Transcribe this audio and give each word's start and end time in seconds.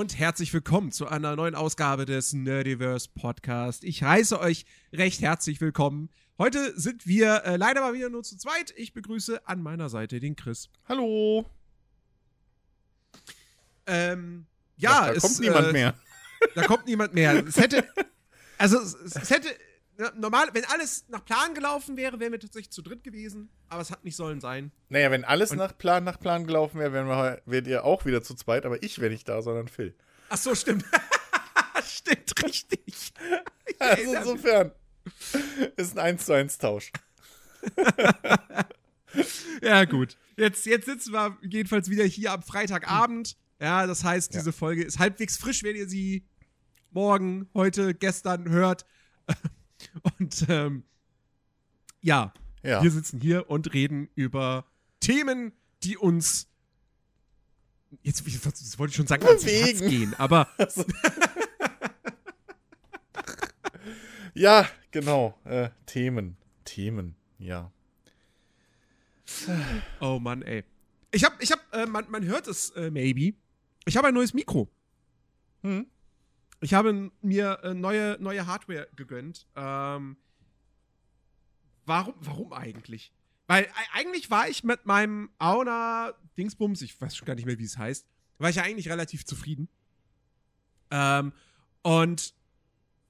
Und 0.00 0.18
herzlich 0.18 0.54
willkommen 0.54 0.92
zu 0.92 1.08
einer 1.08 1.36
neuen 1.36 1.54
Ausgabe 1.54 2.06
des 2.06 2.32
Nerdiverse 2.32 3.10
Podcast. 3.14 3.84
Ich 3.84 4.02
heiße 4.02 4.40
euch 4.40 4.64
recht 4.94 5.20
herzlich 5.20 5.60
willkommen. 5.60 6.08
Heute 6.38 6.72
sind 6.80 7.06
wir 7.06 7.44
äh, 7.44 7.56
leider 7.56 7.82
mal 7.82 7.92
wieder 7.92 8.08
nur 8.08 8.22
zu 8.22 8.38
zweit. 8.38 8.72
Ich 8.78 8.94
begrüße 8.94 9.46
an 9.46 9.62
meiner 9.62 9.90
Seite 9.90 10.18
den 10.18 10.36
Chris. 10.36 10.70
Hallo. 10.88 11.44
Ähm, 13.86 14.46
ja, 14.78 15.08
da 15.08 15.12
es, 15.12 15.22
kommt 15.22 15.40
niemand 15.40 15.68
äh, 15.68 15.72
mehr. 15.72 15.94
Da 16.54 16.62
kommt 16.62 16.86
niemand 16.86 17.12
mehr. 17.12 17.46
Es 17.46 17.58
hätte, 17.58 17.86
also 18.56 18.78
es, 18.80 18.94
es 18.94 19.28
hätte, 19.28 19.50
normal, 20.16 20.48
wenn 20.52 20.64
alles 20.66 21.04
nach 21.08 21.24
Plan 21.24 21.54
gelaufen 21.54 21.96
wäre, 21.96 22.18
wären 22.20 22.32
wir 22.32 22.40
tatsächlich 22.40 22.70
zu 22.70 22.82
dritt 22.82 23.02
gewesen. 23.04 23.50
Aber 23.68 23.82
es 23.82 23.90
hat 23.90 24.04
nicht 24.04 24.16
sollen 24.16 24.40
sein. 24.40 24.72
Naja, 24.88 25.10
wenn 25.10 25.24
alles 25.24 25.50
Und- 25.52 25.58
nach 25.58 25.76
Plan, 25.76 26.04
nach 26.04 26.18
Plan 26.18 26.46
gelaufen 26.46 26.78
wäre, 26.78 26.92
wären 26.92 27.06
wir, 27.08 27.42
wärt 27.46 27.66
ihr 27.66 27.84
auch 27.84 28.04
wieder 28.04 28.22
zu 28.22 28.34
zweit, 28.34 28.64
aber 28.66 28.82
ich 28.82 28.98
wäre 28.98 29.10
nicht 29.10 29.28
da, 29.28 29.42
sondern 29.42 29.68
Phil. 29.68 29.94
Ach 30.28 30.36
so, 30.38 30.54
stimmt. 30.54 30.84
stimmt, 31.84 32.42
richtig. 32.44 33.12
Also 33.78 34.12
insofern 34.14 34.72
ist 35.76 35.92
ein 35.98 36.04
1 36.04 36.26
zu 36.26 36.32
1 36.34 36.58
Tausch. 36.58 36.92
Ja, 39.62 39.84
gut. 39.84 40.16
Jetzt, 40.36 40.66
jetzt 40.66 40.86
sitzen 40.86 41.12
wir 41.12 41.36
jedenfalls 41.42 41.90
wieder 41.90 42.04
hier 42.04 42.32
am 42.32 42.42
Freitagabend. 42.42 43.36
Ja, 43.60 43.86
das 43.86 44.04
heißt, 44.04 44.32
diese 44.34 44.52
Folge 44.52 44.84
ist 44.84 44.98
halbwegs 44.98 45.36
frisch, 45.36 45.62
wenn 45.62 45.76
ihr 45.76 45.88
sie 45.88 46.24
morgen, 46.90 47.48
heute, 47.54 47.92
gestern 47.94 48.48
hört. 48.48 48.86
Und 50.18 50.46
ähm, 50.48 50.84
ja, 52.00 52.32
Ja. 52.62 52.82
wir 52.82 52.90
sitzen 52.90 53.20
hier 53.20 53.48
und 53.50 53.72
reden 53.74 54.08
über 54.14 54.64
Themen, 55.00 55.52
die 55.82 55.96
uns 55.96 56.46
jetzt 58.02 58.24
was 58.46 58.78
wollte 58.78 58.90
ich 58.90 58.96
schon 58.96 59.06
sagen, 59.06 59.26
ans 59.26 59.44
Herz 59.44 59.80
gehen, 59.80 60.14
aber 60.18 60.48
Ja, 64.34 64.66
genau. 64.90 65.38
Äh, 65.44 65.70
Themen. 65.86 66.36
Themen, 66.64 67.16
ja. 67.38 67.70
oh 70.00 70.18
Mann, 70.20 70.42
ey. 70.42 70.64
Ich 71.12 71.24
hab, 71.24 71.40
ich 71.42 71.50
hab, 71.50 71.60
äh, 71.74 71.86
man, 71.86 72.08
man 72.10 72.24
hört 72.24 72.46
es 72.46 72.70
äh, 72.70 72.90
maybe. 72.90 73.34
Ich 73.86 73.96
habe 73.96 74.08
ein 74.08 74.14
neues 74.14 74.34
Mikro. 74.34 74.68
Hm? 75.62 75.86
Ich 76.60 76.74
habe 76.74 77.10
mir 77.22 77.60
äh, 77.62 77.74
neue, 77.74 78.18
neue 78.20 78.46
Hardware 78.46 78.88
gegönnt. 78.94 79.46
Ähm, 79.56 80.16
warum, 81.86 82.14
warum 82.20 82.52
eigentlich? 82.52 83.12
Weil 83.46 83.66
eigentlich 83.92 84.30
war 84.30 84.48
ich 84.48 84.62
mit 84.62 84.86
meinem 84.86 85.30
Auna 85.38 86.12
Dingsbums, 86.36 86.82
ich 86.82 87.00
weiß 87.00 87.16
schon 87.16 87.26
gar 87.26 87.34
nicht 87.34 87.46
mehr, 87.46 87.58
wie 87.58 87.64
es 87.64 87.78
heißt, 87.78 88.06
war 88.38 88.50
ich 88.50 88.56
ja 88.56 88.62
eigentlich 88.62 88.88
relativ 88.88 89.24
zufrieden. 89.24 89.68
Ähm, 90.90 91.32
und 91.82 92.34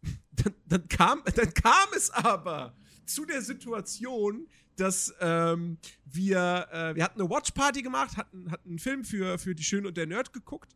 dann, 0.33 0.55
dann, 0.67 0.89
kam, 0.89 1.23
dann 1.35 1.53
kam 1.53 1.89
es 1.95 2.11
aber 2.11 2.75
zu 3.05 3.27
der 3.27 3.43
Situation, 3.43 4.49
dass 4.77 5.13
ähm, 5.21 5.79
wir, 6.05 6.69
äh, 6.73 6.95
wir 6.95 7.05
hatten 7.05 7.21
eine 7.21 7.29
Watchparty 7.29 7.83
gemacht, 7.83 8.17
hatten, 8.17 8.51
hatten 8.51 8.69
einen 8.71 8.79
Film 8.79 9.05
für, 9.05 9.39
für 9.39 9.55
die 9.55 9.65
Schön 9.65 9.87
und 9.87 9.97
der 9.97 10.07
Nerd 10.07 10.33
geguckt. 10.33 10.75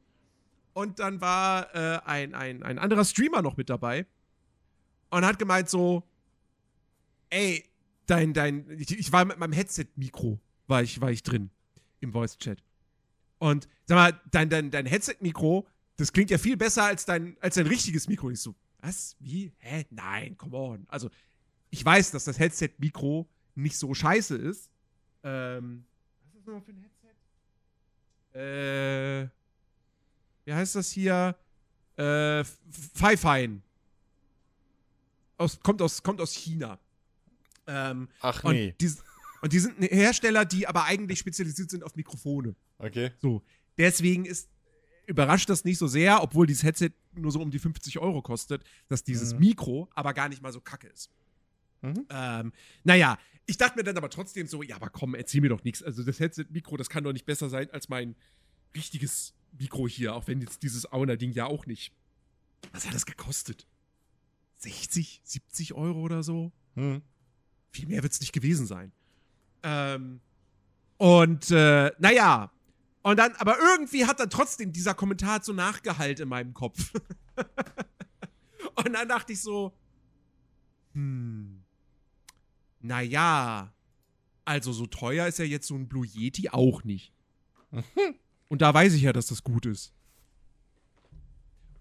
Und 0.75 0.99
dann 0.99 1.21
war 1.21 1.75
äh, 1.75 2.01
ein, 2.05 2.35
ein, 2.35 2.63
ein 2.63 2.79
anderer 2.79 3.05
Streamer 3.05 3.43
noch 3.43 3.57
mit 3.57 3.71
dabei 3.71 4.07
und 5.11 5.25
hat 5.25 5.39
gemeint 5.39 5.71
so, 5.71 6.03
ey, 7.31 7.65
dein, 8.07 8.35
dein, 8.35 8.69
ich, 8.71 8.91
ich 8.99 9.13
war 9.13 9.25
mit 9.25 9.39
meinem 9.39 9.53
Headset-Mikro, 9.53 10.41
war 10.67 10.83
ich, 10.83 11.01
war 11.01 11.11
ich 11.11 11.23
drin 11.23 11.51
im 12.01 12.13
Voice-Chat. 12.13 12.63
Und 13.39 13.69
sag 13.87 13.97
mal, 13.97 14.21
dein, 14.33 14.51
dein, 14.51 14.71
dein 14.73 14.87
Headset-Mikro, 14.87 15.67
das 15.97 16.13
klingt 16.13 16.31
ja 16.31 16.39
viel 16.39 16.57
besser 16.57 16.85
als 16.85 17.05
dein, 17.05 17.37
als 17.41 17.55
dein 17.55 17.69
richtiges 17.69 18.09
Mikro. 18.09 18.27
Und 18.27 18.33
ich 18.33 18.41
so, 18.41 18.57
was? 18.79 19.17
Wie? 19.21 19.53
Hä? 19.59 19.87
Nein, 19.91 20.37
come 20.37 20.57
on. 20.57 20.87
Also, 20.89 21.09
ich 21.71 21.85
weiß, 21.85 22.11
dass 22.11 22.25
das 22.25 22.39
Headset-Mikro 22.39 23.29
nicht 23.55 23.77
so 23.77 23.95
scheiße 23.95 24.37
ist. 24.37 24.71
Ähm, 25.23 25.85
was 26.19 26.27
ist 26.27 26.37
das 26.37 26.47
nochmal 26.47 26.63
für 26.63 26.73
ein 26.73 26.83
Headset? 26.83 27.15
Äh, 28.37 29.29
wie 30.45 30.53
heißt 30.53 30.75
das 30.75 30.91
hier? 30.91 31.37
Äh, 31.97 32.45
Pfeifein. 32.95 33.63
Aus, 35.37 35.61
kommt, 35.61 35.83
aus, 35.83 36.03
kommt 36.03 36.21
aus 36.21 36.33
China. 36.33 36.79
Ähm, 37.67 38.09
Ach 38.21 38.45
und, 38.45 38.55
nee. 38.55 38.75
die, 38.81 38.93
und 39.43 39.53
die 39.53 39.59
sind 39.59 39.79
ein 39.81 39.89
Hersteller, 39.89 40.45
die 40.45 40.67
aber 40.67 40.85
eigentlich 40.85 41.19
spezialisiert 41.19 41.71
sind 41.71 41.83
auf 41.83 41.97
Mikrofone. 41.97 42.55
Okay. 42.79 43.13
So. 43.19 43.43
Deswegen 43.79 44.25
ist, 44.25 44.49
überrascht 45.07 45.49
das 45.49 45.65
nicht 45.65 45.79
so 45.79 45.87
sehr, 45.87 46.23
obwohl 46.23 46.47
dieses 46.47 46.63
Headset 46.63 46.91
nur 47.15 47.33
so 47.33 47.41
um 47.41 47.51
die 47.51 47.59
50 47.59 47.99
Euro 47.99 48.23
kostet, 48.23 48.65
dass 48.89 49.03
dieses 49.03 49.35
Mhm. 49.35 49.41
Mikro 49.41 49.89
aber 49.95 50.15
gar 50.15 50.29
nicht 50.29 50.43
mal 50.43 50.53
so 50.53 50.61
kacke 50.61 50.89
ist. 50.89 51.11
Mhm. 51.83 52.07
Ähm, 52.11 52.53
naja, 52.85 53.19
ich 53.47 53.57
dachte 53.57 53.77
mir 53.77 53.85
dann 53.85 53.97
aber 53.97 54.09
trotzdem 54.11 54.47
so, 54.47 54.63
ja, 54.63 54.77
aber 54.77 54.89
komm, 54.89 55.15
erzähl 55.15 55.41
mir 55.41 55.51
doch 55.51 55.65
nichts. 55.65 55.83
Also 55.83 56.03
das 56.03 56.19
Headset-Mikro, 56.19 56.77
das 56.77 56.89
kann 56.89 57.05
doch 57.05 57.13
nicht 57.13 57.27
besser 57.27 57.49
sein 57.49 57.71
als 57.71 57.89
mein 57.89 58.15
richtiges 58.75 59.35
Mikro 59.59 59.89
hier, 59.89 60.15
auch 60.15 60.27
wenn 60.27 60.41
jetzt 60.41 60.63
dieses 60.63 60.91
Auna-Ding 60.93 61.33
ja 61.33 61.47
auch 61.47 61.67
nicht. 61.67 61.93
Was 62.73 62.87
hat 62.87 62.95
das 62.95 63.07
gekostet? 63.07 63.67
60, 64.59 65.21
70 65.25 65.75
Euro 65.75 66.01
oder 66.01 66.23
so? 66.23 66.53
Hm. 66.75 67.03
Viel 67.71 67.87
mehr 67.87 68.03
wird 68.03 68.13
es 68.13 68.21
nicht 68.21 68.33
gewesen 68.33 68.67
sein. 68.67 68.93
Ähm, 69.63 70.21
und 70.99 71.51
äh, 71.51 71.91
naja, 71.99 72.53
und 73.03 73.19
dann, 73.19 73.33
aber 73.37 73.59
irgendwie 73.59 74.07
hat 74.07 74.21
dann 74.21 74.31
trotzdem 74.31 74.73
dieser 74.73 74.95
Kommentar 74.95 75.43
so 75.43 75.53
nachgehalt 75.53 76.21
in 76.21 76.29
meinem 76.29 76.55
Kopf. 76.55 76.93
und 78.77 78.93
dann 78.93 79.09
dachte 79.09 79.33
ich 79.33 79.41
so, 79.43 79.77
hm, 80.95 81.63
naja, 82.81 83.73
also 84.45 84.73
so 84.73 84.87
teuer 84.87 85.27
ist 85.27 85.39
ja 85.39 85.45
jetzt 85.45 85.67
so 85.67 85.75
ein 85.75 85.89
Blue 85.89 86.07
Yeti 86.07 86.49
auch 86.51 86.85
nicht. 86.85 87.13
und 88.49 88.63
da 88.63 88.73
weiß 88.73 88.95
ich 88.95 89.03
ja, 89.03 89.13
dass 89.13 89.27
das 89.27 89.43
gut 89.43 89.67
ist. 89.67 89.93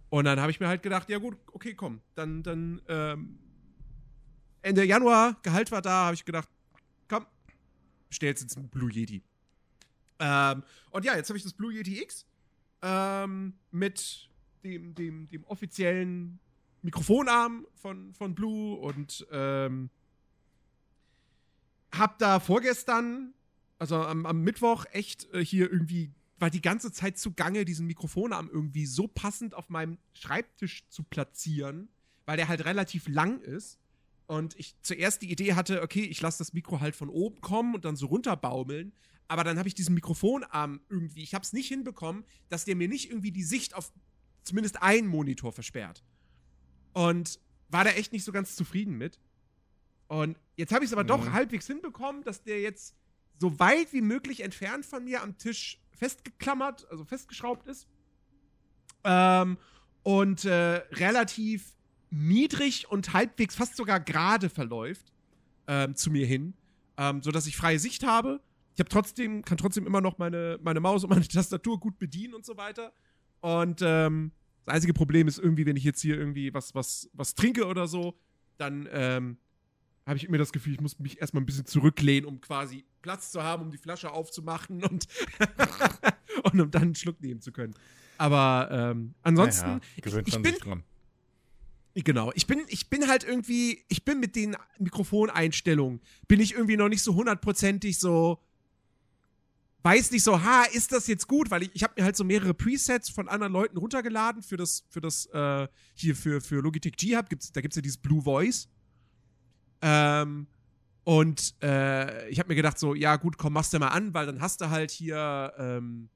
Und 0.09 0.25
dann 0.25 0.39
habe 0.39 0.51
ich 0.51 0.59
mir 0.59 0.67
halt 0.67 0.83
gedacht, 0.83 1.09
ja 1.09 1.17
gut, 1.17 1.37
okay, 1.51 1.73
komm, 1.73 2.01
dann, 2.15 2.43
dann, 2.43 2.81
ähm, 2.87 3.39
Ende 4.61 4.85
Januar, 4.85 5.37
Gehalt 5.43 5.71
war 5.71 5.81
da, 5.81 6.05
habe 6.05 6.15
ich 6.15 6.23
gedacht, 6.23 6.47
komm, 7.09 7.25
bestellst 8.07 8.43
jetzt 8.43 8.57
ein 8.57 8.69
Blue 8.69 8.91
Yeti. 8.91 9.21
Ähm, 10.19 10.63
und 10.91 11.03
ja, 11.03 11.15
jetzt 11.15 11.29
habe 11.29 11.37
ich 11.37 11.43
das 11.43 11.53
Blue 11.53 11.73
Yeti 11.73 12.01
X 12.01 12.25
ähm, 12.81 13.53
mit 13.71 14.29
dem, 14.63 14.95
dem, 14.95 15.27
dem 15.29 15.43
offiziellen 15.45 16.39
Mikrofonarm 16.81 17.67
von, 17.75 18.13
von 18.13 18.35
Blue 18.35 18.75
und 18.75 19.25
ähm, 19.31 19.89
hab 21.91 22.17
da 22.19 22.39
vorgestern, 22.39 23.33
also 23.79 23.97
am, 23.97 24.25
am 24.25 24.41
Mittwoch, 24.41 24.85
echt 24.91 25.31
äh, 25.33 25.43
hier 25.43 25.71
irgendwie, 25.71 26.11
war 26.43 26.49
die 26.49 26.61
ganze 26.61 26.91
Zeit 26.91 27.17
zugange, 27.17 27.63
diesen 27.63 27.87
Mikrofonarm 27.87 28.49
irgendwie 28.51 28.85
so 28.85 29.07
passend 29.07 29.53
auf 29.53 29.69
meinem 29.69 29.97
Schreibtisch 30.11 30.83
zu 30.89 31.03
platzieren, 31.03 31.87
weil 32.25 32.35
der 32.35 32.49
halt 32.49 32.65
relativ 32.65 33.07
lang 33.07 33.39
ist. 33.39 33.79
Und 34.27 34.53
ich 34.59 34.75
zuerst 34.81 35.21
die 35.21 35.31
Idee 35.31 35.53
hatte, 35.53 35.81
okay, 35.81 36.01
ich 36.01 36.19
lasse 36.19 36.39
das 36.39 36.51
Mikro 36.51 36.81
halt 36.81 36.97
von 36.97 37.07
oben 37.07 37.39
kommen 37.39 37.73
und 37.73 37.85
dann 37.85 37.95
so 37.95 38.07
runterbaumeln. 38.07 38.91
Aber 39.29 39.45
dann 39.45 39.57
habe 39.57 39.69
ich 39.69 39.73
diesen 39.73 39.95
Mikrofonarm 39.95 40.81
irgendwie, 40.89 41.23
ich 41.23 41.33
habe 41.33 41.43
es 41.43 41.53
nicht 41.53 41.69
hinbekommen, 41.69 42.25
dass 42.49 42.65
der 42.65 42.75
mir 42.75 42.89
nicht 42.89 43.09
irgendwie 43.09 43.31
die 43.31 43.43
Sicht 43.43 43.73
auf 43.73 43.93
zumindest 44.43 44.81
einen 44.81 45.07
Monitor 45.07 45.53
versperrt. 45.53 46.03
Und 46.91 47.39
war 47.69 47.85
da 47.85 47.91
echt 47.91 48.11
nicht 48.11 48.25
so 48.25 48.33
ganz 48.33 48.57
zufrieden 48.57 48.97
mit. 48.97 49.17
Und 50.07 50.37
jetzt 50.57 50.73
habe 50.73 50.83
ich 50.83 50.89
es 50.89 50.93
aber 50.93 51.05
doch 51.05 51.23
Mhm. 51.23 51.31
halbwegs 51.31 51.67
hinbekommen, 51.67 52.21
dass 52.25 52.43
der 52.43 52.59
jetzt 52.59 52.97
so 53.39 53.57
weit 53.59 53.93
wie 53.93 54.01
möglich 54.01 54.41
entfernt 54.41 54.85
von 54.85 55.05
mir 55.05 55.21
am 55.21 55.37
Tisch 55.37 55.79
festgeklammert, 56.03 56.85
also 56.91 57.05
festgeschraubt 57.05 57.65
ist. 57.65 57.87
Ähm, 59.05 59.57
und 60.03 60.43
äh, 60.43 60.81
relativ 60.91 61.77
niedrig 62.09 62.91
und 62.91 63.13
halbwegs 63.13 63.55
fast 63.55 63.77
sogar 63.77 64.01
gerade 64.01 64.49
verläuft 64.49 65.13
ähm, 65.67 65.95
zu 65.95 66.11
mir 66.11 66.27
hin, 66.27 66.55
ähm, 66.97 67.23
sodass 67.23 67.47
ich 67.47 67.55
freie 67.55 67.79
Sicht 67.79 68.03
habe. 68.03 68.41
Ich 68.73 68.81
habe 68.81 68.89
trotzdem, 68.89 69.43
kann 69.43 69.57
trotzdem 69.57 69.87
immer 69.87 70.01
noch 70.01 70.17
meine, 70.17 70.59
meine 70.61 70.81
Maus 70.81 71.05
und 71.05 71.09
meine 71.09 71.27
Tastatur 71.27 71.79
gut 71.79 71.97
bedienen 71.99 72.33
und 72.33 72.45
so 72.45 72.57
weiter. 72.57 72.91
Und 73.39 73.81
ähm, 73.81 74.33
das 74.65 74.75
einzige 74.75 74.93
Problem 74.93 75.29
ist 75.29 75.39
irgendwie, 75.39 75.65
wenn 75.65 75.77
ich 75.77 75.85
jetzt 75.85 76.01
hier 76.01 76.17
irgendwie 76.17 76.53
was, 76.53 76.75
was, 76.75 77.09
was 77.13 77.33
trinke 77.33 77.65
oder 77.65 77.87
so, 77.87 78.19
dann 78.57 78.89
ähm, 78.91 79.37
habe 80.05 80.17
ich 80.17 80.25
immer 80.25 80.37
das 80.37 80.51
Gefühl, 80.51 80.73
ich 80.73 80.81
muss 80.81 80.99
mich 80.99 81.21
erstmal 81.21 81.43
ein 81.43 81.45
bisschen 81.45 81.65
zurücklehnen, 81.65 82.25
um 82.25 82.41
quasi 82.41 82.83
Platz 83.03 83.31
zu 83.31 83.43
haben, 83.43 83.61
um 83.65 83.69
die 83.69 83.77
Flasche 83.77 84.09
aufzumachen 84.11 84.83
und, 84.83 85.07
und 86.51 86.59
um 86.59 86.71
dann 86.71 86.81
einen 86.81 86.95
Schluck 86.95 87.21
nehmen 87.21 87.39
zu 87.41 87.51
können. 87.51 87.75
Aber 88.17 88.69
ähm, 88.71 89.13
ansonsten, 89.21 89.67
Naja, 89.67 89.79
gewöhnt 90.01 90.27
ich 90.27 90.33
man 90.33 90.41
bin- 90.41 90.55
dran. 90.55 90.83
Genau, 91.95 92.31
ich 92.33 92.47
bin, 92.47 92.63
ich 92.69 92.89
bin 92.89 93.07
halt 93.07 93.23
irgendwie, 93.23 93.85
ich 93.87 94.03
bin 94.03 94.19
mit 94.19 94.35
den 94.35 94.57
Mikrofoneinstellungen, 94.79 96.01
bin 96.27 96.39
ich 96.39 96.53
irgendwie 96.55 96.75
noch 96.75 96.89
nicht 96.89 97.03
so 97.03 97.13
hundertprozentig 97.13 97.99
so 97.99 98.39
weiß 99.83 100.11
nicht 100.11 100.23
so, 100.23 100.41
ha, 100.41 100.63
ist 100.71 100.93
das 100.93 101.07
jetzt 101.07 101.27
gut? 101.27 101.51
Weil 101.51 101.63
ich, 101.63 101.71
ich 101.73 101.83
habe 101.83 101.93
mir 101.97 102.05
halt 102.05 102.15
so 102.15 102.23
mehrere 102.23 102.53
Presets 102.53 103.09
von 103.09 103.27
anderen 103.27 103.51
Leuten 103.51 103.77
runtergeladen 103.77 104.41
für 104.41 104.55
das, 104.55 104.85
für 104.89 105.01
das, 105.01 105.25
äh, 105.33 105.67
hier 105.93 106.15
für, 106.15 106.39
für 106.39 106.61
Logitech 106.61 106.95
G-Hub, 106.95 107.29
gibt's, 107.29 107.51
da 107.51 107.59
gibt's 107.59 107.75
ja 107.75 107.81
dieses 107.81 107.97
Blue 107.97 108.21
Voice. 108.21 108.69
Ähm, 109.81 110.47
und 111.03 111.55
äh, 111.61 112.29
ich 112.29 112.39
habe 112.39 112.49
mir 112.49 112.55
gedacht, 112.55 112.79
so, 112.79 112.95
ja, 112.95 113.17
gut, 113.17 113.37
komm, 113.37 113.53
machst 113.53 113.73
du 113.73 113.79
mal 113.79 113.89
an, 113.89 114.13
weil 114.13 114.25
dann 114.25 114.41
hast 114.41 114.61
du 114.61 114.69
halt 114.69 114.91
hier 114.91 115.53
ähm, 115.57 116.09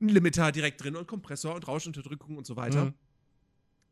einen 0.00 0.08
Limiter 0.08 0.50
direkt 0.50 0.82
drin 0.82 0.96
und 0.96 1.06
Kompressor 1.06 1.54
und 1.54 1.66
Rauschunterdrückung 1.68 2.36
und 2.36 2.46
so 2.46 2.56
weiter. 2.56 2.86
Mhm. 2.86 2.94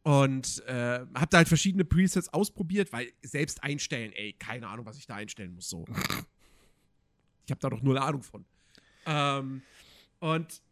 Und 0.03 0.65
äh, 0.67 1.05
hab 1.15 1.31
da 1.31 1.39
halt 1.39 1.49
verschiedene 1.49 1.85
Presets 1.85 2.33
ausprobiert, 2.33 2.93
weil 2.93 3.13
selbst 3.23 3.63
einstellen, 3.63 4.13
ey, 4.13 4.33
keine 4.33 4.69
Ahnung, 4.69 4.87
was 4.87 4.97
ich 4.97 5.07
da 5.07 5.17
einstellen 5.17 5.55
muss, 5.55 5.69
so. 5.69 5.85
ich 7.47 7.51
habe 7.51 7.61
da 7.61 7.69
doch 7.69 7.83
null 7.83 7.99
Ahnung 7.99 8.23
von. 8.23 8.45
Ähm, 9.07 9.63
und 10.19 10.63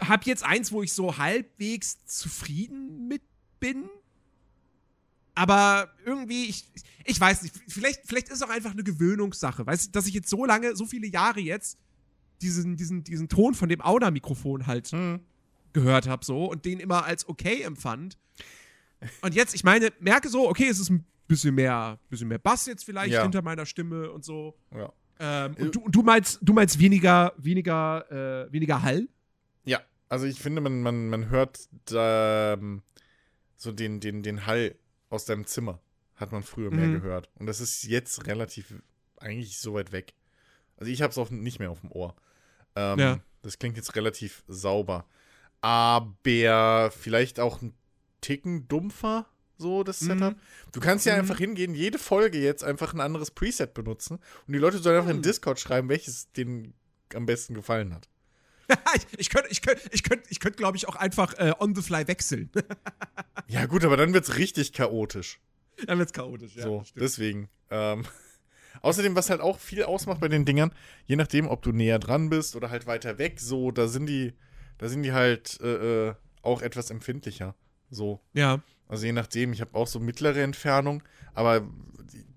hab 0.00 0.26
jetzt 0.26 0.44
eins, 0.44 0.72
wo 0.72 0.82
ich 0.82 0.92
so 0.92 1.18
halbwegs 1.18 2.04
zufrieden 2.06 3.08
mit 3.08 3.22
bin. 3.60 3.88
Aber 5.34 5.90
irgendwie, 6.04 6.44
ich, 6.46 6.64
ich 7.04 7.20
weiß 7.20 7.42
nicht, 7.42 7.54
vielleicht, 7.68 8.02
vielleicht 8.06 8.28
ist 8.28 8.36
es 8.36 8.42
auch 8.42 8.50
einfach 8.50 8.70
eine 8.72 8.84
Gewöhnungssache, 8.84 9.66
weißt 9.66 9.86
du, 9.88 9.90
dass 9.92 10.06
ich 10.06 10.14
jetzt 10.14 10.28
so 10.30 10.44
lange, 10.44 10.76
so 10.76 10.86
viele 10.86 11.06
Jahre 11.08 11.40
jetzt 11.40 11.78
diesen, 12.42 12.76
diesen, 12.76 13.02
diesen 13.04 13.28
Ton 13.28 13.54
von 13.54 13.68
dem 13.68 13.80
Auda-Mikrofon 13.80 14.66
halt 14.66 14.92
Mhm. 14.92 15.20
gehört 15.72 16.06
habe 16.08 16.24
so 16.24 16.44
und 16.46 16.64
den 16.64 16.78
immer 16.78 17.04
als 17.04 17.28
okay 17.28 17.62
empfand. 17.62 18.16
Und 19.22 19.34
jetzt, 19.34 19.54
ich 19.54 19.64
meine, 19.64 19.92
merke 20.00 20.28
so, 20.28 20.48
okay, 20.48 20.68
es 20.68 20.78
ist 20.78 20.90
ein 20.90 21.04
bisschen 21.26 21.54
mehr, 21.54 21.98
bisschen 22.10 22.28
mehr 22.28 22.38
Bass 22.38 22.66
jetzt 22.66 22.84
vielleicht 22.84 23.12
Ja. 23.12 23.22
hinter 23.22 23.42
meiner 23.42 23.66
Stimme 23.66 24.10
und 24.12 24.24
so. 24.24 24.56
Ja. 24.72 24.92
Ähm, 25.18 25.54
Äh, 25.58 25.62
und 25.64 25.74
du, 25.74 25.80
und 25.80 25.94
du 25.96 26.02
meinst, 26.02 26.38
du 26.42 26.52
meinst 26.52 26.78
weniger, 26.78 27.32
weniger, 27.36 28.44
äh, 28.46 28.52
weniger 28.52 28.82
Hall? 28.82 29.08
Ja, 29.64 29.80
also 30.08 30.26
ich 30.26 30.38
finde, 30.38 30.60
man, 30.60 30.80
man, 30.82 31.08
man 31.08 31.28
hört 31.28 31.68
da, 31.86 32.54
ähm, 32.54 32.82
so 33.56 33.72
den, 33.72 34.00
den, 34.00 34.22
den 34.22 34.46
Hall 34.46 34.74
aus 35.14 35.24
deinem 35.24 35.46
Zimmer. 35.46 35.80
Hat 36.16 36.30
man 36.32 36.42
früher 36.42 36.70
mehr 36.70 36.86
Mhm. 36.88 37.00
gehört. 37.02 37.28
Und 37.38 37.46
das 37.46 37.60
ist 37.60 37.82
jetzt 37.84 38.26
relativ 38.26 38.74
eigentlich 39.16 39.58
so 39.58 39.74
weit 39.74 39.90
weg. 39.92 40.14
Also 40.76 40.90
ich 40.92 41.02
habe 41.02 41.18
es 41.20 41.30
nicht 41.30 41.58
mehr 41.58 41.70
auf 41.70 41.80
dem 41.80 41.90
Ohr. 41.92 42.14
Ähm, 42.76 42.98
Ja. 42.98 43.20
Das 43.42 43.58
klingt 43.58 43.76
jetzt 43.76 43.94
relativ 43.96 44.42
sauber. 44.48 45.06
Aber 45.60 46.90
vielleicht 46.96 47.40
auch 47.40 47.62
ein 47.62 47.74
Ticken 48.20 48.68
dumpfer, 48.68 49.26
so 49.58 49.82
das 49.82 50.00
Mhm. 50.02 50.06
Setup. 50.18 50.36
Du 50.72 50.80
kannst 50.80 51.06
ja 51.06 51.14
Mhm. 51.14 51.20
einfach 51.20 51.38
hingehen, 51.38 51.74
jede 51.74 51.98
Folge 51.98 52.38
jetzt 52.38 52.64
einfach 52.64 52.94
ein 52.94 53.00
anderes 53.00 53.30
Preset 53.30 53.74
benutzen. 53.74 54.18
Und 54.46 54.52
die 54.52 54.58
Leute 54.58 54.78
sollen 54.78 54.96
einfach 54.98 55.10
in 55.10 55.18
Mhm. 55.18 55.22
Discord 55.22 55.58
schreiben, 55.60 55.88
welches 55.88 56.30
denen 56.32 56.74
am 57.14 57.26
besten 57.26 57.54
gefallen 57.54 57.94
hat. 57.94 58.08
ich 59.18 59.30
könnte, 59.30 59.50
ich 59.50 59.62
könnte, 59.62 59.82
ich 59.92 60.02
könnte, 60.02 60.24
ich 60.28 60.40
könnte, 60.40 60.56
glaube 60.56 60.76
ich, 60.76 60.88
auch 60.88 60.96
einfach 60.96 61.34
äh, 61.34 61.52
on 61.58 61.74
the 61.74 61.82
fly 61.82 62.06
wechseln. 62.06 62.50
Ja, 63.46 63.66
gut, 63.66 63.84
aber 63.84 63.98
dann 63.98 64.14
wird's 64.14 64.36
richtig 64.36 64.72
chaotisch. 64.72 65.38
Dann 65.86 65.98
wird's 65.98 66.14
chaotisch, 66.14 66.56
ja. 66.56 66.62
so, 66.62 66.82
stimmt. 66.82 67.02
deswegen. 67.02 67.48
Ähm, 67.70 68.04
außerdem, 68.80 69.14
was 69.14 69.28
halt 69.28 69.42
auch 69.42 69.58
viel 69.58 69.84
ausmacht 69.84 70.20
bei 70.20 70.28
den 70.28 70.46
Dingern, 70.46 70.72
je 71.06 71.16
nachdem, 71.16 71.46
ob 71.46 71.60
du 71.62 71.70
näher 71.70 71.98
dran 71.98 72.30
bist 72.30 72.56
oder 72.56 72.70
halt 72.70 72.86
weiter 72.86 73.18
weg, 73.18 73.38
so, 73.40 73.70
da 73.70 73.86
sind 73.86 74.06
die, 74.06 74.32
da 74.78 74.88
sind 74.88 75.02
die 75.02 75.12
halt 75.12 75.60
äh, 75.60 76.08
äh, 76.08 76.14
auch 76.40 76.62
etwas 76.62 76.90
empfindlicher. 76.90 77.54
So. 77.90 78.20
ja. 78.32 78.62
Also 78.88 79.06
je 79.06 79.12
nachdem, 79.12 79.52
ich 79.52 79.60
habe 79.60 79.74
auch 79.74 79.86
so 79.86 79.98
mittlere 80.00 80.42
Entfernung, 80.42 81.02
aber 81.32 81.66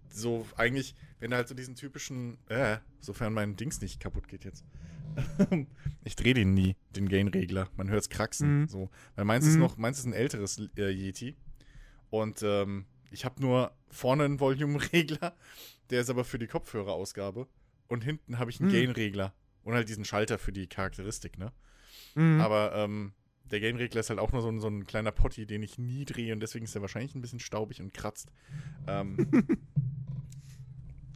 so 0.09 0.45
eigentlich, 0.55 0.95
wenn 1.19 1.31
du 1.31 1.37
halt 1.37 1.47
so 1.47 1.55
diesen 1.55 1.75
typischen, 1.75 2.37
äh, 2.49 2.77
sofern 2.99 3.33
mein 3.33 3.55
Dings 3.55 3.81
nicht 3.81 3.99
kaputt 3.99 4.27
geht 4.27 4.43
jetzt. 4.43 4.63
Ich 6.03 6.15
drehe 6.15 6.33
den 6.33 6.53
nie, 6.53 6.75
den 6.95 7.09
Gain-Regler. 7.09 7.69
Man 7.75 7.89
hört 7.89 8.01
es 8.01 8.09
kraxen. 8.09 8.61
Mhm. 8.61 8.67
So. 8.67 8.89
Weil 9.15 9.25
meins 9.25 9.45
ist 9.45 9.55
Mhm. 9.55 9.59
noch, 9.61 9.77
meins 9.77 9.99
ist 9.99 10.05
ein 10.05 10.13
älteres 10.13 10.61
äh, 10.77 10.89
Yeti. 10.91 11.35
Und 12.09 12.41
ähm, 12.43 12.85
ich 13.11 13.25
habe 13.25 13.41
nur 13.41 13.71
vorne 13.89 14.23
einen 14.25 14.39
Volume-Regler, 14.39 15.35
der 15.89 16.01
ist 16.01 16.09
aber 16.09 16.23
für 16.23 16.39
die 16.39 16.47
Kopfhörerausgabe. 16.47 17.47
Und 17.87 18.03
hinten 18.03 18.37
habe 18.39 18.49
ich 18.51 18.59
einen 18.59 18.69
Mhm. 18.69 18.73
Gain-Regler. 18.73 19.33
Und 19.63 19.73
halt 19.73 19.89
diesen 19.89 20.05
Schalter 20.05 20.37
für 20.37 20.51
die 20.53 20.67
Charakteristik, 20.67 21.37
ne? 21.37 21.51
Mhm. 22.15 22.39
Aber 22.39 22.73
ähm, 22.75 23.13
der 23.51 23.59
Gain-Regler 23.59 23.99
ist 24.01 24.09
halt 24.09 24.19
auch 24.19 24.31
nur 24.31 24.41
so 24.41 24.49
ein, 24.49 24.59
so 24.59 24.67
ein 24.67 24.85
kleiner 24.85 25.11
Potti, 25.11 25.45
den 25.45 25.61
ich 25.63 25.77
nie 25.77 26.05
drehe 26.05 26.33
und 26.33 26.39
deswegen 26.41 26.65
ist 26.65 26.75
er 26.75 26.81
wahrscheinlich 26.81 27.15
ein 27.15 27.21
bisschen 27.21 27.39
staubig 27.39 27.81
und 27.81 27.93
kratzt. 27.93 28.31
Ähm, 28.87 29.17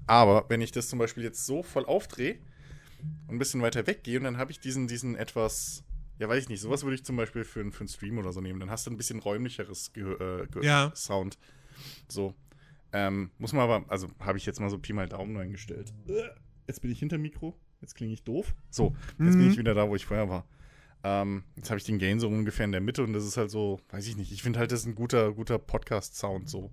aber 0.07 0.45
wenn 0.49 0.61
ich 0.61 0.71
das 0.71 0.89
zum 0.89 0.99
Beispiel 0.99 1.23
jetzt 1.23 1.45
so 1.45 1.63
voll 1.63 1.85
aufdrehe 1.85 2.39
und 3.27 3.35
ein 3.35 3.39
bisschen 3.39 3.61
weiter 3.61 3.85
weggehe 3.87 4.17
und 4.17 4.23
dann 4.23 4.37
habe 4.37 4.51
ich 4.51 4.59
diesen, 4.59 4.87
diesen 4.87 5.15
etwas, 5.15 5.83
ja 6.19 6.27
weiß 6.29 6.43
ich 6.43 6.49
nicht, 6.49 6.61
sowas 6.61 6.83
würde 6.83 6.95
ich 6.95 7.03
zum 7.05 7.15
Beispiel 7.17 7.43
für, 7.43 7.59
einen- 7.61 7.71
für 7.71 7.81
einen 7.81 7.89
Stream 7.89 8.17
oder 8.17 8.31
so 8.33 8.41
nehmen, 8.41 8.59
dann 8.59 8.69
hast 8.69 8.85
du 8.87 8.91
ein 8.91 8.97
bisschen 8.97 9.19
räumlicheres 9.19 9.93
Ge 9.93 10.03
äh, 10.13 10.47
Ge 10.47 10.63
Ja. 10.65 10.91
Sound. 10.95 11.37
So. 12.07 12.33
Ähm, 12.93 13.31
muss 13.37 13.53
man 13.53 13.63
aber, 13.63 13.89
also 13.89 14.09
habe 14.19 14.37
ich 14.37 14.45
jetzt 14.45 14.59
mal 14.59 14.69
so 14.69 14.77
Pi 14.77 14.91
mal 14.93 15.07
Daumen 15.07 15.37
eingestellt. 15.37 15.93
Jetzt 16.67 16.81
bin 16.81 16.91
ich 16.91 16.99
hinter 16.99 17.17
Mikro, 17.17 17.57
jetzt 17.81 17.95
klinge 17.95 18.13
ich 18.13 18.23
doof. 18.23 18.53
So, 18.69 18.95
jetzt 19.17 19.17
bin 19.37 19.45
Mhm. 19.45 19.51
ich 19.51 19.57
wieder 19.57 19.73
da, 19.73 19.87
wo 19.89 19.95
ich 19.95 20.05
vorher 20.05 20.27
war. 20.29 20.45
Ähm, 21.03 21.43
jetzt 21.55 21.69
habe 21.69 21.79
ich 21.79 21.85
den 21.85 21.97
Gain 21.99 22.19
so 22.19 22.27
ungefähr 22.27 22.65
in 22.65 22.71
der 22.73 22.81
Mitte 22.81 23.03
und 23.03 23.13
das 23.13 23.25
ist 23.25 23.37
halt 23.37 23.49
so, 23.49 23.79
weiß 23.89 24.05
ich 24.07 24.17
nicht, 24.17 24.31
ich 24.31 24.43
finde 24.43 24.59
halt, 24.59 24.71
das 24.71 24.81
ist 24.81 24.85
ein 24.87 24.93
guter, 24.95 25.31
guter 25.33 25.57
Podcast-Sound, 25.57 26.49
so 26.49 26.71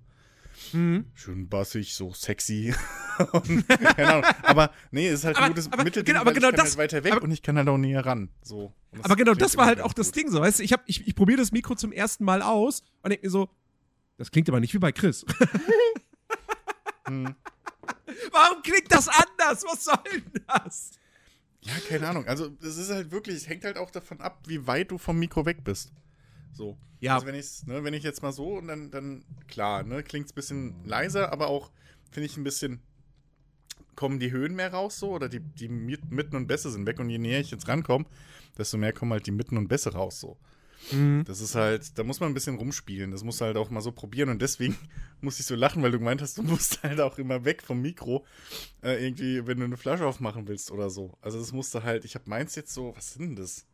Mhm. 0.73 1.07
schön 1.15 1.49
bassig, 1.49 1.95
so 1.95 2.13
sexy. 2.13 2.75
und, 3.33 3.65
Ahnung. 3.99 4.25
Aber 4.43 4.71
nee, 4.91 5.09
es 5.09 5.21
ist 5.21 5.25
halt 5.25 5.37
Aber- 5.37 5.47
ein 5.47 5.53
gutes 5.53 5.73
aber- 5.73 5.85
Mittelding, 5.85 6.07
genau, 6.15 6.21
aber 6.21 6.33
genau 6.33 6.49
ich 6.51 6.57
kann 6.57 6.65
das- 6.65 6.77
halt 6.77 6.79
weiter 6.93 7.05
weg 7.05 7.13
aber- 7.13 7.23
und 7.23 7.31
ich 7.31 7.43
kann 7.43 7.57
halt 7.57 7.69
auch 7.69 7.79
näher 7.79 8.05
ran. 8.05 8.29
So. 8.43 8.73
Aber 9.03 9.17
genau, 9.17 9.35
das 9.35 9.57
war 9.57 9.67
halt 9.67 9.81
auch 9.81 9.93
das 9.93 10.09
gut. 10.09 10.17
Ding 10.17 10.31
so, 10.31 10.41
weißt 10.41 10.59
du, 10.61 10.63
ich, 10.63 10.73
hab, 10.73 10.83
ich, 10.87 11.07
ich 11.07 11.15
probiere 11.15 11.39
das 11.39 11.53
Mikro 11.53 11.75
zum 11.75 11.93
ersten 11.93 12.25
Mal 12.25 12.43
aus 12.43 12.83
und 13.03 13.11
denke 13.11 13.27
mir 13.27 13.31
so, 13.31 13.49
das 14.17 14.31
klingt 14.31 14.49
aber 14.49 14.61
nicht 14.61 14.75
wie 14.75 14.79
bei 14.79 14.93
Chris. 14.93 15.25
Hm. 17.07 17.35
Warum 18.33 18.63
klingt 18.63 18.91
das 18.93 19.09
anders? 19.09 19.65
Was 19.65 19.85
soll 19.85 19.97
denn 20.13 20.25
das? 20.47 20.91
Ja, 21.63 21.73
keine 21.89 22.09
Ahnung. 22.09 22.27
Also, 22.27 22.51
es 22.63 22.77
ist 22.77 22.91
halt 22.91 23.11
wirklich, 23.11 23.37
es 23.37 23.49
hängt 23.49 23.65
halt 23.65 23.79
auch 23.79 23.91
davon 23.91 24.21
ab, 24.21 24.41
wie 24.47 24.67
weit 24.67 24.91
du 24.91 24.99
vom 24.99 25.19
Mikro 25.19 25.45
weg 25.47 25.65
bist. 25.65 25.93
So. 26.53 26.77
Ja. 27.01 27.15
Also, 27.15 27.27
wenn, 27.27 27.35
ich's, 27.35 27.67
ne, 27.67 27.83
wenn 27.85 27.95
ich 27.95 28.03
jetzt 28.03 28.23
mal 28.23 28.33
so 28.33 28.59
und 28.59 28.69
dann, 28.69 28.91
dann 28.91 29.25
klar, 29.47 29.83
ne, 29.85 30.03
klingt 30.03 30.27
es 30.27 30.33
ein 30.33 30.35
bisschen 30.35 30.85
leiser, 30.85 31.33
aber 31.33 31.49
auch, 31.49 31.71
finde 32.11 32.27
ich, 32.27 32.37
ein 32.37 32.45
bisschen, 32.45 32.81
kommen 33.99 34.21
die 34.21 34.31
Höhen 34.31 34.55
mehr 34.55 34.73
raus 34.73 34.99
so 35.01 35.11
oder 35.11 35.29
die, 35.29 35.41
die 35.41 35.69
Mit- 35.69 36.11
Mitten 36.13 36.37
und 36.37 36.47
Bässe 36.47 36.71
sind 36.71 36.87
weg 36.87 37.01
und 37.01 37.11
je 37.11 37.19
näher 37.19 37.41
ich 37.41 37.51
jetzt 37.51 37.67
rankomme, 37.67 38.07
desto 38.57 38.79
mehr 38.79 38.93
kommen 38.93 39.11
halt 39.13 39.27
die 39.27 39.33
Mitten 39.33 39.57
und 39.57 39.67
Bässe 39.67 39.93
raus 39.93 40.21
so. 40.21 40.37
Mhm. 40.93 41.25
Das 41.27 41.41
ist 41.41 41.57
halt, 41.57 41.99
da 41.99 42.05
muss 42.05 42.21
man 42.21 42.31
ein 42.31 42.35
bisschen 42.35 42.55
rumspielen. 42.55 43.11
Das 43.11 43.25
muss 43.25 43.41
halt 43.41 43.57
auch 43.57 43.69
mal 43.71 43.81
so 43.81 43.91
probieren. 43.91 44.29
Und 44.29 44.41
deswegen 44.41 44.77
muss 45.21 45.41
ich 45.41 45.47
so 45.47 45.57
lachen, 45.57 45.83
weil 45.83 45.91
du 45.91 45.99
gemeint 45.99 46.23
hast, 46.23 46.39
du 46.39 46.45
musst 46.45 46.81
halt 46.85 47.01
auch 47.01 47.19
immer 47.19 47.45
weg 47.45 47.63
vom 47.63 47.83
Mikro, 47.83 48.25
äh, 48.85 49.05
irgendwie, 49.05 49.45
wenn 49.49 49.59
du 49.59 49.65
eine 49.65 49.77
Flasche 49.77 50.07
aufmachen 50.07 50.47
willst 50.47 50.71
oder 50.71 50.89
so. 50.89 51.19
Also 51.21 51.41
das 51.41 51.51
musste 51.53 51.83
halt, 51.83 52.05
ich 52.05 52.15
habe 52.15 52.31
meins 52.31 52.55
jetzt 52.55 52.73
so, 52.73 52.95
was 52.97 53.15
sind 53.15 53.23
denn 53.31 53.37
das? 53.37 53.67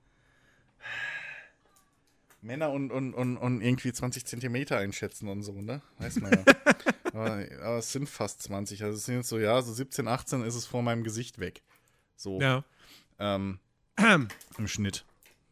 Männer 2.45 2.71
und, 2.71 2.91
und, 2.93 3.15
und, 3.15 3.37
und 3.39 3.61
irgendwie 3.63 3.93
20 3.93 4.27
Zentimeter 4.27 4.77
einschätzen 4.79 5.29
und 5.29 5.43
so, 5.43 5.53
ne? 5.63 5.81
Weiß 5.99 6.17
man 6.21 6.33
ja. 6.33 6.45
aber, 7.13 7.45
aber 7.63 7.79
es 7.79 7.91
sind 7.91 8.09
fast 8.09 8.43
20. 8.43 8.85
Also 8.85 8.99
es 8.99 9.07
sind 9.07 9.17
jetzt 9.17 9.29
so, 9.29 9.39
ja, 9.39 9.61
so 9.63 9.73
17, 9.73 10.07
18 10.07 10.43
ist 10.43 10.55
es 10.55 10.67
vor 10.67 10.83
meinem 10.83 11.05
Gesicht 11.05 11.39
weg. 11.39 11.63
So, 12.17 12.41
Ja. 12.41 12.63
ähm, 13.19 13.59
im 14.59 14.69
Schnitt. 14.69 15.05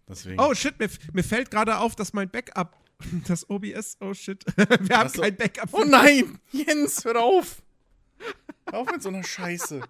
Deswegen. 0.08 0.38
Oh 0.40 0.52
shit, 0.54 0.78
mir, 0.78 0.90
mir 1.12 1.24
fällt 1.24 1.50
gerade 1.50 1.78
auf, 1.78 1.96
dass 1.96 2.12
mein 2.12 2.28
Backup, 2.28 2.76
das 3.26 3.48
OBS, 3.48 3.96
oh 4.00 4.12
shit, 4.12 4.44
wir 4.56 4.98
haben 4.98 5.08
so. 5.08 5.22
kein 5.22 5.34
Backup. 5.36 5.68
Oh 5.72 5.84
nein! 5.84 6.38
Jens, 6.50 7.04
hör 7.04 7.16
auf! 7.22 7.62
Hör 8.70 8.80
auf 8.80 8.90
mit 8.92 9.02
so 9.02 9.08
einer 9.08 9.24
Scheiße. 9.24 9.80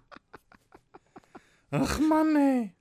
Ach 1.71 1.99
Mann, 1.99 2.35
ey. 2.35 2.71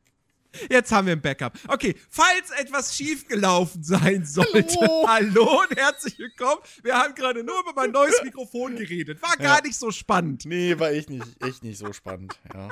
Jetzt 0.71 0.93
haben 0.93 1.07
wir 1.07 1.13
ein 1.15 1.21
Backup. 1.23 1.59
Okay, 1.69 1.95
falls 2.11 2.51
etwas 2.59 2.95
schiefgelaufen 2.97 3.83
sein 3.83 4.25
sollte. 4.25 4.67
Hallo. 4.79 5.05
Hallo 5.09 5.61
und 5.69 5.77
herzlich 5.79 6.19
willkommen. 6.19 6.61
Wir 6.83 6.95
haben 6.99 7.15
gerade 7.15 7.43
nur 7.43 7.59
über 7.61 7.73
mein 7.75 7.91
neues 7.91 8.21
Mikrofon 8.25 8.77
geredet. 8.77 9.23
War 9.23 9.37
gar 9.37 9.59
Ja. 9.59 9.63
nicht 9.65 9.77
so 9.79 9.91
spannend. 9.91 10.45
Nee, 10.45 10.79
war 10.79 10.91
echt 10.91 11.11
nicht, 11.11 11.25
echt 11.43 11.63
nicht 11.63 11.79
so 11.79 11.93
spannend, 11.93 12.39
ja. 12.55 12.69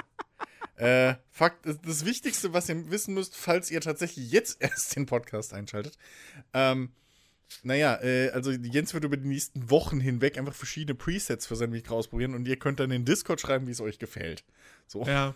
Äh, 0.77 1.17
Fakt, 1.31 1.67
das- 1.67 2.05
Wichtigste, 2.07 2.53
was 2.55 2.69
ihr 2.69 2.91
wissen 2.91 3.13
müsst, 3.15 3.37
falls 3.37 3.71
ihr 3.71 3.81
tatsächlich 3.81 4.31
jetzt 4.31 4.57
erst 4.63 4.97
den 4.97 5.07
Podcast 5.07 5.53
einschaltet, 5.53 5.97
ähm, 6.55 6.91
naja, 7.63 8.01
äh, 8.03 8.31
also 8.31 8.51
Jens 8.53 8.95
wird 8.95 9.05
über 9.05 9.17
die 9.17 9.29
nächsten 9.29 9.69
Wochen 9.71 10.01
hinweg 10.01 10.39
einfach 10.39 10.55
verschiedene 10.55 10.95
Presets 10.95 11.47
für 11.47 11.57
sein 11.57 11.71
Mikro 11.71 11.97
ausprobieren 11.97 12.35
und 12.35 12.47
ihr 12.47 12.57
könnt 12.57 12.79
dann 12.81 12.91
in 12.93 13.05
Discord 13.05 13.41
schreiben, 13.41 13.67
wie 13.67 13.73
es 13.73 13.81
euch 13.81 13.99
gefällt. 13.99 14.45
So, 14.87 15.05
Ja. 15.05 15.35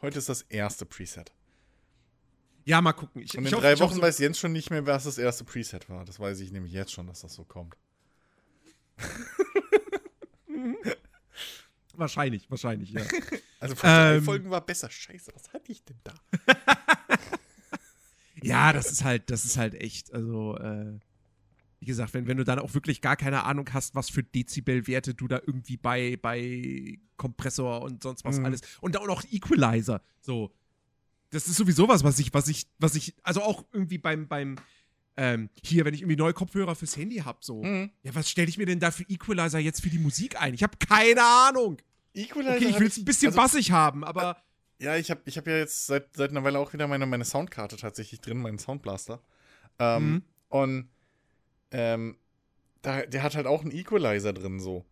Heute 0.00 0.18
ist 0.18 0.28
das 0.28 0.42
erste 0.42 0.84
Preset. 0.86 1.32
Ja, 2.64 2.80
mal 2.80 2.92
gucken. 2.92 3.22
Ich, 3.22 3.32
Und 3.36 3.44
in 3.44 3.46
ich 3.48 3.52
hoffe- 3.54 3.62
drei 3.62 3.78
Wochen 3.80 3.94
so- 3.96 4.02
weiß 4.02 4.18
Jens 4.18 4.38
schon 4.38 4.52
nicht 4.52 4.70
mehr, 4.70 4.86
was 4.86 5.04
das 5.04 5.18
erste 5.18 5.44
Preset 5.44 5.88
war. 5.88 6.04
Das 6.04 6.20
weiß 6.20 6.38
ich 6.40 6.52
nämlich 6.52 6.72
jetzt 6.72 6.92
schon, 6.92 7.06
dass 7.08 7.20
das 7.22 7.34
so 7.34 7.44
kommt. 7.44 7.76
Wahrscheinlich, 11.94 12.50
wahrscheinlich, 12.50 12.90
ja. 12.92 13.02
Also 13.60 13.76
vor 13.76 13.88
drei 13.88 14.16
Ähm. 14.16 14.24
Folgen 14.24 14.50
war 14.50 14.60
besser. 14.64 14.90
Scheiße, 14.90 15.30
was 15.34 15.52
hatte 15.52 15.70
ich 15.70 15.84
denn 15.84 16.00
da? 16.02 16.14
ja, 18.42 18.72
das 18.72 18.90
ist 18.90 19.04
halt, 19.04 19.30
das 19.30 19.44
ist 19.44 19.56
halt 19.56 19.74
echt, 19.74 20.12
also, 20.12 20.56
äh, 20.58 20.98
wie 21.82 21.86
gesagt, 21.86 22.14
wenn, 22.14 22.28
wenn 22.28 22.36
du 22.36 22.44
dann 22.44 22.60
auch 22.60 22.74
wirklich 22.74 23.00
gar 23.00 23.16
keine 23.16 23.42
Ahnung 23.42 23.68
hast, 23.72 23.96
was 23.96 24.08
für 24.08 24.22
Dezibelwerte 24.22 25.14
du 25.14 25.26
da 25.26 25.40
irgendwie 25.44 25.76
bei, 25.76 26.16
bei 26.22 26.96
Kompressor 27.16 27.82
und 27.82 28.04
sonst 28.04 28.24
was 28.24 28.38
Mhm. 28.38 28.44
alles 28.44 28.60
und 28.80 28.96
auch 28.96 29.06
noch 29.08 29.24
Equalizer, 29.32 30.00
so. 30.20 30.52
Das 31.30 31.48
ist 31.48 31.56
sowieso 31.56 31.88
was, 31.88 32.04
was 32.04 32.20
ich, 32.20 32.32
was 32.32 32.46
ich, 32.46 32.68
was 32.78 32.94
ich, 32.94 33.16
also 33.24 33.42
auch 33.42 33.64
irgendwie 33.72 33.98
beim, 33.98 34.28
beim, 34.28 34.54
ähm, 35.16 35.50
hier, 35.60 35.84
wenn 35.84 35.92
ich 35.92 36.02
irgendwie 36.02 36.16
neue 36.16 36.34
Kopfhörer 36.34 36.76
fürs 36.76 36.96
Handy 36.96 37.16
hab, 37.16 37.42
so. 37.42 37.64
Mhm. 37.64 37.90
Ja, 38.04 38.14
was 38.14 38.30
stelle 38.30 38.48
ich 38.48 38.58
mir 38.58 38.66
denn 38.66 38.78
da 38.78 38.92
für 38.92 39.02
Equalizer 39.08 39.58
jetzt 39.58 39.82
für 39.82 39.90
die 39.90 39.98
Musik 39.98 40.40
ein? 40.40 40.54
Ich 40.54 40.62
habe 40.62 40.76
keine 40.78 41.24
Ahnung. 41.24 41.78
Equalizer 42.14 42.54
Okay, 42.58 42.66
ich 42.68 42.78
will 42.78 42.86
es 42.86 42.96
ein 42.96 43.04
bisschen 43.04 43.30
also, 43.30 43.40
bassig 43.40 43.72
haben, 43.72 44.04
aber. 44.04 44.36
Ja, 44.78 44.96
ich 44.96 45.10
habe 45.10 45.22
ich 45.24 45.36
hab 45.36 45.48
ja 45.48 45.56
jetzt 45.56 45.86
seit, 45.86 46.14
seit 46.16 46.30
einer 46.30 46.44
Weile 46.44 46.60
auch 46.60 46.72
wieder 46.72 46.86
meine, 46.86 47.06
meine 47.06 47.24
Soundkarte 47.24 47.76
tatsächlich 47.76 48.20
drin, 48.20 48.38
meinen 48.38 48.58
Soundblaster. 48.60 49.20
Ähm, 49.80 50.12
Mhm. 50.12 50.22
Und 50.48 50.88
ähm, 51.72 52.16
da, 52.82 53.02
der 53.06 53.22
hat 53.22 53.34
halt 53.34 53.46
auch 53.46 53.62
einen 53.62 53.72
Equalizer 53.72 54.32
drin, 54.32 54.60
so. 54.60 54.84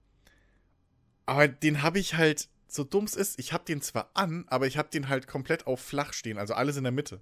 Aber 1.26 1.48
den 1.48 1.82
habe 1.82 1.98
ich 1.98 2.14
halt, 2.14 2.48
so 2.68 2.84
dumm 2.84 3.04
es 3.04 3.14
ist, 3.14 3.38
ich 3.38 3.52
habe 3.52 3.64
den 3.64 3.82
zwar 3.82 4.10
an, 4.14 4.44
aber 4.48 4.66
ich 4.66 4.76
habe 4.78 4.90
den 4.90 5.08
halt 5.08 5.26
komplett 5.26 5.66
auf 5.66 5.80
flach 5.80 6.12
stehen, 6.12 6.38
also 6.38 6.54
alles 6.54 6.76
in 6.76 6.84
der 6.84 6.92
Mitte. 6.92 7.20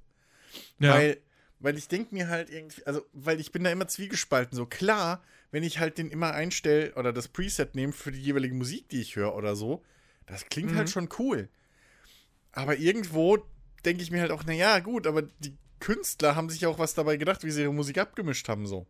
Weil, 0.90 1.20
weil 1.60 1.76
ich 1.76 1.88
denke 1.88 2.14
mir 2.14 2.28
halt 2.28 2.50
irgendwie, 2.50 2.84
also, 2.86 3.04
weil 3.12 3.40
ich 3.40 3.52
bin 3.52 3.64
da 3.64 3.70
immer 3.70 3.88
zwiegespalten. 3.88 4.56
So 4.56 4.66
klar, 4.66 5.22
wenn 5.50 5.62
ich 5.62 5.78
halt 5.78 5.98
den 5.98 6.10
immer 6.10 6.32
einstelle 6.32 6.94
oder 6.94 7.12
das 7.12 7.28
Preset 7.28 7.74
nehme 7.74 7.92
für 7.92 8.12
die 8.12 8.22
jeweilige 8.22 8.54
Musik, 8.54 8.88
die 8.88 9.00
ich 9.00 9.16
höre 9.16 9.34
oder 9.34 9.56
so, 9.56 9.82
das 10.26 10.46
klingt 10.46 10.72
Mhm. 10.72 10.76
halt 10.76 10.90
schon 10.90 11.08
cool. 11.18 11.48
Aber 12.52 12.76
irgendwo 12.78 13.38
denke 13.84 14.02
ich 14.02 14.10
mir 14.10 14.20
halt 14.20 14.30
auch, 14.32 14.44
naja, 14.44 14.78
gut, 14.80 15.06
aber 15.06 15.22
die 15.22 15.56
Künstler 15.80 16.34
haben 16.36 16.50
sich 16.50 16.66
auch 16.66 16.78
was 16.78 16.94
dabei 16.94 17.16
gedacht, 17.16 17.44
wie 17.44 17.50
sie 17.50 17.62
ihre 17.62 17.74
Musik 17.74 17.98
abgemischt 17.98 18.48
haben, 18.48 18.66
so. 18.66 18.86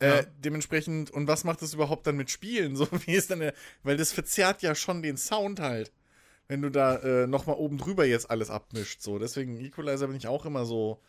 Ja. 0.00 0.20
Äh, 0.20 0.26
dementsprechend, 0.38 1.10
und 1.10 1.28
was 1.28 1.44
macht 1.44 1.62
das 1.62 1.74
überhaupt 1.74 2.06
dann 2.06 2.16
mit 2.16 2.30
Spielen? 2.30 2.76
So, 2.76 2.88
wie 3.04 3.12
ist 3.12 3.30
der, 3.30 3.54
weil 3.82 3.96
das 3.96 4.12
verzerrt 4.12 4.62
ja 4.62 4.74
schon 4.74 5.02
den 5.02 5.16
Sound 5.16 5.60
halt 5.60 5.92
wenn 6.50 6.62
du 6.62 6.68
da 6.68 6.96
äh, 6.96 7.28
nochmal 7.28 7.54
oben 7.54 7.78
drüber 7.78 8.04
jetzt 8.04 8.28
alles 8.28 8.50
abmischt. 8.50 9.02
So, 9.02 9.20
deswegen 9.20 9.56
Equalizer 9.56 10.08
bin 10.08 10.16
ich 10.16 10.26
auch 10.26 10.44
immer 10.44 10.64
so, 10.64 11.00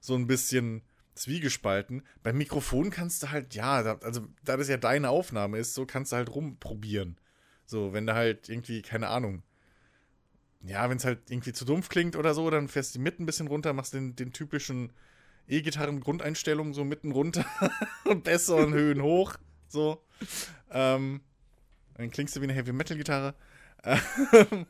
so 0.00 0.14
ein 0.14 0.26
bisschen 0.26 0.80
zwiegespalten. 1.14 2.02
Beim 2.22 2.38
Mikrofon 2.38 2.88
kannst 2.88 3.22
du 3.22 3.30
halt, 3.30 3.54
ja, 3.54 3.82
da, 3.82 3.98
also 4.02 4.26
da 4.44 4.56
das 4.56 4.68
ja 4.68 4.78
deine 4.78 5.10
Aufnahme 5.10 5.58
ist, 5.58 5.74
so 5.74 5.84
kannst 5.84 6.12
du 6.12 6.16
halt 6.16 6.34
rumprobieren. 6.34 7.18
So, 7.66 7.92
wenn 7.92 8.06
du 8.06 8.14
halt 8.14 8.48
irgendwie, 8.48 8.80
keine 8.80 9.08
Ahnung. 9.08 9.42
Ja, 10.62 10.88
wenn 10.88 10.96
es 10.96 11.04
halt 11.04 11.30
irgendwie 11.30 11.52
zu 11.52 11.66
dumpf 11.66 11.90
klingt 11.90 12.16
oder 12.16 12.32
so, 12.32 12.48
dann 12.48 12.68
fährst 12.68 12.94
du 12.94 12.98
die 12.98 13.02
Mitten 13.02 13.24
ein 13.24 13.26
bisschen 13.26 13.48
runter, 13.48 13.74
machst 13.74 13.92
den, 13.92 14.16
den 14.16 14.32
typischen 14.32 14.94
E-Gitarren-Grundeinstellungen 15.48 16.74
so 16.74 16.84
mitten 16.84 17.12
runter 17.12 17.44
und 18.04 18.24
Bässe 18.24 18.54
und 18.54 18.72
Höhen 18.74 19.02
hoch. 19.02 19.34
So. 19.68 20.02
Ähm, 20.70 21.20
dann 21.94 22.10
klingst 22.10 22.36
du 22.36 22.40
wie 22.40 22.44
eine 22.44 22.52
Heavy-Metal-Gitarre. 22.54 23.34
Ähm, 23.84 24.00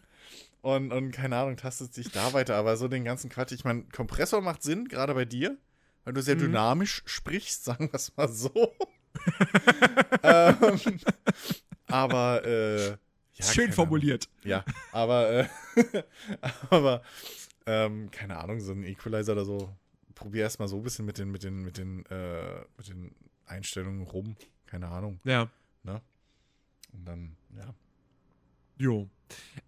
und, 0.62 0.92
und 0.92 1.12
keine 1.12 1.36
Ahnung, 1.36 1.56
tastet 1.56 1.94
sich 1.94 2.10
da 2.10 2.32
weiter. 2.32 2.56
Aber 2.56 2.76
so 2.76 2.88
den 2.88 3.04
ganzen 3.04 3.30
Quatsch. 3.30 3.52
Ich 3.52 3.64
meine, 3.64 3.84
Kompressor 3.94 4.40
macht 4.40 4.62
Sinn, 4.62 4.88
gerade 4.88 5.14
bei 5.14 5.24
dir, 5.24 5.56
weil 6.04 6.12
du 6.14 6.22
sehr 6.22 6.36
Mhm. 6.36 6.40
dynamisch 6.40 7.02
sprichst, 7.06 7.64
sagen 7.64 7.88
wir 7.90 7.94
es 7.94 8.16
mal 8.16 8.28
so. 8.28 8.74
ähm, 10.22 11.00
aber, 11.86 12.44
äh, 12.44 12.88
ja, 12.90 12.96
Schön 13.40 13.44
keine 13.44 13.62
Ahnung. 13.64 13.72
formuliert. 13.74 14.28
Ja, 14.44 14.64
aber, 14.92 15.30
äh, 15.30 15.48
aber, 16.70 17.02
ähm, 17.66 18.10
keine 18.10 18.36
Ahnung, 18.38 18.60
so 18.60 18.72
ein 18.72 18.82
Equalizer 18.84 19.32
oder 19.32 19.44
so. 19.44 19.74
Probier 20.18 20.42
erst 20.42 20.58
mal 20.58 20.68
so 20.68 20.76
ein 20.76 20.82
bisschen 20.82 21.04
mit 21.04 21.18
den, 21.18 21.30
mit 21.30 21.42
den, 21.42 21.62
mit 21.62 21.78
den, 21.78 22.04
äh, 22.06 22.64
mit 22.76 22.88
den 22.88 23.14
Einstellungen 23.46 24.02
rum. 24.02 24.36
Keine 24.66 24.88
Ahnung. 24.88 25.20
Ja. 25.24 25.50
Und 26.92 27.04
dann, 27.04 27.36
ja. 27.56 27.74
Jo. 28.76 29.08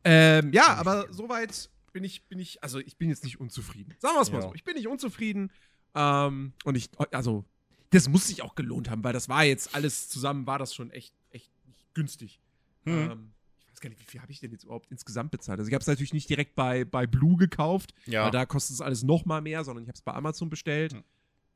Ähm, 0.04 0.52
ja, 0.52 0.74
aber 0.74 1.06
soweit 1.12 1.70
bin 1.92 2.04
ich, 2.04 2.24
bin 2.24 2.38
ich, 2.38 2.62
also 2.62 2.78
ich 2.78 2.96
bin 2.96 3.08
jetzt 3.08 3.24
nicht 3.24 3.40
unzufrieden. 3.40 3.94
Sagen 3.98 4.16
wir 4.16 4.22
es 4.22 4.30
mal 4.30 4.38
Ja. 4.38 4.48
so. 4.48 4.54
Ich 4.54 4.64
bin 4.64 4.74
nicht 4.74 4.88
unzufrieden. 4.88 5.50
Ähm, 5.94 6.52
und 6.64 6.76
ich, 6.76 6.88
also, 7.12 7.44
das 7.90 8.08
muss 8.08 8.28
sich 8.28 8.42
auch 8.42 8.54
gelohnt 8.54 8.88
haben, 8.88 9.02
weil 9.02 9.12
das 9.12 9.28
war 9.28 9.44
jetzt 9.44 9.74
alles 9.74 10.08
zusammen, 10.08 10.46
war 10.46 10.58
das 10.58 10.74
schon 10.74 10.90
echt, 10.90 11.14
echt 11.30 11.50
günstig. 11.94 12.40
Hm. 12.84 13.10
Ähm, 13.10 13.32
weiß 13.80 13.84
gar 13.84 13.90
nicht, 13.90 14.00
wie 14.00 14.10
viel 14.10 14.20
habe 14.20 14.30
ich 14.30 14.40
denn 14.40 14.52
jetzt 14.52 14.64
überhaupt 14.64 14.90
insgesamt 14.90 15.30
bezahlt? 15.30 15.58
Also 15.58 15.68
ich 15.68 15.74
habe 15.74 15.80
es 15.80 15.86
natürlich 15.86 16.12
nicht 16.12 16.28
direkt 16.28 16.54
bei, 16.54 16.84
bei 16.84 17.06
Blue 17.06 17.36
gekauft, 17.36 17.94
ja. 18.06 18.24
weil 18.24 18.30
da 18.30 18.44
kostet 18.44 18.74
es 18.74 18.80
alles 18.80 19.02
noch 19.02 19.24
mal 19.24 19.40
mehr, 19.40 19.64
sondern 19.64 19.82
ich 19.82 19.88
habe 19.88 19.96
es 19.96 20.02
bei 20.02 20.12
Amazon 20.12 20.50
bestellt. 20.50 20.92
Hm. 20.92 21.04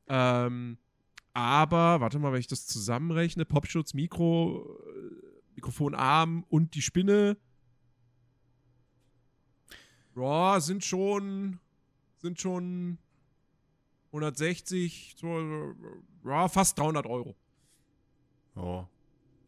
Ähm, 0.07 0.77
aber, 1.33 1.99
warte 2.01 2.17
mal, 2.19 2.31
wenn 2.31 2.39
ich 2.39 2.47
das 2.47 2.65
zusammenrechne, 2.65 3.45
Popschutz, 3.45 3.93
Mikro, 3.93 4.79
äh, 4.87 5.55
Mikrofonarm 5.55 6.45
und 6.49 6.75
die 6.75 6.81
Spinne, 6.81 7.37
ja, 10.15 10.59
sind 10.61 10.83
schon, 10.83 11.59
sind 12.17 12.39
schon 12.39 12.97
160, 14.07 15.15
so, 15.17 15.75
ja, 16.23 16.47
fast 16.47 16.79
300 16.79 17.05
Euro. 17.05 17.35
ja. 18.55 18.87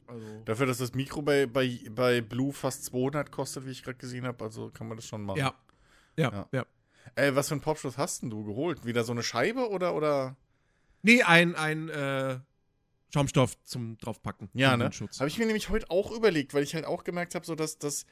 Also, 0.08 0.42
Dafür, 0.46 0.66
dass 0.66 0.78
das 0.78 0.94
Mikro 0.94 1.22
bei, 1.22 1.46
bei, 1.46 1.80
bei 1.92 2.22
Blue 2.22 2.54
fast 2.54 2.86
200 2.86 3.32
kostet, 3.32 3.66
wie 3.66 3.72
ich 3.72 3.84
gerade 3.84 3.98
gesehen 3.98 4.26
habe, 4.26 4.44
also 4.44 4.70
kann 4.72 4.88
man 4.88 4.98
das 4.98 5.06
schon 5.08 5.22
machen. 5.22 5.40
ja. 5.40 5.54
Ja, 6.20 6.32
Ja. 6.32 6.50
ja. 6.52 6.66
Ey, 7.16 7.36
was 7.36 7.48
für 7.50 7.54
einen 7.54 7.62
Popschutz 7.62 7.98
hast 7.98 8.24
denn 8.24 8.30
du 8.32 8.44
geholt? 8.44 8.86
Wieder 8.86 9.04
so 9.04 9.12
eine 9.12 9.22
Scheibe 9.22 9.70
oder, 9.70 9.94
oder? 9.94 10.36
Nee, 11.04 11.22
ein, 11.24 11.56
ein 11.56 11.90
äh, 11.90 12.40
Schaumstoff 13.14 13.62
zum 13.64 13.98
draufpacken. 14.00 14.50
Ja, 14.54 14.76
ne? 14.76 14.90
Habe 15.20 15.28
ich 15.30 15.38
mir 15.38 15.46
nämlich 15.46 15.70
heute 15.70 15.90
auch 15.92 16.12
überlegt, 16.12 16.54
weil 16.54 16.64
ich 16.64 16.74
halt 16.74 16.86
auch 16.86 17.04
gemerkt 17.04 17.36
habe, 17.36 17.46
so 17.46 17.54
dass 17.56 17.78
das, 17.78 18.06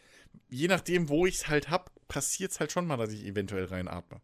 je 0.50 0.68
nachdem, 0.68 1.10
wo 1.10 1.26
ich 1.26 1.36
es 1.36 1.48
halt 1.48 1.70
hab, 1.70 1.92
passiert 2.08 2.52
es 2.52 2.60
halt 2.60 2.72
schon 2.72 2.86
mal, 2.86 2.98
dass 2.98 3.12
ich 3.12 3.26
eventuell 3.26 3.66
reinatme. 3.66 4.22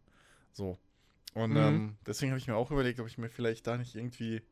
So. 0.52 0.78
Und 1.34 1.50
Mhm. 1.50 1.56
ähm, 1.56 1.96
deswegen 2.06 2.30
habe 2.30 2.38
ich 2.38 2.46
mir 2.46 2.54
auch 2.56 2.70
überlegt, 2.70 3.00
ob 3.00 3.06
ich 3.08 3.18
mir 3.18 3.28
vielleicht 3.30 3.66
da 3.66 3.76
nicht 3.76 3.94
irgendwie 3.94 4.42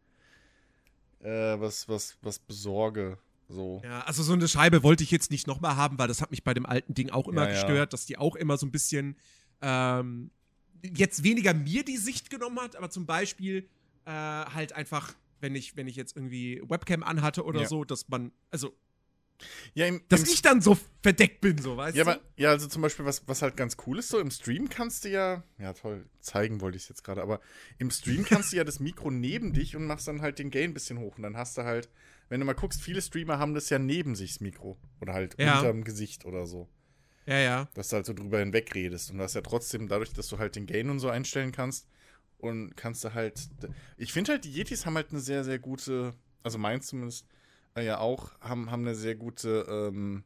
äh, 1.20 1.28
was, 1.60 1.88
was, 1.88 2.16
was 2.22 2.38
besorge. 2.38 3.18
So. 3.48 3.80
Ja, 3.84 4.02
also 4.02 4.22
so 4.22 4.32
eine 4.32 4.46
Scheibe 4.46 4.82
wollte 4.84 5.02
ich 5.02 5.10
jetzt 5.10 5.30
nicht 5.30 5.46
nochmal 5.46 5.74
haben, 5.76 5.98
weil 5.98 6.06
das 6.08 6.22
hat 6.22 6.30
mich 6.30 6.44
bei 6.44 6.54
dem 6.54 6.66
alten 6.66 6.94
Ding 6.94 7.10
auch 7.10 7.26
immer 7.28 7.42
Ja, 7.42 7.48
ja. 7.48 7.54
gestört, 7.54 7.92
dass 7.92 8.06
die 8.06 8.16
auch 8.16 8.36
immer 8.36 8.56
so 8.56 8.66
ein 8.66 8.70
bisschen 8.70 9.16
ähm, 9.60 10.30
jetzt 10.82 11.24
weniger 11.24 11.52
mir 11.52 11.84
die 11.84 11.96
Sicht 11.96 12.30
genommen 12.30 12.60
hat, 12.60 12.76
aber 12.76 12.90
zum 12.90 13.06
Beispiel 13.06 13.68
äh, 14.06 14.10
halt 14.10 14.72
einfach, 14.74 15.14
wenn 15.40 15.54
ich, 15.56 15.76
wenn 15.76 15.88
ich 15.88 15.96
jetzt 15.96 16.16
irgendwie 16.16 16.62
Webcam 16.68 17.02
anhatte 17.02 17.44
oder 17.44 17.62
Ja. 17.62 17.68
so, 17.68 17.84
dass 17.84 18.08
man, 18.08 18.30
also, 18.50 18.72
Ja, 19.74 19.86
im, 19.86 20.02
dass 20.08 20.22
im, 20.22 20.28
ich 20.28 20.42
dann 20.42 20.60
so 20.60 20.76
verdeckt 21.02 21.40
bin, 21.40 21.58
so, 21.58 21.76
weißt 21.76 21.96
ja, 21.96 22.04
du? 22.04 22.10
aber, 22.10 22.20
ja, 22.36 22.50
also 22.50 22.66
zum 22.68 22.82
Beispiel, 22.82 23.04
was, 23.04 23.26
was 23.26 23.42
halt 23.42 23.56
ganz 23.56 23.76
cool 23.86 23.98
ist, 23.98 24.08
so 24.08 24.18
im 24.18 24.30
Stream 24.30 24.68
kannst 24.68 25.04
du 25.04 25.08
ja, 25.10 25.42
ja 25.58 25.72
toll, 25.72 26.06
zeigen 26.20 26.60
wollte 26.60 26.76
ich 26.76 26.84
es 26.84 26.88
jetzt 26.88 27.04
gerade, 27.04 27.22
aber 27.22 27.40
im 27.78 27.90
Stream 27.90 28.24
kannst 28.24 28.52
du 28.52 28.56
ja 28.56 28.64
das 28.64 28.80
Mikro 28.80 29.10
neben 29.10 29.52
dich 29.52 29.76
und 29.76 29.86
machst 29.86 30.08
dann 30.08 30.22
halt 30.22 30.38
den 30.38 30.50
Gain 30.50 30.70
ein 30.70 30.74
bisschen 30.74 30.98
hoch 30.98 31.16
und 31.16 31.22
dann 31.22 31.36
hast 31.36 31.56
du 31.58 31.62
halt, 31.64 31.88
wenn 32.28 32.40
du 32.40 32.46
mal 32.46 32.54
guckst, 32.54 32.82
viele 32.82 33.02
Streamer 33.02 33.38
haben 33.38 33.54
das 33.54 33.70
ja 33.70 33.78
neben 33.78 34.14
sich, 34.14 34.32
das 34.34 34.40
Mikro. 34.40 34.78
Oder 35.00 35.14
halt 35.14 35.34
Ja. 35.40 35.58
unterm 35.58 35.82
Gesicht 35.82 36.24
oder 36.24 36.46
so. 36.46 36.68
Ja, 37.26 37.38
ja. 37.38 37.68
Dass 37.74 37.88
du 37.88 37.96
halt 37.96 38.06
so 38.06 38.12
drüber 38.12 38.38
hinweg 38.38 38.72
redest. 38.74 39.10
Und 39.10 39.18
du 39.18 39.24
hast 39.24 39.34
ja 39.34 39.40
trotzdem, 39.40 39.88
dadurch, 39.88 40.12
dass 40.12 40.28
du 40.28 40.38
halt 40.38 40.54
den 40.54 40.66
Gain 40.66 40.90
und 40.90 41.00
so 41.00 41.08
einstellen 41.08 41.50
kannst, 41.50 41.88
und 42.40 42.76
kannst 42.76 43.04
du 43.04 43.14
halt. 43.14 43.48
Ich 43.96 44.12
finde 44.12 44.32
halt, 44.32 44.44
die 44.44 44.52
Yetis 44.52 44.86
haben 44.86 44.96
halt 44.96 45.10
eine 45.10 45.20
sehr, 45.20 45.44
sehr 45.44 45.58
gute, 45.58 46.14
also 46.42 46.58
meins 46.58 46.86
zumindest, 46.86 47.26
äh, 47.76 47.84
ja 47.84 47.98
auch, 47.98 48.38
haben, 48.40 48.70
haben 48.70 48.82
eine 48.86 48.94
sehr 48.94 49.14
gute 49.14 49.66
ähm, 49.68 50.24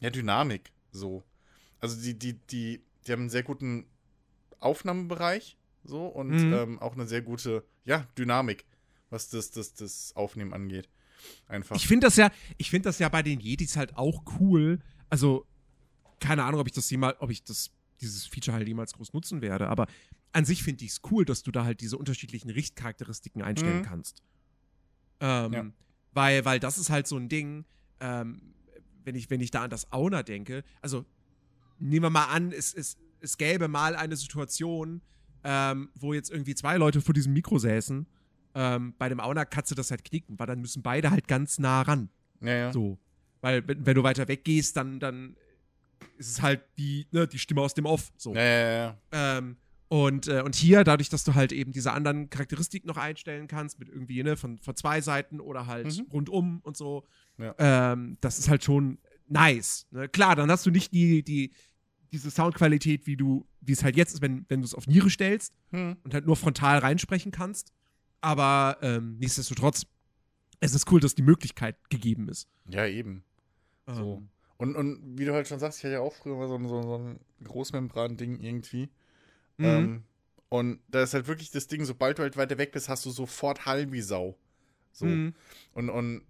ja, 0.00 0.10
Dynamik. 0.10 0.72
So. 0.92 1.22
Also 1.80 2.00
die, 2.00 2.18
die, 2.18 2.34
die, 2.50 2.80
die 3.06 3.12
haben 3.12 3.20
einen 3.22 3.30
sehr 3.30 3.42
guten 3.42 3.86
Aufnahmebereich, 4.60 5.58
so, 5.84 6.06
und 6.06 6.30
Mhm. 6.30 6.52
ähm, 6.52 6.78
auch 6.78 6.94
eine 6.94 7.06
sehr 7.06 7.20
gute, 7.22 7.64
ja, 7.84 8.06
Dynamik, 8.16 8.64
was 9.10 9.28
das, 9.28 9.50
das, 9.50 9.74
das 9.74 10.16
Aufnehmen 10.16 10.54
angeht. 10.54 10.88
Einfach. 11.46 11.76
Ich 11.76 11.86
finde 11.86 12.06
das 12.06 12.16
ja, 12.16 12.30
ich 12.58 12.70
finde 12.70 12.88
das 12.88 12.98
ja 12.98 13.08
bei 13.08 13.22
den 13.22 13.40
Yetis 13.40 13.76
halt 13.76 13.96
auch 13.96 14.22
cool. 14.40 14.80
Also, 15.10 15.46
keine 16.20 16.44
Ahnung, 16.44 16.60
ob 16.60 16.66
ich 16.66 16.72
das 16.72 16.88
jemals, 16.90 17.20
ob 17.20 17.30
ich 17.30 17.44
das, 17.44 17.70
dieses 18.00 18.26
Feature 18.26 18.56
halt 18.56 18.66
jemals 18.66 18.92
groß 18.94 19.12
nutzen 19.12 19.42
werde, 19.42 19.68
aber 19.68 19.86
an 20.32 20.44
sich 20.44 20.62
finde 20.62 20.84
ich 20.84 20.92
es 20.92 21.00
cool, 21.10 21.24
dass 21.24 21.42
du 21.42 21.50
da 21.52 21.64
halt 21.64 21.80
diese 21.80 21.96
unterschiedlichen 21.98 22.50
Richtcharakteristiken 22.50 23.42
einstellen 23.42 23.78
Mhm. 23.78 23.82
kannst. 23.82 24.22
Ähm, 25.20 25.52
Ja. 25.52 25.66
Weil, 26.14 26.44
weil 26.44 26.60
das 26.60 26.78
ist 26.78 26.90
halt 26.90 27.06
so 27.06 27.16
ein 27.16 27.28
Ding, 27.28 27.64
ähm, 28.00 28.54
wenn 29.04 29.14
ich, 29.14 29.28
wenn 29.30 29.40
ich 29.40 29.50
da 29.50 29.64
an 29.64 29.70
das 29.70 29.92
Owner 29.92 30.22
denke, 30.22 30.64
also 30.80 31.04
nehmen 31.78 32.04
wir 32.04 32.10
mal 32.10 32.26
an, 32.26 32.52
es, 32.52 32.72
es, 32.72 32.96
es 33.20 33.36
gäbe 33.36 33.68
mal 33.68 33.94
eine 33.96 34.16
Situation, 34.16 35.02
ähm, 35.42 35.90
wo 35.94 36.14
jetzt 36.14 36.30
irgendwie 36.30 36.54
zwei 36.54 36.76
Leute 36.76 37.00
vor 37.00 37.14
diesem 37.14 37.32
Mikro 37.32 37.58
säßen. 37.58 38.06
Ähm, 38.54 38.94
bei 38.98 39.08
dem 39.08 39.20
Owner 39.20 39.44
kannst 39.44 39.70
du 39.70 39.74
das 39.74 39.90
halt 39.90 40.04
knicken, 40.04 40.38
weil 40.38 40.46
dann 40.46 40.60
müssen 40.60 40.82
beide 40.82 41.10
halt 41.10 41.28
ganz 41.28 41.58
nah 41.58 41.82
ran. 41.82 42.08
ja, 42.40 42.54
ja. 42.54 42.72
So. 42.72 42.98
Weil, 43.40 43.66
wenn, 43.68 43.84
wenn 43.84 43.94
du 43.94 44.02
weiter 44.02 44.26
weggehst, 44.26 44.74
dann, 44.76 45.00
dann 45.00 45.36
ist 46.16 46.30
es 46.30 46.42
halt 46.42 46.62
die, 46.78 47.06
ne, 47.10 47.26
die 47.26 47.38
Stimme 47.38 47.60
aus 47.60 47.74
dem 47.74 47.84
Off. 47.84 48.10
So. 48.16 48.34
Ja, 48.34 48.42
ja, 48.42 48.72
ja. 48.72 48.98
Ähm, 49.12 49.56
und, 49.94 50.26
äh, 50.26 50.42
und 50.42 50.54
hier, 50.56 50.82
dadurch, 50.82 51.08
dass 51.08 51.22
du 51.24 51.34
halt 51.34 51.52
eben 51.52 51.70
diese 51.70 51.92
anderen 51.92 52.28
Charakteristiken 52.28 52.88
noch 52.88 52.96
einstellen 52.96 53.46
kannst, 53.46 53.78
mit 53.78 53.88
irgendwie, 53.88 54.22
ne, 54.24 54.36
von, 54.36 54.58
von 54.58 54.74
zwei 54.74 55.00
Seiten 55.00 55.40
oder 55.40 55.66
halt 55.66 55.86
Mhm. 55.86 56.06
rundum 56.12 56.60
und 56.62 56.76
so, 56.76 57.04
Ja. 57.38 57.54
ähm, 57.58 58.16
das 58.20 58.38
ist 58.40 58.48
halt 58.48 58.64
schon 58.64 58.98
nice. 59.28 59.86
Ne? 59.92 60.08
Klar, 60.08 60.34
dann 60.34 60.50
hast 60.50 60.66
du 60.66 60.70
nicht 60.70 60.92
die, 60.92 61.22
die, 61.22 61.52
diese 62.12 62.30
Soundqualität, 62.30 63.06
wie 63.06 63.16
du, 63.16 63.46
wie 63.60 63.72
es 63.72 63.84
halt 63.84 63.96
jetzt 63.96 64.14
ist, 64.14 64.20
wenn, 64.22 64.44
wenn 64.48 64.60
du 64.60 64.66
es 64.66 64.74
auf 64.74 64.86
Niere 64.88 65.10
stellst 65.10 65.52
Hm. 65.70 65.96
und 66.02 66.12
halt 66.14 66.26
nur 66.26 66.36
frontal 66.36 66.78
reinsprechen 66.78 67.30
kannst. 67.30 67.72
Aber 68.20 68.78
ähm, 68.82 69.16
nichtsdestotrotz, 69.18 69.86
es 70.60 70.74
ist 70.74 70.90
cool, 70.90 70.98
dass 71.00 71.14
die 71.14 71.22
Möglichkeit 71.22 71.76
gegeben 71.90 72.28
ist. 72.28 72.48
Ja, 72.68 72.86
eben. 72.86 73.22
So. 73.86 74.16
Ähm, 74.18 74.28
Und, 74.56 74.76
und 74.76 75.18
wie 75.18 75.24
du 75.24 75.32
halt 75.34 75.46
schon 75.46 75.58
sagst, 75.60 75.78
ich 75.78 75.84
hatte 75.84 75.94
ja 75.94 76.00
auch 76.00 76.14
früher 76.14 76.36
mal 76.36 76.48
so, 76.48 76.54
ein- 76.56 76.66
so, 76.68 76.82
so 76.82 76.96
ein 76.98 77.20
Großmembran-Ding 77.44 78.40
irgendwie. 78.40 78.88
Mhm. 79.56 79.64
Ähm, 79.64 80.04
und 80.48 80.80
da 80.88 81.02
ist 81.02 81.14
halt 81.14 81.26
wirklich 81.26 81.50
das 81.50 81.66
Ding, 81.66 81.84
sobald 81.84 82.18
du 82.18 82.22
halt 82.22 82.36
weiter 82.36 82.58
weg 82.58 82.72
bist, 82.72 82.88
hast 82.88 83.04
du 83.04 83.10
sofort 83.10 83.66
Hall 83.66 83.90
wie 83.90 84.00
Sau. 84.02 84.38
So. 84.92 85.06
Mhm. 85.06 85.34
Und, 85.72 85.90
und 85.90 86.22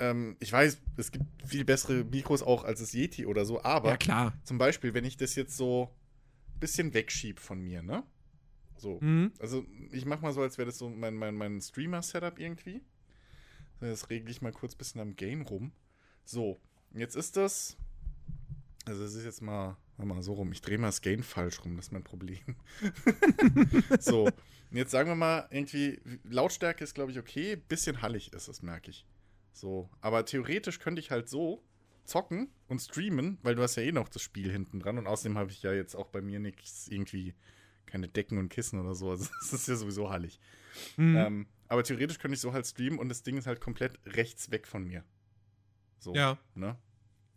ähm, 0.00 0.36
ich 0.40 0.50
weiß, 0.50 0.80
es 0.96 1.12
gibt 1.12 1.24
viel 1.46 1.64
bessere 1.64 2.04
Mikros 2.04 2.42
auch 2.42 2.64
als 2.64 2.80
das 2.80 2.92
Yeti 2.94 3.26
oder 3.26 3.44
so, 3.44 3.62
aber 3.62 3.90
Ja, 3.90 3.96
klar. 3.96 4.32
zum 4.44 4.58
Beispiel, 4.58 4.94
wenn 4.94 5.04
ich 5.04 5.16
das 5.16 5.34
jetzt 5.34 5.56
so 5.56 5.90
ein 6.54 6.60
bisschen 6.60 6.94
wegschieb 6.94 7.38
von 7.38 7.60
mir, 7.60 7.82
ne? 7.82 8.02
So. 8.76 8.98
Mhm. 9.00 9.32
Also 9.38 9.64
ich 9.92 10.04
mach 10.04 10.20
mal 10.20 10.32
so, 10.32 10.40
als 10.42 10.58
wäre 10.58 10.66
das 10.66 10.78
so 10.78 10.88
mein, 10.88 11.14
mein, 11.14 11.34
mein 11.34 11.60
Streamer-Setup 11.60 12.38
irgendwie. 12.38 12.82
Jetzt 13.80 14.08
regle 14.10 14.30
ich 14.30 14.40
mal 14.40 14.52
kurz 14.52 14.74
ein 14.74 14.78
bisschen 14.78 15.00
am 15.00 15.16
Gain 15.16 15.42
rum. 15.42 15.72
So, 16.24 16.58
jetzt 16.94 17.16
ist 17.16 17.36
das. 17.36 17.76
Also 18.84 19.04
es 19.04 19.14
ist 19.14 19.24
jetzt 19.24 19.42
mal, 19.42 19.76
mal 19.96 20.22
so 20.22 20.34
rum. 20.34 20.52
Ich 20.52 20.60
drehe 20.60 20.78
mal 20.78 20.88
das 20.88 21.00
Gain 21.00 21.22
falsch 21.22 21.64
rum, 21.64 21.76
das 21.76 21.86
ist 21.86 21.92
mein 21.92 22.04
Problem. 22.04 22.56
so, 24.00 24.24
und 24.24 24.76
jetzt 24.76 24.90
sagen 24.90 25.08
wir 25.08 25.16
mal, 25.16 25.46
irgendwie, 25.50 26.00
Lautstärke 26.24 26.84
ist, 26.84 26.94
glaube 26.94 27.12
ich, 27.12 27.18
okay. 27.18 27.56
Bisschen 27.56 28.02
hallig 28.02 28.32
ist 28.32 28.48
es, 28.48 28.62
merke 28.62 28.90
ich. 28.90 29.06
So, 29.52 29.88
aber 30.00 30.24
theoretisch 30.24 30.80
könnte 30.80 31.00
ich 31.00 31.10
halt 31.10 31.28
so 31.28 31.62
zocken 32.04 32.50
und 32.68 32.80
streamen, 32.80 33.38
weil 33.42 33.54
du 33.54 33.62
hast 33.62 33.76
ja 33.76 33.82
eh 33.82 33.92
noch 33.92 34.08
das 34.08 34.20
Spiel 34.22 34.50
hinten 34.50 34.80
dran 34.80 34.98
und 34.98 35.06
außerdem 35.06 35.38
habe 35.38 35.50
ich 35.50 35.62
ja 35.62 35.72
jetzt 35.72 35.94
auch 35.94 36.08
bei 36.08 36.20
mir 36.20 36.38
nichts 36.38 36.88
irgendwie 36.88 37.34
keine 37.86 38.08
Decken 38.08 38.38
und 38.38 38.48
Kissen 38.48 38.80
oder 38.80 38.94
so. 38.94 39.10
Also 39.10 39.30
das 39.40 39.52
ist 39.52 39.68
ja 39.68 39.76
sowieso 39.76 40.10
hallig. 40.10 40.40
Mhm. 40.96 41.16
Ähm, 41.16 41.46
aber 41.68 41.84
theoretisch 41.84 42.18
könnte 42.18 42.34
ich 42.34 42.40
so 42.40 42.52
halt 42.52 42.66
streamen 42.66 42.98
und 42.98 43.08
das 43.08 43.22
Ding 43.22 43.38
ist 43.38 43.46
halt 43.46 43.60
komplett 43.60 43.98
rechts 44.04 44.50
weg 44.50 44.66
von 44.66 44.84
mir. 44.84 45.04
So. 45.98 46.14
ja. 46.14 46.36
Ne? 46.54 46.76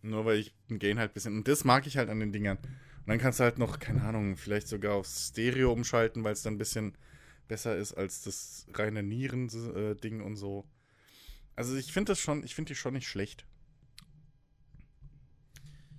Nur 0.01 0.25
weil 0.25 0.38
ich 0.39 0.54
ein 0.70 0.80
Gain 0.80 1.00
halt 1.00 1.12
ein 1.12 1.13
bisschen. 1.13 1.38
Und 1.38 1.48
das 1.48 1.63
mag 1.63 1.88
ich 1.88 1.98
halt 1.98 2.10
an 2.10 2.20
den 2.20 2.32
Dingern. 2.32 2.58
Und 2.58 3.08
dann 3.08 3.18
kannst 3.20 3.39
du 3.39 3.44
halt 3.44 3.58
noch, 3.58 3.80
keine 3.80 4.04
Ahnung, 4.04 4.36
vielleicht 4.38 4.68
sogar 4.68 4.96
aufs 4.96 5.30
Stereo 5.30 5.72
umschalten, 5.72 6.24
weil 6.24 6.34
es 6.34 6.42
dann 6.44 6.56
ein 6.56 6.58
bisschen 6.58 6.98
besser 7.48 7.75
ist 7.77 7.94
als 7.94 8.24
das 8.24 8.68
reine 8.74 9.04
Nieren-Ding 9.04 10.22
und 10.22 10.36
so. 10.36 10.66
Also 11.56 11.75
ich 11.75 11.92
finde 11.92 12.12
das 12.12 12.20
schon, 12.20 12.44
ich 12.44 12.54
finde 12.54 12.70
die 12.74 12.75
schon 12.75 12.94
nicht 12.94 13.08
schlecht. 13.08 13.46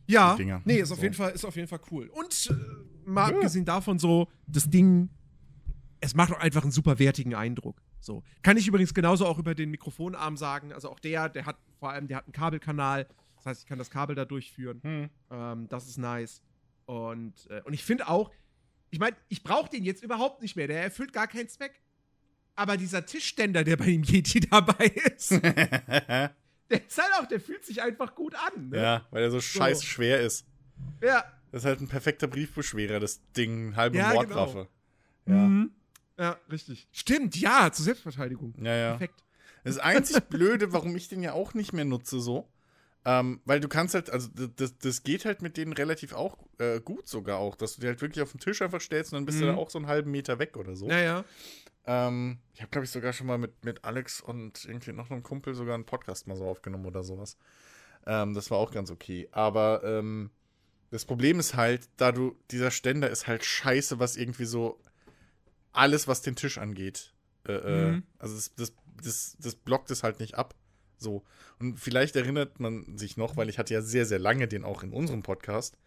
Ja, 0.07 0.39
nee, 0.65 0.77
ist 0.79 0.91
auf, 0.91 0.99
So. 0.99 1.03
jeden 1.03 1.15
Fall, 1.15 1.33
ist 1.33 1.45
auf 1.45 1.57
jeden 1.57 1.69
Fall 1.69 1.81
cool. 1.91 2.09
Und 2.09 2.51
äh, 2.51 3.09
mal 3.11 3.29
Ja. 3.31 3.37
abgesehen 3.37 3.65
davon 3.67 3.99
so, 3.99 4.29
das 4.47 4.71
Ding, 4.71 5.11
es 6.01 6.15
macht 6.15 6.33
auch 6.33 6.39
einfach 6.41 6.63
einen 6.63 6.71
super 6.73 6.99
wertigen 6.99 7.35
Eindruck. 7.35 7.83
So. 8.01 8.23
Kann 8.43 8.57
ich 8.57 8.67
übrigens 8.67 8.95
genauso 8.95 9.27
auch 9.27 9.39
über 9.39 9.55
den 9.55 9.71
Mikrofonarm 9.71 10.37
sagen. 10.39 10.73
Also 10.73 10.89
auch 10.91 10.99
der, 11.01 11.29
der 11.29 11.45
hat 11.45 11.59
vor 11.79 11.91
allem, 11.91 12.09
der 12.09 12.19
hat 12.19 12.25
einen 12.25 12.33
Kabelkanal. 12.33 13.07
Das 13.39 13.47
heißt, 13.47 13.63
ich 13.63 13.69
kann 13.69 13.79
das 13.79 13.91
Kabel 13.91 14.15
da 14.15 14.25
durchführen. 14.25 14.81
Hm. 14.83 15.11
Ähm, 15.31 15.69
das 15.69 15.89
ist 15.89 15.99
nice. 15.99 16.43
Und, 16.87 17.35
äh, 17.51 17.63
und 17.65 17.73
ich 17.73 17.85
finde 17.85 18.09
auch, 18.09 18.31
ich 18.91 18.99
meine, 18.99 19.17
ich 19.29 19.43
brauche 19.43 19.71
den 19.71 19.85
jetzt 19.85 20.03
überhaupt 20.03 20.43
nicht 20.43 20.57
mehr. 20.57 20.67
Der 20.67 20.83
erfüllt 20.83 21.13
gar 21.13 21.27
keinen 21.27 21.49
Zweck. 21.49 21.81
Aber 22.57 22.77
dieser 22.77 23.07
Tischständer, 23.07 23.63
der 23.63 23.77
bei 23.77 23.87
dem 23.87 24.03
Yeti 24.03 24.41
dabei 24.41 24.87
ist, 24.87 25.31
der 25.31 26.33
ist 26.71 26.99
halt 26.99 27.13
auch, 27.21 27.27
der 27.27 27.41
fühlt 27.41 27.65
sich 27.65 27.83
einfach 27.83 28.15
gut 28.15 28.35
an. 28.35 28.71
Ne? 28.71 28.79
ja, 28.83 29.07
weil 29.11 29.23
er 29.23 29.31
so 29.31 29.41
scheiß 29.41 29.85
schwer 29.85 30.21
ist. 30.21 30.47
ja. 31.03 31.25
Das 31.51 31.63
ist 31.63 31.67
halt 31.67 31.81
ein 31.81 31.89
perfekter 31.89 32.27
Briefbeschwerer, 32.27 33.01
das 33.01 33.23
Ding, 33.33 33.75
halbe 33.75 33.97
Ja, 33.97 34.13
Mordwaffe. 34.13 34.69
Ja. 35.25 35.35
Ja. 35.35 35.47
Mhm. 35.47 35.71
ja, 36.19 36.39
richtig. 36.51 36.89
Stimmt, 36.93 37.37
ja, 37.37 37.71
zur 37.73 37.85
Selbstverteidigung. 37.87 38.55
ja, 38.61 38.75
ja. 38.75 38.91
Perfekt. 38.97 39.25
Das 39.65 39.79
einzig 39.79 40.21
Blöde, 40.29 40.73
warum 40.73 40.95
ich 40.97 41.09
den 41.09 41.23
ja 41.23 41.33
auch 41.33 41.55
nicht 41.55 41.73
mehr 41.73 41.85
nutze, 41.85 42.21
so. 42.21 42.49
Ähm, 43.05 43.41
weil 43.45 43.61
du 43.61 43.69
kannst 43.69 43.95
halt, 43.95 44.11
also 44.11 44.29
das, 44.57 44.77
das 44.79 45.03
geht 45.03 45.25
halt 45.25 45.41
mit 45.41 45.57
denen 45.57 45.73
relativ 45.73 46.13
auch 46.13 46.37
äh, 46.59 46.81
gut 46.81 47.09
sogar 47.09 47.39
auch, 47.39 47.55
dass 47.57 47.75
du 47.77 47.81
die 47.81 47.87
halt 47.87 48.03
wirklich 48.03 48.23
auf 48.23 48.33
den 48.33 48.41
Tisch 48.41 48.61
einfach 48.61 48.81
stellst 48.81 49.13
und 49.13 49.19
dann 49.19 49.27
bist 49.27 49.41
du 49.41 49.45
Mhm. 49.45 49.49
da 49.49 49.55
auch 49.57 49.71
so 49.71 49.79
einen 49.79 49.87
halben 49.87 50.11
Meter 50.11 50.39
weg 50.39 50.57
oder 50.57 50.75
so. 50.77 50.89
Ja, 50.91 50.99
ja. 50.99 51.25
Ähm, 51.87 52.39
ich 52.53 52.61
habe, 52.61 52.71
glaube 52.71 52.85
ich, 52.85 52.91
sogar 52.91 53.13
schon 53.15 53.27
mal 53.29 53.39
mit, 53.39 53.65
mit 53.65 53.85
Alex 53.85 54.21
und 54.21 54.65
irgendwie 54.67 54.93
noch 54.93 55.11
einem 55.11 55.23
Kumpel 55.23 55.55
sogar 55.55 55.75
einen 55.75 55.87
Podcast 55.87 56.27
mal 56.27 56.37
so 56.37 56.45
aufgenommen 56.47 56.85
oder 56.87 57.03
sowas. 57.03 57.39
Ähm, 58.07 58.35
das 58.35 58.51
war 58.51 58.59
auch 58.59 58.73
ganz 58.73 58.91
okay. 58.91 59.29
Aber 59.31 59.83
ähm, 59.85 60.31
das 60.91 61.05
Problem 61.07 61.39
ist 61.39 61.55
halt, 61.55 61.89
da 61.97 62.13
du, 62.13 62.37
dieser 62.51 62.71
Ständer 62.71 63.09
ist 63.09 63.27
halt 63.27 63.45
scheiße, 63.45 63.99
was 63.99 64.17
irgendwie 64.17 64.45
so 64.45 64.81
alles, 65.73 66.09
was 66.09 66.21
den 66.23 66.37
Tisch 66.37 66.59
angeht. 66.59 67.15
Äh, 67.47 67.53
äh, 67.53 67.93
Mhm. 67.93 68.03
also 68.19 68.35
das, 68.35 68.55
das, 68.57 68.73
das, 69.03 69.37
das 69.39 69.55
blockt 69.55 69.91
es 69.91 70.03
halt 70.03 70.21
nicht 70.21 70.35
ab. 70.35 70.55
So. 70.99 71.25
Und 71.59 71.79
vielleicht 71.79 72.17
erinnert 72.17 72.61
man 72.61 72.97
sich 72.99 73.17
noch, 73.17 73.37
weil 73.37 73.49
ich 73.49 73.59
hatte 73.59 73.75
ja 73.75 73.83
sehr, 73.83 74.07
sehr 74.07 74.19
lange 74.19 74.49
den 74.49 74.65
auch 74.65 74.83
in 74.83 74.93
unserem 74.93 75.23
Podcast. 75.23 75.79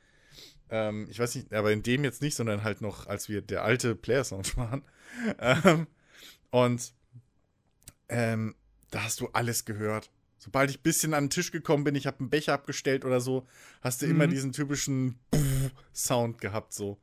Ähm, 0.69 1.07
ich 1.09 1.19
weiß 1.19 1.35
nicht, 1.35 1.53
aber 1.53 1.71
in 1.71 1.83
dem 1.83 2.03
jetzt 2.03 2.21
nicht, 2.21 2.35
sondern 2.35 2.63
halt 2.63 2.81
noch, 2.81 3.07
als 3.07 3.27
wir 3.29 3.41
der 3.41 3.63
alte 3.63 3.95
Player 3.95 4.23
Sound 4.23 4.55
waren. 4.57 4.83
ähm, 5.39 5.87
und 6.49 6.93
ähm, 8.09 8.55
da 8.89 9.03
hast 9.03 9.19
du 9.21 9.27
alles 9.33 9.65
gehört. 9.65 10.11
Sobald 10.37 10.69
ich 10.71 10.79
ein 10.79 10.83
bisschen 10.83 11.13
an 11.13 11.25
den 11.25 11.29
Tisch 11.29 11.51
gekommen 11.51 11.83
bin, 11.83 11.95
ich 11.95 12.07
habe 12.07 12.19
einen 12.19 12.29
Becher 12.29 12.53
abgestellt 12.53 13.05
oder 13.05 13.21
so, 13.21 13.47
hast 13.81 14.01
du 14.01 14.07
immer 14.07 14.25
Mhm. 14.27 14.31
diesen 14.31 14.51
typischen 14.53 15.19
Sound 15.93 16.39
gehabt, 16.41 16.73
so. 16.73 16.99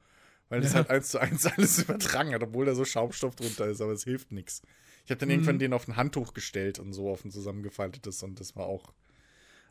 Weil 0.49 0.61
das 0.61 0.71
Ja. 0.73 0.77
halt 0.79 0.91
eins 0.91 1.09
zu 1.11 1.19
eins 1.19 1.47
alles 1.57 1.79
übertragen 1.79 2.35
hat, 2.35 2.43
obwohl 2.43 2.67
da 2.67 2.75
so 2.75 2.85
Schaumstoff 2.85 3.37
drunter 3.37 3.67
ist, 3.69 3.81
aber 3.81 3.93
es 3.93 4.05
hilft 4.05 4.33
nichts. 4.33 4.63
Ich 5.09 5.11
habe 5.11 5.21
dann 5.21 5.31
Mhm. 5.31 5.35
irgendwann 5.37 5.59
den 5.59 5.73
auf 5.73 5.89
ein 5.89 5.97
Handtuch 5.97 6.35
gestellt 6.35 6.79
und 6.79 6.93
so 6.93 7.09
auf 7.11 7.25
ein 7.25 7.31
zusammengefaltetes 7.31 8.23
und 8.23 8.39
das 8.41 8.55
war 8.57 8.67
auch. 8.67 8.93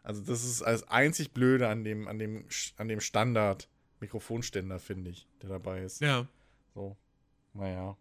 Also, 0.01 0.23
das 0.23 0.43
ist 0.43 0.63
als 0.63 0.87
einzig 0.87 1.31
Blöde 1.31 1.67
an 1.67 1.83
dem, 1.83 2.07
an 2.07 2.17
dem, 2.17 2.45
an 2.77 2.87
dem 2.87 2.99
Standard 3.01 3.69
Mikrofonständer, 3.99 4.79
finde 4.79 5.11
ich, 5.11 5.27
der 5.43 5.49
dabei 5.49 5.83
ist. 5.83 6.01
Ja. 6.01 6.27
So. 6.73 6.97
Naja. 7.53 7.95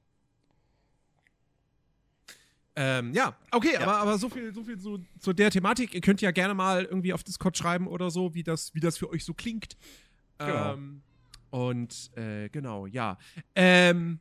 Ähm, 2.75 3.13
ja, 3.13 3.37
okay, 3.51 3.75
Ja. 3.75 3.81
aber, 3.81 3.99
aber 3.99 4.17
so 4.19 4.31
viel, 4.31 4.55
so 4.55 4.65
viel 4.65 4.79
so, 4.79 4.99
zu 5.19 5.35
der 5.35 5.51
Thematik. 5.51 5.93
Ihr 5.95 6.01
könnt 6.01 6.23
ja 6.23 6.31
gerne 6.31 6.55
mal 6.55 6.87
irgendwie 6.87 7.13
auf 7.13 7.23
Discord 7.23 7.59
schreiben 7.59 7.87
oder 7.87 8.11
so, 8.11 8.33
wie 8.35 8.45
das, 8.45 8.75
wie 8.75 8.81
das 8.81 8.97
für 8.97 9.11
euch 9.11 9.27
so 9.27 9.35
klingt. 9.35 9.77
Genau. 10.39 10.73
Ähm, 10.73 11.03
und 11.51 12.11
äh, 12.17 12.49
genau, 12.49 12.87
ja. 12.87 13.19
Ähm, 13.55 14.21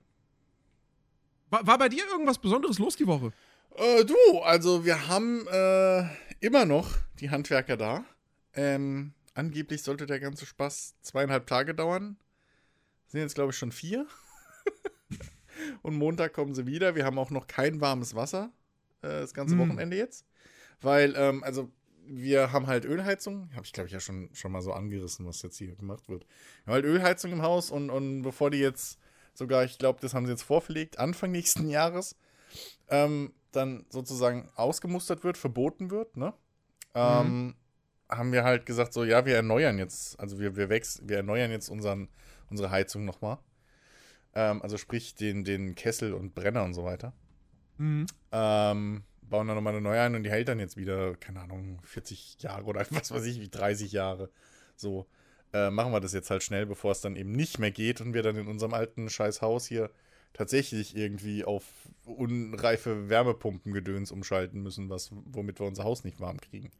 war, 1.49 1.65
war 1.65 1.77
bei 1.77 1.89
dir 1.89 2.05
irgendwas 2.07 2.37
Besonderes 2.37 2.79
los 2.79 2.95
die 2.95 3.07
Woche? 3.07 3.31
Äh, 3.75 4.05
du, 4.05 4.15
also 4.43 4.85
wir 4.85 5.07
haben 5.07 5.47
äh, 5.47 6.03
immer 6.39 6.65
noch 6.65 6.89
die 7.19 7.29
Handwerker 7.29 7.77
da. 7.77 8.05
Ähm, 8.53 9.13
angeblich 9.33 9.83
sollte 9.83 10.05
der 10.05 10.19
ganze 10.19 10.45
Spaß 10.45 10.95
zweieinhalb 11.01 11.47
Tage 11.47 11.75
dauern. 11.75 12.17
Sind 13.07 13.21
jetzt, 13.21 13.35
glaube 13.35 13.51
ich, 13.51 13.57
schon 13.57 13.71
vier. 13.71 14.07
Und 15.81 15.95
Montag 15.95 16.33
kommen 16.33 16.53
sie 16.53 16.65
wieder. 16.65 16.95
Wir 16.95 17.05
haben 17.05 17.19
auch 17.19 17.31
noch 17.31 17.47
kein 17.47 17.81
warmes 17.81 18.15
Wasser 18.15 18.51
äh, 19.01 19.07
das 19.07 19.33
ganze 19.33 19.55
Hm. 19.55 19.61
Wochenende 19.61 19.97
jetzt. 19.97 20.25
Weil, 20.81 21.13
ähm, 21.15 21.43
also, 21.43 21.71
wir 22.07 22.51
haben 22.51 22.67
halt 22.67 22.85
Ölheizung. 22.85 23.49
Habe 23.55 23.65
ich, 23.65 23.73
glaube 23.73 23.87
ich, 23.87 23.93
ja 23.93 23.99
schon, 23.99 24.29
schon 24.33 24.51
mal 24.51 24.61
so 24.61 24.73
angerissen, 24.73 25.25
was 25.25 25.41
jetzt 25.41 25.57
hier 25.57 25.75
gemacht 25.75 26.07
wird. 26.07 26.25
Wir 26.63 26.73
haben 26.73 26.83
halt 26.83 26.85
Ölheizung 26.85 27.31
im 27.31 27.41
Haus 27.41 27.71
und, 27.71 27.89
und 27.89 28.21
bevor 28.21 28.51
die 28.51 28.59
jetzt 28.59 28.99
sogar, 29.37 29.63
ich 29.63 29.77
glaube, 29.77 29.99
das 30.01 30.13
haben 30.13 30.25
sie 30.25 30.31
jetzt 30.31 30.43
vorverlegt, 30.43 30.99
Anfang 30.99 31.31
nächsten 31.31 31.69
Jahres, 31.69 32.15
ähm, 32.89 33.33
dann 33.51 33.85
sozusagen 33.89 34.49
ausgemustert 34.55 35.23
wird, 35.23 35.37
verboten 35.37 35.91
wird, 35.91 36.17
ne? 36.17 36.33
Ähm, 36.93 37.55
haben 38.09 38.31
wir 38.31 38.43
halt 38.43 38.65
gesagt, 38.65 38.93
so, 38.93 39.03
ja, 39.03 39.25
wir 39.25 39.35
erneuern 39.35 39.77
jetzt, 39.77 40.19
also 40.19 40.39
wir, 40.39 40.55
wir 40.55 40.69
wechseln, 40.69 41.09
wir 41.09 41.17
erneuern 41.17 41.51
jetzt 41.51 41.69
unseren, 41.69 42.07
unsere 42.49 42.69
Heizung 42.71 43.05
nochmal. 43.05 43.37
Ähm, 44.33 44.61
also 44.61 44.77
sprich 44.77 45.15
den, 45.15 45.43
den 45.43 45.75
Kessel 45.75 46.13
und 46.13 46.35
Brenner 46.35 46.63
und 46.63 46.73
so 46.73 46.83
weiter. 46.83 47.13
Mhm. 47.77 48.05
Ähm, 48.31 49.03
bauen 49.21 49.47
dann 49.47 49.55
nochmal 49.55 49.73
eine 49.73 49.81
neue 49.81 50.01
ein 50.01 50.15
und 50.15 50.23
die 50.23 50.29
hält 50.29 50.47
dann 50.47 50.59
jetzt 50.59 50.77
wieder, 50.77 51.15
keine 51.15 51.41
Ahnung, 51.41 51.79
40 51.83 52.37
Jahre 52.41 52.65
oder 52.65 52.85
was 52.91 53.11
weiß 53.11 53.25
ich, 53.25 53.39
wie 53.39 53.49
30 53.49 53.91
Jahre. 53.91 54.29
So, 54.75 55.07
äh, 55.55 55.71
machen 55.71 55.93
wir 55.93 56.01
das 56.01 56.11
jetzt 56.11 56.29
halt 56.29 56.43
schnell, 56.43 56.65
bevor 56.65 56.91
es 56.91 56.99
dann 56.99 57.15
eben 57.15 57.31
nicht 57.31 57.59
mehr 57.59 57.71
geht 57.71 58.01
und 58.01 58.13
wir 58.13 58.23
dann 58.23 58.35
in 58.35 58.47
unserem 58.47 58.73
alten 58.73 59.09
scheiß 59.09 59.41
Haus 59.41 59.65
hier 59.65 59.89
tatsächlich 60.33 60.97
irgendwie 60.97 61.45
auf 61.45 61.63
unreife 62.03 63.09
Wärmepumpengedöns 63.09 64.11
umschalten 64.11 64.61
müssen, 64.61 64.89
was, 64.89 65.11
womit 65.13 65.61
wir 65.61 65.65
unser 65.65 65.85
Haus 65.85 66.03
nicht 66.03 66.19
warm 66.19 66.41
kriegen. 66.41 66.71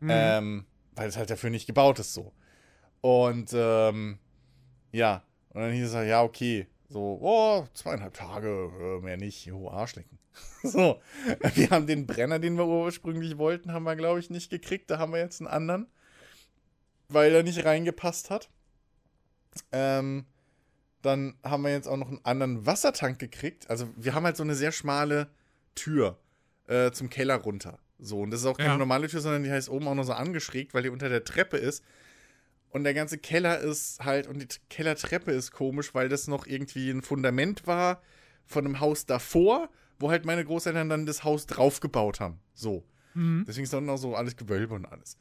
Mhm. 0.00 0.10
Ähm, 0.10 0.64
weil 0.92 1.08
es 1.08 1.18
halt 1.18 1.28
dafür 1.28 1.50
nicht 1.50 1.66
gebaut 1.66 1.98
ist 1.98 2.14
so. 2.14 2.32
Und 3.02 3.50
ähm, 3.52 4.18
ja, 4.90 5.22
und 5.50 5.60
dann 5.60 5.72
hieß 5.72 5.88
es 5.88 5.94
halt, 5.94 6.08
ja, 6.08 6.22
okay, 6.22 6.66
so, 6.88 7.18
oh, 7.20 7.66
zweieinhalb 7.74 8.14
Tage, 8.14 8.70
äh, 8.80 9.04
mehr 9.04 9.18
nicht, 9.18 9.44
jo, 9.44 9.68
Arschlecken. 9.70 10.18
so, 10.62 10.98
wir 11.54 11.70
haben 11.70 11.86
den 11.86 12.06
Brenner, 12.06 12.38
den 12.38 12.56
wir 12.56 12.66
ursprünglich 12.66 13.36
wollten, 13.36 13.72
haben 13.72 13.84
wir, 13.84 13.96
glaube 13.96 14.20
ich, 14.20 14.30
nicht 14.30 14.48
gekriegt. 14.48 14.90
Da 14.90 14.98
haben 14.98 15.12
wir 15.12 15.20
jetzt 15.20 15.40
einen 15.40 15.48
anderen, 15.48 15.88
weil 17.08 17.34
er 17.34 17.42
nicht 17.42 17.64
reingepasst 17.64 18.30
hat. 18.30 18.50
Ähm, 19.72 20.26
dann 21.02 21.34
haben 21.42 21.62
wir 21.62 21.70
jetzt 21.70 21.88
auch 21.88 21.96
noch 21.96 22.08
einen 22.08 22.24
anderen 22.24 22.66
Wassertank 22.66 23.18
gekriegt. 23.18 23.68
Also 23.70 23.88
wir 23.96 24.14
haben 24.14 24.24
halt 24.24 24.36
so 24.36 24.42
eine 24.42 24.54
sehr 24.54 24.72
schmale 24.72 25.28
Tür 25.74 26.18
äh, 26.66 26.90
zum 26.90 27.08
Keller 27.08 27.36
runter. 27.36 27.78
So, 27.98 28.20
und 28.20 28.30
das 28.30 28.40
ist 28.40 28.46
auch 28.46 28.56
keine 28.56 28.70
ja. 28.70 28.78
normale 28.78 29.08
Tür, 29.08 29.20
sondern 29.20 29.42
die 29.42 29.50
heißt 29.50 29.68
oben 29.68 29.88
auch 29.88 29.94
noch 29.94 30.04
so 30.04 30.12
angeschrägt, 30.12 30.74
weil 30.74 30.82
die 30.82 30.88
unter 30.88 31.08
der 31.08 31.24
Treppe 31.24 31.56
ist. 31.56 31.82
Und 32.70 32.84
der 32.84 32.94
ganze 32.94 33.18
Keller 33.18 33.58
ist 33.58 34.04
halt, 34.04 34.26
und 34.26 34.40
die 34.40 34.46
Kellertreppe 34.68 35.32
ist 35.32 35.52
komisch, 35.52 35.94
weil 35.94 36.08
das 36.08 36.28
noch 36.28 36.46
irgendwie 36.46 36.90
ein 36.90 37.02
Fundament 37.02 37.66
war 37.66 38.02
von 38.46 38.64
einem 38.64 38.80
Haus 38.80 39.06
davor, 39.06 39.70
wo 39.98 40.10
halt 40.10 40.26
meine 40.26 40.44
Großeltern 40.44 40.88
dann 40.88 41.06
das 41.06 41.24
Haus 41.24 41.46
draufgebaut 41.46 42.20
haben. 42.20 42.38
So. 42.54 42.84
Mhm. 43.14 43.44
Deswegen 43.48 43.64
ist 43.64 43.72
dann 43.72 43.88
auch 43.88 43.96
so 43.96 44.14
alles 44.14 44.36
Gewölbe 44.36 44.74
und 44.74 44.84
alles. 44.84 45.16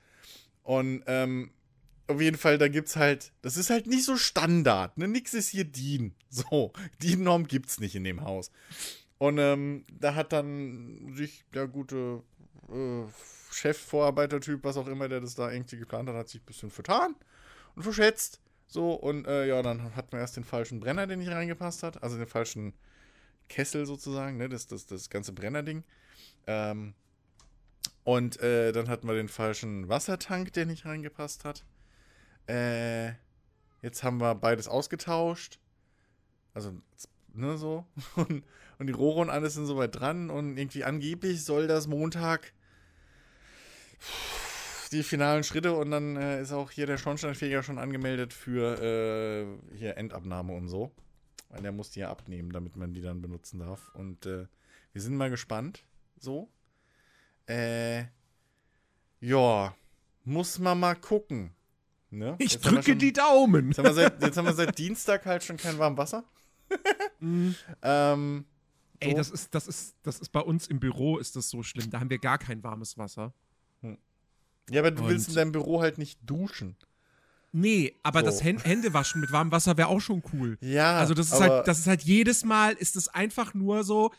Und 0.63 1.03
ähm, 1.07 1.51
auf 2.07 2.21
jeden 2.21 2.37
Fall, 2.37 2.57
da 2.57 2.67
gibt's 2.67 2.95
halt, 2.95 3.31
das 3.41 3.57
ist 3.57 3.69
halt 3.69 3.87
nicht 3.87 4.05
so 4.05 4.15
Standard, 4.17 4.97
ne? 4.97 5.07
Nix 5.07 5.33
ist 5.33 5.49
hier 5.49 5.65
DIN. 5.65 6.13
So, 6.29 6.71
DIN-Norm 7.03 7.47
gibt's 7.47 7.79
nicht 7.79 7.95
in 7.95 8.03
dem 8.03 8.21
Haus. 8.21 8.51
Und 9.17 9.37
ähm, 9.39 9.85
da 9.91 10.15
hat 10.15 10.31
dann 10.31 11.13
sich 11.15 11.43
der 11.53 11.67
gute 11.67 12.21
äh, 12.69 13.03
Chef, 13.51 13.77
Vorarbeitertyp, 13.77 14.63
was 14.63 14.77
auch 14.77 14.87
immer, 14.87 15.09
der 15.09 15.21
das 15.21 15.35
da 15.35 15.51
irgendwie 15.51 15.77
geplant 15.77 16.07
hat, 16.09 16.15
hat 16.15 16.29
sich 16.29 16.41
ein 16.41 16.45
bisschen 16.45 16.69
vertan 16.69 17.15
und 17.75 17.83
verschätzt. 17.83 18.39
So, 18.67 18.93
und 18.93 19.27
äh, 19.27 19.47
ja, 19.47 19.61
dann 19.61 19.95
hatten 19.95 20.11
wir 20.11 20.19
erst 20.19 20.37
den 20.37 20.43
falschen 20.43 20.79
Brenner, 20.79 21.07
der 21.07 21.17
nicht 21.17 21.31
reingepasst 21.31 21.83
hat. 21.83 22.03
Also 22.03 22.17
den 22.17 22.27
falschen 22.27 22.73
Kessel 23.49 23.85
sozusagen, 23.85 24.37
ne? 24.37 24.49
Das, 24.49 24.67
das, 24.67 24.85
das 24.85 25.09
ganze 25.09 25.31
Brennerding. 25.33 25.83
Ähm, 26.45 26.93
und 28.03 28.39
äh, 28.41 28.71
dann 28.71 28.87
hatten 28.87 29.07
wir 29.07 29.15
den 29.15 29.29
falschen 29.29 29.89
Wassertank, 29.89 30.53
der 30.53 30.65
nicht 30.65 30.85
reingepasst 30.85 31.43
hat. 31.43 31.65
Äh, 32.47 33.09
jetzt 33.81 34.03
haben 34.03 34.19
wir 34.19 34.35
beides 34.35 34.67
ausgetauscht. 34.67 35.59
Also, 36.53 36.73
ne, 37.33 37.57
so. 37.57 37.85
Und, 38.15 38.43
und 38.79 38.87
die 38.87 38.93
Rohre 38.93 39.21
und 39.21 39.31
alles 39.31 39.55
sind 39.55 39.65
soweit 39.65 39.95
dran. 39.95 40.29
Und 40.29 40.57
irgendwie 40.57 40.83
angeblich 40.83 41.43
soll 41.43 41.67
das 41.67 41.87
Montag 41.87 42.53
die 44.91 45.03
finalen 45.03 45.43
Schritte 45.43 45.73
und 45.73 45.91
dann 45.91 46.15
äh, 46.15 46.41
ist 46.41 46.51
auch 46.51 46.71
hier 46.71 46.85
der 46.85 46.97
Schornsteinfeger 46.97 47.63
schon 47.63 47.77
angemeldet 47.77 48.33
für 48.33 48.81
äh, 48.81 49.75
hier 49.75 49.97
Endabnahme 49.97 50.53
und 50.53 50.69
so. 50.69 50.91
Weil 51.49 51.61
der 51.61 51.71
muss 51.71 51.91
die 51.91 52.01
ja 52.01 52.09
abnehmen, 52.09 52.51
damit 52.51 52.75
man 52.75 52.93
die 52.93 53.01
dann 53.01 53.21
benutzen 53.21 53.59
darf. 53.59 53.91
Und 53.95 54.25
äh, 54.25 54.47
wir 54.93 55.01
sind 55.01 55.15
mal 55.15 55.29
gespannt. 55.29 55.83
So. 56.19 56.49
Äh, 57.47 58.05
ja, 59.19 59.75
muss 60.23 60.59
man 60.59 60.79
mal 60.79 60.95
gucken. 60.95 61.51
Ne? 62.09 62.35
Ich 62.39 62.53
jetzt 62.53 62.65
drücke 62.65 62.91
schon, 62.91 62.99
die 62.99 63.13
Daumen. 63.13 63.67
Jetzt 63.67 63.79
haben, 63.79 63.93
seit, 63.93 64.21
jetzt 64.21 64.37
haben, 64.37 64.45
wir 64.45 64.53
seit, 64.53 64.77
Dienstag 64.77 65.25
halt 65.25 65.43
schon 65.43 65.57
kein 65.57 65.77
warmes 65.77 65.97
Wasser. 65.97 66.23
mhm. 67.19 67.55
ähm, 67.81 68.45
so. 69.01 69.09
Ey, 69.09 69.13
das 69.13 69.29
ist, 69.29 69.53
das, 69.53 69.67
ist, 69.67 69.95
das 70.03 70.19
ist 70.19 70.29
bei 70.29 70.39
uns 70.39 70.67
im 70.67 70.79
Büro 70.79 71.17
ist 71.17 71.35
das 71.35 71.49
so 71.49 71.61
schlimm. 71.63 71.89
Da 71.89 71.99
haben 71.99 72.09
wir 72.09 72.17
gar 72.17 72.37
kein 72.37 72.63
warmes 72.63 72.97
Wasser. 72.97 73.33
Hm. 73.81 73.97
Ja, 74.69 74.81
aber 74.81 74.91
du 74.91 75.03
Und 75.03 75.09
willst 75.09 75.29
in 75.29 75.35
deinem 75.35 75.51
Büro 75.51 75.81
halt 75.81 75.97
nicht 75.97 76.19
duschen. 76.25 76.75
Nee, 77.51 77.95
aber 78.03 78.19
so. 78.19 78.25
das 78.25 78.43
Händewaschen 78.43 79.21
mit 79.21 79.31
warmem 79.31 79.51
Wasser 79.51 79.77
wäre 79.77 79.87
auch 79.87 79.99
schon 79.99 80.23
cool. 80.33 80.57
Ja. 80.61 80.97
Also 80.97 81.13
das 81.13 81.31
ist 81.31 81.39
halt, 81.39 81.67
das 81.67 81.79
ist 81.79 81.87
halt 81.87 82.03
jedes 82.03 82.43
Mal, 82.43 82.73
ist 82.73 82.95
es 82.95 83.07
einfach 83.07 83.53
nur 83.53 83.83
so, 83.83 84.11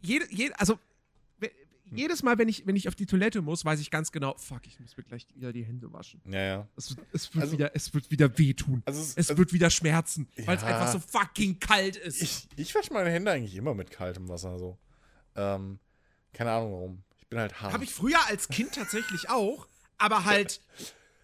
jede, 0.00 0.26
jede, 0.32 0.58
also 0.58 0.78
jedes 1.92 2.22
Mal, 2.22 2.38
wenn 2.38 2.48
ich, 2.48 2.66
wenn 2.66 2.76
ich 2.76 2.88
auf 2.88 2.94
die 2.94 3.06
Toilette 3.06 3.42
muss, 3.42 3.64
weiß 3.64 3.80
ich 3.80 3.90
ganz 3.90 4.12
genau, 4.12 4.34
fuck, 4.36 4.66
ich 4.66 4.78
muss 4.80 4.96
mir 4.96 5.04
gleich 5.04 5.26
wieder 5.34 5.52
die 5.52 5.64
Hände 5.64 5.92
waschen. 5.92 6.20
Ja, 6.26 6.40
ja. 6.40 6.68
Es, 6.76 6.96
es, 7.12 7.34
wird, 7.34 7.42
also, 7.42 7.52
wieder, 7.52 7.74
es 7.74 7.92
wird 7.94 8.10
wieder 8.10 8.38
wehtun. 8.38 8.82
Also 8.86 9.00
es, 9.00 9.10
es 9.10 9.30
also, 9.30 9.38
wird 9.38 9.52
wieder 9.52 9.70
schmerzen, 9.70 10.28
weil 10.46 10.56
es 10.56 10.62
einfach 10.62 10.92
so 10.92 10.98
fucking 10.98 11.58
kalt 11.58 11.96
ist. 11.96 12.22
Ich, 12.22 12.48
ich 12.56 12.74
wasche 12.74 12.92
meine 12.92 13.10
Hände 13.10 13.30
eigentlich 13.30 13.54
immer 13.54 13.74
mit 13.74 13.90
kaltem 13.90 14.28
Wasser 14.28 14.58
so. 14.58 14.78
Ähm, 15.36 15.78
keine 16.32 16.52
Ahnung 16.52 16.72
warum. 16.72 17.04
Ich 17.18 17.26
bin 17.28 17.38
halt 17.38 17.60
hart. 17.60 17.72
Habe 17.72 17.84
ich 17.84 17.92
früher 17.92 18.18
als 18.28 18.48
Kind 18.48 18.74
tatsächlich 18.74 19.28
auch, 19.28 19.66
aber 19.98 20.24
halt, 20.24 20.60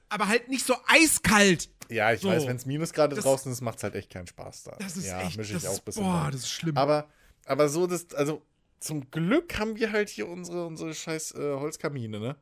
aber 0.08 0.28
halt 0.28 0.48
nicht 0.48 0.64
so 0.64 0.74
eiskalt. 0.86 1.68
Ja, 1.88 2.12
ich 2.12 2.20
so. 2.20 2.28
weiß, 2.28 2.46
wenn 2.46 2.56
es 2.56 2.66
Minusgrade 2.66 3.16
draußen 3.16 3.50
ist, 3.50 3.60
macht 3.60 3.78
es 3.78 3.84
halt 3.84 3.94
echt 3.94 4.10
keinen 4.10 4.26
Spaß 4.26 4.64
da. 4.64 4.76
Das 4.78 4.96
ist 4.96 5.06
ja, 5.06 5.20
echt, 5.22 5.36
mische 5.36 5.56
ich 5.56 5.68
auch 5.68 5.78
ein 5.78 5.84
bisschen. 5.84 6.02
Boah, 6.02 6.22
rein. 6.22 6.32
das 6.32 6.42
ist 6.42 6.50
schlimm. 6.50 6.76
Aber, 6.76 7.08
aber 7.44 7.68
so, 7.68 7.86
das, 7.86 8.12
also 8.14 8.42
zum 8.78 9.10
Glück 9.10 9.58
haben 9.58 9.76
wir 9.76 9.92
halt 9.92 10.08
hier 10.08 10.28
unsere, 10.28 10.66
unsere 10.66 10.94
scheiß 10.94 11.34
äh, 11.34 11.54
Holzkamine, 11.54 12.20
ne? 12.20 12.36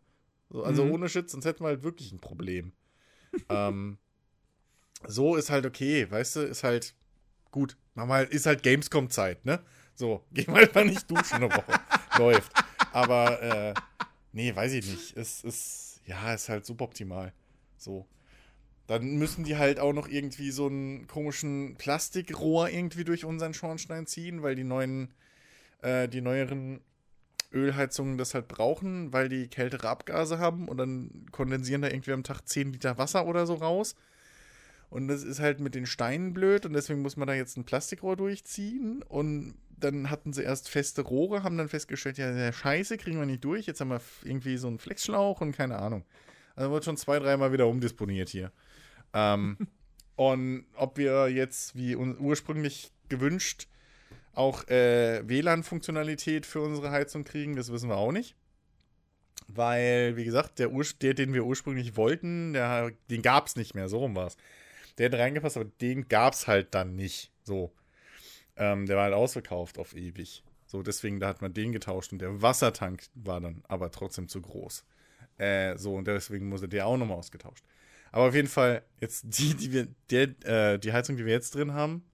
So, 0.51 0.63
also 0.63 0.85
mhm. 0.85 0.93
ohne 0.93 1.09
Shit, 1.09 1.31
sonst 1.31 1.45
hätten 1.45 1.65
wir 1.65 1.69
halt 1.69 1.83
wirklich 1.83 2.13
ein 2.13 2.21
Problem. 2.21 2.73
ähm, 3.49 3.99
so 5.07 5.37
ist 5.37 5.51
halt 5.51 5.67
okay, 5.67 6.11
weißt 6.11 6.37
du, 6.37 6.41
ist 6.41 6.65
halt 6.65 6.95
gut. 7.51 7.77
Wir 7.95 8.07
halt, 8.09 8.31
ist 8.31 8.47
halt 8.47 8.63
Gamescom-Zeit, 8.63 9.45
ne? 9.45 9.61
So, 9.95 10.25
wir 10.31 10.47
halt 10.49 10.75
mal 10.75 10.85
nicht 10.85 11.11
duschen 11.11 11.37
eine 11.37 11.51
Woche. 11.51 11.81
Läuft. 12.19 12.53
Aber, 12.93 13.43
äh, 13.43 13.75
nee, 14.33 14.55
weiß 14.55 14.73
ich 14.73 14.87
nicht. 14.87 15.17
Es 15.17 15.43
ist, 15.43 16.01
ja, 16.07 16.35
ist 16.35 16.49
halt 16.49 16.67
suboptimal. 16.67 17.33
So. 17.77 18.07
Dann 18.87 19.17
müssen 19.17 19.45
die 19.45 19.57
halt 19.57 19.81
auch 19.81 19.95
noch 19.95 20.09
irgendwie 20.09 20.51
so 20.51 20.67
einen 20.67 21.07
komischen 21.07 21.77
Plastikrohr 21.77 22.69
irgendwie 22.69 23.05
durch 23.05 23.25
unseren 23.25 23.55
Schornstein 23.55 24.07
ziehen, 24.07 24.43
weil 24.43 24.55
die 24.55 24.65
neuen 24.65 25.15
äh, 25.85 26.09
die 26.09 26.23
neueren 26.23 26.81
Ölheizungen 27.53 28.19
das 28.19 28.35
halt 28.35 28.49
brauchen, 28.49 29.13
weil 29.13 29.29
die 29.29 29.49
kältere 29.49 29.89
Abgase 29.89 30.39
haben 30.39 30.67
und 30.67 30.79
dann 30.79 31.27
kondensieren 31.31 31.83
da 31.83 31.89
irgendwie 31.89 32.13
am 32.13 32.25
Tag 32.25 32.41
10 32.49 32.73
Liter 32.73 32.99
Wasser 32.99 33.27
oder 33.27 33.47
so 33.47 33.55
raus. 33.55 33.95
Und 34.91 35.09
das 35.09 35.23
ist 35.23 35.41
halt 35.41 35.61
mit 35.61 35.75
den 35.75 35.87
Steinen 35.87 36.35
blöd 36.35 36.67
und 36.67 36.73
deswegen 36.73 37.03
muss 37.03 37.17
man 37.17 37.29
da 37.29 37.35
jetzt 37.35 37.57
ein 37.57 37.65
Plastikrohr 37.65 38.17
durchziehen. 38.17 39.03
Und 39.03 39.55
dann 39.77 40.11
hatten 40.11 40.33
sie 40.33 40.43
erst 40.43 40.69
feste 40.69 41.03
Rohre, 41.03 41.43
haben 41.43 41.59
dann 41.59 41.69
festgestellt, 41.69 42.19
ja, 42.19 42.33
der 42.33 42.53
Scheiße, 42.53 42.97
kriegen 42.97 43.19
wir 43.19 43.27
nicht 43.27 43.45
durch. 43.45 43.67
Jetzt 43.67 43.81
haben 43.81 43.91
wir 43.91 44.01
irgendwie 44.25 44.57
so 44.57 44.69
einen 44.69 44.79
Flexschlauch 44.79 45.41
und 45.41 45.53
keine 45.53 45.79
Ahnung. 45.79 46.05
Also 46.57 46.71
wird 46.71 46.85
schon 46.85 46.97
zwei, 46.97 47.19
dreimal 47.19 47.53
wieder 47.53 47.67
umdisponiert 47.67 48.29
hier. 48.29 48.53
Ähm, 49.13 49.59
und 50.17 50.67
ob 50.75 50.97
wir 50.97 51.29
jetzt, 51.29 51.77
wie 51.77 51.97
ursprünglich 51.97 52.93
gewünscht, 53.09 53.69
auch 54.37 54.67
äh, 54.69 55.27
WLAN-Funktionalität 55.29 56.47
für 56.47 56.61
unsere 56.61 56.91
Heizung 56.91 57.25
kriegen, 57.25 57.57
das 57.57 57.73
wissen 57.73 57.89
wir 57.89 57.97
auch 57.97 58.13
nicht. 58.13 58.37
Weil, 59.49 60.17
wie 60.17 60.25
gesagt, 60.25 60.59
der, 60.59 60.73
Ur 60.73 60.85
der 61.03 61.15
den 61.15 61.35
wir 61.35 61.45
ursprünglich 61.45 61.97
wollten, 61.97 62.55
der, 62.55 62.93
den 63.11 63.23
gab 63.23 63.47
es 63.47 63.57
nicht 63.57 63.75
mehr, 63.75 63.89
so 63.89 63.99
rum 63.99 64.17
war 64.17 64.29
es. 64.29 64.37
Der 64.99 65.11
hat 65.11 65.19
reingepasst, 65.19 65.57
aber 65.57 65.71
den 65.81 66.09
gab 66.09 66.35
es 66.35 66.47
halt 66.47 66.75
dann 66.75 66.97
nicht. 66.97 67.31
So. 67.43 67.73
Ähm, 68.57 68.87
der 68.87 68.97
war 68.97 69.05
halt 69.05 69.15
ausverkauft 69.15 69.79
auf 69.79 69.95
ewig. 69.95 70.45
So, 70.67 70.83
deswegen, 70.83 71.21
da 71.21 71.29
hat 71.29 71.43
man 71.43 71.53
den 71.53 71.73
getauscht 71.73 72.13
und 72.13 72.21
der 72.21 72.43
Wassertank 72.43 73.05
war 73.15 73.41
dann 73.41 73.63
aber 73.69 73.91
trotzdem 73.91 74.29
zu 74.29 74.41
groß. 74.41 74.85
Äh, 75.39 75.77
so, 75.77 75.95
und 75.95 76.07
deswegen 76.07 76.49
musste 76.49 76.69
der 76.69 76.87
auch 76.87 76.97
nochmal 76.97 77.19
ausgetauscht. 77.19 77.65
Aber 78.13 78.29
auf 78.29 78.35
jeden 78.35 78.49
Fall, 78.49 78.83
jetzt 79.01 79.25
die, 79.39 79.55
die 79.55 79.73
wir, 79.73 79.89
der, 80.11 80.75
äh, 80.75 80.79
die 80.79 80.93
Heizung, 80.93 81.17
die 81.17 81.27
wir 81.27 81.33
jetzt 81.33 81.55
drin 81.55 81.75
haben, 81.75 82.05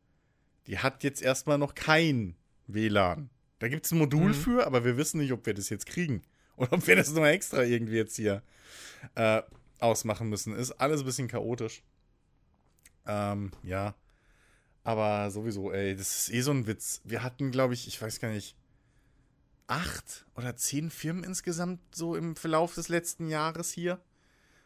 die 0.67 0.79
hat 0.79 1.03
jetzt 1.05 1.23
erstmal 1.23 1.59
noch 1.59 1.75
kein 1.75 2.37
WLAN. 2.67 3.31
Da 3.59 3.69
gibt 3.69 3.85
es 3.85 3.93
ein 3.93 3.99
Modul 3.99 4.29
mhm. 4.29 4.35
für, 4.35 4.67
aber 4.67 4.85
wir 4.85 4.97
wissen 4.97 5.19
nicht, 5.19 5.33
ob 5.33 5.45
wir 5.47 5.55
das 5.55 5.69
jetzt 5.69 5.87
kriegen. 5.87 6.23
Oder 6.57 6.75
ob 6.75 6.87
wir 6.87 6.97
das 6.97 7.11
nochmal 7.11 7.33
extra 7.33 7.63
irgendwie 7.63 7.97
jetzt 7.97 8.17
hier 8.17 8.43
äh, 9.15 9.43
ausmachen 9.79 10.29
müssen. 10.29 10.55
Ist 10.55 10.73
alles 10.73 11.01
ein 11.01 11.07
bisschen 11.07 11.29
chaotisch. 11.29 11.83
Ähm, 13.07 13.51
ja. 13.63 13.95
Aber 14.83 15.31
sowieso, 15.31 15.73
ey, 15.73 15.95
das 15.95 16.29
ist 16.29 16.35
eh 16.35 16.41
so 16.41 16.51
ein 16.51 16.67
Witz. 16.67 17.01
Wir 17.05 17.23
hatten, 17.23 17.51
glaube 17.51 17.75
ich, 17.75 17.87
ich 17.87 18.01
weiß 18.01 18.21
gar 18.21 18.31
nicht, 18.31 18.57
acht 19.67 20.27
oder 20.35 20.57
zehn 20.57 20.91
Firmen 20.91 21.23
insgesamt 21.23 21.81
so 21.95 22.17
im 22.17 22.35
Verlauf 22.37 22.75
des 22.75 22.89
letzten 22.89 23.29
Jahres 23.29 23.71
hier 23.71 24.01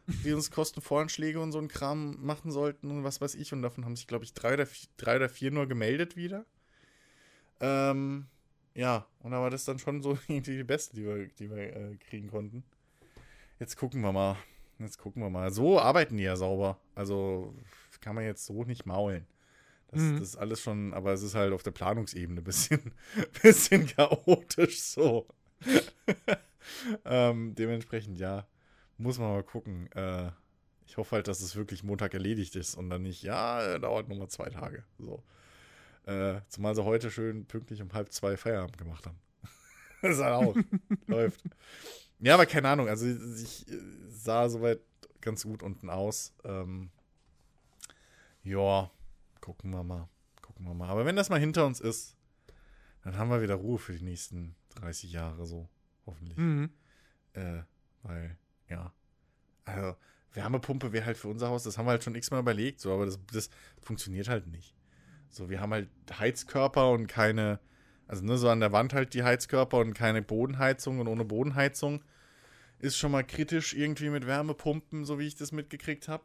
die 0.07 0.33
uns 0.33 0.51
Kostenvoranschläge 0.51 1.41
und 1.41 1.53
so 1.53 1.59
ein 1.59 1.69
Kram 1.69 2.17
machen 2.21 2.51
sollten 2.51 2.91
und 2.91 3.05
was 3.05 3.21
weiß 3.21 3.35
ich. 3.37 3.53
Und 3.53 3.63
davon 3.63 3.85
haben 3.85 3.97
sich, 3.97 4.07
glaube 4.07 4.25
ich, 4.25 4.35
drei 4.35 4.55
oder, 4.55 4.67
vier, 4.67 4.89
drei 4.97 5.17
oder 5.17 5.29
vier 5.29 5.51
nur 5.51 5.67
gemeldet 5.67 6.17
wieder. 6.17 6.45
Ähm, 7.61 8.27
ja, 8.75 9.07
und 9.21 9.31
da 9.31 9.41
war 9.41 9.51
das 9.51 9.65
dann 9.65 9.79
schon 9.79 10.03
so 10.03 10.19
irgendwie 10.29 10.57
die 10.57 10.65
beste, 10.65 10.97
die 10.97 11.05
wir, 11.05 11.27
die 11.29 11.51
wir 11.51 11.59
äh, 11.59 11.97
kriegen 11.97 12.29
konnten. 12.29 12.65
Jetzt 13.59 13.77
gucken 13.77 14.03
wir 14.03 14.13
mal. 14.13 14.37
Jetzt 14.79 14.99
gucken 14.99 15.23
wir 15.23 15.31
mal. 15.31 15.53
So 15.53 15.79
arbeiten 15.79 16.17
die 16.17 16.25
ja 16.25 16.37
sauber. 16.37 16.79
Also 16.95 17.55
kann 18.05 18.15
man 18.15 18.25
jetzt 18.25 18.45
so 18.45 18.65
nicht 18.65 18.85
maulen. 18.85 19.27
Das, 19.89 20.03
mhm. 20.03 20.19
das 20.19 20.29
ist 20.29 20.37
alles 20.37 20.61
schon, 20.61 20.93
aber 20.93 21.13
es 21.15 21.23
ist 21.23 21.35
halt 21.35 21.55
auf 21.55 21.63
der 21.63 21.71
Planungsebene 21.71 22.41
ein 22.41 22.45
bisschen, 22.45 22.93
bisschen 23.43 23.87
chaotisch 23.87 24.83
so. 24.83 25.27
ähm, 27.07 27.55
dementsprechend 27.55 28.19
ja 28.19 28.47
muss 28.99 29.19
man 29.19 29.31
mal 29.31 29.43
gucken. 29.43 29.91
Äh, 29.93 30.31
ich 30.87 30.97
hoffe 30.97 31.17
halt, 31.17 31.29
dass 31.29 31.41
es 31.41 31.57
wirklich 31.57 31.83
Montag 31.83 32.15
erledigt 32.15 32.57
ist 32.57 32.75
und 32.75 32.91
dann 32.91 33.03
nicht, 33.03 33.23
ja, 33.23 33.79
dauert 33.79 34.09
nur 34.09 34.19
mal 34.19 34.29
zwei 34.29 34.51
Tage. 34.51 34.85
So. 34.99 35.23
Äh, 36.07 36.41
zumal 36.49 36.75
sie 36.75 36.85
heute 36.85 37.11
schön 37.11 37.47
pünktlich 37.47 37.81
um 37.81 37.93
halb 37.93 38.13
zwei 38.13 38.37
Feierabend 38.37 38.77
gemacht 38.77 39.07
haben. 39.07 39.19
das 40.03 40.13
ist 40.17 40.23
halt 40.23 40.35
auch. 40.35 40.57
Läuft. 41.07 41.43
Ja, 42.19 42.35
aber 42.35 42.47
keine 42.47 42.69
Ahnung. 42.69 42.89
Also 42.89 43.07
ich 43.07 43.67
äh, 43.69 43.81
sah 44.09 44.49
soweit 44.49 44.81
ganz 45.21 45.45
gut 45.45 45.63
unten 45.63 45.89
aus. 45.89 46.35
Ähm, 46.45 46.91
ja, 48.43 48.91
gucken 49.41 49.71
wir 49.71 49.83
mal. 49.83 50.09
Gucken 50.43 50.67
wir 50.67 50.75
mal. 50.75 50.91
Aber 50.91 51.07
wenn 51.07 51.17
das 51.17 51.31
mal 51.31 51.41
hinter 51.41 51.65
uns 51.65 51.81
ist, 51.81 52.17
dann 53.03 53.17
haben 53.17 53.31
wir 53.31 53.43
wieder 53.43 53.55
Ruhe 53.55 53.79
für 53.79 53.95
die 53.95 54.05
nächsten 54.05 54.55
30 54.77 55.13
Jahre 55.13 55.47
so. 55.47 55.69
Hoffentlich. 56.07 56.37
Mhm. 56.37 56.71
Äh, 57.33 57.63
weil, 58.03 58.37
ja. 58.69 58.93
Also, 59.65 59.97
Wärmepumpe 60.33 60.93
wäre 60.93 61.07
halt 61.07 61.17
für 61.17 61.29
unser 61.29 61.49
Haus, 61.49 61.63
das 61.63 61.79
haben 61.79 61.87
wir 61.87 61.93
halt 61.93 62.05
schon 62.05 62.15
x-mal 62.15 62.41
überlegt, 62.41 62.81
so, 62.81 62.93
aber 62.93 63.07
das, 63.07 63.19
das 63.33 63.51
funktioniert 63.81 64.29
halt 64.29 64.47
nicht. 64.47 64.75
So, 65.31 65.49
wir 65.49 65.61
haben 65.61 65.73
halt 65.73 65.89
Heizkörper 66.19 66.91
und 66.91 67.07
keine, 67.07 67.61
also 68.07 68.25
ne, 68.25 68.37
so 68.37 68.49
an 68.49 68.61
der 68.61 68.73
Wand 68.73 68.93
halt 68.93 69.15
die 69.15 69.23
Heizkörper 69.23 69.79
und 69.79 69.95
keine 69.95 70.23
Bodenheizung 70.23 70.99
und 71.01 71.09
ohne 71.09 71.25
Bodenheizung 71.25 72.03
ist 72.79 72.97
schon 72.99 73.13
mal 73.13 73.25
kritisch 73.25 73.75
irgendwie 73.75 74.11
mit 74.11 74.27
Wärmepumpen, 74.27 75.05
so 75.05 75.19
wie 75.19 75.27
ich 75.27 75.37
das 75.37 75.53
mitgekriegt 75.53 76.09
habe. 76.09 76.25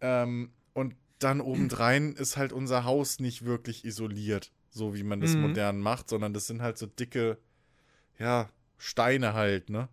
Ähm, 0.00 0.52
und 0.74 0.96
dann 1.18 1.40
obendrein 1.40 2.12
ist 2.12 2.36
halt 2.36 2.52
unser 2.52 2.84
Haus 2.84 3.18
nicht 3.20 3.44
wirklich 3.44 3.84
isoliert, 3.84 4.52
so 4.70 4.94
wie 4.94 5.04
man 5.04 5.20
das 5.20 5.36
Mhm. 5.36 5.42
modern 5.42 5.80
macht, 5.80 6.08
sondern 6.08 6.34
das 6.34 6.46
sind 6.46 6.60
halt 6.60 6.76
so 6.76 6.86
dicke, 6.86 7.38
ja, 8.18 8.50
Steine 8.76 9.32
halt, 9.32 9.70
ne? 9.70 9.88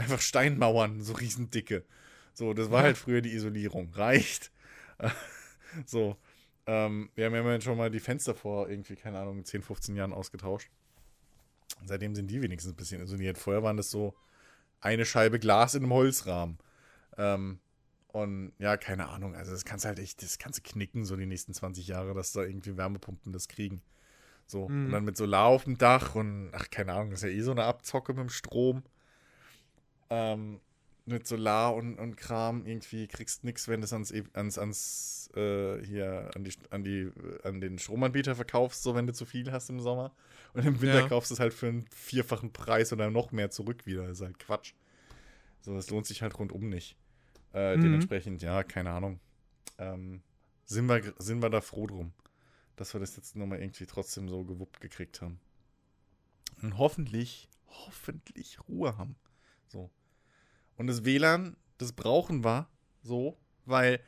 Einfach 0.00 0.20
Steinmauern, 0.20 1.02
so 1.02 1.12
riesendicke. 1.12 1.84
So, 2.32 2.54
das 2.54 2.70
war 2.70 2.82
halt 2.82 2.96
früher 2.96 3.20
die 3.20 3.34
Isolierung. 3.34 3.92
Reicht. 3.92 4.50
so. 5.86 6.16
Ähm, 6.66 7.10
wir 7.14 7.26
haben 7.26 7.34
ja 7.34 7.60
schon 7.60 7.76
mal 7.76 7.90
die 7.90 8.00
Fenster 8.00 8.34
vor 8.34 8.68
irgendwie, 8.68 8.96
keine 8.96 9.18
Ahnung, 9.18 9.44
10, 9.44 9.62
15 9.62 9.96
Jahren 9.96 10.12
ausgetauscht. 10.12 10.70
Seitdem 11.84 12.14
sind 12.14 12.30
die 12.30 12.40
wenigstens 12.40 12.72
ein 12.72 12.76
bisschen 12.76 13.02
isoliert. 13.02 13.36
Vorher 13.38 13.62
waren 13.62 13.76
das 13.76 13.90
so 13.90 14.14
eine 14.80 15.04
Scheibe 15.04 15.38
Glas 15.38 15.74
in 15.74 15.82
einem 15.82 15.92
Holzrahmen. 15.92 16.58
Ähm, 17.18 17.60
und 18.08 18.52
ja, 18.58 18.76
keine 18.76 19.08
Ahnung. 19.08 19.34
Also, 19.34 19.52
das 19.52 19.64
kannst 19.64 19.84
du 19.84 19.88
halt 19.88 19.98
echt, 19.98 20.22
das 20.22 20.38
kannst 20.38 20.60
du 20.60 20.62
knicken, 20.62 21.04
so 21.04 21.16
die 21.16 21.26
nächsten 21.26 21.52
20 21.52 21.86
Jahre, 21.86 22.14
dass 22.14 22.32
da 22.32 22.42
irgendwie 22.42 22.76
Wärmepumpen 22.76 23.32
das 23.32 23.48
kriegen. 23.48 23.82
So. 24.46 24.68
Mhm. 24.68 24.86
Und 24.86 24.92
dann 24.92 25.04
mit 25.04 25.16
Solar 25.16 25.46
auf 25.46 25.64
dem 25.64 25.76
Dach 25.76 26.14
und, 26.14 26.50
ach, 26.52 26.70
keine 26.70 26.94
Ahnung, 26.94 27.10
das 27.10 27.22
ist 27.22 27.30
ja 27.30 27.36
eh 27.36 27.42
so 27.42 27.50
eine 27.50 27.64
Abzocke 27.64 28.12
mit 28.14 28.22
dem 28.22 28.30
Strom. 28.30 28.82
Ähm, 30.10 30.60
mit 31.06 31.26
Solar 31.26 31.74
und, 31.74 31.98
und 31.98 32.16
Kram 32.16 32.66
irgendwie 32.66 33.08
kriegst 33.08 33.42
nix, 33.44 33.66
wenn 33.68 33.80
du 33.80 33.84
es 33.86 33.92
ans, 33.92 34.12
E- 34.12 34.24
ans, 34.34 34.58
ans 34.58 35.30
äh, 35.34 35.84
hier 35.84 36.30
an 36.34 36.44
die, 36.44 36.52
an 36.70 36.84
die 36.84 37.10
an 37.42 37.60
den 37.60 37.78
Stromanbieter 37.78 38.34
verkaufst, 38.36 38.82
so 38.82 38.94
wenn 38.94 39.06
du 39.06 39.12
zu 39.12 39.24
viel 39.26 39.50
hast 39.52 39.70
im 39.70 39.80
Sommer. 39.80 40.12
Und 40.54 40.64
im 40.66 40.80
Winter 40.80 41.02
Ja. 41.02 41.08
kaufst 41.08 41.30
du 41.30 41.34
es 41.34 41.40
halt 41.40 41.54
für 41.54 41.68
einen 41.68 41.86
vierfachen 41.88 42.52
Preis 42.52 42.92
oder 42.92 43.10
noch 43.10 43.32
mehr 43.32 43.50
zurück 43.50 43.86
wieder. 43.86 44.06
Das 44.08 44.18
ist 44.20 44.24
halt 44.26 44.38
Quatsch. 44.38 44.74
So, 45.62 45.74
das 45.74 45.90
lohnt 45.90 46.06
sich 46.06 46.22
halt 46.22 46.38
rundum 46.38 46.68
nicht. 46.68 46.96
Äh, 47.52 47.78
Mhm. 47.78 47.78
Dementsprechend, 47.78 48.42
ja, 48.42 48.62
keine 48.64 48.90
Ahnung. 48.92 49.20
Ähm, 49.78 50.22
sind, 50.66 50.88
wir, 50.88 51.14
sind 51.18 51.42
wir 51.42 51.50
da 51.50 51.60
froh 51.60 51.86
drum, 51.86 52.12
dass 52.76 52.94
wir 52.94 53.00
das 53.00 53.16
jetzt 53.16 53.36
nochmal 53.36 53.60
irgendwie 53.60 53.86
trotzdem 53.86 54.28
so 54.28 54.44
gewuppt 54.44 54.80
gekriegt 54.80 55.22
haben. 55.22 55.40
Und 56.62 56.78
hoffentlich, 56.78 57.48
hoffentlich 57.66 58.58
Ruhe 58.68 58.96
haben. 58.96 59.16
So. 59.68 59.90
Und 60.80 60.86
das 60.86 61.04
WLAN, 61.04 61.58
das 61.76 61.92
brauchen 61.92 62.42
wir 62.42 62.66
so, 63.02 63.36
weil, 63.66 64.00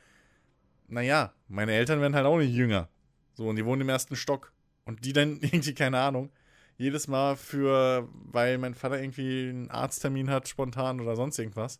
naja, 0.87 1.31
meine 1.47 1.73
Eltern 1.73 2.01
werden 2.01 2.15
halt 2.15 2.25
auch 2.25 2.39
nicht 2.39 2.51
jünger. 2.51 2.89
So, 3.35 3.47
und 3.47 3.57
die 3.57 3.65
wohnen 3.65 3.81
im 3.81 3.89
ersten 3.89 4.15
Stock. 4.15 4.53
Und 4.83 5.05
die 5.05 5.13
dann 5.13 5.33
irgendwie, 5.41 5.75
keine 5.75 5.99
Ahnung, 5.99 6.31
jedes 6.77 7.07
Mal 7.07 7.35
für, 7.35 8.09
weil 8.11 8.57
mein 8.57 8.73
Vater 8.73 8.99
irgendwie 8.99 9.49
einen 9.49 9.69
Arzttermin 9.69 10.31
hat, 10.31 10.47
spontan 10.47 10.99
oder 10.99 11.15
sonst 11.15 11.37
irgendwas, 11.37 11.79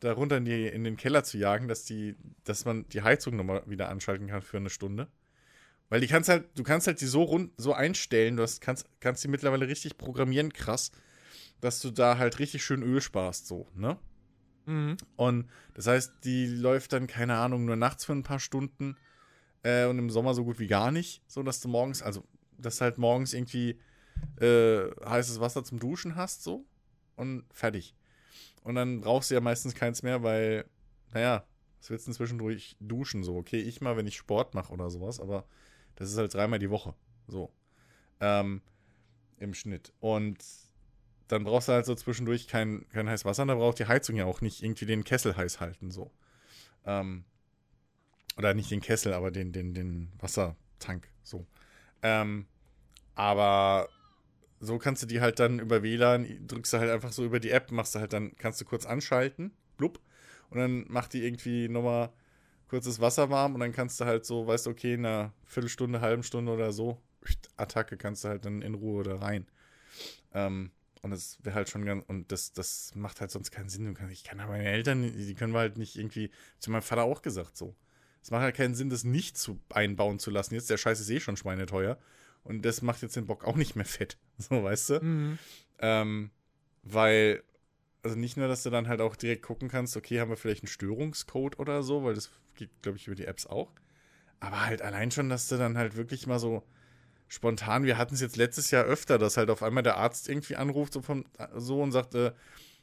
da 0.00 0.14
runter 0.14 0.38
in, 0.38 0.46
die, 0.46 0.66
in 0.66 0.82
den 0.82 0.96
Keller 0.96 1.22
zu 1.22 1.36
jagen, 1.36 1.68
dass 1.68 1.84
die, 1.84 2.16
dass 2.44 2.64
man 2.64 2.88
die 2.88 3.02
Heizung 3.02 3.36
nochmal 3.36 3.64
wieder 3.66 3.90
anschalten 3.90 4.28
kann 4.28 4.40
für 4.40 4.56
eine 4.56 4.70
Stunde. 4.70 5.08
Weil 5.90 6.00
die 6.00 6.06
kannst 6.06 6.30
halt, 6.30 6.48
du 6.58 6.62
kannst 6.62 6.86
halt 6.86 7.02
die 7.02 7.06
so 7.06 7.22
rund, 7.22 7.52
so 7.58 7.74
einstellen, 7.74 8.38
du 8.38 8.44
hast, 8.44 8.62
kannst, 8.62 8.88
kannst 8.98 9.22
die 9.24 9.28
mittlerweile 9.28 9.68
richtig 9.68 9.98
programmieren, 9.98 10.54
krass, 10.54 10.90
dass 11.60 11.80
du 11.80 11.90
da 11.90 12.18
halt 12.18 12.38
richtig 12.38 12.64
schön 12.64 12.82
Öl 12.82 13.00
sparst, 13.00 13.46
so, 13.46 13.66
ne? 13.74 13.98
Mhm. 14.66 14.96
Und 15.16 15.48
das 15.74 15.86
heißt, 15.86 16.12
die 16.24 16.46
läuft 16.46 16.92
dann, 16.92 17.06
keine 17.06 17.36
Ahnung, 17.36 17.64
nur 17.64 17.76
nachts 17.76 18.04
für 18.04 18.12
ein 18.12 18.22
paar 18.22 18.40
Stunden 18.40 18.96
äh, 19.62 19.86
und 19.86 19.98
im 19.98 20.10
Sommer 20.10 20.34
so 20.34 20.44
gut 20.44 20.58
wie 20.58 20.66
gar 20.66 20.90
nicht, 20.90 21.22
so 21.26 21.42
dass 21.42 21.60
du 21.60 21.68
morgens, 21.68 22.02
also, 22.02 22.24
dass 22.58 22.78
du 22.78 22.82
halt 22.82 22.98
morgens 22.98 23.32
irgendwie 23.32 23.78
äh, 24.40 24.90
heißes 25.04 25.40
Wasser 25.40 25.64
zum 25.64 25.78
Duschen 25.78 26.16
hast, 26.16 26.42
so 26.42 26.64
und 27.16 27.44
fertig. 27.52 27.94
Und 28.62 28.74
dann 28.74 29.00
brauchst 29.00 29.30
du 29.30 29.34
ja 29.34 29.40
meistens 29.40 29.74
keins 29.74 30.02
mehr, 30.02 30.22
weil, 30.22 30.64
naja, 31.12 31.44
was 31.78 31.90
willst 31.90 32.06
du 32.06 32.10
denn 32.10 32.16
zwischendurch 32.16 32.76
duschen, 32.80 33.22
so, 33.22 33.36
okay, 33.36 33.60
ich 33.60 33.80
mal, 33.80 33.96
wenn 33.96 34.06
ich 34.06 34.16
Sport 34.16 34.54
mache 34.54 34.72
oder 34.72 34.90
sowas, 34.90 35.20
aber 35.20 35.46
das 35.94 36.10
ist 36.10 36.18
halt 36.18 36.34
dreimal 36.34 36.58
die 36.58 36.70
Woche, 36.70 36.94
so, 37.28 37.52
ähm, 38.20 38.62
im 39.38 39.54
Schnitt. 39.54 39.92
Und 40.00 40.42
dann 41.28 41.44
brauchst 41.44 41.68
du 41.68 41.72
halt 41.72 41.86
so 41.86 41.94
zwischendurch 41.94 42.48
kein, 42.48 42.88
kein 42.90 43.08
heißes 43.08 43.24
Wasser, 43.24 43.46
da 43.46 43.54
braucht 43.54 43.78
die 43.78 43.86
Heizung 43.86 44.16
ja 44.16 44.24
auch 44.24 44.40
nicht 44.40 44.62
irgendwie 44.62 44.86
den 44.86 45.04
Kessel 45.04 45.36
heiß 45.36 45.60
halten, 45.60 45.90
so. 45.90 46.10
Ähm, 46.84 47.24
oder 48.36 48.54
nicht 48.54 48.70
den 48.70 48.80
Kessel, 48.80 49.12
aber 49.12 49.30
den, 49.30 49.52
den, 49.52 49.74
den 49.74 50.12
Wassertank, 50.18 51.08
so. 51.22 51.46
Ähm, 52.02 52.46
aber 53.14 53.88
so 54.60 54.78
kannst 54.78 55.02
du 55.02 55.06
die 55.06 55.20
halt 55.20 55.38
dann 55.38 55.58
über 55.58 55.82
WLAN, 55.82 56.46
drückst 56.46 56.74
du 56.74 56.78
halt 56.78 56.90
einfach 56.90 57.12
so 57.12 57.24
über 57.24 57.40
die 57.40 57.50
App, 57.50 57.70
machst 57.72 57.94
du 57.94 57.98
halt 57.98 58.12
dann, 58.12 58.36
kannst 58.36 58.60
du 58.60 58.64
kurz 58.64 58.86
anschalten, 58.86 59.52
blub, 59.76 60.00
und 60.50 60.58
dann 60.58 60.84
macht 60.88 61.12
die 61.12 61.24
irgendwie 61.24 61.68
nochmal 61.68 62.10
kurzes 62.68 63.00
Wasser 63.00 63.30
warm 63.30 63.54
und 63.54 63.60
dann 63.60 63.72
kannst 63.72 64.00
du 64.00 64.04
halt 64.04 64.24
so, 64.24 64.46
weißt 64.46 64.66
du, 64.66 64.70
okay, 64.70 64.94
in 64.94 65.06
einer 65.06 65.32
Viertelstunde, 65.44 66.00
halben 66.00 66.22
Stunde 66.22 66.52
oder 66.52 66.72
so, 66.72 67.00
Attacke 67.56 67.96
kannst 67.96 68.24
du 68.24 68.28
halt 68.28 68.44
dann 68.44 68.62
in 68.62 68.74
Ruhe 68.74 69.02
da 69.02 69.16
rein. 69.16 69.46
Ähm, 70.34 70.70
und 71.06 71.12
das 71.12 71.38
wäre 71.42 71.54
halt 71.54 71.68
schon 71.68 71.84
ganz, 71.84 72.04
und 72.08 72.32
das, 72.32 72.52
das 72.52 72.92
macht 72.94 73.20
halt 73.20 73.30
sonst 73.30 73.52
keinen 73.52 73.68
Sinn. 73.68 73.96
Ich 74.10 74.24
kann 74.24 74.38
ja 74.38 74.46
meine 74.46 74.64
Eltern, 74.64 75.02
die 75.02 75.34
können 75.34 75.52
wir 75.52 75.60
halt 75.60 75.78
nicht 75.78 75.96
irgendwie, 75.96 76.30
zu 76.58 76.70
meinem 76.70 76.82
Vater 76.82 77.04
auch 77.04 77.22
gesagt 77.22 77.56
so. 77.56 77.76
Es 78.22 78.32
macht 78.32 78.42
halt 78.42 78.56
keinen 78.56 78.74
Sinn, 78.74 78.90
das 78.90 79.04
nicht 79.04 79.38
zu 79.38 79.60
einbauen 79.68 80.18
zu 80.18 80.32
lassen. 80.32 80.54
Jetzt 80.54 80.68
der 80.68 80.78
Scheiß 80.78 80.98
ist 80.98 81.10
eh 81.10 81.20
schon 81.20 81.36
schweineteuer. 81.36 81.96
Und 82.42 82.64
das 82.64 82.82
macht 82.82 83.02
jetzt 83.02 83.14
den 83.14 83.26
Bock 83.26 83.44
auch 83.44 83.56
nicht 83.56 83.76
mehr 83.76 83.84
fett. 83.84 84.18
So, 84.38 84.62
weißt 84.62 84.90
du? 84.90 85.00
Mhm. 85.00 85.38
Ähm, 85.78 86.30
weil, 86.82 87.42
also 88.02 88.16
nicht 88.18 88.36
nur, 88.36 88.48
dass 88.48 88.64
du 88.64 88.70
dann 88.70 88.88
halt 88.88 89.00
auch 89.00 89.16
direkt 89.16 89.42
gucken 89.42 89.68
kannst, 89.68 89.96
okay, 89.96 90.20
haben 90.20 90.28
wir 90.28 90.36
vielleicht 90.36 90.64
einen 90.64 90.68
Störungscode 90.68 91.58
oder 91.58 91.82
so, 91.82 92.04
weil 92.04 92.14
das 92.14 92.30
geht, 92.54 92.70
glaube 92.82 92.98
ich, 92.98 93.06
über 93.06 93.16
die 93.16 93.24
Apps 93.24 93.46
auch. 93.46 93.72
Aber 94.40 94.66
halt 94.66 94.82
allein 94.82 95.10
schon, 95.10 95.28
dass 95.28 95.48
du 95.48 95.56
dann 95.56 95.78
halt 95.78 95.96
wirklich 95.96 96.26
mal 96.26 96.38
so 96.38 96.64
spontan, 97.28 97.84
wir 97.84 97.98
hatten 97.98 98.14
es 98.14 98.20
jetzt 98.20 98.36
letztes 98.36 98.70
Jahr 98.70 98.84
öfter, 98.84 99.18
dass 99.18 99.36
halt 99.36 99.50
auf 99.50 99.62
einmal 99.62 99.82
der 99.82 99.96
Arzt 99.96 100.28
irgendwie 100.28 100.56
anruft 100.56 100.92
so, 100.92 101.02
vom, 101.02 101.24
so 101.56 101.82
und 101.82 101.92
sagt, 101.92 102.14
äh, 102.14 102.32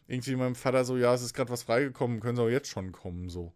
irgendwie 0.07 0.35
meinem 0.35 0.55
Vater 0.55 0.83
so, 0.83 0.97
ja, 0.97 1.13
es 1.13 1.21
ist 1.21 1.33
gerade 1.33 1.49
was 1.51 1.63
freigekommen, 1.63 2.19
können 2.19 2.35
sie 2.35 2.43
auch 2.43 2.49
jetzt 2.49 2.69
schon 2.69 2.91
kommen, 2.91 3.29
so. 3.29 3.53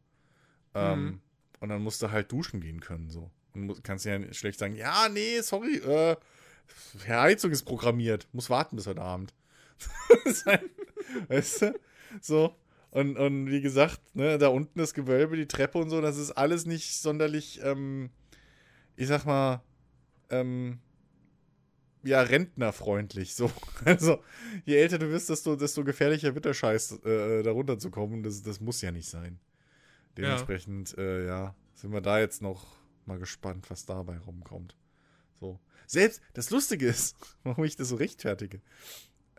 Ähm, 0.73 1.05
Mhm. 1.05 1.21
und 1.59 1.69
dann 1.69 1.81
musst 1.81 2.01
du 2.01 2.11
halt 2.11 2.31
duschen 2.31 2.61
gehen 2.61 2.79
können, 2.79 3.09
so. 3.09 3.31
Und 3.53 3.83
kannst 3.83 4.05
ja 4.05 4.33
schlecht 4.33 4.59
sagen, 4.59 4.75
ja, 4.75 5.09
nee, 5.09 5.41
sorry, 5.41 5.77
äh, 5.77 6.15
Herr 7.05 7.21
Heizung 7.21 7.51
ist 7.51 7.63
programmiert, 7.63 8.27
muss 8.31 8.49
warten 8.49 8.75
bis 8.75 8.87
heute 8.87 9.01
Abend. 9.01 9.33
weißt 11.27 11.61
du? 11.63 11.79
So. 12.21 12.55
Und, 12.91 13.17
und 13.17 13.49
wie 13.51 13.61
gesagt, 13.61 13.99
ne, 14.15 14.37
da 14.37 14.47
unten 14.47 14.79
das 14.79 14.93
Gewölbe, 14.93 15.35
die 15.35 15.47
Treppe 15.47 15.77
und 15.77 15.89
so, 15.89 16.01
das 16.01 16.17
ist 16.17 16.31
alles 16.31 16.65
nicht 16.65 17.01
sonderlich, 17.01 17.59
ähm, 17.63 18.09
ich 18.95 19.07
sag 19.07 19.25
mal, 19.25 19.61
ähm, 20.29 20.79
ja, 22.03 22.21
rentnerfreundlich. 22.21 23.35
So. 23.35 23.51
Also, 23.85 24.23
je 24.65 24.75
älter 24.75 24.97
du 24.97 25.09
wirst, 25.09 25.29
desto, 25.29 25.55
desto 25.55 25.83
gefährlicher 25.83 26.33
wird 26.33 26.45
der 26.45 26.53
Scheiß, 26.53 27.03
äh, 27.03 27.43
da 27.43 27.51
runterzukommen. 27.51 28.23
Das, 28.23 28.41
das 28.41 28.59
muss 28.59 28.81
ja 28.81 28.91
nicht 28.91 29.09
sein. 29.09 29.39
Dementsprechend, 30.17 30.97
äh, 30.97 31.27
ja, 31.27 31.55
sind 31.75 31.91
wir 31.91 32.01
da 32.01 32.19
jetzt 32.19 32.41
noch 32.41 32.65
mal 33.05 33.19
gespannt, 33.19 33.69
was 33.69 33.85
dabei 33.85 34.17
rumkommt. 34.17 34.75
So. 35.39 35.59
Selbst, 35.85 36.21
das 36.33 36.49
Lustige 36.49 36.87
ist, 36.87 37.15
warum 37.43 37.63
ich 37.63 37.75
das 37.75 37.89
so 37.89 37.95
rechtfertige. 37.95 38.61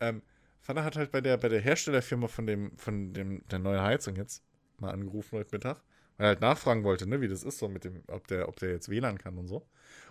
Ähm, 0.01 0.23
Vater 0.61 0.85
hat 0.85 0.97
halt 0.97 1.11
bei 1.11 1.21
der, 1.21 1.37
bei 1.37 1.49
der 1.49 1.61
Herstellerfirma 1.61 2.29
von 2.29 2.47
dem, 2.47 2.77
von 2.77 3.13
dem, 3.13 3.43
der 3.49 3.59
neuen 3.59 3.83
Heizung 3.83 4.17
jetzt 4.17 4.45
mal 4.79 4.91
angerufen 4.91 5.39
heute 5.39 5.55
Mittag, 5.55 5.83
weil 6.17 6.27
er 6.27 6.29
halt 6.29 6.41
nachfragen 6.41 6.85
wollte, 6.85 7.09
ne, 7.09 7.21
wie 7.21 7.29
das 7.29 7.43
ist 7.43 7.59
so 7.59 7.69
mit 7.69 7.85
dem, 7.85 8.03
ob 8.09 8.27
der, 8.29 8.49
ob 8.49 8.57
der 8.57 8.71
jetzt 8.71 8.89
WLAN 8.89 9.19
kann 9.19 9.39
und 9.39 9.49
so. 9.49 9.67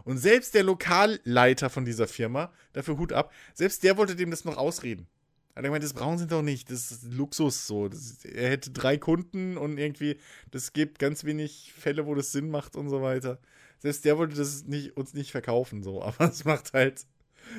Und 0.08 0.20
selbst 0.20 0.54
der 0.54 0.64
Lokalleiter 0.64 1.70
von 1.70 1.84
dieser 1.84 2.08
Firma, 2.08 2.54
dafür 2.72 2.98
Hut 2.98 3.12
ab, 3.12 3.34
selbst 3.54 3.84
der 3.84 3.98
wollte 3.98 4.16
dem 4.16 4.32
das 4.32 4.46
noch 4.46 4.56
ausreden. 4.56 5.06
Hat 5.50 5.58
er 5.58 5.64
gemeint, 5.64 5.84
das 5.84 5.92
brauchen 5.92 6.18
sie 6.18 6.28
doch 6.28 6.42
nicht. 6.42 6.72
Das 6.72 6.92
ist 6.94 7.12
Luxus 7.12 7.68
so. 7.68 7.90
Das, 7.90 8.24
er 8.24 8.50
hätte 8.50 8.72
drei 8.72 8.98
Kunden 8.98 9.58
und 9.58 9.78
irgendwie, 9.78 10.18
das 10.50 10.72
gibt 10.72 10.98
ganz 10.98 11.26
wenig 11.26 11.74
Fälle, 11.78 12.06
wo 12.06 12.16
das 12.16 12.32
Sinn 12.32 12.50
macht 12.50 12.78
und 12.78 12.88
so 12.88 13.02
weiter. 13.02 13.38
Selbst 13.80 14.06
der 14.06 14.18
wollte 14.18 14.38
das 14.38 14.64
nicht, 14.64 14.96
uns 14.96 15.14
nicht 15.14 15.32
verkaufen, 15.32 15.84
so. 15.84 16.02
Aber 16.04 16.30
es 16.30 16.46
macht 16.46 16.72
halt, 16.72 17.06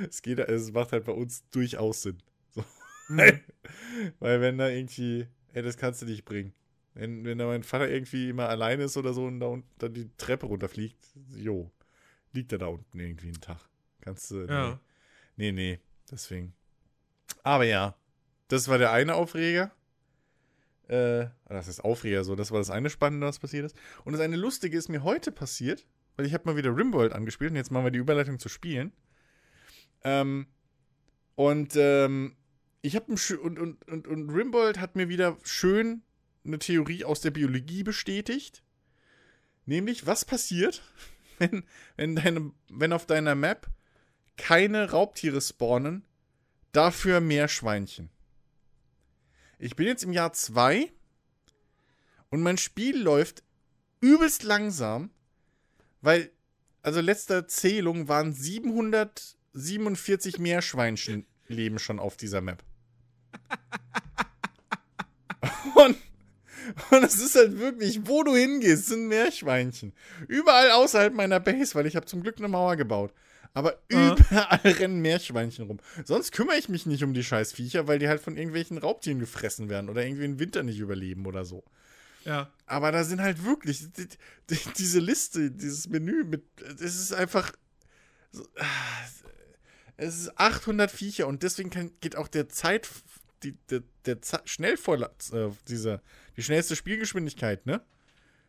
es 0.08 0.22
geht, 0.22 0.38
es 0.38 0.72
macht 0.72 0.92
halt 0.92 1.04
bei 1.04 1.12
uns 1.12 1.44
durchaus 1.50 2.00
Sinn. 2.00 2.16
So. 2.54 2.64
Mhm. 3.08 3.40
Weil 4.20 4.40
wenn 4.40 4.56
da 4.56 4.70
irgendwie, 4.70 5.26
ey, 5.52 5.60
das 5.62 5.76
kannst 5.76 6.00
du 6.00 6.06
nicht 6.06 6.24
bringen. 6.24 6.54
Wenn, 6.94 7.26
wenn 7.26 7.36
da 7.36 7.44
mein 7.44 7.62
Vater 7.62 7.90
irgendwie 7.90 8.30
immer 8.30 8.48
alleine 8.48 8.84
ist 8.84 8.96
oder 8.96 9.12
so 9.12 9.26
und 9.26 9.38
da 9.38 9.48
unten 9.48 9.68
dann 9.76 9.92
die 9.92 10.08
Treppe 10.16 10.46
runterfliegt, 10.46 10.96
jo, 11.36 11.70
liegt 12.38 12.52
er 12.52 12.58
da 12.58 12.66
unten 12.66 12.98
irgendwie 12.98 13.28
einen 13.28 13.40
Tag. 13.40 13.60
Kannst 14.00 14.30
du. 14.30 14.46
Ja. 14.46 14.80
Nee, 15.36 15.52
nee, 15.52 15.80
deswegen. 16.10 16.54
Aber 17.42 17.64
ja, 17.64 17.96
das 18.48 18.68
war 18.68 18.78
der 18.78 18.92
eine 18.92 19.14
Aufreger. 19.14 19.72
Äh, 20.88 21.26
das 21.48 21.68
ist 21.68 21.80
Aufreger 21.80 22.24
so, 22.24 22.34
das 22.34 22.50
war 22.50 22.58
das 22.58 22.70
eine 22.70 22.88
Spannende, 22.88 23.26
was 23.26 23.38
passiert 23.38 23.66
ist. 23.66 23.76
Und 24.04 24.12
das 24.12 24.22
eine 24.22 24.36
Lustige 24.36 24.78
ist 24.78 24.88
mir 24.88 25.02
heute 25.02 25.32
passiert, 25.32 25.86
weil 26.16 26.26
ich 26.26 26.32
habe 26.32 26.44
mal 26.46 26.56
wieder 26.56 26.74
Rimworld 26.74 27.12
angespielt 27.12 27.50
und 27.50 27.56
jetzt 27.56 27.70
machen 27.70 27.84
wir 27.84 27.90
die 27.90 27.98
Überleitung 27.98 28.38
zu 28.38 28.48
spielen. 28.48 28.92
Ähm, 30.02 30.46
und 31.34 31.76
ähm, 31.76 32.36
ich 32.80 32.96
habe 32.96 33.12
und, 33.12 33.58
und, 33.58 33.88
und, 33.88 34.08
und 34.08 34.30
Rimbold 34.30 34.78
hat 34.78 34.96
mir 34.96 35.08
wieder 35.08 35.36
schön 35.42 36.02
eine 36.44 36.58
Theorie 36.58 37.04
aus 37.04 37.20
der 37.20 37.32
Biologie 37.32 37.82
bestätigt. 37.82 38.62
Nämlich, 39.66 40.06
was 40.06 40.24
passiert, 40.24 40.82
wenn, 41.38 41.64
wenn, 41.96 42.16
deine, 42.16 42.52
wenn 42.68 42.92
auf 42.92 43.06
deiner 43.06 43.34
Map 43.34 43.66
keine 44.36 44.90
Raubtiere 44.90 45.40
spawnen, 45.40 46.04
dafür 46.72 47.20
Meerschweinchen. 47.20 48.10
Ich 49.58 49.76
bin 49.76 49.86
jetzt 49.86 50.04
im 50.04 50.12
Jahr 50.12 50.32
2 50.32 50.92
und 52.30 52.42
mein 52.42 52.58
Spiel 52.58 53.00
läuft 53.00 53.42
übelst 54.00 54.44
langsam, 54.44 55.10
weil, 56.00 56.30
also 56.82 57.00
letzter 57.00 57.48
Zählung 57.48 58.06
waren 58.06 58.32
747 58.32 60.38
Meerschweinchen 60.38 61.26
leben 61.48 61.78
schon 61.78 61.98
auf 61.98 62.16
dieser 62.16 62.40
Map. 62.40 62.62
Und, 65.74 65.96
und 66.90 67.04
es 67.04 67.18
ist 67.20 67.34
halt 67.36 67.58
wirklich, 67.58 68.06
wo 68.06 68.22
du 68.22 68.34
hingehst, 68.36 68.86
sind 68.86 69.08
Meerschweinchen. 69.08 69.92
Überall 70.26 70.70
außerhalb 70.72 71.14
meiner 71.14 71.40
Base, 71.40 71.74
weil 71.74 71.86
ich 71.86 71.96
habe 71.96 72.06
zum 72.06 72.22
Glück 72.22 72.38
eine 72.38 72.48
Mauer 72.48 72.76
gebaut. 72.76 73.12
Aber 73.54 73.78
Ja. 73.90 74.14
überall 74.14 74.60
rennen 74.64 75.00
Meerschweinchen 75.00 75.66
rum. 75.66 75.78
Sonst 76.04 76.32
kümmere 76.32 76.56
ich 76.58 76.68
mich 76.68 76.86
nicht 76.86 77.02
um 77.02 77.14
die 77.14 77.24
scheiß 77.24 77.52
Viecher, 77.52 77.86
weil 77.88 77.98
die 77.98 78.08
halt 78.08 78.20
von 78.20 78.36
irgendwelchen 78.36 78.78
Raubtieren 78.78 79.18
gefressen 79.18 79.68
werden 79.68 79.88
oder 79.88 80.04
irgendwie 80.04 80.22
den 80.22 80.38
Winter 80.38 80.62
nicht 80.62 80.78
überleben 80.78 81.26
oder 81.26 81.44
so. 81.44 81.64
Ja. 82.24 82.50
Aber 82.66 82.92
da 82.92 83.04
sind 83.04 83.20
halt 83.22 83.44
wirklich 83.44 83.90
die, 83.92 84.06
die, 84.50 84.58
diese 84.76 85.00
Liste, 85.00 85.50
dieses 85.50 85.88
Menü 85.88 86.24
mit, 86.24 86.42
es 86.74 86.80
ist 87.00 87.14
einfach, 87.14 87.52
ah, 88.58 88.64
es 89.96 90.16
ist 90.16 90.38
800 90.38 90.90
Viecher 90.90 91.26
und 91.26 91.42
deswegen 91.42 91.70
kann, 91.70 91.90
geht 92.00 92.16
auch 92.16 92.28
der 92.28 92.48
Zeit, 92.48 92.88
die, 93.42 93.56
der, 93.70 93.82
der 94.04 94.18
Schnellvorla 94.44 95.10
äh, 95.32 95.48
die 96.36 96.42
schnellste 96.42 96.76
Spielgeschwindigkeit, 96.76 97.66
ne? 97.66 97.82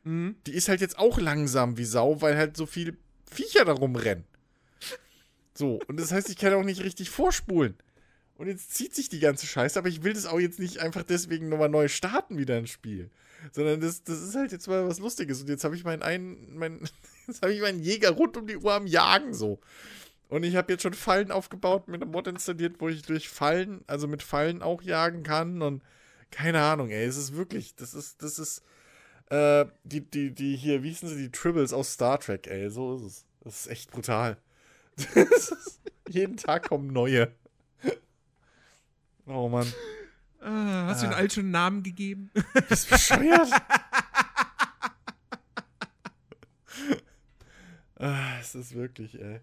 Mhm. 0.04 0.36
Die 0.48 0.54
ist 0.54 0.70
halt 0.70 0.82
jetzt 0.82 0.98
auch 0.98 1.20
langsam 1.20 1.78
wie 1.78 1.86
Sau, 1.86 2.22
weil 2.22 2.38
halt 2.38 2.58
so 2.58 2.66
viele 2.66 2.96
Viecher 3.30 3.66
da 3.66 3.74
rumrennen. 3.74 4.26
So, 5.54 5.80
und 5.88 6.00
das 6.00 6.12
heißt, 6.12 6.30
ich 6.30 6.38
kann 6.38 6.54
auch 6.54 6.64
nicht 6.64 6.84
richtig 6.84 7.10
vorspulen. 7.10 7.76
Und 8.36 8.48
jetzt 8.48 8.74
zieht 8.74 8.96
sich 8.96 9.10
die 9.10 9.20
ganze 9.20 9.46
Scheiße, 9.46 9.78
aber 9.78 9.90
ich 9.90 10.04
will 10.04 10.14
das 10.14 10.26
auch 10.26 10.40
jetzt 10.40 10.60
nicht 10.60 10.80
einfach 10.80 11.04
deswegen 11.04 11.50
nochmal 11.50 11.68
neu 11.68 11.90
starten 11.90 12.38
wieder 12.38 12.58
ins 12.58 12.70
Spiel. 12.70 13.10
Sondern 13.52 13.82
das, 13.82 14.04
das 14.04 14.22
ist 14.22 14.36
halt 14.36 14.54
jetzt 14.54 14.68
mal 14.68 14.88
was 14.88 15.00
Lustiges. 15.00 15.42
Und 15.42 15.50
jetzt 15.50 15.66
habe 15.66 15.76
ich 15.76 15.84
meinen 15.84 16.02
einen, 16.02 16.58
mein, 16.58 16.80
jetzt 17.28 17.42
habe 17.42 17.54
ich 17.54 17.60
meinen 17.60 17.82
Jäger 17.82 18.12
rund 18.12 18.38
um 18.38 18.48
die 18.48 18.56
Uhr 18.56 18.74
am 18.74 18.88
Jagen 18.88 19.34
so. 19.34 19.60
Und 20.30 20.44
ich 20.44 20.56
habe 20.56 20.72
jetzt 20.72 20.84
schon 20.84 20.94
Fallen 20.94 21.32
aufgebaut, 21.32 21.88
mit 21.88 22.02
einem 22.02 22.12
Mod 22.12 22.28
installiert, 22.28 22.76
wo 22.80 22.88
ich 22.88 23.02
durch 23.02 23.28
Fallen, 23.30 23.84
also 23.88 24.08
mit 24.08 24.22
Fallen 24.24 24.62
auch 24.62 24.82
jagen 24.84 25.24
kann. 25.24 25.62
Und 25.64 25.82
keine 26.32 26.62
Ahnung, 26.62 26.90
ey, 26.92 27.06
es 27.06 27.18
ist 27.18 27.36
wirklich, 27.36 27.76
das 27.76 27.96
ist, 27.96 28.22
das 28.22 28.38
ist, 28.38 28.62
äh, 29.32 29.66
die, 29.84 30.02
die, 30.02 30.32
die 30.32 30.56
hier, 30.56 30.84
wie 30.84 30.90
hießen 30.90 31.10
sie, 31.10 31.18
die 31.18 31.32
Tribbles 31.32 31.74
aus 31.74 31.94
Star 31.94 32.20
Trek, 32.20 32.46
ey, 32.48 32.70
so 32.70 32.96
ist 32.96 33.02
es. 33.02 33.26
Das 33.42 33.62
ist 33.62 33.68
echt 33.68 33.90
brutal. 33.92 34.38
Das 35.16 35.50
ist, 35.50 35.80
jeden 36.10 36.38
Tag 36.38 36.68
kommen 36.68 36.92
neue. 36.94 37.32
Oh 39.26 39.50
Mann. 39.50 39.72
Ah, 40.42 40.88
hast 40.88 41.04
du 41.04 41.08
den 41.08 41.16
Ah. 41.16 41.30
schon 41.30 41.44
einen 41.44 41.52
Namen 41.52 41.84
gegeben? 41.84 42.32
Bist 42.68 42.88
du 42.88 42.92
bescheuert? 42.96 43.50
ah, 48.00 48.40
es 48.40 48.56
ist 48.56 48.74
wirklich, 48.74 49.20
ey. 49.22 49.42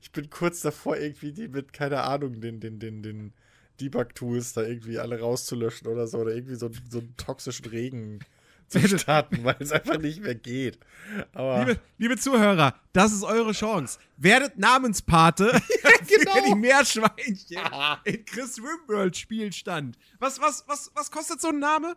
Ich 0.00 0.12
bin 0.12 0.30
kurz 0.30 0.60
davor, 0.60 0.96
irgendwie 0.96 1.32
die 1.32 1.48
mit, 1.48 1.72
keine 1.72 2.02
Ahnung, 2.02 2.40
den, 2.40 2.60
den, 2.60 2.78
den, 2.78 3.02
den 3.02 3.32
Debug-Tools 3.80 4.54
da 4.54 4.62
irgendwie 4.62 4.98
alle 4.98 5.20
rauszulöschen 5.20 5.88
oder 5.88 6.06
so. 6.06 6.18
Oder 6.18 6.34
irgendwie 6.34 6.56
so, 6.56 6.70
so 6.88 6.98
einen 6.98 7.16
toxischen 7.16 7.66
Regen 7.66 8.20
zu 8.68 8.86
starten, 8.98 9.44
weil 9.44 9.56
es 9.60 9.72
einfach 9.72 9.98
nicht 9.98 10.22
mehr 10.22 10.34
geht. 10.34 10.78
Liebe, 11.34 11.80
liebe 11.96 12.16
Zuhörer, 12.16 12.74
das 12.92 13.12
ist 13.12 13.24
eure 13.24 13.52
Chance. 13.52 13.98
Werdet 14.16 14.58
Namenspate 14.58 15.50
genau. 16.06 16.32
für 16.32 16.42
die 16.48 16.54
Meerschweinchen 16.54 17.58
in 18.04 18.24
Chris 18.24 18.58
Rimworld 18.58 19.16
Spielstand. 19.16 19.98
Was, 20.18 20.40
was, 20.40 20.64
was, 20.66 20.90
was 20.94 21.10
kostet 21.10 21.40
so 21.40 21.48
ein 21.48 21.58
Name? 21.58 21.96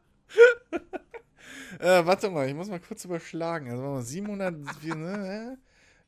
Äh, 1.79 2.05
warte 2.05 2.29
mal, 2.29 2.47
ich 2.47 2.53
muss 2.53 2.69
mal 2.69 2.79
kurz 2.79 3.03
überschlagen. 3.05 3.69
Also, 3.69 3.83
warte 3.83 3.95
mal, 3.95 4.03
700, 4.03 4.55
wie, 4.81 4.89
ne, 4.91 5.57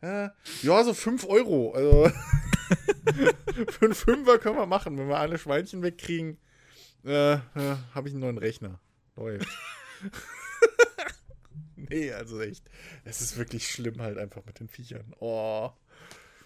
ja, 0.04 0.84
so 0.84 0.94
5 0.94 1.26
Euro. 1.28 1.72
Also, 1.74 2.10
für 3.72 3.86
einen 3.86 3.94
Fünfer 3.96 4.38
können 4.40 4.58
wir 4.58 4.66
machen. 4.66 4.98
Wenn 4.98 5.08
wir 5.08 5.18
alle 5.18 5.38
Schweinchen 5.38 5.82
wegkriegen, 5.82 6.38
äh, 7.06 7.34
äh, 7.34 7.40
habe 7.94 8.08
ich 8.08 8.14
einen 8.14 8.22
neuen 8.22 8.38
Rechner. 8.38 8.80
Läuft. 9.16 9.48
nee, 11.76 12.12
also 12.12 12.42
echt. 12.42 12.66
Es 13.04 13.22
ist 13.22 13.38
wirklich 13.38 13.68
schlimm 13.70 14.02
halt 14.02 14.18
einfach 14.18 14.46
mit 14.46 14.60
den 14.60 14.68
Viechern. 14.68 15.14
Oh. 15.20 15.70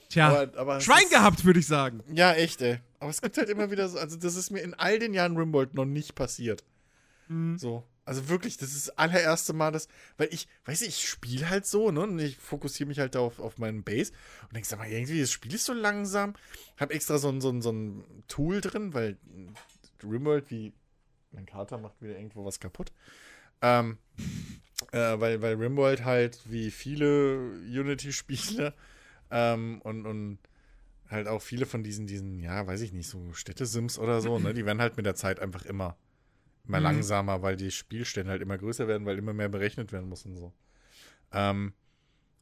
Tja, 0.09 0.29
Aber- 0.29 0.57
aber 0.57 0.81
Schwein 0.81 1.03
ist- 1.03 1.11
gehabt, 1.11 1.45
würde 1.45 1.59
ich 1.59 1.67
sagen. 1.67 2.03
Ja, 2.13 2.33
echt, 2.33 2.61
ey. 2.61 2.79
Aber 2.99 3.09
es 3.09 3.21
gibt 3.21 3.37
halt 3.37 3.49
immer 3.49 3.71
wieder 3.71 3.87
so, 3.89 3.97
also 3.99 4.17
das 4.17 4.35
ist 4.35 4.51
mir 4.51 4.61
in 4.61 4.73
all 4.73 4.99
den 4.99 5.13
Jahren 5.13 5.37
Rimworld 5.37 5.73
noch 5.73 5.85
nicht 5.85 6.15
passiert. 6.15 6.63
Mhm. 7.27 7.57
So. 7.57 7.83
Also 8.07 8.29
wirklich, 8.29 8.55
das 8.55 8.69
ist 8.69 8.87
das 8.87 8.97
allererste 8.97 9.51
Mal, 9.51 9.71
das, 9.71 9.89
weil 10.17 10.29
ich, 10.31 10.47
weiß 10.63 10.81
ich, 10.83 10.87
ich 10.87 11.09
spiele 11.09 11.49
halt 11.49 11.65
so, 11.65 11.91
ne? 11.91 12.03
Und 12.03 12.19
ich 12.19 12.37
fokussiere 12.37 12.87
mich 12.87 12.99
halt 12.99 13.17
auf, 13.17 13.39
auf 13.39 13.57
meinen 13.57 13.83
Base 13.83 14.13
und 14.43 14.53
denk, 14.55 14.65
sag 14.65 14.79
mal, 14.79 14.89
irgendwie, 14.89 15.19
das 15.19 15.31
Spiel 15.31 15.53
ist 15.53 15.65
so 15.65 15.73
langsam. 15.73 16.33
Hab 16.77 16.93
extra 16.93 17.17
so 17.17 17.27
ein, 17.27 17.41
so 17.41 17.49
ein, 17.49 17.61
so 17.61 17.71
ein 17.71 18.23
Tool 18.29 18.61
drin, 18.61 18.93
weil 18.93 19.17
Rimworld, 20.01 20.49
wie 20.49 20.71
mein 21.31 21.45
Kater 21.45 21.77
macht 21.77 22.01
wieder 22.01 22.15
irgendwo 22.15 22.45
was 22.45 22.61
kaputt. 22.61 22.93
Ähm, 23.61 23.97
äh, 24.93 25.19
weil, 25.19 25.41
weil 25.41 25.55
Rimworld 25.55 26.05
halt, 26.05 26.39
wie 26.45 26.71
viele 26.71 27.59
Unity-Spiele, 27.65 28.73
ähm, 29.31 29.81
und, 29.81 30.05
und 30.05 30.39
halt 31.09 31.27
auch 31.27 31.41
viele 31.41 31.65
von 31.65 31.83
diesen, 31.83 32.07
diesen, 32.07 32.39
ja, 32.39 32.65
weiß 32.65 32.79
ich 32.79 32.93
nicht, 32.93 33.09
so 33.09 33.33
Städtesims 33.33 33.99
oder 33.99 34.21
so, 34.21 34.39
ne, 34.39 34.53
die 34.53 34.65
werden 34.65 34.79
halt 34.79 34.95
mit 34.95 35.05
der 35.05 35.15
Zeit 35.15 35.41
einfach 35.41 35.65
immer, 35.65 35.97
immer 36.67 36.79
Mhm. 36.79 36.83
langsamer, 36.83 37.41
weil 37.41 37.55
die 37.55 37.71
Spielstände 37.71 38.31
halt 38.31 38.41
immer 38.41 38.57
größer 38.57 38.87
werden, 38.87 39.05
weil 39.05 39.17
immer 39.17 39.33
mehr 39.33 39.49
berechnet 39.49 39.91
werden 39.91 40.09
muss 40.09 40.25
und 40.25 40.35
so. 40.35 40.53
Ähm, 41.31 41.73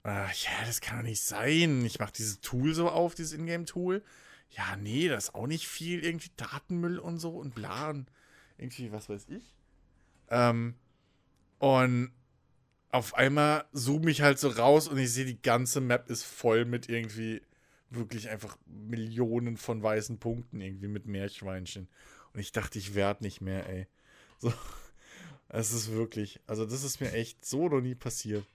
äh, 0.04 0.28
ja, 0.28 0.66
das 0.66 0.82
kann 0.82 0.98
doch 1.00 1.06
nicht 1.06 1.22
sein. 1.24 1.84
Ich 1.86 2.00
mache 2.00 2.14
dieses 2.14 2.42
Tool 2.42 2.74
so 2.74 2.90
auf, 2.90 3.16
dieses 3.16 3.34
Ingame-Tool. 3.34 4.04
Ja, 4.52 4.76
nee, 4.78 5.08
das 5.08 5.26
ist 5.26 5.36
auch 5.36 5.48
nicht 5.48 5.68
viel. 5.68 6.04
Irgendwie 6.04 6.32
Datenmüll 6.38 7.00
und 7.00 7.20
so 7.20 7.32
und 7.38 7.56
bla 7.56 7.90
und 7.90 8.12
irgendwie, 8.58 8.92
was 8.92 9.10
weiß 9.10 9.28
ich. 9.30 9.56
Ähm, 10.30 10.76
und 11.60 12.12
auf 12.90 13.16
einmal 13.16 13.66
zoome 13.74 14.10
ich 14.12 14.22
halt 14.22 14.40
so 14.40 14.48
raus 14.50 14.88
und 14.88 14.98
ich 14.98 15.12
sehe, 15.12 15.26
die 15.26 15.42
ganze 15.42 15.82
Map 15.82 16.10
ist 16.10 16.24
voll 16.24 16.66
mit 16.66 16.88
irgendwie 16.90 17.42
wirklich 17.90 18.30
einfach 18.30 18.58
Millionen 18.66 19.58
von 19.58 19.84
weißen 19.84 20.20
Punkten, 20.20 20.62
irgendwie 20.62 20.88
mit 20.88 21.06
Meerschweinchen. 21.06 21.88
Und 22.34 22.40
ich 22.40 22.52
dachte, 22.52 22.78
ich 22.80 22.96
werde 22.96 23.24
nicht 23.24 23.42
mehr, 23.42 23.68
ey. 23.70 23.88
So. 24.40 24.54
Es 25.48 25.72
ist 25.72 25.92
wirklich, 25.94 26.42
also 26.48 26.66
das 26.66 26.84
ist 26.84 27.00
mir 27.00 27.14
echt 27.14 27.46
so 27.46 27.70
noch 27.70 27.80
nie 27.80 27.96
passiert. 27.96 28.46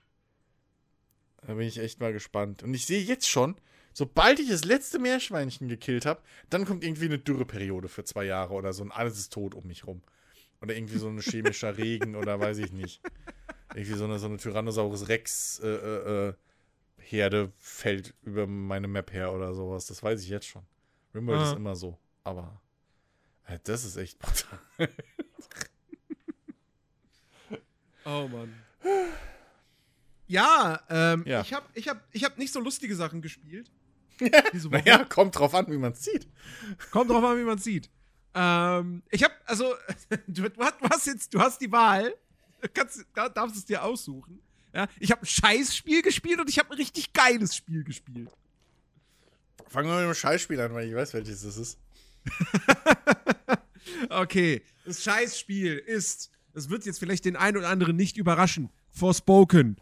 Da 1.47 1.53
bin 1.55 1.65
ich 1.67 1.79
echt 1.79 1.99
mal 1.99 2.13
gespannt. 2.13 2.61
Und 2.61 2.73
ich 2.75 2.85
sehe 2.85 3.01
jetzt 3.01 3.27
schon, 3.27 3.55
sobald 3.93 4.39
ich 4.39 4.49
das 4.49 4.65
letzte 4.65 4.99
Meerschweinchen 4.99 5.67
gekillt 5.67 6.05
habe, 6.05 6.21
dann 6.49 6.65
kommt 6.65 6.83
irgendwie 6.83 7.05
eine 7.05 7.17
Dürreperiode 7.17 7.87
für 7.87 8.03
zwei 8.03 8.25
Jahre 8.25 8.53
oder 8.53 8.73
so 8.73 8.83
und 8.83 8.91
alles 8.91 9.17
ist 9.17 9.33
tot 9.33 9.55
um 9.55 9.65
mich 9.65 9.87
rum. 9.87 10.03
Oder 10.61 10.75
irgendwie 10.75 10.97
so 10.99 11.07
ein 11.07 11.19
chemischer 11.21 11.75
Regen 11.77 12.15
oder 12.15 12.39
weiß 12.39 12.57
ich 12.59 12.71
nicht. 12.71 13.01
Irgendwie 13.73 13.97
so 13.97 14.03
eine, 14.03 14.19
so 14.19 14.27
eine 14.27 14.37
Tyrannosaurus 14.37 15.07
Rex 15.07 15.59
äh, 15.63 15.67
äh, 15.69 16.27
äh, 16.29 16.33
Herde 16.99 17.51
fällt 17.57 18.13
über 18.21 18.45
meine 18.45 18.87
Map 18.89 19.11
her 19.13 19.33
oder 19.33 19.55
sowas. 19.55 19.87
Das 19.87 20.03
weiß 20.03 20.21
ich 20.21 20.29
jetzt 20.29 20.45
schon. 20.45 20.63
Rimworld 21.15 21.39
Ah. 21.39 21.49
ist 21.51 21.55
immer 21.57 21.75
so. 21.75 21.97
Aber 22.25 22.61
Ja, 23.49 23.57
Das 23.63 23.85
ist 23.85 23.95
echt 23.95 24.19
brutal. 24.19 24.59
Oh 28.05 28.27
Mann. 28.27 28.53
Ja, 30.27 30.81
ähm, 30.89 31.23
Ja. 31.27 31.41
ich 31.41 31.53
habe 31.53 31.65
ich 31.73 31.87
hab, 31.89 32.03
ich 32.11 32.23
hab 32.23 32.37
nicht 32.37 32.53
so 32.53 32.59
lustige 32.59 32.95
Sachen 32.95 33.21
gespielt. 33.21 33.69
Diese 34.53 34.71
Woche. 34.71 34.79
Naja, 34.85 35.03
kommt 35.05 35.37
drauf 35.37 35.53
an, 35.55 35.67
wie 35.71 35.77
man 35.77 35.91
es 35.93 36.03
sieht. 36.03 36.27
Kommt 36.91 37.09
drauf 37.11 37.23
an, 37.23 37.37
wie 37.37 37.43
man 37.43 37.57
sieht. 37.57 37.89
Ähm, 38.33 39.03
ich 39.09 39.23
habe 39.23 39.33
also, 39.45 39.73
du, 40.27 40.49
du, 40.49 40.63
hast, 40.89 41.07
jetzt, 41.07 41.33
du 41.33 41.39
hast 41.39 41.59
die 41.59 41.71
Wahl. 41.71 42.13
Du 42.61 42.69
Kannst, 42.73 43.05
da- 43.13 43.27
darfst 43.29 43.57
es 43.57 43.65
dir 43.65 43.83
aussuchen. 43.83 44.39
Ja, 44.73 44.87
ich 44.99 45.11
habe 45.11 45.21
ein 45.23 45.25
Scheißspiel 45.25 46.01
gespielt 46.01 46.39
und 46.39 46.47
ich 46.49 46.57
habe 46.59 46.69
ein 46.69 46.77
richtig 46.77 47.11
geiles 47.11 47.55
Spiel 47.55 47.83
gespielt. 47.83 48.29
Fangen 49.67 49.89
wir 49.89 49.95
mit 49.97 50.05
dem 50.05 50.13
Scheißspiel 50.13 50.59
an, 50.61 50.73
weil 50.73 50.87
ich 50.87 50.95
weiß, 50.95 51.13
welches 51.13 51.41
das 51.43 51.57
ist. 51.57 51.77
Okay, 54.09 54.61
das 54.85 55.03
Scheißspiel 55.03 55.77
ist, 55.77 56.29
das 56.53 56.69
wird 56.69 56.85
jetzt 56.85 56.99
vielleicht 56.99 57.25
den 57.25 57.35
einen 57.35 57.57
oder 57.57 57.69
anderen 57.69 57.95
nicht 57.95 58.17
überraschen, 58.17 58.69
Forspoken. 58.91 59.77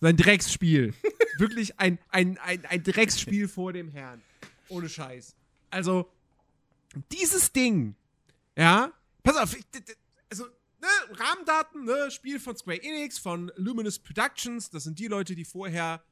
Sein 0.00 0.16
Drecksspiel. 0.16 0.94
Wirklich 1.38 1.78
ein, 1.78 1.98
ein, 2.08 2.38
ein, 2.38 2.64
ein 2.66 2.82
Drecksspiel 2.82 3.48
vor 3.48 3.72
dem 3.72 3.88
Herrn. 3.88 4.20
Ohne 4.68 4.88
Scheiß. 4.88 5.34
Also, 5.70 6.10
dieses 7.12 7.52
Ding, 7.52 7.94
ja, 8.56 8.92
pass 9.22 9.36
auf, 9.36 9.56
also, 10.30 10.44
ne, 10.80 10.88
Rahmendaten, 11.12 11.84
ne, 11.84 12.10
Spiel 12.10 12.40
von 12.40 12.56
Square 12.56 12.82
Enix, 12.82 13.18
von 13.18 13.50
Luminous 13.56 13.98
Productions, 13.98 14.70
das 14.70 14.84
sind 14.84 14.98
die 14.98 15.06
Leute, 15.06 15.34
die 15.34 15.44
vorher 15.44 16.02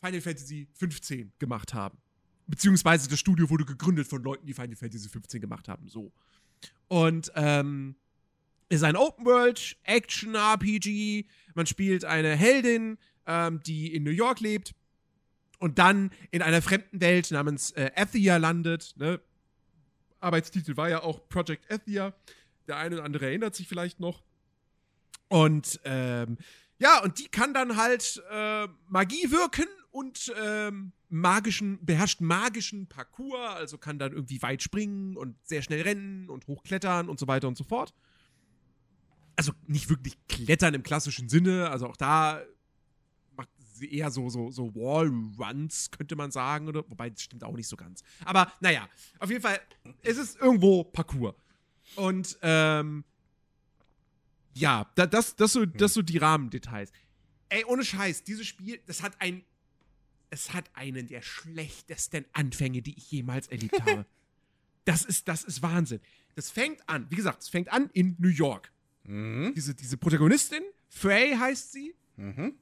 Final 0.00 0.20
Fantasy 0.20 0.68
15 0.74 1.32
gemacht 1.38 1.74
haben. 1.74 1.98
Beziehungsweise 2.46 3.08
das 3.08 3.18
Studio 3.18 3.50
wurde 3.50 3.64
gegründet 3.64 4.06
von 4.06 4.22
Leuten, 4.22 4.46
die 4.46 4.54
Final 4.54 4.76
Fantasy 4.76 5.08
15 5.08 5.40
gemacht 5.40 5.68
haben, 5.68 5.88
so. 5.88 6.12
Und 6.88 7.30
ähm, 7.34 7.94
ist 8.68 8.84
ein 8.84 8.96
Open-World-Action-RPG. 8.96 11.26
Man 11.54 11.66
spielt 11.66 12.04
eine 12.04 12.36
Heldin, 12.36 12.98
ähm, 13.26 13.62
die 13.64 13.94
in 13.94 14.02
New 14.02 14.10
York 14.10 14.40
lebt 14.40 14.74
und 15.58 15.78
dann 15.78 16.10
in 16.30 16.42
einer 16.42 16.62
fremden 16.62 17.00
Welt 17.00 17.30
namens 17.30 17.70
äh, 17.72 17.90
Athia 17.96 18.36
landet. 18.36 18.94
Ne? 18.96 19.20
Arbeitstitel 20.20 20.76
war 20.76 20.88
ja 20.88 21.02
auch 21.02 21.28
Project 21.28 21.72
Athia. 21.72 22.14
Der 22.66 22.76
eine 22.76 22.96
oder 22.96 23.04
andere 23.04 23.26
erinnert 23.26 23.54
sich 23.54 23.68
vielleicht 23.68 24.00
noch. 24.00 24.24
Und 25.28 25.80
ähm, 25.84 26.38
ja, 26.78 27.02
und 27.02 27.18
die 27.18 27.28
kann 27.28 27.54
dann 27.54 27.76
halt 27.76 28.22
äh, 28.30 28.68
Magie 28.86 29.30
wirken 29.30 29.66
und 29.90 30.32
ähm, 30.40 30.92
magischen, 31.08 31.84
beherrscht 31.84 32.20
magischen 32.20 32.86
Parcours, 32.86 33.56
also 33.56 33.78
kann 33.78 33.98
dann 33.98 34.12
irgendwie 34.12 34.40
weit 34.42 34.62
springen 34.62 35.16
und 35.16 35.36
sehr 35.44 35.62
schnell 35.62 35.82
rennen 35.82 36.30
und 36.30 36.46
hochklettern 36.46 37.08
und 37.08 37.18
so 37.18 37.26
weiter 37.26 37.48
und 37.48 37.56
so 37.56 37.64
fort. 37.64 37.92
Also 39.38 39.52
nicht 39.68 39.88
wirklich 39.88 40.16
klettern 40.26 40.74
im 40.74 40.82
klassischen 40.82 41.28
Sinne, 41.28 41.70
also 41.70 41.86
auch 41.86 41.96
da 41.96 42.42
macht 43.36 43.48
sie 43.56 43.88
eher 43.92 44.10
so, 44.10 44.28
so, 44.28 44.50
so 44.50 44.74
Wallruns, 44.74 45.92
könnte 45.92 46.16
man 46.16 46.32
sagen, 46.32 46.66
oder? 46.66 46.82
Wobei, 46.90 47.08
das 47.10 47.22
stimmt 47.22 47.44
auch 47.44 47.54
nicht 47.54 47.68
so 47.68 47.76
ganz. 47.76 48.02
Aber 48.24 48.52
naja, 48.60 48.88
auf 49.20 49.30
jeden 49.30 49.40
Fall, 49.40 49.60
es 50.02 50.16
ist 50.16 50.40
irgendwo 50.40 50.82
Parcours. 50.82 51.36
Und 51.94 52.36
ähm, 52.42 53.04
ja, 54.54 54.90
da, 54.96 55.06
das, 55.06 55.36
das, 55.36 55.52
so, 55.52 55.64
das 55.64 55.94
so 55.94 56.02
die 56.02 56.18
Rahmendetails. 56.18 56.90
Ey, 57.48 57.64
ohne 57.64 57.84
Scheiß, 57.84 58.24
dieses 58.24 58.44
Spiel, 58.44 58.80
das 58.86 59.02
hat 59.02 59.12
ein. 59.20 59.44
Es 60.30 60.52
hat 60.52 60.68
einen 60.74 61.06
der 61.06 61.22
schlechtesten 61.22 62.26
Anfänge, 62.32 62.82
die 62.82 62.98
ich 62.98 63.08
jemals 63.12 63.46
erlebt 63.46 63.80
habe. 63.86 64.04
Das 64.84 65.04
ist, 65.04 65.28
das 65.28 65.44
ist 65.44 65.62
Wahnsinn. 65.62 66.00
Das 66.34 66.50
fängt 66.50 66.86
an, 66.88 67.06
wie 67.08 67.16
gesagt, 67.16 67.42
es 67.42 67.48
fängt 67.48 67.72
an 67.72 67.88
in 67.92 68.16
New 68.18 68.28
York. 68.28 68.72
Mhm. 69.08 69.52
Diese, 69.54 69.74
diese 69.74 69.96
Protagonistin, 69.96 70.62
Frey 70.88 71.34
heißt 71.36 71.72
sie, 71.72 71.94
Mhm. 72.16 72.54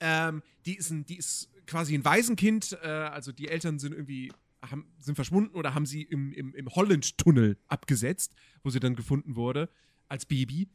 ähm, 0.00 0.42
die, 0.66 0.76
ist 0.76 0.90
ein, 0.90 1.06
die 1.06 1.16
ist 1.16 1.48
quasi 1.66 1.94
ein 1.94 2.04
Waisenkind, 2.04 2.76
äh, 2.82 2.86
also 2.86 3.32
die 3.32 3.48
Eltern 3.48 3.78
sind 3.78 3.92
irgendwie, 3.92 4.32
haben, 4.60 4.86
sind 4.98 5.14
verschwunden 5.14 5.54
oder 5.54 5.74
haben 5.74 5.86
sie 5.86 6.02
im, 6.02 6.32
im, 6.32 6.54
im 6.54 6.68
Holland-Tunnel 6.68 7.56
abgesetzt, 7.68 8.34
wo 8.62 8.70
sie 8.70 8.80
dann 8.80 8.96
gefunden 8.96 9.36
wurde, 9.36 9.68
als 10.08 10.26
Baby. 10.26 10.68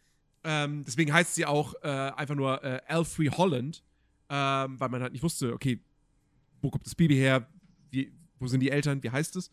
Ähm, 0.43 0.83
deswegen 0.85 1.11
heißt 1.13 1.35
sie 1.35 1.45
auch 1.45 1.73
äh, 1.83 1.87
einfach 1.87 2.35
nur 2.35 2.63
äh, 2.63 2.81
Elfrey 2.87 3.27
Holland, 3.27 3.83
ähm, 4.29 4.79
weil 4.79 4.89
man 4.89 5.01
halt 5.01 5.11
nicht 5.13 5.21
wusste, 5.23 5.53
okay, 5.53 5.79
wo 6.61 6.69
kommt 6.71 6.85
das 6.85 6.95
Baby 6.95 7.15
her, 7.15 7.47
wie, 7.91 8.11
wo 8.39 8.47
sind 8.47 8.61
die 8.61 8.71
Eltern, 8.71 9.03
wie 9.03 9.09
heißt 9.11 9.35
es? 9.35 9.51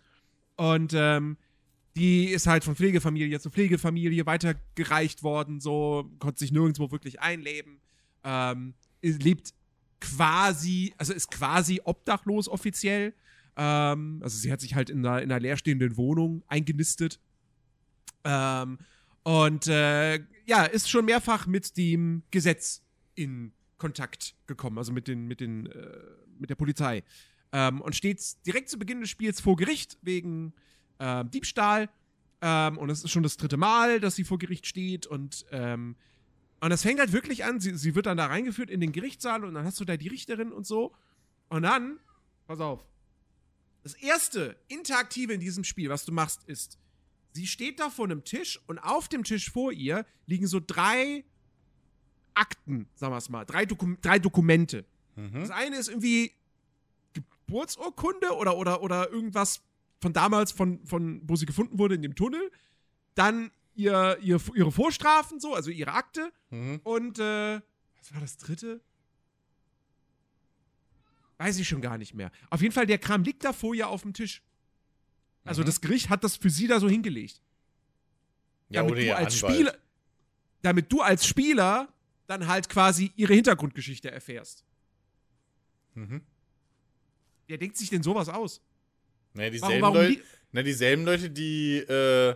Und 0.56 0.92
ähm, 0.94 1.36
die 1.96 2.26
ist 2.26 2.46
halt 2.46 2.62
von 2.62 2.76
Pflegefamilie 2.76 3.40
zu 3.40 3.50
Pflegefamilie 3.50 4.26
weitergereicht 4.26 5.22
worden, 5.22 5.60
so, 5.60 6.10
konnte 6.18 6.40
sich 6.40 6.52
nirgendwo 6.52 6.90
wirklich 6.90 7.20
einleben. 7.20 7.80
Ähm, 8.22 8.74
lebt 9.00 9.54
quasi, 10.00 10.92
also 10.98 11.14
ist 11.14 11.30
quasi 11.30 11.80
obdachlos 11.84 12.48
offiziell. 12.48 13.14
Ähm, 13.56 14.20
also 14.22 14.36
sie 14.36 14.52
hat 14.52 14.60
sich 14.60 14.74
halt 14.74 14.90
in 14.90 15.06
einer, 15.06 15.22
in 15.22 15.32
einer 15.32 15.40
leerstehenden 15.40 15.96
Wohnung 15.96 16.44
eingenistet. 16.48 17.18
Ähm, 18.24 18.78
und 19.22 19.66
äh, 19.66 20.20
ja, 20.44 20.64
ist 20.64 20.90
schon 20.90 21.06
mehrfach 21.06 21.46
mit 21.46 21.76
dem 21.78 22.22
Gesetz 22.30 22.82
in 23.14 23.52
Kontakt 23.78 24.34
gekommen, 24.46 24.76
also 24.76 24.92
mit, 24.92 25.08
den, 25.08 25.26
mit, 25.26 25.40
den, 25.40 25.66
äh, 25.66 25.98
mit 26.38 26.50
der 26.50 26.56
Polizei. 26.56 27.02
Ähm, 27.52 27.80
und 27.80 27.96
steht 27.96 28.22
direkt 28.46 28.68
zu 28.68 28.78
Beginn 28.78 29.00
des 29.00 29.08
Spiels 29.08 29.40
vor 29.40 29.56
Gericht 29.56 29.96
wegen 30.02 30.52
ähm, 30.98 31.30
Diebstahl. 31.30 31.88
Ähm, 32.42 32.78
und 32.78 32.90
es 32.90 33.04
ist 33.04 33.10
schon 33.10 33.22
das 33.22 33.36
dritte 33.36 33.56
Mal, 33.56 34.00
dass 34.00 34.14
sie 34.16 34.24
vor 34.24 34.38
Gericht 34.38 34.66
steht. 34.66 35.06
Und, 35.06 35.46
ähm, 35.50 35.96
und 36.60 36.70
das 36.70 36.82
fängt 36.82 37.00
halt 37.00 37.12
wirklich 37.12 37.44
an. 37.44 37.60
Sie, 37.60 37.76
sie 37.76 37.94
wird 37.94 38.06
dann 38.06 38.16
da 38.16 38.26
reingeführt 38.26 38.70
in 38.70 38.80
den 38.80 38.92
Gerichtssaal 38.92 39.44
und 39.44 39.54
dann 39.54 39.64
hast 39.64 39.80
du 39.80 39.84
da 39.84 39.96
die 39.96 40.08
Richterin 40.08 40.52
und 40.52 40.66
so. 40.66 40.94
Und 41.48 41.62
dann, 41.62 41.98
pass 42.46 42.60
auf. 42.60 42.84
Das 43.82 43.94
erste 43.94 44.56
Interaktive 44.68 45.32
in 45.32 45.40
diesem 45.40 45.62
Spiel, 45.62 45.88
was 45.88 46.04
du 46.04 46.12
machst, 46.12 46.42
ist, 46.44 46.78
sie 47.32 47.46
steht 47.46 47.78
da 47.78 47.88
vor 47.88 48.06
einem 48.06 48.24
Tisch 48.24 48.60
und 48.66 48.78
auf 48.78 49.08
dem 49.08 49.22
Tisch 49.22 49.50
vor 49.50 49.70
ihr 49.70 50.04
liegen 50.26 50.46
so 50.46 50.60
drei 50.64 51.24
Akten, 52.34 52.88
sagen 52.96 53.12
wir 53.12 53.18
es 53.18 53.28
mal, 53.28 53.44
drei, 53.44 53.64
Dokum 53.64 53.98
drei 54.00 54.18
Dokumente. 54.18 54.84
Mhm. 55.14 55.40
Das 55.40 55.50
eine 55.50 55.76
ist 55.76 55.88
irgendwie 55.88 56.32
Geburtsurkunde 57.12 58.34
oder, 58.36 58.56
oder, 58.56 58.82
oder 58.82 59.10
irgendwas 59.10 59.62
von 60.00 60.12
damals, 60.12 60.52
von, 60.52 60.84
von, 60.86 61.20
wo 61.24 61.36
sie 61.36 61.46
gefunden 61.46 61.78
wurde 61.78 61.94
in 61.94 62.02
dem 62.02 62.14
Tunnel. 62.14 62.50
Dann 63.14 63.50
ihr, 63.74 64.18
ihr, 64.20 64.40
ihre 64.54 64.72
Vorstrafen, 64.72 65.40
so, 65.40 65.54
also 65.54 65.70
ihre 65.70 65.92
Akte. 65.92 66.32
Mhm. 66.50 66.80
Und, 66.84 67.18
äh, 67.18 67.60
was 67.98 68.12
war 68.14 68.20
das 68.20 68.36
dritte? 68.36 68.80
Weiß 71.38 71.58
ich 71.58 71.68
schon 71.68 71.80
gar 71.82 71.98
nicht 71.98 72.14
mehr. 72.14 72.30
Auf 72.50 72.62
jeden 72.62 72.72
Fall, 72.72 72.86
der 72.86 72.98
Kram 72.98 73.22
liegt 73.22 73.44
da 73.44 73.52
vor 73.52 73.74
ihr 73.74 73.88
auf 73.88 74.02
dem 74.02 74.14
Tisch. 74.14 74.42
Also 75.44 75.62
Mhm. 75.62 75.66
das 75.66 75.80
Gericht 75.80 76.08
hat 76.08 76.24
das 76.24 76.36
für 76.36 76.50
sie 76.50 76.66
da 76.66 76.80
so 76.80 76.88
hingelegt. 76.88 77.40
Ja, 78.68 78.82
damit 78.82 78.98
du 78.98 79.14
als 79.16 79.42
Anwalt. 79.42 79.54
Spieler, 79.54 79.78
damit 80.62 80.92
du 80.92 81.00
als 81.02 81.26
Spieler 81.26 81.92
dann 82.26 82.46
halt 82.48 82.68
quasi 82.68 83.12
ihre 83.16 83.34
Hintergrundgeschichte 83.34 84.10
erfährst. 84.10 84.64
Mhm. 85.94 86.22
Wer 87.46 87.58
denkt 87.58 87.76
sich 87.76 87.90
denn 87.90 88.02
sowas 88.02 88.28
aus? 88.28 88.60
Na, 89.36 89.42
Warum, 89.42 89.52
dieselben, 89.52 89.82
warum 89.82 89.94
Leute, 89.96 90.08
li- 90.12 90.22
na, 90.52 90.62
dieselben 90.62 91.04
Leute, 91.04 91.30
die 91.30 91.76
äh, 91.78 92.34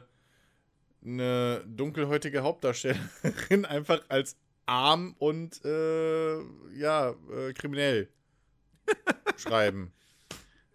eine 1.04 1.64
dunkelhäutige 1.66 2.42
Hauptdarstellerin 2.42 3.64
einfach 3.64 4.02
als 4.08 4.36
arm 4.66 5.14
und 5.18 5.64
äh, 5.64 6.38
ja, 6.76 7.10
äh, 7.10 7.52
kriminell 7.54 8.08
schreiben. 9.36 9.92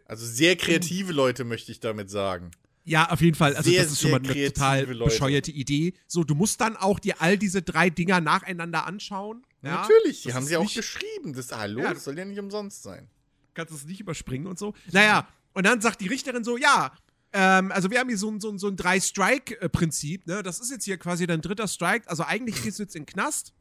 Also 0.05 0.25
sehr 0.25 0.55
kreative 0.55 1.13
Leute, 1.13 1.43
möchte 1.43 1.71
ich 1.71 1.79
damit 1.79 2.09
sagen. 2.09 2.51
Ja, 2.83 3.09
auf 3.09 3.21
jeden 3.21 3.35
Fall. 3.35 3.55
Also 3.55 3.67
Sehr, 3.69 3.81
das 3.83 3.93
ist 3.93 4.01
schon 4.01 4.11
mal 4.11 4.19
eine 4.19 4.47
total 4.47 4.83
Leute. 4.91 5.05
bescheuerte 5.11 5.51
Idee. 5.51 5.93
So, 6.07 6.23
du 6.23 6.35
musst 6.35 6.61
dann 6.61 6.75
auch 6.77 6.99
dir 6.99 7.15
all 7.19 7.35
diese 7.37 7.63
drei 7.63 7.89
Dinger 7.89 8.21
nacheinander 8.21 8.85
anschauen. 8.85 9.43
Ja? 9.63 9.81
Natürlich, 9.81 10.21
die 10.21 10.27
Das 10.27 10.35
haben 10.35 10.45
sie 10.45 10.57
auch 10.57 10.71
geschrieben. 10.71 11.33
Das 11.33 11.51
Hallo, 11.51 11.81
Ja, 11.81 11.93
das 11.95 12.03
soll 12.03 12.15
ja 12.17 12.25
nicht 12.25 12.37
umsonst 12.39 12.83
sein. 12.83 13.07
kannst 13.55 13.73
es 13.73 13.85
nicht 13.85 13.99
überspringen 14.01 14.45
und 14.45 14.59
so. 14.59 14.75
Naja, 14.91 15.27
und 15.55 15.65
dann 15.65 15.81
sagt 15.81 16.01
die 16.01 16.07
Richterin 16.07 16.43
so, 16.43 16.57
ja, 16.57 16.91
ähm, 17.33 17.71
also 17.71 17.89
wir 17.89 17.99
haben 17.99 18.07
hier 18.07 18.17
so 18.17 18.29
ein, 18.29 18.39
so 18.39 18.49
ein, 18.49 18.59
so 18.59 18.67
ein 18.67 18.75
Drei-Strike-Prinzip, 18.77 20.27
ne? 20.27 20.43
Das 20.43 20.59
ist 20.59 20.71
jetzt 20.71 20.85
hier 20.85 20.97
quasi 20.97 21.25
dein 21.27 21.41
dritter 21.41 21.67
Strike, 21.67 22.07
also 22.09 22.23
eigentlich 22.23 22.61
gehst 22.63 22.79
du 22.79 22.83
jetzt 22.83 22.95
in 22.95 23.01
den 23.03 23.07
Knast. 23.07 23.53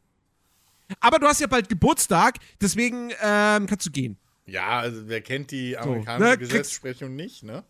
Aber 1.01 1.19
du 1.19 1.27
hast 1.27 1.41
ja 1.41 1.47
bald 1.47 1.69
Geburtstag, 1.69 2.39
deswegen 2.61 3.11
ähm, 3.23 3.67
kannst 3.67 3.87
du 3.87 3.91
gehen. 3.91 4.19
Ja, 4.47 4.81
also 4.81 5.09
wer 5.09 5.23
kennt 5.23 5.51
die 5.51 5.77
amerikanische 5.79 6.31
ne, 6.31 6.37
kriegst- 6.37 6.51
Gesetzesprechung 6.53 7.17
nicht, 7.17 7.43
ne? 7.43 7.65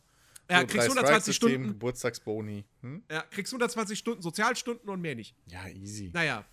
Ja, 0.51 0.61
So, 0.61 0.67
kriegst 0.67 0.89
drei 0.89 0.93
120 0.93 1.07
Strike-System, 1.37 1.49
Stunden, 1.51 1.69
Geburtstagsboni. 1.69 2.65
Hm? 2.83 3.03
ja, 3.11 3.23
kriegst 3.31 3.53
120 3.53 3.99
Stunden 3.99 4.21
Sozialstunden 4.23 4.91
und 4.91 5.01
mehr 5.01 5.15
nicht. 5.15 5.35
Ja, 5.47 5.67
easy. 5.69 6.11
Naja. 6.13 6.45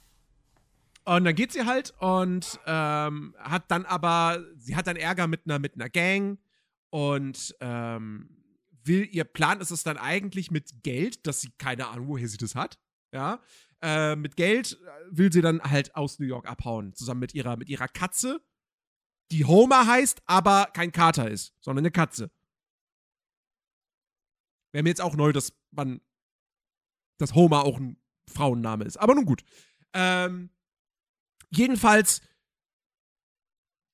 Und 1.03 1.25
dann 1.25 1.35
geht 1.35 1.51
sie 1.51 1.65
halt 1.65 1.93
und 1.99 2.59
ähm, 2.67 3.35
hat 3.39 3.63
dann 3.69 3.85
aber, 3.85 4.45
sie 4.55 4.75
hat 4.75 4.85
dann 4.87 4.95
Ärger 4.95 5.27
mit 5.27 5.41
einer, 5.45 5.57
mit 5.59 5.73
einer 5.75 5.89
Gang 5.89 6.37
und 6.91 7.55
ähm, 7.59 8.29
will, 8.83 9.07
ihr 9.11 9.23
Plan 9.23 9.59
ist 9.59 9.71
es 9.71 9.83
dann 9.83 9.97
eigentlich 9.97 10.51
mit 10.51 10.83
Geld, 10.83 11.25
dass 11.25 11.41
sie 11.41 11.51
keine 11.57 11.87
Ahnung, 11.87 12.07
woher 12.07 12.27
sie 12.27 12.37
das 12.37 12.55
hat, 12.55 12.79
ja, 13.11 13.41
äh, 13.81 14.15
mit 14.15 14.37
Geld 14.37 14.79
will 15.09 15.33
sie 15.33 15.41
dann 15.41 15.61
halt 15.61 15.95
aus 15.95 16.19
New 16.19 16.27
York 16.27 16.47
abhauen, 16.47 16.93
zusammen 16.93 17.21
mit 17.21 17.33
ihrer, 17.33 17.57
mit 17.57 17.69
ihrer 17.69 17.87
Katze, 17.87 18.41
die 19.31 19.45
Homer 19.45 19.87
heißt, 19.87 20.21
aber 20.25 20.69
kein 20.73 20.91
Kater 20.91 21.29
ist, 21.29 21.55
sondern 21.61 21.83
eine 21.85 21.91
Katze. 21.91 22.29
Wäre 24.73 24.83
mir 24.83 24.89
jetzt 24.89 25.01
auch 25.01 25.15
neu, 25.15 25.31
dass 25.31 25.53
man, 25.71 26.01
dass 27.17 27.33
Homer 27.33 27.63
auch 27.63 27.79
ein 27.79 27.97
Frauenname 28.27 28.85
ist. 28.85 28.97
Aber 28.97 29.15
nun 29.15 29.25
gut. 29.25 29.43
Ähm, 29.93 30.49
jedenfalls, 31.49 32.21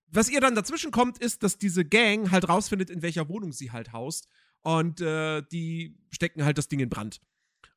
was 0.10 0.30
ihr 0.30 0.41
dann 0.41 0.55
dazwischen 0.55 0.91
kommt, 0.91 1.18
ist, 1.18 1.43
dass 1.43 1.58
diese 1.58 1.86
Gang 1.86 2.32
halt 2.32 2.47
rausfindet, 2.47 2.89
in 2.89 3.01
welcher 3.01 3.28
Wohnung 3.30 3.51
sie 3.51 3.72
halt 3.72 3.93
haust. 3.93 4.28
Und 4.62 5.01
äh, 5.01 5.41
die 5.51 5.97
stecken 6.12 6.43
halt 6.43 6.58
das 6.58 6.68
Ding 6.68 6.80
in 6.80 6.89
Brand. 6.89 7.22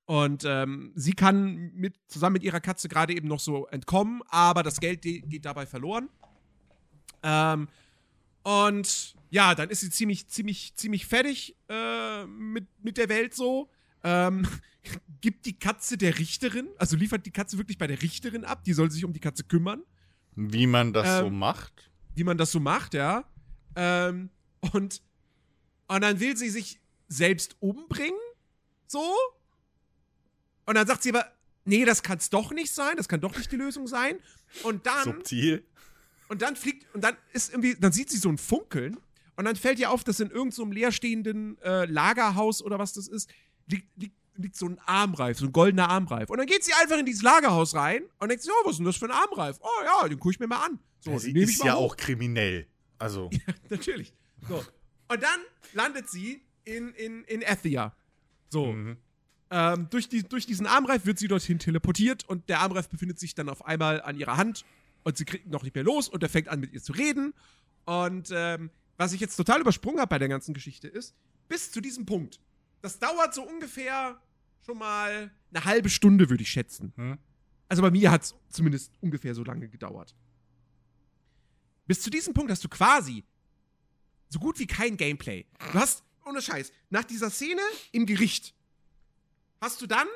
Und 0.06 0.44
ähm, 0.44 0.92
sie 0.96 1.12
kann 1.12 1.72
mit, 1.74 1.94
zusammen 2.08 2.34
mit 2.34 2.42
ihrer 2.42 2.60
Katze 2.60 2.88
gerade 2.88 3.14
eben 3.14 3.28
noch 3.28 3.38
so 3.38 3.66
entkommen, 3.68 4.22
aber 4.28 4.62
das 4.62 4.80
Geld 4.80 5.02
geht 5.02 5.44
dabei 5.44 5.66
verloren. 5.66 6.08
Ähm, 7.22 7.68
und 8.42 9.14
ja, 9.30 9.54
dann 9.54 9.70
ist 9.70 9.80
sie 9.80 9.90
ziemlich, 9.90 10.26
ziemlich, 10.28 10.74
ziemlich 10.74 11.06
fertig 11.06 11.56
äh, 11.68 12.26
mit, 12.26 12.66
mit 12.82 12.96
der 12.96 13.08
Welt 13.08 13.34
so. 13.34 13.70
Ähm, 14.02 14.46
gibt 15.20 15.46
die 15.46 15.58
Katze 15.58 15.96
der 15.98 16.18
Richterin, 16.18 16.68
also 16.78 16.96
liefert 16.96 17.26
die 17.26 17.30
Katze 17.30 17.58
wirklich 17.58 17.78
bei 17.78 17.86
der 17.86 18.02
Richterin 18.02 18.44
ab, 18.44 18.64
die 18.64 18.72
soll 18.72 18.90
sich 18.90 19.04
um 19.04 19.12
die 19.12 19.20
Katze 19.20 19.44
kümmern. 19.44 19.82
Wie 20.34 20.66
man 20.66 20.92
das 20.92 21.20
Ähm, 21.20 21.26
so 21.26 21.30
macht? 21.30 21.89
Wie 22.20 22.24
man 22.24 22.36
das 22.36 22.52
so 22.52 22.60
macht, 22.60 22.92
ja. 22.92 23.24
Ähm, 23.76 24.28
und, 24.74 25.00
und 25.88 26.00
dann 26.02 26.20
will 26.20 26.36
sie 26.36 26.50
sich 26.50 26.78
selbst 27.08 27.56
umbringen, 27.60 28.20
so. 28.86 29.16
Und 30.66 30.74
dann 30.74 30.86
sagt 30.86 31.02
sie 31.02 31.08
aber, 31.08 31.32
nee, 31.64 31.86
das 31.86 32.02
kann 32.02 32.18
es 32.18 32.28
doch 32.28 32.52
nicht 32.52 32.74
sein, 32.74 32.98
das 32.98 33.08
kann 33.08 33.22
doch 33.22 33.34
nicht 33.38 33.50
die 33.50 33.56
Lösung 33.56 33.86
sein. 33.86 34.18
Und 34.64 34.84
dann 34.84 35.04
Subtil. 35.04 35.64
Und 36.28 36.42
dann 36.42 36.56
fliegt, 36.56 36.94
und 36.94 37.02
dann 37.02 37.16
ist 37.32 37.52
irgendwie, 37.52 37.74
dann 37.74 37.92
sieht 37.92 38.10
sie 38.10 38.18
so 38.18 38.28
ein 38.28 38.36
Funkeln 38.36 38.98
und 39.36 39.46
dann 39.46 39.56
fällt 39.56 39.78
ihr 39.78 39.90
auf, 39.90 40.04
dass 40.04 40.20
in 40.20 40.28
irgendeinem 40.28 40.52
so 40.52 40.64
leerstehenden 40.66 41.56
äh, 41.62 41.86
Lagerhaus 41.86 42.60
oder 42.62 42.78
was 42.78 42.92
das 42.92 43.08
ist, 43.08 43.30
liegt, 43.66 43.88
liegt, 43.96 44.19
liegt 44.42 44.56
so 44.56 44.66
ein 44.66 44.78
Armreif, 44.86 45.38
so 45.38 45.46
ein 45.46 45.52
goldener 45.52 45.88
Armreif. 45.88 46.30
Und 46.30 46.38
dann 46.38 46.46
geht 46.46 46.64
sie 46.64 46.72
einfach 46.74 46.98
in 46.98 47.06
dieses 47.06 47.22
Lagerhaus 47.22 47.74
rein 47.74 48.02
und 48.18 48.28
denkt 48.28 48.42
sich, 48.44 48.52
oh, 48.52 48.64
was 48.66 48.72
ist 48.72 48.78
denn 48.78 48.86
das 48.86 48.96
für 48.96 49.06
ein 49.06 49.10
Armreif? 49.10 49.58
Oh 49.60 49.84
ja, 49.84 50.08
den 50.08 50.18
gucke 50.18 50.34
ich 50.34 50.40
mir 50.40 50.46
mal 50.46 50.64
an. 50.64 50.78
So, 51.00 51.12
Ja, 51.12 51.18
sie 51.18 51.32
ist 51.32 51.64
ja 51.64 51.74
hoch. 51.74 51.92
auch 51.92 51.96
kriminell. 51.96 52.66
Also, 52.98 53.30
Natürlich. 53.70 54.12
So. 54.48 54.56
Und 55.08 55.22
dann 55.22 55.40
landet 55.72 56.08
sie 56.10 56.42
in, 56.64 56.92
in, 56.94 57.24
in 57.24 57.42
Ethia. 57.42 57.94
So. 58.50 58.66
mhm. 58.72 58.96
Ähm, 59.52 59.88
durch, 59.90 60.08
die, 60.08 60.22
durch 60.22 60.46
diesen 60.46 60.66
Armreif 60.66 61.06
wird 61.06 61.18
sie 61.18 61.26
dorthin 61.26 61.58
teleportiert 61.58 62.28
und 62.28 62.48
der 62.48 62.60
Armreif 62.60 62.88
befindet 62.88 63.18
sich 63.18 63.34
dann 63.34 63.48
auf 63.48 63.64
einmal 63.66 64.00
an 64.02 64.16
ihrer 64.16 64.36
Hand 64.36 64.64
und 65.02 65.16
sie 65.16 65.24
kriegt 65.24 65.46
ihn 65.46 65.50
noch 65.50 65.64
nicht 65.64 65.74
mehr 65.74 65.82
los 65.82 66.08
und 66.08 66.22
er 66.22 66.28
fängt 66.28 66.46
an 66.48 66.60
mit 66.60 66.72
ihr 66.72 66.80
zu 66.80 66.92
reden. 66.92 67.34
Und 67.84 68.30
ähm, 68.32 68.70
was 68.96 69.12
ich 69.12 69.20
jetzt 69.20 69.34
total 69.34 69.60
übersprungen 69.60 69.98
habe 69.98 70.08
bei 70.10 70.18
der 70.20 70.28
ganzen 70.28 70.54
Geschichte 70.54 70.86
ist, 70.86 71.16
bis 71.48 71.72
zu 71.72 71.80
diesem 71.80 72.06
Punkt, 72.06 72.38
das 72.80 73.00
dauert 73.00 73.34
so 73.34 73.42
ungefähr 73.42 74.20
schon 74.64 74.78
mal 74.78 75.30
eine 75.52 75.64
halbe 75.64 75.88
Stunde, 75.88 76.30
würde 76.30 76.42
ich 76.42 76.50
schätzen. 76.50 76.92
Hm? 76.96 77.18
Also 77.68 77.82
bei 77.82 77.90
mir 77.90 78.10
hat 78.10 78.22
es 78.22 78.34
zumindest 78.48 78.92
ungefähr 79.00 79.34
so 79.34 79.44
lange 79.44 79.68
gedauert. 79.68 80.14
Bis 81.86 82.02
zu 82.02 82.10
diesem 82.10 82.34
Punkt 82.34 82.50
hast 82.50 82.64
du 82.64 82.68
quasi 82.68 83.24
so 84.28 84.38
gut 84.38 84.58
wie 84.58 84.66
kein 84.66 84.96
Gameplay. 84.96 85.46
Du 85.72 85.78
hast, 85.78 86.04
ohne 86.24 86.40
Scheiß, 86.40 86.72
nach 86.88 87.04
dieser 87.04 87.30
Szene 87.30 87.62
im 87.92 88.06
Gericht 88.06 88.54
hast 89.60 89.82
du 89.82 89.86
dann, 89.86 90.06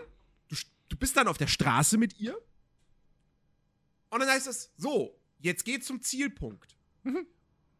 du, 0.48 0.56
du 0.88 0.96
bist 0.96 1.16
dann 1.16 1.28
auf 1.28 1.38
der 1.38 1.48
Straße 1.48 1.98
mit 1.98 2.18
ihr 2.18 2.36
und 4.10 4.20
dann 4.20 4.28
heißt 4.28 4.46
es, 4.46 4.70
so, 4.76 5.20
jetzt 5.40 5.64
geht 5.64 5.84
zum 5.84 6.00
Zielpunkt. 6.00 6.76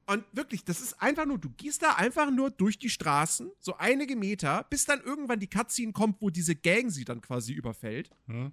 Und 0.07 0.25
wirklich, 0.33 0.65
das 0.65 0.81
ist 0.81 1.01
einfach 1.01 1.25
nur, 1.25 1.39
du 1.39 1.49
gehst 1.51 1.83
da 1.83 1.95
einfach 1.95 2.31
nur 2.31 2.51
durch 2.51 2.79
die 2.79 2.91
Straßen, 2.91 3.51
so 3.59 3.77
einige 3.79 4.17
Meter, 4.17 4.67
bis 4.69 4.85
dann 4.85 5.01
irgendwann 5.01 5.41
die 5.41 5.49
Cutscene 5.49 5.93
kommt, 5.93 6.21
wo 6.21 6.29
diese 6.31 6.55
Gang 6.55 6.91
sie 6.91 7.05
dann 7.05 7.21
quasi 7.21 7.53
überfällt 7.53 8.11
Hm? 8.27 8.53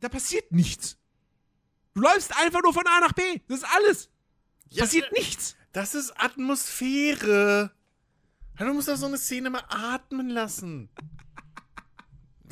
da 0.00 0.08
passiert 0.08 0.52
nichts. 0.52 0.98
Du 1.94 2.02
läufst 2.02 2.36
einfach 2.36 2.62
nur 2.62 2.74
von 2.74 2.86
A 2.86 3.00
nach 3.00 3.12
B. 3.12 3.22
Das 3.48 3.58
ist 3.58 3.68
alles. 3.74 4.10
Ja, 4.68 4.82
passiert 4.84 5.10
nichts. 5.12 5.56
Das 5.72 5.94
ist 5.94 6.12
Atmosphäre. 6.20 7.70
Du 8.58 8.74
musst 8.74 8.88
doch 8.88 8.96
so 8.96 9.06
eine 9.06 9.16
Szene 9.18 9.50
mal 9.50 9.64
atmen 9.68 10.28
lassen. 10.28 10.88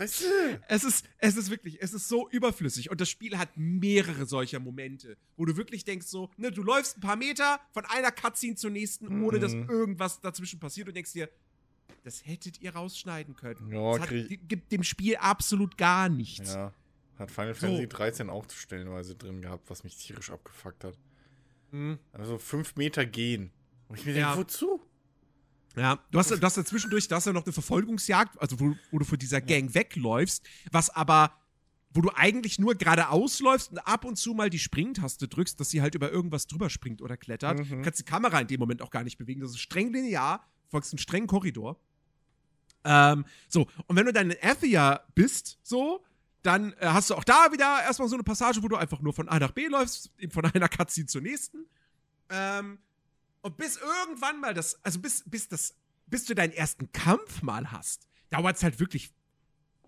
Weißt 0.03 0.23
du? 0.23 0.61
Es 0.69 0.85
ist, 0.85 1.07
es 1.19 1.37
ist 1.37 1.51
wirklich, 1.51 1.81
es 1.83 1.93
ist 1.93 2.09
so 2.09 2.29
überflüssig. 2.31 2.91
Und 2.91 3.01
das 3.01 3.09
Spiel 3.09 3.39
hat 3.39 3.51
mehrere 3.57 4.27
solcher 4.27 4.59
Momente, 4.61 5.17
wo 5.37 5.45
du 5.45 5.57
wirklich 5.57 5.85
denkst 5.85 6.07
so, 6.07 6.31
ne, 6.37 6.51
du 6.51 6.63
läufst 6.63 6.99
ein 6.99 7.01
paar 7.01 7.17
Meter 7.17 7.61
von 7.73 7.85
einer 7.87 8.11
Cutscene 8.13 8.57
zur 8.57 8.71
nächsten, 8.71 9.23
ohne 9.25 9.39
dass 9.39 9.55
Mhm. 9.55 9.69
irgendwas 9.69 10.21
dazwischen 10.21 10.61
passiert 10.61 10.89
und 10.89 10.95
denkst 10.97 11.13
dir, 11.13 11.29
das 12.05 12.27
hättet 12.27 12.61
ihr 12.61 12.75
rausschneiden 12.75 13.37
können. 13.37 13.71
Ja, 13.73 13.93
das 13.99 14.09
hat, 14.11 14.49
gibt 14.49 14.73
dem 14.73 14.83
Spiel 14.83 15.17
absolut 15.17 15.79
gar 15.79 16.09
nichts. 16.09 16.53
Ja. 16.55 16.73
Hat 17.19 17.31
Final 17.31 17.55
So. 17.55 17.61
Fantasy 17.67 17.89
13 17.89 18.31
auch 18.31 18.45
stellenweise 18.51 19.15
drin 19.15 19.41
gehabt, 19.43 19.71
was 19.71 19.85
mich 19.85 19.97
tierisch 19.97 20.31
abgefuckt 20.31 20.83
hat. 20.85 20.99
Mhm. 21.71 21.99
Also 22.13 22.39
fünf 22.39 22.75
Meter 22.77 23.07
gehen. 23.07 23.53
Und 23.89 23.99
ich 23.99 24.07
mir 24.07 24.15
Ja. 24.17 24.35
denke, 24.35 24.41
wozu? 24.49 24.81
Ja, 25.77 25.99
du 26.11 26.19
hast, 26.19 26.31
du 26.31 26.41
hast 26.41 26.57
ja 26.57 26.65
zwischendurch, 26.65 27.09
da 27.09 27.17
hast 27.17 27.27
ja 27.27 27.33
noch 27.33 27.45
eine 27.45 27.53
Verfolgungsjagd, 27.53 28.41
also 28.41 28.61
wo, 28.61 28.75
wo 28.91 28.99
du 28.99 29.05
vor 29.05 29.19
dieser 29.19 29.41
Gang 29.41 29.75
wegläufst, 29.75 30.45
was 30.71 30.91
aber, 30.91 31.33
wo 31.95 32.01
du 32.01 32.11
eigentlich 32.15 32.59
nur 32.59 32.75
geradeaus 32.75 33.41
läufst 33.41 33.73
und 33.73 33.79
ab 33.79 34.05
und 34.05 34.17
zu 34.17 34.35
mal 34.35 34.51
die 34.51 34.59
Springtaste 34.59 35.29
drückst, 35.29 35.59
dass 35.59 35.71
sie 35.71 35.81
halt 35.81 35.95
über 35.95 36.11
irgendwas 36.11 36.47
drüber 36.47 36.69
springt 36.71 37.01
oder 37.01 37.17
klettert. 37.17 37.59
Mhm. 37.59 37.69
Du 37.69 37.83
kannst 37.83 38.01
die 38.01 38.05
Kamera 38.05 38.41
in 38.41 38.47
dem 38.47 38.61
Moment 38.61 38.83
auch 38.83 38.91
gar 38.91 39.05
nicht 39.05 39.19
bewegen. 39.19 39.41
Das 39.41 39.51
ist 39.51 39.61
streng 39.61 39.93
linear, 39.93 40.47
folgst 40.69 40.93
einem 40.93 40.99
strengen 40.99 41.27
Korridor. 41.27 41.79
Ähm, 42.85 43.25
so, 43.49 43.69
und 43.87 43.97
wenn 43.97 44.07
du 44.07 44.13
dann 44.13 44.31
in 44.31 44.37
Athia 44.43 45.01
bist, 45.15 45.59
so, 45.63 46.05
dann 46.43 46.73
äh, 46.75 46.87
hast 46.87 47.11
du 47.11 47.15
auch 47.15 47.25
da 47.25 47.53
wieder 47.53 47.83
erstmal 47.83 48.09
so 48.09 48.17
eine 48.17 48.25
Passage, 48.25 48.63
wo 48.63 48.69
du 48.69 48.77
einfach 48.77 49.01
nur 49.01 49.13
von 49.13 49.29
A 49.29 49.39
nach 49.39 49.53
B 49.53 49.69
läufst, 49.69 50.11
eben 50.19 50.33
von 50.33 50.45
einer 50.53 50.69
Cutscene 50.69 51.07
zur 51.07 51.23
nächsten. 51.23 51.67
Ähm, 52.29 52.79
und 53.43 53.57
bis 53.57 53.77
irgendwann 53.77 54.41
mal 54.41 54.55
das, 54.55 54.83
also 54.85 55.01
bis, 55.01 55.23
bis 55.27 55.49
das, 55.49 55.75
bis 56.07 56.25
du 56.25 56.35
deinen 56.35 56.53
ersten 56.53 56.91
Kampf 56.93 57.43
mal 57.43 57.71
hast, 57.71 58.07
dauert 58.31 58.57
es 58.57 58.63
halt 58.63 58.81
wirklich, 58.81 59.13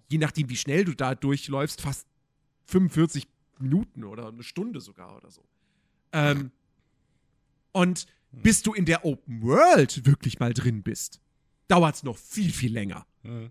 je 0.09 0.19
nachdem, 0.19 0.49
wie 0.49 0.57
schnell 0.57 0.85
du 0.85 0.95
da 0.95 1.15
durchläufst, 1.15 1.81
fast 1.81 2.07
45 2.67 3.27
Minuten 3.59 4.05
oder 4.05 4.29
eine 4.29 4.43
Stunde 4.43 4.81
sogar 4.81 5.17
oder 5.17 5.31
so. 5.31 5.45
Ähm, 6.13 6.51
und 7.73 8.07
bis 8.33 8.63
du 8.63 8.73
in 8.73 8.85
der 8.85 9.05
Open 9.05 9.43
World 9.43 10.07
wirklich 10.07 10.39
mal 10.41 10.53
drin 10.53 10.83
bist, 10.83 11.21
dauert 11.69 11.97
es 11.97 12.03
noch 12.03 12.17
viel, 12.17 12.53
viel 12.53 12.73
länger. 12.73 13.07
Hm. 13.23 13.51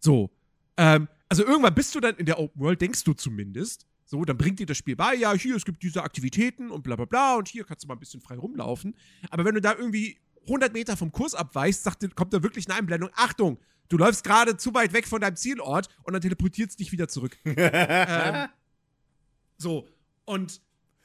So. 0.00 0.30
Ähm, 0.76 1.08
also 1.28 1.44
irgendwann 1.44 1.74
bist 1.74 1.94
du 1.94 2.00
dann 2.00 2.16
in 2.16 2.26
der 2.26 2.38
Open 2.38 2.60
World, 2.60 2.80
denkst 2.80 3.04
du 3.04 3.14
zumindest. 3.14 3.86
So, 4.04 4.24
dann 4.24 4.36
bringt 4.36 4.58
dir 4.58 4.66
das 4.66 4.76
Spiel 4.76 4.96
bei, 4.96 5.14
ja, 5.14 5.32
hier, 5.32 5.56
es 5.56 5.64
gibt 5.64 5.82
diese 5.82 6.02
Aktivitäten 6.02 6.70
und 6.70 6.82
bla 6.82 6.96
bla 6.96 7.06
bla 7.06 7.36
und 7.36 7.48
hier 7.48 7.64
kannst 7.64 7.84
du 7.84 7.88
mal 7.88 7.94
ein 7.94 8.00
bisschen 8.00 8.20
frei 8.20 8.36
rumlaufen. 8.36 8.94
Aber 9.30 9.44
wenn 9.44 9.54
du 9.54 9.60
da 9.60 9.74
irgendwie 9.74 10.18
100 10.42 10.72
Meter 10.72 10.96
vom 10.96 11.10
Kurs 11.10 11.34
abweichst, 11.34 11.84
sagt, 11.84 12.14
kommt 12.14 12.32
da 12.34 12.42
wirklich 12.42 12.68
eine 12.68 12.78
Einblendung, 12.78 13.10
Achtung, 13.14 13.58
du 13.88 13.96
läufst 13.96 14.24
gerade 14.24 14.56
zu 14.56 14.74
weit 14.74 14.92
weg 14.92 15.06
von 15.06 15.20
deinem 15.20 15.36
Zielort 15.36 15.88
und 16.02 16.12
dann 16.12 16.20
teleportiert 16.20 16.70
es 16.70 16.76
dich 16.76 16.92
wieder 16.92 17.08
zurück. 17.08 17.38
ähm, 17.44 18.48
so, 19.56 19.88
und, 20.26 20.60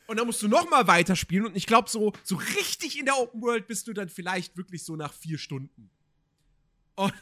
und 0.08 0.18
dann 0.20 0.28
musst 0.28 0.42
du 0.42 0.50
noch 0.50 0.70
mal 0.70 0.88
weiterspielen 0.88 1.46
und 1.46 1.56
ich 1.56 1.68
glaube, 1.68 1.90
so, 1.90 2.12
so 2.24 2.36
richtig 2.36 3.00
in 3.00 3.06
der 3.06 3.18
Open 3.18 3.42
World 3.42 3.68
bist 3.68 3.88
du 3.88 3.94
dann 3.94 4.10
vielleicht 4.10 4.58
wirklich 4.58 4.84
so 4.84 4.98
nach 4.98 5.14
vier 5.14 5.38
Stunden. 5.38 5.90
Und 6.96 7.14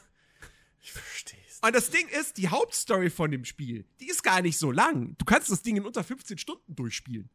Ich 0.88 0.94
versteh's. 0.94 1.47
Und 1.68 1.76
das 1.76 1.89
Ding 1.89 2.07
ist, 2.07 2.38
die 2.38 2.47
Hauptstory 2.47 3.09
von 3.09 3.30
dem 3.30 3.43
Spiel, 3.43 3.84
die 3.99 4.07
ist 4.07 4.24
gar 4.24 4.41
nicht 4.41 4.57
so 4.57 4.72
lang. 4.72 5.18
Du 5.18 5.26
kannst 5.26 5.51
das 5.51 5.61
Ding 5.61 5.76
in 5.76 5.86
unter 5.86 6.01
15 6.01 6.38
Stunden 6.38 6.76
durchspielen. 6.76 7.30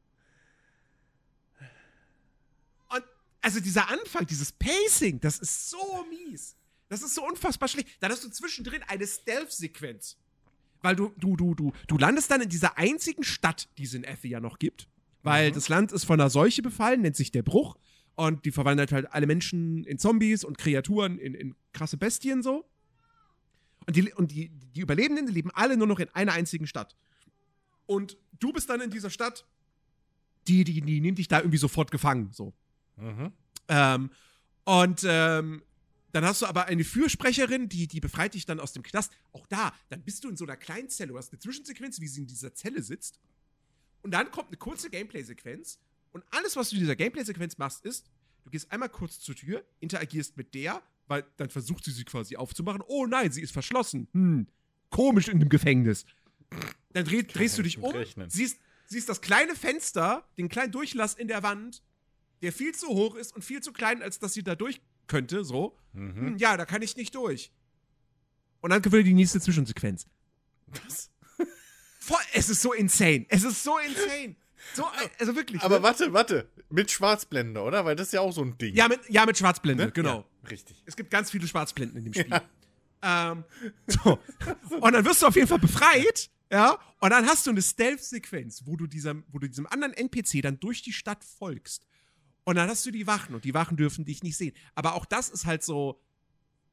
Und 2.88 3.04
also 3.42 3.60
dieser 3.60 3.90
Anfang, 3.90 4.26
dieses 4.26 4.50
Pacing, 4.52 5.20
das 5.20 5.38
ist 5.38 5.68
so 5.68 6.06
mies. 6.08 6.56
Das 6.88 7.02
ist 7.02 7.14
so 7.14 7.26
unfassbar 7.26 7.68
schlecht. 7.68 7.88
Dann 8.00 8.10
hast 8.10 8.24
du 8.24 8.30
zwischendrin 8.30 8.82
eine 8.88 9.06
Stealth-Sequenz. 9.06 10.16
Weil 10.80 10.96
du, 10.96 11.12
du, 11.18 11.36
du, 11.36 11.54
du, 11.54 11.72
du 11.86 11.98
landest 11.98 12.30
dann 12.30 12.40
in 12.40 12.48
dieser 12.48 12.78
einzigen 12.78 13.24
Stadt, 13.24 13.68
die 13.76 13.84
es 13.84 13.92
in 13.92 14.02
Ethia 14.02 14.40
noch 14.40 14.58
gibt. 14.58 14.88
Weil 15.22 15.52
das 15.52 15.68
Land 15.68 15.92
ist 15.92 16.04
von 16.04 16.18
einer 16.18 16.30
Seuche 16.30 16.62
befallen, 16.62 17.02
nennt 17.02 17.16
sich 17.16 17.32
der 17.32 17.42
Bruch. 17.42 17.76
Und 18.14 18.46
die 18.46 18.50
verwandelt 18.50 18.92
halt 18.92 19.12
alle 19.12 19.26
Menschen 19.26 19.84
in 19.84 19.98
Zombies 19.98 20.42
und 20.42 20.56
Kreaturen 20.56 21.18
in, 21.18 21.34
in 21.34 21.54
krasse 21.74 21.98
Bestien 21.98 22.42
so. 22.42 22.64
Und, 23.86 23.96
die, 23.96 24.12
und 24.12 24.30
die, 24.30 24.48
die 24.48 24.80
Überlebenden 24.80 25.26
die 25.26 25.32
leben 25.32 25.50
alle 25.52 25.76
nur 25.76 25.86
noch 25.86 25.98
in 25.98 26.08
einer 26.10 26.32
einzigen 26.32 26.66
Stadt. 26.66 26.96
Und 27.86 28.16
du 28.38 28.52
bist 28.52 28.70
dann 28.70 28.80
in 28.80 28.90
dieser 28.90 29.10
Stadt, 29.10 29.44
die, 30.48 30.64
die, 30.64 30.80
die 30.80 31.00
nimmt 31.00 31.18
dich 31.18 31.28
da 31.28 31.38
irgendwie 31.38 31.58
sofort 31.58 31.90
gefangen. 31.90 32.30
So. 32.32 32.52
Mhm. 32.96 33.32
Ähm, 33.68 34.10
und 34.64 35.04
ähm, 35.06 35.62
dann 36.12 36.24
hast 36.24 36.42
du 36.42 36.46
aber 36.46 36.66
eine 36.66 36.84
Fürsprecherin, 36.84 37.68
die, 37.68 37.86
die 37.86 38.00
befreit 38.00 38.34
dich 38.34 38.44
dann 38.44 38.60
aus 38.60 38.72
dem 38.72 38.82
Knast. 38.82 39.12
Auch 39.32 39.46
da, 39.46 39.72
dann 39.88 40.02
bist 40.02 40.24
du 40.24 40.28
in 40.28 40.36
so 40.36 40.44
einer 40.44 40.56
kleinen 40.56 40.88
Zelle. 40.88 41.12
Du 41.12 41.18
hast 41.18 41.32
eine 41.32 41.38
Zwischensequenz, 41.38 42.00
wie 42.00 42.08
sie 42.08 42.20
in 42.20 42.26
dieser 42.26 42.54
Zelle 42.54 42.82
sitzt. 42.82 43.18
Und 44.02 44.12
dann 44.12 44.30
kommt 44.30 44.48
eine 44.48 44.58
kurze 44.58 44.90
Gameplay-Sequenz. 44.90 45.78
Und 46.12 46.24
alles, 46.30 46.56
was 46.56 46.68
du 46.68 46.76
in 46.76 46.80
dieser 46.80 46.96
Gameplay-Sequenz 46.96 47.56
machst, 47.56 47.84
ist, 47.84 48.10
du 48.44 48.50
gehst 48.50 48.70
einmal 48.70 48.90
kurz 48.90 49.20
zur 49.20 49.34
Tür, 49.34 49.64
interagierst 49.80 50.36
mit 50.36 50.54
der, 50.54 50.82
weil 51.06 51.24
dann 51.36 51.50
versucht 51.50 51.84
sie 51.84 51.90
sie 51.90 52.04
quasi 52.04 52.36
aufzumachen. 52.36 52.82
Oh 52.86 53.06
nein, 53.06 53.32
sie 53.32 53.42
ist 53.42 53.52
verschlossen. 53.52 54.08
Hm, 54.12 54.46
komisch 54.90 55.28
in 55.28 55.40
dem 55.40 55.48
Gefängnis. 55.48 56.04
Dann 56.92 57.04
dreh, 57.04 57.22
drehst 57.22 57.58
du 57.58 57.62
dich 57.62 57.78
um, 57.78 57.94
siehst, 58.28 58.58
siehst 58.86 59.08
das 59.08 59.20
kleine 59.20 59.54
Fenster, 59.54 60.28
den 60.36 60.48
kleinen 60.48 60.72
Durchlass 60.72 61.14
in 61.14 61.28
der 61.28 61.42
Wand, 61.42 61.82
der 62.42 62.52
viel 62.52 62.74
zu 62.74 62.88
hoch 62.88 63.14
ist 63.14 63.34
und 63.34 63.44
viel 63.44 63.62
zu 63.62 63.72
klein, 63.72 64.02
als 64.02 64.18
dass 64.18 64.34
sie 64.34 64.42
da 64.42 64.54
durch 64.54 64.80
könnte, 65.06 65.44
so. 65.44 65.76
Mhm. 65.92 66.16
Hm, 66.16 66.36
ja, 66.38 66.56
da 66.56 66.64
kann 66.64 66.82
ich 66.82 66.96
nicht 66.96 67.14
durch. 67.14 67.52
Und 68.60 68.70
dann 68.70 68.80
kommt 68.80 68.94
wieder 68.94 69.04
die 69.04 69.14
nächste 69.14 69.40
Zwischensequenz. 69.40 70.06
Was? 70.66 71.10
Voll, 71.98 72.20
es 72.32 72.48
ist 72.48 72.62
so 72.62 72.72
insane. 72.72 73.26
Es 73.28 73.44
ist 73.44 73.62
so 73.62 73.78
insane. 73.78 74.36
So, 74.74 74.86
also 75.18 75.36
wirklich. 75.36 75.62
Aber 75.62 75.78
ne? 75.78 75.82
warte, 75.82 76.12
warte. 76.12 76.50
Mit 76.72 76.90
Schwarzblende, 76.90 77.60
oder? 77.60 77.84
Weil 77.84 77.96
das 77.96 78.08
ist 78.08 78.12
ja 78.14 78.20
auch 78.20 78.32
so 78.32 78.42
ein 78.42 78.56
Ding. 78.58 78.74
Ja, 78.74 78.88
mit, 78.88 79.00
ja, 79.08 79.26
mit 79.26 79.36
Schwarzblende, 79.38 79.86
Ne? 79.86 79.92
genau. 79.92 80.24
Ja, 80.42 80.48
richtig. 80.48 80.82
Es 80.86 80.96
gibt 80.96 81.10
ganz 81.10 81.30
viele 81.30 81.46
Schwarzblenden 81.46 81.98
in 81.98 82.04
dem 82.10 82.14
Spiel. 82.14 82.40
Ähm, 83.02 83.44
so. 83.86 84.18
Und 84.80 84.92
dann 84.92 85.04
wirst 85.04 85.22
du 85.22 85.26
auf 85.26 85.34
jeden 85.34 85.48
Fall 85.48 85.58
befreit, 85.58 86.30
ja. 86.50 86.78
Und 87.00 87.10
dann 87.10 87.26
hast 87.26 87.46
du 87.46 87.50
eine 87.50 87.60
Stealth-Sequenz, 87.62 88.62
wo 88.64 88.76
du 88.76 88.86
diesem, 88.86 89.24
wo 89.32 89.38
du 89.38 89.48
diesem 89.48 89.66
anderen 89.66 89.92
NPC 89.92 90.40
dann 90.42 90.60
durch 90.60 90.82
die 90.82 90.92
Stadt 90.92 91.24
folgst. 91.24 91.86
Und 92.44 92.56
dann 92.56 92.68
hast 92.68 92.84
du 92.86 92.90
die 92.90 93.06
Wachen 93.06 93.34
und 93.34 93.44
die 93.44 93.54
Wachen 93.54 93.76
dürfen 93.76 94.04
dich 94.04 94.22
nicht 94.22 94.36
sehen. 94.36 94.54
Aber 94.74 94.94
auch 94.94 95.04
das 95.04 95.28
ist 95.28 95.46
halt 95.46 95.62
so, 95.62 96.00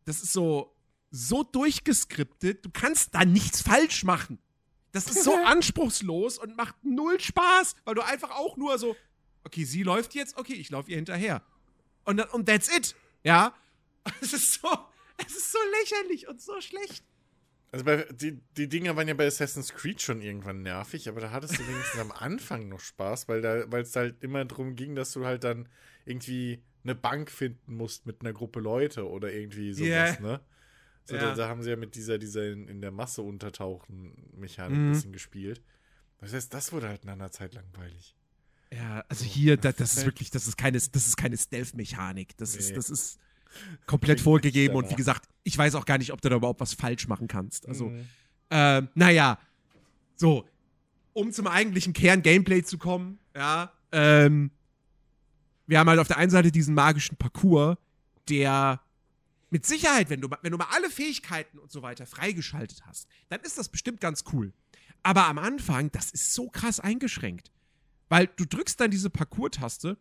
das 0.05 0.21
ist 0.21 0.33
so, 0.33 0.75
so 1.11 1.43
durchgeskriptet, 1.43 2.63
du 2.65 2.69
kannst 2.71 3.15
da 3.15 3.25
nichts 3.25 3.61
falsch 3.61 4.03
machen. 4.03 4.39
Das 4.91 5.07
ist 5.07 5.23
so 5.23 5.35
anspruchslos 5.45 6.37
und 6.37 6.55
macht 6.55 6.75
null 6.83 7.19
Spaß, 7.19 7.75
weil 7.85 7.95
du 7.95 8.01
einfach 8.01 8.31
auch 8.31 8.57
nur 8.57 8.77
so, 8.77 8.95
okay, 9.49 9.63
sie 9.63 9.81
läuft 9.83 10.13
jetzt, 10.13 10.37
okay, 10.37 10.53
ich 10.53 10.69
laufe 10.69 10.91
ihr 10.91 10.97
hinterher. 10.97 11.41
Und, 12.05 12.17
dann, 12.17 12.29
und 12.29 12.45
that's 12.45 12.69
it. 12.75 12.95
Ja. 13.23 13.53
Es 14.21 14.31
ist 14.33 14.53
so, 14.61 14.69
es 15.17 15.35
ist 15.35 15.51
so 15.51 15.57
lächerlich 15.81 16.27
und 16.27 16.39
so 16.41 16.59
schlecht. 16.61 17.03
Also 17.71 17.85
bei, 17.85 18.07
die, 18.11 18.39
die 18.57 18.67
Dinger 18.69 18.95
waren 18.95 19.07
ja 19.07 19.13
bei 19.13 19.27
Assassin's 19.27 19.73
Creed 19.73 20.01
schon 20.01 20.21
irgendwann 20.21 20.61
nervig, 20.63 21.07
aber 21.09 21.19
da 21.21 21.29
hattest 21.31 21.59
du 21.59 21.67
wenigstens 21.67 21.99
am 21.99 22.11
Anfang 22.11 22.69
noch 22.69 22.79
Spaß, 22.79 23.27
weil 23.27 23.41
da, 23.41 23.71
weil 23.71 23.83
es 23.83 23.95
halt 23.95 24.23
immer 24.23 24.45
darum 24.45 24.75
ging, 24.75 24.95
dass 24.95 25.11
du 25.11 25.25
halt 25.25 25.43
dann 25.43 25.67
irgendwie 26.05 26.63
eine 26.83 26.95
Bank 26.95 27.29
finden 27.29 27.75
musst 27.75 28.05
mit 28.05 28.21
einer 28.21 28.33
Gruppe 28.33 28.59
Leute 28.61 29.07
oder 29.07 29.31
irgendwie 29.31 29.73
sowas, 29.73 29.87
Yeah. 29.89 30.19
ne? 30.21 30.41
So, 31.03 31.15
Ja. 31.15 31.21
da, 31.21 31.35
da 31.35 31.47
haben 31.49 31.61
sie 31.61 31.69
ja 31.71 31.75
mit 31.75 31.93
dieser, 31.95 32.17
dieser 32.17 32.49
in, 32.51 32.67
in 32.67 32.81
der 32.81 32.91
Masse 32.91 33.21
untertauchen 33.21 34.15
Mechanik 34.35 34.77
Mhm. 34.79 34.85
ein 34.87 34.91
bisschen 34.93 35.13
gespielt. 35.13 35.61
Das 36.19 36.33
heißt, 36.33 36.53
das 36.53 36.71
wurde 36.71 36.87
halt 36.87 37.03
in 37.03 37.09
einer 37.09 37.31
Zeit 37.31 37.53
langweilig. 37.53 38.15
Ja, 38.71 39.03
also 39.09 39.23
So, 39.23 39.29
hier, 39.29 39.57
das 39.57 39.75
da, 39.75 39.83
das 39.83 39.97
ist 39.97 40.05
wirklich, 40.05 40.29
das 40.29 40.47
ist 40.47 40.57
keine, 40.57 40.77
das 40.77 41.07
ist 41.07 41.17
keine 41.17 41.37
Stealth-Mechanik. 41.37 42.37
Das 42.37 42.55
ist, 42.55 42.69
Nee. 42.69 42.75
das 42.75 42.89
ist 42.89 43.19
komplett 43.87 44.19
vorgegeben 44.21 44.75
und 44.75 44.89
wie 44.91 44.95
gesagt, 44.95 45.27
ich 45.43 45.57
weiß 45.57 45.73
auch 45.75 45.85
gar 45.85 45.97
nicht, 45.97 46.13
ob 46.13 46.21
du 46.21 46.29
da 46.29 46.35
überhaupt 46.35 46.59
was 46.59 46.73
falsch 46.73 47.07
machen 47.07 47.27
kannst. 47.27 47.67
Also, 47.67 47.89
Mhm. 47.89 48.05
ähm, 48.51 48.89
naja, 48.93 49.39
so, 50.15 50.47
um 51.13 51.31
zum 51.31 51.47
eigentlichen 51.47 51.93
Kern-Gameplay 51.93 52.61
zu 52.63 52.77
kommen, 52.77 53.17
ja, 53.35 53.71
ähm, 53.91 54.51
wir 55.65 55.79
haben 55.79 55.89
halt 55.89 55.99
auf 55.99 56.07
der 56.07 56.17
einen 56.17 56.29
Seite 56.31 56.51
diesen 56.51 56.75
magischen 56.75 57.17
Parcours, 57.17 57.77
der 58.27 58.81
mit 59.49 59.65
Sicherheit, 59.65 60.11
wenn 60.11 60.21
du, 60.21 60.29
wenn 60.43 60.51
du 60.51 60.57
mal 60.59 60.67
alle 60.71 60.91
Fähigkeiten 60.91 61.57
und 61.57 61.71
so 61.71 61.81
weiter 61.81 62.05
freigeschaltet 62.05 62.85
hast, 62.85 63.07
dann 63.29 63.39
ist 63.41 63.57
das 63.57 63.69
bestimmt 63.69 63.99
ganz 63.99 64.23
cool. 64.31 64.53
Aber 65.01 65.25
am 65.25 65.39
Anfang, 65.39 65.91
das 65.91 66.11
ist 66.11 66.33
so 66.35 66.49
krass 66.49 66.79
eingeschränkt. 66.79 67.51
Weil 68.09 68.27
du 68.27 68.45
drückst 68.45 68.79
dann 68.79 68.91
diese 68.91 69.09
Parcours-Taste 69.09 69.97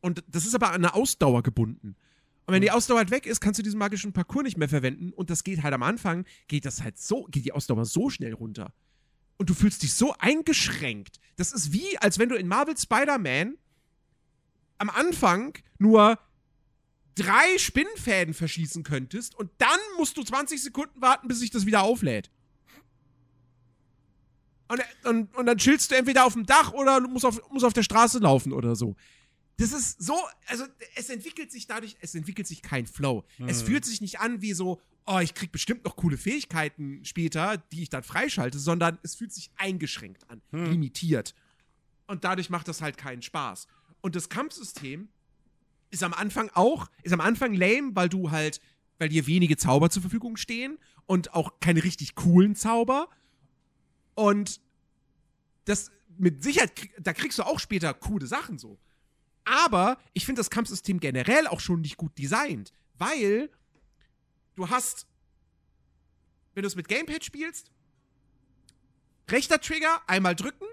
und 0.00 0.24
das 0.28 0.46
ist 0.46 0.54
aber 0.54 0.68
an 0.68 0.76
eine 0.76 0.94
Ausdauer 0.94 1.42
gebunden. 1.42 1.96
Und 2.46 2.54
wenn 2.54 2.62
die 2.62 2.70
Ausdauer 2.70 2.98
halt 2.98 3.10
weg 3.10 3.26
ist, 3.26 3.40
kannst 3.40 3.58
du 3.58 3.62
diesen 3.64 3.78
magischen 3.78 4.12
Parcours 4.12 4.44
nicht 4.44 4.56
mehr 4.56 4.68
verwenden. 4.68 5.12
Und 5.12 5.30
das 5.30 5.42
geht 5.42 5.64
halt 5.64 5.74
am 5.74 5.82
Anfang, 5.82 6.24
geht 6.46 6.64
das 6.64 6.80
halt 6.80 6.96
so, 6.96 7.24
geht 7.24 7.44
die 7.44 7.52
Ausdauer 7.52 7.84
so 7.84 8.08
schnell 8.08 8.32
runter. 8.32 8.72
Und 9.36 9.50
du 9.50 9.54
fühlst 9.54 9.82
dich 9.82 9.94
so 9.94 10.14
eingeschränkt. 10.18 11.18
Das 11.34 11.52
ist 11.52 11.72
wie, 11.72 11.98
als 11.98 12.18
wenn 12.20 12.28
du 12.28 12.36
in 12.36 12.46
Marvel 12.46 12.76
Spider-Man 12.76 13.58
am 14.78 14.90
Anfang 14.90 15.58
nur 15.78 16.18
drei 17.16 17.58
Spinnenfäden 17.58 18.32
verschießen 18.32 18.84
könntest 18.84 19.34
und 19.34 19.50
dann 19.58 19.80
musst 19.96 20.16
du 20.16 20.22
20 20.22 20.62
Sekunden 20.62 21.00
warten, 21.00 21.28
bis 21.28 21.40
sich 21.40 21.50
das 21.50 21.66
wieder 21.66 21.82
auflädt. 21.82 22.30
Und, 24.68 24.80
und, 25.04 25.36
und 25.36 25.46
dann 25.46 25.58
chillst 25.58 25.90
du 25.90 25.94
entweder 25.96 26.24
auf 26.26 26.32
dem 26.32 26.44
Dach 26.46 26.72
oder 26.72 27.00
du 27.00 27.08
musst 27.08 27.24
auf, 27.24 27.40
musst 27.50 27.64
auf 27.64 27.72
der 27.72 27.82
Straße 27.84 28.18
laufen 28.18 28.52
oder 28.52 28.74
so. 28.74 28.96
Das 29.58 29.72
ist 29.72 30.02
so, 30.02 30.14
also 30.48 30.64
es 30.96 31.08
entwickelt 31.08 31.50
sich 31.52 31.66
dadurch, 31.66 31.96
es 32.00 32.14
entwickelt 32.14 32.46
sich 32.46 32.62
kein 32.62 32.86
Flow. 32.86 33.24
Es 33.46 33.62
Mhm. 33.62 33.66
fühlt 33.66 33.84
sich 33.84 34.00
nicht 34.00 34.20
an 34.20 34.42
wie 34.42 34.52
so, 34.52 34.80
oh, 35.06 35.18
ich 35.20 35.34
krieg 35.34 35.52
bestimmt 35.52 35.84
noch 35.84 35.96
coole 35.96 36.18
Fähigkeiten 36.18 37.04
später, 37.04 37.56
die 37.72 37.82
ich 37.84 37.88
dann 37.88 38.02
freischalte, 38.02 38.58
sondern 38.58 38.98
es 39.02 39.14
fühlt 39.14 39.32
sich 39.32 39.50
eingeschränkt 39.56 40.28
an, 40.28 40.42
Hm. 40.50 40.66
limitiert. 40.72 41.34
Und 42.08 42.24
dadurch 42.24 42.50
macht 42.50 42.68
das 42.68 42.82
halt 42.82 42.98
keinen 42.98 43.22
Spaß. 43.22 43.66
Und 44.00 44.14
das 44.16 44.28
Kampfsystem 44.28 45.08
ist 45.90 46.02
am 46.02 46.12
Anfang 46.12 46.50
auch, 46.54 46.88
ist 47.02 47.12
am 47.12 47.20
Anfang 47.20 47.54
lame, 47.54 47.92
weil 47.94 48.08
du 48.08 48.30
halt, 48.32 48.60
weil 48.98 49.08
dir 49.08 49.26
wenige 49.26 49.56
Zauber 49.56 49.90
zur 49.90 50.02
Verfügung 50.02 50.36
stehen 50.36 50.76
und 51.06 51.34
auch 51.34 51.60
keine 51.60 51.82
richtig 51.84 52.14
coolen 52.16 52.56
Zauber. 52.56 53.08
Und 54.16 54.60
das 55.66 55.92
mit 56.18 56.42
Sicherheit, 56.42 56.72
da 56.98 57.12
kriegst 57.12 57.38
du 57.38 57.44
auch 57.44 57.60
später 57.60 57.94
coole 57.94 58.26
Sachen 58.26 58.58
so. 58.58 58.78
Aber 59.44 59.98
ich 60.14 60.26
finde 60.26 60.40
das 60.40 60.50
Kampfsystem 60.50 60.98
generell 60.98 61.46
auch 61.46 61.60
schon 61.60 61.82
nicht 61.82 61.96
gut 61.96 62.18
designt, 62.18 62.72
weil 62.94 63.50
du 64.56 64.68
hast, 64.68 65.06
wenn 66.54 66.62
du 66.62 66.66
es 66.66 66.74
mit 66.74 66.88
Gamepad 66.88 67.24
spielst, 67.24 67.70
rechter 69.30 69.60
Trigger, 69.60 70.00
einmal 70.08 70.34
drücken, 70.34 70.64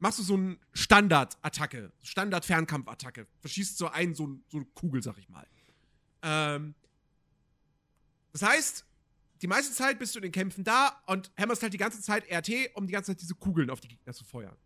machst 0.00 0.18
du 0.18 0.22
so 0.22 0.34
eine 0.34 0.58
Standard-Attacke, 0.72 1.92
Standard-Fernkampf-Attacke. 2.02 3.26
Verschießt 3.40 3.78
so 3.78 3.88
einen, 3.88 4.14
so, 4.14 4.40
so 4.48 4.58
eine 4.58 4.66
Kugel, 4.74 5.02
sag 5.02 5.16
ich 5.18 5.28
mal. 5.28 5.46
Ähm, 6.22 6.74
das 8.32 8.42
heißt, 8.42 8.84
die 9.42 9.46
meiste 9.46 9.72
Zeit 9.72 9.98
bist 9.98 10.14
du 10.14 10.18
in 10.18 10.24
den 10.24 10.32
Kämpfen 10.32 10.64
da 10.64 11.02
und 11.06 11.32
hammerst 11.38 11.62
halt 11.62 11.72
die 11.72 11.78
ganze 11.78 12.02
Zeit 12.02 12.24
RT, 12.30 12.74
um 12.74 12.86
die 12.86 12.92
ganze 12.92 13.12
Zeit 13.12 13.22
diese 13.22 13.34
Kugeln 13.34 13.70
auf 13.70 13.80
die 13.80 13.88
Gegner 13.88 14.12
zu 14.12 14.24
feuern. 14.24 14.56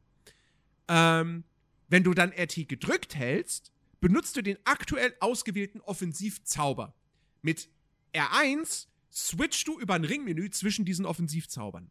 Ähm, 0.88 1.44
wenn 1.88 2.02
du 2.02 2.12
dann 2.12 2.32
RT 2.32 2.68
gedrückt 2.68 3.14
hältst, 3.14 3.72
benutzt 4.00 4.36
du 4.36 4.42
den 4.42 4.58
aktuell 4.64 5.14
ausgewählten 5.20 5.80
Offensivzauber. 5.80 6.94
Mit 7.42 7.68
R1 8.12 8.86
switchst 9.12 9.68
du 9.68 9.78
über 9.78 9.94
ein 9.94 10.04
Ringmenü 10.04 10.50
zwischen 10.50 10.84
diesen 10.84 11.06
Offensivzaubern. 11.06 11.90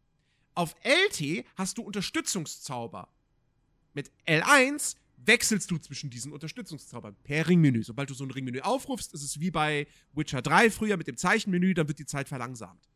Auf 0.54 0.74
LT 0.84 1.44
hast 1.56 1.78
du 1.78 1.82
Unterstützungszauber. 1.82 3.08
Mit 3.94 4.12
L1 4.26 4.96
wechselst 5.26 5.70
du 5.70 5.78
zwischen 5.78 6.10
diesen 6.10 6.32
Unterstützungszaubern 6.32 7.16
per 7.22 7.48
Ringmenü. 7.48 7.82
Sobald 7.82 8.10
du 8.10 8.14
so 8.14 8.24
ein 8.24 8.30
Ringmenü 8.30 8.60
aufrufst, 8.60 9.12
ist 9.14 9.22
es 9.22 9.40
wie 9.40 9.50
bei 9.50 9.86
Witcher 10.12 10.42
3 10.42 10.70
früher 10.70 10.96
mit 10.96 11.06
dem 11.06 11.16
Zeichenmenü, 11.16 11.74
dann 11.74 11.88
wird 11.88 11.98
die 11.98 12.06
Zeit 12.06 12.28
verlangsamt. 12.28 12.88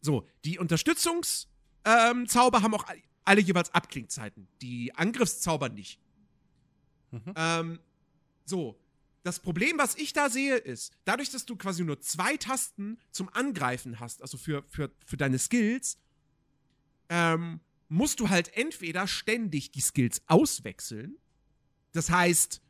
So, 0.00 0.26
die 0.44 0.58
Unterstützungszauber 0.58 1.48
ähm, 1.84 2.26
haben 2.62 2.74
auch 2.74 2.86
alle- 2.86 3.02
alle 3.24 3.40
jeweils 3.40 3.72
Abklingzeiten. 3.74 4.48
Die 4.62 4.94
Angriffszauber 4.94 5.68
nicht. 5.68 6.00
Mhm. 7.10 7.32
Ähm, 7.36 7.78
so, 8.44 8.78
das 9.22 9.38
Problem, 9.40 9.78
was 9.78 9.94
ich 9.96 10.12
da 10.12 10.30
sehe, 10.30 10.56
ist, 10.56 10.92
dadurch, 11.04 11.30
dass 11.30 11.44
du 11.44 11.56
quasi 11.56 11.84
nur 11.84 12.00
zwei 12.00 12.36
Tasten 12.36 12.98
zum 13.10 13.28
Angreifen 13.28 14.00
hast, 14.00 14.22
also 14.22 14.38
für, 14.38 14.64
für, 14.68 14.90
für 15.04 15.16
deine 15.16 15.38
Skills, 15.38 15.98
ähm, 17.10 17.60
musst 17.90 18.20
du 18.20 18.30
halt 18.30 18.56
entweder 18.56 19.06
ständig 19.06 19.72
die 19.72 19.80
Skills 19.80 20.22
auswechseln. 20.28 21.16
Das 21.92 22.08
heißt, 22.08 22.62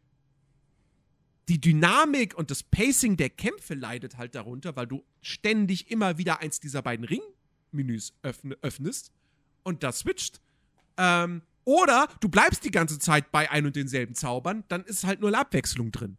die 1.48 1.60
Dynamik 1.60 2.34
und 2.36 2.50
das 2.50 2.62
Pacing 2.62 3.16
der 3.16 3.28
Kämpfe 3.28 3.74
leidet 3.74 4.16
halt 4.16 4.34
darunter, 4.34 4.76
weil 4.76 4.86
du 4.86 5.04
ständig 5.20 5.90
immer 5.90 6.16
wieder 6.16 6.40
eins 6.40 6.58
dieser 6.58 6.80
beiden 6.80 7.04
Ringmenüs 7.04 8.14
öffne, 8.22 8.56
öffnest 8.62 9.12
und 9.62 9.82
das 9.82 10.00
switcht. 10.00 10.40
Ähm, 10.96 11.42
oder 11.64 12.08
du 12.20 12.28
bleibst 12.28 12.64
die 12.64 12.70
ganze 12.70 12.98
Zeit 12.98 13.30
bei 13.30 13.50
ein 13.50 13.66
und 13.66 13.76
denselben 13.76 14.14
Zaubern, 14.14 14.64
dann 14.68 14.84
ist 14.84 15.04
halt 15.04 15.20
nur 15.20 15.28
eine 15.28 15.38
Abwechslung 15.38 15.92
drin. 15.92 16.16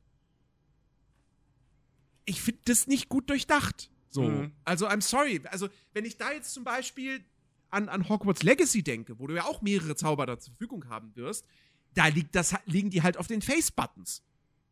Ich 2.26 2.42
finde 2.42 2.62
das 2.66 2.86
nicht 2.86 3.10
gut 3.10 3.30
durchdacht. 3.30 3.90
So. 4.10 4.24
Mhm. 4.24 4.52
Also, 4.64 4.88
I'm 4.88 5.02
sorry. 5.02 5.42
Also, 5.46 5.70
wenn 5.94 6.06
ich 6.06 6.18
da 6.18 6.32
jetzt 6.32 6.54
zum 6.54 6.64
Beispiel 6.64 7.24
an, 7.72 7.90
an 7.90 8.08
Hogwarts 8.08 8.44
Legacy 8.44 8.84
denke, 8.84 9.18
wo 9.20 9.28
du 9.28 9.36
ja 9.36 9.46
auch 9.46 9.62
mehrere 9.62 9.96
Zauber 9.96 10.26
da 10.26 10.38
zur 10.38 10.54
Verfügung 10.54 10.88
haben 10.90 11.16
wirst, 11.16 11.46
da 11.94 12.08
liegt 12.08 12.36
das, 12.36 12.56
liegen 12.66 12.90
die 12.90 13.02
halt 13.02 13.18
auf 13.18 13.28
den 13.28 13.42
Face-Buttons. 13.42 14.24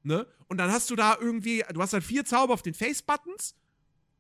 Ne? 0.04 0.28
Und 0.47 0.58
dann 0.58 0.72
hast 0.72 0.89
du 0.89 0.95
da 0.95 1.18
irgendwie, 1.20 1.64
du 1.74 1.82
hast 1.82 1.93
halt 1.93 2.04
vier 2.04 2.26
Zauber 2.26 2.54
auf 2.54 2.62
den 2.62 2.74
Face-Buttons 2.74 3.56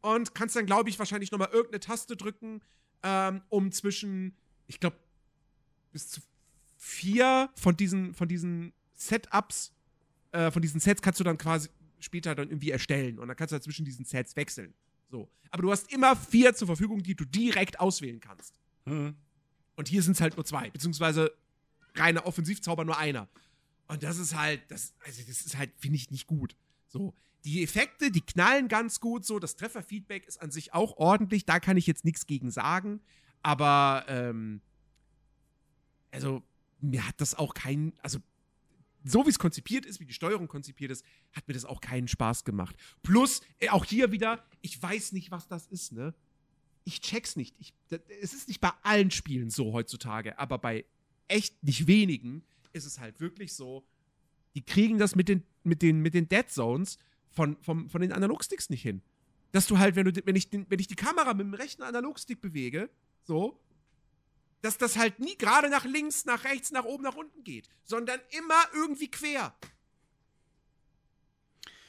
und 0.01 0.33
kannst 0.33 0.55
dann, 0.55 0.65
glaube 0.65 0.89
ich, 0.89 0.99
wahrscheinlich 0.99 1.31
nochmal 1.31 1.49
irgendeine 1.49 1.79
Taste 1.79 2.17
drücken, 2.17 2.61
ähm, 3.03 3.41
um 3.49 3.71
zwischen, 3.71 4.35
ich 4.67 4.79
glaube, 4.79 4.97
bis 5.91 6.09
zu 6.09 6.21
vier 6.77 7.49
von 7.55 7.75
diesen, 7.75 8.13
von 8.13 8.27
diesen 8.27 8.73
Setups, 8.95 9.73
äh, 10.31 10.51
von 10.51 10.61
diesen 10.61 10.79
Sets 10.79 11.01
kannst 11.01 11.19
du 11.19 11.23
dann 11.23 11.37
quasi 11.37 11.69
später 11.99 12.35
dann 12.35 12.49
irgendwie 12.49 12.71
erstellen. 12.71 13.19
Und 13.19 13.27
dann 13.27 13.37
kannst 13.37 13.51
du 13.51 13.55
halt 13.55 13.63
zwischen 13.63 13.85
diesen 13.85 14.05
Sets 14.05 14.35
wechseln. 14.35 14.73
So. 15.09 15.29
Aber 15.51 15.63
du 15.63 15.71
hast 15.71 15.91
immer 15.91 16.15
vier 16.15 16.53
zur 16.53 16.67
Verfügung, 16.67 17.03
die 17.03 17.15
du 17.15 17.25
direkt 17.25 17.79
auswählen 17.79 18.19
kannst. 18.19 18.58
Mhm. 18.85 19.15
Und 19.75 19.87
hier 19.87 20.03
sind 20.03 20.13
es 20.13 20.21
halt 20.21 20.35
nur 20.35 20.45
zwei, 20.45 20.69
beziehungsweise 20.69 21.31
reine 21.95 22.25
Offensivzauber 22.25 22.85
nur 22.85 22.97
einer. 22.97 23.27
Und 23.87 24.03
das 24.03 24.17
ist 24.17 24.35
halt, 24.35 24.61
das, 24.69 24.93
also 25.05 25.21
das 25.27 25.41
ist 25.41 25.57
halt, 25.57 25.71
finde 25.77 25.97
ich, 25.97 26.11
nicht 26.11 26.27
gut. 26.27 26.55
So. 26.87 27.13
Die 27.45 27.63
Effekte, 27.63 28.11
die 28.11 28.21
knallen 28.21 28.67
ganz 28.67 28.99
gut, 28.99 29.25
so. 29.25 29.39
Das 29.39 29.55
Trefferfeedback 29.55 30.27
ist 30.27 30.41
an 30.41 30.51
sich 30.51 30.73
auch 30.73 30.97
ordentlich, 30.97 31.45
da 31.45 31.59
kann 31.59 31.77
ich 31.77 31.87
jetzt 31.87 32.05
nichts 32.05 32.27
gegen 32.27 32.51
sagen. 32.51 33.01
Aber, 33.41 34.05
ähm, 34.07 34.61
also, 36.11 36.43
mir 36.81 37.07
hat 37.07 37.19
das 37.21 37.35
auch 37.35 37.53
keinen, 37.53 37.93
also, 38.01 38.19
so 39.05 39.25
wie 39.25 39.29
es 39.29 39.39
konzipiert 39.39 39.85
ist, 39.85 39.99
wie 39.99 40.05
die 40.05 40.13
Steuerung 40.13 40.47
konzipiert 40.47 40.91
ist, 40.91 41.05
hat 41.31 41.47
mir 41.47 41.53
das 41.53 41.65
auch 41.65 41.81
keinen 41.81 42.07
Spaß 42.07 42.43
gemacht. 42.43 42.75
Plus, 43.01 43.41
äh, 43.59 43.69
auch 43.69 43.85
hier 43.85 44.11
wieder, 44.11 44.45
ich 44.61 44.81
weiß 44.81 45.13
nicht, 45.13 45.31
was 45.31 45.47
das 45.47 45.67
ist, 45.67 45.93
ne? 45.93 46.13
Ich 46.85 47.01
check's 47.01 47.35
nicht. 47.35 47.55
Ich, 47.59 47.73
es 48.21 48.33
ist 48.33 48.47
nicht 48.47 48.61
bei 48.61 48.71
allen 48.83 49.11
Spielen 49.11 49.49
so 49.49 49.73
heutzutage, 49.73 50.37
aber 50.39 50.57
bei 50.57 50.85
echt 51.27 51.63
nicht 51.63 51.87
wenigen 51.87 52.43
ist 52.73 52.85
es 52.85 52.99
halt 52.99 53.19
wirklich 53.19 53.53
so, 53.53 53.83
die 54.55 54.63
kriegen 54.63 54.97
das 54.97 55.15
mit 55.15 55.29
den, 55.29 55.43
mit 55.63 55.81
den, 55.81 56.01
mit 56.01 56.13
den 56.13 56.27
Dead 56.27 56.49
Zones 56.49 56.97
von, 57.31 57.57
vom, 57.61 57.89
von 57.89 58.01
den 58.01 58.11
Analogsticks 58.11 58.69
nicht 58.69 58.81
hin. 58.81 59.01
Dass 59.51 59.67
du 59.67 59.77
halt, 59.77 59.95
wenn, 59.95 60.05
du, 60.05 60.25
wenn, 60.25 60.35
ich 60.35 60.49
den, 60.49 60.65
wenn 60.69 60.79
ich 60.79 60.87
die 60.87 60.95
Kamera 60.95 61.33
mit 61.33 61.45
dem 61.45 61.53
rechten 61.53 61.83
Analogstick 61.83 62.41
bewege, 62.41 62.89
so, 63.23 63.59
dass 64.61 64.77
das 64.77 64.97
halt 64.97 65.19
nie 65.19 65.37
gerade 65.37 65.69
nach 65.69 65.85
links, 65.85 66.25
nach 66.25 66.43
rechts, 66.43 66.71
nach 66.71 66.85
oben, 66.85 67.03
nach 67.03 67.15
unten 67.15 67.43
geht, 67.43 67.69
sondern 67.83 68.19
immer 68.37 68.61
irgendwie 68.73 69.09
quer. 69.09 69.55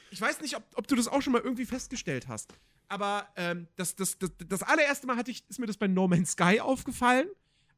Ich 0.09 0.19
weiß 0.19 0.41
nicht, 0.41 0.55
ob, 0.55 0.63
ob 0.75 0.87
du 0.87 0.95
das 0.95 1.07
auch 1.07 1.21
schon 1.21 1.33
mal 1.33 1.41
irgendwie 1.41 1.65
festgestellt 1.65 2.27
hast. 2.27 2.53
Aber 2.91 3.29
ähm, 3.37 3.69
das, 3.77 3.95
das, 3.95 4.19
das, 4.19 4.31
das 4.49 4.63
allererste 4.63 5.07
Mal 5.07 5.15
hatte 5.15 5.31
ich, 5.31 5.49
ist 5.49 5.59
mir 5.59 5.65
das 5.65 5.77
bei 5.77 5.87
No 5.87 6.09
Man's 6.09 6.31
Sky 6.31 6.59
aufgefallen. 6.59 7.27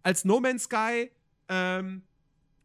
Als 0.02 0.26
No 0.26 0.40
Man's 0.40 0.64
Sky 0.64 1.12
ähm, 1.50 2.02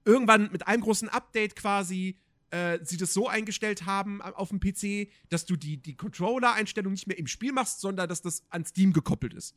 irgendwann 0.06 0.50
mit 0.50 0.66
einem 0.66 0.82
großen 0.82 1.10
Update 1.10 1.56
quasi 1.56 2.18
äh, 2.48 2.78
sie 2.82 2.96
das 2.96 3.12
so 3.12 3.28
eingestellt 3.28 3.84
haben 3.84 4.22
auf 4.22 4.48
dem 4.48 4.60
PC, 4.60 5.12
dass 5.28 5.44
du 5.44 5.56
die, 5.56 5.76
die 5.76 5.94
Controller-Einstellung 5.94 6.90
nicht 6.90 7.06
mehr 7.06 7.18
im 7.18 7.26
Spiel 7.26 7.52
machst, 7.52 7.82
sondern 7.82 8.08
dass 8.08 8.22
das 8.22 8.42
an 8.48 8.64
Steam 8.64 8.94
gekoppelt 8.94 9.34
ist. 9.34 9.54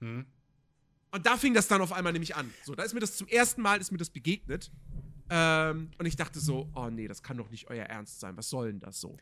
Mhm. 0.00 0.24
Und 1.10 1.26
da 1.26 1.36
fing 1.36 1.52
das 1.52 1.68
dann 1.68 1.82
auf 1.82 1.92
einmal 1.92 2.14
nämlich 2.14 2.36
an. 2.36 2.50
So, 2.64 2.74
da 2.74 2.84
ist 2.84 2.94
mir 2.94 3.00
das 3.00 3.18
zum 3.18 3.28
ersten 3.28 3.60
Mal 3.60 3.82
ist 3.82 3.92
mir 3.92 3.98
das 3.98 4.08
begegnet. 4.08 4.72
Ähm, 5.28 5.90
und 5.98 6.06
ich 6.06 6.16
dachte 6.16 6.40
so, 6.40 6.70
oh 6.74 6.88
nee, 6.88 7.06
das 7.06 7.22
kann 7.22 7.36
doch 7.36 7.50
nicht 7.50 7.68
euer 7.68 7.84
Ernst 7.84 8.20
sein. 8.20 8.34
Was 8.38 8.48
soll 8.48 8.68
denn 8.68 8.80
das 8.80 8.98
so? 8.98 9.18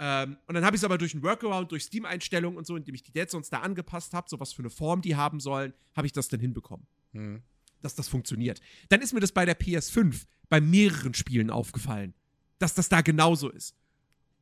Ähm, 0.00 0.36
und 0.46 0.54
dann 0.54 0.64
habe 0.64 0.76
ich 0.76 0.80
es 0.80 0.84
aber 0.84 0.98
durch 0.98 1.14
einen 1.14 1.22
Workaround, 1.22 1.72
durch 1.72 1.84
Steam-Einstellungen 1.84 2.56
und 2.56 2.66
so, 2.66 2.76
indem 2.76 2.94
ich 2.94 3.02
die 3.02 3.12
Dead 3.12 3.28
Zones 3.28 3.50
da 3.50 3.60
angepasst 3.60 4.14
habe, 4.14 4.28
so 4.28 4.38
was 4.38 4.52
für 4.52 4.62
eine 4.62 4.70
Form 4.70 5.02
die 5.02 5.16
haben 5.16 5.40
sollen, 5.40 5.72
habe 5.96 6.06
ich 6.06 6.12
das 6.12 6.28
dann 6.28 6.40
hinbekommen. 6.40 6.86
Mhm. 7.12 7.42
Dass 7.82 7.94
das 7.94 8.08
funktioniert. 8.08 8.60
Dann 8.88 9.00
ist 9.00 9.12
mir 9.12 9.20
das 9.20 9.32
bei 9.32 9.44
der 9.44 9.58
PS5 9.58 10.26
bei 10.48 10.60
mehreren 10.60 11.14
Spielen 11.14 11.50
aufgefallen, 11.50 12.14
dass 12.58 12.74
das 12.74 12.88
da 12.88 13.00
genauso 13.00 13.50
ist. 13.50 13.74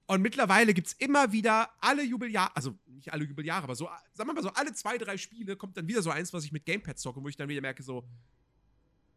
Und 0.07 0.23
mittlerweile 0.23 0.73
gibt 0.73 0.87
es 0.87 0.93
immer 0.95 1.33
wieder 1.33 1.69
alle 1.81 2.05
Jubeljahre, 2.05 2.55
also 2.55 2.79
nicht 2.87 3.13
alle 3.13 3.25
Jubeljahre, 3.25 3.65
aber 3.65 3.75
so, 3.75 3.89
sagen 4.13 4.29
wir 4.31 4.35
mal 4.35 4.43
so, 4.43 4.51
alle 4.51 4.73
zwei, 4.73 4.99
drei 4.99 5.17
Spiele 5.17 5.57
kommt 5.57 5.77
dann 5.77 5.89
wieder 5.89 6.01
so 6.01 6.11
eins, 6.11 6.33
was 6.33 6.45
ich 6.45 6.53
mit 6.53 6.65
Gamepad 6.65 6.99
zocke, 6.99 7.23
wo 7.23 7.29
ich 7.29 7.37
dann 7.37 7.49
wieder 7.49 7.61
merke, 7.61 7.83
so, 7.83 8.09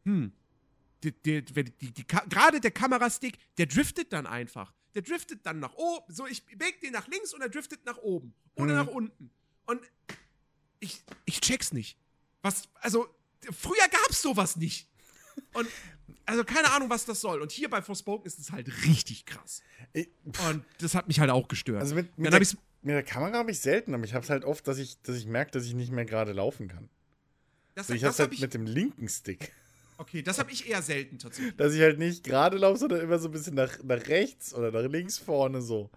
hm, 0.03 0.31
die, 1.03 1.11
die, 1.11 1.43
die 1.43 2.07
gerade 2.07 2.59
der 2.59 2.71
Kamerastick, 2.71 3.37
der 3.57 3.67
driftet 3.67 4.11
dann 4.11 4.25
einfach. 4.25 4.73
Der 4.99 5.03
driftet 5.03 5.45
dann 5.45 5.59
nach 5.59 5.75
oben. 5.75 6.13
So, 6.13 6.27
ich 6.27 6.45
bewege 6.45 6.77
den 6.83 6.91
nach 6.91 7.07
links 7.07 7.33
und 7.33 7.39
er 7.41 7.47
driftet 7.47 7.85
nach 7.85 7.97
oben. 7.99 8.33
Oder 8.55 8.71
Mhm. 8.73 8.77
nach 8.79 8.87
unten. 8.87 9.31
Und 9.65 9.81
ich, 10.81 11.01
ich 11.23 11.39
check's 11.39 11.71
nicht. 11.71 11.97
Was, 12.41 12.63
also, 12.75 13.07
früher 13.51 13.87
gab's 13.89 14.21
sowas 14.21 14.57
nicht. 14.57 14.89
Und, 15.53 15.69
also, 16.25 16.43
keine 16.43 16.69
Ahnung, 16.71 16.89
was 16.89 17.05
das 17.05 17.21
soll. 17.21 17.41
Und 17.41 17.51
hier 17.53 17.69
bei 17.69 17.81
Forspoken 17.81 18.25
ist 18.27 18.39
es 18.39 18.51
halt 18.51 18.67
richtig 18.85 19.25
krass. 19.25 19.61
Ich, 19.93 20.09
Und 20.49 20.65
das 20.79 20.95
hat 20.95 21.07
mich 21.07 21.21
halt 21.21 21.29
auch 21.29 21.47
gestört. 21.47 21.81
also 21.81 21.95
mit, 21.95 22.17
mit, 22.17 22.33
der, 22.33 22.41
hab 22.41 22.57
mit 22.81 22.93
der 22.95 23.03
Kamera 23.03 23.37
habe 23.37 23.51
ich 23.51 23.59
selten, 23.61 23.93
aber 23.93 24.03
ich 24.03 24.13
habe 24.13 24.25
es 24.25 24.29
halt 24.29 24.43
oft, 24.43 24.67
dass 24.67 24.79
ich, 24.79 25.01
dass 25.01 25.15
ich 25.15 25.27
merke, 25.27 25.51
dass 25.51 25.63
ich 25.63 25.75
nicht 25.75 25.93
mehr 25.93 26.03
gerade 26.05 26.33
laufen 26.33 26.67
kann. 26.67 26.89
das, 27.75 27.85
Also 27.85 27.93
ich 27.93 28.01
das 28.01 28.15
habe 28.19 28.23
hab 28.23 28.29
halt 28.31 28.33
ich, 28.33 28.41
mit 28.41 28.53
dem 28.53 28.65
linken 28.65 29.07
Stick. 29.07 29.53
Okay, 29.99 30.21
das 30.23 30.39
habe 30.39 30.51
ich 30.51 30.67
eher 30.69 30.81
selten 30.81 31.19
tatsächlich. 31.19 31.55
Dass 31.57 31.73
ich 31.73 31.81
halt 31.81 31.99
nicht 31.99 32.23
gerade 32.23 32.57
laufe, 32.57 32.77
sondern 32.79 33.01
immer 33.01 33.19
so 33.19 33.27
ein 33.27 33.31
bisschen 33.31 33.55
nach, 33.55 33.81
nach 33.83 34.07
rechts 34.07 34.53
oder 34.53 34.71
nach 34.71 34.89
links 34.89 35.17
vorne 35.17 35.61
so. 35.61 35.89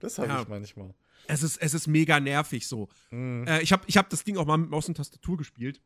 Das 0.00 0.18
habe 0.18 0.28
Ja. 0.28 0.42
ich 0.42 0.48
manchmal. 0.48 0.94
Es 1.26 1.42
ist, 1.42 1.58
es 1.58 1.74
ist 1.74 1.86
mega 1.86 2.18
nervig 2.18 2.66
so. 2.66 2.88
Mhm. 3.10 3.46
Äh, 3.46 3.60
ich 3.62 3.72
habe 3.72 3.84
ich 3.86 3.96
hab 3.96 4.08
das 4.10 4.24
Ding 4.24 4.36
auch 4.36 4.46
mal 4.46 4.56
mit 4.56 4.70
Maus 4.70 4.88
und 4.88 4.96
Tastatur 4.96 5.36
gespielt. 5.36 5.80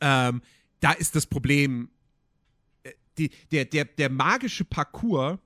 Ähm, 0.00 0.42
da 0.80 0.92
ist 0.92 1.14
das 1.16 1.26
Problem, 1.26 1.88
äh, 2.82 2.92
die, 3.16 3.30
der, 3.50 3.64
der, 3.64 3.84
der 3.86 4.10
magische 4.10 4.64
Parcours 4.64 5.38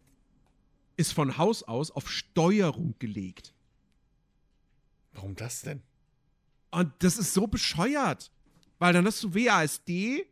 ist 0.97 1.13
von 1.13 1.39
Haus 1.39 1.63
aus 1.63 1.91
auf 1.91 2.11
Steuerung 2.11 2.95
gelegt. 2.99 3.55
Warum 5.13 5.35
das 5.37 5.63
denn? 5.63 5.83
Und 6.71 6.93
das 7.01 7.17
ist 7.19 7.35
so 7.35 7.47
bescheuert. 7.47 8.31
Weil 8.79 8.93
dann 8.95 9.07
hast 9.07 9.23
du 9.23 9.35
WASD, 9.35 10.25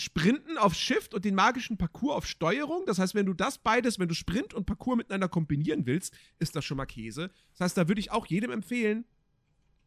Sprinten 0.00 0.58
auf 0.58 0.74
Shift 0.74 1.12
und 1.12 1.24
den 1.24 1.34
magischen 1.34 1.76
Parcours 1.76 2.14
auf 2.14 2.26
Steuerung. 2.28 2.84
Das 2.86 3.00
heißt, 3.00 3.16
wenn 3.16 3.26
du 3.26 3.34
das 3.34 3.58
beides, 3.58 3.98
wenn 3.98 4.06
du 4.06 4.14
Sprint 4.14 4.54
und 4.54 4.64
Parcours 4.64 4.96
miteinander 4.96 5.28
kombinieren 5.28 5.86
willst, 5.86 6.14
ist 6.38 6.54
das 6.54 6.64
schon 6.64 6.76
mal 6.76 6.86
Käse. 6.86 7.32
Das 7.50 7.62
heißt, 7.62 7.76
da 7.76 7.88
würde 7.88 8.00
ich 8.00 8.12
auch 8.12 8.24
jedem 8.26 8.52
empfehlen, 8.52 9.06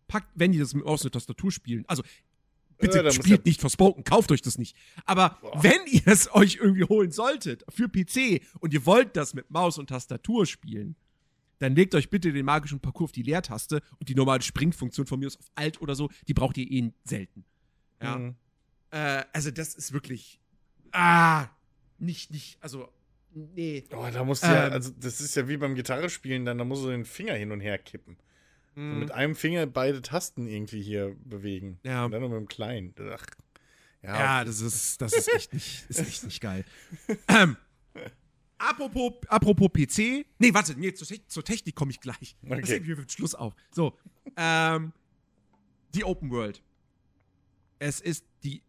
packt, 0.10 0.30
wenn 0.36 0.52
die 0.52 0.60
das 0.60 0.74
mit 0.74 0.84
Maus 0.84 1.06
und 1.06 1.14
Tastatur 1.14 1.50
spielen. 1.50 1.86
Also, 1.88 2.04
bitte 2.78 3.02
Ja, 3.02 3.10
spielt 3.12 3.46
nicht 3.46 3.62
Forspoken, 3.62 4.04
kauft 4.04 4.34
euch 4.34 4.42
das 4.42 4.58
nicht. 4.58 4.76
Aber 5.06 5.38
Boah. 5.40 5.64
wenn 5.64 5.80
ihr 5.88 6.06
es 6.06 6.30
euch 6.34 6.58
irgendwie 6.58 6.84
holen 6.84 7.12
solltet 7.12 7.64
für 7.70 7.88
PC 7.88 8.42
und 8.60 8.74
ihr 8.74 8.86
wollt 8.86 9.16
das 9.16 9.34
mit 9.34 9.50
Maus 9.50 9.78
und 9.78 9.88
Tastatur 9.88 10.46
spielen, 10.46 10.98
dann 11.60 11.74
legt 11.74 11.96
euch 11.96 12.10
bitte 12.10 12.34
den 12.34 12.44
magischen 12.44 12.82
Parcours 12.82 13.12
auf 13.12 13.12
die 13.14 13.24
Leertaste 13.24 13.82
und 13.98 14.10
die 14.10 14.16
normale 14.16 14.42
Springfunktion 14.42 15.08
von 15.08 15.22
mir 15.22 15.28
ist 15.28 15.40
auf 15.40 15.50
Alt 15.56 15.82
oder 15.82 15.96
so, 15.96 16.10
die 16.28 16.34
braucht 16.34 16.58
ihr 16.58 16.70
eh 16.70 16.92
selten. 17.06 17.46
Ja. 18.02 18.18
Mhm. 18.18 18.36
Äh, 18.92 19.24
also 19.34 19.52
das 19.52 19.74
ist 19.76 19.94
wirklich. 19.94 20.40
Ah, 20.92 21.48
nicht, 22.00 22.32
nicht, 22.32 22.58
also, 22.62 22.92
nee. 23.34 23.84
Oh, 23.92 24.08
da 24.12 24.24
musst 24.24 24.44
du 24.44 24.48
ja, 24.48 24.68
Ähm. 24.68 24.74
also 24.74 24.92
das 25.00 25.22
ist 25.22 25.36
ja 25.36 25.48
wie 25.48 25.58
beim 25.58 25.76
Gitarrespielen, 25.76 26.46
dann 26.46 26.58
da 26.58 26.64
musst 26.66 26.84
du 26.84 26.90
den 26.90 27.06
Finger 27.06 27.34
hin 27.36 27.52
und 27.52 27.62
her 27.62 27.78
kippen. 27.78 28.18
Und 28.76 28.84
Hm, 28.84 29.00
mit 29.00 29.12
einem 29.12 29.36
Finger 29.36 29.66
beide 29.68 30.02
Tasten 30.02 30.48
irgendwie 30.48 30.82
hier 30.82 31.16
bewegen. 31.26 31.80
Ja. 31.84 32.06
Und 32.06 32.12
dann 32.12 32.22
nur 32.22 32.30
mit 32.30 32.40
dem 32.40 32.48
kleinen. 32.48 32.94
Ach. 33.14 33.26
Ja, 34.02 34.16
ja, 34.20 34.46
das 34.46 34.62
ist, 34.62 35.02
das 35.02 35.14
ist 35.14 35.28
echt 35.34 35.54
nicht, 35.54 35.86
ist 35.90 36.00
echt 36.00 36.24
nicht 36.24 36.42
geil. 36.42 36.66
ähm, 37.28 37.56
apropos, 38.58 39.14
apropos 39.28 39.70
PC. 39.72 40.26
Nee, 40.40 40.54
warte, 40.54 40.74
nee, 40.80 40.94
zur, 40.94 41.08
zur 41.28 41.44
Technik 41.44 41.76
komme 41.76 41.92
ich 41.92 42.00
gleich. 42.00 42.36
Das 42.42 42.60
Okay. 42.60 42.74
heben 42.76 42.88
wir 42.88 42.96
für 42.96 43.04
den 43.06 43.10
Schluss 43.10 43.36
auf. 43.36 43.54
So, 43.72 43.98
ähm, 44.38 44.94
die 45.94 46.04
Open 46.04 46.30
World. 46.32 46.62
Es 47.80 48.00
ist 48.00 48.26
die 48.44 48.62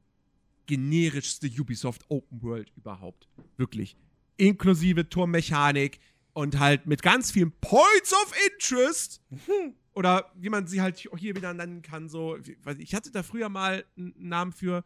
generischste 0.72 1.48
Ubisoft 1.48 2.06
Open 2.08 2.40
World 2.40 2.72
überhaupt. 2.76 3.28
Wirklich. 3.58 3.94
Inklusive 4.38 5.06
Turmmechanik 5.06 6.00
und 6.32 6.58
halt 6.58 6.86
mit 6.86 7.02
ganz 7.02 7.30
vielen 7.30 7.52
Points 7.60 8.14
of 8.14 8.32
Interest. 8.50 9.20
Oder 9.94 10.32
wie 10.34 10.48
man 10.48 10.66
sie 10.66 10.80
halt 10.80 10.96
hier 10.96 11.36
wieder 11.36 11.52
nennen 11.52 11.82
kann, 11.82 12.08
so. 12.08 12.38
Ich 12.78 12.94
hatte 12.94 13.10
da 13.10 13.22
früher 13.22 13.50
mal 13.50 13.84
einen 13.98 14.14
Namen 14.16 14.52
für 14.52 14.82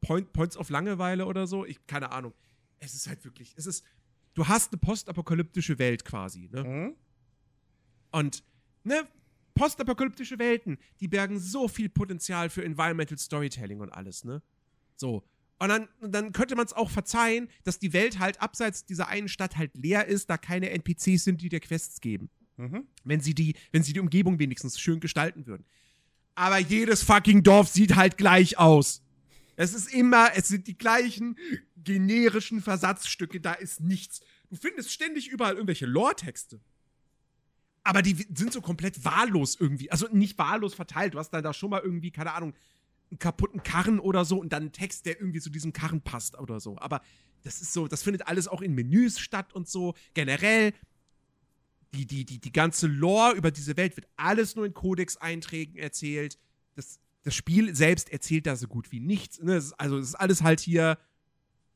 Point, 0.00 0.32
Points 0.32 0.56
of 0.56 0.68
Langeweile 0.70 1.24
oder 1.26 1.46
so. 1.46 1.64
Ich, 1.64 1.86
keine 1.86 2.10
Ahnung. 2.10 2.34
Es 2.80 2.94
ist 2.94 3.06
halt 3.06 3.24
wirklich, 3.24 3.54
es 3.56 3.66
ist, 3.66 3.84
du 4.34 4.48
hast 4.48 4.72
eine 4.72 4.80
postapokalyptische 4.80 5.78
Welt 5.78 6.04
quasi, 6.04 6.48
ne? 6.50 6.64
Mhm. 6.64 6.96
Und, 8.10 8.42
ne, 8.82 9.06
postapokalyptische 9.54 10.40
Welten, 10.40 10.78
die 10.98 11.06
bergen 11.06 11.38
so 11.38 11.68
viel 11.68 11.88
Potenzial 11.88 12.50
für 12.50 12.64
Environmental 12.64 13.18
Storytelling 13.18 13.78
und 13.78 13.90
alles, 13.90 14.24
ne? 14.24 14.42
So. 15.00 15.24
Und 15.58 15.68
dann, 15.68 15.88
dann 16.00 16.32
könnte 16.32 16.54
man 16.56 16.64
es 16.64 16.72
auch 16.72 16.90
verzeihen, 16.90 17.48
dass 17.64 17.78
die 17.78 17.92
Welt 17.92 18.18
halt 18.18 18.40
abseits 18.40 18.86
dieser 18.86 19.08
einen 19.08 19.28
Stadt 19.28 19.56
halt 19.56 19.76
leer 19.76 20.06
ist, 20.06 20.30
da 20.30 20.38
keine 20.38 20.70
NPCs 20.70 21.24
sind, 21.24 21.42
die 21.42 21.48
dir 21.48 21.60
Quests 21.60 22.00
geben. 22.00 22.30
Mhm. 22.56 22.86
Wenn 23.04 23.20
sie 23.20 23.34
die, 23.34 23.56
wenn 23.72 23.82
sie 23.82 23.92
die 23.92 24.00
Umgebung 24.00 24.38
wenigstens 24.38 24.78
schön 24.78 25.00
gestalten 25.00 25.46
würden. 25.46 25.64
Aber 26.34 26.58
jedes 26.58 27.02
fucking 27.02 27.42
Dorf 27.42 27.68
sieht 27.68 27.96
halt 27.96 28.16
gleich 28.16 28.58
aus. 28.58 29.02
Es 29.56 29.74
ist 29.74 29.92
immer, 29.92 30.30
es 30.34 30.48
sind 30.48 30.66
die 30.66 30.78
gleichen 30.78 31.36
generischen 31.76 32.62
Versatzstücke, 32.62 33.40
da 33.40 33.52
ist 33.52 33.80
nichts. 33.80 34.20
du 34.48 34.56
findest 34.56 34.92
ständig 34.92 35.28
überall 35.28 35.54
irgendwelche 35.54 35.86
Lore-Texte. 35.86 36.60
Aber 37.82 38.02
die 38.02 38.14
sind 38.14 38.52
so 38.52 38.60
komplett 38.60 39.04
wahllos 39.04 39.56
irgendwie. 39.58 39.90
Also 39.90 40.06
nicht 40.12 40.38
wahllos 40.38 40.74
verteilt. 40.74 41.14
Du 41.14 41.18
hast 41.18 41.30
dann 41.30 41.42
da 41.42 41.52
schon 41.52 41.70
mal 41.70 41.80
irgendwie, 41.82 42.10
keine 42.10 42.32
Ahnung, 42.32 42.54
einen 43.10 43.18
kaputten 43.18 43.62
Karren 43.62 44.00
oder 44.00 44.24
so 44.24 44.38
und 44.38 44.52
dann 44.52 44.64
einen 44.64 44.72
Text, 44.72 45.06
der 45.06 45.20
irgendwie 45.20 45.40
zu 45.40 45.50
diesem 45.50 45.72
Karren 45.72 46.00
passt 46.00 46.38
oder 46.38 46.60
so. 46.60 46.78
Aber 46.78 47.00
das 47.42 47.60
ist 47.60 47.72
so, 47.72 47.88
das 47.88 48.02
findet 48.02 48.26
alles 48.26 48.48
auch 48.48 48.62
in 48.62 48.74
Menüs 48.74 49.18
statt 49.18 49.52
und 49.52 49.68
so. 49.68 49.94
Generell, 50.14 50.72
die, 51.94 52.06
die, 52.06 52.24
die, 52.24 52.38
die 52.38 52.52
ganze 52.52 52.86
Lore 52.86 53.34
über 53.34 53.50
diese 53.50 53.76
Welt 53.76 53.96
wird 53.96 54.06
alles 54.16 54.56
nur 54.56 54.66
in 54.66 54.74
Codex-Einträgen 54.74 55.76
erzählt. 55.76 56.38
Das, 56.76 57.00
das 57.22 57.34
Spiel 57.34 57.74
selbst 57.74 58.10
erzählt 58.12 58.46
da 58.46 58.56
so 58.56 58.68
gut 58.68 58.92
wie 58.92 59.00
nichts. 59.00 59.40
Ne? 59.42 59.62
Also, 59.78 59.98
es 59.98 60.08
ist 60.08 60.14
alles 60.14 60.42
halt 60.42 60.60
hier 60.60 60.98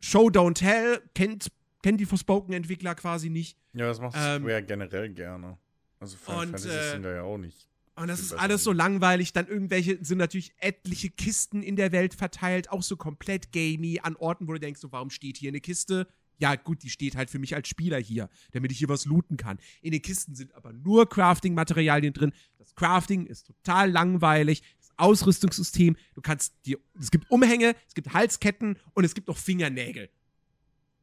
Show, 0.01 0.29
Don't 0.29 0.55
Tell, 0.55 1.03
kennt, 1.15 1.51
kennt 1.83 1.99
die 1.99 2.07
Forspoken-Entwickler 2.07 2.95
quasi 2.95 3.31
nicht. 3.31 3.59
Ja, 3.73 3.87
das 3.87 4.01
macht 4.01 4.15
Ähm, 4.17 4.43
Square 4.43 4.63
generell 4.63 5.09
gerne. 5.11 5.59
Also 5.99 6.17
Final 6.17 6.41
und, 6.41 6.47
Fantasy 6.47 6.69
äh, 6.69 6.91
sind 6.93 7.03
da 7.03 7.15
ja 7.15 7.23
auch 7.23 7.39
nicht. 7.39 7.67
Und 7.97 8.09
das 8.09 8.21
ist 8.21 8.33
alles 8.33 8.65
so 8.65 8.73
langweilig. 8.73 9.33
Dann 9.33 9.47
irgendwelche, 9.47 10.05
sind 10.05 10.19
natürlich 10.19 10.53
etliche 10.59 11.11
Kisten 11.11 11.63
in 11.63 11.77
der 11.77 11.93
Welt 11.93 12.15
verteilt, 12.15 12.71
auch 12.71 12.83
so 12.83 12.97
komplett 12.97 13.53
gamey, 13.53 14.01
an 14.03 14.17
Orten, 14.17 14.49
wo 14.49 14.53
du 14.53 14.61
denkst, 14.61 14.81
so, 14.81 14.91
warum 14.91 15.11
steht 15.11 15.37
hier 15.37 15.51
eine 15.51 15.61
Kiste? 15.61 16.09
Ja, 16.39 16.57
gut, 16.57 16.83
die 16.83 16.91
steht 16.91 17.15
halt 17.15 17.31
für 17.31 17.39
mich 17.39 17.55
als 17.55 17.69
Spieler 17.69 17.99
hier, 17.99 18.29
damit 18.51 18.73
ich 18.73 18.79
hier 18.79 18.89
was 18.89 19.05
looten 19.05 19.37
kann. 19.37 19.59
In 19.83 19.93
den 19.93 20.03
Kisten 20.03 20.35
sind 20.35 20.53
aber 20.55 20.73
nur 20.73 21.09
Crafting-Materialien 21.09 22.13
drin. 22.13 22.33
Das 22.59 22.75
Crafting 22.75 23.27
ist 23.27 23.47
total 23.47 23.91
langweilig. 23.91 24.63
Das 24.79 24.91
Ausrüstungssystem, 24.97 25.97
du 26.15 26.21
kannst 26.21 26.55
dir, 26.67 26.79
es 26.99 27.13
gibt 27.13 27.31
Umhänge, 27.31 27.77
es 27.87 27.95
gibt 27.95 28.13
Halsketten 28.13 28.77
und 28.95 29.05
es 29.05 29.15
gibt 29.15 29.31
auch 29.31 29.37
Fingernägel. 29.37 30.11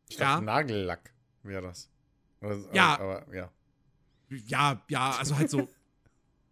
Ich 0.09 0.17
ja. 0.17 0.33
dachte, 0.33 0.45
Nagellack 0.45 1.13
wäre 1.43 1.61
das. 1.61 1.89
Also, 2.41 2.67
Ja. 2.73 2.99
Aber, 2.99 3.21
aber 3.21 3.35
ja. 3.35 3.51
Ja, 4.47 4.81
ja, 4.89 5.11
also 5.11 5.37
halt 5.37 5.49
so 5.49 5.69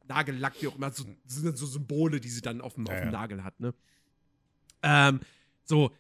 Nagellack, 0.10 0.62
wie 0.62 0.68
auch 0.68 0.76
immer, 0.76 0.92
so, 0.92 1.06
das 1.24 1.36
sind 1.36 1.46
dann 1.46 1.56
so 1.56 1.66
Symbole, 1.66 2.20
die 2.20 2.30
sie 2.30 2.42
dann 2.42 2.62
auf 2.62 2.74
dem, 2.74 2.86
Ja, 2.86 2.94
auf 2.94 3.00
dem. 3.02 3.12
Nagel 3.12 3.44
hat, 3.44 3.60
ne? 3.60 3.74
Ähm, 4.82 5.20
so, 5.66 5.92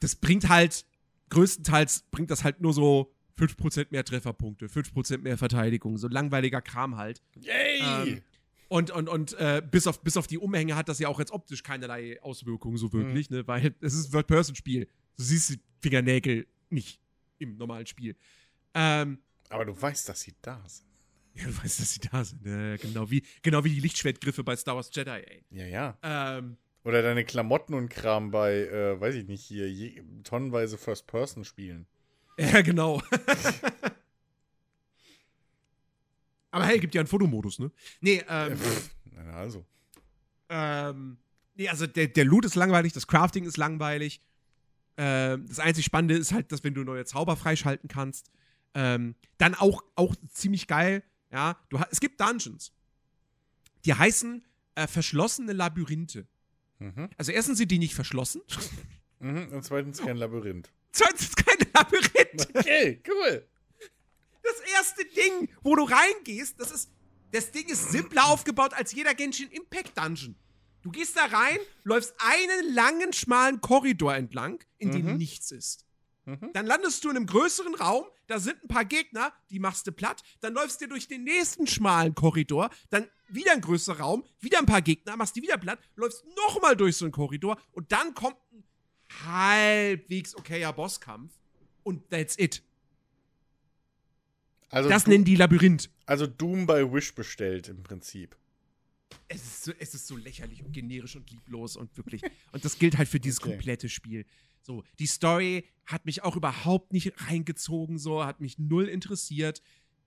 das 0.00 0.16
bringt 0.16 0.48
halt, 0.48 0.84
größtenteils 1.28 2.04
bringt 2.10 2.30
das 2.30 2.42
halt 2.42 2.60
nur 2.60 2.72
so 2.72 3.12
5% 3.38 3.88
mehr 3.90 4.04
Trefferpunkte, 4.04 4.66
5% 4.66 5.18
mehr 5.18 5.38
Verteidigung, 5.38 5.98
so 5.98 6.08
langweiliger 6.08 6.60
Kram 6.60 6.96
halt. 6.96 7.22
Yay! 7.40 7.80
Ähm, 7.80 8.22
und 8.68 8.90
und, 8.92 9.08
und 9.08 9.32
äh, 9.34 9.62
bis, 9.68 9.86
auf, 9.86 10.00
bis 10.00 10.16
auf 10.16 10.26
die 10.26 10.38
Umhänge 10.38 10.76
hat 10.76 10.88
das 10.88 10.98
ja 11.00 11.08
auch 11.08 11.18
jetzt 11.18 11.32
optisch 11.32 11.62
keinerlei 11.62 12.22
Auswirkungen 12.22 12.76
so 12.76 12.92
wirklich, 12.92 13.28
ne? 13.28 13.46
Weil 13.46 13.74
es 13.80 13.94
ist 13.94 14.08
ein 14.08 14.12
Third-Person-Spiel. 14.12 14.86
Du 15.16 15.22
siehst 15.22 15.50
die 15.50 15.60
Fingernägel 15.80 16.46
nicht 16.70 17.00
im 17.38 17.56
normalen 17.56 17.86
Spiel. 17.86 18.14
Ähm, 18.74 19.18
aber 19.48 19.64
du 19.64 19.80
weißt, 19.80 20.08
dass 20.08 20.20
sie 20.20 20.34
da 20.40 20.62
sind. 20.68 20.86
Ja, 21.34 21.44
du 21.44 21.56
weißt, 21.62 21.80
dass 21.80 21.94
sie 21.94 22.00
da 22.00 22.24
sind. 22.24 22.44
Ja, 22.44 22.76
genau, 22.76 23.10
wie, 23.10 23.22
genau 23.42 23.64
wie 23.64 23.70
die 23.74 23.80
Lichtschwertgriffe 23.80 24.44
bei 24.44 24.56
Star 24.56 24.76
Wars 24.76 24.90
Jedi, 24.92 25.10
ey. 25.10 25.44
Ja, 25.50 25.66
ja. 25.66 25.98
Ähm, 26.02 26.56
Oder 26.84 27.02
deine 27.02 27.24
Klamotten 27.24 27.74
und 27.74 27.88
Kram 27.88 28.30
bei, 28.30 28.66
äh, 28.66 29.00
weiß 29.00 29.14
ich 29.14 29.26
nicht, 29.26 29.44
hier 29.44 29.70
je, 29.70 30.02
tonnenweise 30.24 30.76
First-Person-Spielen. 30.78 31.86
ja, 32.38 32.62
genau. 32.62 33.02
Aber 36.50 36.64
hey, 36.66 36.80
gibt 36.80 36.94
ja 36.94 37.00
einen 37.00 37.08
Fotomodus, 37.08 37.58
ne? 37.58 37.70
Nee, 38.00 38.24
ähm, 38.28 38.56
Pff, 38.56 38.90
na, 39.12 39.34
also. 39.34 39.64
ähm, 40.48 41.18
nee, 41.54 41.68
also 41.68 41.86
der, 41.86 42.08
der 42.08 42.24
Loot 42.24 42.44
ist 42.44 42.56
langweilig, 42.56 42.92
das 42.92 43.06
Crafting 43.06 43.44
ist 43.44 43.56
langweilig. 43.56 44.20
Ähm, 44.96 45.46
das 45.46 45.60
einzig 45.60 45.84
Spannende 45.84 46.16
ist 46.16 46.32
halt, 46.32 46.50
dass 46.50 46.64
wenn 46.64 46.74
du 46.74 46.82
neue 46.82 47.04
Zauber 47.04 47.36
freischalten 47.36 47.88
kannst, 47.88 48.30
ähm, 48.74 49.14
dann 49.38 49.54
auch, 49.54 49.82
auch 49.94 50.16
ziemlich 50.28 50.66
geil, 50.66 51.04
ja, 51.32 51.56
du, 51.68 51.78
es 51.90 52.00
gibt 52.00 52.20
Dungeons. 52.20 52.72
Die 53.84 53.94
heißen 53.94 54.44
äh, 54.74 54.86
verschlossene 54.86 55.52
Labyrinthe. 55.52 56.26
Mhm. 56.78 57.08
Also 57.16 57.32
erstens 57.32 57.58
sind 57.58 57.70
die 57.70 57.78
nicht 57.78 57.94
verschlossen. 57.94 58.42
Mhm. 59.22 59.48
Und 59.52 59.62
zweitens 59.62 59.98
kein 60.00 60.16
Labyrinth. 60.16 60.70
Zweitens 60.92 61.36
keine 61.36 61.70
Labyrinth. 61.74 62.48
Okay, 62.56 63.02
cool. 63.06 63.46
Das 64.42 64.54
erste 64.74 65.04
Ding, 65.04 65.50
wo 65.62 65.76
du 65.76 65.84
reingehst, 65.84 66.58
das 66.58 66.70
ist. 66.70 66.90
Das 67.30 67.50
Ding 67.52 67.68
ist 67.68 67.90
simpler 67.92 68.24
aufgebaut 68.28 68.72
als 68.72 68.92
jeder 68.92 69.14
Genshin 69.14 69.50
Impact 69.50 69.92
Dungeon. 69.98 70.36
Du 70.80 70.90
gehst 70.90 71.16
da 71.18 71.26
rein, 71.26 71.58
läufst 71.84 72.14
einen 72.18 72.72
langen, 72.74 73.12
schmalen 73.12 73.60
Korridor 73.60 74.14
entlang, 74.14 74.64
in 74.78 74.90
dem 74.90 75.04
Mhm. 75.04 75.16
nichts 75.18 75.50
ist. 75.50 75.84
Mhm. 76.26 76.50
Dann 76.52 76.66
landest 76.66 77.02
du 77.04 77.10
in 77.10 77.16
einem 77.16 77.26
größeren 77.26 77.74
Raum, 77.76 78.04
da 78.26 78.38
sind 78.38 78.62
ein 78.62 78.68
paar 78.68 78.84
Gegner, 78.84 79.32
die 79.50 79.58
machst 79.58 79.86
du 79.86 79.92
platt. 79.92 80.22
Dann 80.40 80.52
läufst 80.54 80.80
du 80.80 80.86
durch 80.86 81.08
den 81.08 81.24
nächsten 81.24 81.66
schmalen 81.66 82.14
Korridor, 82.14 82.70
dann 82.90 83.08
wieder 83.28 83.52
ein 83.52 83.60
größerer 83.60 83.98
Raum, 84.00 84.24
wieder 84.40 84.58
ein 84.58 84.66
paar 84.66 84.82
Gegner, 84.82 85.16
machst 85.16 85.34
die 85.36 85.42
wieder 85.42 85.56
platt, 85.58 85.78
läufst 85.96 86.24
nochmal 86.48 86.76
durch 86.76 86.96
so 86.96 87.04
einen 87.06 87.12
Korridor 87.12 87.60
und 87.72 87.90
dann 87.90 88.14
kommt 88.14 88.36
ein 88.52 88.64
halbwegs 89.26 90.34
okayer 90.36 90.72
Bosskampf 90.72 91.32
und 91.82 92.08
that's 92.10 92.38
it. 92.38 92.62
Also, 94.68 94.88
Das 94.88 95.04
du, 95.04 95.10
nennen 95.10 95.24
die 95.24 95.36
Labyrinth. 95.36 95.90
also 96.06 96.26
Doom 96.26 96.66
bei 96.66 96.92
Wish 96.92 97.14
bestellt 97.14 97.68
im 97.68 97.82
Prinzip. 97.82 98.36
Es 99.26 99.42
ist, 99.42 99.64
so, 99.64 99.72
es 99.78 99.94
ist 99.94 100.06
so 100.06 100.16
lächerlich 100.16 100.62
und 100.64 100.72
generisch 100.72 101.16
und 101.16 101.28
lieblos 101.30 101.76
und 101.76 101.96
wirklich. 101.96 102.22
Und 102.52 102.64
das 102.64 102.78
gilt 102.78 102.96
halt 102.96 103.08
für 103.08 103.18
dieses 103.18 103.40
Okay. 103.40 103.50
komplette 103.50 103.88
Spiel. 103.88 104.24
So, 104.62 104.84
die 104.98 105.06
Story 105.06 105.64
hat 105.86 106.04
mich 106.06 106.22
auch 106.22 106.36
überhaupt 106.36 106.92
nicht 106.92 107.12
reingezogen, 107.28 107.98
so, 107.98 108.24
hat 108.24 108.40
mich 108.40 108.58
null 108.58 108.86
interessiert. 108.88 109.62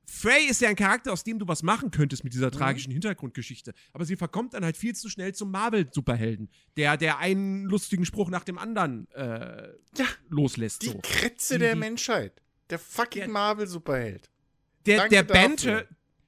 Frey 0.06 0.46
ist 0.50 0.60
ja 0.62 0.68
ein 0.70 0.76
Charakter, 0.76 1.14
aus 1.14 1.24
dem 1.24 1.40
du 1.40 1.48
was 1.48 1.64
machen 1.64 1.90
könntest 1.90 2.24
mit 2.26 2.34
dieser 2.34 2.52
tragischen 2.52 2.92
Hintergrundgeschichte. 2.92 3.74
Aber 3.94 4.04
sie 4.06 4.18
verkommt 4.18 4.54
dann 4.54 4.66
halt 4.66 4.76
viel 4.76 4.94
zu 4.96 5.10
schnell 5.10 5.34
zum 5.34 5.50
Marvel-Superhelden, 5.52 6.50
der, 6.76 6.98
der 6.98 7.20
einen 7.20 7.64
lustigen 7.64 8.04
Spruch 8.06 8.30
nach 8.30 8.44
dem 8.44 8.58
anderen 8.58 9.10
äh, 9.12 9.70
Ja, 9.98 10.06
loslässt. 10.30 10.82
Die 10.82 10.88
So. 10.88 11.00
Kretze 11.02 11.54
Die- 11.56 11.60
der 11.62 11.76
Menschheit. 11.78 12.42
Der 12.70 12.80
fucking 12.80 13.32
Marvel-Superheld. 13.32 14.30
Der, 14.86 15.08
der. 15.08 15.24
Banter, 15.24 15.88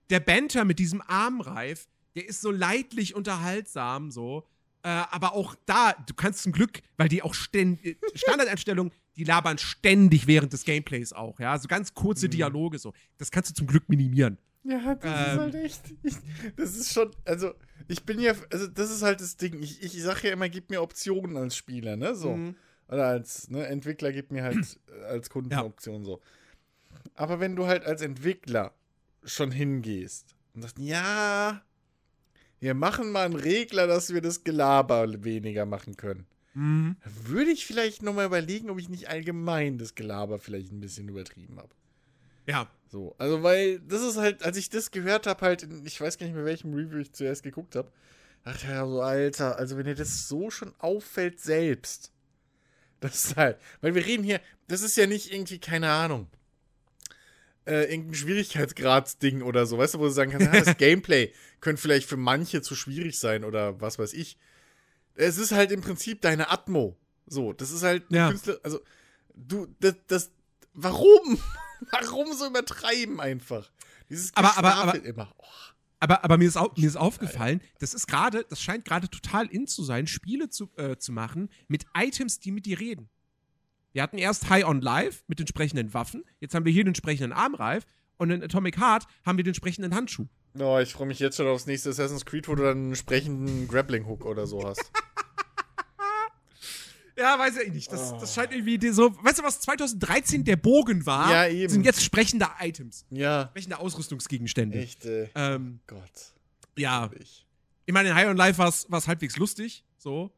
der 0.09 0.19
Banter 0.21 0.63
mit 0.63 0.79
diesem 0.79 1.01
Armreif, 1.01 1.87
der 2.15 2.25
ist 2.29 2.39
so 2.41 2.51
leidlich 2.51 3.13
unterhaltsam, 3.15 4.09
so. 4.11 4.47
Äh, 4.85 5.03
aber 5.09 5.33
auch 5.33 5.55
da, 5.65 5.93
du 5.93 6.13
kannst 6.13 6.43
zum 6.43 6.51
Glück, 6.51 6.81
weil 6.95 7.09
die 7.09 7.23
auch 7.23 7.33
ständig, 7.33 7.97
Standardeinstellungen, 8.13 8.93
die 9.15 9.23
labern 9.23 9.57
ständig 9.57 10.27
während 10.27 10.53
des 10.53 10.63
Gameplays 10.63 11.11
auch, 11.11 11.39
ja. 11.39 11.57
So 11.57 11.67
ganz 11.67 11.95
kurze 11.95 12.29
Dialoge, 12.29 12.77
so. 12.77 12.93
Das 13.17 13.31
kannst 13.31 13.49
du 13.49 13.53
zum 13.55 13.65
Glück 13.65 13.89
minimieren. 13.89 14.37
Ja, 14.63 14.93
das 14.93 15.27
ist 15.27 15.33
Ähm. 15.33 15.39
halt 15.39 15.55
echt. 15.55 15.81
Ich, 16.03 16.15
das 16.55 16.75
ist 16.75 16.93
schon. 16.93 17.09
Also, 17.25 17.53
ich 17.87 18.03
bin 18.03 18.19
ja. 18.19 18.33
Also, 18.51 18.67
das 18.67 18.91
ist 18.91 19.01
halt 19.01 19.21
das 19.21 19.37
Ding. 19.37 19.61
Ich, 19.61 19.81
ich 19.81 20.01
sage 20.03 20.27
ja 20.27 20.33
immer, 20.33 20.49
gib 20.49 20.69
mir 20.69 20.81
Optionen 20.83 21.35
als 21.37 21.55
Spieler, 21.55 21.95
ne? 21.97 22.13
So. 22.15 22.35
Mhm. 22.35 22.55
Oder 22.87 23.07
als 23.07 23.49
ne, 23.49 23.65
Entwickler, 23.65 24.11
gib 24.11 24.31
mir 24.31 24.43
halt 24.43 24.79
äh, 25.01 25.03
als 25.05 25.31
Kunden 25.31 25.51
Ja. 25.51 25.63
Optionen 25.63 26.05
so. 26.05 26.21
Aber 27.15 27.39
wenn 27.39 27.55
du 27.55 27.65
halt 27.65 27.85
als 27.85 28.01
Entwickler 28.03 28.73
schon 29.23 29.51
hingehst 29.51 30.35
und 30.53 30.61
sagst, 30.61 30.77
ja, 30.77 31.63
wir 32.65 32.73
machen 32.73 33.11
mal 33.11 33.25
einen 33.25 33.35
Regler, 33.35 33.85
dass 33.85 34.11
wir 34.11 34.21
das 34.21 34.43
Gelaber 34.43 35.23
weniger 35.23 35.67
machen 35.67 35.97
können. 35.97 36.25
Mhm. 36.55 36.95
Würde 37.25 37.51
ich 37.51 37.63
vielleicht 37.63 38.01
nochmal 38.01 38.25
überlegen, 38.25 38.71
ob 38.71 38.79
ich 38.79 38.89
nicht 38.89 39.07
allgemein 39.07 39.77
das 39.77 39.93
Gelaber 39.93 40.39
vielleicht 40.39 40.71
ein 40.71 40.79
bisschen 40.79 41.07
übertrieben 41.07 41.59
habe. 41.59 41.69
Ja. 42.47 42.67
So, 42.87 43.13
also 43.19 43.43
weil 43.43 43.81
das 43.81 44.01
ist 44.01 44.17
halt, 44.17 44.41
als 44.43 44.57
ich 44.57 44.71
das 44.71 44.89
gehört 44.89 45.27
habe, 45.27 45.41
halt, 45.41 45.61
in, 45.61 45.85
ich 45.85 46.01
weiß 46.01 46.17
gar 46.17 46.25
nicht 46.25 46.35
mehr, 46.35 46.45
welchem 46.45 46.73
Review 46.73 46.97
ich 46.97 47.13
zuerst 47.13 47.43
geguckt 47.43 47.75
habe, 47.75 47.91
dachte 48.43 48.59
ich 48.63 48.69
ja 48.69 48.87
so, 48.87 49.01
Alter, 49.01 49.59
also 49.59 49.77
wenn 49.77 49.85
dir 49.85 49.95
das 49.95 50.27
so 50.27 50.49
schon 50.49 50.73
auffällt 50.79 51.39
selbst, 51.39 52.13
das 52.99 53.25
ist 53.25 53.35
halt, 53.35 53.59
weil 53.81 53.93
wir 53.93 54.07
reden 54.07 54.23
hier, 54.23 54.41
das 54.67 54.81
ist 54.81 54.97
ja 54.97 55.05
nicht 55.05 55.31
irgendwie, 55.31 55.59
keine 55.59 55.91
Ahnung, 55.91 56.29
äh, 57.65 57.91
irgendein 57.91 58.13
Schwierigkeitsgradsding 58.15 59.41
oder 59.41 59.65
so, 59.65 59.77
weißt 59.77 59.95
du, 59.95 59.99
wo 59.99 60.03
du 60.05 60.09
sagen 60.11 60.31
kannst, 60.31 60.47
ah, 60.47 60.59
das 60.63 60.77
Gameplay 60.77 61.33
könnte 61.61 61.81
vielleicht 61.81 62.07
für 62.07 62.17
manche 62.17 62.61
zu 62.61 62.75
schwierig 62.75 63.17
sein 63.19 63.43
oder 63.43 63.79
was 63.81 63.97
weiß 63.99 64.13
ich. 64.13 64.37
Es 65.15 65.37
ist 65.37 65.51
halt 65.51 65.71
im 65.71 65.81
Prinzip 65.81 66.21
deine 66.21 66.49
Atmo. 66.51 66.97
So, 67.25 67.53
das 67.53 67.71
ist 67.71 67.83
halt 67.83 68.03
Ja. 68.09 68.29
Künstler, 68.29 68.59
also 68.63 68.79
du, 69.33 69.67
das, 69.79 69.95
das, 70.07 70.31
warum? 70.73 71.39
warum 71.91 72.33
so 72.33 72.47
übertreiben 72.47 73.19
einfach? 73.19 73.71
Dieses 74.09 74.35
Aber- 74.35 74.57
aber- 74.57 74.75
aber- 74.75 75.03
immer. 75.03 75.33
Oh, 75.37 75.43
Aber, 75.99 76.23
aber 76.23 76.37
mir, 76.37 76.47
ist 76.47 76.57
au 76.57 76.71
mir 76.77 76.87
ist 76.87 76.97
aufgefallen, 76.97 77.61
das 77.79 77.93
ist 77.95 78.05
gerade, 78.07 78.45
das 78.49 78.61
scheint 78.61 78.85
gerade 78.85 79.09
total 79.09 79.47
in 79.47 79.65
zu 79.65 79.83
sein, 79.83 80.05
Spiele 80.05 80.49
zu, 80.49 80.69
äh, 80.77 80.97
zu 80.97 81.11
machen 81.11 81.49
mit 81.67 81.85
Items, 81.97 82.39
die 82.39 82.51
mit 82.51 82.65
dir 82.67 82.79
reden. 82.79 83.09
Wir 83.95 84.03
hatten 84.03 84.17
erst 84.17 84.49
High 84.49 84.65
on 84.65 84.81
Life 84.81 85.23
mit 85.27 85.39
entsprechenden 85.39 85.93
Waffen, 85.93 86.25
jetzt 86.41 86.53
haben 86.53 86.65
wir 86.65 86.73
hier 86.73 86.83
den 86.83 86.89
entsprechenden 86.89 87.31
Armreif 87.31 87.85
und 88.17 88.29
in 88.29 88.43
Atomic 88.43 88.77
Heart 88.77 89.05
haben 89.25 89.37
wir 89.37 89.43
den 89.45 89.51
entsprechenden 89.51 89.95
Handschuh. 89.95 90.25
Oh, 90.59 90.79
ich 90.79 90.91
freue 90.91 91.07
mich 91.07 91.19
jetzt 91.19 91.37
schon 91.37 91.47
aufs 91.47 91.65
nächste 91.65 91.91
Assassin's 91.91 92.25
Creed, 92.25 92.49
wo 92.49 92.55
du 92.55 92.63
dann 92.63 92.77
einen 92.77 92.87
entsprechenden 92.89 93.69
Grappling 93.69 94.05
Hook 94.05 94.25
oder 94.25 94.47
so 94.47 94.67
hast. 94.67 94.83
Ja, 97.17 97.39
weiß 97.39 97.55
ich 97.59 97.71
nicht. 97.71 97.89
Das, 97.93 98.11
Oh. 98.11 98.17
das 98.19 98.33
scheint 98.35 98.51
irgendwie 98.51 98.89
so. 98.91 99.15
Weißt 99.23 99.39
du, 99.39 99.43
was 99.43 99.61
2013 99.61 100.43
der 100.43 100.57
Bogen 100.57 101.05
war? 101.05 101.31
Ja, 101.31 101.47
eben. 101.47 101.71
Sind 101.71 101.85
jetzt 101.85 102.03
sprechende 102.03 102.45
Items. 102.59 103.05
Ja. 103.09 103.47
Sprechende 103.51 103.79
Ausrüstungsgegenstände. 103.79 104.77
Echt, 104.79 105.05
äh, 105.05 105.29
Ähm, 105.33 105.79
Gott. 105.87 106.33
ja. 106.77 107.09
Ich. 107.17 107.47
Ich 107.85 107.93
meine, 107.93 108.09
in 108.09 108.15
High 108.15 108.27
on 108.27 108.35
Life 108.35 108.57
war 108.57 108.67
es 108.67 109.07
halbwegs 109.07 109.37
lustig. 109.37 109.85
So. 109.97 110.29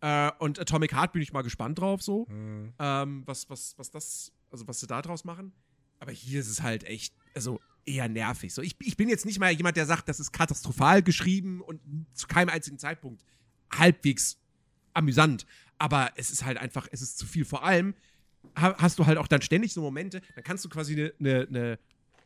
Äh, 0.00 0.30
und 0.38 0.58
Atomic 0.60 0.92
Heart 0.94 1.12
bin 1.12 1.22
ich 1.22 1.32
mal 1.32 1.42
gespannt 1.42 1.78
drauf, 1.78 2.02
so. 2.02 2.26
Hm. 2.28 2.72
Ähm, 2.78 3.22
was, 3.26 3.48
was, 3.48 3.74
was 3.78 3.90
das, 3.90 4.32
also 4.50 4.66
was 4.68 4.80
sie 4.80 4.86
da 4.86 5.00
draus 5.02 5.24
machen. 5.24 5.52
Aber 5.98 6.12
hier 6.12 6.40
ist 6.40 6.48
es 6.50 6.62
halt 6.62 6.84
echt, 6.84 7.14
also 7.34 7.60
eher 7.86 8.08
nervig. 8.08 8.52
So, 8.52 8.60
ich, 8.62 8.76
ich 8.80 8.96
bin 8.96 9.08
jetzt 9.08 9.24
nicht 9.24 9.38
mal 9.38 9.50
jemand, 9.52 9.76
der 9.76 9.86
sagt, 9.86 10.08
das 10.08 10.20
ist 10.20 10.32
katastrophal 10.32 11.02
geschrieben 11.02 11.60
und 11.62 11.80
zu 12.12 12.26
keinem 12.26 12.50
einzigen 12.50 12.78
Zeitpunkt 12.78 13.24
halbwegs 13.72 14.38
amüsant. 14.92 15.46
Aber 15.78 16.10
es 16.16 16.30
ist 16.30 16.44
halt 16.44 16.58
einfach, 16.58 16.88
es 16.90 17.02
ist 17.02 17.18
zu 17.18 17.26
viel. 17.26 17.44
Vor 17.44 17.64
allem 17.64 17.94
ha- 18.58 18.76
hast 18.78 18.98
du 18.98 19.06
halt 19.06 19.18
auch 19.18 19.28
dann 19.28 19.42
ständig 19.42 19.72
so 19.72 19.80
Momente, 19.82 20.20
dann 20.34 20.44
kannst 20.44 20.64
du 20.64 20.68
quasi 20.68 20.94
eine, 20.94 21.12
eine, 21.18 21.46
eine 21.48 21.78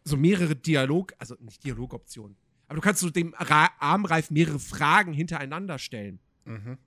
so 0.05 0.17
mehrere 0.17 0.57
Dialog, 0.57 1.13
also 1.19 1.37
nicht 1.41 1.63
Dialogoptionen, 1.65 2.37
aber 2.69 2.77
du 2.77 2.81
kannst 2.81 3.01
so 3.01 3.11
dem 3.11 3.35
Ra 3.35 3.71
Armreif 3.79 4.31
mehrere 4.31 4.59
Fragen 4.59 5.13
hintereinander 5.13 5.79
stellen. 5.79 6.21
Mhm. 6.45 6.79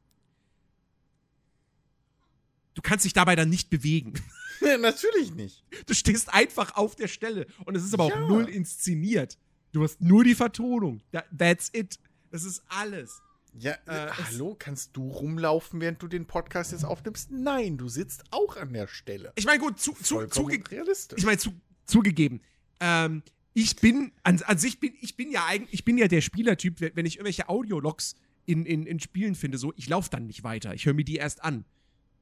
Du 2.73 2.81
kannst 2.81 3.05
dich 3.05 3.13
dabei 3.13 3.35
dann 3.35 3.49
nicht 3.49 3.69
bewegen. 3.69 4.13
Natürlich 4.79 5.33
nicht. 5.33 5.63
Du 5.85 5.93
stehst 5.93 6.33
einfach 6.33 6.75
auf 6.75 6.95
der 6.95 7.07
Stelle. 7.07 7.47
Und 7.65 7.75
es 7.75 7.83
ist 7.83 7.93
aber 7.93 8.07
Ja. 8.09 8.15
auch 8.23 8.27
null 8.29 8.49
inszeniert. 8.49 9.37
Du 9.71 9.83
hast 9.83 10.01
nur 10.01 10.23
die 10.23 10.35
Vertonung. 10.35 11.01
That, 11.11 11.25
that's 11.37 11.69
it. 11.73 11.99
Das 12.31 12.43
ist 12.43 12.63
alles. 12.69 13.21
Ja, 13.57 13.73
Äh, 13.87 14.07
äh, 14.07 14.09
hallo, 14.11 14.55
kannst 14.57 14.95
du 14.97 15.07
rumlaufen, 15.09 15.79
während 15.81 16.01
du 16.01 16.07
den 16.07 16.25
Podcast 16.25 16.71
jetzt 16.71 16.85
aufnimmst? 16.85 17.29
Nein, 17.31 17.77
du 17.77 17.87
sitzt 17.87 18.23
auch 18.31 18.57
an 18.57 18.73
der 18.73 18.87
Stelle. 18.87 19.31
Ich 19.35 19.45
meine, 19.45 19.59
gut, 19.59 19.79
zu, 19.79 19.93
zu, 19.93 20.25
zuge 20.27 20.59
realistisch. 20.71 21.19
ich 21.19 21.25
meine, 21.25 21.37
zu, 21.37 21.53
zugegeben. 21.85 22.41
Ähm, 22.79 23.21
ich 23.53 23.75
bin, 23.75 24.11
an, 24.23 24.41
an 24.43 24.57
sich 24.57 24.79
bin, 24.79 24.93
ich 25.01 25.15
bin 25.15 25.31
ja 25.31 25.45
eigentlich, 25.45 25.73
ich 25.73 25.85
bin 25.85 25.99
ja 25.99 26.07
der 26.07 26.21
Spielertyp, 26.21 26.81
wenn 26.81 26.95
wenn 26.95 27.05
ich 27.05 27.17
irgendwelche 27.17 27.47
Audiologs 27.49 28.15
in, 28.45 28.65
in, 28.65 28.87
in 28.87 28.99
Spielen 28.99 29.35
finde, 29.35 29.59
so, 29.59 29.71
ich 29.75 29.87
laufe 29.87 30.09
dann 30.09 30.25
nicht 30.25 30.43
weiter. 30.43 30.73
Ich 30.73 30.87
höre 30.87 30.95
mir 30.95 31.05
die 31.05 31.17
erst 31.17 31.43
an. 31.43 31.65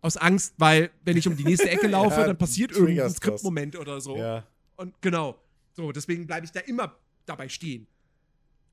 Aus 0.01 0.17
Angst, 0.17 0.55
weil, 0.57 0.89
wenn 1.03 1.15
ich 1.17 1.27
um 1.27 1.37
die 1.37 1.43
nächste 1.43 1.69
Ecke 1.69 1.87
laufe, 1.87 2.21
Ja, 2.21 2.27
dann 2.27 2.37
passiert 2.37 2.71
irgendein. 2.71 3.09
Skriptmoment 3.11 3.75
oder 3.75 4.01
so. 4.01 4.17
ja. 4.17 4.45
Und 4.77 4.99
genau. 5.01 5.39
So, 5.73 5.91
deswegen 5.91 6.25
bleibe 6.27 6.45
ich 6.45 6.51
da 6.51 6.59
immer 6.61 6.97
dabei 7.25 7.47
stehen. 7.49 7.87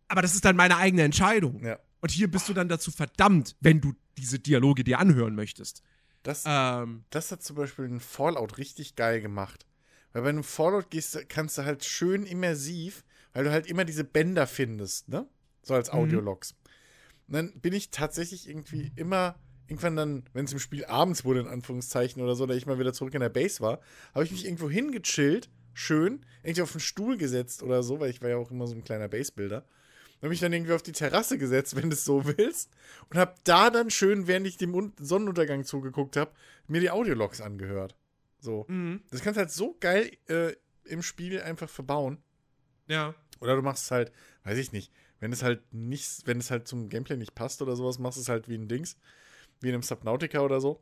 Aber 0.09 0.23
das 0.23 0.35
ist 0.35 0.45
dann 0.45 0.57
meine 0.57 0.77
eigene 0.79 1.03
Entscheidung. 1.03 1.63
ja. 1.65 1.79
Und 2.01 2.11
hier 2.13 2.31
bist 2.31 2.49
du 2.49 2.55
dann 2.55 2.69
dazu 2.69 2.91
verdammt, 2.93 3.57
wenn 3.61 3.81
du 3.81 3.93
diese 4.17 4.39
Dialoge 4.39 4.85
dir 4.85 5.01
anhören 5.01 5.35
möchtest. 5.35 5.83
Das, 6.23 6.45
Ähm, 6.47 7.05
das 7.11 7.31
hat 7.33 7.43
zum 7.43 7.57
Beispiel 7.57 7.87
ein 7.87 7.99
Fallout 8.01 8.57
richtig 8.57 8.95
geil 8.97 9.21
gemacht. 9.21 9.67
Weil 10.13 10.23
bei 10.23 10.29
einem 10.29 10.45
Fallout 10.45 10.91
gehst, 10.91 11.15
du- 11.17 11.27
kannst 11.27 11.59
du 11.59 11.65
halt 11.65 11.85
schön 11.85 12.25
immersiv, 12.25 13.05
weil 13.33 13.45
du 13.45 13.51
halt 13.51 13.67
immer 13.67 13.85
diese 13.85 14.05
Bänder 14.05 14.47
findest, 14.47 15.09
ne? 15.09 15.27
So 15.63 15.75
als 15.75 15.93
Mhm. 15.93 15.99
Audiologs. 15.99 16.55
Und 17.27 17.35
dann 17.35 17.61
bin 17.61 17.73
ich 17.75 17.91
tatsächlich 17.91 18.49
irgendwie 18.49 18.93
immer, 18.97 19.35
irgendwann 19.69 19.97
dann, 19.97 20.25
wenn 20.33 20.47
es 20.47 20.53
im 20.53 20.59
Spiel 20.59 20.85
abends 20.87 21.25
wurde, 21.25 21.41
in 21.41 21.47
Anführungszeichen 21.47 22.23
oder 22.23 22.35
so, 22.35 22.47
da 22.47 22.55
ich 22.55 22.67
mal 22.67 22.79
wieder 22.79 22.93
zurück 22.93 23.15
in 23.15 23.21
der 23.21 23.29
Base 23.29 23.61
war, 23.61 23.81
habe 24.15 24.25
ich 24.25 24.33
mich 24.33 24.45
irgendwo 24.45 24.69
hingechillt, 24.69 25.51
schön, 25.75 26.25
irgendwie 26.43 26.63
auf 26.63 26.73
den 26.73 26.81
Stuhl 26.81 27.17
gesetzt 27.17 27.63
oder 27.63 27.83
so, 27.83 28.01
weil 28.01 28.11
ich 28.11 28.23
war 28.23 28.31
ja 28.31 28.37
auch 28.37 28.51
immer 28.51 28.67
so 28.67 28.75
ein 28.75 28.83
kleiner 28.83 29.09
Base-Builder. 29.09 29.65
Habe 30.19 30.31
mich 30.31 30.41
dann 30.41 30.53
irgendwie 30.53 30.73
auf 30.73 30.83
die 30.83 30.93
Terrasse 30.93 31.39
gesetzt, 31.39 31.77
wenn 31.81 31.91
du 31.91 31.95
es 31.95 32.05
so 32.05 32.25
willst, 32.25 32.71
und 33.11 33.19
habe 33.19 33.35
da 33.45 33.71
dann 33.71 33.91
schön, 33.91 34.27
während 34.27 34.47
ich 34.47 34.57
dem 34.57 34.75
Un 34.75 34.93
Sonnenuntergang 34.99 35.65
zugeguckt 35.65 36.17
habe, 36.17 36.33
mir 36.67 36.81
die 36.81 36.91
Audiologs 36.91 37.41
angehört. 37.41 37.95
So. 38.41 38.65
mhm. 38.69 39.03
Das 39.11 39.21
kannst 39.21 39.37
du 39.37 39.41
halt 39.41 39.51
so 39.51 39.77
geil 39.79 40.11
äh, 40.29 40.55
im 40.85 41.03
Spiel 41.03 41.41
einfach 41.41 41.69
verbauen. 41.69 42.19
Ja. 42.87 43.15
Oder 43.41 43.57
du 43.57 43.63
machst 43.63 43.85
es 43.85 43.91
halt, 43.91 44.13
weiß 44.45 44.59
ich 44.59 44.73
nicht, 44.73 44.93
wenn 45.21 45.33
es 45.33 45.43
halt 45.43 45.63
nicht, 45.73 46.27
wenn 46.27 46.39
es 46.39 46.51
halt 46.51 46.67
zum 46.67 46.89
Gameplay 46.89 47.17
nicht 47.17 47.35
passt 47.35 47.63
oder 47.63 47.77
sowas, 47.77 47.99
machst 47.99 48.19
du 48.19 48.23
es 48.23 48.29
halt 48.29 48.49
wie 48.49 48.57
ein 48.57 48.69
Dings, 48.69 48.97
wie 49.61 49.69
in 49.69 49.75
einem 49.75 49.83
Subnautica 49.83 50.41
oder 50.41 50.61
so. 50.61 50.81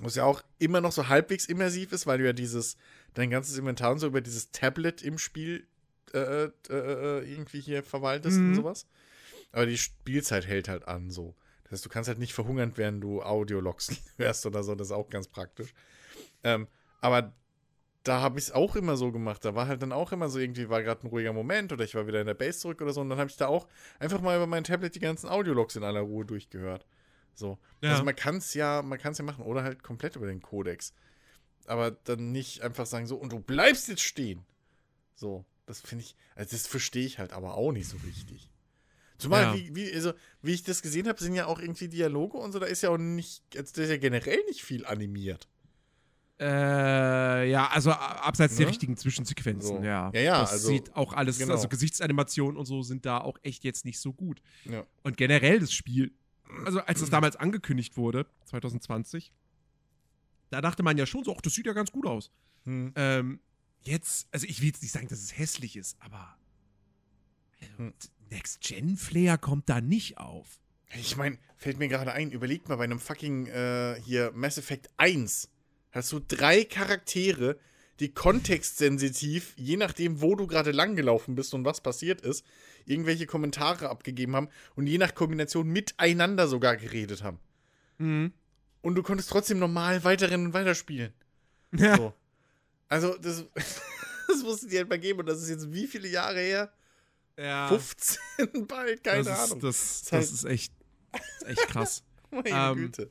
Was 0.00 0.16
ja 0.16 0.24
auch 0.24 0.42
immer 0.58 0.80
noch 0.80 0.92
so 0.92 1.08
halbwegs 1.08 1.46
immersiv 1.46 1.92
ist, 1.92 2.06
weil 2.06 2.18
du 2.18 2.24
ja 2.26 2.32
dieses, 2.32 2.76
dein 3.14 3.30
ganzes 3.30 3.56
Inventar 3.56 3.92
und 3.92 3.98
so 4.00 4.08
über 4.08 4.20
dieses 4.20 4.50
Tablet 4.50 5.02
im 5.02 5.18
Spiel 5.18 5.66
äh, 6.12 6.44
äh, 6.44 6.50
äh, 6.68 7.32
irgendwie 7.32 7.60
hier 7.60 7.82
verwaltest 7.82 8.40
und 8.40 8.50
Mhm. 8.50 8.54
sowas. 8.54 8.86
Aber 9.52 9.66
die 9.66 9.78
Spielzeit 9.78 10.46
hält 10.46 10.68
halt 10.68 10.88
an 10.88 11.10
so. 11.10 11.34
Das 11.64 11.72
heißt, 11.72 11.84
du 11.84 11.88
kannst 11.88 12.08
halt 12.08 12.18
nicht 12.18 12.34
verhungern, 12.34 12.72
während 12.76 13.02
du 13.02 13.22
Audiologs 13.22 13.92
hörst 14.16 14.46
oder 14.46 14.62
so. 14.64 14.74
Das 14.74 14.88
ist 14.88 14.92
auch 14.92 15.08
ganz 15.10 15.28
praktisch. 15.28 15.72
Ähm, 16.42 16.66
aber 17.00 17.32
da 18.02 18.20
habe 18.20 18.38
ich 18.38 18.46
es 18.46 18.52
auch 18.52 18.76
immer 18.76 18.96
so 18.96 19.12
gemacht. 19.12 19.44
Da 19.44 19.54
war 19.54 19.66
halt 19.68 19.80
dann 19.80 19.92
auch 19.92 20.12
immer 20.12 20.28
so, 20.28 20.38
irgendwie 20.38 20.68
war 20.68 20.82
gerade 20.82 21.06
ein 21.06 21.08
ruhiger 21.08 21.32
Moment 21.32 21.72
oder 21.72 21.84
ich 21.84 21.94
war 21.94 22.06
wieder 22.06 22.20
in 22.20 22.26
der 22.26 22.34
Base 22.34 22.58
zurück 22.58 22.82
oder 22.82 22.92
so. 22.92 23.00
Und 23.00 23.08
dann 23.10 23.18
habe 23.18 23.30
ich 23.30 23.36
da 23.36 23.46
auch 23.46 23.66
einfach 23.98 24.20
mal 24.20 24.36
über 24.36 24.46
mein 24.46 24.64
Tablet 24.64 24.94
die 24.94 25.00
ganzen 25.00 25.28
Audiologs 25.28 25.76
in 25.76 25.84
aller 25.84 26.00
Ruhe 26.00 26.24
durchgehört. 26.24 26.84
So. 27.34 27.58
Ja. 27.82 27.90
Also 27.92 28.04
man 28.04 28.14
kann 28.16 28.36
es 28.36 28.54
ja, 28.54 28.82
man 28.82 28.98
kann 28.98 29.12
es 29.12 29.18
ja 29.18 29.24
machen. 29.24 29.44
Oder 29.44 29.62
halt 29.62 29.82
komplett 29.82 30.16
über 30.16 30.26
den 30.26 30.40
Codex. 30.42 30.92
Aber 31.66 31.90
dann 31.92 32.32
nicht 32.32 32.62
einfach 32.62 32.86
sagen 32.86 33.06
so, 33.06 33.16
und 33.16 33.32
du 33.32 33.40
bleibst 33.40 33.88
jetzt 33.88 34.02
stehen. 34.02 34.44
So. 35.14 35.44
Das 35.66 35.80
finde 35.80 36.04
ich, 36.04 36.14
also 36.34 36.50
das 36.50 36.66
verstehe 36.66 37.06
ich 37.06 37.18
halt 37.18 37.32
aber 37.32 37.54
auch 37.56 37.72
nicht 37.72 37.88
so 37.88 37.96
richtig. 38.06 38.50
Zumal, 39.16 39.42
Ja. 39.44 39.54
wie, 39.54 39.74
wie, 39.74 39.92
also, 39.94 40.12
wie 40.42 40.52
ich 40.52 40.62
das 40.64 40.82
gesehen 40.82 41.08
habe, 41.08 41.18
sind 41.22 41.34
ja 41.34 41.46
auch 41.46 41.58
irgendwie 41.58 41.88
Dialoge 41.88 42.36
und 42.36 42.52
so, 42.52 42.58
da 42.58 42.66
ist 42.66 42.82
ja 42.82 42.90
auch 42.90 42.98
nicht, 42.98 43.42
also 43.56 43.72
da 43.76 43.82
ist 43.82 43.88
ja 43.88 43.96
generell 43.96 44.42
nicht 44.48 44.62
viel 44.62 44.84
animiert. 44.84 45.48
Äh, 46.40 47.48
ja, 47.48 47.68
also 47.68 47.92
abseits 47.92 48.56
der 48.56 48.66
Ne? 48.66 48.70
richtigen 48.72 48.96
Zwischensequenzen, 48.96 49.78
So. 49.78 49.82
ja. 49.84 50.10
Ja, 50.12 50.20
ja, 50.20 50.40
Das 50.40 50.52
also- 50.52 50.68
sieht 50.68 50.94
auch 50.96 51.12
alles, 51.12 51.38
genau. 51.38 51.54
also 51.54 51.68
Gesichtsanimationen 51.68 52.56
und 52.58 52.66
so 52.66 52.82
sind 52.82 53.06
da 53.06 53.18
auch 53.18 53.38
echt 53.42 53.62
jetzt 53.64 53.84
nicht 53.84 54.00
so 54.00 54.12
gut. 54.12 54.42
Ja. 54.64 54.84
Und 55.04 55.16
generell 55.16 55.60
das 55.60 55.72
Spiel, 55.72 56.12
also 56.64 56.80
als 56.80 57.00
das 57.00 57.10
damals 57.10 57.36
angekündigt 57.36 57.96
wurde, 57.96 58.26
2020, 58.46 59.32
da 60.50 60.60
dachte 60.60 60.82
man 60.82 60.98
ja 60.98 61.06
schon 61.06 61.24
so, 61.24 61.34
ach, 61.36 61.40
das 61.40 61.54
sieht 61.54 61.66
ja 61.66 61.72
ganz 61.72 61.90
gut 61.90 62.06
aus. 62.06 62.30
Hm. 62.64 62.92
Ähm, 62.96 63.40
jetzt, 63.82 64.28
also 64.30 64.46
ich 64.46 64.60
will 64.60 64.68
jetzt 64.68 64.82
nicht 64.82 64.92
sagen, 64.92 65.08
dass 65.08 65.18
es 65.18 65.36
hässlich 65.36 65.76
ist, 65.76 65.96
aber 66.00 66.36
also, 67.60 67.72
Hm. 67.76 67.94
Next-Gen-Flair 68.30 69.38
kommt 69.38 69.68
da 69.68 69.80
nicht 69.80 70.18
auf. 70.18 70.60
Ich 70.96 71.16
meine, 71.16 71.38
fällt 71.56 71.78
mir 71.78 71.88
gerade 71.88 72.12
ein, 72.12 72.30
überleg 72.30 72.68
mal, 72.68 72.76
bei 72.76 72.84
einem 72.84 73.00
fucking 73.00 73.46
äh, 73.46 74.00
hier 74.04 74.32
Mass 74.34 74.58
Effect 74.58 74.90
1 74.96 75.50
hast 75.90 76.12
du 76.12 76.20
drei 76.20 76.64
Charaktere, 76.64 77.58
die 78.00 78.12
kontextsensitiv, 78.12 79.54
je 79.56 79.76
nachdem, 79.76 80.20
wo 80.20 80.34
du 80.34 80.46
gerade 80.46 80.72
langgelaufen 80.72 81.34
bist 81.34 81.54
und 81.54 81.64
was 81.64 81.80
passiert 81.80 82.20
ist, 82.20 82.44
irgendwelche 82.86 83.26
Kommentare 83.26 83.88
abgegeben 83.88 84.34
haben 84.36 84.48
und 84.74 84.86
je 84.86 84.98
nach 84.98 85.14
Kombination 85.14 85.68
miteinander 85.68 86.48
sogar 86.48 86.76
geredet 86.76 87.22
haben. 87.22 87.38
Mhm. 87.98 88.32
Und 88.82 88.94
du 88.96 89.02
konntest 89.02 89.30
trotzdem 89.30 89.58
normal 89.58 90.04
weiterrennen 90.04 90.46
und 90.48 90.52
weiterspielen. 90.54 91.12
Ja. 91.74 91.96
So. 91.96 92.12
Also, 92.88 93.16
das, 93.18 93.44
das 94.28 94.42
musste 94.42 94.66
dir 94.68 94.80
halt 94.80 94.88
mal 94.90 94.98
geben 94.98 95.20
und 95.20 95.26
das 95.26 95.42
ist 95.42 95.48
jetzt 95.48 95.72
wie 95.72 95.86
viele 95.86 96.08
Jahre 96.08 96.40
her? 96.40 96.72
ja. 97.36 97.68
15 97.68 98.18
bald, 98.68 99.02
keine 99.02 99.24
das 99.24 99.50
Ahnung. 99.50 99.58
Ist, 99.58 99.64
das, 99.64 100.02
Ist 100.02 100.12
halt- 100.12 100.22
das 100.22 100.32
ist 100.32 100.44
echt, 100.44 100.72
das 101.12 101.48
echt 101.48 101.68
krass. 101.68 102.04
Meine 102.30 102.50
ähm, 102.50 102.74
Güte. 102.76 103.10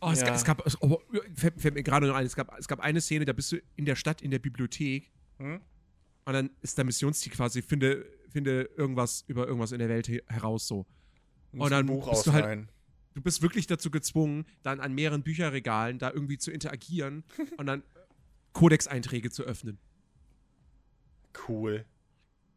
Oh, 0.00 0.10
es, 0.10 0.20
Ja. 0.20 0.26
gab, 0.26 0.36
es 0.36 0.44
gab, 0.44 0.76
oh, 0.82 1.00
fällt, 1.34 1.60
fällt 1.60 1.74
mir 1.74 1.82
gerade 1.82 2.06
noch 2.06 2.14
ein, 2.14 2.26
es 2.26 2.36
gab, 2.36 2.56
es 2.58 2.68
gab 2.68 2.80
eine 2.80 3.00
Szene, 3.00 3.24
da 3.24 3.32
bist 3.32 3.52
du 3.52 3.56
in 3.76 3.84
der 3.86 3.96
Stadt, 3.96 4.20
in 4.22 4.30
der 4.30 4.38
Bibliothek 4.38 5.10
Hm? 5.38 5.60
und 6.26 6.32
dann 6.32 6.50
ist 6.62 6.76
der 6.78 6.84
Missionsziel 6.84 7.32
quasi, 7.32 7.62
finde, 7.62 8.06
finde 8.30 8.68
irgendwas 8.76 9.24
über 9.26 9.46
irgendwas 9.46 9.72
in 9.72 9.78
der 9.78 9.88
Welt 9.88 10.06
he- 10.06 10.22
heraus 10.28 10.66
so. 10.66 10.86
Musst 11.52 11.72
dann 11.72 11.84
ein 11.84 11.86
Buch 11.86 12.10
bist 12.10 12.26
du 12.26 12.32
halt-. 12.32 12.68
Du 13.14 13.22
bist 13.22 13.40
wirklich 13.40 13.66
dazu 13.66 13.90
gezwungen, 13.90 14.44
dann 14.62 14.78
an 14.80 14.94
mehreren 14.94 15.22
Bücherregalen 15.22 15.98
da 15.98 16.10
irgendwie 16.10 16.36
zu 16.36 16.50
interagieren 16.50 17.24
und 17.56 17.64
dann 17.66 17.82
Codex-Einträge 18.52 19.30
zu 19.30 19.42
öffnen. 19.44 19.78
Cool. 21.48 21.84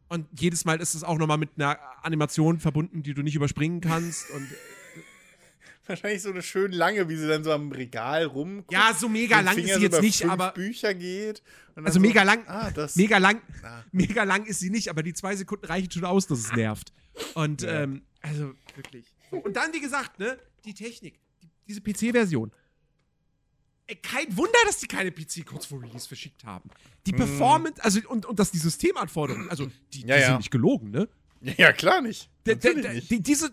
Und 0.10 0.28
jedes 0.40 0.66
Mal 0.66 0.82
ist 0.82 0.96
es 0.96 1.04
auch 1.04 1.18
nochmal 1.18 1.38
mit 1.38 1.52
einer 1.56 1.78
Animation 2.04 2.60
verbunden, 2.60 3.04
die 3.04 3.14
du 3.14 3.22
nicht 3.22 3.36
überspringen 3.36 3.80
kannst. 3.82 4.30
Und 4.32 4.48
Wahrscheinlich 5.90 6.22
so 6.22 6.30
eine 6.30 6.42
schön 6.44 6.72
lange, 6.72 7.10
wie 7.10 7.16
sie 7.16 7.28
dann 7.28 7.44
so 7.44 7.52
am 7.52 7.72
Regal 7.72 8.26
rum. 8.26 8.64
ja, 8.70 8.94
so 8.94 9.10
mega 9.10 9.42
lang 9.42 9.58
ist 9.58 9.74
sie 9.76 9.82
jetzt 9.82 10.02
nicht, 10.02 10.24
aber 10.26 10.52
Bücher 10.52 10.94
geht. 10.94 11.42
Also 11.76 12.00
mega 12.00 12.24
lang- 12.24 12.48
Ah, 12.48 12.70
das. 12.72 12.96
mega 12.96 13.18
lang, 13.18 13.42
Ah. 13.64 13.84
mega 13.92 14.24
lang 14.24 14.46
ist 14.46 14.60
sie 14.60 14.70
nicht, 14.70 14.90
aber 14.90 15.02
die 15.04 15.14
zwei 15.14 15.36
Sekunden 15.36 15.66
reichen 15.66 15.90
schon 15.92 16.06
aus, 16.06 16.28
dass 16.28 16.40
es 16.40 16.52
nervt. 16.54 16.94
Und 17.34 17.64
Ja. 17.64 17.82
ähm, 17.84 18.04
also 18.22 18.54
wirklich. 18.76 19.06
So, 19.32 19.38
Und 19.38 19.56
dann, 19.56 19.74
wie 19.74 19.80
gesagt, 19.82 20.20
ne, 20.20 20.38
die 20.66 20.74
Technik, 20.74 21.20
die, 21.42 21.48
diese 21.68 21.82
PC-Version. 21.82 22.52
Ey, 23.88 23.96
Kein 23.96 24.38
Wunder, 24.38 24.60
dass 24.66 24.78
die 24.78 24.88
keine 24.88 25.12
PC 25.12 25.44
kurz 25.46 25.66
vor 25.66 25.82
Release 25.82 26.08
verschickt 26.08 26.44
haben. 26.44 26.70
Die 27.08 27.12
Performance, 27.14 27.84
also 27.84 28.00
und, 28.08 28.26
und 28.28 28.38
dass 28.40 28.52
die 28.52 28.60
Systemanforderungen, 28.60 29.50
also 29.50 29.66
die, 29.94 30.04
die 30.04 30.08
Ja, 30.08 30.18
ja. 30.18 30.28
sind 30.28 30.38
nicht 30.38 30.52
gelogen, 30.52 30.92
ne? 30.92 31.08
Ja, 31.58 31.72
klar 31.74 32.02
nicht. 32.02 32.30
Die, 32.56 33.22
diese, 33.22 33.52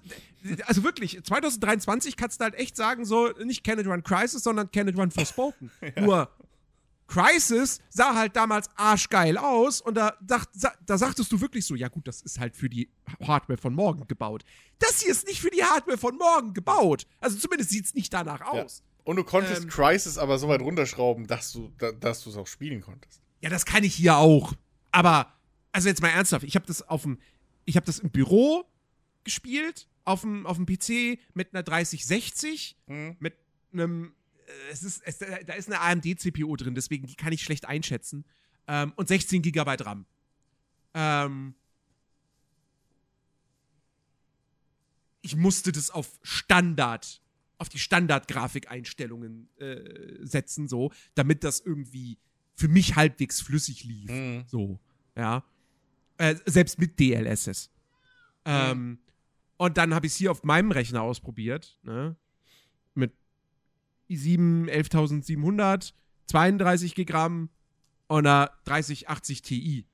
also 0.67 0.83
wirklich, 0.83 1.23
2023 1.23 2.17
kannst 2.17 2.41
du 2.41 2.45
halt 2.45 2.55
echt 2.55 2.77
sagen, 2.77 3.05
so 3.05 3.29
nicht 3.45 3.65
Can 3.65 3.79
It 3.79 3.87
Run 3.87 4.03
Crisis, 4.03 4.43
sondern 4.43 4.71
Can 4.71 4.89
It 4.89 4.97
Run 4.97 5.11
Forspoken. 5.11 5.71
ja. 5.81 6.03
Nur 6.03 6.31
Crisis 7.07 7.81
sah 7.89 8.15
halt 8.15 8.37
damals 8.37 8.69
arschgeil 8.77 9.39
aus 9.39 9.81
und 9.81 9.97
da, 9.97 10.15
dacht, 10.21 10.49
da 10.85 10.99
sagtest 10.99 11.31
du 11.31 11.41
wirklich 11.41 11.65
so, 11.65 11.75
ja 11.75 11.89
gut, 11.89 12.07
das 12.09 12.23
ist 12.23 12.41
halt 12.41 12.57
für 12.57 12.69
die 12.69 12.91
Hardware 13.25 13.59
von 13.59 13.75
morgen 13.75 14.07
gebaut. 14.09 14.45
Das 14.79 15.01
hier 15.01 15.13
ist 15.13 15.27
nicht 15.27 15.41
für 15.41 15.51
die 15.51 15.63
Hardware 15.63 15.99
von 15.99 16.17
morgen 16.17 16.53
gebaut. 16.53 17.07
Also 17.21 17.39
zumindest 17.39 17.71
sieht 17.71 17.87
es 17.87 17.95
nicht 17.95 18.13
danach 18.13 18.41
aus. 18.41 18.79
Ja. 18.79 18.85
Und 19.05 19.17
du 19.17 19.25
konntest 19.25 19.63
ähm, 19.63 19.69
Crisis 19.69 20.19
aber 20.19 20.39
so 20.39 20.49
weit 20.49 20.61
runterschrauben, 20.61 21.29
dass 21.29 21.53
du 21.53 21.71
dass 21.79 22.25
du 22.25 22.31
es 22.31 22.37
auch 22.37 22.49
spielen 22.49 22.81
konntest. 22.81 23.21
Ja, 23.41 23.51
das 23.51 23.65
kann 23.65 23.85
ich 23.85 23.95
hier 23.95 24.17
auch. 24.17 24.53
Aber 24.91 25.33
also 25.71 25.89
jetzt 25.89 26.03
mal 26.03 26.09
ernsthaft, 26.09 26.45
ich 26.45 26.57
habe 26.57 26.67
das 26.67 26.83
auf 26.83 27.03
dem 27.03 27.19
ich 27.65 27.77
habe 27.77 27.87
das 27.87 28.01
im 28.01 28.11
Büro 28.11 28.65
gespielt 29.27 29.87
auf 30.05 30.23
dem 30.23 30.47
auf 30.47 30.57
dem 30.57 30.65
PC 30.65 31.21
mit 31.35 31.53
einer 31.53 31.63
3060 31.63 32.79
mhm. 32.87 33.17
mit 33.19 33.35
einem 33.73 34.15
äh, 34.47 34.73
es 34.73 34.83
ist, 34.83 35.03
es, 35.05 35.19
da 35.19 35.55
ist 35.55 35.69
eine 35.69 35.81
AMD-CPU 35.81 36.57
drin, 36.57 36.75
deswegen 36.75 37.07
die 37.07 37.17
kann 37.17 37.33
ich 37.33 37.43
schlecht 37.43 37.67
einschätzen. 37.67 38.25
Ähm, 38.69 38.93
und 38.97 39.09
16 39.09 39.43
GB 39.43 39.77
RAM. 39.81 40.07
Ähm, 40.95 41.55
ich 45.23 45.37
musste 45.37 45.73
das 45.73 45.91
auf 45.91 46.19
Standard, 46.23 47.21
auf 47.59 47.69
die 47.69 47.79
Standard-Grafikeinstellungen 47.79 49.49
äh, 49.59 50.25
setzen, 50.25 50.69
so, 50.69 50.93
damit 51.15 51.45
das 51.45 51.61
irgendwie 51.61 52.19
für 52.55 52.69
mich 52.69 52.97
halbwegs 52.97 53.41
flüssig 53.41 53.85
lief. 53.85 54.11
Mhm. 54.11 54.45
So, 54.47 54.81
ja. 55.17 55.45
Äh, 56.19 56.37
selbst 56.47 56.79
mit 56.79 56.99
DLSS. 56.99 57.71
Ähm, 58.45 58.79
mhm. 58.79 58.99
Und 59.57 59.79
dann 59.79 59.95
habe 59.95 60.07
ich 60.07 60.13
es 60.13 60.19
hier 60.19 60.31
auf 60.31 60.45
meinem 60.45 60.71
Rechner 60.71 61.03
ausprobiert, 61.03 61.79
ne? 61.83 62.17
Mit 62.95 63.13
i7 64.11 64.69
11700, 64.69 65.95
32 66.27 66.95
GB 66.95 67.49
und 68.09 68.27
einer 68.27 68.51
3080 68.65 69.43
Ti. 69.43 69.87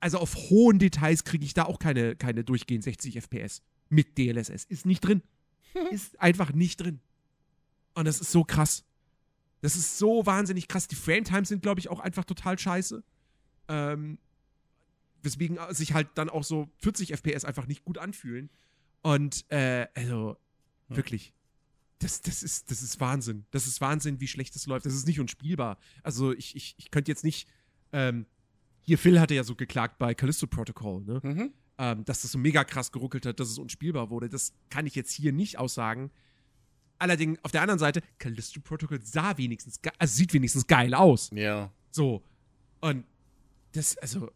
Also 0.00 0.18
auf 0.18 0.34
hohen 0.50 0.78
Details 0.78 1.24
kriege 1.24 1.44
ich 1.44 1.54
da 1.54 1.64
auch 1.64 1.78
keine, 1.78 2.14
keine 2.14 2.44
durchgehend 2.44 2.84
60 2.84 3.16
FPS 3.16 3.62
mit 3.88 4.18
DLSS. 4.18 4.64
Ist 4.64 4.86
nicht 4.86 5.00
drin. 5.00 5.22
ist 5.90 6.20
einfach 6.20 6.52
nicht 6.52 6.80
drin. 6.80 7.00
Und 7.94 8.06
das 8.06 8.20
ist 8.20 8.30
so 8.30 8.44
krass. 8.44 8.84
Das 9.62 9.76
ist 9.76 9.98
so 9.98 10.26
wahnsinnig 10.26 10.68
krass. 10.68 10.88
Die 10.88 10.94
Frame-Times 10.94 11.48
sind, 11.48 11.62
glaube 11.62 11.80
ich, 11.80 11.88
auch 11.88 12.00
einfach 12.00 12.24
total 12.24 12.58
scheiße. 12.58 13.02
Ähm, 13.68 14.18
weswegen 15.24 15.58
sich 15.70 15.94
halt 15.94 16.08
dann 16.14 16.30
auch 16.30 16.44
so 16.44 16.68
40 16.78 17.12
FPS 17.12 17.44
einfach 17.44 17.66
nicht 17.66 17.84
gut 17.84 17.98
anfühlen. 17.98 18.50
Und, 19.02 19.44
äh, 19.50 19.86
also, 19.94 20.36
hm. 20.88 20.96
Wirklich. 20.96 21.32
Das, 21.98 22.20
das, 22.20 22.42
ist, 22.42 22.70
das 22.70 22.82
ist 22.82 23.00
Wahnsinn. 23.00 23.46
Das 23.50 23.66
ist 23.66 23.80
Wahnsinn, 23.80 24.20
wie 24.20 24.28
schlecht 24.28 24.54
das 24.54 24.66
läuft. 24.66 24.84
Das 24.84 24.94
ist 24.94 25.06
nicht 25.06 25.20
unspielbar. 25.20 25.78
Also 26.02 26.32
ich, 26.32 26.54
ich, 26.56 26.74
ich 26.76 26.90
könnte 26.90 27.10
jetzt 27.10 27.24
nicht. 27.24 27.48
Ähm, 27.92 28.26
hier, 28.82 28.98
Phil 28.98 29.20
hatte 29.20 29.34
ja 29.34 29.44
so 29.44 29.54
geklagt 29.54 29.98
bei 29.98 30.14
Callisto 30.14 30.46
Protocol, 30.46 31.02
ne? 31.02 31.20
Mhm. 31.22 31.52
Ähm, 31.78 32.04
dass 32.04 32.22
das 32.22 32.32
so 32.32 32.38
mega 32.38 32.62
krass 32.62 32.92
geruckelt 32.92 33.26
hat, 33.26 33.40
dass 33.40 33.48
es 33.48 33.58
unspielbar 33.58 34.10
wurde. 34.10 34.28
Das 34.28 34.52
kann 34.70 34.86
ich 34.86 34.94
jetzt 34.94 35.12
hier 35.12 35.32
nicht 35.32 35.58
aussagen. 35.58 36.10
Allerdings, 36.98 37.38
auf 37.42 37.50
der 37.50 37.62
anderen 37.62 37.80
Seite, 37.80 38.02
Callisto 38.18 38.60
Protocol 38.60 39.00
sah 39.02 39.36
wenigstens, 39.38 39.80
also 39.98 40.14
sieht 40.14 40.32
wenigstens 40.34 40.66
geil 40.66 40.94
aus. 40.94 41.30
Ja. 41.32 41.72
So. 41.90 42.22
Und 42.80 43.04
das, 43.72 43.96
also. 43.98 44.30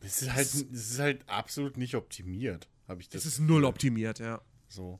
Es 0.00 0.22
ist 0.22 0.32
halt, 0.32 0.46
es 0.46 0.62
ist 0.62 0.98
halt 0.98 1.28
absolut 1.28 1.76
nicht 1.76 1.94
optimiert, 1.94 2.68
habe 2.88 3.00
ich 3.00 3.08
das. 3.08 3.24
Es 3.24 3.34
ist 3.34 3.40
null 3.40 3.64
optimiert, 3.64 4.18
ja. 4.18 4.40
So. 4.68 4.98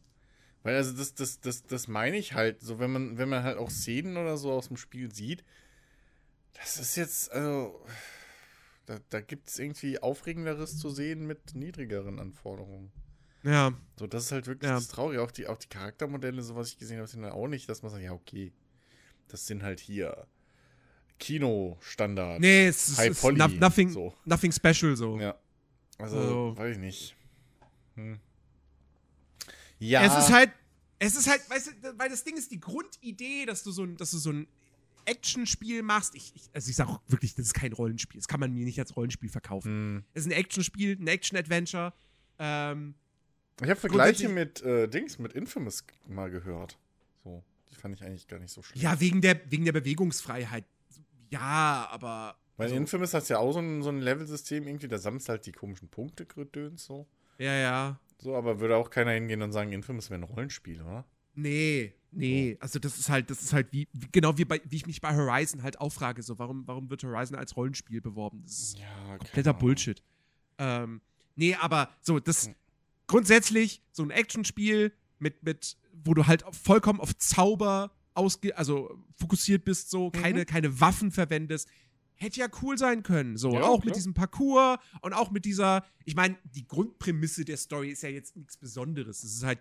Weil 0.62 0.76
also 0.76 0.96
das, 0.96 1.14
das, 1.14 1.40
das, 1.40 1.62
das 1.62 1.88
meine 1.88 2.18
ich 2.18 2.34
halt, 2.34 2.60
so 2.60 2.78
wenn 2.78 2.92
man, 2.92 3.18
wenn 3.18 3.28
man 3.28 3.42
halt 3.42 3.56
auch 3.56 3.70
Szenen 3.70 4.16
oder 4.16 4.36
so 4.36 4.52
aus 4.52 4.68
dem 4.68 4.76
Spiel 4.76 5.12
sieht, 5.14 5.42
das 6.52 6.78
ist 6.78 6.96
jetzt, 6.96 7.32
also, 7.32 7.82
da, 8.86 8.98
da 9.08 9.20
gibt 9.20 9.48
es 9.48 9.58
irgendwie 9.58 10.02
Aufregenderes 10.02 10.78
zu 10.78 10.90
sehen 10.90 11.26
mit 11.26 11.54
niedrigeren 11.54 12.18
Anforderungen. 12.18 12.92
Ja. 13.42 13.72
So, 13.98 14.06
das 14.06 14.24
ist 14.24 14.32
halt 14.32 14.46
wirklich 14.46 14.68
ja. 14.68 14.76
das 14.76 14.88
Traurige. 14.88 15.22
Auch 15.22 15.30
die, 15.30 15.46
auch 15.46 15.56
die 15.56 15.68
Charaktermodelle, 15.68 16.42
so 16.42 16.56
was 16.56 16.68
ich 16.68 16.78
gesehen 16.78 16.98
habe, 16.98 17.08
sind 17.08 17.22
dann 17.22 17.32
auch 17.32 17.48
nicht, 17.48 17.68
dass 17.68 17.82
man 17.82 17.90
sagt, 17.90 18.02
ja, 18.02 18.12
okay, 18.12 18.52
das 19.28 19.46
sind 19.46 19.62
halt 19.62 19.80
hier 19.80 20.26
Kino-Standard. 21.20 22.40
Nee, 22.40 22.66
es 22.66 22.98
High 22.98 23.10
ist, 23.10 23.22
no, 23.22 23.46
nothing, 23.46 23.90
so. 23.90 24.14
nothing 24.24 24.50
special 24.50 24.96
so. 24.96 25.18
Ja. 25.18 25.36
Also, 25.98 26.18
also, 26.18 26.56
weiß 26.56 26.76
ich 26.76 26.80
nicht. 26.80 27.16
Hm. 27.94 28.18
Ja. 29.78 30.04
Es 30.04 30.24
ist 30.24 30.32
halt, 30.32 30.50
es 30.98 31.16
ist 31.16 31.28
halt, 31.28 31.48
weißt 31.48 31.68
du, 31.68 31.98
weil 31.98 32.08
das 32.08 32.24
Ding 32.24 32.36
ist 32.36 32.50
die 32.50 32.60
Grundidee, 32.60 33.46
dass 33.46 33.62
du 33.62 33.70
so 33.70 33.84
ein, 33.84 33.96
dass 33.96 34.10
du 34.10 34.18
so 34.18 34.30
ein 34.30 34.48
Actionspiel 35.04 35.82
machst. 35.82 36.14
Ich, 36.14 36.32
ich, 36.34 36.42
also 36.52 36.68
ich 36.68 36.76
sage 36.76 36.90
auch 36.90 37.00
wirklich, 37.08 37.34
das 37.34 37.46
ist 37.46 37.54
kein 37.54 37.72
Rollenspiel. 37.72 38.20
Das 38.20 38.28
kann 38.28 38.40
man 38.40 38.52
mir 38.52 38.64
nicht 38.64 38.78
als 38.78 38.96
Rollenspiel 38.96 39.30
verkaufen. 39.30 39.96
Mm. 39.96 40.04
Es 40.14 40.26
ist 40.26 40.32
ein 40.32 40.38
Actionspiel, 40.38 40.98
ein 41.00 41.06
Action-Adventure. 41.06 41.92
Ähm, 42.38 42.94
ich 43.62 43.68
habe 43.68 43.80
Vergleiche 43.80 44.28
mit 44.28 44.62
äh, 44.62 44.88
Dings, 44.88 45.18
mit 45.18 45.32
Infamous 45.32 45.84
mal 46.06 46.30
gehört. 46.30 46.78
So, 47.24 47.42
die 47.70 47.74
fand 47.74 47.94
ich 47.94 48.02
eigentlich 48.02 48.26
gar 48.26 48.38
nicht 48.38 48.52
so 48.52 48.62
schlimm. 48.62 48.82
Ja, 48.82 49.00
wegen 49.00 49.20
der, 49.20 49.40
wegen 49.50 49.64
der 49.64 49.72
Bewegungsfreiheit. 49.72 50.64
Ja, 51.30 51.88
aber. 51.90 52.36
Weil 52.56 52.66
also, 52.66 52.76
Infamous 52.76 53.14
hat 53.14 53.28
ja 53.28 53.38
auch 53.38 53.52
so 53.52 53.60
ein, 53.60 53.82
so 53.82 53.88
ein 53.88 54.00
Level-System 54.00 54.66
irgendwie, 54.66 54.88
da 54.88 54.98
sammelst 54.98 55.28
halt 55.28 55.46
die 55.46 55.52
komischen 55.52 55.88
Punkte 55.88 56.26
gedöns 56.26 56.84
so. 56.84 57.06
Ja, 57.38 57.54
ja. 57.54 58.00
So, 58.18 58.36
aber 58.36 58.60
würde 58.60 58.76
auch 58.76 58.90
keiner 58.90 59.12
hingehen 59.12 59.40
und 59.40 59.52
sagen, 59.52 59.72
Infamous 59.72 60.10
wäre 60.10 60.20
ein 60.20 60.24
Rollenspiel, 60.24 60.82
oder? 60.82 61.06
Nee, 61.34 61.94
nee. 62.10 62.52
So. 62.52 62.60
Also 62.60 62.78
das 62.78 62.98
ist 62.98 63.08
halt, 63.08 63.30
das 63.30 63.40
ist 63.42 63.52
halt 63.54 63.72
wie, 63.72 63.88
genau 64.12 64.36
wie, 64.36 64.44
bei, 64.44 64.60
wie 64.68 64.76
ich 64.76 64.86
mich 64.86 65.00
bei 65.00 65.14
Horizon 65.14 65.62
halt 65.62 65.80
auch 65.80 65.90
frage, 65.90 66.22
so, 66.22 66.38
warum, 66.38 66.66
warum 66.66 66.90
wird 66.90 67.02
Horizon 67.02 67.36
als 67.36 67.56
Rollenspiel 67.56 68.02
beworben? 68.02 68.42
Das 68.42 68.58
ist 68.58 68.78
ja, 68.78 69.16
kompletter 69.16 69.54
Bullshit. 69.54 70.02
Ähm, 70.58 71.00
nee, 71.36 71.54
aber 71.54 71.88
so, 72.02 72.20
das 72.20 72.48
hm. 72.48 72.54
grundsätzlich 73.06 73.82
so 73.92 74.02
ein 74.02 74.10
Actionspiel 74.10 74.92
mit, 75.18 75.42
mit, 75.42 75.78
wo 76.04 76.12
du 76.12 76.26
halt 76.26 76.44
vollkommen 76.54 77.00
auf 77.00 77.16
Zauber 77.16 77.90
ausge, 78.14 78.56
also 78.56 78.98
fokussiert 79.16 79.64
bist, 79.64 79.90
so, 79.90 80.10
keine, 80.10 80.40
mhm. 80.40 80.46
keine 80.46 80.80
Waffen 80.80 81.10
verwendest, 81.10 81.68
hätte 82.14 82.40
ja 82.40 82.48
cool 82.62 82.76
sein 82.76 83.02
können. 83.02 83.36
So, 83.36 83.52
ja, 83.52 83.62
auch 83.62 83.80
klar. 83.80 83.86
mit 83.86 83.96
diesem 83.96 84.14
Parcours 84.14 84.78
und 85.00 85.12
auch 85.14 85.30
mit 85.30 85.44
dieser, 85.44 85.84
ich 86.04 86.14
meine, 86.14 86.36
die 86.44 86.66
Grundprämisse 86.66 87.44
der 87.44 87.56
Story 87.56 87.90
ist 87.90 88.02
ja 88.02 88.10
jetzt 88.10 88.36
nichts 88.36 88.56
Besonderes. 88.56 89.22
Es 89.24 89.34
ist 89.34 89.42
halt, 89.42 89.58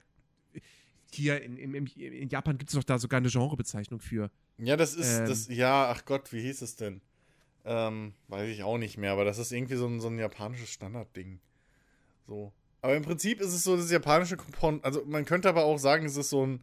hier 1.12 1.42
in, 1.42 1.58
in, 1.58 1.88
in 1.88 2.30
Japan 2.30 2.58
gibt 2.58 2.70
es 2.70 2.76
doch 2.76 2.84
da 2.84 3.00
sogar 3.00 3.18
eine 3.20 3.30
Genrebezeichnung 3.30 4.00
für. 4.00 4.30
Ja, 4.58 4.76
das 4.76 4.94
ist, 4.94 5.20
ähm, 5.20 5.28
das, 5.28 5.48
ja, 5.48 5.90
ach 5.90 6.06
Gott, 6.06 6.32
wie 6.34 6.42
hieß 6.42 6.62
es 6.62 6.76
denn? 6.76 7.02
Ähm, 7.66 8.14
weiß 8.28 8.50
ich 8.50 8.64
auch 8.64 8.78
nicht 8.78 8.98
mehr, 8.98 9.12
aber 9.12 9.26
das 9.26 9.38
ist 9.38 9.52
irgendwie 9.52 9.76
so 9.76 9.88
ein, 9.88 10.00
so 10.00 10.08
ein 10.08 10.20
japanisches 10.20 10.70
Standardding. 10.70 11.40
So. 12.28 12.54
Aber 12.82 12.96
im 12.96 13.04
Prinzip 13.04 13.42
ist 13.42 13.54
es 13.54 13.64
so 13.64 13.76
das 13.76 13.92
japanische 13.92 14.38
Compound, 14.38 14.84
also 14.86 15.04
man 15.06 15.26
könnte 15.26 15.50
aber 15.50 15.64
auch 15.64 15.78
sagen, 15.78 16.06
es 16.06 16.16
ist 16.16 16.30
so 16.30 16.46
ein, 16.46 16.62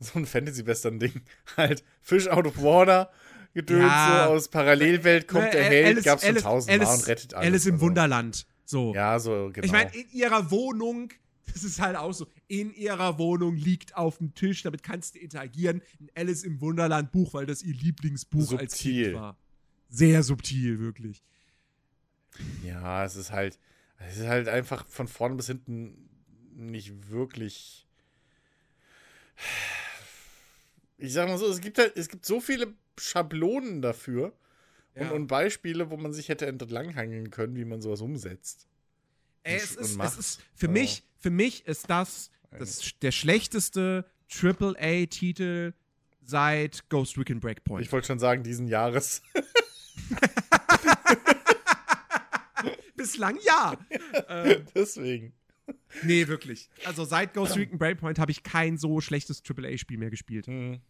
so 0.00 0.18
ein 0.18 0.26
Fantasy-Western-Ding. 0.26 1.22
halt 1.56 1.84
Fish 2.00 2.28
out 2.28 2.46
of 2.46 2.60
water, 2.60 3.10
Gedöns 3.54 3.82
ja. 3.82 4.26
so 4.26 4.32
aus 4.32 4.48
Parallelwelt 4.48 5.28
kommt, 5.28 5.52
der 5.54 5.64
Held, 5.64 5.86
Alice, 5.86 6.04
gab's 6.04 6.26
schon 6.26 6.36
tausendmal 6.36 6.94
und 6.94 7.06
rettet 7.06 7.34
alles. 7.34 7.46
Alice 7.46 7.66
im 7.66 7.74
also. 7.74 7.86
Wunderland. 7.86 8.46
So. 8.64 8.94
Ja, 8.94 9.18
so, 9.18 9.50
genau. 9.52 9.64
Ich 9.64 9.72
meine, 9.72 9.94
in 9.94 10.08
ihrer 10.10 10.50
Wohnung, 10.50 11.12
das 11.52 11.62
ist 11.62 11.80
halt 11.80 11.96
auch 11.96 12.12
so, 12.12 12.26
in 12.48 12.74
ihrer 12.74 13.18
Wohnung 13.18 13.56
liegt 13.56 13.96
auf 13.96 14.18
dem 14.18 14.34
Tisch, 14.34 14.62
damit 14.62 14.82
kannst 14.82 15.14
du 15.14 15.20
interagieren, 15.20 15.82
ein 16.00 16.10
Alice 16.14 16.42
im 16.42 16.60
Wunderland 16.60 17.12
Buch, 17.12 17.34
weil 17.34 17.46
das 17.46 17.62
ihr 17.62 17.74
Lieblingsbuch 17.74 18.40
subtil. 18.40 18.58
als 18.58 18.78
Kind 18.78 19.14
war. 19.14 19.36
Sehr 19.88 20.22
subtil, 20.22 20.80
wirklich. 20.80 21.22
Ja, 22.64 23.04
es 23.04 23.14
ist 23.14 23.30
halt, 23.30 23.60
es 23.98 24.16
ist 24.16 24.26
halt 24.26 24.48
einfach 24.48 24.86
von 24.88 25.06
vorn 25.06 25.36
bis 25.36 25.46
hinten 25.46 26.08
nicht 26.56 27.10
wirklich. 27.10 27.86
Ich 30.96 31.12
sag 31.12 31.28
mal 31.28 31.38
so, 31.38 31.48
es 31.48 31.60
gibt 31.60 31.78
halt, 31.78 31.96
es 31.96 32.08
gibt 32.08 32.24
so 32.24 32.40
viele 32.40 32.72
Schablonen 32.98 33.82
dafür 33.82 34.32
ja. 34.94 35.02
und, 35.02 35.12
und, 35.12 35.26
Beispiele, 35.26 35.90
wo 35.90 35.96
man 35.96 36.12
sich 36.12 36.28
hätte 36.28 36.46
entlanghangeln 36.46 37.30
können, 37.30 37.56
wie 37.56 37.64
man 37.64 37.80
sowas 37.80 38.00
umsetzt. 38.00 38.68
Ey, 39.42 39.56
es, 39.56 39.76
ist, 39.76 40.00
es 40.00 40.16
ist, 40.16 40.40
für, 40.54 40.68
mich, 40.68 41.02
für 41.18 41.30
mich 41.30 41.66
ist 41.66 41.90
das, 41.90 42.30
das 42.50 42.92
der 43.02 43.10
schlechteste 43.10 44.06
AAA-Titel 44.30 45.74
seit 46.22 46.88
Ghost 46.88 47.18
Recon 47.18 47.40
Breakpoint. 47.40 47.84
Ich 47.84 47.92
wollte 47.92 48.06
schon 48.06 48.18
sagen, 48.18 48.42
diesen 48.42 48.68
Jahres. 48.68 49.20
Bislang 52.96 53.38
ja. 53.44 53.76
ähm, 54.28 54.64
Deswegen. 54.74 55.34
Nee, 56.02 56.28
wirklich. 56.28 56.68
Also 56.84 57.04
seit 57.04 57.34
Ghost 57.34 57.56
Recon 57.56 57.78
Breakpoint 57.78 58.18
habe 58.18 58.32
ich 58.32 58.42
kein 58.42 58.78
so 58.78 59.00
schlechtes 59.00 59.42
AAA-Spiel 59.48 59.98
mehr 59.98 60.10
gespielt. 60.10 60.46
Mhm. 60.48 60.80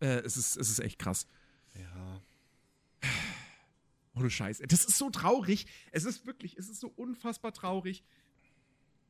Äh, 0.00 0.20
es, 0.20 0.36
ist, 0.36 0.56
es 0.56 0.70
ist 0.70 0.80
echt 0.80 0.98
krass. 0.98 1.26
Ja. 1.74 2.22
Ohne 4.14 4.30
Scheiß. 4.30 4.62
Das 4.66 4.84
ist 4.84 4.96
so 4.96 5.10
traurig. 5.10 5.66
Es 5.90 6.04
ist 6.04 6.26
wirklich, 6.26 6.56
es 6.56 6.68
ist 6.68 6.80
so 6.80 6.88
unfassbar 6.88 7.52
traurig, 7.52 8.04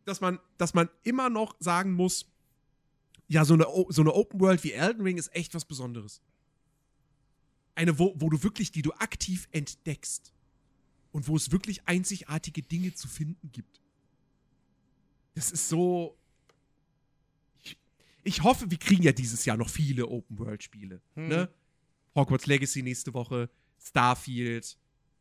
dass 0.05 0.21
man, 0.21 0.39
dass 0.59 0.75
man 0.75 0.89
immer 1.03 1.31
noch 1.31 1.57
sagen 1.61 1.93
muss, 1.93 2.27
ja, 3.29 3.45
so 3.45 3.55
eine, 3.55 3.67
so 3.89 4.03
eine 4.03 4.13
Open 4.13 4.41
World 4.41 4.65
wie 4.65 4.73
Elden 4.73 5.03
Ring 5.03 5.17
ist 5.17 5.35
echt 5.35 5.55
was 5.55 5.65
Besonderes. 5.65 6.21
Eine, 7.75 7.99
wo, 7.99 8.15
wo 8.17 8.29
du 8.31 8.43
wirklich, 8.43 8.71
die 8.71 8.83
du 8.83 8.93
aktiv 8.93 9.49
entdeckst. 9.51 10.33
Und 11.13 11.29
wo 11.29 11.37
es 11.37 11.53
wirklich 11.53 11.87
einzigartige 11.87 12.63
Dinge 12.63 12.93
zu 12.95 13.07
finden 13.07 13.53
gibt. 13.53 13.81
Das 15.35 15.51
ist 15.51 15.69
so. 15.69 16.17
Ich, 17.63 17.77
ich 18.23 18.43
hoffe, 18.43 18.71
wir 18.71 18.79
kriegen 18.79 19.03
ja 19.03 19.13
dieses 19.13 19.45
Jahr 19.45 19.57
noch 19.57 19.69
viele 19.69 20.07
Open-World-Spiele. 20.07 21.01
Hm. 21.15 21.29
Ne? 21.29 21.49
Hogwarts 22.15 22.47
Legacy 22.47 22.83
nächste 22.83 23.13
Woche, 23.13 23.51
Starfield, 23.79 24.77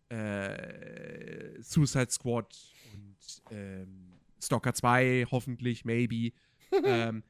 äh, 0.09 1.61
Suicide 1.61 2.11
Squad 2.11 2.55
und 2.93 3.41
ähm, 3.51 4.13
Stalker 4.39 4.73
2, 4.73 5.25
hoffentlich, 5.31 5.85
maybe. 5.85 6.33
ähm, 6.85 7.23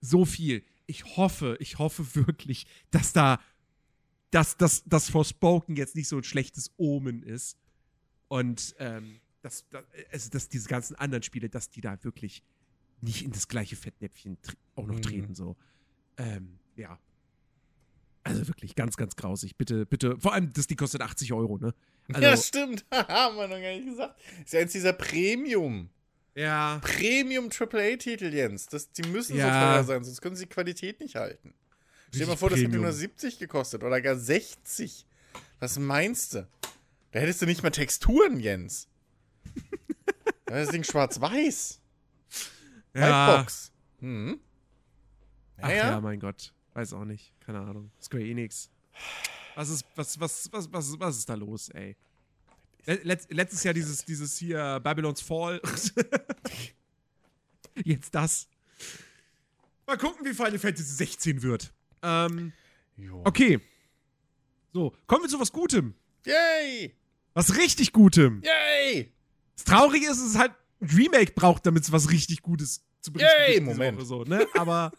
so 0.00 0.24
viel. 0.24 0.62
Ich 0.86 1.16
hoffe, 1.16 1.56
ich 1.60 1.78
hoffe 1.78 2.14
wirklich, 2.14 2.66
dass 2.90 3.12
da, 3.12 3.40
dass 4.30 4.56
das 4.56 5.10
Forspoken 5.10 5.76
jetzt 5.76 5.96
nicht 5.96 6.08
so 6.08 6.18
ein 6.18 6.24
schlechtes 6.24 6.70
Omen 6.76 7.22
ist. 7.22 7.56
Und 8.28 8.74
ähm, 8.78 9.20
dass, 9.42 9.64
also, 10.10 10.30
dass 10.30 10.48
diese 10.48 10.68
ganzen 10.68 10.96
anderen 10.96 11.22
Spiele, 11.22 11.48
dass 11.48 11.70
die 11.70 11.80
da 11.80 12.02
wirklich 12.02 12.42
nicht 13.00 13.24
in 13.24 13.30
das 13.30 13.48
gleiche 13.48 13.76
Fettnäpfchen 13.76 14.38
auch 14.74 14.86
noch 14.86 14.96
mhm. 14.96 15.02
treten, 15.02 15.34
so. 15.34 15.56
Ähm, 16.16 16.58
ja. 16.76 16.98
Also 18.24 18.46
wirklich 18.48 18.74
ganz, 18.74 18.96
ganz 18.96 19.16
grausig. 19.16 19.56
Bitte, 19.56 19.86
bitte. 19.86 20.18
Vor 20.18 20.34
allem, 20.34 20.52
das, 20.52 20.66
die 20.66 20.76
kostet 20.76 21.00
80 21.00 21.32
Euro, 21.32 21.58
ne? 21.58 21.74
Also, 22.12 22.20
ja, 22.20 22.36
stimmt. 22.36 22.84
Haben 22.92 23.36
wir 23.36 23.48
noch 23.48 23.60
gar 23.60 23.72
nicht 23.72 23.86
gesagt. 23.86 24.20
Ist 24.44 24.52
ja 24.52 24.60
eins 24.60 24.72
dieser 24.72 24.92
Premium. 24.92 25.90
Ja. 26.34 26.80
Premium 26.82 27.48
AAA-Titel, 27.50 28.32
Jens. 28.32 28.66
Das, 28.66 28.90
die 28.92 29.02
müssen 29.08 29.36
ja. 29.36 29.44
so 29.44 29.50
teuer 29.50 29.84
sein, 29.84 30.04
sonst 30.04 30.20
können 30.20 30.36
sie 30.36 30.44
die 30.44 30.50
Qualität 30.50 31.00
nicht 31.00 31.16
halten. 31.16 31.54
Stell 32.08 32.20
dir 32.20 32.26
mal 32.26 32.36
vor, 32.36 32.48
Premium. 32.48 32.70
das 32.70 32.76
hätte 32.76 32.82
nur 32.82 32.92
70 32.92 33.38
gekostet 33.38 33.82
oder 33.82 34.00
gar 34.00 34.16
60. 34.16 35.06
Was 35.60 35.78
meinst 35.78 36.34
du? 36.34 36.48
Da 37.12 37.20
hättest 37.20 37.42
du 37.42 37.46
nicht 37.46 37.62
mal 37.62 37.70
Texturen, 37.70 38.40
Jens. 38.40 38.88
Das 40.46 40.70
Ding 40.70 40.84
schwarz-weiß. 40.84 41.80
Ja. 42.94 43.36
Whitebox. 43.36 43.72
Hm. 44.00 44.40
Ach 45.60 45.68
ja. 45.68 45.74
ja, 45.74 46.00
mein 46.00 46.20
Gott. 46.20 46.52
Weiß 46.74 46.92
auch 46.92 47.04
nicht. 47.04 47.32
Keine 47.40 47.60
Ahnung. 47.60 47.90
Square 48.00 48.24
Enix. 48.24 48.70
Was 49.54 49.70
ist, 49.70 49.84
was, 49.96 50.20
was, 50.20 50.52
was, 50.52 50.72
was, 50.72 51.00
was 51.00 51.18
ist 51.18 51.28
da 51.28 51.34
los, 51.34 51.68
ey? 51.70 51.96
Let, 52.86 53.30
letztes 53.32 53.64
Jahr 53.64 53.74
dieses, 53.74 54.04
dieses 54.04 54.38
hier 54.38 54.80
Babylon's 54.80 55.20
Fall. 55.20 55.60
Jetzt 57.84 58.14
das. 58.14 58.48
Mal 59.86 59.98
gucken, 59.98 60.24
wie 60.24 60.32
Final 60.32 60.58
Fantasy 60.58 60.94
16 60.94 61.42
wird. 61.42 61.72
Ähm, 62.02 62.52
okay. 63.24 63.60
So, 64.72 64.94
kommen 65.06 65.24
wir 65.24 65.28
zu 65.28 65.40
was 65.40 65.52
Gutem. 65.52 65.94
Yay! 66.24 66.94
Was 67.34 67.56
richtig 67.56 67.92
Gutem. 67.92 68.42
Yay! 68.42 69.12
Das 69.58 69.64
Traurige 69.64 70.08
ist, 70.08 70.20
dass 70.20 70.30
es 70.30 70.38
halt 70.38 70.52
ein 70.80 70.88
Remake 70.88 71.32
braucht, 71.32 71.66
damit 71.66 71.82
es 71.82 71.90
was 71.90 72.10
richtig 72.10 72.42
Gutes 72.42 72.84
zu 73.00 73.12
berichten 73.12 73.34
Yay, 73.48 73.60
Moment. 73.60 74.00
So, 74.06 74.22
ne? 74.22 74.46
Aber 74.54 74.92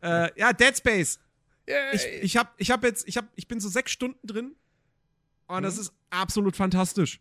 äh, 0.00 0.30
ja, 0.38 0.52
Dead 0.52 0.76
Space. 0.76 1.18
Yay. 1.66 1.96
Ich, 1.96 2.06
ich, 2.22 2.36
hab, 2.36 2.54
ich 2.56 2.70
hab 2.70 2.84
jetzt, 2.84 3.08
ich, 3.08 3.16
hab, 3.16 3.26
ich 3.34 3.48
bin 3.48 3.58
so 3.58 3.68
sechs 3.68 3.90
Stunden 3.90 4.24
drin 4.24 4.54
und 5.48 5.56
hm? 5.56 5.62
das 5.64 5.78
ist 5.78 5.92
absolut 6.10 6.54
fantastisch. 6.54 7.20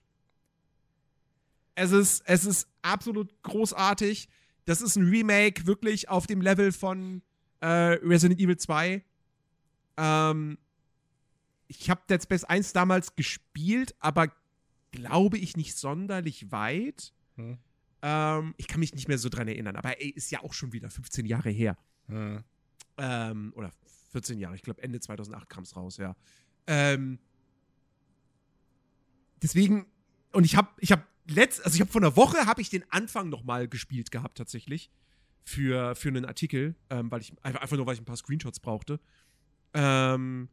Es 1.73 1.91
ist, 1.91 2.21
es 2.27 2.45
ist 2.45 2.67
absolut 2.83 3.33
großartig. 3.41 4.29
Das 4.65 4.79
ist 4.81 4.95
ein 4.95 5.09
Remake 5.09 5.65
wirklich 5.65 6.09
auf 6.09 6.27
dem 6.27 6.41
Level 6.41 6.71
von 6.71 7.23
äh, 7.61 7.67
Resident 7.67 8.39
Evil 8.39 8.57
2. 8.57 9.03
Ähm, 9.97 10.59
ich 11.67 11.89
habe 11.89 12.01
Dead 12.07 12.21
Space 12.21 12.43
1 12.43 12.73
damals 12.73 13.15
gespielt, 13.15 13.95
aber 13.99 14.31
glaube 14.93 15.37
ich 15.37 15.57
nicht 15.57 15.75
sonderlich 15.75 16.51
weit. 16.51 17.13
Hm. 17.35 17.57
Ähm, 18.01 18.53
ich 18.57 18.67
kann 18.67 18.79
mich 18.79 18.93
nicht 18.93 19.07
mehr 19.07 19.17
so 19.17 19.27
dran 19.27 19.47
erinnern, 19.47 19.75
aber 19.75 19.99
ey, 19.99 20.09
ist 20.09 20.31
ja 20.31 20.41
auch 20.43 20.53
schon 20.53 20.71
wieder 20.71 20.89
15 20.89 21.25
Jahre 21.25 21.49
her. 21.49 21.77
Hm. 22.07 22.43
Ähm, 22.97 23.53
oder 23.55 23.71
14 24.11 24.39
Jahre, 24.39 24.55
ich 24.55 24.61
glaube 24.61 24.81
Ende 24.81 24.99
2008 24.99 25.49
kam 25.49 25.63
es 25.63 25.75
raus, 25.75 25.97
ja. 25.97 26.15
Ähm, 26.67 27.19
deswegen, 29.41 29.87
und 30.31 30.45
ich 30.45 30.55
habe 30.55 30.69
ich 30.79 30.91
hab 30.91 31.05
letzt, 31.27 31.65
also 31.65 31.75
ich 31.75 31.81
habe 31.81 31.91
vor 31.91 32.01
einer 32.01 32.15
Woche 32.15 32.45
habe 32.45 32.61
ich 32.61 32.69
den 32.69 32.83
Anfang 32.91 33.29
noch 33.29 33.43
mal 33.43 33.67
gespielt 33.67 34.11
gehabt 34.11 34.37
tatsächlich 34.37 34.91
für, 35.43 35.95
für 35.95 36.09
einen 36.09 36.25
Artikel, 36.25 36.75
ähm, 36.89 37.09
weil 37.11 37.21
ich 37.21 37.33
einfach 37.43 37.75
nur 37.75 37.85
weil 37.85 37.95
ich 37.95 38.01
ein 38.01 38.05
paar 38.05 38.17
Screenshots 38.17 38.59
brauchte. 38.59 38.99
Ähm, 39.73 40.49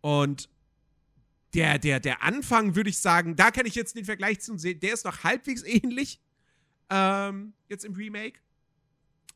und 0.00 0.48
der, 1.56 1.78
der, 1.78 2.00
der 2.00 2.22
Anfang, 2.22 2.76
würde 2.76 2.90
ich 2.90 2.98
sagen, 2.98 3.34
da 3.34 3.50
kann 3.50 3.64
ich 3.66 3.74
jetzt 3.74 3.96
den 3.96 4.04
Vergleich 4.04 4.40
zu 4.40 4.56
sehen, 4.58 4.78
der 4.78 4.92
ist 4.92 5.04
noch 5.04 5.24
halbwegs 5.24 5.62
ähnlich. 5.64 6.20
Ähm, 6.90 7.54
jetzt 7.68 7.84
im 7.84 7.94
Remake. 7.94 8.38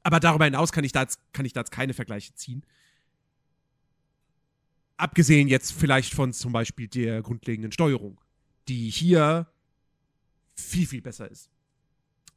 Aber 0.02 0.20
darüber 0.20 0.44
hinaus 0.44 0.70
kann 0.70 0.84
ich 0.84 0.92
da 0.92 1.02
jetzt, 1.02 1.18
kann 1.32 1.44
ich 1.44 1.52
da 1.52 1.60
jetzt 1.60 1.72
keine 1.72 1.94
Vergleiche 1.94 2.34
ziehen. 2.34 2.64
Abgesehen 4.96 5.48
jetzt 5.48 5.72
vielleicht 5.72 6.14
von 6.14 6.32
zum 6.32 6.52
Beispiel 6.52 6.86
der 6.86 7.22
grundlegenden 7.22 7.72
Steuerung, 7.72 8.20
die 8.68 8.90
hier 8.90 9.46
viel, 10.54 10.86
viel 10.86 11.00
besser 11.00 11.30
ist. 11.30 11.50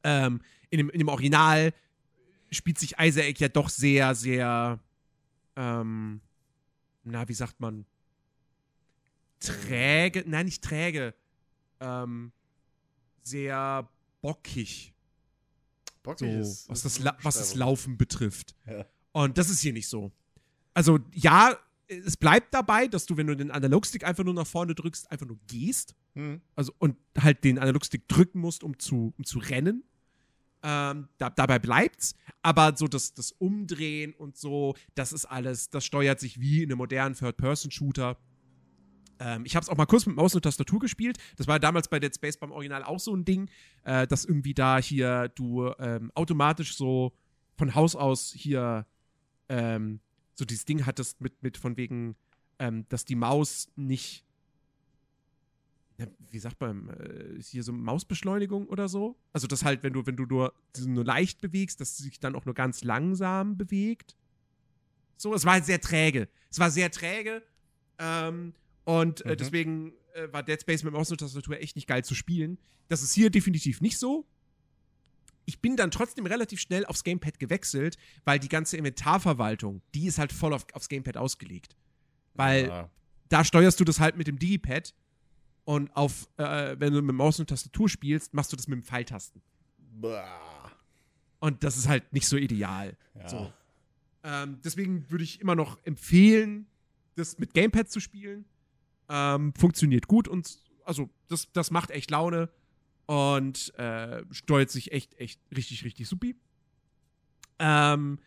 Ähm, 0.03 0.41
in, 0.69 0.77
dem, 0.77 0.89
in 0.89 0.99
dem 0.99 1.09
Original 1.09 1.73
spielt 2.51 2.79
sich 2.79 2.95
Isaac 2.99 3.39
ja 3.39 3.49
doch 3.49 3.69
sehr, 3.69 4.15
sehr, 4.15 4.79
ähm, 5.55 6.21
na, 7.03 7.27
wie 7.27 7.33
sagt 7.33 7.59
man, 7.59 7.85
träge, 9.43 10.23
nein, 10.27 10.45
nicht 10.45 10.63
träge, 10.63 11.13
ähm, 11.79 12.31
sehr 13.23 13.89
bockig. 14.21 14.93
Bockig 16.01 16.31
so, 16.31 16.39
ist, 16.39 16.69
was, 16.69 16.81
das 16.83 17.03
was 17.21 17.35
das 17.35 17.55
Laufen 17.55 17.97
betrifft. 17.97 18.55
Ja. 18.65 18.85
Und 19.11 19.37
das 19.37 19.49
ist 19.49 19.61
hier 19.61 19.73
nicht 19.73 19.87
so. 19.87 20.11
Also, 20.73 20.99
ja, 21.13 21.57
es 21.87 22.17
bleibt 22.17 22.53
dabei, 22.53 22.87
dass 22.87 23.05
du, 23.05 23.17
wenn 23.17 23.27
du 23.27 23.35
den 23.35 23.51
Analogstick 23.51 24.03
einfach 24.03 24.23
nur 24.23 24.33
nach 24.33 24.47
vorne 24.47 24.73
drückst, 24.75 25.11
einfach 25.11 25.27
nur 25.27 25.39
gehst. 25.47 25.95
Hm. 26.15 26.41
Also, 26.55 26.73
und 26.79 26.97
halt 27.17 27.43
den 27.43 27.59
Analogstick 27.59 28.07
drücken 28.07 28.39
musst, 28.39 28.63
um 28.63 28.79
zu, 28.79 29.13
um 29.17 29.23
zu 29.23 29.39
rennen. 29.39 29.83
Ähm, 30.63 31.09
da, 31.17 31.29
dabei 31.29 31.59
bleibt's. 31.59 32.15
Aber 32.41 32.75
so 32.75 32.87
das, 32.87 33.13
das 33.13 33.31
Umdrehen 33.33 34.13
und 34.13 34.37
so, 34.37 34.75
das 34.95 35.11
ist 35.13 35.25
alles, 35.25 35.69
das 35.69 35.85
steuert 35.85 36.19
sich 36.19 36.39
wie 36.39 36.63
in 36.63 36.71
einem 36.71 36.77
modernen 36.77 37.15
Third-Person-Shooter. 37.15 38.17
Ähm, 39.23 39.45
ich 39.45 39.55
habe 39.55 39.63
es 39.63 39.69
auch 39.69 39.77
mal 39.77 39.85
kurz 39.85 40.05
mit 40.05 40.15
Maus 40.15 40.35
und 40.35 40.41
Tastatur 40.41 40.79
gespielt. 40.79 41.17
Das 41.37 41.47
war 41.47 41.59
damals 41.59 41.87
bei 41.87 41.99
Dead 41.99 42.13
Space 42.13 42.37
beim 42.37 42.51
Original 42.51 42.83
auch 42.83 42.99
so 42.99 43.15
ein 43.15 43.23
Ding, 43.23 43.49
äh, 43.83 44.05
dass 44.05 44.25
irgendwie 44.25 44.53
da 44.53 44.77
hier 44.77 45.29
du 45.29 45.71
ähm, 45.79 46.11
automatisch 46.13 46.75
so 46.75 47.13
von 47.55 47.73
Haus 47.73 47.95
aus 47.95 48.33
hier 48.33 48.85
ähm, 49.47 50.01
so 50.35 50.43
dieses 50.43 50.65
Ding 50.65 50.85
hattest 50.85 51.21
mit, 51.21 51.41
mit 51.41 51.57
von 51.57 51.77
wegen, 51.77 52.15
ähm, 52.59 52.85
dass 52.89 53.05
die 53.05 53.15
Maus 53.15 53.69
nicht 53.75 54.25
wie 56.31 56.39
sagt 56.39 56.59
man, 56.59 56.89
äh, 56.89 57.37
ist 57.37 57.49
hier 57.49 57.63
so 57.63 57.71
Mausbeschleunigung 57.71 58.67
oder 58.67 58.89
so? 58.89 59.15
Also, 59.31 59.47
das 59.47 59.63
halt, 59.63 59.83
wenn 59.83 59.93
du, 59.93 60.05
wenn 60.05 60.17
du 60.17 60.25
nur, 60.25 60.53
nur 60.85 61.05
leicht 61.05 61.39
bewegst, 61.39 61.79
dass 61.79 61.95
sie 61.95 62.03
sich 62.03 62.19
dann 62.19 62.35
auch 62.35 62.45
nur 62.45 62.55
ganz 62.55 62.83
langsam 62.83 63.57
bewegt. 63.57 64.17
So, 65.15 65.33
es 65.33 65.45
war 65.45 65.61
sehr 65.61 65.79
träge. 65.79 66.27
Es 66.49 66.59
war 66.59 66.71
sehr 66.71 66.91
träge. 66.91 67.43
Ähm, 67.99 68.53
und 68.85 69.25
äh, 69.25 69.29
mhm. 69.29 69.37
deswegen 69.37 69.93
äh, 70.13 70.31
war 70.31 70.43
Dead 70.43 70.59
Space 70.59 70.83
mit 70.83 70.93
Maus 70.93 71.11
und 71.11 71.19
Tastatur 71.19 71.59
echt 71.59 71.75
nicht 71.75 71.87
geil 71.87 72.03
zu 72.03 72.15
spielen. 72.15 72.57
Das 72.87 73.01
ist 73.01 73.13
hier 73.13 73.29
definitiv 73.29 73.81
nicht 73.81 73.97
so. 73.97 74.25
Ich 75.45 75.59
bin 75.59 75.75
dann 75.75 75.91
trotzdem 75.91 76.25
relativ 76.25 76.59
schnell 76.59 76.85
aufs 76.85 77.03
Gamepad 77.03 77.39
gewechselt, 77.39 77.97
weil 78.23 78.39
die 78.39 78.49
ganze 78.49 78.77
Inventarverwaltung, 78.77 79.81
die 79.93 80.07
ist 80.07 80.17
halt 80.17 80.31
voll 80.31 80.53
auf, 80.53 80.65
aufs 80.73 80.87
Gamepad 80.87 81.17
ausgelegt. 81.17 81.75
Weil 82.33 82.67
ja. 82.67 82.89
da 83.29 83.43
steuerst 83.43 83.79
du 83.79 83.83
das 83.83 83.99
halt 83.99 84.15
mit 84.15 84.27
dem 84.27 84.39
Digipad 84.39 84.93
und 85.65 85.95
auf, 85.95 86.29
äh, 86.37 86.75
wenn 86.79 86.93
du 86.93 87.01
mit 87.01 87.15
Maus 87.15 87.39
und 87.39 87.49
Tastatur 87.49 87.89
spielst, 87.89 88.33
machst 88.33 88.51
du 88.51 88.55
das 88.55 88.67
mit 88.67 88.79
dem 88.79 88.83
Pfeiltasten. 88.83 89.41
Bah. 89.77 90.71
Und 91.39 91.63
das 91.63 91.77
ist 91.77 91.87
halt 91.87 92.11
nicht 92.13 92.27
so 92.27 92.37
ideal. 92.37 92.97
Ja. 93.15 93.29
So. 93.29 93.53
Ähm, 94.23 94.59
deswegen 94.63 95.09
würde 95.11 95.23
ich 95.25 95.41
immer 95.41 95.55
noch 95.55 95.77
empfehlen, 95.85 96.67
das 97.15 97.37
mit 97.37 97.53
Gamepad 97.53 97.91
zu 97.91 97.99
spielen. 97.99 98.45
Ähm, 99.09 99.53
funktioniert 99.55 100.07
gut 100.07 100.27
und 100.27 100.59
also 100.85 101.09
das, 101.27 101.51
das 101.51 101.71
macht 101.71 101.91
echt 101.91 102.11
Laune 102.11 102.49
und 103.05 103.73
äh, 103.77 104.23
steuert 104.31 104.69
sich 104.69 104.91
echt, 104.91 105.13
echt 105.19 105.39
richtig, 105.55 105.83
richtig 105.83 106.07
supi. 106.07 106.35
Ähm, 107.59 108.19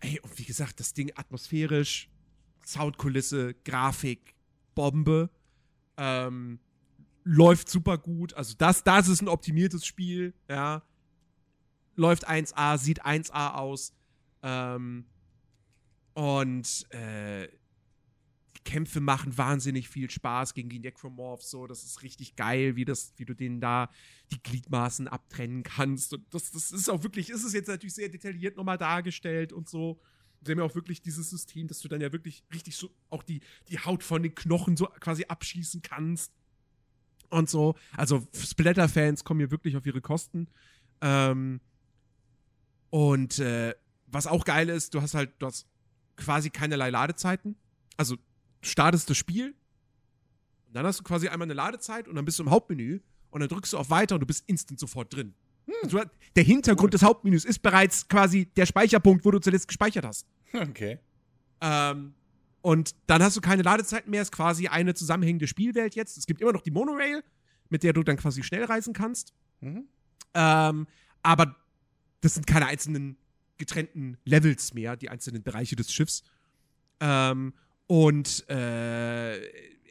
ey, 0.00 0.20
und 0.20 0.38
wie 0.38 0.44
gesagt, 0.44 0.80
das 0.80 0.94
Ding 0.94 1.12
atmosphärisch, 1.16 2.08
Soundkulisse, 2.64 3.54
Grafik, 3.64 4.34
Bombe. 4.74 5.30
Ähm, 5.96 6.58
läuft 7.24 7.68
super 7.68 7.98
gut. 7.98 8.34
Also 8.34 8.54
das, 8.56 8.84
das 8.84 9.08
ist 9.08 9.22
ein 9.22 9.28
optimiertes 9.28 9.86
Spiel, 9.86 10.34
ja. 10.48 10.82
Läuft 11.96 12.28
1A, 12.28 12.78
sieht 12.78 13.04
1A 13.04 13.54
aus. 13.54 13.94
Ähm, 14.42 15.06
und 16.14 16.86
äh, 16.90 17.48
Kämpfe 18.64 19.00
machen 19.00 19.36
wahnsinnig 19.36 19.88
viel 19.88 20.10
Spaß 20.10 20.54
gegen 20.54 20.68
die 20.68 20.78
Necromorphs. 20.78 21.50
So, 21.50 21.66
das 21.66 21.84
ist 21.84 22.02
richtig 22.02 22.34
geil, 22.34 22.76
wie, 22.76 22.84
das, 22.84 23.12
wie 23.16 23.24
du 23.24 23.34
denen 23.34 23.60
da 23.60 23.90
die 24.32 24.42
Gliedmaßen 24.42 25.06
abtrennen 25.06 25.62
kannst. 25.62 26.14
Und 26.14 26.24
das, 26.32 26.50
das 26.50 26.72
ist 26.72 26.88
auch 26.88 27.02
wirklich, 27.02 27.30
ist 27.30 27.44
es 27.44 27.52
jetzt 27.52 27.68
natürlich 27.68 27.94
sehr 27.94 28.08
detailliert 28.08 28.56
nochmal 28.56 28.78
dargestellt 28.78 29.52
und 29.52 29.68
so. 29.68 30.00
Sie 30.42 30.52
haben 30.52 30.58
ja 30.58 30.64
auch 30.64 30.74
wirklich 30.74 31.00
dieses 31.00 31.30
System, 31.30 31.68
dass 31.68 31.80
du 31.80 31.88
dann 31.88 32.00
ja 32.00 32.12
wirklich 32.12 32.42
richtig 32.52 32.76
so 32.76 32.90
auch 33.10 33.22
die, 33.22 33.40
die 33.68 33.78
Haut 33.78 34.02
von 34.02 34.22
den 34.22 34.34
Knochen 34.34 34.76
so 34.76 34.86
quasi 35.00 35.24
abschießen 35.26 35.82
kannst. 35.82 36.32
Und 37.30 37.48
so. 37.48 37.74
Also 37.96 38.26
Splatter-Fans 38.34 39.24
kommen 39.24 39.40
hier 39.40 39.50
wirklich 39.50 39.76
auf 39.76 39.86
ihre 39.86 40.00
Kosten. 40.00 40.48
Ähm, 41.00 41.60
und 42.90 43.38
äh, 43.38 43.74
was 44.06 44.26
auch 44.26 44.44
geil 44.44 44.68
ist, 44.68 44.94
du 44.94 45.02
hast 45.02 45.14
halt, 45.14 45.32
du 45.38 45.46
hast 45.46 45.66
quasi 46.16 46.50
keinerlei 46.50 46.90
Ladezeiten. 46.90 47.56
Also 47.96 48.16
startest 48.64 49.08
das 49.10 49.16
Spiel, 49.16 49.54
und 50.66 50.74
dann 50.74 50.86
hast 50.86 50.98
du 50.98 51.04
quasi 51.04 51.28
einmal 51.28 51.46
eine 51.46 51.54
Ladezeit 51.54 52.08
und 52.08 52.16
dann 52.16 52.24
bist 52.24 52.38
du 52.38 52.42
im 52.42 52.50
Hauptmenü 52.50 53.00
und 53.30 53.40
dann 53.40 53.48
drückst 53.48 53.72
du 53.72 53.78
auf 53.78 53.90
Weiter 53.90 54.16
und 54.16 54.20
du 54.20 54.26
bist 54.26 54.44
instant 54.48 54.80
sofort 54.80 55.14
drin. 55.14 55.34
Also, 55.82 56.02
der 56.36 56.44
Hintergrund 56.44 56.94
des 56.94 57.02
Hauptmenüs 57.02 57.44
ist 57.44 57.60
bereits 57.60 58.08
quasi 58.08 58.46
der 58.56 58.66
Speicherpunkt, 58.66 59.24
wo 59.24 59.30
du 59.30 59.38
zuletzt 59.38 59.68
gespeichert 59.68 60.04
hast. 60.04 60.26
Okay. 60.52 60.98
Ähm, 61.60 62.14
und 62.60 62.94
dann 63.06 63.22
hast 63.22 63.36
du 63.36 63.40
keine 63.40 63.62
Ladezeiten 63.62 64.10
mehr, 64.10 64.22
ist 64.22 64.32
quasi 64.32 64.68
eine 64.68 64.94
zusammenhängende 64.94 65.46
Spielwelt 65.46 65.94
jetzt. 65.94 66.16
Es 66.16 66.26
gibt 66.26 66.40
immer 66.40 66.52
noch 66.52 66.62
die 66.62 66.70
Monorail, 66.70 67.22
mit 67.68 67.82
der 67.82 67.92
du 67.92 68.02
dann 68.02 68.16
quasi 68.16 68.42
schnell 68.42 68.64
reisen 68.64 68.92
kannst. 68.92 69.32
Mhm. 69.60 69.88
Ähm, 70.34 70.86
aber 71.22 71.56
das 72.20 72.34
sind 72.34 72.46
keine 72.46 72.66
einzelnen 72.66 73.16
getrennten 73.58 74.16
Levels 74.24 74.74
mehr, 74.74 74.96
die 74.96 75.08
einzelnen 75.08 75.42
Bereiche 75.42 75.76
des 75.76 75.92
Schiffs. 75.92 76.22
Ähm, 77.00 77.54
und 77.86 78.48
äh, 78.48 79.38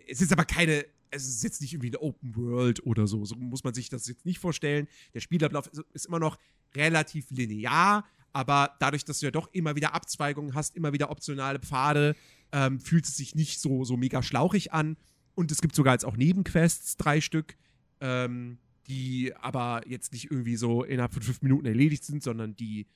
es 0.08 0.22
ist 0.22 0.32
aber 0.32 0.46
keine, 0.46 0.86
es 1.12 1.28
ist 1.28 1.44
jetzt 1.44 1.62
nicht 1.62 1.74
irgendwie 1.74 1.90
eine 1.90 2.02
Open 2.02 2.36
World 2.36 2.86
oder 2.86 3.08
so. 3.08 3.24
So 3.26 3.36
muss 3.36 3.64
man 3.64 3.74
sich 3.74 3.90
das 3.90 4.08
jetzt 4.08 4.26
nicht 4.26 4.40
vorstellen. 4.40 4.88
Der 5.14 5.20
Spielablauf 5.20 5.70
ist, 5.94 6.06
immer 6.06 6.20
noch 6.20 6.38
relativ 6.76 7.30
linear, 7.30 8.06
aber 8.32 8.76
dadurch, 8.80 9.06
dass 9.06 9.20
du 9.20 9.28
ja 9.28 9.32
doch 9.32 9.50
immer 9.54 9.76
wieder 9.76 9.94
Abzweigungen 9.94 10.56
hast, 10.56 10.76
immer 10.76 10.92
wieder 10.92 11.12
optionale 11.12 11.60
Pfade, 11.60 12.16
ähm, 12.52 12.80
fühlt 12.80 13.06
es 13.06 13.16
sich 13.16 13.36
nicht 13.36 13.60
so, 13.60 13.84
so 13.84 13.96
mega 13.96 14.24
schlauchig 14.24 14.74
an. 14.74 14.98
Und 15.36 15.52
es 15.52 15.62
gibt 15.62 15.76
sogar 15.76 15.94
jetzt 15.94 16.06
auch 16.06 16.18
Nebenquests, 16.18 16.98
drei 16.98 17.22
Stück, 17.22 17.58
ähm, 18.00 18.58
die 18.88 19.34
aber 19.36 19.82
jetzt 19.88 20.14
nicht 20.14 20.32
irgendwie 20.32 20.56
so 20.56 20.84
innerhalb 20.84 21.14
von 21.14 21.22
fünf 21.22 21.42
Minuten 21.42 21.66
erledigt 21.66 22.04
sind, 22.04 22.24
sondern 22.24 22.56
die, 22.56 22.88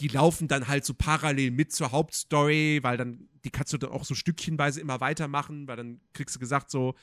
die 0.00 0.08
laufen 0.08 0.48
dann 0.48 0.68
halt 0.68 0.84
so 0.84 0.94
parallel 0.94 1.50
mit 1.50 1.72
zur 1.72 1.92
Hauptstory, 1.92 2.80
weil 2.82 2.96
dann, 2.96 3.28
die 3.44 3.50
kannst 3.50 3.72
du 3.72 3.78
dann 3.78 3.90
auch 3.90 4.04
so 4.04 4.14
stückchenweise 4.14 4.80
immer 4.80 5.00
weitermachen, 5.00 5.66
weil 5.66 5.76
dann 5.76 6.00
kriegst 6.12 6.36
du 6.36 6.40
gesagt, 6.40 6.70
so, 6.70 6.94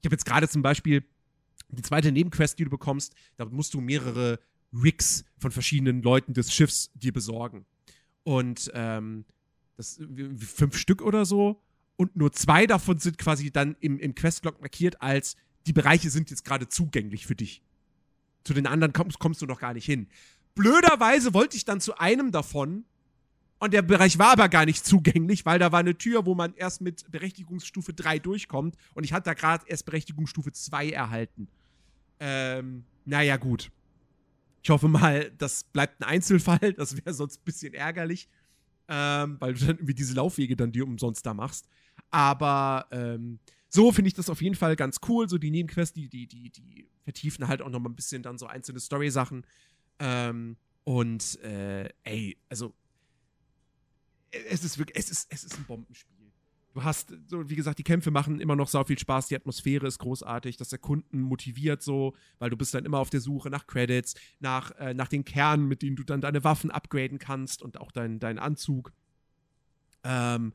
ich 0.00 0.06
habe 0.06 0.14
jetzt 0.14 0.24
gerade 0.24 0.48
zum 0.48 0.62
Beispiel 0.62 1.04
die 1.68 1.82
zweite 1.82 2.10
Nebenquest, 2.10 2.58
die 2.58 2.64
du 2.64 2.70
bekommst, 2.70 3.14
da 3.36 3.44
musst 3.44 3.74
du 3.74 3.80
mehrere 3.80 4.40
Rigs 4.72 5.24
von 5.38 5.50
verschiedenen 5.50 6.02
Leuten 6.02 6.34
des 6.34 6.52
Schiffs 6.52 6.90
dir 6.94 7.12
besorgen. 7.12 7.66
Und 8.24 8.70
ähm, 8.74 9.24
das 9.76 10.00
fünf 10.38 10.76
Stück 10.76 11.02
oder 11.02 11.24
so. 11.24 11.62
Und 11.96 12.16
nur 12.16 12.32
zwei 12.32 12.66
davon 12.66 12.98
sind 12.98 13.18
quasi 13.18 13.50
dann 13.50 13.76
im, 13.80 13.98
im 13.98 14.14
Questlog 14.14 14.60
markiert 14.60 15.00
als 15.02 15.36
die 15.66 15.72
Bereiche 15.72 16.10
sind 16.10 16.30
jetzt 16.30 16.44
gerade 16.44 16.68
zugänglich 16.68 17.26
für 17.26 17.36
dich. 17.36 17.62
Zu 18.44 18.54
den 18.54 18.66
anderen 18.66 18.92
kommst, 18.92 19.18
kommst 19.18 19.42
du 19.42 19.46
noch 19.46 19.60
gar 19.60 19.74
nicht 19.74 19.84
hin. 19.84 20.08
Blöderweise 20.54 21.34
wollte 21.34 21.56
ich 21.56 21.64
dann 21.64 21.80
zu 21.80 21.98
einem 21.98 22.32
davon 22.32 22.84
und 23.58 23.74
der 23.74 23.82
Bereich 23.82 24.18
war 24.18 24.32
aber 24.32 24.48
gar 24.48 24.64
nicht 24.64 24.84
zugänglich, 24.84 25.44
weil 25.44 25.58
da 25.58 25.70
war 25.70 25.80
eine 25.80 25.96
Tür, 25.96 26.26
wo 26.26 26.34
man 26.34 26.54
erst 26.54 26.80
mit 26.80 27.10
Berechtigungsstufe 27.10 27.92
3 27.92 28.18
durchkommt 28.18 28.76
und 28.94 29.04
ich 29.04 29.12
hatte 29.12 29.24
da 29.24 29.34
gerade 29.34 29.64
erst 29.66 29.84
Berechtigungsstufe 29.84 30.52
2 30.52 30.90
erhalten. 30.90 31.48
Ähm, 32.18 32.84
naja, 33.04 33.36
gut. 33.36 33.70
Ich 34.62 34.70
hoffe 34.70 34.88
mal, 34.88 35.30
das 35.38 35.64
bleibt 35.64 36.00
ein 36.00 36.04
Einzelfall, 36.04 36.72
das 36.76 36.96
wäre 36.96 37.14
sonst 37.14 37.40
ein 37.40 37.44
bisschen 37.44 37.74
ärgerlich, 37.74 38.28
ähm, 38.88 39.36
weil 39.40 39.54
du 39.54 39.60
dann 39.60 39.76
irgendwie 39.76 39.94
diese 39.94 40.14
Laufwege 40.14 40.56
dann 40.56 40.72
dir 40.72 40.84
umsonst 40.84 41.24
da 41.24 41.34
machst. 41.34 41.68
Aber 42.10 42.86
ähm, 42.90 43.38
so 43.68 43.92
finde 43.92 44.08
ich 44.08 44.14
das 44.14 44.28
auf 44.28 44.42
jeden 44.42 44.56
Fall 44.56 44.76
ganz 44.76 44.98
cool. 45.08 45.28
So 45.28 45.38
die 45.38 45.50
Nebenquests, 45.50 45.94
die, 45.94 46.08
die, 46.08 46.26
die, 46.26 46.50
die 46.50 46.88
vertiefen 47.04 47.46
halt 47.46 47.62
auch 47.62 47.70
noch 47.70 47.78
mal 47.78 47.88
ein 47.88 47.94
bisschen 47.94 48.22
dann 48.22 48.36
so 48.36 48.46
einzelne 48.46 48.80
Story-Sachen. 48.80 49.46
Ähm, 50.00 50.56
und 50.84 51.38
äh, 51.42 51.88
ey, 52.02 52.36
also 52.48 52.74
es 54.30 54.64
ist 54.64 54.78
wirklich, 54.78 54.96
es 54.96 55.10
ist, 55.10 55.26
es 55.30 55.44
ist 55.44 55.56
ein 55.58 55.64
Bombenspiel. 55.64 56.16
Du 56.72 56.84
hast, 56.84 57.12
so 57.26 57.48
wie 57.50 57.56
gesagt, 57.56 57.80
die 57.80 57.84
Kämpfe 57.84 58.12
machen 58.12 58.40
immer 58.40 58.54
noch 58.54 58.68
so 58.68 58.82
viel 58.84 58.98
Spaß, 58.98 59.26
die 59.26 59.34
Atmosphäre 59.34 59.88
ist 59.88 59.98
großartig, 59.98 60.56
das 60.56 60.72
Erkunden 60.72 61.20
motiviert 61.20 61.82
so, 61.82 62.14
weil 62.38 62.48
du 62.48 62.56
bist 62.56 62.72
dann 62.74 62.84
immer 62.84 63.00
auf 63.00 63.10
der 63.10 63.20
Suche 63.20 63.50
nach 63.50 63.66
Credits, 63.66 64.14
nach, 64.38 64.70
äh, 64.78 64.94
nach 64.94 65.08
den 65.08 65.24
Kernen, 65.24 65.66
mit 65.66 65.82
denen 65.82 65.96
du 65.96 66.04
dann 66.04 66.20
deine 66.20 66.44
Waffen 66.44 66.70
upgraden 66.70 67.18
kannst 67.18 67.62
und 67.62 67.80
auch 67.80 67.90
deinen 67.90 68.20
dein 68.20 68.38
Anzug. 68.38 68.92
Ähm, 70.04 70.52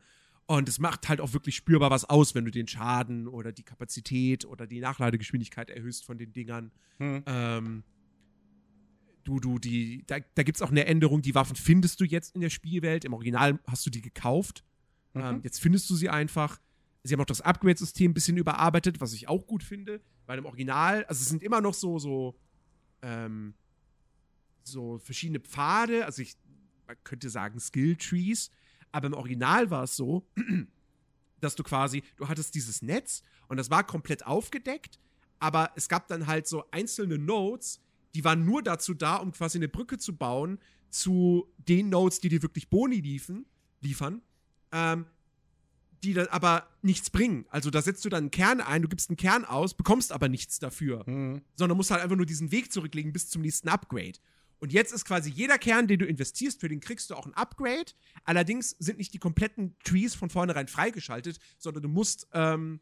und 0.48 0.70
es 0.70 0.80
macht 0.80 1.10
halt 1.10 1.20
auch 1.20 1.34
wirklich 1.34 1.56
spürbar 1.56 1.90
was 1.92 2.06
aus, 2.06 2.34
wenn 2.34 2.46
du 2.46 2.52
den 2.52 2.68
Schaden 2.68 3.28
oder 3.28 3.52
die 3.52 3.64
Kapazität 3.64 4.46
oder 4.46 4.68
die 4.68 4.80
Nachladegeschwindigkeit 4.80 5.70
erhöhst 5.70 6.06
von 6.06 6.18
den 6.18 6.32
Dingern. 6.32 6.72
Hm. 6.98 7.24
Ähm, 7.26 7.84
du, 9.26 9.40
du, 9.40 9.60
die, 9.60 10.06
da, 10.08 10.20
da 10.36 10.44
gibt 10.44 10.58
es 10.58 10.62
auch 10.62 10.72
eine 10.72 10.86
Änderung, 10.86 11.22
die 11.22 11.36
Waffen 11.36 11.58
findest 11.58 12.00
du 12.00 12.06
jetzt 12.06 12.34
in 12.36 12.42
der 12.42 12.50
Spielwelt. 12.50 13.04
Im 13.04 13.14
Original 13.14 13.60
hast 13.68 13.86
du 13.86 13.90
die 13.90 14.02
gekauft. 14.02 14.64
Mhm. 15.14 15.22
Ähm, 15.22 15.42
jetzt 15.44 15.60
findest 15.60 15.90
du 15.90 15.96
sie 15.96 16.10
einfach. 16.10 16.62
Sie 17.04 17.14
haben 17.14 17.22
auch 17.22 17.26
das 17.26 17.42
Upgrade-System 17.42 18.12
ein 18.12 18.14
bisschen 18.14 18.38
überarbeitet, 18.38 19.02
was 19.02 19.14
ich 19.14 19.28
auch 19.28 19.46
gut 19.46 19.62
finde. 19.62 20.02
Weil 20.26 20.40
im 20.40 20.46
Original, 20.46 21.04
also 21.06 21.22
es 21.22 21.28
sind 21.30 21.44
immer 21.44 21.62
noch 21.62 21.74
so, 21.74 22.00
so, 22.00 22.40
ähm, 23.02 23.54
so 24.64 24.98
verschiedene 24.98 25.40
Pfade, 25.40 26.06
also 26.06 26.24
ich 26.24 26.36
man 26.88 26.98
könnte 27.04 27.30
sagen 27.30 27.60
Skill-Trees, 27.60 28.52
aber 28.92 29.08
im 29.08 29.14
Original 29.14 29.70
war 29.70 29.84
es 29.84 29.96
so, 29.96 30.28
dass 31.42 31.56
du 31.56 31.64
quasi, 31.64 32.04
du 32.18 32.28
hattest 32.28 32.56
dieses 32.56 32.82
Netz 32.82 33.22
und 33.48 33.58
das 33.58 33.70
war 33.70 33.84
komplett 33.84 34.26
aufgedeckt, 34.26 35.00
aber 35.40 35.72
es 35.76 35.90
gab 35.90 36.08
dann 36.08 36.28
halt 36.28 36.48
so 36.48 36.64
einzelne 36.72 37.18
Nodes, 37.18 37.82
die 38.16 38.24
waren 38.24 38.46
nur 38.46 38.64
dazu 38.64 38.94
da, 38.94 39.18
um 39.18 39.32
quasi 39.32 39.58
eine 39.58 39.68
Brücke 39.68 39.98
zu 39.98 40.16
bauen 40.16 40.60
zu 40.90 41.52
den 41.58 41.90
Nodes, 41.90 42.22
die 42.22 42.30
dir 42.30 42.42
wirklich 42.42 42.70
Boni 42.70 43.02
liefen, 43.02 43.46
liefern, 43.82 44.22
ähm, 44.72 45.06
die 46.04 46.14
dann 46.14 46.28
aber 46.28 46.68
nichts 46.82 47.10
bringen. 47.10 47.46
Also 47.50 47.70
da 47.70 47.82
setzt 47.82 48.06
du 48.06 48.10
dann 48.10 48.26
einen 48.26 48.32
Kern 48.32 48.62
ein, 48.62 48.82
du 48.82 48.88
gibst 48.88 49.10
einen 49.10 49.18
Kern 49.18 49.44
aus, 49.44 49.74
bekommst 49.74 50.12
aber 50.12 50.30
nichts 50.30 50.60
dafür, 50.60 51.06
Hm. 51.06 51.42
sondern 51.56 51.78
musst 51.78 51.92
halt 51.92 52.02
einfach 52.02 52.16
nur 52.16 52.26
diesen 52.26 52.52
Weg 52.52 52.72
zurücklegen 52.72 53.12
bis 53.12 53.30
zum 53.30 53.42
nächsten 53.42 53.68
Upgrade. 53.68 54.20
Und 54.60 54.72
jetzt 54.72 54.94
ist 54.94 55.04
quasi 55.04 55.30
jeder 55.30 55.58
Kern, 55.58 55.88
den 55.88 56.00
du 56.00 56.06
investierst, 56.06 56.62
für 56.62 56.70
den 56.70 56.80
kriegst 56.80 57.10
du 57.10 57.16
auch 57.16 57.26
ein 57.26 57.34
Upgrade. 57.34 57.92
Allerdings 58.24 58.70
sind 58.80 58.98
nicht 58.98 59.14
die 59.14 59.20
kompletten 59.20 59.76
Trees 59.84 60.16
von 60.16 60.30
vornherein 60.30 60.70
freigeschaltet, 60.70 61.40
sondern 61.58 61.84
du 61.84 61.90
musst 61.90 62.28
ähm, 62.32 62.80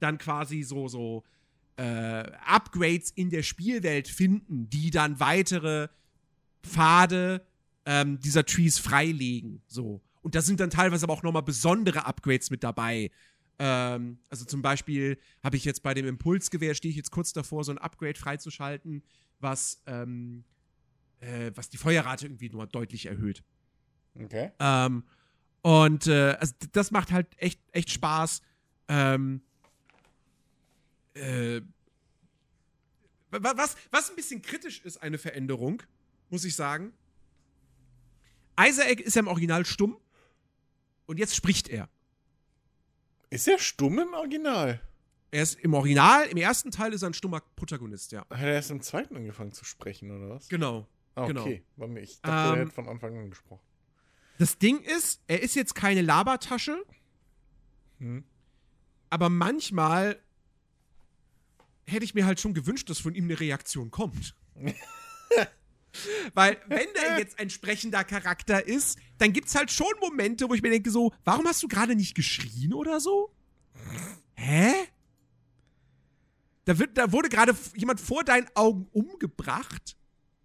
dann 0.00 0.16
quasi 0.16 0.62
so, 0.62 0.88
so 0.88 1.24
äh, 1.78 2.32
Upgrades 2.44 3.10
in 3.10 3.30
der 3.30 3.42
Spielwelt 3.42 4.08
finden, 4.08 4.68
die 4.68 4.90
dann 4.90 5.20
weitere 5.20 5.88
Pfade 6.62 7.46
ähm, 7.86 8.18
dieser 8.20 8.44
Trees 8.44 8.78
freilegen. 8.78 9.62
So. 9.68 10.02
Und 10.22 10.34
da 10.34 10.42
sind 10.42 10.58
dann 10.58 10.70
teilweise 10.70 11.04
aber 11.04 11.12
auch 11.12 11.22
nochmal 11.22 11.42
besondere 11.42 12.04
Upgrades 12.04 12.50
mit 12.50 12.64
dabei. 12.64 13.12
Ähm, 13.60 14.18
also 14.28 14.44
zum 14.44 14.60
Beispiel 14.60 15.18
habe 15.42 15.56
ich 15.56 15.64
jetzt 15.64 15.84
bei 15.84 15.94
dem 15.94 16.06
Impulsgewehr, 16.06 16.74
stehe 16.74 16.90
ich 16.90 16.96
jetzt 16.96 17.12
kurz 17.12 17.32
davor, 17.32 17.62
so 17.62 17.70
ein 17.70 17.78
Upgrade 17.78 18.18
freizuschalten, 18.18 19.04
was, 19.38 19.80
ähm, 19.86 20.44
äh, 21.20 21.52
was 21.54 21.70
die 21.70 21.76
Feuerrate 21.76 22.26
irgendwie 22.26 22.50
nur 22.50 22.66
deutlich 22.66 23.06
erhöht. 23.06 23.44
Okay. 24.20 24.50
Ähm, 24.58 25.04
und 25.62 26.08
äh, 26.08 26.36
also 26.40 26.54
das 26.72 26.90
macht 26.90 27.12
halt 27.12 27.28
echt, 27.36 27.60
echt 27.70 27.90
Spaß. 27.90 28.42
Ähm, 28.88 29.42
äh, 31.18 31.62
wa- 33.30 33.52
was, 33.56 33.76
was 33.90 34.10
ein 34.10 34.16
bisschen 34.16 34.42
kritisch 34.42 34.80
ist, 34.84 34.98
eine 35.02 35.18
Veränderung, 35.18 35.82
muss 36.30 36.44
ich 36.44 36.54
sagen. 36.56 36.92
Isaac 38.60 39.00
ist 39.00 39.14
ja 39.16 39.20
im 39.20 39.28
Original 39.28 39.64
stumm 39.64 39.98
und 41.06 41.18
jetzt 41.18 41.36
spricht 41.36 41.68
er. 41.68 41.88
Ist 43.30 43.46
er 43.46 43.58
stumm 43.58 43.98
im 43.98 44.14
Original? 44.14 44.80
Er 45.30 45.42
ist 45.42 45.60
im 45.60 45.74
Original, 45.74 46.26
im 46.26 46.38
ersten 46.38 46.70
Teil 46.70 46.92
ist 46.94 47.02
er 47.02 47.10
ein 47.10 47.14
stummer 47.14 47.40
Protagonist, 47.54 48.12
ja. 48.12 48.20
Hat 48.30 48.40
er 48.40 48.54
erst 48.54 48.70
im 48.70 48.80
zweiten 48.80 49.14
angefangen 49.16 49.52
zu 49.52 49.64
sprechen, 49.64 50.10
oder 50.10 50.30
was? 50.30 50.48
Genau. 50.48 50.88
Ah, 51.14 51.26
genau. 51.26 51.42
okay. 51.42 51.62
Mir- 51.76 52.00
Ich 52.00 52.20
dachte, 52.22 52.30
er 52.30 52.52
Ähm, 52.54 52.58
hätte 52.60 52.70
von 52.72 52.88
Anfang 52.88 53.16
an 53.18 53.28
gesprochen. 53.30 53.60
Das 54.38 54.56
Ding 54.58 54.80
ist, 54.80 55.20
er 55.26 55.42
ist 55.42 55.54
jetzt 55.54 55.74
keine 55.74 56.00
Labertasche, 56.00 56.82
Hm. 57.98 58.24
aber 59.10 59.28
manchmal 59.28 60.18
hätte 61.88 62.04
ich 62.04 62.14
mir 62.14 62.26
halt 62.26 62.40
schon 62.40 62.54
gewünscht, 62.54 62.88
dass 62.90 62.98
von 62.98 63.14
ihm 63.14 63.24
eine 63.24 63.38
Reaktion 63.40 63.90
kommt. 63.90 64.34
Weil, 66.34 66.58
wenn 66.68 66.86
der 66.94 67.18
jetzt 67.18 67.38
ein 67.38 67.50
sprechender 67.50 68.04
Charakter 68.04 68.64
ist, 68.66 68.98
dann 69.18 69.32
gibt 69.32 69.48
es 69.48 69.54
halt 69.54 69.70
schon 69.72 69.92
Momente, 70.00 70.48
wo 70.48 70.54
ich 70.54 70.62
mir 70.62 70.70
denke, 70.70 70.90
so, 70.90 71.12
warum 71.24 71.46
hast 71.46 71.62
du 71.62 71.68
gerade 71.68 71.96
nicht 71.96 72.14
geschrien 72.14 72.72
oder 72.74 73.00
so? 73.00 73.34
Hä? 74.34 74.72
Da, 76.66 76.78
wird, 76.78 76.96
da 76.98 77.10
wurde 77.10 77.30
gerade 77.30 77.56
jemand 77.74 78.00
vor 78.00 78.22
deinen 78.24 78.46
Augen 78.54 78.86
umgebracht 78.92 79.96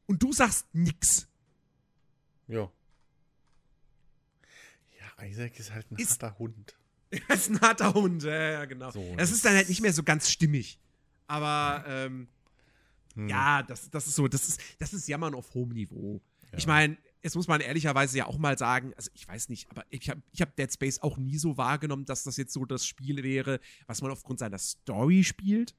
und 0.06 0.24
du 0.24 0.32
sagst 0.32 0.66
nix. 0.74 1.28
Ja. 2.48 2.72
Ja, 5.00 5.24
Isaac 5.26 5.60
ist 5.60 5.72
halt 5.74 5.92
ein 5.92 5.98
Ist- 5.98 6.12
harter 6.24 6.40
Hund. 6.40 6.76
Er 7.30 7.36
ist 7.36 7.50
ein 7.52 7.62
harter 7.62 7.94
Hund, 7.94 8.24
ja, 8.24 8.52
ja, 8.52 8.66
genau. 8.66 8.90
So, 8.90 9.16
das- 9.18 9.30
ist 9.32 9.46
dann 9.46 9.54
halt 9.56 9.70
nicht 9.70 9.82
mehr 9.82 9.94
so 9.94 10.02
ganz 10.02 10.32
stimmig. 10.32 10.80
Aber, 11.28 11.84
ähm, 11.88 12.28
Hm. 13.16 13.30
ja, 13.30 13.64
das, 13.64 13.90
das 13.90 14.08
ist 14.08 14.16
so, 14.16 14.28
das 14.28 14.48
ist, 14.48 14.62
das 14.80 14.94
ist 14.94 15.08
Jammern 15.08 15.36
auf 15.36 15.54
hohem 15.54 15.70
Niveau. 15.70 16.22
Ja. 16.52 16.58
Ich 16.58 16.68
meine, 16.68 16.98
jetzt 17.22 17.36
muss 17.36 17.48
man 17.48 17.62
ehrlicherweise 17.62 18.18
ja 18.18 18.26
auch 18.26 18.38
mal 18.38 18.58
sagen, 18.58 18.94
also 18.96 19.12
ich 19.14 19.28
weiß 19.28 19.50
nicht, 19.50 19.70
aber 19.70 19.86
ich 19.90 20.10
habe 20.10 20.22
ich 20.32 20.42
hab 20.42 20.56
Dead 20.56 20.72
Space 20.72 21.00
auch 21.00 21.18
nie 21.18 21.38
so 21.38 21.58
wahrgenommen, 21.58 22.06
dass 22.06 22.24
das 22.24 22.38
jetzt 22.38 22.54
so 22.54 22.66
das 22.66 22.86
Spiel 22.86 23.24
wäre, 23.24 23.60
was 23.88 24.02
man 24.02 24.12
aufgrund 24.12 24.40
seiner 24.40 24.58
Story 24.58 25.24
spielt 25.24 25.76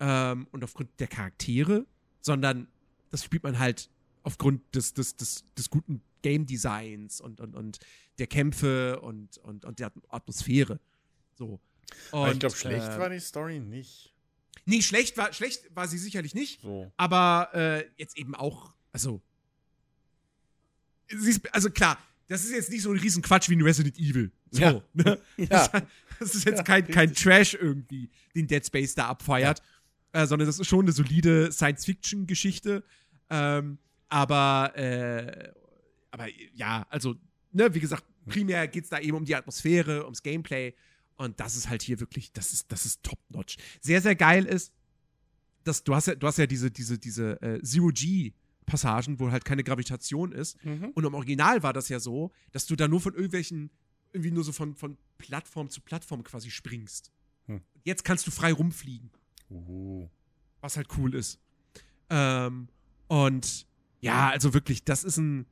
ähm, 0.00 0.48
und 0.50 0.64
aufgrund 0.64 0.90
der 0.98 1.08
Charaktere, 1.08 1.86
sondern 2.20 2.68
das 3.10 3.24
spielt 3.24 3.44
man 3.44 3.58
halt 3.58 3.90
aufgrund 4.22 4.74
des, 4.74 4.94
des, 4.94 5.16
des, 5.16 5.44
des 5.56 5.70
guten 5.70 6.02
Game 6.22 6.46
Designs 6.46 7.20
und, 7.20 7.40
und, 7.40 7.54
und 7.54 7.78
der 8.18 8.26
Kämpfe 8.26 9.00
und, 9.00 9.38
und, 9.38 9.64
und 9.64 9.78
der 9.78 9.92
Atmosphäre. 10.08 10.80
So. 11.34 11.60
Aber 12.12 12.28
ich 12.28 12.34
Und, 12.34 12.40
glaube, 12.40 12.56
schlecht 12.56 12.86
äh, 12.86 12.98
war 12.98 13.10
die 13.10 13.20
Story 13.20 13.60
nicht. 13.60 14.12
Nee, 14.66 14.80
schlecht 14.82 15.16
war, 15.16 15.32
schlecht 15.32 15.74
war 15.74 15.86
sie 15.88 15.98
sicherlich 15.98 16.34
nicht. 16.34 16.60
So. 16.62 16.90
Aber 16.96 17.50
äh, 17.52 17.84
jetzt 17.96 18.16
eben 18.16 18.34
auch, 18.34 18.74
also. 18.92 19.20
Sie 21.08 21.30
ist, 21.30 21.54
also 21.54 21.70
klar, 21.70 21.98
das 22.28 22.44
ist 22.44 22.52
jetzt 22.52 22.70
nicht 22.70 22.82
so 22.82 22.90
ein 22.90 22.98
Riesenquatsch 22.98 23.48
wie 23.50 23.56
ein 23.56 23.62
Resident 23.62 23.98
Evil. 23.98 24.32
So, 24.50 24.62
Ja. 24.62 24.82
ne? 24.94 25.18
Ja. 25.36 25.46
das, 25.48 25.70
das 26.18 26.34
ist 26.34 26.44
jetzt 26.46 26.58
Ja, 26.58 26.62
kein, 26.62 26.86
kein 26.88 27.08
richtig. 27.10 27.24
Trash 27.24 27.54
irgendwie, 27.54 28.10
den 28.34 28.46
Dead 28.46 28.64
Space 28.64 28.94
da 28.94 29.08
abfeiert. 29.08 29.60
Äh, 30.12 30.26
sondern 30.26 30.46
das 30.46 30.58
ist 30.60 30.66
schon 30.68 30.84
eine 30.84 30.92
solide 30.92 31.50
Science-Fiction-Geschichte. 31.52 32.84
Ähm, 33.30 33.78
aber, 34.08 34.72
äh, 34.76 35.52
aber 36.12 36.28
ja, 36.54 36.86
also, 36.88 37.16
ne, 37.52 37.74
wie 37.74 37.80
gesagt, 37.80 38.04
primär 38.26 38.68
geht 38.68 38.84
es 38.84 38.90
da 38.90 39.00
eben 39.00 39.16
um 39.16 39.24
die 39.24 39.34
Atmosphäre, 39.34 40.04
ums 40.04 40.22
Gameplay. 40.22 40.72
Und 41.16 41.38
das 41.40 41.56
ist 41.56 41.68
halt 41.68 41.82
hier 41.82 42.00
wirklich, 42.00 42.32
das 42.32 42.52
ist, 42.52 42.72
das 42.72 42.86
ist 42.86 43.02
top-notch. 43.02 43.56
Sehr, 43.80 44.02
sehr 44.02 44.16
geil 44.16 44.44
ist, 44.44 44.72
dass 45.62 45.84
du 45.84 45.94
hast 45.94 46.06
ja, 46.06 46.14
du 46.14 46.26
hast 46.26 46.38
ja 46.38 46.46
diese, 46.46 46.70
diese, 46.70 46.98
diese 46.98 47.40
äh, 47.40 47.62
Zero-G-Passagen, 47.62 49.18
wo 49.20 49.30
halt 49.30 49.44
keine 49.44 49.64
Gravitation 49.64 50.32
ist. 50.32 50.62
Mhm. 50.64 50.90
Und 50.94 51.04
im 51.04 51.14
Original 51.14 51.62
war 51.62 51.72
das 51.72 51.88
ja 51.88 52.00
so, 52.00 52.32
dass 52.52 52.66
du 52.66 52.76
da 52.76 52.88
nur 52.88 53.00
von 53.00 53.14
irgendwelchen, 53.14 53.70
irgendwie 54.12 54.30
nur 54.30 54.44
so 54.44 54.52
von, 54.52 54.74
von 54.74 54.98
Plattform 55.18 55.70
zu 55.70 55.80
Plattform 55.80 56.22
quasi 56.24 56.50
springst. 56.50 57.12
Hm. 57.46 57.60
Jetzt 57.82 58.04
kannst 58.04 58.26
du 58.26 58.30
frei 58.30 58.52
rumfliegen, 58.52 59.10
Uh. 59.50 60.08
was 60.60 60.76
halt 60.76 60.88
cool 60.96 61.14
ist. 61.14 61.38
Ähm, 62.10 62.68
und 63.08 63.66
ja, 64.00 64.30
also 64.30 64.54
wirklich, 64.54 64.84
das 64.84 65.04
ist 65.04 65.18
ein, 65.18 65.46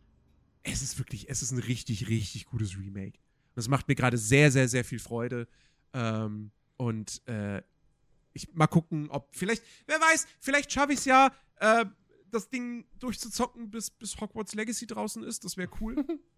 es 0.62 0.82
ist 0.82 0.98
wirklich, 0.98 1.28
es 1.28 1.42
ist 1.42 1.52
ein 1.52 1.58
richtig, 1.58 2.08
richtig 2.08 2.46
gutes 2.46 2.76
Remake. 2.76 3.18
Und 3.52 3.56
das 3.56 3.68
macht 3.68 3.88
mir 3.88 3.94
gerade 3.94 4.16
sehr, 4.16 4.50
sehr, 4.50 4.68
sehr 4.68 4.84
viel 4.84 4.98
Freude. 4.98 5.46
Ähm, 5.92 6.50
und 6.76 7.26
äh, 7.28 7.62
ich 8.32 8.52
mal 8.54 8.66
gucken, 8.66 9.10
ob 9.10 9.34
vielleicht, 9.34 9.62
wer 9.86 10.00
weiß, 10.00 10.26
vielleicht 10.40 10.72
schaffe 10.72 10.92
ich 10.92 11.00
es 11.00 11.04
ja, 11.04 11.30
äh, 11.56 11.84
das 12.30 12.48
Ding 12.48 12.86
durchzuzocken, 12.98 13.70
bis, 13.70 13.90
bis 13.90 14.18
Hogwarts 14.18 14.54
Legacy 14.54 14.86
draußen 14.86 15.22
ist. 15.22 15.44
Das 15.44 15.56
wäre 15.56 15.68
cool. 15.80 15.96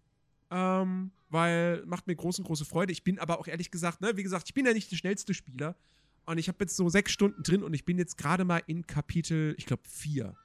ähm, 0.51 1.11
weil 1.29 1.85
macht 1.85 2.07
mir 2.07 2.15
große, 2.15 2.43
große 2.43 2.65
Freude. 2.65 2.91
Ich 2.91 3.03
bin 3.03 3.17
aber 3.17 3.39
auch 3.39 3.47
ehrlich 3.47 3.71
gesagt, 3.71 4.01
ne, 4.01 4.17
wie 4.17 4.23
gesagt, 4.23 4.47
ich 4.47 4.53
bin 4.53 4.65
ja 4.65 4.73
nicht 4.73 4.91
der 4.91 4.97
schnellste 4.97 5.33
Spieler. 5.33 5.75
Und 6.25 6.37
ich 6.37 6.47
habe 6.47 6.57
jetzt 6.61 6.75
so 6.75 6.89
sechs 6.89 7.11
Stunden 7.11 7.43
drin 7.43 7.63
und 7.63 7.73
ich 7.73 7.85
bin 7.85 7.97
jetzt 7.97 8.17
gerade 8.17 8.45
mal 8.45 8.61
in 8.67 8.85
Kapitel, 8.85 9.55
ich 9.57 9.65
glaube, 9.65 9.83
vier 9.87 10.35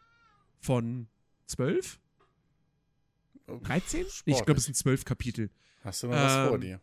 von 0.61 1.09
zwölf? 1.47 1.99
13? 3.59 4.06
Nee, 4.27 4.32
ich 4.35 4.44
glaube, 4.44 4.59
es 4.59 4.64
sind 4.64 4.77
zwölf 4.77 5.05
Kapitel. 5.05 5.51
Hast 5.82 6.02
du 6.02 6.06
noch 6.09 6.14
was 6.14 6.48
vor 6.48 6.55
Ähm, 6.56 6.60
dir? 6.60 6.81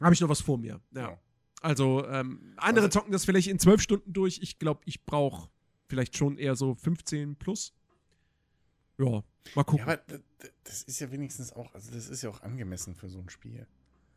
Habe 0.00 0.14
ich 0.14 0.20
noch 0.20 0.28
was 0.28 0.40
vor 0.40 0.58
mir. 0.58 0.80
Ja. 0.92 1.00
Ja. 1.02 1.18
Also, 1.60 2.06
ähm, 2.06 2.52
andere 2.56 2.86
Also- 2.86 2.98
zocken 3.00 3.12
das 3.12 3.24
vielleicht 3.24 3.48
in 3.48 3.58
zwölf 3.58 3.80
Stunden 3.80 4.12
durch. 4.12 4.40
Ich 4.42 4.58
glaube, 4.58 4.82
ich 4.84 5.04
brauche 5.06 5.48
vielleicht 5.88 6.16
schon 6.16 6.36
eher 6.36 6.56
so 6.56 6.74
15 6.74 7.36
plus. 7.36 7.72
Ja, 8.98 9.06
mal 9.06 9.22
Ja, 9.56 9.62
gucken. 9.64 9.80
aber 9.84 9.96
d- 9.96 10.18
d- 10.42 10.50
das 10.64 10.82
ist 10.84 11.00
ja 11.00 11.10
wenigstens 11.10 11.52
auch, 11.52 11.72
also 11.74 11.90
das 11.92 12.08
ist 12.08 12.22
ja 12.22 12.30
auch 12.30 12.42
angemessen 12.42 12.94
für 12.94 13.08
so 13.08 13.18
ein 13.18 13.28
Spiel. 13.28 13.66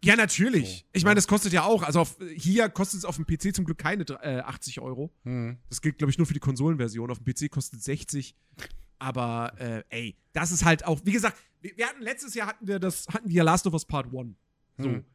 Ja, 0.03 0.15
natürlich. 0.15 0.79
So, 0.79 0.85
ich 0.93 1.01
ja. 1.01 1.07
meine, 1.07 1.15
das 1.15 1.27
kostet 1.27 1.53
ja 1.53 1.63
auch. 1.63 1.81
Also 1.81 2.01
auf, 2.01 2.17
hier 2.35 2.69
kostet 2.69 2.99
es 2.99 3.05
auf 3.05 3.15
dem 3.15 3.25
PC 3.25 3.55
zum 3.55 3.65
Glück 3.65 3.79
keine 3.79 4.03
äh, 4.21 4.39
80 4.41 4.79
Euro. 4.79 5.11
Hm. 5.23 5.57
Das 5.69 5.81
gilt, 5.81 5.97
glaube 5.97 6.11
ich, 6.11 6.17
nur 6.19 6.27
für 6.27 6.35
die 6.35 6.39
Konsolenversion. 6.39 7.09
Auf 7.09 7.19
dem 7.19 7.25
PC 7.33 7.49
kostet 7.49 7.81
60. 7.81 8.35
Aber 8.99 9.53
äh, 9.59 9.83
ey, 9.89 10.15
das 10.33 10.51
ist 10.51 10.65
halt 10.65 10.85
auch, 10.85 10.99
wie 11.03 11.11
gesagt, 11.11 11.37
wir, 11.61 11.87
hatten 11.87 12.01
letztes 12.01 12.33
Jahr 12.33 12.47
hatten 12.47 12.67
wir 12.67 12.79
das, 12.79 13.07
hatten 13.07 13.29
wir 13.29 13.43
Last 13.43 13.67
of 13.67 13.73
Us 13.73 13.85
Part 13.85 14.07
1. 14.13 14.35
So. 14.77 14.85
Hm. 14.85 15.05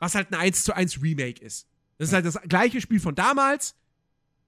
Was 0.00 0.14
halt 0.14 0.32
ein 0.32 0.34
1 0.34 0.64
zu 0.64 0.74
1 0.74 1.02
Remake 1.02 1.42
ist. 1.42 1.68
Das 1.98 2.08
ist 2.08 2.14
halt 2.14 2.26
das 2.26 2.40
gleiche 2.48 2.80
Spiel 2.80 3.00
von 3.00 3.14
damals, 3.14 3.76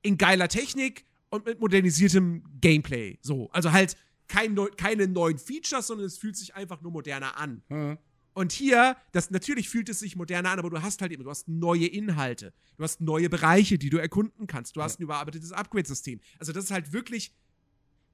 in 0.03 0.19
geiler 0.19 0.49
Technik 0.49 1.05
und 1.31 1.47
mit 1.47 1.61
modernisiertem 1.61 2.45
Gameplay. 2.61 3.19
So. 3.23 3.51
Also 3.53 3.73
halt 3.73 3.97
kein 4.29 4.55
neu, 4.55 4.69
keine 4.77 5.07
neuen 5.07 5.39
Features, 5.39 5.87
sondern 5.87 6.07
es 6.07 6.19
fühlt 6.19 6.37
sich 6.37 6.55
einfach 6.55 6.83
nur 6.83 6.93
moderner 6.93 7.37
an. 7.39 7.63
Hm. 7.69 7.99
Und 8.35 8.53
hier, 8.53 8.97
das 9.13 9.31
natürlich 9.31 9.71
fühlt 9.71 9.89
es 9.89 10.01
sich 10.01 10.15
moderner 10.15 10.51
an, 10.51 10.59
aber 10.59 10.69
du 10.69 10.83
hast 10.83 11.01
halt 11.01 11.11
eben, 11.11 11.25
du 11.25 11.31
hast 11.31 11.49
neue 11.49 11.87
Inhalte, 11.87 12.53
du 12.77 12.85
hast 12.85 13.01
neue 13.01 13.31
Bereiche, 13.31 13.79
die 13.79 13.89
du 13.89 13.97
erkunden 13.97 14.47
kannst, 14.47 14.77
du 14.77 14.83
hast 14.83 15.01
ein 15.01 15.05
überarbeitetes 15.05 15.53
Upgrade-System. 15.53 16.21
Also 16.39 16.53
das 16.53 16.65
ist 16.65 16.71
halt 16.71 16.93
wirklich 16.93 17.33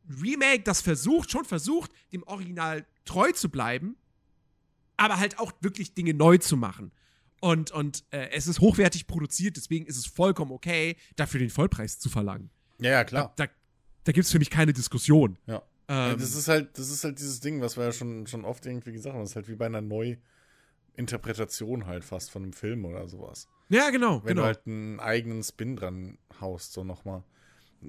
Remake, 0.08 0.62
das 0.62 0.80
versucht, 0.80 1.30
schon 1.30 1.44
versucht, 1.44 1.92
dem 2.12 2.22
Original 2.24 2.84
treu 3.04 3.32
zu 3.32 3.48
bleiben, 3.48 3.96
aber 4.96 5.18
halt 5.18 5.38
auch 5.38 5.52
wirklich 5.60 5.94
Dinge 5.94 6.14
neu 6.14 6.38
zu 6.38 6.56
machen. 6.56 6.92
Und, 7.40 7.72
und 7.72 8.04
äh, 8.10 8.28
es 8.30 8.46
ist 8.46 8.60
hochwertig 8.60 9.08
produziert, 9.08 9.56
deswegen 9.56 9.86
ist 9.86 9.96
es 9.96 10.06
vollkommen 10.06 10.52
okay, 10.52 10.96
dafür 11.16 11.40
den 11.40 11.50
Vollpreis 11.50 11.98
zu 11.98 12.08
verlangen. 12.08 12.50
Ja, 12.78 12.90
ja, 12.90 13.04
klar. 13.04 13.32
Da, 13.36 13.46
da 14.04 14.12
gibt 14.12 14.26
es 14.26 14.32
für 14.32 14.38
mich 14.38 14.50
keine 14.50 14.72
Diskussion. 14.72 15.36
Ja. 15.46 15.62
Ähm, 15.88 16.10
Ja, 16.10 16.14
das 16.14 16.36
ist 16.36 16.46
halt, 16.48 16.78
das 16.78 16.90
ist 16.90 17.02
halt 17.02 17.18
dieses 17.18 17.40
Ding, 17.40 17.60
was 17.60 17.76
wir 17.76 17.84
ja 17.84 17.92
schon, 17.92 18.28
schon 18.28 18.44
oft 18.44 18.64
irgendwie 18.66 18.92
gesagt 18.92 19.14
haben. 19.14 19.22
Das 19.22 19.30
ist 19.30 19.36
halt 19.36 19.48
wie 19.48 19.56
bei 19.56 19.66
einer 19.66 19.80
Neuinterpretation 19.80 21.86
halt 21.86 22.04
fast 22.04 22.30
von 22.30 22.44
einem 22.44 22.52
Film 22.52 22.84
oder 22.84 23.08
sowas. 23.08 23.48
ja, 23.68 23.90
genau. 23.90 24.22
Wenn 24.22 24.36
genau. 24.36 24.42
du 24.42 24.46
halt 24.46 24.64
einen 24.66 25.00
eigenen 25.00 25.42
Spin 25.42 25.74
dran 25.74 26.18
haust, 26.40 26.72
so 26.72 26.84
nochmal. 26.84 27.24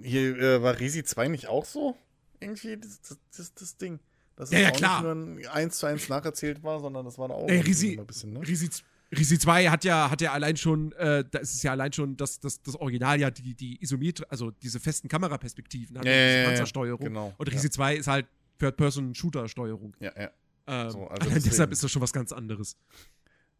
Hier 0.01 0.35
äh, 0.39 0.63
war 0.63 0.79
Resi 0.79 1.03
2 1.03 1.27
nicht 1.27 1.45
auch 1.47 1.65
so? 1.65 1.95
Irgendwie 2.43 2.77
das, 2.77 3.01
das, 3.01 3.17
das, 3.35 3.53
das 3.53 3.77
Ding. 3.77 3.99
Dass 4.35 4.51
Ja, 4.51 4.57
es 4.59 4.63
ja, 4.63 4.71
auch 4.71 4.75
klar. 4.77 5.13
nicht 5.15 5.43
nur 5.43 5.51
ein 5.51 5.63
1 5.63 5.77
zu 5.77 5.85
1 5.85 6.09
nacherzählt 6.09 6.63
war, 6.63 6.79
sondern 6.79 7.05
das 7.05 7.17
war 7.17 7.27
da 7.27 7.35
auch 7.35 7.47
Ey, 7.47 7.59
Risi, 7.61 7.97
ein 7.99 8.05
bisschen, 8.07 8.33
ne? 8.33 8.41
Risi, 8.47 8.69
Risi 9.15 9.37
2 9.37 9.69
hat 9.69 9.83
ja, 9.83 10.09
hat 10.09 10.21
ja 10.21 10.31
allein 10.33 10.57
schon, 10.57 10.91
äh, 10.93 11.23
da 11.29 11.39
ist 11.39 11.53
es 11.53 11.61
ja 11.61 11.71
allein 11.71 11.93
schon, 11.93 12.17
dass 12.17 12.39
das, 12.39 12.61
das 12.63 12.75
Original 12.75 13.19
ja 13.19 13.29
die, 13.29 13.53
die 13.53 13.79
Isometri, 13.81 14.25
also 14.29 14.49
diese 14.49 14.79
festen 14.79 15.07
Kameraperspektiven 15.07 15.99
hat, 15.99 16.05
Ja, 16.05 16.11
ja, 16.11 16.17
ja, 16.17 16.27
diese 16.27 16.39
ja, 16.39 16.45
Panzersteuerung. 16.47 17.05
genau, 17.05 17.33
Und 17.37 17.47
ja. 17.47 17.53
Risi 17.53 17.69
2 17.69 17.95
ist 17.97 18.07
halt 18.07 18.25
Third-Person-Shooter-Steuerung. 18.59 19.95
Ja, 19.99 20.11
ja. 20.19 20.31
Ähm, 20.65 20.89
So, 20.89 21.07
also 21.07 21.29
deshalb 21.29 21.71
ist 21.71 21.83
das 21.83 21.91
schon 21.91 22.01
was 22.01 22.13
ganz 22.13 22.31
anderes. 22.31 22.77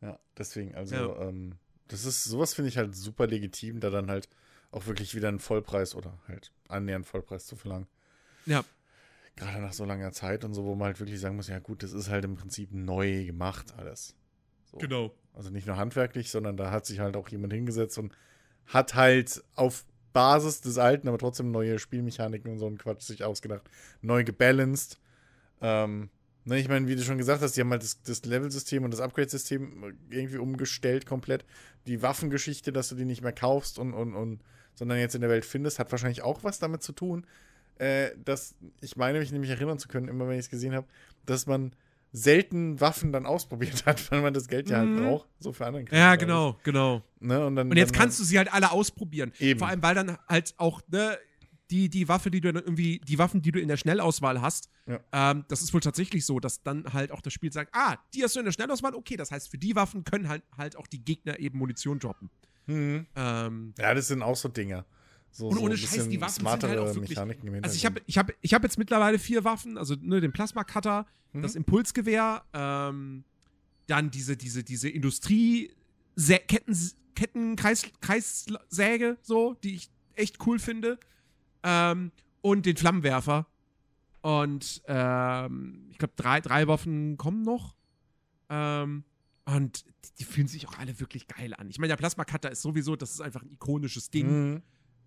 Ja, 0.02 0.20
deswegen, 0.38 0.74
also, 0.76 0.96
Ja. 0.96 1.22
ähm, 1.28 1.54
das 1.88 2.06
ist, 2.06 2.24
sowas 2.24 2.54
finde 2.54 2.70
ich 2.70 2.78
halt 2.78 2.96
super 2.96 3.28
legitim, 3.28 3.80
da 3.80 3.90
dann 3.90 4.10
halt 4.10 4.28
auch 4.72 4.88
wirklich 4.88 5.14
wieder 5.14 5.28
einen 5.28 5.40
Vollpreis 5.40 5.94
oder 5.96 6.18
halt 6.28 6.52
annähernd 6.68 7.06
Vollpreis 7.06 7.46
zu 7.46 7.56
verlangen. 7.56 7.88
Ja. 8.46 8.64
Gerade 9.36 9.62
nach 9.62 9.74
so 9.74 9.86
langer 9.86 10.12
Zeit 10.12 10.44
und 10.44 10.54
so, 10.54 10.64
wo 10.64 10.76
man 10.76 10.88
halt 10.88 11.00
wirklich 11.00 11.20
sagen 11.20 11.36
muss, 11.36 11.48
ja 11.48 11.60
gut, 11.60 11.82
das 11.82 11.94
ist 11.94 12.10
halt 12.10 12.24
im 12.26 12.36
Prinzip 12.36 12.72
neu 12.72 13.26
gemacht 13.26 13.74
alles. 13.78 14.16
So. 14.66 14.78
Genau. 14.78 15.14
Also 15.34 15.50
nicht 15.50 15.66
nur 15.66 15.78
handwerklich, 15.78 16.30
sondern 16.30 16.58
da 16.58 16.70
hat 16.70 16.86
sich 16.86 17.00
halt 17.00 17.16
auch 17.16 17.30
jemand 17.30 17.54
hingesetzt 17.54 17.98
und 17.98 18.14
hat 18.68 18.94
halt 18.96 19.44
auf 19.56 19.86
Basis 20.14 20.62
des 20.62 20.78
Alten, 20.78 21.08
aber 21.08 21.18
trotzdem 21.18 21.52
neue 21.52 21.80
Spielmechaniken 21.80 22.52
und 22.52 22.60
so 22.60 22.68
ein 22.68 22.78
Quatsch 22.78 23.02
sich 23.02 23.24
ausgedacht, 23.24 23.64
neu 24.02 24.24
gebalanced. 24.24 25.00
Ähm, 25.62 26.10
ne, 26.46 26.60
ich 26.60 26.70
meine, 26.70 26.88
wie 26.88 26.96
du 26.96 27.02
schon 27.02 27.18
gesagt 27.18 27.42
hast, 27.42 27.58
die 27.58 27.62
haben 27.62 27.72
halt 27.72 27.84
das, 27.84 28.02
das 28.04 28.24
Level-System 28.24 28.84
und 28.84 28.92
das 28.92 29.02
Upgrade-System 29.02 29.98
irgendwie 30.12 30.38
umgestellt 30.38 31.08
komplett. 31.08 31.46
Die 31.88 32.02
Waffengeschichte, 32.04 32.72
dass 32.72 32.90
du 32.90 32.96
die 32.96 33.06
nicht 33.06 33.24
mehr 33.24 33.34
kaufst 33.34 33.80
und, 33.80 33.94
und, 33.94 34.14
und 34.14 34.42
sondern 34.76 35.00
jetzt 35.00 35.16
in 35.16 35.22
der 35.22 35.30
Welt 35.30 35.46
findest, 35.46 35.80
hat 35.80 35.92
wahrscheinlich 35.92 36.22
auch 36.22 36.44
was 36.44 36.60
damit 36.60 36.84
zu 36.84 36.94
tun, 36.94 37.26
äh, 37.80 38.12
dass 38.24 38.56
ich 38.82 38.96
meine, 38.96 39.20
mich 39.20 39.32
nämlich 39.32 39.52
erinnern 39.52 39.80
zu 39.80 39.88
können, 39.88 40.08
immer 40.08 40.28
wenn 40.28 40.34
ich 40.36 40.46
es 40.46 40.50
gesehen 40.50 40.74
habe, 40.74 40.88
dass 41.26 41.46
man 41.48 41.74
selten 42.12 42.80
Waffen 42.80 43.12
dann 43.12 43.26
ausprobiert 43.26 43.86
hat, 43.86 44.12
weil 44.12 44.22
man 44.22 44.34
das 44.34 44.48
Geld 44.48 44.70
ja 44.70 44.78
halt 44.78 44.92
Mhm. 44.92 44.96
braucht, 44.98 45.28
so 45.40 45.52
für 45.52 45.66
anderen 45.66 45.86
Krieg, 45.86 45.98
Ja, 45.98 46.16
genau, 46.16 46.60
genau. 46.64 47.02
Ne? 47.20 47.46
Und, 47.46 47.56
dann, 47.56 47.70
Und 47.72 47.78
jetzt 47.78 47.92
dann, 47.94 48.02
kannst 48.02 48.20
du 48.20 48.24
sie 48.24 48.38
halt 48.38 48.54
alle 48.54 48.72
ausprobieren. 48.72 49.32
Eben. 49.40 49.60
Vor 49.60 49.68
allem, 49.68 49.82
weil 49.82 49.96
dann 49.96 50.18
halt 50.30 50.54
auch, 50.58 50.82
ne, 50.90 51.18
die, 51.72 51.90
die 51.90 52.08
Waffe, 52.08 52.30
die 52.30 52.40
du 52.40 52.54
dann 52.54 52.62
irgendwie, 52.64 53.00
die 53.00 53.18
Waffen, 53.18 53.42
die 53.42 53.52
du 53.52 53.60
in 53.60 53.68
der 53.68 53.78
Schnellauswahl 53.78 54.42
hast, 54.42 54.70
Ja. 54.86 55.00
ähm, 55.12 55.46
das 55.48 55.64
ist 55.64 55.74
wohl 55.74 55.80
tatsächlich 55.82 56.24
so, 56.24 56.40
dass 56.40 56.62
dann 56.62 56.94
halt 56.94 57.12
auch 57.12 57.22
das 57.22 57.34
Spiel 57.34 57.52
sagt, 57.52 57.72
ah, 57.74 57.98
die 58.14 58.22
hast 58.24 58.36
du 58.36 58.40
in 58.42 58.46
der 58.46 58.52
Schnellauswahl, 58.52 58.94
okay, 58.94 59.16
das 59.18 59.32
heißt, 59.32 59.50
für 59.50 59.58
die 59.58 59.76
Waffen 59.76 60.04
können 60.04 60.28
halt, 60.30 60.44
halt 60.56 60.76
auch 60.76 60.86
die 60.86 61.04
Gegner 61.04 61.40
eben 61.40 61.58
Munition 61.58 61.98
droppen. 61.98 62.30
Mhm. 62.68 63.08
Ähm, 63.16 63.74
Ja, 63.80 63.94
das 63.96 64.08
sind 64.08 64.22
auch 64.22 64.36
so 64.36 64.50
Dinger. 64.50 64.86
So, 65.36 65.48
Und 65.48 65.56
so 65.58 65.62
ohne 65.64 65.74
ein 65.74 65.78
Scheiß, 65.78 66.10
die 66.10 66.22
Waffen 66.22 66.46
sind 66.46 66.64
halt 66.70 66.80
auch 66.80 66.94
wirklich- 66.96 67.18
also 67.64 67.76
ich 67.76 67.86
habe 67.86 68.02
ich 68.06 68.18
hab, 68.20 68.32
ich 68.42 68.54
hab 68.54 68.62
jetzt 68.64 68.78
mittlerweile 68.78 69.18
vier 69.18 69.44
Waffen, 69.44 69.78
also 69.80 69.96
ne, 70.00 70.22
den 70.22 70.32
Plasma-Cutter, 70.32 71.08
Mhm. 71.34 71.42
das 71.42 71.56
Impulsgewehr, 71.56 72.44
ähm, 72.54 73.24
dann 73.88 74.12
diese, 74.12 74.38
diese, 74.38 74.64
diese 74.64 74.90
Industrie 74.90 75.72
Ketten, 77.16 77.56
Kreissäge, 77.56 79.18
so, 79.22 79.56
die 79.64 79.76
ich 79.76 79.90
echt 80.14 80.46
cool 80.46 80.60
finde. 80.60 81.00
Ähm, 81.64 82.12
und 82.42 82.66
den 82.66 82.78
Flammenwerfer. 82.78 83.48
Und 84.22 84.82
ähm, 84.88 85.88
ich 85.92 85.98
glaube, 85.98 86.14
drei, 86.16 86.42
drei 86.42 86.68
Waffen 86.68 87.18
kommen 87.18 87.42
noch. 87.42 87.76
Ähm, 88.50 89.04
und 89.46 89.86
die, 89.86 90.14
die 90.20 90.24
fühlen 90.24 90.48
sich 90.48 90.68
auch 90.68 90.78
alle 90.78 91.00
wirklich 91.00 91.28
geil 91.28 91.54
an. 91.56 91.70
Ich 91.70 91.78
meine, 91.80 91.90
der 91.90 91.98
Plasma 91.98 92.24
Cutter 92.26 92.52
ist 92.52 92.62
sowieso, 92.62 92.96
das 92.96 93.12
ist 93.12 93.22
einfach 93.22 93.42
ein 93.42 93.52
ikonisches 93.52 94.10
Ding. 94.10 94.52
Mhm. 94.54 94.62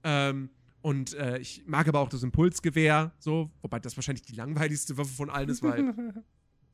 Ähm, 0.09 0.51
und 0.83 1.15
äh, 1.15 1.39
ich 1.39 1.65
mag 1.67 1.89
aber 1.89 1.99
auch 1.99 2.09
das 2.09 2.23
Impulsgewehr, 2.23 3.13
so, 3.19 3.51
wobei 3.61 3.81
das 3.81 3.97
wahrscheinlich 3.97 4.23
die 4.23 4.37
langweiligste 4.37 4.97
Waffe 4.97 5.13
von 5.13 5.31
allen 5.31 5.49
ist, 5.49 5.65
weil 5.65 5.81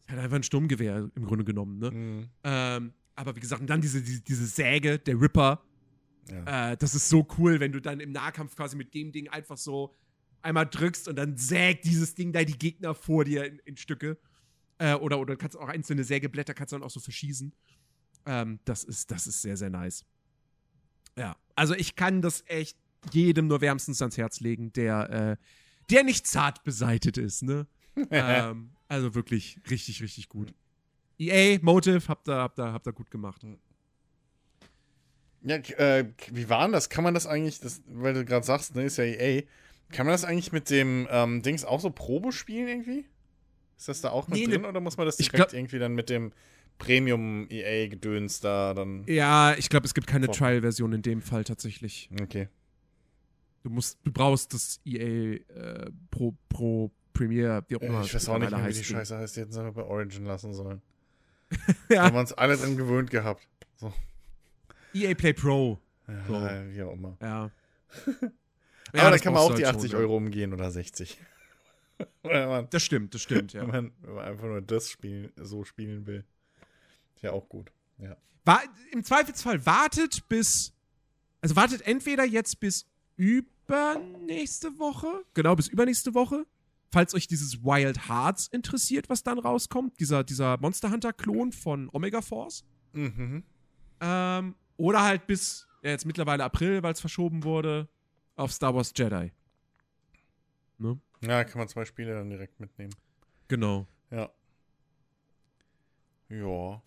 es 0.06 0.10
halt 0.10 0.20
einfach 0.20 0.36
ein 0.36 0.42
Sturmgewehr 0.42 1.08
im 1.14 1.24
Grunde 1.24 1.44
genommen, 1.44 1.78
ne? 1.78 1.90
Mhm. 1.90 2.28
Ähm, 2.44 2.92
aber 3.14 3.34
wie 3.34 3.40
gesagt, 3.40 3.62
und 3.62 3.70
dann 3.70 3.80
diese, 3.80 4.02
diese, 4.02 4.20
diese 4.20 4.44
Säge, 4.46 4.98
der 4.98 5.18
Ripper, 5.18 5.62
Ja. 6.30 6.72
äh, 6.72 6.76
das 6.76 6.94
ist 6.94 7.08
so 7.08 7.26
cool, 7.38 7.58
wenn 7.58 7.72
du 7.72 7.80
dann 7.80 8.00
im 8.00 8.12
Nahkampf 8.12 8.54
quasi 8.54 8.76
mit 8.76 8.92
dem 8.92 9.12
Ding 9.12 9.28
einfach 9.28 9.56
so 9.56 9.94
einmal 10.42 10.66
drückst 10.66 11.08
und 11.08 11.16
dann 11.16 11.38
sägt 11.38 11.86
dieses 11.86 12.14
Ding 12.14 12.32
da 12.32 12.44
die 12.44 12.58
Gegner 12.58 12.94
vor 12.94 13.24
dir 13.24 13.46
in, 13.46 13.60
in 13.60 13.76
Stücke. 13.78 14.18
Äh, 14.76 14.94
oder, 14.94 15.20
oder 15.20 15.36
kannst 15.36 15.56
auch 15.56 15.68
einzelne 15.68 16.04
Sägeblätter 16.04 16.52
kannst 16.52 16.72
du 16.72 16.76
dann 16.76 16.82
auch 16.82 16.90
so 16.90 17.00
verschießen. 17.00 17.54
Ähm, 18.26 18.58
das, 18.66 18.84
ist, 18.84 19.10
das 19.10 19.26
ist 19.26 19.40
sehr, 19.40 19.56
sehr 19.56 19.70
nice. 19.70 20.04
Ja, 21.16 21.36
also 21.54 21.74
ich 21.74 21.94
kann 21.96 22.20
das 22.22 22.42
echt 22.46 22.76
jedem 23.10 23.48
nur 23.48 23.60
wärmstens 23.60 24.00
ans 24.00 24.16
Herz 24.16 24.40
legen, 24.40 24.72
der, 24.72 25.38
äh, 25.40 25.44
der 25.90 26.04
nicht 26.04 26.26
zart 26.26 26.62
beseitet 26.64 27.18
ist, 27.18 27.42
ne? 27.42 27.66
ähm, 28.10 28.70
also 28.88 29.14
wirklich 29.14 29.58
richtig, 29.70 30.02
richtig 30.02 30.28
gut. 30.28 30.54
EA, 31.18 31.58
Motive, 31.62 32.02
habt 32.08 32.28
ihr, 32.28 32.36
habt 32.36 32.58
ihr, 32.58 32.72
habt 32.72 32.86
ihr 32.86 32.92
gut 32.92 33.10
gemacht. 33.10 33.44
Ja, 35.44 35.56
äh, 35.56 36.06
wie 36.30 36.48
war 36.48 36.62
denn 36.64 36.72
das? 36.72 36.88
Kann 36.88 37.04
man 37.04 37.14
das 37.14 37.26
eigentlich, 37.26 37.60
das, 37.60 37.82
weil 37.86 38.14
du 38.14 38.24
gerade 38.24 38.46
sagst, 38.46 38.74
ne, 38.74 38.84
ist 38.84 38.96
ja 38.96 39.04
EA, 39.04 39.42
kann 39.90 40.06
man 40.06 40.14
das 40.14 40.24
eigentlich 40.24 40.52
mit 40.52 40.70
dem 40.70 41.06
ähm, 41.10 41.42
Dings 41.42 41.64
auch 41.64 41.80
so 41.80 41.90
Probe 41.90 42.32
spielen 42.32 42.68
irgendwie? 42.68 43.04
Ist 43.76 43.88
das 43.88 44.00
da 44.00 44.10
auch 44.10 44.28
mit 44.28 44.38
Nee, 44.38 44.46
drin 44.46 44.62
ne- 44.62 44.68
oder 44.68 44.80
muss 44.80 44.96
man 44.96 45.06
das 45.06 45.16
direkt 45.16 45.34
glaub- 45.34 45.52
irgendwie 45.52 45.78
dann 45.78 45.94
mit 45.94 46.08
dem 46.08 46.32
Premium 46.78 47.46
EA 47.50 47.88
Gedöns 47.88 48.40
da 48.40 48.74
dann? 48.74 49.04
Ja, 49.06 49.54
ich 49.54 49.68
glaube, 49.68 49.86
es 49.86 49.94
gibt 49.94 50.06
keine. 50.06 50.28
Trial-Version 50.28 50.92
in 50.92 51.02
dem 51.02 51.20
Fall 51.20 51.44
tatsächlich. 51.44 52.08
Okay. 52.20 52.48
Du 53.62 53.70
musst, 53.70 53.98
du 54.04 54.12
brauchst 54.12 54.52
das 54.54 54.80
EA 54.84 55.36
äh, 55.36 55.90
Pro, 56.10 56.34
Pro 56.48 56.90
Premiere, 57.12 57.64
wie 57.68 57.76
auch 57.76 57.80
immer. 57.80 58.00
Äh, 58.00 58.04
ich 58.04 58.14
weiß 58.14 58.28
auch 58.28 58.38
nicht 58.38 58.50
mehr, 58.50 58.68
wie 58.68 58.72
die. 58.72 58.84
Scheiße 58.84 59.16
heißt. 59.16 59.36
Die 59.36 59.40
hätten 59.40 59.52
es 59.52 59.58
einfach 59.58 59.74
bei 59.74 59.84
Origin 59.84 60.24
lassen 60.24 60.52
sollen. 60.52 60.82
Ja. 61.90 62.04
Haben 62.04 62.14
wir 62.14 62.20
uns 62.20 62.32
alle 62.32 62.56
dran 62.56 62.78
gewöhnt 62.78 63.10
gehabt. 63.10 63.46
EA 64.94 65.10
E 65.10 65.14
Play 65.14 65.34
Pro. 65.34 65.78
Ja, 66.08 66.24
So. 66.26 66.34
Wie 66.74 66.82
auch 66.82 66.92
immer. 66.94 67.16
Ja. 67.20 67.50
Aber 68.92 68.98
Ja, 68.98 69.04
da 69.04 69.10
das 69.10 69.20
kann 69.20 69.34
man 69.34 69.42
auch 69.42 69.54
die 69.54 69.62
du 69.62 69.66
halt 69.66 69.76
80 69.76 69.90
schon, 69.90 70.00
ja. 70.00 70.06
Euro 70.06 70.16
umgehen 70.16 70.52
oder 70.52 70.70
60. 70.70 71.18
wenn, 72.22 72.48
man, 72.48 72.70
Das 72.70 72.82
stimmt, 72.82 73.14
das 73.14 73.22
stimmt, 73.22 73.52
ja. 73.52 73.62
wenn, 73.62 73.68
man, 73.70 73.92
wenn 74.00 74.14
man 74.14 74.24
einfach 74.24 74.44
nur 74.44 74.62
das 74.62 74.90
spielen, 74.90 75.30
so 75.36 75.64
spielen 75.64 76.06
will. 76.06 76.24
Ist 77.14 77.22
ja 77.22 77.32
auch 77.32 77.48
gut. 77.48 77.70
Ja. 77.98 78.16
War, 78.44 78.62
Im 78.92 79.04
Zweifelsfall 79.04 79.64
wartet 79.66 80.28
bis. 80.28 80.72
Also 81.40 81.56
wartet 81.56 81.82
entweder 81.82 82.24
jetzt 82.24 82.60
bis 82.60 82.86
übernächste 83.16 84.78
Woche. 84.78 85.24
Genau, 85.34 85.54
bis 85.56 85.68
übernächste 85.68 86.14
Woche. 86.14 86.46
Falls 86.90 87.14
euch 87.14 87.26
dieses 87.26 87.64
Wild 87.64 88.08
Hearts 88.08 88.48
interessiert, 88.48 89.08
was 89.08 89.22
dann 89.22 89.38
rauskommt. 89.38 89.98
Dieser, 89.98 90.24
dieser 90.24 90.58
Monster 90.58 90.90
Hunter-Klon 90.90 91.52
von 91.52 91.88
Omega 91.92 92.20
Force. 92.20 92.64
Mhm. 92.92 93.44
Ähm, 94.00 94.54
oder 94.76 95.02
halt 95.02 95.26
bis 95.26 95.66
ja, 95.82 95.90
jetzt 95.90 96.06
mittlerweile 96.06 96.44
April, 96.44 96.82
weil 96.82 96.92
es 96.92 97.00
verschoben 97.00 97.44
wurde, 97.44 97.88
auf 98.36 98.52
Star 98.52 98.74
Wars 98.74 98.92
Jedi. 98.96 99.32
Ne? 100.78 101.00
Ja, 101.22 101.44
kann 101.44 101.58
man 101.58 101.68
zwei 101.68 101.84
Spiele 101.84 102.14
dann 102.14 102.30
direkt 102.30 102.60
mitnehmen. 102.60 102.94
Genau. 103.48 103.86
Ja. 104.10 104.30
Ja. 106.28 106.82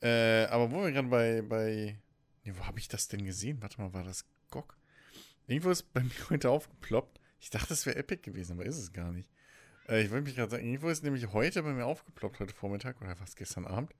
Äh, 0.00 0.46
aber 0.46 0.70
wo 0.70 0.82
wir 0.82 0.92
gerade 0.92 1.08
bei, 1.08 1.42
bei. 1.42 1.98
Nee, 2.44 2.52
wo 2.56 2.66
habe 2.66 2.78
ich 2.78 2.88
das 2.88 3.08
denn 3.08 3.24
gesehen? 3.24 3.60
Warte 3.60 3.80
mal, 3.80 3.92
war 3.92 4.04
das 4.04 4.24
GOG? 4.50 4.76
Irgendwo 5.46 5.70
ist 5.70 5.92
bei 5.92 6.00
mir 6.02 6.30
heute 6.30 6.50
aufgeploppt. 6.50 7.20
Ich 7.40 7.50
dachte, 7.50 7.68
das 7.68 7.86
wäre 7.86 7.96
Epic 7.96 8.22
gewesen, 8.22 8.52
aber 8.52 8.66
ist 8.66 8.78
es 8.78 8.92
gar 8.92 9.12
nicht. 9.12 9.28
Äh, 9.88 10.02
ich 10.02 10.10
wollte 10.10 10.24
mich 10.24 10.36
gerade 10.36 10.50
sagen, 10.50 10.66
irgendwo 10.66 10.88
ist 10.88 11.02
nämlich 11.04 11.32
heute 11.32 11.62
bei 11.62 11.72
mir 11.72 11.86
aufgeploppt, 11.86 12.40
heute 12.40 12.54
Vormittag 12.54 13.00
oder 13.00 13.18
was 13.20 13.36
gestern 13.36 13.66
Abend, 13.66 13.94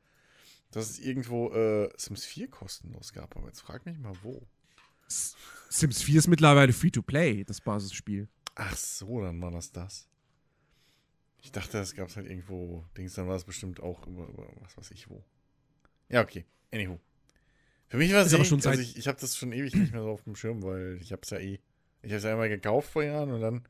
dass 0.70 0.90
es 0.90 0.98
irgendwo 0.98 1.52
äh, 1.52 1.90
Sims 1.96 2.24
4 2.24 2.48
kostenlos 2.50 3.12
gab. 3.12 3.36
Aber 3.36 3.46
jetzt 3.46 3.60
frag 3.60 3.86
mich 3.86 3.98
mal, 3.98 4.14
wo. 4.22 4.46
Sims 5.68 6.02
4 6.02 6.18
ist 6.18 6.26
mittlerweile 6.26 6.72
Free-to-Play, 6.72 7.44
das 7.44 7.60
Basisspiel. 7.60 8.28
Ach 8.54 8.76
so, 8.76 9.20
dann 9.20 9.40
war 9.40 9.50
das 9.50 9.70
das. 9.70 10.08
Ich 11.42 11.52
dachte, 11.52 11.78
das 11.78 11.94
gab 11.94 12.08
es 12.08 12.16
halt 12.16 12.26
irgendwo. 12.26 12.84
Dings, 12.96 13.14
dann 13.14 13.28
war 13.28 13.36
es 13.36 13.44
bestimmt 13.44 13.80
auch 13.80 14.04
über, 14.06 14.26
über 14.26 14.48
was 14.62 14.76
weiß 14.76 14.90
ich 14.90 15.08
wo. 15.08 15.22
Ja, 16.08 16.22
okay. 16.22 16.44
Anywho. 16.72 16.98
Für 17.88 17.96
mich 17.98 18.12
war 18.12 18.22
es 18.22 18.34
aber 18.34 18.42
eh- 18.42 18.46
schon 18.46 18.60
seit- 18.60 18.72
also 18.72 18.82
ich, 18.82 18.96
ich 18.96 19.06
habe 19.08 19.18
das 19.20 19.36
schon 19.36 19.52
ewig 19.52 19.74
nicht 19.74 19.92
mehr 19.92 20.02
so 20.02 20.10
auf 20.10 20.22
dem 20.24 20.34
Schirm, 20.36 20.62
weil 20.62 20.98
ich 21.00 21.12
habe 21.12 21.22
es 21.22 21.30
ja 21.30 21.38
eh. 21.38 21.60
Ich 22.02 22.10
habe 22.10 22.16
es 22.18 22.24
ja 22.24 22.32
einmal 22.32 22.48
gekauft 22.48 22.90
vor 22.90 23.02
Jahren 23.02 23.30
und 23.30 23.40
dann 23.40 23.62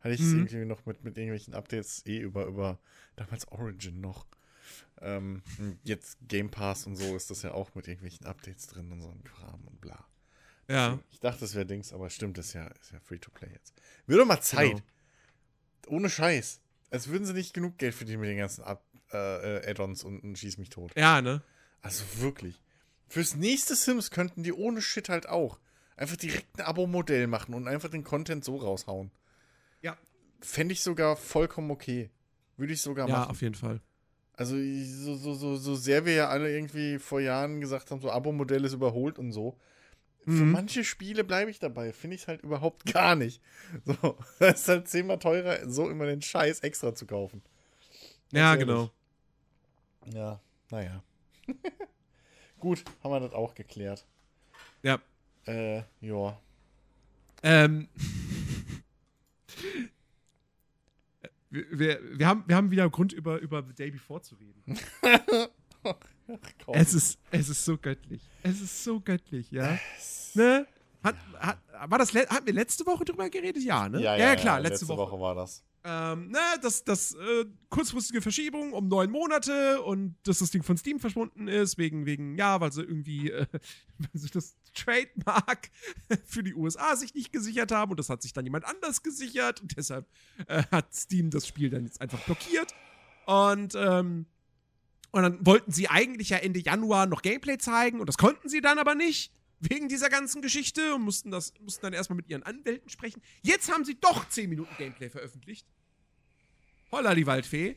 hatte 0.00 0.14
ich 0.14 0.20
es 0.20 0.26
Mhm. 0.28 0.46
irgendwie 0.46 0.64
noch 0.64 0.84
mit, 0.86 1.04
mit 1.04 1.16
irgendwelchen 1.16 1.54
Updates 1.54 2.04
eh 2.06 2.18
über, 2.18 2.46
über 2.46 2.78
damals 3.16 3.46
Origin 3.48 4.00
noch. 4.00 4.26
Ähm, 5.00 5.42
jetzt 5.84 6.16
Game 6.28 6.50
Pass 6.50 6.86
und 6.86 6.96
so 6.96 7.16
ist 7.16 7.30
das 7.30 7.42
ja 7.42 7.52
auch 7.52 7.74
mit 7.74 7.88
irgendwelchen 7.88 8.26
Updates 8.26 8.66
drin 8.68 8.90
und 8.92 9.00
so 9.00 9.08
ein 9.08 9.22
Kram 9.24 9.60
und 9.66 9.80
bla. 9.80 10.06
Ja. 10.68 11.00
Ich 11.10 11.18
dachte, 11.20 11.40
das 11.40 11.54
wäre 11.54 11.66
Dings, 11.66 11.92
aber 11.92 12.08
stimmt, 12.08 12.38
das 12.38 12.46
ist 12.46 12.52
ja, 12.54 12.66
ist 12.68 12.92
ja 12.92 13.00
Free-to-Play 13.00 13.50
jetzt. 13.52 13.74
Wird 14.06 14.20
doch 14.20 14.26
mal 14.26 14.40
Zeit. 14.40 14.70
Genau. 14.70 14.82
Ohne 15.96 16.08
Scheiß. 16.08 16.60
Als 16.90 17.08
würden 17.08 17.24
sie 17.26 17.32
nicht 17.32 17.52
genug 17.52 17.78
Geld 17.78 17.94
verdienen 17.94 18.20
mit 18.20 18.30
den 18.30 18.38
ganzen 18.38 18.64
äh, 18.64 18.76
äh, 19.58 19.70
Add-ons 19.70 20.04
und, 20.04 20.20
und 20.20 20.38
schieß 20.38 20.58
mich 20.58 20.70
tot. 20.70 20.92
Ja, 20.96 21.20
ne? 21.20 21.42
Also 21.80 22.04
wirklich. 22.20 22.60
Fürs 23.12 23.36
nächste 23.36 23.76
Sims 23.76 24.10
könnten 24.10 24.42
die 24.42 24.54
ohne 24.54 24.80
Shit 24.80 25.10
halt 25.10 25.28
auch 25.28 25.58
einfach 25.96 26.16
direkt 26.16 26.58
ein 26.58 26.64
Abo-Modell 26.64 27.26
machen 27.26 27.52
und 27.52 27.68
einfach 27.68 27.90
den 27.90 28.04
Content 28.04 28.42
so 28.42 28.56
raushauen. 28.56 29.10
Ja. 29.82 29.98
Fände 30.40 30.72
ich 30.72 30.80
sogar 30.80 31.16
vollkommen 31.16 31.70
okay. 31.70 32.08
Würde 32.56 32.72
ich 32.72 32.80
sogar 32.80 33.06
Ja, 33.08 33.18
machen. 33.18 33.30
auf 33.32 33.42
jeden 33.42 33.54
Fall. 33.54 33.82
Also 34.32 34.56
so, 34.56 35.14
so, 35.16 35.34
so, 35.34 35.56
so 35.56 35.74
sehr 35.74 36.06
wir 36.06 36.14
ja 36.14 36.28
alle 36.30 36.50
irgendwie 36.50 36.98
vor 36.98 37.20
Jahren 37.20 37.60
gesagt 37.60 37.90
haben, 37.90 38.00
so 38.00 38.10
Abo-Modell 38.10 38.64
ist 38.64 38.72
überholt 38.72 39.18
und 39.18 39.32
so. 39.32 39.58
Für 40.24 40.30
Mhm. 40.30 40.52
manche 40.52 40.82
Spiele 40.82 41.22
bleibe 41.22 41.50
ich 41.50 41.58
dabei. 41.58 41.92
Finde 41.92 42.16
ich 42.16 42.28
halt 42.28 42.40
überhaupt 42.42 42.86
gar 42.94 43.14
nicht. 43.14 43.42
So, 43.84 44.16
das 44.38 44.62
ist 44.62 44.68
halt 44.68 44.88
zehnmal 44.88 45.18
teurer, 45.18 45.68
so 45.68 45.90
immer 45.90 46.06
den 46.06 46.22
Scheiß 46.22 46.60
extra 46.60 46.94
zu 46.94 47.04
kaufen. 47.06 47.42
Ja, 48.32 48.52
ehrlich. 48.54 48.66
genau. 48.66 48.90
Ja, 50.06 50.40
naja. 50.70 51.02
Gut, 52.62 52.84
haben 53.02 53.10
wir 53.10 53.18
das 53.18 53.32
auch 53.32 53.56
geklärt. 53.56 54.06
Ja. 54.84 55.00
Äh, 55.48 55.82
ja. 56.00 56.38
Ähm. 57.42 57.88
wir, 61.50 61.66
wir, 61.72 62.18
wir, 62.20 62.26
haben, 62.28 62.44
wir 62.46 62.54
haben 62.54 62.70
wieder 62.70 62.88
Grund, 62.88 63.12
über, 63.12 63.40
über 63.40 63.64
The 63.64 63.74
Day 63.74 63.90
Before 63.90 64.22
zu 64.22 64.36
reden. 64.36 64.78
Ach. 65.82 65.96
Es 66.68 66.94
ist, 66.94 67.18
es 67.32 67.48
ist 67.48 67.64
so 67.64 67.76
göttlich. 67.76 68.22
Es 68.44 68.60
ist 68.60 68.84
so 68.84 69.00
göttlich, 69.00 69.50
ja. 69.50 69.76
Ne? 70.34 70.64
Hat, 71.02 71.16
hat, 71.40 71.58
war 71.88 71.98
das, 71.98 72.14
hatten 72.14 72.46
wir 72.46 72.54
letzte 72.54 72.86
Woche 72.86 73.04
drüber 73.04 73.28
geredet? 73.28 73.64
Ja, 73.64 73.88
ne? 73.88 74.00
klar, 74.36 74.60
letzte, 74.60 74.86
Woche. 74.86 75.18
war 75.18 75.34
das. 75.34 75.64
Ähm, 75.84 76.28
ne, 76.28 76.38
das, 76.60 76.84
das 76.84 77.14
äh, 77.14 77.44
kurzfristige 77.68 78.22
Verschiebung 78.22 78.72
um 78.72 78.86
neun 78.86 79.10
Monate 79.10 79.82
und 79.82 80.14
dass 80.22 80.38
das 80.38 80.52
Ding 80.52 80.62
von 80.62 80.76
Steam 80.76 81.00
verschwunden 81.00 81.48
ist, 81.48 81.76
wegen, 81.76 82.06
wegen, 82.06 82.36
ja, 82.38 82.60
weil 82.60 82.70
sie 82.70 82.82
irgendwie 82.82 83.30
äh, 83.30 83.46
sie 84.12 84.30
das 84.30 84.54
Trademark 84.74 85.70
für 86.24 86.44
die 86.44 86.54
USA 86.54 86.94
sich 86.94 87.14
nicht 87.14 87.32
gesichert 87.32 87.72
haben 87.72 87.90
und 87.90 87.98
das 87.98 88.10
hat 88.10 88.22
sich 88.22 88.32
dann 88.32 88.44
jemand 88.44 88.64
anders 88.64 89.02
gesichert 89.02 89.60
und 89.60 89.76
deshalb 89.76 90.06
äh, 90.46 90.62
hat 90.70 90.94
Steam 90.94 91.30
das 91.30 91.48
Spiel 91.48 91.68
dann 91.68 91.84
jetzt 91.84 92.00
einfach 92.00 92.20
blockiert. 92.26 92.72
Und, 93.26 93.74
ähm, 93.74 94.26
und 95.10 95.22
dann 95.22 95.44
wollten 95.44 95.72
sie 95.72 95.88
eigentlich 95.88 96.28
ja 96.28 96.36
Ende 96.36 96.60
Januar 96.60 97.06
noch 97.06 97.22
Gameplay 97.22 97.58
zeigen 97.58 97.98
und 97.98 98.08
das 98.08 98.18
konnten 98.18 98.48
sie 98.48 98.60
dann 98.60 98.78
aber 98.78 98.94
nicht. 98.94 99.32
Wegen 99.62 99.88
dieser 99.88 100.08
ganzen 100.08 100.42
Geschichte 100.42 100.92
und 100.94 101.02
mussten, 101.02 101.30
das, 101.30 101.54
mussten 101.60 101.82
dann 101.86 101.92
erstmal 101.92 102.16
mit 102.16 102.28
ihren 102.28 102.42
Anwälten 102.42 102.88
sprechen. 102.88 103.22
Jetzt 103.42 103.72
haben 103.72 103.84
sie 103.84 103.94
doch 104.00 104.28
10 104.28 104.50
Minuten 104.50 104.74
Gameplay 104.76 105.08
veröffentlicht. 105.08 105.66
Holla, 106.90 107.14
die 107.14 107.26
Waldfee. 107.26 107.76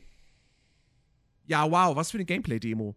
Ja, 1.46 1.70
wow, 1.70 1.94
was 1.94 2.10
für 2.10 2.16
eine 2.18 2.24
Gameplay-Demo. 2.24 2.96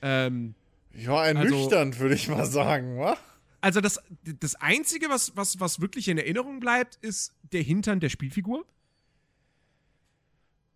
Ähm, 0.00 0.54
Ja, 0.92 1.26
ernüchternd, 1.26 1.98
würde 1.98 2.14
ich 2.14 2.28
mal 2.28 2.46
sagen, 2.46 2.98
wa? 2.98 3.18
also 3.60 3.80
das, 3.80 4.00
das 4.22 4.54
Einzige, 4.54 5.08
was, 5.08 5.36
was, 5.36 5.58
was 5.58 5.80
wirklich 5.80 6.06
in 6.06 6.16
Erinnerung 6.16 6.60
bleibt, 6.60 6.96
ist 7.02 7.34
der 7.52 7.62
Hintern 7.62 7.98
der 7.98 8.10
Spielfigur. 8.10 8.64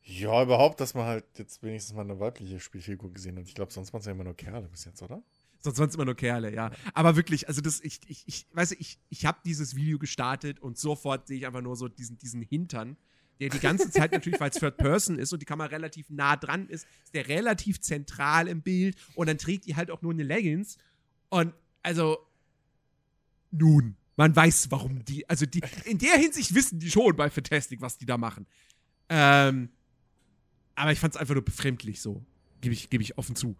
Ja, 0.02 0.42
überhaupt, 0.42 0.80
dass 0.80 0.94
man 0.94 1.04
halt 1.04 1.24
jetzt 1.36 1.62
wenigstens 1.62 1.94
mal 1.94 2.02
eine 2.02 2.18
weibliche 2.18 2.58
Spielfigur 2.58 3.12
gesehen 3.12 3.38
hat. 3.38 3.46
Ich 3.46 3.54
glaube, 3.54 3.72
sonst 3.72 3.92
waren 3.92 4.00
es 4.00 4.06
ja 4.06 4.12
immer 4.12 4.24
nur 4.24 4.34
Kerle 4.34 4.66
bis 4.68 4.86
jetzt, 4.86 5.02
oder? 5.02 5.22
Sonst 5.60 5.78
es 5.80 5.94
immer 5.94 6.04
nur 6.04 6.14
Kerle, 6.14 6.54
ja. 6.54 6.70
Aber 6.94 7.16
wirklich, 7.16 7.48
also 7.48 7.60
das, 7.60 7.80
ich, 7.80 8.00
ich, 8.06 8.22
ich 8.26 8.46
weiß 8.52 8.72
ich, 8.72 8.98
ich 9.08 9.26
habe 9.26 9.38
dieses 9.44 9.74
Video 9.74 9.98
gestartet 9.98 10.60
und 10.60 10.78
sofort 10.78 11.26
sehe 11.26 11.38
ich 11.38 11.46
einfach 11.46 11.62
nur 11.62 11.74
so 11.76 11.88
diesen, 11.88 12.16
diesen 12.16 12.42
Hintern, 12.42 12.96
der 13.40 13.48
die 13.50 13.58
ganze 13.58 13.90
Zeit 13.90 14.12
natürlich, 14.12 14.40
weil 14.40 14.50
es 14.50 14.56
Third 14.56 14.76
Person 14.76 15.18
ist 15.18 15.32
und 15.32 15.40
die 15.40 15.46
Kamera 15.46 15.68
relativ 15.68 16.10
nah 16.10 16.36
dran 16.36 16.68
ist, 16.68 16.86
ist 17.04 17.14
der 17.14 17.28
relativ 17.28 17.80
zentral 17.80 18.46
im 18.46 18.62
Bild 18.62 18.96
und 19.14 19.28
dann 19.28 19.38
trägt 19.38 19.66
die 19.66 19.74
halt 19.74 19.90
auch 19.90 20.02
nur 20.02 20.12
eine 20.12 20.22
Leggings 20.22 20.78
und 21.28 21.52
also 21.82 22.18
nun, 23.50 23.96
man 24.16 24.34
weiß, 24.34 24.70
warum 24.70 25.04
die, 25.04 25.28
also 25.28 25.46
die, 25.46 25.62
in 25.84 25.98
der 25.98 26.16
Hinsicht 26.16 26.54
wissen 26.54 26.78
die 26.78 26.90
schon 26.90 27.16
bei 27.16 27.30
Fantastic, 27.30 27.80
was 27.80 27.98
die 27.98 28.06
da 28.06 28.18
machen. 28.18 28.46
Ähm, 29.08 29.70
aber 30.74 30.92
ich 30.92 31.00
fand 31.00 31.14
es 31.14 31.20
einfach 31.20 31.34
nur 31.34 31.44
befremdlich 31.44 32.00
so, 32.00 32.24
gebe 32.60 32.74
ich, 32.74 32.90
geb 32.90 33.00
ich 33.00 33.18
offen 33.18 33.36
zu. 33.36 33.56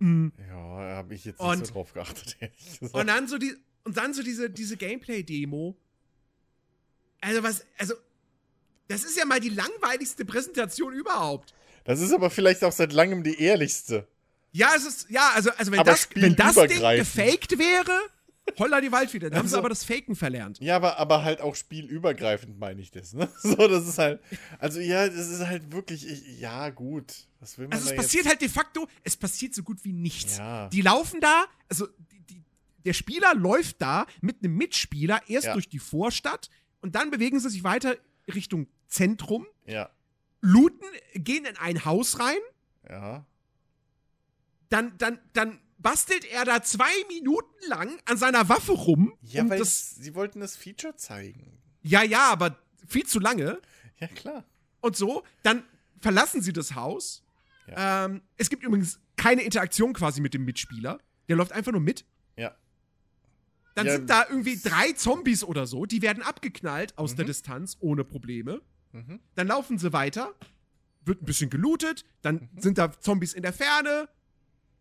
Mhm. 0.00 0.32
Ja, 0.48 0.54
habe 0.96 1.14
ich 1.14 1.24
jetzt 1.24 1.38
Und- 1.40 1.58
nicht 1.60 1.68
so 1.68 1.74
drauf 1.74 1.92
geachtet, 1.92 2.36
ehrlich 2.40 2.78
gesagt. 2.80 2.94
Und 2.94 3.06
dann 3.06 3.28
so 3.28 3.38
die 3.38 3.54
und 3.84 3.96
dann 3.96 4.12
so 4.12 4.22
diese 4.22 4.50
diese 4.50 4.76
Gameplay 4.76 5.22
Demo. 5.22 5.76
Also 7.20 7.42
was 7.42 7.64
also 7.78 7.94
das 8.88 9.04
ist 9.04 9.16
ja 9.16 9.24
mal 9.24 9.40
die 9.40 9.50
langweiligste 9.50 10.24
Präsentation 10.24 10.92
überhaupt. 10.92 11.54
Das 11.84 12.00
ist 12.00 12.12
aber 12.12 12.30
vielleicht 12.30 12.64
auch 12.64 12.72
seit 12.72 12.92
langem 12.92 13.22
die 13.22 13.40
ehrlichste. 13.40 14.08
Ja, 14.52 14.72
es 14.76 14.84
ist 14.84 15.10
ja, 15.10 15.30
also 15.34 15.50
also 15.52 15.70
wenn 15.70 15.78
Aber 15.80 15.92
das 15.92 16.08
wenn 16.14 16.34
das 16.34 16.54
Ding 16.56 16.68
gefaked 16.96 17.58
wäre, 17.58 17.96
holla 18.58 18.80
die 18.80 18.90
Waldfee, 18.92 19.18
dann 19.18 19.30
haben 19.34 19.46
sie 19.46 19.54
Also- 19.54 19.58
aber 19.58 19.68
das 19.68 19.84
Faken 19.84 20.14
verlernt. 20.16 20.58
Ja, 20.60 20.76
aber, 20.76 20.98
aber 20.98 21.22
halt 21.24 21.40
auch 21.40 21.54
spielübergreifend 21.54 22.58
meine 22.58 22.80
ich 22.80 22.90
das, 22.90 23.12
ne? 23.12 23.28
So, 23.42 23.54
das 23.54 23.86
ist 23.86 23.98
halt. 23.98 24.20
Also 24.58 24.80
ja, 24.80 25.06
das 25.08 25.28
ist 25.28 25.46
halt 25.46 25.72
wirklich. 25.72 26.06
Ich, 26.06 26.40
ja, 26.40 26.70
gut. 26.70 27.12
Was 27.40 27.56
will 27.58 27.66
man 27.68 27.74
Also 27.78 27.90
es 27.90 27.96
passiert 27.96 28.24
jetzt? 28.24 28.30
halt 28.32 28.42
de 28.42 28.48
facto, 28.48 28.86
es 29.04 29.16
passiert 29.16 29.54
so 29.54 29.62
gut 29.62 29.84
wie 29.84 29.92
nichts. 29.92 30.38
Ja. 30.38 30.68
Die 30.68 30.82
laufen 30.82 31.20
da, 31.20 31.44
also 31.68 31.86
die, 32.12 32.20
die, 32.22 32.42
der 32.84 32.92
Spieler 32.92 33.34
läuft 33.34 33.80
da 33.80 34.06
mit 34.20 34.42
einem 34.44 34.56
Mitspieler 34.56 35.20
erst 35.28 35.46
Ja. 35.46 35.52
durch 35.54 35.68
die 35.68 35.78
Vorstadt 35.78 36.50
und 36.82 36.94
dann 36.94 37.10
bewegen 37.10 37.38
sie 37.40 37.48
sich 37.50 37.64
weiter 37.64 37.96
Richtung 38.34 38.66
Zentrum, 38.88 39.46
Ja, 39.66 39.88
looten, 40.40 40.84
gehen 41.14 41.44
in 41.44 41.56
ein 41.56 41.84
Haus 41.84 42.18
rein, 42.20 42.38
ja. 42.88 43.24
dann, 44.68 44.96
dann, 44.98 45.18
dann 45.32 45.58
bastelt 45.80 46.24
er 46.24 46.44
da 46.44 46.62
zwei 46.62 46.90
Minuten 47.08 47.54
lang 47.68 47.98
an 48.06 48.16
seiner 48.16 48.48
Waffe 48.48 48.72
rum. 48.72 49.12
Ja, 49.22 49.42
um 49.42 49.50
weil 49.50 49.58
das, 49.58 49.90
sie 49.96 50.14
wollten 50.14 50.40
das 50.40 50.56
Feature 50.56 50.96
zeigen. 50.96 51.58
ja, 51.82 52.02
ja, 52.02 52.30
aber 52.30 52.58
viel 52.86 53.06
zu 53.06 53.18
lange. 53.20 53.60
Ja, 53.98 54.06
klar. 54.08 54.44
Und 54.80 54.96
so, 54.96 55.22
dann 55.42 55.62
verlassen 56.00 56.40
sie 56.42 56.52
das 56.52 56.74
Haus. 56.74 57.22
Ja. 57.66 58.06
Ähm, 58.06 58.22
es 58.36 58.48
gibt 58.50 58.62
übrigens 58.64 58.98
keine 59.16 59.42
Interaktion 59.42 59.92
quasi 59.92 60.20
mit 60.20 60.32
dem 60.34 60.44
Mitspieler. 60.44 60.98
Der 61.28 61.36
läuft 61.36 61.52
einfach 61.52 61.72
nur 61.72 61.80
mit. 61.82 62.04
Ja. 62.36 62.54
Dann 63.74 63.86
Ja. 63.86 63.92
sind 63.92 64.10
da 64.10 64.26
irgendwie 64.28 64.58
drei 64.58 64.92
Zombies 64.92 65.44
oder 65.44 65.66
so, 65.66 65.86
die 65.86 66.02
werden 66.02 66.22
abgeknallt 66.22 66.96
aus 66.98 67.12
Mhm. 67.12 67.16
der 67.16 67.24
Distanz 67.26 67.76
ohne 67.80 68.04
Probleme. 68.04 68.62
Mhm. 68.92 69.20
Dann 69.36 69.46
laufen 69.46 69.78
sie 69.78 69.92
weiter, 69.92 70.34
wird 71.04 71.22
ein 71.22 71.26
bisschen 71.26 71.50
gelootet, 71.50 72.04
dann 72.22 72.48
Mhm. 72.54 72.60
sind 72.60 72.78
da 72.78 72.90
Zombies 73.00 73.32
in 73.34 73.42
der 73.42 73.52
Ferne, 73.52 74.08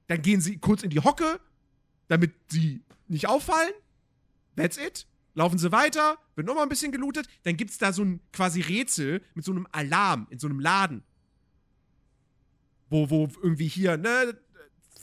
dann 0.09 0.21
gehen 0.21 0.41
sie 0.41 0.57
kurz 0.57 0.83
in 0.83 0.89
die 0.89 0.99
Hocke, 0.99 1.39
damit 2.09 2.33
sie 2.49 2.81
nicht 3.07 3.27
auffallen. 3.27 3.71
That's 4.55 4.77
it. 4.77 5.07
Laufen 5.35 5.57
sie 5.57 5.71
weiter, 5.71 6.17
wird 6.35 6.47
nochmal 6.47 6.63
ein 6.63 6.69
bisschen 6.69 6.91
gelootet, 6.91 7.27
dann 7.43 7.55
gibt's 7.55 7.77
da 7.77 7.93
so 7.93 8.03
ein 8.03 8.19
quasi 8.33 8.59
Rätsel 8.61 9.23
mit 9.35 9.45
so 9.45 9.51
einem 9.51 9.67
Alarm 9.71 10.27
in 10.31 10.39
so 10.39 10.47
einem 10.47 10.59
Laden. 10.59 11.03
Wo, 12.89 13.09
wo 13.09 13.29
irgendwie 13.41 13.67
hier, 13.67 13.95
ne, 13.97 14.35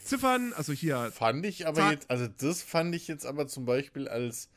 Ziffern, 0.03 0.53
also 0.53 0.73
hier 0.73 1.11
Fand 1.13 1.45
ich 1.45 1.65
aber 1.65 1.77
Zahl- 1.77 1.93
jetzt, 1.93 2.09
also 2.11 2.27
das 2.27 2.61
fand 2.61 2.93
ich 2.93 3.07
jetzt 3.07 3.25
aber 3.25 3.47
zum 3.47 3.65
Beispiel 3.65 4.07
als 4.07 4.49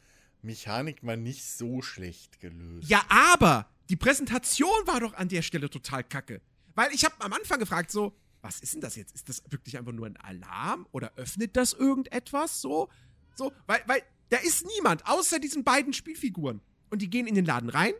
Mechanik 0.42 1.02
mal 1.02 1.16
nicht 1.16 1.44
so 1.44 1.80
schlecht 1.82 2.40
gelöst. 2.40 2.88
Ja, 2.90 3.02
aber 3.08 3.70
die 3.88 3.96
Präsentation 3.96 4.70
war 4.86 5.00
doch 5.00 5.14
an 5.14 5.28
der 5.28 5.42
Stelle 5.42 5.70
total 5.70 6.02
kacke. 6.02 6.40
Weil 6.74 6.92
ich 6.92 7.04
habe 7.04 7.14
am 7.20 7.32
Anfang 7.32 7.58
gefragt, 7.58 7.90
so, 7.90 8.16
was 8.42 8.60
ist 8.60 8.74
denn 8.74 8.80
das 8.80 8.96
jetzt? 8.96 9.14
Ist 9.14 9.28
das 9.28 9.42
wirklich 9.50 9.78
einfach 9.78 9.92
nur 9.92 10.06
ein 10.06 10.16
Alarm 10.16 10.86
oder 10.92 11.12
öffnet 11.16 11.56
das 11.56 11.72
irgendetwas 11.72 12.60
so? 12.60 12.88
So, 13.34 13.52
weil, 13.66 13.82
weil 13.86 14.02
da 14.30 14.38
ist 14.38 14.66
niemand 14.66 15.06
außer 15.06 15.38
diesen 15.38 15.64
beiden 15.64 15.92
Spielfiguren. 15.92 16.60
Und 16.90 17.02
die 17.02 17.10
gehen 17.10 17.26
in 17.26 17.34
den 17.34 17.44
Laden 17.44 17.68
rein 17.68 17.92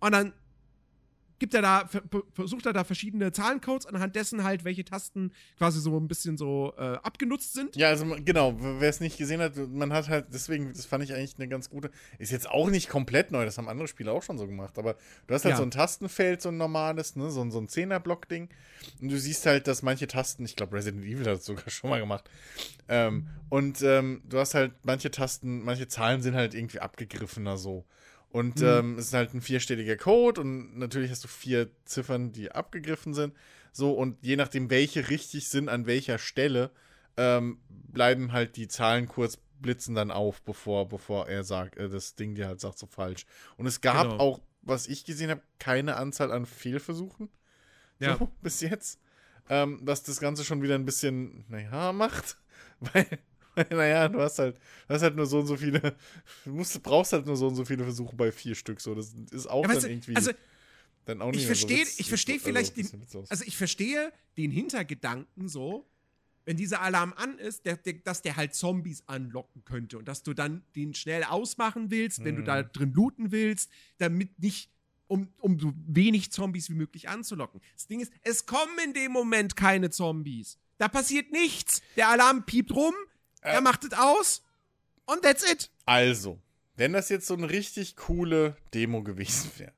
und 0.00 0.12
dann 0.12 0.32
gibt 1.40 1.54
er 1.54 1.62
da, 1.62 1.88
ver- 1.88 2.02
versucht 2.32 2.66
er 2.66 2.72
da 2.72 2.84
verschiedene 2.84 3.32
Zahlencodes, 3.32 3.86
anhand 3.86 4.14
dessen 4.14 4.44
halt, 4.44 4.62
welche 4.64 4.84
Tasten 4.84 5.32
quasi 5.58 5.80
so 5.80 5.96
ein 5.98 6.06
bisschen 6.06 6.36
so 6.36 6.72
äh, 6.78 6.82
abgenutzt 7.02 7.54
sind. 7.54 7.74
Ja, 7.74 7.88
also 7.88 8.06
genau, 8.24 8.54
wer 8.60 8.88
es 8.88 9.00
nicht 9.00 9.18
gesehen 9.18 9.40
hat, 9.40 9.56
man 9.56 9.92
hat 9.92 10.08
halt, 10.08 10.26
deswegen, 10.32 10.72
das 10.72 10.86
fand 10.86 11.02
ich 11.02 11.12
eigentlich 11.12 11.34
eine 11.38 11.48
ganz 11.48 11.68
gute. 11.68 11.90
Ist 12.18 12.30
jetzt 12.30 12.48
auch 12.48 12.70
nicht 12.70 12.88
komplett 12.88 13.32
neu, 13.32 13.44
das 13.44 13.58
haben 13.58 13.68
andere 13.68 13.88
Spiele 13.88 14.12
auch 14.12 14.22
schon 14.22 14.38
so 14.38 14.46
gemacht, 14.46 14.78
aber 14.78 14.94
du 15.26 15.34
hast 15.34 15.44
halt 15.44 15.54
Ja. 15.54 15.56
so 15.56 15.64
ein 15.64 15.72
Tastenfeld, 15.72 16.40
so 16.42 16.50
ein 16.50 16.56
normales, 16.58 17.16
ne, 17.16 17.30
so, 17.30 17.40
ein- 17.40 17.50
so 17.50 17.58
ein 17.58 17.68
Zehnerblock-Ding. 17.68 18.48
Und 19.00 19.08
du 19.10 19.18
siehst 19.18 19.44
halt, 19.46 19.66
dass 19.66 19.82
manche 19.82 20.06
Tasten, 20.06 20.44
ich 20.44 20.56
glaube, 20.56 20.76
Resident 20.76 21.04
Evil 21.04 21.26
hat 21.26 21.38
es 21.38 21.46
sogar 21.46 21.64
schon 21.70 21.90
mal 21.90 21.98
gemacht. 22.00 22.28
Ähm, 22.88 23.26
und 23.48 23.82
ähm, 23.82 24.22
du 24.28 24.38
hast 24.38 24.54
halt 24.54 24.72
manche 24.84 25.10
Tasten, 25.10 25.64
manche 25.64 25.88
Zahlen 25.88 26.22
sind 26.22 26.34
halt 26.34 26.54
irgendwie 26.54 26.80
abgegriffener 26.80 27.56
so. 27.56 27.84
Und 28.30 28.60
Mhm. 28.60 28.66
ähm, 28.66 28.98
es 28.98 29.06
ist 29.08 29.14
halt 29.14 29.34
ein 29.34 29.40
vierstelliger 29.42 29.96
Code 29.96 30.40
und 30.40 30.78
natürlich 30.78 31.10
hast 31.10 31.24
du 31.24 31.28
vier 31.28 31.68
Ziffern, 31.84 32.32
die 32.32 32.52
abgegriffen 32.52 33.12
sind. 33.12 33.34
So, 33.72 33.92
und 33.92 34.18
je 34.24 34.36
nachdem, 34.36 34.70
welche 34.70 35.08
richtig 35.10 35.48
sind, 35.48 35.68
an 35.68 35.86
welcher 35.86 36.18
Stelle, 36.18 36.70
ähm, 37.16 37.60
bleiben 37.68 38.32
halt 38.32 38.56
die 38.56 38.68
Zahlen 38.68 39.06
kurz 39.08 39.38
blitzen 39.60 39.94
dann 39.94 40.10
auf, 40.10 40.40
bevor, 40.42 40.88
bevor 40.88 41.28
er 41.28 41.44
sagt, 41.44 41.76
äh, 41.76 41.88
das 41.88 42.14
Ding 42.14 42.34
dir 42.34 42.46
halt 42.46 42.60
sagt 42.60 42.78
so 42.78 42.86
falsch. 42.86 43.26
Und 43.58 43.66
es 43.66 43.80
gab 43.80 44.04
Genau. 44.04 44.18
auch, 44.18 44.40
was 44.62 44.86
ich 44.86 45.04
gesehen 45.04 45.28
habe, 45.30 45.42
keine 45.58 45.96
Anzahl 45.96 46.32
an 46.32 46.46
Fehlversuchen. 46.46 47.28
Ja. 47.98 48.16
So, 48.18 48.30
bis 48.42 48.60
jetzt. 48.62 49.00
Ähm, 49.48 49.80
was 49.82 50.02
das 50.02 50.20
Ganze 50.20 50.44
schon 50.44 50.62
wieder 50.62 50.76
ein 50.76 50.86
bisschen, 50.86 51.44
naja, 51.48 51.92
macht. 51.92 52.38
Weil, 52.80 53.06
weil, 53.06 53.18
naja, 53.70 54.08
du 54.08 54.20
hast 54.20 54.38
halt, 54.38 54.56
du 54.88 54.94
hast 54.94 55.02
halt 55.02 55.16
nur 55.16 55.26
so 55.26 55.40
und 55.40 55.46
so 55.46 55.56
viele, 55.56 55.96
du 56.44 56.50
musst, 56.52 56.82
brauchst 56.82 57.12
halt 57.12 57.26
nur 57.26 57.36
so 57.36 57.48
und 57.48 57.54
so 57.56 57.64
viele 57.64 57.84
Versuche 57.84 58.14
bei 58.16 58.30
vier 58.32 58.54
Stück. 58.54 58.80
So, 58.80 58.94
das 58.94 59.12
ist 59.30 59.46
auch 59.46 59.62
Ja, 59.62 59.68
dann 59.68 59.76
weißt 59.76 59.86
du, 59.86 59.90
irgendwie. 59.90 60.16
also 60.16 60.30
dann 61.06 61.22
auch 61.22 61.30
nicht 61.32 61.40
ich 61.42 61.46
mehr 61.46 61.54
so 61.56 61.66
verstehe, 61.66 61.84
witz- 61.84 62.00
ich 62.00 62.08
verstehe 62.08 62.38
vielleicht 62.40 62.76
also, 62.76 62.90
den, 62.96 63.24
also 63.28 63.44
ich 63.44 63.56
verstehe 63.56 64.12
den 64.36 64.50
Hintergedanken 64.50 65.48
so, 65.48 65.86
wenn 66.44 66.56
dieser 66.56 66.80
Alarm 66.82 67.12
an 67.16 67.38
ist, 67.38 67.66
der, 67.66 67.76
der, 67.76 67.94
dass 67.94 68.22
der 68.22 68.36
halt 68.36 68.54
Zombies 68.54 69.02
anlocken 69.06 69.64
könnte 69.64 69.98
und 69.98 70.06
dass 70.08 70.22
du 70.22 70.32
dann 70.34 70.62
den 70.74 70.94
schnell 70.94 71.24
ausmachen 71.24 71.90
willst, 71.90 72.24
wenn 72.24 72.36
du 72.36 72.42
Mhm. 72.42 72.46
da 72.46 72.62
drin 72.62 72.92
looten 72.92 73.30
willst, 73.32 73.70
damit 73.98 74.38
nicht, 74.40 74.70
um, 75.06 75.28
um 75.40 75.58
so 75.58 75.72
wenig 75.86 76.30
Zombies 76.32 76.70
wie 76.70 76.74
möglich 76.74 77.08
anzulocken. 77.08 77.60
Das 77.74 77.86
Ding 77.88 78.00
ist, 78.00 78.12
es 78.22 78.46
kommen 78.46 78.78
in 78.84 78.94
dem 78.94 79.12
Moment 79.12 79.56
keine 79.56 79.90
Zombies. 79.90 80.58
Da 80.78 80.88
passiert 80.88 81.30
nichts. 81.32 81.82
Der 81.96 82.08
Alarm 82.08 82.46
piept 82.46 82.72
rum, 82.72 82.94
er 83.40 83.58
Äh. 83.58 83.60
macht 83.60 83.84
es 83.84 83.92
aus 83.98 84.42
und 85.06 85.22
that's 85.22 85.50
it. 85.50 85.70
Also, 85.86 86.38
wenn 86.76 86.92
das 86.92 87.08
jetzt 87.08 87.26
so 87.26 87.34
eine 87.34 87.50
richtig 87.50 87.96
coole 87.96 88.56
Demo 88.74 89.02
gewesen 89.02 89.50
wäre, 89.58 89.72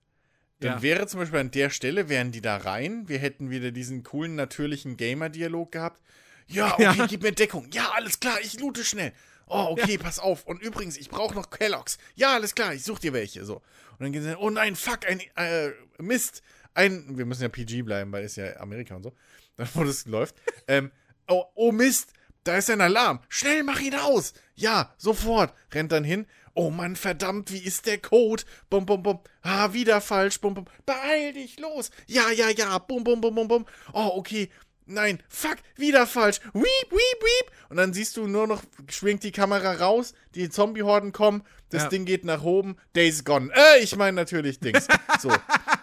dann 0.61 0.73
Ja. 0.77 0.83
wäre 0.83 1.07
zum 1.07 1.21
Beispiel 1.21 1.41
an 1.41 1.51
der 1.51 1.71
Stelle, 1.71 2.09
wären 2.09 2.31
die 2.33 2.41
da 2.41 2.57
rein, 2.57 3.09
wir 3.09 3.19
hätten 3.19 3.51
wieder 3.51 3.71
diesen 3.73 4.03
coolen, 4.05 4.35
natürlichen 4.37 4.97
Gamer-Dialog 4.97 5.73
gehabt. 5.73 6.01
Ja, 6.47 6.75
okay, 6.75 6.83
Ja. 6.99 7.07
gib 7.07 7.23
mir 7.23 7.33
Deckung. 7.33 7.69
Ja, 7.73 7.93
alles 7.97 8.21
klar, 8.21 8.39
ich 8.43 8.59
loote 8.61 8.85
schnell. 8.85 9.13
Oh, 9.49 9.67
okay, 9.71 9.99
pass 9.99 10.19
auf. 10.19 10.47
Und 10.47 10.63
übrigens, 10.63 10.97
ich 10.97 11.11
brauche 11.11 11.35
noch 11.35 11.51
Kelloggs. 11.51 11.99
Ja, 12.15 12.35
alles 12.35 12.55
klar, 12.55 12.73
ich 12.75 12.85
such 12.85 13.01
dir 13.01 13.13
welche. 13.13 13.45
So. 13.45 13.57
Und 13.57 14.01
dann 14.01 14.13
gehen 14.13 14.23
sie, 14.23 14.37
oh 14.39 14.49
nein, 14.51 14.77
fuck, 14.77 15.07
ein 15.07 15.21
äh, 15.37 15.73
Mist. 15.99 16.43
Ein, 16.75 17.19
wir 17.19 17.27
müssen 17.27 17.43
ja 17.43 17.49
PG 17.51 17.83
bleiben, 17.83 18.13
weil 18.13 18.25
es 18.25 18.37
ja 18.37 18.57
Amerika 18.61 18.95
und 18.97 19.03
so. 19.03 19.13
Dann, 19.57 19.69
wo 19.75 19.85
das 19.85 20.07
läuft. 20.07 20.37
ähm, 20.69 20.91
oh, 21.29 21.45
oh 21.55 21.71
Mist, 21.73 22.13
da 22.45 22.57
ist 22.57 22.71
ein 22.71 22.81
Alarm. 22.81 23.21
Schnell, 23.29 23.63
mach 23.63 23.81
ihn 23.81 23.95
aus. 23.95 24.35
Ja, 24.55 24.93
sofort. 24.97 25.55
Rennt 25.73 25.93
dann 25.93 26.05
hin. 26.05 26.27
Oh 26.55 26.71
Mann, 26.71 26.97
verdammt, 26.97 27.51
wie 27.51 27.59
ist 27.65 27.87
der 27.87 27.99
Code? 27.99 28.43
Bum, 28.69 28.85
bum, 28.85 29.03
bum. 29.03 29.21
Ah, 29.41 29.73
wieder 29.73 30.01
falsch. 30.01 30.41
Bum, 30.41 30.53
bum. 30.55 30.67
Beeil 30.85 31.33
dich, 31.33 31.59
los. 31.59 31.91
Ja, 32.07 32.31
ja, 32.31 32.51
ja. 32.51 32.77
Bum, 32.79 33.05
bum, 33.05 33.21
bum, 33.21 33.35
bum, 33.35 33.49
bum. 33.49 33.67
Oh, 33.95 34.11
okay. 34.17 34.51
Nein, 34.85 35.23
fuck, 35.29 35.57
wieder 35.77 36.07
falsch. 36.07 36.41
Weep, 36.53 36.91
weep, 36.91 37.23
weep. 37.23 37.51
Und 37.71 37.77
dann 37.79 37.95
siehst 37.95 38.17
du 38.17 38.27
nur 38.27 38.47
noch, 38.47 38.63
schwingt 38.89 39.23
die 39.23 39.33
Kamera 39.33 39.73
raus, 39.75 40.13
die 40.35 40.51
Zombie-Horden 40.51 41.13
kommen, 41.13 41.45
das 41.71 41.85
Ja. 41.85 41.89
Ding 41.89 42.05
geht 42.05 42.25
nach 42.25 42.43
oben, 42.43 42.77
Days 42.95 43.25
gone. 43.25 43.51
Äh, 43.55 43.79
ich 43.83 43.97
meine 43.97 44.17
natürlich 44.17 44.59
Dings. 44.59 44.89
So. 45.21 45.33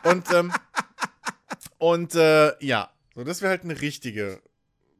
Und, 0.04 0.32
ähm, 0.34 0.52
und, 1.78 2.14
äh, 2.16 2.54
ja. 2.64 2.92
So, 3.16 3.24
das 3.24 3.42
wäre 3.42 3.52
halt 3.52 3.64
eine 3.64 3.80
richtige 3.82 4.42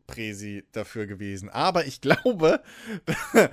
Präsi 0.10 0.64
dafür 0.72 1.06
gewesen. 1.08 1.50
Aber 1.50 1.86
ich 1.86 2.02
glaube, 2.02 2.62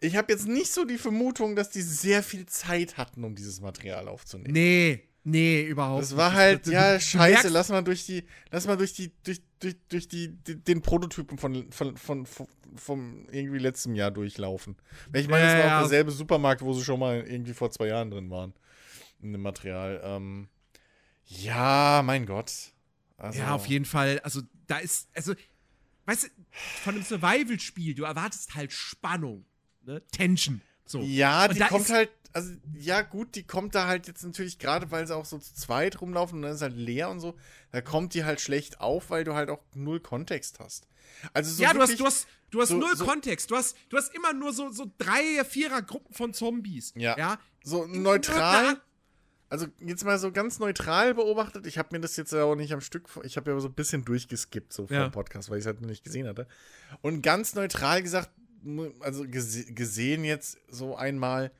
ich 0.00 0.16
habe 0.16 0.32
jetzt 0.32 0.46
nicht 0.48 0.72
so 0.72 0.84
die 0.84 0.98
Vermutung, 0.98 1.54
dass 1.56 1.70
die 1.70 1.82
sehr 1.82 2.22
viel 2.22 2.46
Zeit 2.46 2.96
hatten, 2.96 3.24
um 3.24 3.34
dieses 3.34 3.60
Material 3.60 4.08
aufzunehmen. 4.08 4.52
Nee, 4.52 5.02
nee, 5.24 5.62
überhaupt 5.62 6.02
Das 6.02 6.16
war 6.16 6.30
nicht. 6.30 6.38
halt, 6.38 6.66
ja, 6.66 6.98
scheiße, 6.98 7.48
lass 7.48 7.68
mal 7.68 7.82
durch 7.82 8.06
die, 8.06 8.24
lass 8.50 8.66
mal 8.66 8.76
durch 8.76 8.92
die, 8.94 9.12
durch, 9.22 9.42
durch, 9.60 9.76
durch 9.88 10.08
die, 10.08 10.28
die, 10.46 10.56
den 10.56 10.82
Prototypen 10.82 11.38
von, 11.38 11.70
von, 11.70 11.96
von, 11.96 12.26
von, 12.26 12.46
vom 12.74 13.28
irgendwie 13.30 13.58
letzten 13.58 13.94
Jahr 13.94 14.10
durchlaufen. 14.10 14.76
Ich 15.14 15.28
meine, 15.28 15.44
das 15.44 15.52
Ja, 15.52 15.58
war 15.58 15.66
ja. 15.66 15.76
auch 15.78 15.82
derselbe 15.82 16.10
Supermarkt, 16.10 16.62
wo 16.62 16.72
sie 16.72 16.84
schon 16.84 16.98
mal 17.00 17.20
irgendwie 17.26 17.54
vor 17.54 17.70
zwei 17.70 17.88
Jahren 17.88 18.10
drin 18.10 18.30
waren. 18.30 18.54
In 19.20 19.32
dem 19.32 19.42
Material. 19.42 20.00
Ähm, 20.02 20.48
ja, 21.26 22.02
mein 22.04 22.26
Gott. 22.26 22.71
Also, 23.22 23.38
Ja, 23.38 23.54
auf 23.54 23.66
jeden 23.66 23.84
Fall. 23.84 24.20
Also, 24.20 24.42
da 24.66 24.78
ist, 24.78 25.08
also, 25.14 25.34
weißt 26.06 26.24
du, 26.24 26.28
von 26.82 26.94
einem 26.94 27.04
Survival-Spiel, 27.04 27.94
du 27.94 28.04
erwartest 28.04 28.54
halt 28.54 28.72
Spannung, 28.72 29.44
ne? 29.82 30.02
Tension. 30.10 30.60
So. 30.84 31.00
Ja, 31.02 31.46
Und 31.46 31.56
die 31.56 31.60
kommt 31.60 31.88
halt, 31.90 32.10
also 32.32 32.52
ja 32.74 33.02
gut, 33.02 33.34
die 33.34 33.44
kommt 33.44 33.74
da 33.74 33.86
halt 33.86 34.06
jetzt 34.08 34.24
natürlich 34.24 34.58
gerade, 34.58 34.90
weil 34.90 35.06
sie 35.06 35.14
auch 35.16 35.24
so 35.24 35.38
zu 35.38 35.54
zweit 35.54 36.00
rumlaufen 36.00 36.36
und 36.38 36.42
dann 36.42 36.52
ist 36.54 36.62
halt 36.62 36.76
leer 36.76 37.08
und 37.10 37.20
so, 37.20 37.36
da 37.70 37.80
kommt 37.80 38.14
die 38.14 38.24
halt 38.24 38.40
schlecht 38.40 38.80
auf, 38.80 39.10
weil 39.10 39.24
du 39.24 39.34
halt 39.34 39.48
auch 39.48 39.60
null 39.74 40.00
Kontext 40.00 40.58
hast. 40.60 40.86
Also 41.32 41.52
so 41.52 41.62
ja, 41.62 41.72
du 41.72 41.80
hast, 41.80 41.90
wirklich- 41.90 41.98
du 42.00 42.06
hast, 42.06 42.26
du 42.50 42.60
hast 42.60 42.68
so- 42.70 42.78
null 42.78 42.96
so- 42.96 43.04
Kontext. 43.04 43.50
Du 43.50 43.56
hast, 43.56 43.76
du 43.90 43.96
hast 43.96 44.14
immer 44.14 44.32
nur 44.32 44.52
so, 44.52 44.70
so 44.72 44.90
drei, 44.98 45.44
vierer 45.44 45.82
Gruppen 45.82 46.12
von 46.14 46.34
Zombies. 46.34 46.92
Ja. 46.96 47.16
ja? 47.16 47.38
so 47.64 47.86
neutral, 47.86 48.80
also 49.52 49.66
jetzt 49.80 50.04
mal 50.04 50.18
so 50.18 50.32
ganz 50.32 50.58
neutral 50.58 51.14
beobachtet, 51.14 51.66
ich 51.66 51.76
habe 51.76 51.90
mir 51.92 52.00
das 52.00 52.16
jetzt 52.16 52.34
auch 52.34 52.54
nicht 52.54 52.72
am 52.72 52.80
Stück, 52.80 53.08
ich 53.22 53.36
habe 53.36 53.50
ja 53.50 53.60
so 53.60 53.68
ein 53.68 53.74
bisschen 53.74 54.02
durchgeskippt 54.04 54.72
so 54.72 54.86
vor 54.86 54.96
Ja. 54.96 55.08
Podcast, 55.10 55.50
weil 55.50 55.58
ich 55.58 55.62
es 55.62 55.66
halt 55.66 55.80
noch 55.82 55.88
nicht 55.88 56.04
gesehen 56.04 56.26
hatte. 56.26 56.48
Und 57.02 57.20
ganz 57.22 57.54
neutral 57.54 58.02
gesagt, 58.02 58.30
also 59.00 59.24
gese 59.28 59.66
gesehen 59.72 60.24
jetzt 60.24 60.56
so 60.68 60.96
einmal, 60.96 61.50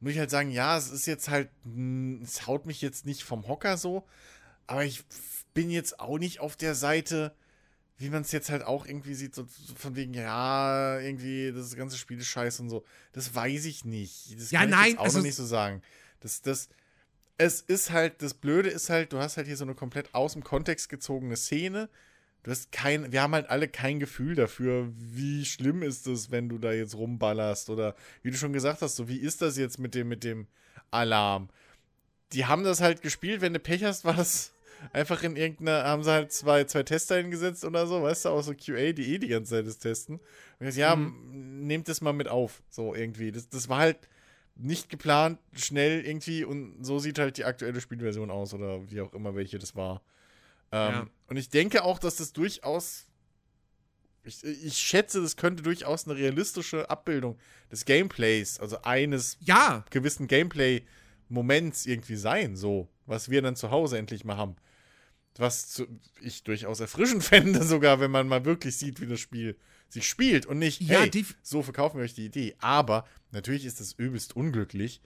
muss 0.00 0.12
ich 0.12 0.18
halt 0.18 0.30
sagen, 0.30 0.50
ja, 0.50 0.76
es 0.78 0.90
ist 0.90 1.06
jetzt 1.06 1.28
halt, 1.28 1.50
mh, 1.64 2.22
es 2.24 2.46
haut 2.46 2.64
mich 2.64 2.80
jetzt 2.80 3.04
nicht 3.04 3.24
vom 3.24 3.46
Hocker 3.46 3.76
so, 3.76 4.06
aber 4.66 4.84
ich 4.84 5.04
bin 5.52 5.68
jetzt 5.70 6.00
auch 6.00 6.18
nicht 6.18 6.40
auf 6.40 6.56
der 6.56 6.74
Seite, 6.74 7.34
wie 7.98 8.08
man 8.10 8.22
es 8.22 8.32
jetzt 8.32 8.50
halt 8.50 8.62
auch 8.64 8.86
irgendwie 8.86 9.14
sieht, 9.14 9.34
so, 9.34 9.44
so 9.48 9.74
von 9.76 9.94
wegen, 9.96 10.14
ja, 10.14 10.98
irgendwie, 10.98 11.52
das 11.52 11.76
ganze 11.76 11.96
Spiel 11.98 12.18
ist 12.18 12.26
scheiße 12.26 12.62
und 12.62 12.70
so. 12.70 12.84
Das 13.12 13.34
weiß 13.34 13.66
ich 13.66 13.84
nicht. 13.84 14.34
Das 14.40 14.50
Ja, 14.50 14.60
kann 14.60 14.68
ich 14.70 14.74
nein, 14.74 14.90
jetzt 14.92 14.98
auch 14.98 15.04
also- 15.04 15.18
noch 15.18 15.24
nicht 15.24 15.36
so 15.36 15.44
sagen. 15.46 15.82
Das, 16.20 16.40
das, 16.40 16.68
es 17.38 17.60
ist 17.60 17.90
halt, 17.90 18.22
das 18.22 18.34
Blöde 18.34 18.70
ist 18.70 18.90
halt, 18.90 19.12
du 19.12 19.18
hast 19.18 19.36
halt 19.36 19.46
hier 19.46 19.56
so 19.56 19.64
eine 19.64 19.74
komplett 19.74 20.14
aus 20.14 20.34
dem 20.34 20.44
Kontext 20.44 20.88
gezogene 20.88 21.36
Szene. 21.36 21.88
Du 22.42 22.50
hast 22.50 22.72
kein, 22.72 23.10
wir 23.10 23.22
haben 23.22 23.32
halt 23.34 23.48
alle 23.48 23.68
kein 23.68 23.98
Gefühl 24.00 24.34
dafür, 24.34 24.92
wie 24.96 25.44
schlimm 25.44 25.82
ist 25.82 26.06
es, 26.06 26.30
wenn 26.30 26.48
du 26.48 26.58
da 26.58 26.72
jetzt 26.72 26.94
rumballerst 26.94 27.70
oder 27.70 27.94
wie 28.22 28.30
du 28.30 28.36
schon 28.36 28.52
gesagt 28.52 28.82
hast, 28.82 28.96
so 28.96 29.08
wie 29.08 29.16
ist 29.16 29.40
das 29.42 29.56
jetzt 29.56 29.78
mit 29.78 29.94
dem, 29.94 30.08
mit 30.08 30.24
dem 30.24 30.46
Alarm? 30.90 31.48
Die 32.32 32.44
haben 32.46 32.64
das 32.64 32.80
halt 32.80 33.00
gespielt, 33.02 33.40
wenn 33.40 33.54
du 33.54 33.60
Pech 33.60 33.82
hast, 33.84 34.04
war 34.04 34.14
das 34.14 34.52
einfach 34.92 35.22
in 35.22 35.36
irgendeiner, 35.36 35.84
haben 35.84 36.02
sie 36.04 36.10
halt 36.12 36.32
zwei, 36.32 36.64
zwei 36.64 36.82
Tester 36.82 37.16
hingesetzt 37.16 37.64
oder 37.64 37.86
so, 37.86 38.02
weißt 38.02 38.26
du, 38.26 38.28
auch 38.30 38.42
so 38.42 38.52
QA, 38.54 38.92
die 38.92 39.14
eh 39.14 39.18
die 39.18 39.28
ganze 39.28 39.52
Zeit 39.52 39.66
das 39.66 39.78
testen. 39.78 40.20
Und 40.58 40.66
jetzt, 40.66 40.76
ja, 40.76 40.92
m- 40.92 41.62
nehmt 41.66 41.88
das 41.88 42.00
mal 42.02 42.12
mit 42.12 42.28
auf, 42.28 42.62
so 42.68 42.94
irgendwie. 42.94 43.32
Das, 43.32 43.48
das 43.48 43.68
war 43.68 43.78
halt 43.78 43.98
nicht 44.56 44.88
geplant, 44.88 45.38
schnell 45.52 46.04
irgendwie 46.06 46.44
und 46.44 46.84
so 46.84 46.98
sieht 46.98 47.18
halt 47.18 47.36
die 47.36 47.44
aktuelle 47.44 47.80
Spielversion 47.80 48.30
aus 48.30 48.54
oder 48.54 48.88
wie 48.90 49.00
auch 49.00 49.12
immer 49.12 49.34
welche 49.34 49.58
das 49.58 49.74
war. 49.74 50.02
Ähm, 50.72 50.92
Ja. 50.92 51.06
Und 51.28 51.36
ich 51.36 51.48
denke 51.48 51.82
auch, 51.84 51.98
dass 51.98 52.16
das 52.16 52.32
durchaus, 52.32 53.06
ich, 54.22 54.44
ich 54.44 54.76
schätze, 54.76 55.20
das 55.20 55.36
könnte 55.36 55.62
durchaus 55.62 56.06
eine 56.06 56.16
realistische 56.16 56.88
Abbildung 56.88 57.38
des 57.70 57.84
Gameplays, 57.84 58.60
also 58.60 58.80
eines 58.82 59.36
Ja, 59.40 59.84
gewissen 59.90 60.28
Gameplay-Moments 60.28 61.86
irgendwie 61.86 62.16
sein, 62.16 62.56
so, 62.56 62.88
was 63.06 63.28
wir 63.30 63.42
dann 63.42 63.56
zu 63.56 63.70
Hause 63.70 63.98
endlich 63.98 64.24
mal 64.24 64.36
haben. 64.36 64.56
Was 65.36 65.68
zu, 65.68 65.86
ich 66.20 66.44
durchaus 66.44 66.80
erfrischend 66.80 67.24
fände, 67.24 67.62
sogar, 67.64 68.00
wenn 68.00 68.10
man 68.10 68.28
mal 68.28 68.44
wirklich 68.44 68.76
sieht, 68.76 69.00
wie 69.00 69.06
das 69.06 69.20
Spiel 69.20 69.56
sich 69.88 70.08
spielt 70.08 70.46
und 70.46 70.58
nicht, 70.58 70.80
Ja, 70.80 71.00
hey, 71.00 71.24
so 71.42 71.62
verkaufen 71.62 71.98
wir 71.98 72.04
euch 72.04 72.14
die 72.14 72.26
Idee. 72.26 72.54
Aber 72.60 73.06
natürlich 73.30 73.64
ist 73.64 73.80
es 73.80 73.92
übelst 73.92 74.36
unglücklich, 74.36 75.00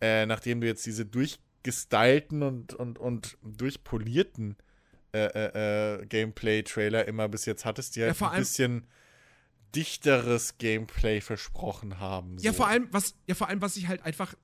äh, 0.00 0.26
nachdem 0.26 0.60
du 0.60 0.66
jetzt 0.66 0.86
diese 0.86 1.04
durchgestylten 1.04 2.42
und, 2.42 2.74
und, 2.74 2.98
und 2.98 3.38
durchpolierten 3.42 4.56
äh, 5.12 5.24
äh, 5.24 6.00
äh, 6.02 6.06
Gameplay-Trailer 6.06 7.06
immer 7.08 7.28
bis 7.28 7.44
jetzt 7.44 7.64
hattest, 7.64 7.96
die 7.96 8.00
Ja, 8.00 8.06
halt 8.06 8.16
vor 8.16 8.30
ein 8.30 8.40
bisschen 8.40 8.86
dichteres 9.74 10.58
Gameplay 10.58 11.20
versprochen 11.20 11.98
haben. 11.98 12.38
ja, 12.38 12.52
so. 12.52 12.58
vor 12.58 12.68
allem, 12.68 12.88
was, 12.92 13.14
ja, 13.26 13.34
vor 13.34 13.48
allem, 13.48 13.60
was 13.60 13.76
ich 13.76 13.88
halt 13.88 14.02
einfach, 14.04 14.34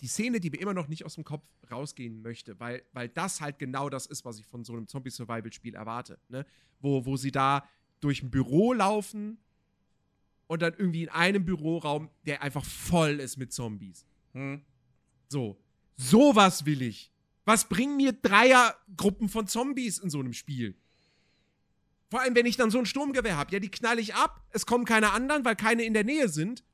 die 0.00 0.06
Szene, 0.06 0.40
die 0.40 0.50
mir 0.50 0.60
immer 0.60 0.74
noch 0.74 0.88
nicht 0.88 1.04
aus 1.04 1.14
dem 1.14 1.24
Kopf 1.24 1.44
rausgehen 1.70 2.22
möchte, 2.22 2.58
weil, 2.60 2.82
weil 2.92 3.08
das 3.08 3.40
halt 3.40 3.58
genau 3.58 3.88
das 3.88 4.06
ist, 4.06 4.24
was 4.24 4.38
ich 4.38 4.46
von 4.46 4.64
so 4.64 4.72
einem 4.72 4.88
Zombie-Survival-Spiel 4.88 5.74
erwarte, 5.74 6.18
ne? 6.28 6.46
Wo, 6.80 7.04
wo 7.06 7.16
sie 7.16 7.30
da 7.30 7.68
durch 8.00 8.22
ein 8.22 8.30
Büro 8.30 8.72
laufen 8.72 9.38
und 10.46 10.62
dann 10.62 10.74
irgendwie 10.74 11.04
in 11.04 11.08
einem 11.08 11.44
Büroraum, 11.44 12.10
der 12.26 12.42
einfach 12.42 12.64
voll 12.64 13.20
ist 13.20 13.36
mit 13.36 13.52
Zombies. 13.52 14.06
Hm. 14.32 14.62
So. 15.28 15.58
Sowas 15.96 16.66
will 16.66 16.82
ich. 16.82 17.10
Was 17.44 17.68
bringen 17.68 17.96
mir 17.96 18.12
Dreiergruppen 18.12 19.28
von 19.28 19.46
Zombies 19.46 19.98
in 19.98 20.10
so 20.10 20.20
einem 20.20 20.32
Spiel? 20.32 20.76
Vor 22.10 22.20
allem, 22.20 22.34
wenn 22.34 22.46
ich 22.46 22.56
dann 22.56 22.70
so 22.70 22.78
ein 22.78 22.86
Sturmgewehr 22.86 23.36
habe. 23.36 23.52
Ja, 23.52 23.58
die 23.58 23.70
knall 23.70 23.98
ich 23.98 24.14
ab. 24.14 24.44
Es 24.50 24.66
kommen 24.66 24.84
keine 24.84 25.12
anderen, 25.12 25.44
weil 25.44 25.56
keine 25.56 25.84
in 25.84 25.94
der 25.94 26.04
Nähe 26.04 26.28
sind. 26.28 26.64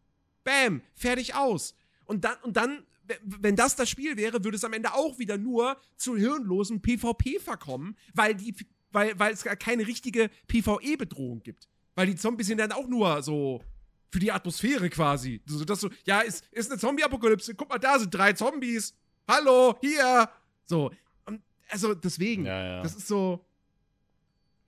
Bam, 0.44 0.82
fertig 0.94 1.34
aus. 1.34 1.74
Und 2.04 2.24
dann, 2.24 2.36
und 2.42 2.56
dann, 2.56 2.84
wenn 3.22 3.56
das 3.56 3.76
das 3.76 3.88
Spiel 3.88 4.16
wäre, 4.16 4.42
würde 4.44 4.56
es 4.56 4.64
am 4.64 4.72
Ende 4.72 4.94
auch 4.94 5.18
wieder 5.18 5.38
nur 5.38 5.76
zu 5.96 6.16
hirnlosen 6.16 6.80
PvP 6.82 7.38
verkommen, 7.40 7.96
weil 8.14 8.34
die, 8.34 8.54
weil, 8.92 9.18
weil 9.18 9.32
es 9.32 9.44
gar 9.44 9.56
keine 9.56 9.86
richtige 9.86 10.30
PvE-Bedrohung 10.48 11.42
gibt. 11.42 11.68
Weil 11.94 12.06
die 12.06 12.16
Zombies 12.16 12.46
sind 12.46 12.58
dann 12.58 12.72
auch 12.72 12.86
nur 12.88 13.22
so 13.22 13.62
für 14.10 14.18
die 14.18 14.32
Atmosphäre 14.32 14.88
quasi. 14.90 15.40
So, 15.46 15.64
dass 15.64 15.80
so, 15.80 15.90
ja, 16.04 16.20
ist, 16.20 16.44
ist 16.52 16.70
eine 16.70 16.80
Zombie-Apokalypse. 16.80 17.54
Guck 17.54 17.68
mal, 17.68 17.78
da 17.78 17.98
sind 17.98 18.12
drei 18.12 18.32
Zombies. 18.32 18.94
Hallo, 19.28 19.76
hier. 19.80 20.28
So. 20.66 20.90
Und, 21.26 21.40
also 21.68 21.94
deswegen, 21.94 22.46
Ja, 22.46 22.64
ja. 22.76 22.82
das 22.82 22.96
ist 22.96 23.06
so. 23.06 23.44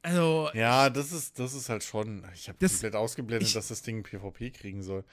Also, 0.03 0.51
Ja, 0.55 0.91
das 0.91 1.13
ist, 1.13 1.39
das 1.39 1.55
ist 1.55 1.69
halt 1.69 1.85
schon. 1.85 2.25
Ich 2.35 2.49
habe 2.49 2.59
Das- 2.61 2.73
komplett 2.73 2.97
ausgeblendet, 2.97 3.49
ich- 3.49 3.55
dass 3.55 3.69
das 3.69 3.83
Ding 3.83 4.03
PvP 4.03 4.51
kriegen 4.51 4.83
soll. 4.83 5.05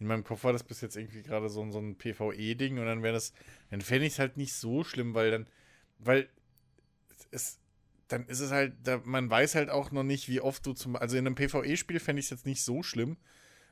In 0.00 0.06
meinem 0.06 0.24
Kopf 0.24 0.44
war 0.44 0.52
das 0.52 0.64
bis 0.64 0.80
jetzt 0.80 0.96
irgendwie 0.96 1.22
gerade 1.22 1.48
so, 1.48 1.62
ein- 1.62 1.72
so 1.72 1.78
ein 1.80 1.96
PvE-Ding 1.96 2.78
und 2.78 2.86
dann 2.86 3.02
wäre 3.02 3.14
das, 3.14 3.32
dann 3.70 3.80
fände 3.80 4.06
ich 4.06 4.14
es 4.14 4.18
halt 4.18 4.36
nicht 4.36 4.52
so 4.54 4.84
schlimm, 4.84 5.14
weil 5.14 5.30
dann, 5.30 5.48
weil 5.98 6.28
es, 7.30 7.58
dann 8.08 8.26
ist 8.26 8.40
es 8.40 8.50
halt, 8.50 8.74
da, 8.84 9.00
man 9.04 9.28
weiß 9.30 9.54
halt 9.54 9.70
auch 9.70 9.90
noch 9.90 10.02
nicht, 10.02 10.28
wie 10.28 10.40
oft 10.40 10.64
du 10.66 10.72
zum, 10.72 10.96
also 10.96 11.16
in 11.16 11.26
einem 11.26 11.34
PvE-Spiel 11.34 12.00
fände 12.00 12.20
ich 12.20 12.26
es 12.26 12.30
jetzt 12.30 12.46
nicht 12.46 12.62
so 12.62 12.82
schlimm, 12.82 13.16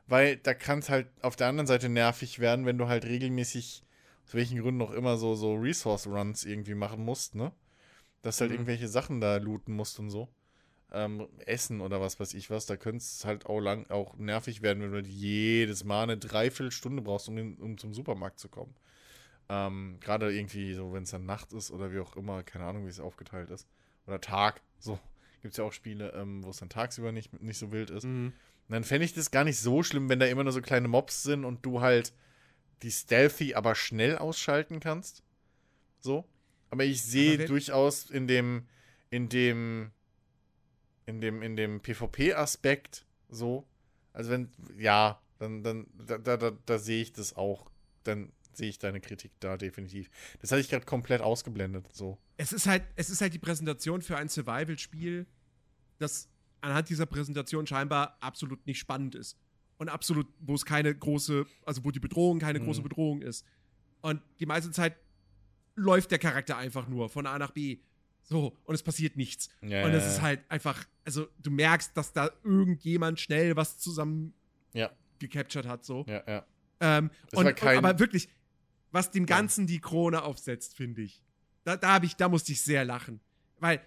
weil 0.06 0.36
da 0.36 0.54
kann 0.54 0.80
es 0.80 0.88
halt 0.88 1.08
auf 1.22 1.36
der 1.36 1.48
anderen 1.48 1.66
Seite 1.66 1.88
nervig 1.88 2.38
werden, 2.38 2.66
wenn 2.66 2.78
du 2.78 2.88
halt 2.88 3.04
regelmäßig, 3.04 3.82
aus 4.26 4.34
welchen 4.34 4.60
Gründen 4.60 4.82
auch 4.82 4.92
immer, 4.92 5.16
so, 5.18 5.34
so 5.34 5.54
Resource-Runs 5.54 6.44
irgendwie 6.44 6.74
machen 6.74 7.04
musst, 7.04 7.34
ne? 7.34 7.52
Dass 8.22 8.38
du 8.38 8.42
halt 8.42 8.50
Mhm. 8.50 8.56
irgendwelche 8.56 8.88
Sachen 8.88 9.20
da 9.20 9.36
looten 9.38 9.74
musst 9.74 9.98
und 10.00 10.10
so 10.10 10.28
ähm, 10.92 11.28
Essen 11.44 11.80
oder 11.80 12.00
was 12.00 12.20
weiß 12.20 12.34
ich 12.34 12.50
was, 12.50 12.66
da 12.66 12.76
könnte 12.76 12.98
es 12.98 13.24
halt 13.24 13.46
auch 13.46 13.60
lang 13.60 13.90
auch 13.90 14.16
nervig 14.16 14.62
werden, 14.62 14.82
wenn 14.82 14.90
du 14.90 14.96
halt 14.96 15.06
jedes 15.06 15.84
Mal 15.84 16.04
eine 16.04 16.16
Dreiviertelstunde 16.16 17.02
brauchst, 17.02 17.28
um, 17.28 17.38
in, 17.38 17.56
um 17.56 17.78
zum 17.78 17.92
Supermarkt 17.92 18.38
zu 18.38 18.48
kommen. 18.48 18.74
Ähm, 19.48 19.98
Gerade 20.00 20.32
irgendwie 20.32 20.74
so, 20.74 20.92
wenn 20.92 21.04
es 21.04 21.10
dann 21.10 21.26
Nacht 21.26 21.52
ist 21.52 21.70
oder 21.70 21.92
wie 21.92 22.00
auch 22.00 22.16
immer, 22.16 22.42
keine 22.42 22.64
Ahnung, 22.64 22.84
wie 22.84 22.90
es 22.90 23.00
aufgeteilt 23.00 23.50
ist. 23.50 23.66
Oder 24.06 24.20
Tag, 24.20 24.60
so. 24.78 24.98
Gibt 25.42 25.52
es 25.52 25.58
ja 25.58 25.64
auch 25.64 25.72
Spiele, 25.72 26.12
ähm, 26.14 26.42
wo 26.42 26.50
es 26.50 26.56
dann 26.56 26.68
tagsüber 26.68 27.12
nicht, 27.12 27.40
nicht 27.40 27.58
so 27.58 27.70
wild 27.70 27.90
ist. 27.90 28.04
mh. 28.04 28.32
Und 28.68 28.72
dann 28.72 28.82
fände 28.82 29.04
ich 29.04 29.14
das 29.14 29.30
gar 29.30 29.44
nicht 29.44 29.60
so 29.60 29.84
schlimm, 29.84 30.08
wenn 30.08 30.18
da 30.18 30.26
immer 30.26 30.42
nur 30.42 30.52
so 30.52 30.60
kleine 30.60 30.88
Mobs 30.88 31.22
sind 31.22 31.44
und 31.44 31.64
du 31.64 31.82
halt 31.82 32.12
die 32.82 32.90
Stealthy 32.90 33.54
aber 33.54 33.76
schnell 33.76 34.18
ausschalten 34.18 34.80
kannst. 34.80 35.22
So. 36.00 36.24
Aber 36.70 36.84
ich 36.84 37.02
sehe 37.02 37.46
durchaus 37.46 38.10
in 38.10 38.26
dem, 38.26 38.66
in 39.10 39.28
dem, 39.28 39.92
in 41.06 41.20
dem, 41.20 41.42
in 41.42 41.56
dem 41.56 41.80
PvP-Aspekt 41.80 43.06
so. 43.28 43.66
Also 44.12 44.30
wenn, 44.30 44.50
ja, 44.78 45.20
Dann, 45.38 45.62
dann, 45.62 45.86
da, 46.06 46.18
da, 46.18 46.36
da, 46.36 46.52
da 46.64 46.78
sehe 46.78 47.02
ich 47.02 47.12
das 47.12 47.36
auch. 47.36 47.70
Dann 48.04 48.32
sehe 48.54 48.68
ich 48.70 48.78
deine 48.78 49.00
Kritik 49.00 49.32
da 49.40 49.56
definitiv. 49.58 50.08
Das 50.40 50.50
hatte 50.50 50.60
ich 50.62 50.68
gerade 50.70 50.86
komplett 50.86 51.20
ausgeblendet. 51.20 51.86
So. 51.92 52.16
Es 52.38 52.52
ist 52.54 52.66
halt, 52.66 52.82
es 52.96 53.10
ist 53.10 53.20
halt 53.20 53.34
die 53.34 53.38
Präsentation 53.38 54.00
für 54.00 54.16
ein 54.16 54.28
Survival-Spiel, 54.30 55.26
das 55.98 56.28
anhand 56.62 56.88
dieser 56.88 57.04
Präsentation 57.06 57.66
scheinbar 57.66 58.16
absolut 58.20 58.66
nicht 58.66 58.78
spannend 58.78 59.14
ist. 59.14 59.36
Und 59.76 59.90
absolut, 59.90 60.26
wo 60.40 60.54
es 60.54 60.64
keine 60.64 60.94
große, 60.94 61.44
also 61.66 61.84
wo 61.84 61.90
die 61.90 62.00
Bedrohung 62.00 62.38
keine 62.38 62.60
Mhm. 62.60 62.64
große 62.64 62.80
Bedrohung 62.82 63.20
ist. 63.20 63.44
Und 64.00 64.22
die 64.40 64.46
meiste 64.46 64.70
Zeit 64.70 64.96
läuft 65.74 66.10
der 66.10 66.18
Charakter 66.18 66.56
einfach 66.56 66.88
nur 66.88 67.10
von 67.10 67.26
A 67.26 67.38
nach 67.38 67.50
B. 67.50 67.78
So, 68.28 68.56
und 68.64 68.74
es 68.74 68.82
passiert 68.82 69.16
nichts. 69.16 69.48
Ja, 69.62 69.84
und 69.84 69.92
es 69.92 70.02
ja, 70.02 70.10
ist 70.10 70.16
ja. 70.16 70.22
halt 70.22 70.50
einfach, 70.50 70.84
also 71.04 71.28
du 71.38 71.50
merkst, 71.50 71.96
dass 71.96 72.12
da 72.12 72.28
irgendjemand 72.42 73.20
schnell 73.20 73.54
was 73.56 73.78
zusammen 73.78 74.34
Ja, 74.72 74.90
gecaptured 75.20 75.66
hat, 75.66 75.84
so. 75.84 76.04
ja, 76.08 76.22
ja. 76.26 76.44
Ähm, 76.80 77.10
und, 77.32 77.46
und, 77.46 77.62
aber 77.62 77.98
wirklich, 78.00 78.28
was 78.90 79.10
dem 79.12 79.26
Ganzen 79.26 79.66
die 79.66 79.80
Krone 79.80 80.22
aufsetzt, 80.22 80.76
finde 80.76 81.02
ich. 81.02 81.22
Da, 81.64 81.76
da, 81.76 81.94
hab 81.94 82.04
ich, 82.04 82.16
da 82.16 82.28
musste 82.28 82.52
ich 82.52 82.60
sehr 82.62 82.84
lachen. 82.84 83.20
Weil 83.58 83.80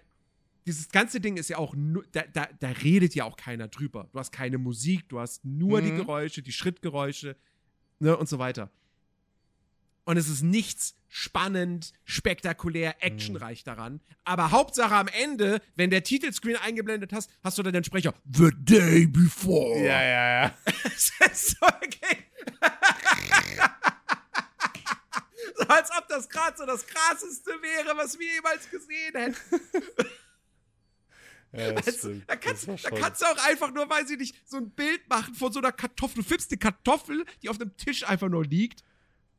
dieses 0.66 0.88
ganze 0.88 1.20
Ding 1.20 1.36
ist 1.36 1.48
ja 1.50 1.58
auch 1.58 1.74
nur, 1.74 2.04
da, 2.12 2.22
da, 2.32 2.48
da 2.58 2.68
redet 2.68 3.14
ja 3.14 3.24
auch 3.24 3.36
keiner 3.36 3.68
drüber. 3.68 4.08
Du 4.12 4.18
hast 4.18 4.32
keine 4.32 4.58
Musik, 4.58 5.08
du 5.08 5.20
hast 5.20 5.44
nur 5.44 5.80
die 5.82 5.92
Mhm. 5.92 5.96
Geräusche, 5.96 6.42
die 6.42 6.52
Schrittgeräusche, 6.52 7.36
ne, 7.98 8.16
und 8.16 8.28
so 8.28 8.38
weiter. 8.38 8.70
Und 10.10 10.16
es 10.16 10.28
ist 10.28 10.42
nichts 10.42 10.96
spannend, 11.06 11.92
spektakulär, 12.04 12.96
Mhm. 12.96 13.00
actionreich 13.00 13.62
daran. 13.62 14.00
Aber 14.24 14.50
Hauptsache 14.50 14.92
am 14.96 15.06
Ende, 15.06 15.62
wenn 15.76 15.90
der 15.90 16.02
Titelscreen 16.02 16.56
eingeblendet 16.56 17.12
hast, 17.12 17.30
hast 17.44 17.58
du 17.58 17.62
dann 17.62 17.74
den 17.74 17.84
Sprecher 17.84 18.12
The 18.28 18.50
Day 18.52 19.06
Before. 19.06 19.78
Ja, 19.78 20.02
ja, 20.02 20.42
ja. 20.42 20.54
Das 20.82 21.12
ist 21.30 21.50
so 21.60 21.64
okay. 21.64 22.24
so 25.56 25.64
als 25.68 25.90
ob 25.96 26.08
das 26.08 26.28
gerade 26.28 26.56
so 26.58 26.66
das 26.66 26.84
krasseste 26.84 27.52
wäre, 27.62 27.96
was 27.96 28.18
wir 28.18 28.26
jemals 28.34 28.68
gesehen 28.68 29.14
hätten. 29.14 29.36
ja 31.52 31.68
Also, 31.86 32.14
da, 32.26 32.34
kannst, 32.34 32.66
da 32.66 32.90
kannst 32.90 33.22
du 33.22 33.26
auch 33.26 33.46
einfach 33.46 33.70
nur, 33.72 33.88
weiß 33.88 34.10
ich 34.10 34.18
nicht, 34.18 34.34
so 34.44 34.56
ein 34.56 34.72
Bild 34.72 35.08
machen 35.08 35.36
von 35.36 35.52
so 35.52 35.60
einer 35.60 35.70
Kartoffel. 35.70 36.24
Du 36.24 36.28
filmst 36.28 36.50
eine 36.50 36.58
Kartoffel, 36.58 37.24
die 37.44 37.48
auf 37.48 37.60
einem 37.60 37.76
Tisch 37.76 38.04
einfach 38.08 38.28
nur 38.28 38.44
liegt. 38.44 38.82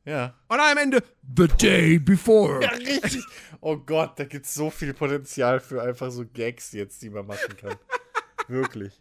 Ja. 0.04 0.34
Und 0.48 0.58
dann 0.58 0.72
am 0.72 0.78
Ende, 0.78 1.02
The 1.36 1.46
Day 1.48 1.98
Before. 1.98 2.62
Ja, 2.62 2.70
richtig. 2.70 3.24
Oh 3.60 3.76
Gott, 3.76 4.18
da 4.18 4.24
gibt 4.24 4.46
es 4.46 4.54
so 4.54 4.70
viel 4.70 4.92
Potenzial 4.94 5.60
für 5.60 5.80
einfach 5.82 6.10
so 6.10 6.24
Gags 6.26 6.72
jetzt, 6.72 7.00
die 7.02 7.10
man 7.10 7.26
machen 7.26 7.56
kann. 7.56 7.76
Wirklich. 8.48 9.00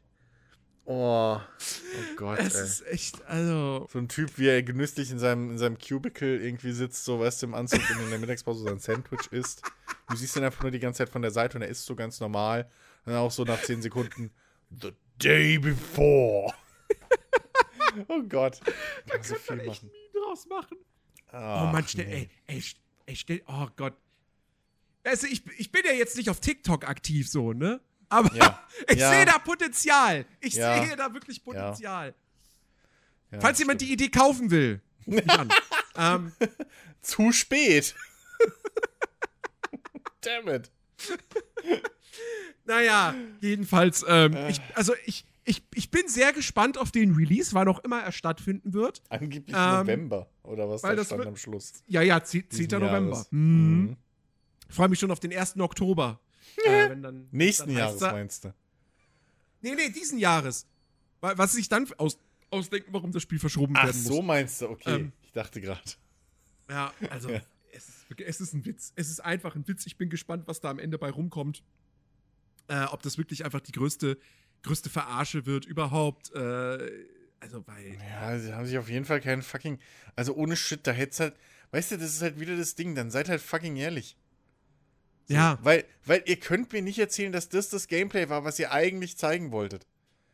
Oh, 0.86 1.40
oh 1.40 2.16
Gott, 2.18 2.40
Es 2.40 2.56
ey. 2.56 2.64
ist 2.64 2.88
echt, 2.88 3.26
also. 3.26 3.88
So 3.92 4.00
ein 4.00 4.08
Typ, 4.10 4.38
wie 4.38 4.48
er 4.48 4.62
genüsslich 4.62 5.12
in 5.12 5.20
seinem, 5.20 5.52
in 5.52 5.58
seinem 5.58 5.78
Cubicle 5.78 6.40
irgendwie 6.44 6.72
sitzt, 6.74 7.06
so 7.06 7.20
weißt 7.20 7.42
du, 7.42 7.48
im 7.48 7.54
Anzug 7.54 7.80
und 7.92 8.04
in 8.04 8.10
der 8.10 8.20
Mittagspause 8.20 8.64
sein 8.64 8.80
Sandwich 8.80 9.28
isst. 9.32 9.62
Du 10.10 10.16
siehst 10.16 10.36
ihn 10.36 10.44
einfach 10.44 10.64
nur 10.64 10.72
die 10.72 10.80
ganze 10.80 11.00
Zeit 11.00 11.10
von 11.10 11.22
der 11.22 11.32
Seite 11.32 11.58
und 11.58 11.62
er 11.62 11.70
isst 11.70 11.86
so 11.86 11.96
ganz 11.96 12.20
normal. 12.20 12.70
Und 13.06 13.14
dann 13.14 13.22
auch 13.22 13.32
so 13.32 13.44
nach 13.44 13.62
10 13.62 13.82
Sekunden, 13.82 14.32
The 14.82 14.92
day 15.22 15.58
before. 15.58 16.54
oh 18.08 18.22
Gott. 18.28 18.60
Kann 18.64 18.74
man 19.08 19.24
so 19.24 19.34
Kann 19.36 19.42
viel 19.44 19.56
man 19.58 19.66
echt 19.68 19.84
machen. 19.84 19.92
nie 19.94 20.20
draus 20.20 20.46
machen. 20.48 20.78
Oh 21.34 21.38
Ach, 21.38 21.72
Mann, 21.72 21.88
stell, 21.88 22.06
nee. 22.06 22.30
ey, 22.48 22.56
ey, 22.58 22.64
ey, 23.06 23.16
stell, 23.16 23.42
oh 23.48 23.68
Gott. 23.76 23.96
Also 25.04 25.28
ich, 25.28 25.44
ich 25.58 25.72
bin 25.72 25.82
ja 25.86 25.94
jetzt 25.94 26.18
nicht 26.18 26.30
auf 26.30 26.40
TikTok 26.40 26.88
aktiv 26.88 27.30
so, 27.30 27.54
ne? 27.54 27.80
Aber 28.10 28.34
Ja. 28.36 28.62
ich 28.90 29.00
Ja. 29.00 29.10
sehe 29.12 29.26
da 29.26 29.38
Potenzial. 29.40 30.26
Ich 30.42 30.54
Ja. 30.56 30.84
sehe 30.84 30.96
da 30.96 31.14
wirklich 31.14 31.44
Potenzial. 31.44 32.14
Falls 33.40 33.60
jemand 33.60 33.80
die 33.82 33.92
Idee 33.94 34.10
kaufen 34.10 34.52
will, 34.52 34.82
ähm, 35.96 36.34
Zu 37.02 37.32
spät. 37.32 37.96
Damn 40.22 40.48
it. 40.50 40.70
naja, 42.66 43.16
jedenfalls, 43.40 44.06
ähm, 44.08 44.34
Äh. 44.36 44.52
ich, 44.52 44.62
also 44.76 44.94
ich, 45.06 45.26
ich, 45.44 45.64
ich 45.74 45.90
bin 45.92 46.08
sehr 46.08 46.34
gespannt 46.34 46.78
auf 46.78 46.92
den 46.92 47.16
Release, 47.16 47.54
wann 47.54 47.68
auch 47.68 47.80
immer 47.80 48.02
er 48.02 48.12
stattfinden 48.12 48.74
wird. 48.74 49.02
Angeblich 49.10 49.56
Ähm, 49.58 49.80
November 49.80 50.30
oder 50.44 50.70
was 50.70 50.84
weil 50.84 50.92
da 50.92 50.98
das 50.98 51.08
stand 51.08 51.20
wird- 51.20 51.28
am 51.30 51.36
Schluss. 51.36 51.84
Ja, 51.88 52.02
ja, 52.02 52.24
10. 52.24 52.50
diesen 52.50 52.80
November. 52.80 53.26
Mhm. 53.32 53.82
Mhm. 53.90 53.98
Ich 54.70 54.76
freue 54.76 54.90
mich 54.90 55.00
schon 55.00 55.12
auf 55.12 55.20
den 55.20 55.34
1. 55.34 55.60
Oktober. 55.60 56.20
äh, 56.66 56.96
dann, 56.96 57.28
Nächsten 57.32 57.68
dann 57.70 57.78
Jahres 57.78 58.00
da- 58.00 58.12
meinst 58.12 58.46
du? 58.46 58.54
Nee, 59.62 59.76
nee, 59.76 59.90
diesen 59.90 60.18
Jahres. 60.20 60.66
Wa- 61.22 61.38
Was 61.38 61.54
sich 61.54 61.70
dann 61.70 61.88
aus, 61.98 62.18
ausdenken, 62.50 62.92
warum 62.94 63.12
das 63.12 63.22
Spiel 63.24 63.40
verschoben 63.40 63.74
Ach 63.78 63.84
werden 63.86 63.98
muss. 64.04 64.06
so 64.16 64.22
meinst 64.22 64.62
du, 64.62 64.70
okay. 64.70 64.96
Ähm, 64.96 65.12
ich 65.22 65.32
dachte 65.32 65.62
gerade. 65.62 65.82
Ja, 66.70 66.94
also, 67.10 67.30
Ja. 67.32 67.42
Es, 67.74 67.88
ist, 67.88 68.20
es 68.20 68.42
ist 68.42 68.54
ein 68.54 68.66
Witz. 68.66 68.92
Es 68.98 69.10
ist 69.10 69.22
einfach 69.22 69.56
ein 69.56 69.66
Witz. 69.68 69.86
Ich 69.86 69.98
bin 69.98 70.10
gespannt, 70.10 70.44
was 70.46 70.60
da 70.60 70.70
am 70.70 70.78
Ende 70.78 70.98
bei 70.98 71.10
rumkommt. 71.10 71.64
Äh, 72.68 72.84
ob 72.86 73.02
das 73.02 73.18
wirklich 73.18 73.46
einfach 73.46 73.62
die 73.62 73.72
größte, 73.72 74.18
größte 74.64 74.90
Verarsche 74.90 75.46
wird 75.46 75.66
überhaupt. 75.66 76.32
Äh, 76.36 76.90
also, 77.40 77.66
weil. 77.68 77.98
Ja, 78.10 78.38
sie 78.40 78.54
haben 78.54 78.66
sich 78.66 78.78
auf 78.78 78.90
jeden 78.90 79.06
Fall 79.06 79.22
keinen 79.22 79.42
fucking. 79.42 79.80
Also 80.16 80.34
ohne 80.36 80.56
Shit, 80.56 80.86
da 80.86 80.92
hätt's 80.92 81.20
halt. 81.20 81.36
Weißt 81.72 81.92
du, 81.92 81.98
das 81.98 82.14
ist 82.14 82.22
halt 82.22 82.40
wieder 82.40 82.56
das 82.58 82.76
Ding, 82.76 82.96
dann 82.96 83.12
seid 83.12 83.30
halt 83.30 83.42
fucking 83.42 83.78
ehrlich. 83.78 84.18
So, 85.28 85.34
Ja. 85.36 85.58
Weil, 85.64 85.86
weil 86.06 86.22
ihr 86.26 86.36
könnt 86.38 86.74
mir 86.74 86.82
nicht 86.82 87.00
erzählen, 87.00 87.32
dass 87.32 87.48
das 87.50 87.70
das 87.70 87.88
Gameplay 87.88 88.28
war, 88.30 88.44
was 88.44 88.60
ihr 88.60 88.72
eigentlich 88.74 89.18
zeigen 89.18 89.52
wolltet. 89.52 89.88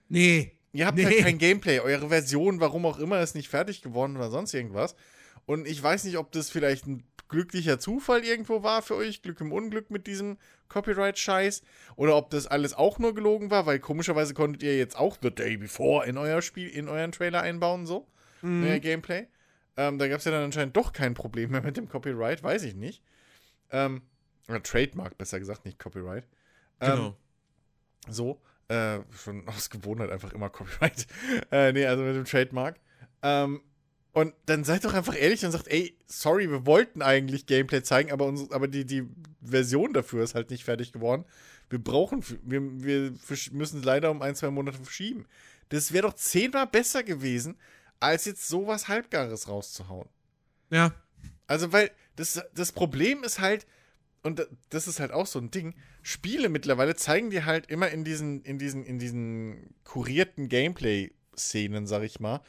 Nee. 0.10 0.54
Ihr 0.74 0.86
habt 0.88 0.98
Nee. 0.98 1.06
halt 1.06 1.20
kein 1.20 1.38
Gameplay. 1.38 1.80
Eure 1.80 2.10
Version, 2.10 2.60
warum 2.60 2.86
auch 2.86 2.98
immer, 2.98 3.22
ist 3.22 3.36
nicht 3.36 3.50
fertig 3.50 3.82
geworden 3.82 4.18
oder 4.18 4.32
sonst 4.32 4.54
irgendwas. 4.54 4.96
Und 5.46 5.68
ich 5.68 5.82
weiß 5.82 6.04
nicht, 6.06 6.18
ob 6.18 6.32
das 6.32 6.50
vielleicht 6.50 6.88
ein 6.88 7.04
glücklicher 7.30 7.80
Zufall 7.80 8.24
irgendwo 8.24 8.64
war 8.64 8.82
für 8.82 8.96
euch, 8.96 9.22
Glück 9.22 9.42
im 9.42 9.52
Unglück 9.52 9.90
mit 9.92 10.08
diesem 10.08 10.38
Copyright-Scheiß, 10.70 11.62
oder 11.96 12.16
ob 12.16 12.30
das 12.30 12.48
alles 12.48 12.74
auch 12.74 13.00
nur 13.00 13.14
gelogen 13.16 13.52
war, 13.52 13.66
weil 13.66 13.80
komischerweise 13.80 14.34
konntet 14.34 14.64
ihr 14.64 14.78
jetzt 14.78 14.98
auch 14.98 15.18
The 15.22 15.32
Day 15.32 15.58
Before 15.58 16.06
in 16.06 16.18
euer 16.18 16.42
Spiel, 16.42 16.70
in 16.70 16.88
euren 16.88 17.12
Trailer 17.12 17.42
einbauen, 17.42 17.86
so, 17.86 18.08
Mhm. 18.42 18.64
euer 18.64 18.80
Gameplay. 18.80 19.28
Ähm, 19.78 19.98
da 20.00 20.08
gab 20.08 20.20
es 20.20 20.26
ja 20.26 20.32
dann 20.32 20.44
anscheinend 20.44 20.76
doch 20.76 20.92
kein 20.94 21.14
Problem 21.14 21.52
mehr 21.52 21.62
mit 21.62 21.78
dem 21.78 21.88
Copyright, 21.88 22.42
weiß 22.44 22.64
ich 22.64 22.76
nicht. 22.76 23.04
Ähm, 23.72 24.02
oder 24.48 24.64
Trademark, 24.64 25.18
besser 25.18 25.40
gesagt, 25.40 25.66
nicht 25.66 25.78
Copyright. 25.80 26.26
Ähm, 26.80 26.92
Genau. 26.96 27.18
so, 28.10 28.42
äh, 28.70 29.00
schon 29.24 29.48
aus 29.48 29.70
Gewohnheit 29.70 30.10
einfach 30.10 30.34
immer 30.34 30.50
Copyright. 30.50 31.08
äh, 31.52 31.72
nee, 31.74 31.86
also 31.86 32.04
mit 32.04 32.16
dem 32.16 32.26
Trademark. 32.26 32.80
Ähm, 33.22 33.62
und 34.18 34.34
dann 34.48 34.64
seid 34.64 34.84
doch 34.84 34.96
einfach 34.96 35.16
ehrlich 35.16 35.46
und 35.46 35.52
sagt, 35.52 35.68
ey, 35.68 35.96
sorry, 36.08 36.50
wir 36.50 36.66
wollten 36.66 37.04
eigentlich 37.04 37.46
Gameplay 37.46 37.84
zeigen, 37.84 38.12
aber, 38.12 38.26
uns, 38.26 38.50
aber 38.52 38.68
die, 38.68 38.84
die 38.84 39.04
Version 39.44 39.94
dafür 39.94 40.24
ist 40.24 40.34
halt 40.34 40.50
nicht 40.50 40.64
fertig 40.64 40.92
geworden. 40.92 41.24
Wir 41.70 41.78
brauchen, 41.78 42.24
wir, 42.42 42.62
wir 42.84 43.14
müssen 43.52 43.80
es 43.80 43.86
leider 43.86 44.10
um 44.10 44.24
ein, 44.24 44.34
zwei 44.34 44.50
Monate 44.50 44.80
verschieben. 44.80 45.28
Das 45.70 45.92
wäre 45.94 46.08
doch 46.08 46.16
zehnmal 46.16 46.66
besser 46.66 47.04
gewesen, 47.04 47.58
als 48.00 48.26
jetzt 48.26 48.48
sowas 48.48 48.88
Halbgares 48.88 49.48
rauszuhauen. 49.50 50.10
ja. 50.72 50.94
Also, 51.46 51.72
weil 51.72 51.92
das, 52.16 52.42
das 52.56 52.72
Problem 52.72 53.24
ist 53.24 53.40
halt, 53.40 53.68
und 54.24 54.40
da- 54.40 54.48
das 54.70 54.88
ist 54.88 55.00
halt 55.00 55.12
auch 55.12 55.28
so 55.28 55.38
ein 55.40 55.52
Ding, 55.52 55.76
Spiele 56.02 56.50
mittlerweile 56.50 56.96
zeigen 56.96 57.30
dir 57.30 57.46
halt 57.46 57.68
immer 57.68 57.90
in 57.90 58.04
diesen, 58.04 58.42
in 58.42 58.58
diesen, 58.58 58.84
in 58.84 58.98
diesen 59.00 59.76
kurierten 59.86 60.50
Gameplay-Szenen, 60.50 61.86
sag 61.88 62.02
ich 62.04 62.20
mal, 62.20 62.42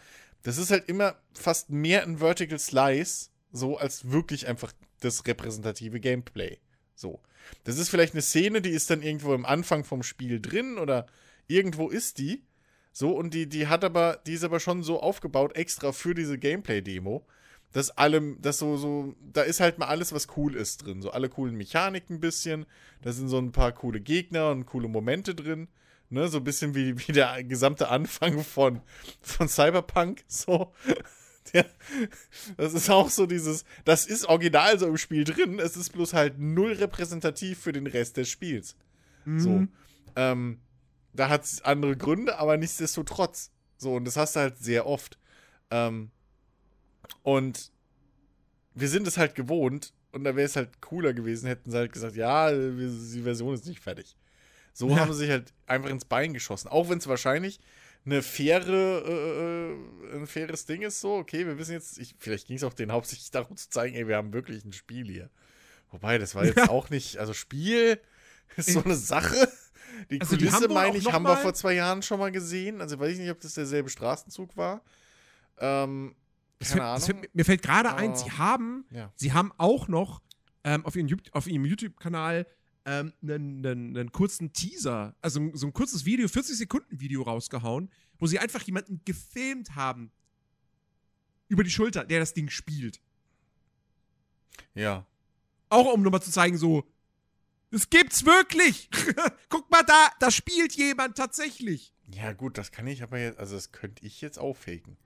das 0.42 0.58
ist 0.58 0.70
halt 0.70 0.88
immer 0.88 1.16
fast 1.32 1.70
mehr 1.70 2.02
ein 2.02 2.18
Vertical 2.18 2.58
Slice, 2.58 3.30
so 3.52 3.76
als 3.76 4.10
wirklich 4.10 4.46
einfach 4.46 4.72
das 5.00 5.26
repräsentative 5.26 6.00
Gameplay. 6.00 6.58
So. 6.94 7.20
Das 7.64 7.78
ist 7.78 7.88
vielleicht 7.88 8.14
eine 8.14 8.22
Szene, 8.22 8.60
die 8.60 8.70
ist 8.70 8.90
dann 8.90 9.02
irgendwo 9.02 9.32
am 9.32 9.44
Anfang 9.44 9.84
vom 9.84 10.02
Spiel 10.02 10.40
drin 10.40 10.78
oder 10.78 11.06
irgendwo 11.46 11.88
ist 11.88 12.18
die. 12.18 12.44
So, 12.92 13.12
und 13.12 13.32
die, 13.32 13.48
die 13.48 13.68
hat 13.68 13.84
aber, 13.84 14.20
die 14.26 14.32
ist 14.32 14.44
aber 14.44 14.60
schon 14.60 14.82
so 14.82 15.00
aufgebaut, 15.00 15.54
extra 15.54 15.92
für 15.92 16.14
diese 16.14 16.36
Gameplay-Demo, 16.36 17.24
dass 17.72 17.90
allem, 17.90 18.40
dass 18.40 18.58
so, 18.58 18.76
so, 18.76 19.14
da 19.20 19.42
ist 19.42 19.60
halt 19.60 19.78
mal 19.78 19.86
alles, 19.86 20.12
was 20.12 20.26
cool 20.36 20.56
ist 20.56 20.78
drin. 20.78 21.02
So 21.02 21.10
alle 21.10 21.28
coolen 21.28 21.54
Mechaniken 21.54 22.16
ein 22.16 22.20
bisschen. 22.20 22.66
Da 23.02 23.12
sind 23.12 23.28
so 23.28 23.38
ein 23.38 23.52
paar 23.52 23.72
coole 23.72 24.00
Gegner 24.00 24.50
und 24.50 24.66
coole 24.66 24.88
Momente 24.88 25.34
drin. 25.34 25.68
Ne, 26.10 26.28
so 26.28 26.38
ein 26.38 26.44
bisschen 26.44 26.74
wie, 26.74 26.98
wie 27.06 27.12
der 27.12 27.44
gesamte 27.44 27.88
Anfang 27.88 28.42
von, 28.42 28.80
von 29.20 29.48
Cyberpunk. 29.48 30.24
So. 30.26 30.72
Der, 31.54 31.64
das 32.58 32.74
ist 32.74 32.90
auch 32.90 33.08
so 33.08 33.24
dieses, 33.24 33.64
das 33.86 34.04
ist 34.04 34.26
original 34.26 34.78
so 34.78 34.86
im 34.86 34.98
Spiel 34.98 35.24
drin. 35.24 35.58
Es 35.58 35.78
ist 35.78 35.94
bloß 35.94 36.12
halt 36.12 36.38
null 36.38 36.72
repräsentativ 36.72 37.58
für 37.58 37.72
den 37.72 37.86
Rest 37.86 38.18
des 38.18 38.28
Spiels. 38.28 38.76
So. 39.24 39.50
Mhm. 39.50 39.68
Ähm, 40.14 40.60
da 41.14 41.30
hat 41.30 41.44
es 41.44 41.62
andere 41.62 41.96
Gründe, 41.96 42.38
aber 42.38 42.58
nichtsdestotrotz. 42.58 43.50
So, 43.78 43.94
und 43.94 44.04
das 44.04 44.16
hast 44.16 44.36
du 44.36 44.40
halt 44.40 44.58
sehr 44.58 44.86
oft. 44.86 45.18
Ähm, 45.70 46.10
und 47.22 47.72
wir 48.74 48.88
sind 48.88 49.06
es 49.06 49.16
halt 49.16 49.34
gewohnt, 49.34 49.94
und 50.12 50.24
da 50.24 50.36
wäre 50.36 50.46
es 50.46 50.56
halt 50.56 50.80
cooler 50.80 51.12
gewesen, 51.12 51.46
hätten 51.46 51.70
sie 51.70 51.76
halt 51.76 51.92
gesagt, 51.92 52.16
ja, 52.16 52.50
die 52.50 53.22
Version 53.22 53.54
ist 53.54 53.66
nicht 53.66 53.80
fertig. 53.80 54.16
So 54.78 54.88
Ja. 54.90 54.98
haben 55.00 55.12
sie 55.12 55.18
sich 55.20 55.30
halt 55.30 55.52
einfach 55.66 55.90
ins 55.90 56.04
Bein 56.04 56.32
geschossen. 56.34 56.68
Auch 56.68 56.88
wenn 56.88 56.98
es 56.98 57.08
wahrscheinlich, 57.08 57.58
eine 58.06 58.22
faire, 58.22 59.02
äh, 59.04 59.72
äh, 59.72 59.76
ein 60.14 60.26
faires 60.28 60.66
Ding 60.66 60.82
ist 60.82 61.00
so, 61.00 61.14
okay, 61.16 61.44
wir 61.46 61.58
wissen 61.58 61.72
jetzt, 61.72 61.98
ich, 61.98 62.14
vielleicht 62.20 62.46
ging 62.46 62.56
es 62.56 62.62
auch 62.62 62.72
denen 62.72 62.92
hauptsächlich 62.92 63.32
darum 63.32 63.56
zu 63.56 63.68
zeigen, 63.68 63.96
ey, 63.96 64.06
wir 64.06 64.16
haben 64.16 64.32
wirklich 64.32 64.64
ein 64.64 64.72
Spiel 64.72 65.06
hier. 65.06 65.30
Wobei, 65.90 66.18
das 66.18 66.36
war 66.36 66.44
jetzt 66.44 66.58
Ja. 66.58 66.68
auch 66.68 66.90
nicht, 66.90 67.18
also 67.18 67.32
Spiel 67.34 68.00
ist 68.56 68.70
so 68.72 68.84
eine 68.84 68.94
Sache. 68.94 69.48
Die 70.10 70.20
Also 70.20 70.36
Kulisse, 70.36 70.68
meine 70.68 70.96
ich, 70.96 71.12
haben 71.12 71.24
wir 71.24 71.36
vor 71.38 71.54
zwei 71.54 71.72
Jahren 71.72 72.02
schon 72.02 72.20
mal 72.20 72.30
gesehen. 72.30 72.80
Also 72.80 73.00
weiß 73.00 73.14
ich 73.14 73.18
nicht, 73.18 73.32
ob 73.32 73.40
das 73.40 73.54
derselbe 73.54 73.90
Straßenzug 73.90 74.56
war. 74.56 74.80
Ähm, 75.58 76.14
keine 76.60 76.84
Ahnung. 76.84 77.02
fällt- 77.04 77.34
mir 77.34 77.44
fällt 77.44 77.62
gerade 77.62 77.94
ein, 77.94 78.14
sie 78.14 78.30
haben, 78.30 78.84
Ja. 78.92 79.12
sie 79.16 79.32
haben 79.32 79.52
auch 79.58 79.88
noch 79.88 80.22
ähm, 80.64 80.84
auf, 80.86 80.94
ihrem, 80.96 81.08
auf 81.32 81.46
ihrem 81.48 81.64
YouTube-Kanal 81.64 82.46
ähm, 82.88 83.12
einen, 83.22 83.66
einen, 83.66 83.96
einen 83.96 84.12
kurzen 84.12 84.54
Teaser, 84.54 85.14
also 85.20 85.50
so 85.52 85.66
ein 85.66 85.74
kurzes 85.74 86.06
Video, 86.06 86.26
40 86.26 86.56
Sekunden 86.56 87.00
Video 87.00 87.22
rausgehauen, 87.22 87.90
wo 88.18 88.26
sie 88.26 88.38
einfach 88.38 88.62
jemanden 88.62 89.02
gefilmt 89.04 89.76
haben 89.76 90.10
über 91.48 91.64
die 91.64 91.70
Schulter, 91.70 92.04
der 92.04 92.20
das 92.20 92.32
Ding 92.32 92.48
spielt. 92.48 93.00
Ja. 94.74 95.06
Auch 95.68 95.92
um 95.92 96.02
nochmal 96.02 96.22
zu 96.22 96.30
zeigen, 96.30 96.56
so, 96.56 96.90
das 97.70 97.90
gibt's 97.90 98.24
wirklich. 98.24 98.88
Guck 99.50 99.70
mal 99.70 99.82
da, 99.82 100.08
da 100.18 100.30
spielt 100.30 100.72
jemand 100.74 101.18
tatsächlich. 101.18 101.92
Ja, 102.10 102.32
gut, 102.32 102.56
das 102.56 102.72
kann 102.72 102.86
ich 102.86 103.02
aber 103.02 103.18
jetzt, 103.18 103.38
also 103.38 103.54
das 103.54 103.70
könnte 103.70 104.06
ich 104.06 104.22
jetzt 104.22 104.38
auch 104.38 104.56
faken. 104.56 104.96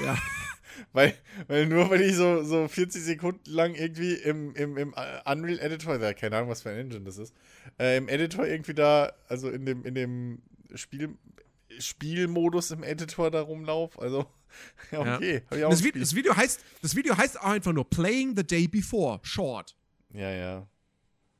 Ja. 0.00 0.16
Weil, 0.92 1.14
weil 1.46 1.66
nur 1.66 1.90
wenn 1.90 2.00
ich 2.02 2.16
so, 2.16 2.42
so 2.42 2.66
40 2.68 3.02
Sekunden 3.02 3.50
lang 3.50 3.74
irgendwie 3.74 4.14
im, 4.14 4.54
im, 4.54 4.76
im 4.76 4.94
Unreal 5.24 5.58
Editor, 5.60 6.00
ja, 6.00 6.12
keine 6.14 6.36
Ahnung, 6.36 6.50
was 6.50 6.62
für 6.62 6.70
ein 6.70 6.78
Engine 6.78 7.04
das 7.04 7.16
ist, 7.18 7.34
äh, 7.78 7.96
im 7.96 8.08
Editor 8.08 8.46
irgendwie 8.46 8.74
da, 8.74 9.12
also 9.28 9.50
in 9.50 9.64
dem, 9.66 9.84
in 9.84 9.94
dem 9.94 10.42
Spiel, 10.74 11.16
Spielmodus 11.78 12.70
im 12.70 12.82
Editor 12.82 13.30
da 13.30 13.40
rumlauf, 13.42 14.00
also, 14.00 14.26
ja, 14.90 15.00
okay. 15.16 15.42
Hab 15.50 15.62
auch 15.64 15.70
Das, 15.70 15.80
Vi 15.80 15.84
gespielt. 15.92 16.02
das, 16.04 16.14
Video 16.14 16.36
heißt, 16.36 16.64
das 16.82 16.96
Video 16.96 17.16
heißt 17.16 17.40
auch 17.40 17.44
einfach 17.50 17.72
nur 17.72 17.88
Playing 17.88 18.36
the 18.36 18.44
Day 18.44 18.66
Before, 18.68 19.20
Short. 19.22 19.76
Ja, 20.12 20.30
ja. 20.30 20.66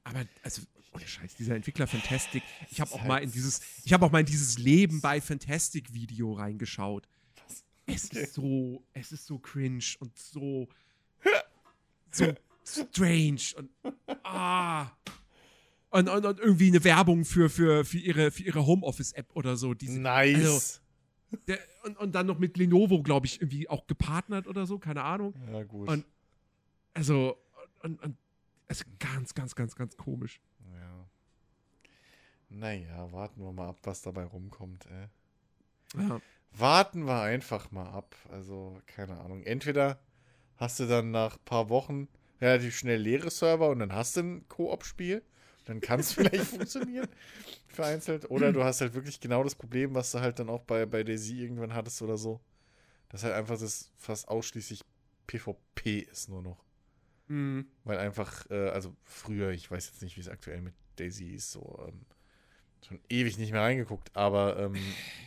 Aber, 0.05 0.25
also, 0.43 0.63
ohne 0.93 1.07
Scheiß, 1.07 1.35
dieser 1.37 1.55
Entwickler 1.57 1.87
Fantastic, 1.87 2.43
ich 2.71 2.81
habe 2.81 2.93
auch 2.93 3.03
mal 3.05 3.15
halt- 3.15 3.25
in 3.25 3.33
dieses, 3.33 3.61
ich 3.85 3.93
habe 3.93 4.05
auch 4.07 4.11
mal 4.11 4.21
in 4.21 4.27
dieses 4.27 4.59
Leben 4.59 5.01
bei 5.01 5.21
Fantastic 5.21 5.93
Video 5.93 6.33
reingeschaut. 6.33 7.07
Es 7.95 8.07
Okay. 8.11 8.23
ist 8.23 8.35
so, 8.35 8.83
es 8.93 9.13
ist 9.13 9.27
so 9.27 9.39
cringe 9.39 9.85
und 10.01 10.17
so, 10.19 10.69
so 12.11 12.35
strange 12.65 13.41
und, 13.57 13.71
ah. 14.25 14.91
Und, 15.93 16.09
und, 16.09 16.25
und 16.25 16.39
irgendwie 16.39 16.69
eine 16.69 16.85
Werbung 16.85 17.25
für, 17.25 17.51
für, 17.51 17.85
für 17.85 17.99
ihre, 17.99 18.31
für 18.31 18.45
ihre 18.45 18.65
Homeoffice-App 18.65 19.35
oder 19.35 19.57
so. 19.57 19.75
Diese, 19.75 19.99
Nice. 20.01 20.37
also- 20.37 20.81
der, 21.49 21.59
und, 21.85 21.97
und 21.99 22.13
dann 22.15 22.27
noch 22.27 22.39
mit 22.39 22.57
Lenovo, 22.57 23.03
glaube 23.03 23.27
ich, 23.27 23.41
irgendwie 23.41 23.69
auch 23.69 23.87
gepartnert 23.87 24.47
oder 24.49 24.67
so, 24.67 24.79
keine 24.79 25.03
Ahnung. 25.03 25.35
ja, 25.53 25.63
gut. 25.65 25.89
Und- 25.89 26.05
Also, 26.95 27.37
und, 27.83 28.01
und, 28.03 28.17
also 28.69 28.85
ganz, 28.99 29.35
ganz, 29.35 29.55
ganz, 29.55 29.75
ganz 29.75 29.97
komisch. 29.97 30.41
ja. 30.73 31.07
Naja, 32.53 33.11
warten 33.13 33.41
wir 33.43 33.53
mal 33.53 33.69
ab, 33.69 33.79
was 33.85 34.03
dabei 34.03 34.25
rumkommt, 34.25 34.87
ey. 34.87 35.07
Ja. 36.01 36.21
Warten 36.53 37.07
wir 37.07 37.21
einfach 37.21 37.71
mal 37.71 37.89
ab. 37.91 38.17
Also, 38.31 38.81
keine 38.87 39.19
Ahnung. 39.21 39.43
Entweder 39.43 40.01
hast 40.57 40.81
du 40.81 40.87
dann 40.87 41.11
nach 41.11 41.37
ein 41.37 41.45
paar 41.45 41.69
Wochen 41.69 42.09
relativ 42.41 42.77
schnell 42.77 43.01
leere 43.01 43.31
Server 43.31 43.69
und 43.71 43.79
dann 43.79 43.93
hast 43.93 44.17
du 44.17 44.21
ein 44.21 44.49
Koop-Spiel. 44.49 45.23
Dann 45.67 45.81
kann 45.81 46.01
es 46.01 46.13
vielleicht 46.15 46.45
funktionieren. 46.45 47.09
Vereinzelt. 47.69 48.31
Oder 48.31 48.53
du 48.53 48.65
hast 48.65 48.81
halt 48.81 48.95
wirklich 48.95 49.21
genau 49.21 49.45
das 49.45 49.55
Problem, 49.55 49.95
was 49.95 50.13
du 50.13 50.21
halt 50.21 50.39
dann 50.39 50.49
auch 50.49 50.63
bei, 50.63 50.87
bei 50.87 51.05
Daisy 51.05 51.41
irgendwann 51.41 51.75
hattest 51.75 52.03
oder 52.03 52.19
so. 52.19 52.41
Dass 53.09 53.25
halt 53.25 53.35
einfach 53.35 53.59
das 53.59 53.91
fast 53.97 54.29
ausschließlich 54.29 54.83
PvP 55.27 56.01
ist 56.01 56.29
nur 56.29 56.43
noch. 56.43 56.65
Mhm. 57.29 57.67
Weil 57.85 57.99
einfach, 57.99 58.49
äh, 58.51 58.71
also 58.71 58.97
früher, 59.05 59.51
ich 59.51 59.71
weiß 59.71 59.87
jetzt 59.87 60.03
nicht, 60.03 60.17
wie 60.17 60.21
es 60.21 60.29
aktuell 60.29 60.61
mit 60.61 60.75
Daisy 60.97 61.31
ist, 61.31 61.53
so 61.53 61.87
ähm, 61.87 62.05
schon 62.87 63.01
ewig 63.09 63.39
nicht 63.39 63.53
mehr 63.53 63.63
reingeguckt, 63.63 64.15
aber 64.17 64.59
ähm, 64.59 64.75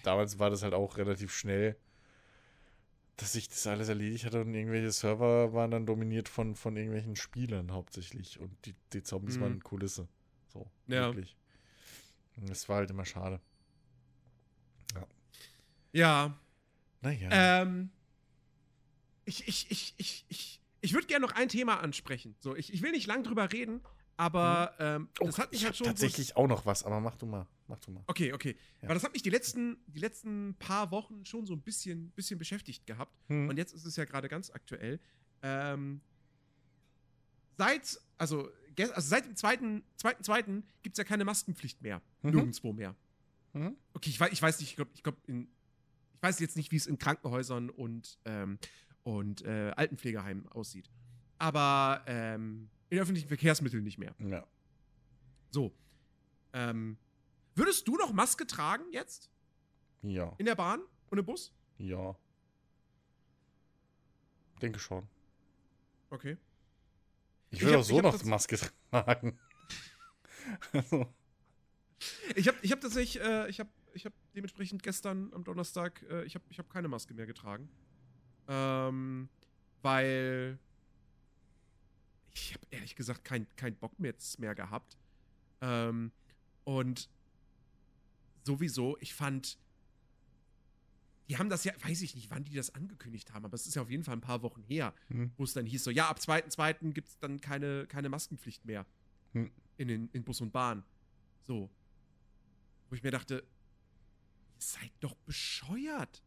damals 0.03 0.39
war 0.39 0.49
das 0.49 0.63
halt 0.63 0.73
auch 0.73 0.97
relativ 0.97 1.33
schnell, 1.33 1.75
dass 3.17 3.33
sich 3.33 3.47
das 3.47 3.67
alles 3.67 3.89
erledigt 3.89 4.25
hatte 4.25 4.41
und 4.41 4.53
irgendwelche 4.53 4.91
Server 4.91 5.53
waren 5.53 5.71
dann 5.71 5.85
dominiert 5.85 6.29
von, 6.29 6.55
von 6.55 6.75
irgendwelchen 6.75 7.15
Spielern 7.15 7.71
hauptsächlich 7.71 8.39
und 8.39 8.51
die, 8.65 8.75
die 8.91 9.03
Zombies 9.03 9.37
Mhm. 9.37 9.41
waren 9.41 9.59
Kulisse. 9.63 10.07
So, 10.51 10.67
Ja. 10.87 11.07
wirklich. 11.07 11.35
Und 12.37 12.49
das 12.49 12.67
war 12.69 12.77
halt 12.77 12.89
immer 12.89 13.05
schade. 13.05 13.39
Ja. 15.91 16.35
Naja. 17.01 17.29
Ähm, 17.31 17.91
ich, 19.25 19.47
ich, 19.47 19.69
ich, 19.69 19.93
ich, 19.97 20.25
ich, 20.27 20.59
ich 20.81 20.93
würde 20.93 21.07
gerne 21.07 21.25
noch 21.25 21.33
ein 21.33 21.49
Thema 21.49 21.79
ansprechen. 21.81 22.35
So, 22.39 22.55
ich, 22.55 22.73
ich 22.73 22.81
will 22.81 22.91
nicht 22.91 23.05
lang 23.07 23.23
drüber 23.23 23.51
reden, 23.51 23.81
aber 24.17 24.73
ähm, 24.79 25.09
Oh, 25.19 25.25
das 25.25 25.37
hat 25.37 25.51
mich 25.51 25.61
ich 25.61 25.65
halt 25.65 25.75
schon. 25.77 25.87
tatsächlich 25.87 26.35
auch 26.35 26.47
noch 26.47 26.65
was, 26.65 26.83
aber 26.83 26.99
mach 26.99 27.15
du 27.15 27.25
mal. 27.25 27.47
Mach 27.67 27.79
du 27.79 27.91
mal. 27.91 28.03
Okay, 28.07 28.33
okay. 28.33 28.55
Ja. 28.81 28.87
Aber 28.87 28.93
das 28.93 29.03
hat 29.03 29.13
mich 29.13 29.21
die 29.23 29.29
letzten, 29.29 29.77
die 29.87 29.99
letzten 29.99 30.55
paar 30.59 30.91
Wochen 30.91 31.25
schon 31.25 31.45
so 31.45 31.53
ein 31.53 31.61
bisschen, 31.61 32.11
bisschen 32.11 32.37
beschäftigt 32.37 32.85
gehabt. 32.85 33.15
Hm. 33.27 33.49
Und 33.49 33.57
jetzt 33.57 33.73
ist 33.73 33.85
es 33.85 33.95
ja 33.95 34.05
gerade 34.05 34.27
ganz 34.29 34.49
aktuell. 34.51 34.99
Ähm, 35.41 36.01
seit, 37.57 37.99
also, 38.17 38.49
also 38.77 39.01
seit 39.09 39.25
dem 39.25 39.35
zweiten, 39.35 39.83
zweiten, 39.95 40.23
zweiten 40.23 40.63
gibt 40.81 40.95
es 40.95 40.97
ja 40.97 41.03
keine 41.03 41.25
Maskenpflicht 41.25 41.81
mehr. 41.81 42.01
Mhm. 42.21 42.31
Nirgendwo 42.31 42.73
mehr. 42.73 42.95
Mhm. 43.53 43.75
Okay, 43.93 44.09
ich 44.09 44.19
weiß, 44.19 44.31
ich 44.31 44.41
weiß 44.41 44.59
nicht, 44.59 44.69
ich 44.71 44.75
glaube, 44.75 44.91
ich, 44.93 45.03
glaub, 45.03 45.15
in- 45.27 45.47
ich 46.15 46.21
weiß 46.23 46.39
jetzt 46.39 46.55
nicht, 46.55 46.71
wie 46.71 46.77
es 46.77 46.87
in 46.87 46.97
Krankenhäusern 46.97 47.69
und, 47.69 48.17
ähm, 48.25 48.57
und 49.03 49.41
äh, 49.43 49.73
Altenpflegeheimen 49.75 50.47
aussieht. 50.49 50.89
Aber 51.37 52.03
ähm, 52.07 52.69
in 52.93 52.99
öffentlichen 52.99 53.27
Verkehrsmitteln 53.27 53.83
nicht 53.83 53.97
mehr. 53.97 54.15
Ja. 54.19 54.45
So. 55.49 55.73
Ähm, 56.53 56.97
würdest 57.55 57.87
du 57.87 57.95
noch 57.97 58.13
Maske 58.13 58.45
tragen 58.45 58.83
jetzt? 58.91 59.31
Ja. 60.03 60.33
In 60.37 60.45
der 60.45 60.55
Bahn 60.55 60.81
und 61.09 61.17
im 61.17 61.25
Bus? 61.25 61.51
Ja. 61.77 62.15
Denke 64.61 64.79
schon. 64.79 65.07
Okay. 66.09 66.37
Ich 67.49 67.63
hab- 67.63 67.75
auch 67.75 67.83
so 67.83 67.99
noch 68.01 68.23
Maske 68.23 68.57
tragen. 68.91 69.39
also, 70.71 71.11
Ich 72.35 72.47
habe 72.47 72.57
ich 72.61 72.71
hab 72.71 72.81
tatsächlich, 72.81 73.21
äh, 73.23 73.49
ich 73.49 73.59
habe 73.59 73.69
ich 73.93 74.05
hab 74.05 74.13
dementsprechend 74.35 74.83
gestern 74.83 75.33
am 75.33 75.43
Donnerstag, 75.43 76.03
äh, 76.09 76.23
ich 76.25 76.35
habe 76.35 76.45
ich 76.49 76.59
hab 76.59 76.69
keine 76.69 76.87
Maske 76.87 77.13
mehr 77.13 77.25
getragen. 77.25 77.69
Ähm, 78.47 79.29
weil 79.81 80.59
ich 82.33 82.53
habe 82.53 82.65
ehrlich 82.71 82.95
gesagt 82.95 83.23
keinen 83.23 83.47
kein 83.55 83.75
Bock 83.75 83.99
mehr 83.99 84.11
jetzt 84.11 84.39
mehr 84.39 84.55
gehabt. 84.55 84.97
Ähm, 85.61 86.11
und 86.63 87.09
sowieso, 88.43 88.97
ich 88.99 89.13
fand, 89.13 89.57
die 91.29 91.37
haben 91.37 91.49
das 91.49 91.63
ja, 91.63 91.73
weiß 91.81 92.01
ich 92.01 92.15
nicht, 92.15 92.29
wann 92.29 92.43
die 92.43 92.53
das 92.53 92.75
angekündigt 92.75 93.33
haben, 93.33 93.45
aber 93.45 93.55
es 93.55 93.67
ist 93.67 93.75
ja 93.75 93.81
auf 93.81 93.89
jeden 93.89 94.03
Fall 94.03 94.15
ein 94.15 94.21
paar 94.21 94.41
Wochen 94.41 94.63
her, 94.63 94.93
hm. 95.07 95.31
wo 95.37 95.43
es 95.43 95.53
dann 95.53 95.65
hieß 95.65 95.83
so, 95.83 95.91
ja, 95.91 96.09
ab 96.09 96.19
2.2. 96.19 96.91
gibt 96.91 97.07
es 97.07 97.19
dann 97.19 97.39
keine, 97.39 97.87
keine 97.87 98.09
Maskenpflicht 98.09 98.65
mehr 98.65 98.85
Hm. 99.33 99.51
in, 99.77 99.87
den, 99.87 100.09
in 100.13 100.23
Bus 100.23 100.41
und 100.41 100.51
Bahn. 100.51 100.83
So. 101.41 101.69
Wo 102.89 102.95
ich 102.95 103.03
mir 103.03 103.11
dachte, 103.11 103.43
ihr 104.55 104.61
seid 104.61 104.91
doch 104.99 105.15
bescheuert. 105.15 106.21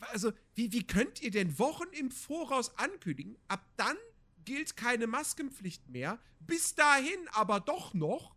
Also, 0.00 0.32
wie, 0.54 0.72
wie 0.72 0.86
könnt 0.86 1.22
ihr 1.22 1.30
denn 1.30 1.58
Wochen 1.58 1.88
im 1.92 2.10
Voraus 2.10 2.76
ankündigen, 2.76 3.38
ab 3.48 3.64
dann 3.76 3.96
gilt 4.44 4.76
keine 4.76 5.06
Maskenpflicht 5.06 5.88
mehr, 5.88 6.18
bis 6.40 6.74
dahin 6.74 7.18
aber 7.32 7.60
doch 7.60 7.94
noch. 7.94 8.34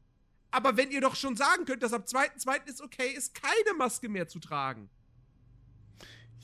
Aber 0.52 0.78
wenn 0.78 0.92
ihr 0.92 1.02
doch 1.02 1.16
schon 1.16 1.36
sagen 1.36 1.66
könnt, 1.66 1.82
dass 1.82 1.94
ab 1.94 2.06
2.2. 2.08 2.68
ist 2.68 2.82
okay 2.82 3.10
ist, 3.12 3.34
keine 3.34 3.78
Maske 3.78 4.08
mehr 4.10 4.28
zu 4.28 4.40
tragen. 4.40 4.90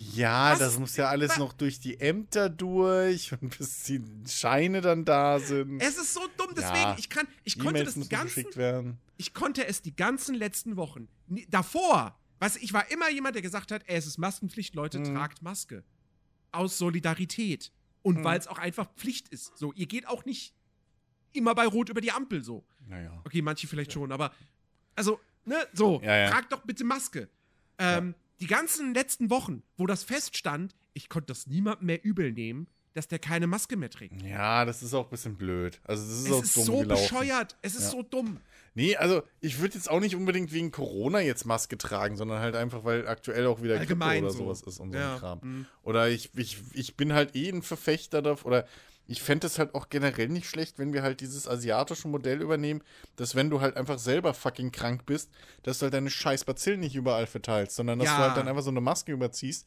Ja, 0.01 0.53
Was? 0.53 0.59
das 0.59 0.79
muss 0.79 0.95
ja 0.95 1.09
alles 1.09 1.37
noch 1.37 1.51
durch 1.51 1.79
die 1.81 1.99
Ämter 1.99 2.49
durch 2.49 3.33
und 3.33 3.49
bis 3.57 3.83
die 3.83 4.01
Scheine 4.27 4.79
dann 4.79 5.03
da 5.03 5.39
sind. 5.39 5.81
Es 5.81 5.97
ist 5.97 6.13
so 6.13 6.21
dumm, 6.37 6.53
deswegen, 6.55 6.75
Ja. 6.75 6.95
ich 6.97 7.09
kann, 7.09 7.27
ich 7.43 7.59
konnte 7.59 7.83
das 7.83 7.95
die 7.95 8.07
ganzen, 8.07 8.97
ich 9.17 9.33
konnte 9.33 9.67
es 9.67 9.81
die 9.81 9.93
ganzen 9.95 10.35
letzten 10.35 10.77
Wochen. 10.77 11.09
Davor, 11.49 12.17
weißt 12.39 12.55
du, 12.55 12.59
ich 12.61 12.71
war 12.71 12.89
immer 12.91 13.09
jemand, 13.09 13.35
der 13.35 13.41
gesagt 13.41 13.71
hat, 13.73 13.83
ey, 13.87 13.97
es 13.97 14.07
ist 14.07 14.17
Maskenpflicht, 14.17 14.73
Leute, 14.73 14.99
Mhm. 14.99 15.13
tragt 15.15 15.41
Maske. 15.41 15.83
Aus 16.53 16.77
Solidarität. 16.77 17.71
Und 18.01 18.19
Mhm. 18.19 18.23
weil 18.23 18.39
es 18.39 18.47
auch 18.47 18.57
einfach 18.59 18.87
Pflicht 18.95 19.27
ist. 19.29 19.57
So, 19.57 19.73
ihr 19.73 19.85
geht 19.87 20.07
auch 20.07 20.25
nicht 20.25 20.53
immer 21.33 21.53
bei 21.55 21.65
Rot 21.67 21.89
über 21.89 22.01
die 22.01 22.11
Ampel 22.11 22.43
so. 22.43 22.63
Naja. 22.87 23.21
Okay, 23.25 23.41
manche 23.41 23.67
vielleicht 23.67 23.91
schon, 23.91 24.11
aber 24.11 24.33
also, 24.95 25.19
ne, 25.45 25.55
so, 25.73 26.01
Ja, 26.03 26.15
ja. 26.17 26.29
tragt 26.29 26.51
doch 26.51 26.61
bitte 26.63 26.83
Maske. 26.83 27.29
Ähm, 27.77 28.15
Die 28.41 28.47
ganzen 28.47 28.93
letzten 28.93 29.29
Wochen, 29.29 29.63
wo 29.75 29.85
das 29.85 30.03
feststand, 30.05 30.73
ich 30.93 31.09
konnte 31.09 31.27
das 31.27 31.45
niemandem 31.47 31.87
mehr 31.87 32.05
übel 32.05 32.31
nehmen, 32.31 32.67
dass 32.93 33.09
der 33.09 33.19
keine 33.19 33.47
Maske 33.47 33.75
mehr 33.75 33.89
trägt. 33.89 34.21
Ja, 34.21 34.63
das 34.63 34.81
ist 34.81 34.93
auch 34.93 35.03
ein 35.07 35.09
bisschen 35.09 35.35
blöd. 35.35 35.79
Also, 35.83 36.03
das 36.07 36.19
ist 36.19 36.25
Es 36.25 36.31
auch 36.31 36.43
ist 36.43 36.55
dumm 36.57 36.63
so 36.63 36.77
gelaufen. 36.79 37.01
bescheuert. 37.03 37.57
Es 37.61 37.75
ist 37.75 37.83
Ja. 37.83 37.89
so 37.89 38.03
dumm. 38.03 38.39
Nee, 38.75 38.95
also 38.95 39.23
ich 39.41 39.59
würde 39.59 39.75
jetzt 39.75 39.89
auch 39.89 39.99
nicht 39.99 40.15
unbedingt 40.15 40.51
wegen 40.53 40.71
Corona 40.71 41.19
jetzt 41.21 41.45
Maske 41.45 41.77
tragen, 41.77 42.15
sondern 42.15 42.39
halt 42.39 42.55
einfach, 42.55 42.83
weil 42.83 43.07
aktuell 43.07 43.45
auch 43.47 43.61
wieder 43.61 43.77
Allgemein 43.77 44.21
Grippe 44.21 44.25
oder 44.25 44.31
so. 44.33 44.39
sowas 44.39 44.61
ist 44.61 44.79
und 44.79 44.91
so 44.91 44.97
Ja, 44.97 45.13
ein 45.15 45.19
Kram. 45.19 45.39
mhm. 45.41 45.65
Oder 45.83 46.09
ich, 46.09 46.29
ich, 46.35 46.57
ich 46.73 46.95
bin 46.95 47.13
halt 47.13 47.35
eh 47.35 47.49
ein 47.49 47.61
Verfechter 47.61 48.21
davon, 48.21 48.51
oder 48.51 48.65
ich 49.07 49.23
fände 49.23 49.47
es 49.47 49.57
halt 49.57 49.73
auch 49.73 49.89
generell 49.89 50.27
nicht 50.29 50.47
schlecht, 50.47 50.77
wenn 50.77 50.93
wir 50.93 51.01
halt 51.01 51.21
dieses 51.21 51.47
asiatische 51.47 52.07
Modell 52.07 52.41
übernehmen, 52.41 52.83
dass 53.15 53.33
wenn 53.33 53.49
du 53.49 53.59
halt 53.59 53.75
einfach 53.75 53.97
selber 53.97 54.35
fucking 54.35 54.71
krank 54.71 55.07
bist, 55.07 55.31
dass 55.63 55.79
du 55.79 55.85
halt 55.85 55.95
deine 55.95 56.11
scheiß 56.11 56.45
Bazillen 56.45 56.79
nicht 56.79 56.95
überall 56.95 57.25
verteilst, 57.25 57.75
sondern 57.75 57.97
dass 57.97 58.09
Ja. 58.09 58.17
du 58.17 58.21
halt 58.23 58.37
dann 58.37 58.47
einfach 58.47 58.61
so 58.61 58.69
eine 58.69 58.81
Maske 58.81 59.11
überziehst. 59.11 59.65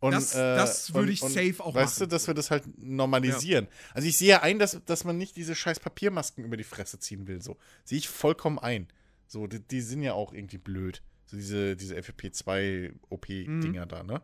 Und, 0.00 0.12
Das- 0.12 0.34
äh, 0.34 0.56
das 0.56 0.94
würde 0.94 1.10
ich 1.10 1.22
und, 1.22 1.32
safe 1.32 1.56
auch 1.64 1.74
Weißt 1.74 1.98
machen. 1.98 2.08
du, 2.08 2.14
dass 2.14 2.26
wir 2.28 2.34
das 2.34 2.50
halt 2.52 2.64
normalisieren. 2.78 3.66
Also 3.94 4.06
ich 4.06 4.16
sehe 4.16 4.28
ja 4.28 4.42
ein, 4.42 4.58
dass, 4.60 4.80
dass 4.84 5.04
man 5.04 5.18
nicht 5.18 5.36
diese 5.36 5.54
scheiß 5.56 5.80
Papiermasken 5.80 6.44
über 6.44 6.56
die 6.56 6.64
Fresse 6.64 6.98
ziehen 7.00 7.26
will. 7.26 7.42
So. 7.42 7.56
Sehe 7.84 7.98
ich 7.98 8.08
vollkommen 8.08 8.58
ein. 8.58 8.86
So, 9.26 9.46
die, 9.46 9.60
die 9.60 9.80
sind 9.80 10.02
ja 10.02 10.12
auch 10.12 10.32
irgendwie 10.32 10.58
blöd. 10.58 11.02
So 11.26 11.36
diese, 11.36 11.76
diese 11.76 11.96
FFP2-OP-Dinger 11.96 13.86
da, 13.86 14.02
ne? 14.02 14.22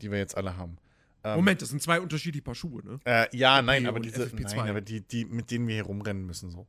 Die 0.00 0.10
wir 0.10 0.18
jetzt 0.18 0.36
alle 0.36 0.56
haben. 0.56 0.78
Ähm, 1.24 1.36
Moment, 1.36 1.60
das 1.62 1.70
sind 1.70 1.82
zwei 1.82 2.00
unterschiedliche 2.00 2.42
Paar 2.44 2.54
Schuhe, 2.54 2.82
ne? 2.84 3.00
Äh, 3.04 3.26
ja, 3.36 3.60
nein, 3.60 3.86
aber 3.86 4.00
diese, 4.00 4.24
FFP2. 4.24 4.56
nein, 4.56 4.70
aber 4.70 4.80
die, 4.80 5.00
die, 5.00 5.24
mit 5.24 5.50
denen 5.50 5.66
wir 5.66 5.74
hier 5.74 5.84
rumrennen 5.84 6.24
müssen, 6.24 6.50
so. 6.50 6.66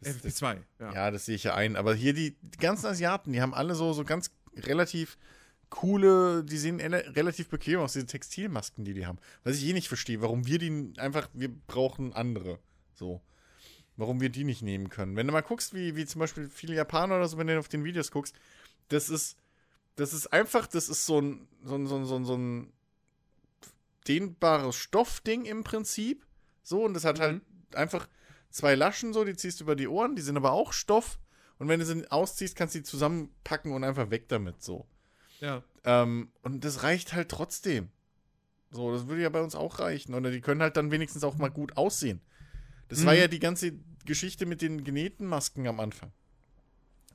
Das, 0.00 0.20
das, 0.20 0.42
FFP2, 0.42 0.58
ja. 0.80 0.92
ja, 0.92 1.10
das 1.10 1.24
sehe 1.26 1.34
ich 1.36 1.44
ja 1.44 1.54
ein. 1.54 1.76
Aber 1.76 1.94
hier 1.94 2.12
die, 2.12 2.36
die 2.42 2.58
ganzen 2.58 2.86
Asiaten, 2.86 3.32
die 3.32 3.40
haben 3.40 3.54
alle 3.54 3.74
so, 3.74 3.92
so 3.92 4.04
ganz 4.04 4.30
relativ 4.56 5.16
coole, 5.70 6.44
die 6.44 6.58
sehen 6.58 6.80
relativ 6.80 7.48
bequem 7.48 7.80
aus, 7.80 7.92
diese 7.92 8.06
Textilmasken, 8.06 8.84
die 8.84 8.94
die 8.94 9.06
haben. 9.06 9.18
Was 9.44 9.56
ich 9.56 9.66
eh 9.66 9.72
nicht 9.72 9.88
verstehe, 9.88 10.20
warum 10.22 10.46
wir 10.46 10.58
die 10.58 10.92
einfach, 10.98 11.28
wir 11.32 11.48
brauchen 11.48 12.12
andere. 12.12 12.58
So. 12.94 13.20
Warum 13.96 14.20
wir 14.20 14.28
die 14.28 14.44
nicht 14.44 14.62
nehmen 14.62 14.88
können. 14.88 15.16
Wenn 15.16 15.26
du 15.26 15.32
mal 15.32 15.42
guckst, 15.42 15.74
wie, 15.74 15.96
wie 15.96 16.06
zum 16.06 16.20
Beispiel 16.20 16.48
viele 16.48 16.74
Japaner 16.74 17.16
oder 17.16 17.28
so, 17.28 17.36
wenn 17.38 17.48
du 17.48 17.58
auf 17.58 17.68
den 17.68 17.84
Videos 17.84 18.10
guckst, 18.10 18.34
das 18.88 19.10
ist, 19.10 19.36
das 19.96 20.12
ist 20.12 20.32
einfach, 20.32 20.66
das 20.66 20.88
ist 20.88 21.04
so 21.04 21.20
ein, 21.20 21.48
so 21.64 21.74
ein, 21.74 21.86
so 21.86 21.96
ein, 21.96 22.04
so 22.06 22.16
ein, 22.16 22.24
so 22.24 22.36
ein 22.36 22.72
dehnbares 24.06 24.76
Stoffding 24.76 25.44
im 25.44 25.64
Prinzip. 25.64 26.24
So, 26.62 26.84
und 26.84 26.94
das 26.94 27.04
hat 27.04 27.20
halt 27.20 27.42
einfach 27.74 28.08
zwei 28.50 28.74
Laschen 28.74 29.12
so, 29.12 29.24
die 29.24 29.36
ziehst 29.36 29.60
du 29.60 29.64
über 29.64 29.76
die 29.76 29.88
Ohren, 29.88 30.16
die 30.16 30.22
sind 30.22 30.36
aber 30.36 30.52
auch 30.52 30.72
Stoff. 30.72 31.18
Und 31.58 31.68
wenn 31.68 31.80
du 31.80 31.86
sie 31.86 32.10
ausziehst, 32.10 32.56
kannst 32.56 32.74
du 32.74 32.78
die 32.78 32.84
zusammenpacken 32.84 33.72
und 33.72 33.84
einfach 33.84 34.10
weg 34.10 34.28
damit, 34.28 34.62
so. 34.62 34.86
Ja. 35.40 35.62
Ähm, 35.84 36.30
und 36.42 36.64
das 36.64 36.82
reicht 36.82 37.12
halt 37.14 37.28
trotzdem. 37.30 37.88
So, 38.70 38.92
das 38.92 39.06
würde 39.06 39.22
ja 39.22 39.28
bei 39.30 39.40
uns 39.40 39.54
auch 39.54 39.78
reichen. 39.78 40.14
Oder 40.14 40.30
die 40.30 40.40
können 40.40 40.60
halt 40.60 40.76
dann 40.76 40.90
wenigstens 40.90 41.24
auch 41.24 41.36
mal 41.38 41.48
gut 41.50 41.76
aussehen. 41.76 42.20
Das 42.88 43.04
war 43.06 43.14
Mhm. 43.14 43.20
ja 43.20 43.28
die 43.28 43.38
ganze 43.38 43.72
Geschichte 44.04 44.44
mit 44.46 44.60
den 44.62 44.84
genähten 44.84 45.26
Masken 45.26 45.66
am 45.66 45.80
Anfang. 45.80 46.12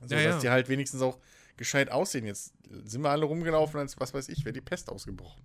So, 0.06 0.14
Ja, 0.14 0.24
dass 0.24 0.34
ja. 0.36 0.40
die 0.40 0.50
halt 0.50 0.68
wenigstens 0.68 1.02
auch 1.02 1.18
gescheit 1.56 1.90
aussehen. 1.90 2.26
Jetzt 2.26 2.52
sind 2.84 3.02
wir 3.02 3.10
alle 3.10 3.24
rumgelaufen, 3.24 3.78
als 3.78 3.98
was 4.00 4.12
weiß 4.14 4.28
ich, 4.28 4.44
wäre 4.44 4.52
die 4.52 4.60
Pest 4.60 4.88
ausgebrochen. 4.90 5.42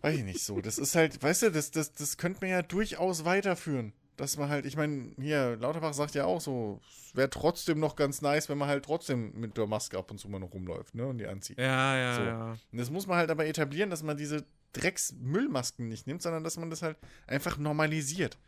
Weiß 0.00 0.16
ich 0.18 0.24
nicht 0.24 0.42
so. 0.42 0.60
Das 0.60 0.78
ist 0.78 0.94
halt, 0.94 1.22
weißt 1.22 1.42
du, 1.42 1.50
das, 1.52 1.70
das, 1.70 1.92
das 1.92 2.16
könnte 2.16 2.40
man 2.42 2.50
ja 2.50 2.62
durchaus 2.62 3.24
weiterführen. 3.24 3.92
Dass 4.16 4.36
man 4.36 4.50
halt, 4.50 4.66
ich 4.66 4.76
meine, 4.76 5.12
hier, 5.18 5.56
Lauterbach 5.56 5.94
sagt 5.94 6.14
ja 6.14 6.26
auch 6.26 6.40
so, 6.40 6.80
es 6.86 7.16
wäre 7.16 7.30
trotzdem 7.30 7.80
noch 7.80 7.96
ganz 7.96 8.20
nice, 8.20 8.48
wenn 8.50 8.58
man 8.58 8.68
halt 8.68 8.84
trotzdem 8.84 9.32
mit 9.40 9.56
der 9.56 9.66
Maske 9.66 9.96
ab 9.98 10.10
und 10.10 10.18
zu 10.18 10.28
mal 10.28 10.38
noch 10.38 10.52
rumläuft, 10.52 10.94
ne? 10.94 11.06
Und 11.06 11.18
die 11.18 11.26
anzieht. 11.26 11.58
Ja, 11.58 11.96
ja, 11.96 12.14
So. 12.16 12.22
ja. 12.22 12.50
Und 12.72 12.78
das 12.78 12.90
muss 12.90 13.06
man 13.06 13.16
halt 13.16 13.30
aber 13.30 13.46
etablieren, 13.46 13.88
dass 13.90 14.02
man 14.02 14.16
diese 14.18 14.44
Drecksmüllmasken 14.74 15.88
nicht 15.88 16.06
nimmt, 16.06 16.22
sondern 16.22 16.44
dass 16.44 16.56
man 16.56 16.70
das 16.70 16.82
halt 16.82 16.96
einfach 17.26 17.56
normalisiert. 17.58 18.38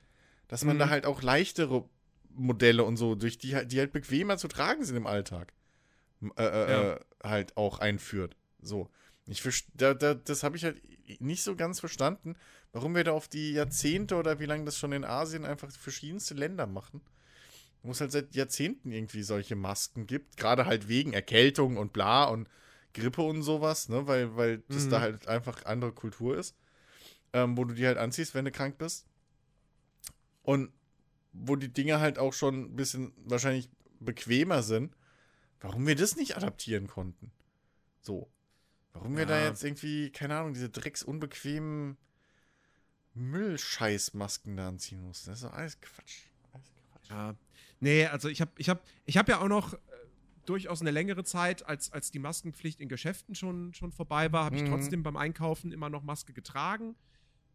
Dass 0.48 0.64
man 0.64 0.76
Mhm. 0.76 0.80
da 0.80 0.88
halt 0.90 1.06
auch 1.06 1.22
leichtere 1.22 1.88
Modelle 2.36 2.84
und 2.84 2.96
so, 2.96 3.14
durch 3.14 3.38
die, 3.38 3.54
halt- 3.54 3.72
die 3.72 3.78
halt 3.78 3.92
bequemer 3.92 4.36
zu 4.36 4.48
tragen 4.48 4.84
sind 4.84 4.96
im 4.96 5.06
Alltag, 5.06 5.52
äh, 6.36 6.42
äh, 6.42 6.70
Ja. 6.72 6.92
äh, 6.94 7.00
halt 7.22 7.56
auch 7.56 7.78
einführt. 7.78 8.36
So. 8.60 8.88
Ich 9.26 9.42
da, 9.74 9.94
da, 9.94 10.12
das 10.14 10.42
habe 10.42 10.56
ich 10.56 10.64
halt 10.64 10.82
nicht 11.20 11.42
so 11.42 11.56
ganz 11.56 11.80
verstanden, 11.80 12.34
warum 12.74 12.94
wir 12.96 13.04
da 13.04 13.12
auf 13.12 13.28
die 13.28 13.52
Jahrzehnte 13.52 14.16
oder 14.16 14.40
wie 14.40 14.46
lange 14.46 14.64
das 14.64 14.76
schon 14.76 14.92
in 14.92 15.04
Asien 15.04 15.44
einfach 15.44 15.70
verschiedenste 15.70 16.34
Länder 16.34 16.66
machen. 16.66 17.00
Wo 17.84 17.92
es 17.92 18.00
halt 18.00 18.10
seit 18.10 18.34
Jahrzehnten 18.34 18.90
irgendwie 18.90 19.22
solche 19.22 19.54
Masken 19.54 20.06
gibt, 20.06 20.36
gerade 20.36 20.66
halt 20.66 20.88
wegen 20.88 21.12
Erkältung 21.12 21.76
und 21.76 21.92
bla 21.92 22.24
und 22.24 22.48
Grippe 22.92 23.22
und 23.22 23.42
sowas, 23.42 23.88
ne, 23.88 24.06
weil, 24.08 24.36
weil 24.36 24.58
das 24.68 24.86
Mhm. 24.86 24.90
da 24.90 25.00
halt 25.00 25.28
einfach 25.28 25.64
andere 25.66 25.92
Kultur 25.92 26.36
ist, 26.36 26.56
ähm, 27.32 27.56
wo 27.56 27.64
du 27.64 27.74
die 27.74 27.86
halt 27.86 27.96
anziehst, 27.98 28.34
wenn 28.34 28.44
du 28.44 28.50
krank 28.50 28.76
bist. 28.76 29.06
Und 30.42 30.72
wo 31.32 31.54
die 31.56 31.72
Dinge 31.72 32.00
halt 32.00 32.18
auch 32.18 32.32
schon 32.32 32.64
ein 32.64 32.76
bisschen 32.76 33.12
wahrscheinlich 33.24 33.68
bequemer 34.00 34.62
sind, 34.62 34.96
warum 35.60 35.86
wir 35.86 35.94
das 35.94 36.16
nicht 36.16 36.36
adaptieren 36.36 36.88
konnten. 36.88 37.30
So. 38.00 38.30
Warum 38.94 39.16
wir 39.16 39.26
da 39.26 39.38
Ja. 39.38 39.48
jetzt 39.48 39.62
irgendwie, 39.62 40.10
keine 40.10 40.36
Ahnung, 40.38 40.54
diese 40.54 40.70
drecksunbequemen 40.70 41.98
Müllscheißmasken 43.14 44.56
da 44.56 44.68
anziehen 44.68 45.02
mussten. 45.02 45.30
Das 45.30 45.40
ist 45.40 45.44
doch 45.44 45.52
alles 45.52 45.80
Quatsch. 45.80 46.26
Alles 46.52 46.72
Quatsch. 46.90 47.10
Ja. 47.10 47.34
Nee, 47.80 48.06
also 48.06 48.28
ich 48.28 48.40
habe 48.40 48.50
ich 48.56 48.68
hab, 48.68 48.82
ich 49.04 49.16
hab 49.16 49.28
ja 49.28 49.40
auch 49.40 49.48
noch 49.48 49.74
äh, 49.74 49.76
durchaus 50.46 50.80
eine 50.80 50.90
längere 50.90 51.24
Zeit, 51.24 51.64
als, 51.66 51.92
als 51.92 52.10
die 52.10 52.18
Maskenpflicht 52.18 52.80
in 52.80 52.88
Geschäften 52.88 53.34
schon, 53.34 53.72
schon 53.74 53.92
vorbei 53.92 54.32
war, 54.32 54.44
habe 54.44 54.56
ich 54.56 54.62
Mhm. 54.62 54.68
trotzdem 54.68 55.02
beim 55.02 55.16
Einkaufen 55.16 55.72
immer 55.72 55.90
noch 55.90 56.02
Maske 56.02 56.32
getragen. 56.32 56.94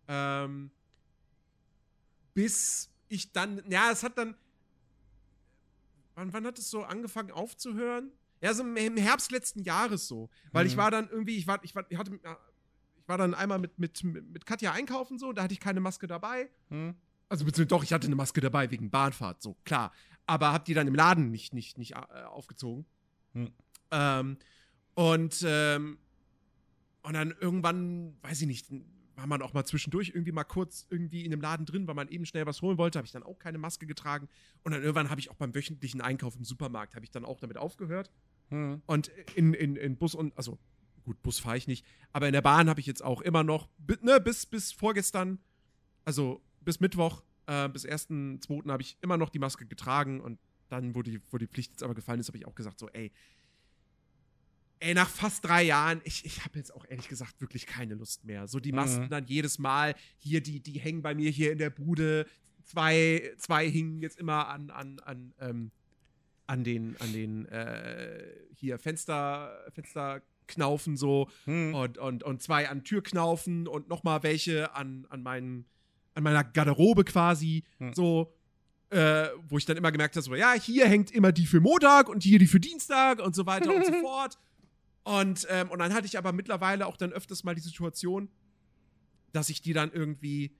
Ähm, 0.07 0.71
bis 2.33 2.89
ich 3.09 3.31
dann, 3.31 3.63
ja, 3.69 3.91
es 3.91 4.03
hat 4.03 4.17
dann, 4.17 4.35
wann, 6.15 6.31
wann 6.33 6.45
hat 6.45 6.57
es 6.59 6.69
so 6.69 6.83
angefangen 6.83 7.31
aufzuhören? 7.31 8.11
Ja, 8.41 8.53
so 8.53 8.63
im- 8.63 8.97
Herbst 8.97 9.31
letzten 9.31 9.63
Jahres 9.63 10.07
so. 10.07 10.29
Weil 10.51 10.65
ich 10.65 10.73
Mhm. 10.75 10.79
war 10.79 10.91
dann 10.91 11.09
irgendwie, 11.09 11.35
ich 11.37 11.47
war, 11.47 11.61
ich 11.63 11.75
war, 11.75 11.85
ich 11.89 11.97
hatte, 11.97 12.15
ich 12.15 12.21
war 13.09 13.17
dann 13.17 13.33
einmal 13.33 13.59
mit, 13.59 13.77
mit, 13.79 14.03
mit 14.03 14.45
Katja 14.45 14.71
einkaufen 14.71 15.17
so, 15.17 15.33
da 15.33 15.43
hatte 15.43 15.53
ich 15.53 15.59
keine 15.59 15.81
Maske 15.81 16.07
dabei. 16.07 16.49
Hm? 16.69 16.95
Also 17.27 17.43
beziehungsweise 17.43 17.67
doch, 17.67 17.83
ich 17.83 17.91
hatte 17.91 18.07
eine 18.07 18.15
Maske 18.15 18.39
dabei 18.39 18.71
wegen 18.71 18.89
Bahnfahrt, 18.89 19.41
so 19.41 19.57
klar. 19.65 19.91
Aber 20.25 20.53
hab 20.53 20.65
die 20.65 20.75
dann 20.75 20.87
im 20.87 20.95
Laden 20.95 21.31
nicht, 21.31 21.53
nicht, 21.53 21.77
nicht 21.77 21.93
äh, 21.93 22.23
aufgezogen. 22.23 22.85
Hm. 23.33 23.51
Ähm, 23.91 24.37
und, 24.93 25.43
ähm, 25.45 25.97
und 27.01 27.13
dann 27.13 27.33
irgendwann, 27.39 28.15
weiß 28.21 28.41
ich 28.41 28.47
nicht, 28.47 28.67
war 29.15 29.27
man 29.27 29.41
auch 29.41 29.53
mal 29.53 29.65
zwischendurch 29.65 30.09
irgendwie 30.09 30.31
mal 30.31 30.43
kurz 30.43 30.85
irgendwie 30.89 31.25
in 31.25 31.33
einem 31.33 31.41
Laden 31.41 31.65
drin, 31.65 31.87
weil 31.87 31.95
man 31.95 32.07
eben 32.09 32.25
schnell 32.25 32.45
was 32.45 32.61
holen 32.61 32.77
wollte, 32.77 32.99
habe 32.99 33.05
ich 33.05 33.11
dann 33.11 33.23
auch 33.23 33.39
keine 33.39 33.57
Maske 33.57 33.85
getragen. 33.85 34.29
Und 34.63 34.71
dann 34.71 34.81
irgendwann 34.81 35.09
habe 35.09 35.19
ich 35.19 35.29
auch 35.29 35.35
beim 35.35 35.53
wöchentlichen 35.53 36.01
Einkauf 36.01 36.35
im 36.35 36.45
Supermarkt, 36.45 36.95
habe 36.95 37.05
ich 37.05 37.11
dann 37.11 37.25
auch 37.25 37.39
damit 37.39 37.57
aufgehört. 37.57 38.11
Hm. 38.49 38.81
Und 38.85 39.07
in, 39.35 39.53
in, 39.53 39.75
in 39.75 39.97
Bus 39.97 40.15
und, 40.15 40.37
also 40.37 40.59
gut, 41.09 41.23
Bus 41.23 41.39
fahre 41.39 41.57
ich 41.57 41.65
nicht, 41.67 41.83
aber 42.13 42.27
in 42.27 42.33
der 42.33 42.43
Bahn 42.43 42.69
habe 42.69 42.79
ich 42.79 42.85
jetzt 42.85 43.03
auch 43.03 43.21
immer 43.21 43.43
noch, 43.43 43.67
ne, 44.01 44.21
bis, 44.21 44.45
bis 44.45 44.71
vorgestern, 44.71 45.39
also 46.05 46.39
bis 46.61 46.79
Mittwoch, 46.79 47.23
äh, 47.47 47.67
bis 47.67 47.83
1.2. 47.83 48.69
habe 48.69 48.83
ich 48.83 48.95
immer 49.01 49.17
noch 49.17 49.31
die 49.31 49.39
Maske 49.39 49.65
getragen 49.65 50.21
und 50.21 50.37
dann, 50.67 50.93
wo 50.93 51.01
die, 51.01 51.19
wo 51.31 51.39
die 51.39 51.47
Pflicht 51.47 51.71
jetzt 51.71 51.81
aber 51.81 51.95
gefallen 51.95 52.19
ist, 52.19 52.27
habe 52.27 52.37
ich 52.37 52.45
auch 52.45 52.53
gesagt, 52.53 52.77
so, 52.77 52.89
ey, 52.89 53.11
ey, 54.81 54.93
nach 54.93 55.09
fast 55.09 55.43
drei 55.45 55.63
Jahren, 55.63 55.99
ich, 56.03 56.25
ich 56.25 56.45
habe 56.45 56.59
jetzt 56.59 56.71
auch 56.75 56.85
ehrlich 56.87 57.07
gesagt 57.07 57.41
wirklich 57.41 57.65
keine 57.65 57.95
Lust 57.95 58.23
mehr. 58.23 58.47
So 58.47 58.59
die 58.59 58.71
Masken 58.71 59.05
Mhm. 59.05 59.09
dann 59.09 59.25
jedes 59.25 59.57
Mal, 59.57 59.95
hier, 60.19 60.41
die, 60.41 60.59
die 60.59 60.79
hängen 60.79 61.01
bei 61.01 61.15
mir 61.15 61.31
hier 61.31 61.51
in 61.51 61.57
der 61.57 61.71
Bude. 61.71 62.27
Zwei, 62.65 63.33
zwei 63.39 63.67
hingen 63.67 63.99
jetzt 64.03 64.19
immer 64.19 64.47
an, 64.47 64.69
an, 64.69 64.99
an, 64.99 65.33
ähm, 65.39 65.71
an 66.45 66.63
den, 66.63 66.95
an 67.01 67.13
den, 67.13 67.47
äh, 67.47 68.27
hier 68.53 68.77
Fenster, 68.77 69.71
Fensterknaufen 70.49 70.97
so 70.97 71.29
Hm. 71.45 71.73
und, 71.73 71.97
und, 71.97 72.23
und 72.23 72.41
zwei 72.41 72.69
an 72.69 72.83
Türknaufen 72.83 73.67
und 73.67 73.87
nochmal 73.89 74.23
welche 74.23 74.73
an, 74.75 75.05
an, 75.09 75.21
meinen, 75.23 75.65
an 76.15 76.23
meiner 76.23 76.43
Garderobe 76.43 77.03
quasi. 77.03 77.63
Hm. 77.77 77.93
So, 77.93 78.33
äh, 78.89 79.27
wo 79.47 79.57
ich 79.57 79.65
dann 79.65 79.77
immer 79.77 79.91
gemerkt 79.91 80.15
habe, 80.15 80.23
so, 80.23 80.33
ja, 80.35 80.53
hier 80.53 80.87
hängt 80.87 81.11
immer 81.11 81.31
die 81.31 81.45
für 81.45 81.59
Montag 81.59 82.09
und 82.09 82.23
hier 82.23 82.39
die 82.39 82.47
für 82.47 82.59
Dienstag 82.59 83.19
und 83.21 83.35
so 83.35 83.45
weiter 83.45 83.73
und 83.75 83.85
so 83.85 83.93
fort. 84.01 84.37
Und, 85.03 85.47
ähm, 85.49 85.69
und 85.69 85.79
dann 85.79 85.93
hatte 85.93 86.07
ich 86.07 86.17
aber 86.17 86.31
mittlerweile 86.33 86.87
auch 86.87 86.97
dann 86.97 87.13
öfters 87.13 87.43
mal 87.43 87.55
die 87.55 87.61
Situation, 87.61 88.29
dass 89.31 89.49
ich 89.49 89.61
die 89.61 89.73
dann 89.73 89.91
irgendwie. 89.91 90.55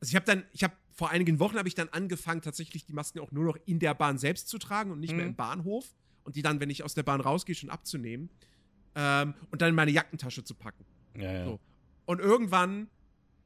Also 0.00 0.10
ich 0.10 0.16
habe 0.16 0.26
dann, 0.26 0.44
ich 0.52 0.64
habe 0.64 0.74
vor 0.92 1.10
einigen 1.10 1.38
Wochen 1.38 1.56
habe 1.58 1.68
ich 1.68 1.74
dann 1.74 1.88
angefangen, 1.90 2.42
tatsächlich 2.42 2.84
die 2.84 2.92
Masken 2.92 3.20
auch 3.20 3.32
nur 3.32 3.44
noch 3.44 3.56
in 3.66 3.78
der 3.78 3.94
Bahn 3.94 4.18
selbst 4.18 4.48
zu 4.48 4.58
tragen 4.58 4.90
und 4.90 5.00
nicht 5.00 5.12
mehr 5.12 5.24
Mhm. 5.24 5.30
im 5.30 5.36
Bahnhof. 5.36 5.94
Und 6.24 6.36
die 6.36 6.42
dann, 6.42 6.60
wenn 6.60 6.70
ich 6.70 6.84
aus 6.84 6.94
der 6.94 7.02
Bahn 7.02 7.20
rausgehe, 7.20 7.54
schon 7.54 7.70
abzunehmen. 7.70 8.30
Ähm, 8.94 9.34
und 9.50 9.62
dann 9.62 9.70
in 9.70 9.74
meine 9.74 9.90
Jackentasche 9.90 10.44
zu 10.44 10.54
packen. 10.54 10.84
Ja, 11.16 11.32
ja. 11.32 11.44
So. 11.44 11.60
Und 12.06 12.20
irgendwann, 12.20 12.88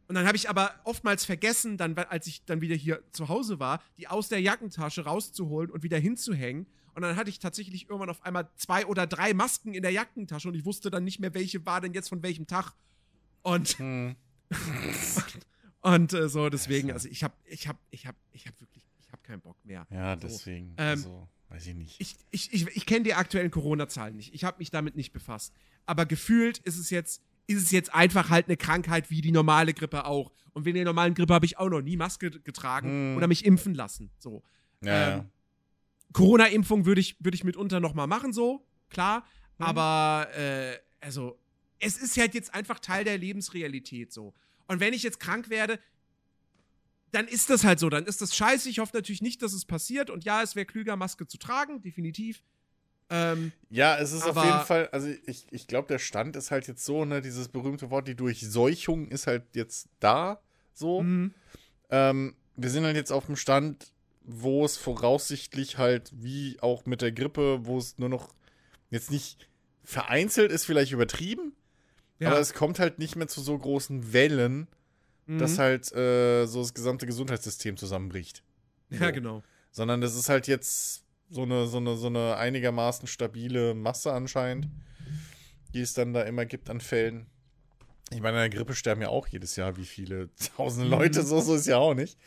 und 0.09 0.15
dann 0.15 0.27
habe 0.27 0.37
ich 0.37 0.49
aber 0.49 0.75
oftmals 0.85 1.25
vergessen, 1.25 1.77
dann, 1.77 1.97
als 1.97 2.27
ich 2.27 2.45
dann 2.45 2.61
wieder 2.61 2.75
hier 2.75 3.03
zu 3.13 3.29
Hause 3.29 3.59
war, 3.61 3.83
die 3.99 4.09
aus 4.09 4.29
der 4.29 4.41
Jackentasche 4.41 5.05
rauszuholen 5.05 5.71
und 5.71 5.83
wieder 5.83 5.99
hinzuhängen. 5.99 6.67
Und 6.95 7.03
dann 7.03 7.17
hatte 7.17 7.29
ich 7.29 7.39
tatsächlich 7.39 7.89
irgendwann 7.89 8.09
auf 8.11 8.23
einmal 8.23 8.49
zwei 8.57 8.87
oder 8.87 9.07
drei 9.07 9.35
Masken 9.35 9.75
in 9.75 9.83
der 9.83 9.91
Jackentasche 9.93 10.49
und 10.49 10.55
ich 10.55 10.65
wusste 10.65 10.91
dann 10.91 11.05
nicht 11.05 11.21
mehr, 11.21 11.35
welche 11.35 11.65
war 11.67 11.81
denn 11.81 11.93
jetzt 11.93 12.09
von 12.09 12.23
welchem 12.23 12.47
Tag. 12.47 12.73
Und, 13.43 13.79
Hm. 13.79 14.17
und 15.83 16.13
äh, 16.13 16.29
so, 16.29 16.49
deswegen, 16.49 16.93
also 16.93 17.09
ich 17.09 17.23
habe, 17.23 17.35
ich 17.45 17.67
habe, 17.69 17.79
ich 17.91 18.07
habe, 18.07 18.17
ich 18.33 18.47
habe 18.47 18.59
wirklich, 18.61 18.89
ich 19.01 19.13
habe 19.13 19.23
keinen 19.23 19.41
Bock 19.41 19.57
mehr. 19.65 19.87
Ja, 19.91 20.15
So. 20.15 20.21
deswegen. 20.27 20.69
Ähm, 20.79 20.99
also, 20.99 21.29
weiß 21.49 21.67
ich 21.69 21.75
nicht. 21.75 22.01
Ich, 22.01 22.17
ich, 22.31 22.53
ich, 22.53 22.67
ich 22.77 22.87
kenne 22.87 23.05
die 23.05 23.15
aktuellen 23.15 23.51
Corona-Zahlen 23.51 24.17
nicht. 24.17 24.35
Ich 24.35 24.45
habe 24.45 24.59
mich 24.59 24.71
damit 24.71 24.97
nicht 24.97 25.13
befasst. 25.13 25.53
Aber 25.87 26.07
gefühlt 26.07 26.59
ist 26.59 26.77
es 26.79 26.91
jetzt, 26.91 27.23
ist 27.47 27.63
es 27.63 27.71
jetzt 27.71 27.95
einfach 27.95 28.31
halt 28.31 28.47
eine 28.47 28.57
Krankheit 28.57 29.11
wie 29.11 29.21
die 29.21 29.33
normale 29.33 29.73
Grippe 29.73 30.05
auch. 30.05 30.33
Und 30.53 30.65
wegen 30.65 30.75
der 30.77 30.85
normalen 30.85 31.15
Grippe 31.15 31.35
habe 31.35 31.47
ich 31.47 31.59
auch 31.59 31.69
noch 31.69 31.83
nie 31.83 31.97
Maske 31.97 32.31
getragen 32.31 32.89
Hm. 32.89 33.17
oder 33.17 33.27
mich 33.29 33.45
impfen 33.45 33.75
lassen. 33.75 34.11
So. 34.19 34.43
ja, 34.83 35.19
ähm, 35.19 35.31
Corona-Impfung 36.13 36.87
würde 36.87 37.01
ich, 37.01 37.17
würd 37.21 37.35
ich 37.35 37.45
mitunter 37.45 37.79
noch 37.81 37.95
mal 37.95 38.07
machen, 38.07 38.33
so, 38.33 38.65
klar. 38.89 39.27
Mhm. 39.59 39.65
Aber, 39.67 40.29
äh, 40.35 40.79
also, 41.01 41.39
es 41.79 41.97
ist 41.99 42.17
halt 42.17 42.35
jetzt 42.35 42.55
einfach 42.55 42.79
Teil 42.81 43.05
der 43.05 43.19
Lebensrealität 43.19 44.13
so. 44.13 44.33
Und 44.67 44.81
wenn 44.81 44.95
ich 44.95 45.03
jetzt 45.03 45.21
krank 45.21 45.51
werde, 45.51 45.79
dann 47.17 47.27
ist 47.29 47.51
das 47.51 47.65
halt 47.65 47.79
so. 47.81 47.89
Dann 47.89 48.05
ist 48.07 48.21
das 48.23 48.37
scheiße. 48.37 48.69
Ich 48.69 48.79
hoffe 48.79 48.95
natürlich 48.95 49.23
nicht, 49.23 49.43
dass 49.43 49.53
es 49.53 49.65
passiert. 49.65 50.11
Und 50.11 50.25
ja, 50.25 50.43
es 50.43 50.55
wäre 50.55 50.67
klüger, 50.67 50.97
Maske 50.97 51.27
zu 51.27 51.39
tragen, 51.39 51.81
definitiv. 51.83 52.43
Ähm, 53.09 53.53
Ja, 53.71 53.97
es 53.99 54.13
ist 54.13 54.25
auf 54.25 54.37
jeden 54.37 54.61
Fall, 54.67 54.89
also 54.91 55.09
ich, 55.27 55.47
ich 55.51 55.67
glaube, 55.67 55.89
der 55.89 55.99
Stand 55.99 56.35
ist 56.37 56.51
halt 56.51 56.67
jetzt 56.67 56.85
so, 56.85 57.05
ne, 57.05 57.21
dieses 57.21 57.49
berühmte 57.49 57.91
Wort, 57.91 58.09
die 58.09 58.17
Durchseuchung 58.17 59.09
ist 59.09 59.27
halt 59.27 59.45
jetzt 59.55 59.89
da, 60.01 60.41
so. 60.75 61.03
mh, 61.03 61.31
Ähm, 61.89 62.35
wir 62.57 62.69
sind 62.71 62.85
halt 62.85 62.97
jetzt 62.97 63.13
auf 63.13 63.27
dem 63.27 63.37
Stand, 63.37 63.93
wo 64.25 64.65
es 64.65 64.77
voraussichtlich 64.77 65.79
halt, 65.79 66.11
wie 66.17 66.59
auch 66.61 66.85
mit 66.85 67.01
der 67.01 67.13
Grippe, 67.13 67.61
wo 67.65 67.79
es 67.79 67.97
nur 67.99 68.09
noch 68.09 68.35
jetzt 68.91 69.11
nicht 69.13 69.49
vereinzelt 69.85 70.51
ist, 70.51 70.65
vielleicht 70.65 70.91
übertrieben, 70.91 71.53
ja, 72.19 72.31
aber 72.31 72.41
es 72.41 72.55
kommt 72.55 72.81
halt 72.81 72.99
nicht 72.99 73.15
mehr 73.15 73.29
zu 73.29 73.41
so 73.41 73.57
großen 73.57 74.13
Wellen, 74.13 74.67
mh, 75.27 75.39
dass 75.39 75.59
halt 75.59 75.93
äh, 75.93 76.47
so 76.47 76.61
das 76.61 76.75
gesamte 76.75 77.07
Gesundheitssystem 77.07 77.77
zusammenbricht. 77.77 78.43
ja, 78.91 79.07
so. 79.07 79.13
genau. 79.13 79.43
Sondern 79.71 80.01
das 80.01 80.15
ist 80.15 80.29
halt 80.29 80.47
jetzt 80.47 81.05
so 81.29 81.43
eine, 81.43 81.67
so 81.67 81.77
eine, 81.79 81.97
so 81.97 82.07
eine 82.07 82.37
einigermaßen 82.37 83.07
stabile 83.09 83.75
Masse 83.75 84.13
anscheinend, 84.13 84.69
die 85.75 85.81
es 85.81 85.93
dann 85.93 86.13
da 86.15 86.23
immer 86.23 86.47
gibt 86.47 86.71
an 86.71 86.81
Fällen. 86.81 87.27
Ich 88.11 88.21
meine, 88.21 88.37
an 88.39 88.51
der 88.51 88.59
Grippe 88.59 88.75
sterben 88.75 89.03
ja 89.03 89.09
auch 89.09 89.27
jedes 89.27 89.57
Jahr 89.57 89.77
wie 89.77 89.85
viele 89.85 90.31
tausende 90.57 90.89
Leute, 90.89 91.23
so, 91.25 91.41
so 91.41 91.55
ist 91.57 91.67
ja 91.67 91.79
auch 91.79 91.95
nicht. 91.95 92.19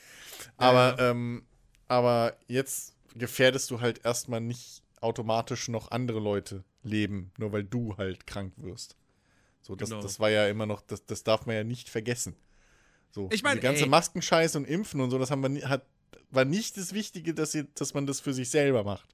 Aber, 0.57 0.97
Ja, 0.99 1.11
ähm, 1.11 1.43
aber 1.87 2.37
jetzt 2.47 2.95
gefährdest 3.15 3.71
du 3.71 3.79
halt 3.81 4.05
erstmal 4.05 4.41
nicht 4.41 4.83
automatisch 5.01 5.69
noch 5.69 5.91
andere 5.91 6.19
Leute 6.19 6.63
leben, 6.83 7.31
nur 7.37 7.51
weil 7.53 7.63
du 7.63 7.95
halt 7.97 8.27
krank 8.27 8.53
wirst. 8.57 8.97
So, 9.61 9.75
das, 9.75 9.89
Genau. 9.89 10.01
das 10.01 10.19
war 10.19 10.29
ja 10.29 10.47
immer 10.47 10.65
noch, 10.65 10.81
das, 10.81 11.05
das 11.05 11.23
darf 11.23 11.45
man 11.45 11.55
ja 11.55 11.63
nicht 11.63 11.89
vergessen. 11.89 12.35
So, 13.11 13.29
Ich 13.31 13.43
mein, 13.43 13.55
die 13.57 13.61
ganze. 13.61 13.85
Maskenscheiße 13.87 14.57
und 14.57 14.65
Impfen 14.65 15.01
und 15.01 15.09
so, 15.09 15.17
das 15.17 15.31
haben 15.31 15.55
wir, 15.55 15.67
hat, 15.69 15.85
war 16.31 16.45
nicht 16.45 16.77
das 16.77 16.93
Wichtige, 16.93 17.33
dass, 17.33 17.55
ihr, 17.55 17.65
dass 17.75 17.93
man 17.93 18.05
das 18.05 18.19
für 18.19 18.33
sich 18.33 18.49
selber 18.49 18.83
macht, 18.83 19.09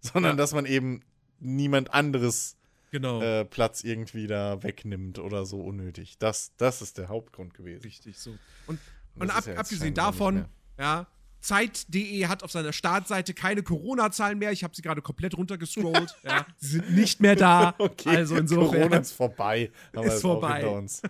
sondern 0.00 0.32
Ja. 0.32 0.36
dass 0.36 0.52
man 0.52 0.66
eben 0.66 1.00
niemand 1.40 1.92
anderes 1.92 2.56
Genau. 2.90 3.20
äh, 3.20 3.44
Platz 3.44 3.82
irgendwie 3.82 4.28
da 4.28 4.62
wegnimmt 4.62 5.18
oder 5.18 5.44
so 5.46 5.60
unnötig. 5.60 6.16
Das, 6.18 6.52
das 6.58 6.80
ist 6.80 6.96
der 6.96 7.08
Hauptgrund 7.08 7.52
gewesen. 7.54 7.82
Richtig 7.82 8.16
so. 8.18 8.30
Und, 8.68 8.78
Und 9.16 9.22
und 9.22 9.30
ab, 9.30 9.44
ja 9.46 9.54
abgesehen 9.56 9.94
davon, 9.94 10.44
ja, 10.78 11.08
Zeit.de 11.40 12.26
hat 12.26 12.42
auf 12.44 12.52
seiner 12.52 12.72
Startseite 12.72 13.34
keine 13.34 13.62
Corona-Zahlen 13.64 14.38
mehr. 14.38 14.52
Ich 14.52 14.62
habe 14.64 14.74
sie 14.76 14.80
gerade 14.80 15.02
komplett 15.02 15.36
runtergescrollt. 15.36 16.16
ja, 16.22 16.46
sie 16.56 16.68
sind 16.68 16.94
nicht 16.94 17.20
mehr 17.20 17.34
da. 17.36 17.74
Also 18.06 18.36
insofern. 18.36 18.70
Corona 18.82 18.96
ist 18.98 19.12
vorbei. 19.12 19.70
Ist 20.00 20.20
vorbei. 20.22 20.62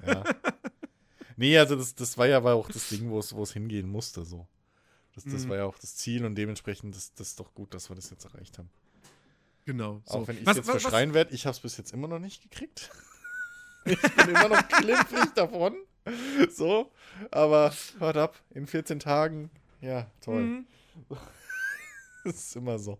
Ja. 0.06 0.24
Nee, 1.36 1.58
also 1.58 1.76
das, 1.76 1.94
das 1.94 2.16
war 2.18 2.26
ja 2.26 2.36
aber 2.38 2.54
auch 2.54 2.70
das 2.70 2.88
Ding, 2.88 3.10
wo 3.10 3.18
es, 3.18 3.52
hingehen 3.52 3.88
musste. 3.88 4.24
So. 4.24 4.46
Das, 5.14 5.24
das 5.24 5.44
Mhm. 5.44 5.48
war 5.50 5.56
ja 5.58 5.64
auch 5.64 5.78
das 5.78 5.96
Ziel 5.96 6.24
und 6.24 6.34
dementsprechend 6.34 6.94
das, 6.96 7.14
das 7.14 7.28
ist 7.28 7.40
doch 7.40 7.54
gut, 7.54 7.72
dass 7.74 7.88
wir 7.90 7.96
das 7.96 8.10
jetzt 8.10 8.24
erreicht 8.24 8.58
haben. 8.58 8.70
Genau. 9.64 10.02
Auch 10.06 10.20
So. 10.20 10.28
wenn 10.28 10.38
ich 10.38 10.46
Was- 10.46 10.56
jetzt 10.56 10.66
was- 10.68 10.82
verschreien 10.82 11.14
werde, 11.14 11.32
ich 11.34 11.46
habe 11.46 11.54
es 11.54 11.60
bis 11.60 11.76
jetzt 11.76 11.92
immer 11.92 12.08
noch 12.08 12.18
nicht 12.18 12.42
gekriegt. 12.42 12.90
ich 13.84 14.00
bin 14.00 14.28
immer 14.30 14.48
noch 14.48 14.68
klimpflich 14.68 15.30
davon. 15.34 15.76
So, 16.50 16.92
aber 17.30 17.72
hört 17.98 18.16
ab, 18.18 18.38
in 18.50 18.66
14 18.66 18.98
Tagen, 19.00 19.50
ja, 19.80 20.10
toll. 20.20 20.42
Mhm. 20.42 20.66
Das 22.24 22.36
ist 22.36 22.56
immer 22.56 22.78
so. 22.78 22.98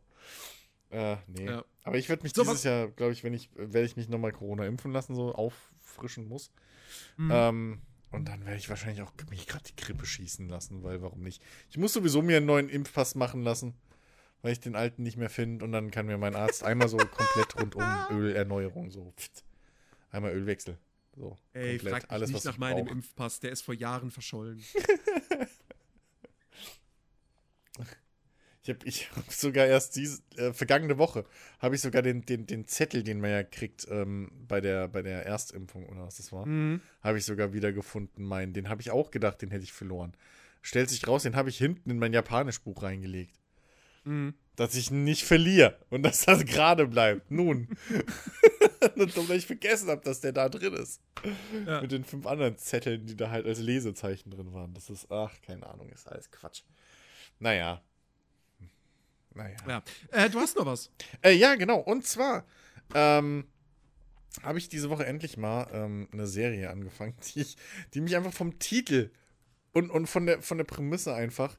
Äh, 0.91 1.17
nee. 1.27 1.47
Ja. 1.47 1.65
Aber 1.83 1.97
ich 1.97 2.09
werde 2.09 2.23
mich 2.23 2.35
So, 2.35 2.43
dieses 2.43 2.63
Jahr, 2.65 2.89
glaube 2.89 3.13
ich, 3.13 3.25
wenn 3.25 3.33
ich, 3.35 3.49
werde 3.57 3.85
ich 3.87 3.97
mich 3.97 4.09
nochmal 4.09 4.33
Corona 4.33 4.67
impfen 4.67 4.93
lassen, 4.93 5.15
so 5.15 5.35
auffrischen 5.35 6.29
muss. 6.29 6.51
Mhm. 7.17 7.31
Ähm, 7.33 7.83
und 8.15 8.27
dann 8.27 8.45
werde 8.45 8.59
ich 8.59 8.69
wahrscheinlich 8.69 9.03
auch 9.03 9.13
mich 9.31 9.47
gerade 9.47 9.65
die 9.65 9.77
Grippe 9.77 10.07
schießen 10.07 10.49
lassen, 10.49 10.83
weil 10.83 11.03
warum 11.03 11.23
nicht? 11.23 11.43
Ich 11.71 11.77
muss 11.77 11.93
sowieso 11.93 12.23
mir 12.23 12.39
einen 12.39 12.47
neuen 12.47 12.69
Impfpass 12.69 13.15
machen 13.15 13.43
lassen, 13.43 13.75
weil 14.43 14.53
ich 14.53 14.61
den 14.61 14.77
alten 14.77 15.03
nicht 15.03 15.17
mehr 15.17 15.31
finde. 15.31 15.65
Und 15.65 15.73
dann 15.73 15.91
kann 15.91 16.07
mir 16.07 16.19
mein 16.19 16.35
Arzt 16.35 16.65
einmal 16.65 16.89
so 16.89 16.97
komplett 16.97 17.57
rundum 17.61 17.83
Ölerneuerung, 18.11 18.91
so 18.91 19.13
pft, 19.17 19.45
einmal 20.11 20.33
Ölwechsel. 20.33 20.79
So, 21.17 21.37
Ey, 21.53 21.79
frag 21.79 22.03
mich 22.03 22.11
alles, 22.11 22.31
nicht 22.31 22.45
nach 22.45 22.59
meinem 22.59 22.87
brauch. 22.87 22.93
Impfpass. 22.93 23.41
Der 23.41 23.53
ist 23.53 23.63
vor 23.63 23.75
Jahren 23.75 24.11
verschollen. 24.11 24.63
Ich 28.65 28.71
habe 28.71 28.87
ich 28.87 29.11
hab 29.17 29.31
sogar 29.33 29.67
erst 29.67 29.95
diese 29.97 30.23
äh, 30.37 30.53
vergangene 30.53 30.99
Woche 30.99 31.25
habe 31.59 31.75
ich 31.75 31.81
sogar 31.83 32.03
den, 32.03 32.23
den, 32.23 32.47
den 32.47 32.67
Zettel, 32.67 33.03
den 33.05 33.21
man 33.21 33.31
ja 33.31 33.43
kriegt 33.43 33.87
ähm, 33.91 34.31
bei, 34.49 34.61
der, 34.61 34.89
bei 34.89 35.03
der 35.03 35.25
Erstimpfung 35.27 35.87
oder 35.89 36.05
was 36.07 36.17
das 36.17 36.33
war, 36.33 36.47
Mhm. 36.47 36.81
habe 37.03 37.19
ich 37.19 37.25
sogar 37.25 37.53
wieder 37.53 37.73
gefunden. 37.73 38.25
Meinen, 38.25 38.53
den 38.55 38.69
habe 38.69 38.81
ich 38.81 38.91
auch 38.91 39.11
gedacht, 39.11 39.41
den 39.43 39.51
hätte 39.51 39.65
ich 39.65 39.73
verloren. 39.73 40.17
Stellt 40.63 40.89
sich 40.89 41.07
raus, 41.07 41.25
den 41.25 41.37
habe 41.37 41.51
ich 41.51 41.59
hinten 41.59 41.91
in 41.91 41.99
mein 41.99 42.15
Japanischbuch 42.15 42.83
reingelegt. 42.83 43.39
Mhm. 44.05 44.35
Dass 44.57 44.75
ich 44.77 44.91
ihn 44.91 45.05
nicht 45.05 45.25
verliere 45.25 45.79
und 45.91 46.03
dass 46.03 46.25
das 46.25 46.45
gerade 46.47 46.87
bleibt. 46.87 47.31
Nun. 47.31 47.69
und 48.97 49.29
weil 49.29 49.39
ich 49.39 49.47
vergessen 49.47 49.89
habe, 49.91 50.03
dass 50.03 50.21
der 50.21 50.33
da 50.33 50.49
drin 50.49 50.75
ist. 50.75 51.01
Ja. 51.67 51.81
Mit 51.83 51.93
den 51.93 52.05
fünf 52.05 52.27
anderen 52.27 52.57
Zetteln, 52.57 53.05
die 53.07 53.17
da 53.17 53.31
halt 53.31 53.47
als 53.47 53.59
Lesezeichen 53.59 54.31
drin 54.31 54.53
waren. 54.53 54.73
Das 54.75 54.89
ist, 54.91 55.11
ach, 55.11 55.35
keine 55.43 55.67
Ahnung, 55.67 55.89
ist 55.91 56.07
alles 56.09 56.31
Quatsch. 56.31 56.63
Naja. 57.39 57.83
Naja. 59.35 59.57
Ja. 59.67 59.83
Äh, 60.11 60.31
du 60.31 60.41
hast 60.41 60.57
noch 60.57 60.67
was. 60.67 60.91
Äh, 61.23 61.33
ja, 61.33 61.55
genau. 61.57 61.79
Und 61.79 62.07
zwar 62.07 62.45
ähm, 62.95 63.47
habe 64.43 64.59
ich 64.59 64.69
diese 64.69 64.91
Woche 64.91 65.07
endlich 65.07 65.37
mal 65.37 65.69
ähm, 65.73 66.09
eine 66.13 66.27
Serie 66.27 66.71
angefangen, 66.71 67.15
die, 67.35 67.41
ich, 67.41 67.57
die 67.93 68.01
mich 68.01 68.17
einfach 68.17 68.33
vom 68.33 68.59
Titel 68.59 69.11
und, 69.73 69.91
und 69.91 70.07
von, 70.07 70.27
der, 70.27 70.43
von 70.43 70.59
der 70.59 70.65
Prämisse 70.65 71.15
einfach 71.15 71.59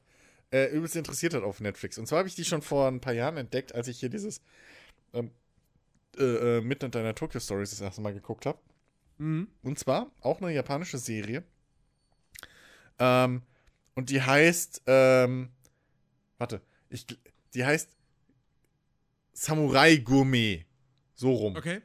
äh, 0.50 0.66
übelst 0.70 0.96
interessiert 0.96 1.34
hat 1.34 1.42
auf 1.42 1.60
Netflix. 1.60 1.98
Und 1.98 2.06
zwar 2.06 2.18
habe 2.18 2.28
ich 2.28 2.34
die 2.34 2.44
schon 2.44 2.62
vor 2.62 2.88
ein 2.88 3.00
paar 3.00 3.12
Jahren 3.12 3.36
entdeckt, 3.36 3.74
als 3.74 3.88
ich 3.88 4.00
hier 4.00 4.08
dieses 4.08 4.40
ähm, 5.12 5.30
äh, 6.18 6.58
äh, 6.58 6.60
Midnight 6.60 6.94
Deiner 6.94 7.14
Tokyo 7.14 7.40
Stories 7.40 7.70
das 7.70 7.80
erste 7.80 8.00
Mal 8.00 8.14
geguckt 8.14 8.46
habe. 8.46 8.58
Mhm. 9.18 9.48
Und 9.62 9.78
zwar 9.78 10.10
auch 10.20 10.40
eine 10.40 10.52
japanische 10.52 10.98
Serie. 10.98 11.42
Ähm, 12.98 13.42
und 13.94 14.10
die 14.10 14.22
heißt, 14.22 14.82
ähm, 14.86 15.50
warte, 16.38 16.60
ich, 16.90 17.06
die 17.56 17.64
heißt 17.64 17.88
Samurai 19.32 19.96
Gourmet. 19.96 20.64
So 21.14 21.32
rum. 21.32 21.56
Okay. 21.56 21.80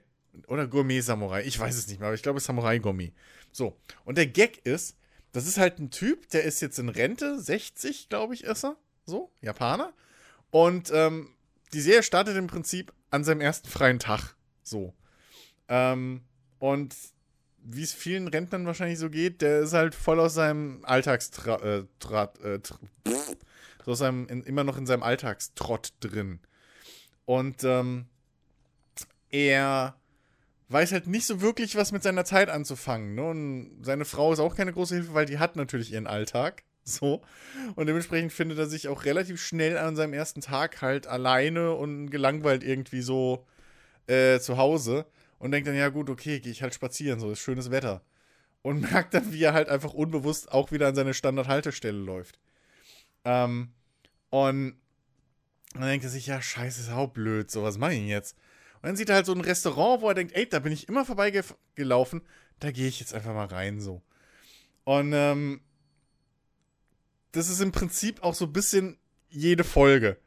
Oder 0.47 0.67
Gourmet 0.67 1.01
Samurai. 1.01 1.43
Ich 1.43 1.59
weiß 1.59 1.75
es 1.75 1.87
nicht 1.87 1.99
mehr, 1.99 2.07
aber 2.07 2.15
ich 2.15 2.23
glaube 2.23 2.39
Samurai 2.39 2.77
Gourmet. 2.79 3.13
So. 3.51 3.77
Und 4.05 4.17
der 4.17 4.27
Gag 4.27 4.65
ist, 4.65 4.97
das 5.31 5.47
ist 5.47 5.57
halt 5.57 5.79
ein 5.79 5.89
Typ, 5.91 6.29
der 6.29 6.43
ist 6.43 6.61
jetzt 6.61 6.79
in 6.79 6.89
Rente, 6.89 7.39
60, 7.39 8.09
glaube 8.09 8.33
ich, 8.33 8.43
ist 8.43 8.63
er. 8.63 8.77
So, 9.05 9.31
Japaner. 9.41 9.93
Und 10.51 10.91
ähm, 10.93 11.29
die 11.73 11.81
Serie 11.81 12.03
startet 12.03 12.37
im 12.37 12.47
Prinzip 12.47 12.93
an 13.09 13.23
seinem 13.23 13.41
ersten 13.41 13.67
freien 13.67 13.99
Tag. 13.99 14.35
So. 14.63 14.93
Ähm, 15.67 16.21
und 16.59 16.95
wie 17.63 17.83
es 17.83 17.93
vielen 17.93 18.27
Rentnern 18.27 18.65
wahrscheinlich 18.65 18.99
so 18.99 19.09
geht, 19.09 19.41
der 19.41 19.61
ist 19.61 19.73
halt 19.73 19.95
voll 19.95 20.19
aus 20.19 20.33
seinem 20.33 20.83
Alltagstrott, 20.83 21.61
äh, 21.61 21.83
Trat- 21.99 22.39
äh, 22.41 22.55
tr- 22.55 22.79
pff, 23.07 23.35
so 23.85 23.93
seinem, 23.93 24.27
in, 24.27 24.43
immer 24.43 24.63
noch 24.63 24.77
in 24.77 24.85
seinem 24.85 25.03
Alltagstrott 25.03 25.93
drin. 25.99 26.39
Und 27.25 27.63
ähm, 27.63 28.05
er 29.29 29.95
weiß 30.69 30.91
halt 30.91 31.07
nicht 31.07 31.25
so 31.25 31.41
wirklich, 31.41 31.75
was 31.75 31.91
mit 31.91 32.03
seiner 32.03 32.25
Zeit 32.25 32.49
anzufangen. 32.49 33.15
Ne? 33.15 33.23
Und 33.23 33.79
seine 33.83 34.05
Frau 34.05 34.33
ist 34.33 34.39
auch 34.39 34.55
keine 34.55 34.73
große 34.73 34.95
Hilfe, 34.95 35.13
weil 35.13 35.25
die 35.25 35.39
hat 35.39 35.55
natürlich 35.55 35.93
ihren 35.93 36.07
Alltag. 36.07 36.63
So. 36.83 37.21
Und 37.75 37.85
dementsprechend 37.85 38.33
findet 38.33 38.57
er 38.57 38.65
sich 38.65 38.87
auch 38.87 39.05
relativ 39.05 39.39
schnell 39.39 39.77
an 39.77 39.95
seinem 39.95 40.13
ersten 40.13 40.41
Tag 40.41 40.81
halt 40.81 41.05
alleine 41.05 41.73
und 41.73 42.09
gelangweilt 42.09 42.63
irgendwie 42.63 43.03
so 43.03 43.45
äh, 44.07 44.39
zu 44.39 44.57
Hause. 44.57 45.05
Und 45.37 45.51
denkt 45.51 45.67
dann, 45.67 45.75
ja 45.75 45.89
gut, 45.89 46.09
okay, 46.09 46.39
gehe 46.39 46.51
ich 46.51 46.63
halt 46.63 46.73
spazieren, 46.73 47.19
so 47.19 47.29
ist 47.29 47.39
schönes 47.39 47.69
Wetter. 47.69 48.01
Und 48.63 48.81
merkt 48.91 49.13
dann, 49.13 49.31
wie 49.31 49.43
er 49.43 49.53
halt 49.53 49.69
einfach 49.69 49.93
unbewusst 49.93 50.51
auch 50.51 50.71
wieder 50.71 50.87
an 50.87 50.95
seine 50.95 51.13
Standardhaltestelle 51.13 51.99
läuft. 51.99 52.39
Ähm, 53.25 53.73
und 54.29 54.75
dann 55.73 55.81
denkt 55.83 56.05
er 56.05 56.09
sich, 56.09 56.27
ja, 56.27 56.41
scheiße, 56.41 56.81
ist 56.81 56.91
auch 56.91 57.09
blöd, 57.09 57.49
so 57.49 57.63
was 57.63 57.77
mache 57.77 57.93
ich 57.93 57.99
denn 57.99 58.07
jetzt? 58.07 58.35
Und 58.81 58.87
dann 58.87 58.95
sieht 58.95 59.09
er 59.09 59.15
halt 59.15 59.25
so 59.25 59.33
ein 59.33 59.41
Restaurant, 59.41 60.01
wo 60.01 60.09
er 60.09 60.15
denkt, 60.15 60.35
ey, 60.35 60.47
da 60.47 60.59
bin 60.59 60.73
ich 60.73 60.89
immer 60.89 61.05
vorbeigelaufen, 61.05 62.21
da 62.59 62.71
gehe 62.71 62.87
ich 62.87 62.99
jetzt 62.99 63.13
einfach 63.13 63.33
mal 63.33 63.45
rein, 63.45 63.79
so. 63.79 64.01
Und 64.83 65.13
ähm, 65.13 65.61
das 67.31 67.49
ist 67.49 67.61
im 67.61 67.71
Prinzip 67.71 68.23
auch 68.23 68.33
so 68.33 68.45
ein 68.45 68.53
bisschen 68.53 68.97
jede 69.29 69.63
Folge. 69.63 70.17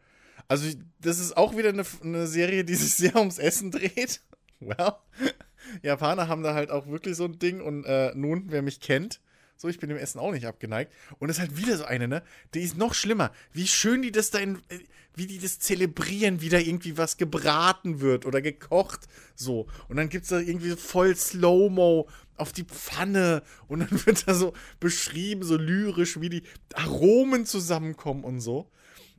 Also, 0.49 0.69
das 1.01 1.19
ist 1.19 1.37
auch 1.37 1.57
wieder 1.57 1.71
eine, 1.71 1.85
eine 2.03 2.27
Serie, 2.27 2.65
die 2.65 2.75
sich 2.75 2.95
sehr 2.97 3.17
ums 3.17 3.39
Essen 3.39 3.71
dreht. 3.71 4.21
Well, 4.61 4.95
Japaner 5.83 6.29
haben 6.29 6.43
da 6.43 6.55
halt 6.55 6.71
auch 6.71 6.87
wirklich 6.87 7.17
so 7.17 7.25
ein 7.25 7.39
Ding 7.39 7.61
und 7.61 7.85
äh, 7.85 8.13
nun, 8.15 8.45
wer 8.47 8.63
mich 8.63 8.81
kennt, 8.81 9.21
so, 9.57 9.69
ich 9.69 9.79
bin 9.79 9.89
dem 9.89 9.99
Essen 9.99 10.19
auch 10.19 10.33
nicht 10.33 10.47
abgeneigt. 10.47 10.93
Und 11.19 11.31
es 11.31 11.37
ist 11.37 11.41
halt 11.41 11.57
wieder 11.57 11.77
so 11.77 11.85
eine, 11.85 12.09
ne? 12.09 12.23
Die 12.55 12.61
ist 12.61 12.77
noch 12.77 12.95
schlimmer. 12.95 13.33
Wie 13.53 13.67
schön 13.67 14.03
die 14.03 14.13
das 14.13 14.31
da 14.31 14.39
in, 14.39 14.57
äh, 14.69 14.79
wie 15.15 15.27
die 15.27 15.39
das 15.39 15.59
zelebrieren, 15.61 16.41
wie 16.41 16.49
da 16.49 16.59
irgendwie 16.59 16.99
was 16.99 17.17
gebraten 17.17 18.01
wird 18.01 18.27
oder 18.27 18.43
gekocht. 18.43 19.09
So. 19.35 19.67
Und 19.89 19.97
dann 19.97 20.09
gibt 20.09 20.25
es 20.25 20.31
da 20.31 20.41
irgendwie 20.41 20.77
voll 20.77 21.15
Slow-Mo 21.15 22.09
auf 22.37 22.53
die 22.53 22.65
Pfanne. 22.65 23.43
Und 23.69 23.81
dann 23.81 23.91
wird 24.07 24.27
da 24.29 24.35
so 24.35 24.53
beschrieben, 24.81 25.45
so 25.45 25.57
lyrisch, 25.57 26.21
wie 26.21 26.31
die 26.31 26.43
Aromen 26.75 27.47
zusammenkommen 27.47 28.25
und 28.25 28.41
so. 28.41 28.71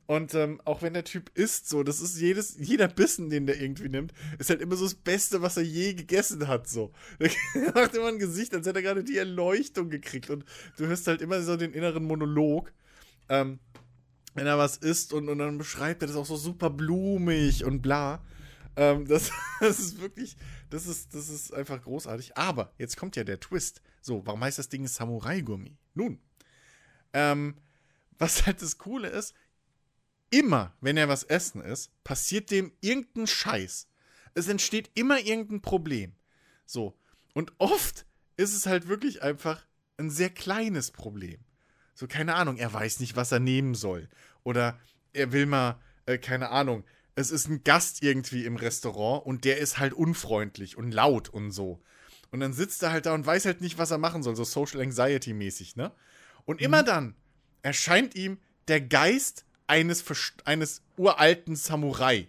Und 0.07 0.36
ähm, 0.36 0.61
auch 0.65 0.84
wenn 0.84 0.94
der 0.94 1.03
Typ 1.03 1.32
isst, 1.34 1.68
so, 1.68 1.82
das 1.82 1.99
ist 1.99 2.19
jedes, 2.19 2.57
jeder 2.60 2.88
Bissen, 2.88 3.30
den 3.32 3.48
der 3.48 3.60
irgendwie 3.60 3.90
nimmt, 3.90 4.14
ist 4.38 4.52
halt 4.52 4.61
immer 4.61 4.76
so 4.76 4.86
das 4.86 4.94
Beste, 4.94 5.41
was 5.41 5.57
er 5.57 5.64
je 5.64 5.95
gegessen 5.95 6.48
hat, 6.48 6.69
so. 6.69 6.91
Er 7.19 7.73
macht 7.73 7.95
immer 7.95 8.10
ein 8.10 8.19
Gesicht, 8.19 8.53
als 8.53 8.68
hätte 8.68 8.80
er 8.80 8.84
gerade 8.84 9.03
die 9.03 9.18
Erleuchtung 9.18 9.90
gekriegt. 9.90 10.30
Und 10.30 10.45
du 10.77 10.86
hörst 10.86 11.07
halt 11.07 11.22
immer 11.22 11.41
so 11.41 11.57
den 11.57 11.73
inneren 11.73 12.03
Monolog, 12.03 12.72
ähm, 13.30 13.60
wenn 14.36 14.45
er 14.45 14.60
was 14.60 14.77
isst 14.77 15.11
und, 15.11 15.27
und 15.27 15.40
dann 15.40 15.57
beschreibt 15.57 16.03
er 16.03 16.07
das 16.07 16.18
auch 16.18 16.26
so 16.26 16.36
super 16.36 16.69
blumig 16.69 17.65
und 17.65 17.82
bla. 17.82 18.23
Ähm, 18.76 19.06
das, 19.07 19.32
das 19.60 19.80
ist 19.80 20.02
wirklich, 20.02 20.38
das 20.69 20.86
ist, 20.86 21.15
das 21.15 21.30
ist 21.30 21.52
einfach 21.52 21.82
großartig. 21.82 22.38
Aber 22.38 22.73
jetzt 22.77 22.95
kommt 22.98 23.15
ja 23.15 23.23
der 23.23 23.40
Twist. 23.40 23.82
So, 24.02 24.23
warum 24.27 24.44
heißt 24.44 24.60
das 24.60 24.69
Ding 24.69 24.86
Samurai-Gummi? 24.86 25.77
Nun, 25.95 26.19
ähm, 27.14 27.56
was 28.19 28.45
halt 28.45 28.61
das 28.61 28.77
Coole 28.77 29.10
ist, 29.10 29.34
immer, 30.35 30.75
wenn 30.81 30.97
er 30.97 31.07
was 31.07 31.23
essen 31.23 31.61
ist, 31.61 31.91
passiert 32.03 32.51
dem 32.51 32.73
irgendein 32.81 33.25
Scheiß. 33.25 33.87
Es 34.33 34.49
entsteht 34.49 34.91
immer 34.93 35.19
irgendein 35.19 35.61
Problem. 35.61 36.13
So. 36.65 36.97
Und 37.33 37.53
oft 37.57 38.05
ist 38.35 38.53
es 38.53 38.65
halt 38.65 38.89
wirklich 38.89 39.21
einfach 39.23 39.65
ein 39.97 40.09
sehr 40.09 40.29
kleines 40.29 40.91
Problem. 40.91 41.39
So, 41.93 42.07
keine 42.07 42.35
Ahnung, 42.35 42.57
er 42.57 42.73
weiß 42.73 42.99
nicht, 42.99 43.15
was 43.15 43.31
er 43.31 43.39
nehmen 43.39 43.75
soll. 43.75 44.09
Oder 44.43 44.77
er 45.13 45.31
will 45.31 45.45
mal, 45.45 45.79
äh, 46.05 46.17
keine 46.17 46.49
Ahnung, 46.49 46.83
es 47.15 47.31
ist 47.31 47.47
ein 47.47 47.63
Gast 47.63 48.03
irgendwie 48.03 48.43
im 48.43 48.57
Restaurant 48.57 49.25
und 49.25 49.45
der 49.45 49.59
ist 49.59 49.79
halt 49.79 49.93
unfreundlich 49.93 50.77
und 50.77 50.91
laut 50.91 51.29
und 51.29 51.51
so. 51.51 51.81
Und 52.31 52.41
dann 52.41 52.51
sitzt 52.51 52.83
er 52.83 52.91
halt 52.91 53.05
da 53.05 53.13
und 53.13 53.25
weiß 53.25 53.45
halt 53.45 53.61
nicht, 53.61 53.77
was 53.77 53.91
er 53.91 53.97
machen 53.97 54.21
soll, 54.21 54.35
so 54.35 54.43
Social 54.43 54.81
Anxiety 54.81 55.31
mäßig, 55.31 55.77
ne? 55.77 55.93
Und 56.43 56.59
immer 56.59 56.81
mhm. 56.81 56.87
dann 56.87 57.15
erscheint 57.61 58.15
ihm 58.15 58.37
der 58.67 58.81
Geist 58.81 59.45
eines, 59.67 60.03
eines 60.45 60.81
uralten 60.97 61.55
Samurai. 61.55 62.27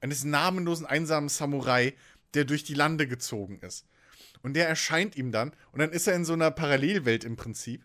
Eines 0.00 0.24
namenlosen, 0.24 0.86
einsamen 0.86 1.28
Samurai, 1.28 1.94
der 2.34 2.44
durch 2.44 2.64
die 2.64 2.74
Lande 2.74 3.08
gezogen 3.08 3.58
ist. 3.60 3.86
Und 4.42 4.54
der 4.54 4.68
erscheint 4.68 5.16
ihm 5.16 5.32
dann. 5.32 5.52
Und 5.72 5.80
dann 5.80 5.90
ist 5.90 6.06
er 6.06 6.14
in 6.14 6.24
so 6.24 6.34
einer 6.34 6.50
Parallelwelt 6.50 7.24
im 7.24 7.36
Prinzip. 7.36 7.84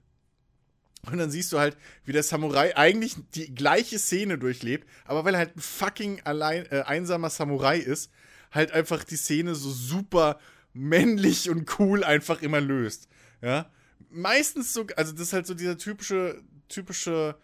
Und 1.12 1.18
dann 1.18 1.32
siehst 1.32 1.52
du 1.52 1.60
halt, 1.60 1.76
wie 2.06 2.14
der 2.14 2.24
Samurai 2.24 2.78
eigentlich 2.78 3.16
die 3.36 3.54
gleiche 3.54 4.00
Szene 4.00 4.38
durchlebt, 4.38 4.88
aber 5.04 5.26
weil 5.26 5.34
er 5.34 5.40
halt 5.40 5.58
ein 5.58 5.62
fucking 5.62 6.22
allein, 6.24 6.66
äh, 6.72 6.84
einsamer 6.86 7.30
Samurai 7.30 7.78
ist, 7.78 8.10
halt 8.52 8.72
einfach 8.72 9.04
die 9.04 9.18
Szene 9.18 9.56
so 9.56 9.70
super 9.70 10.40
männlich 10.72 11.50
und 11.50 11.80
cool 11.80 12.04
einfach 12.04 12.42
immer 12.42 12.62
löst. 12.62 13.10
Ja. 13.42 13.70
Meistens 14.10 14.74
so, 14.74 14.86
also 14.96 15.12
das 15.12 15.22
ist 15.22 15.34
halt 15.34 15.46
so 15.46 15.54
dieser 15.54 15.78
typische, 15.78 16.42
typische 16.70 17.36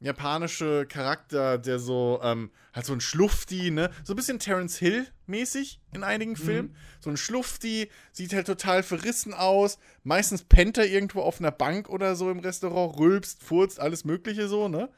japanische 0.00 0.86
Charakter, 0.86 1.58
der 1.58 1.78
so, 1.78 2.20
ähm, 2.22 2.50
halt 2.72 2.86
so 2.86 2.92
ein 2.92 3.00
Schlufti, 3.00 3.70
ne? 3.70 3.90
So 4.04 4.12
ein 4.12 4.16
bisschen 4.16 4.38
Terence 4.38 4.78
Hill-mäßig 4.78 5.80
in 5.92 6.04
einigen 6.04 6.32
mhm. 6.32 6.36
Filmen. 6.36 6.76
So 7.00 7.10
ein 7.10 7.16
Schlufti, 7.16 7.90
sieht 8.12 8.32
halt 8.32 8.46
total 8.46 8.82
verrissen 8.82 9.34
aus. 9.34 9.78
Meistens 10.04 10.44
pennt 10.44 10.78
er 10.78 10.86
irgendwo 10.86 11.22
auf 11.22 11.40
einer 11.40 11.50
Bank 11.50 11.88
oder 11.88 12.14
so 12.14 12.30
im 12.30 12.38
Restaurant, 12.38 12.98
rülpst, 12.98 13.42
furzt, 13.42 13.80
alles 13.80 14.04
Mögliche 14.04 14.48
so, 14.48 14.68
ne? 14.68 14.88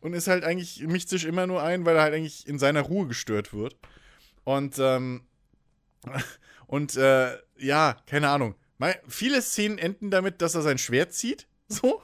Und 0.00 0.12
ist 0.12 0.28
halt 0.28 0.44
eigentlich, 0.44 0.80
mischt 0.86 1.08
sich 1.08 1.24
immer 1.24 1.46
nur 1.46 1.62
ein, 1.62 1.84
weil 1.84 1.96
er 1.96 2.02
halt 2.02 2.14
eigentlich 2.14 2.46
in 2.46 2.58
seiner 2.58 2.82
Ruhe 2.82 3.06
gestört 3.08 3.52
wird. 3.52 3.76
Und, 4.44 4.78
ähm, 4.78 5.22
und, 6.66 6.96
äh, 6.96 7.36
ja, 7.58 7.96
keine 8.06 8.28
Ahnung. 8.28 8.54
Viele 9.08 9.40
Szenen 9.42 9.78
enden 9.78 10.10
damit, 10.10 10.42
dass 10.42 10.54
er 10.54 10.62
sein 10.62 10.78
Schwert 10.78 11.12
zieht. 11.12 11.46
So. 11.68 12.00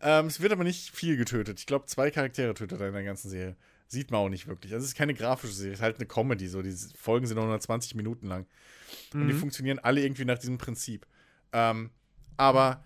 Ähm, 0.00 0.26
es 0.26 0.40
wird 0.40 0.52
aber 0.52 0.64
nicht 0.64 0.94
viel 0.94 1.16
getötet. 1.16 1.58
Ich 1.58 1.66
glaube, 1.66 1.86
zwei 1.86 2.10
Charaktere 2.10 2.54
tötet 2.54 2.80
er 2.80 2.88
in 2.88 2.94
der 2.94 3.04
ganzen 3.04 3.30
Serie. 3.30 3.56
Sieht 3.86 4.10
man 4.10 4.20
auch 4.20 4.28
nicht 4.28 4.46
wirklich. 4.46 4.72
Also 4.72 4.84
es 4.84 4.92
ist 4.92 4.96
keine 4.96 5.14
grafische 5.14 5.52
Serie, 5.52 5.72
es 5.72 5.78
ist 5.80 5.82
halt 5.82 5.96
eine 5.96 6.06
Comedy. 6.06 6.46
So. 6.46 6.62
Die 6.62 6.74
Folgen 6.96 7.26
sind 7.26 7.38
120 7.38 7.94
Minuten 7.94 8.26
lang. 8.26 8.46
Mhm. 9.12 9.22
Und 9.22 9.28
die 9.28 9.34
mhm. 9.34 9.38
funktionieren 9.38 9.78
alle 9.78 10.02
irgendwie 10.02 10.24
nach 10.24 10.38
diesem 10.38 10.58
Prinzip. 10.58 11.06
Ähm, 11.52 11.90
aber. 12.36 12.84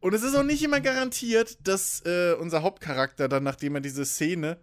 Und 0.00 0.14
es 0.14 0.22
ist 0.22 0.34
auch 0.34 0.42
nicht 0.42 0.62
immer 0.64 0.80
garantiert, 0.80 1.58
dass 1.62 2.04
äh, 2.04 2.34
unser 2.34 2.62
Hauptcharakter 2.62 3.28
dann, 3.28 3.44
nachdem 3.44 3.76
er 3.76 3.80
diese 3.80 4.04
Szene 4.04 4.58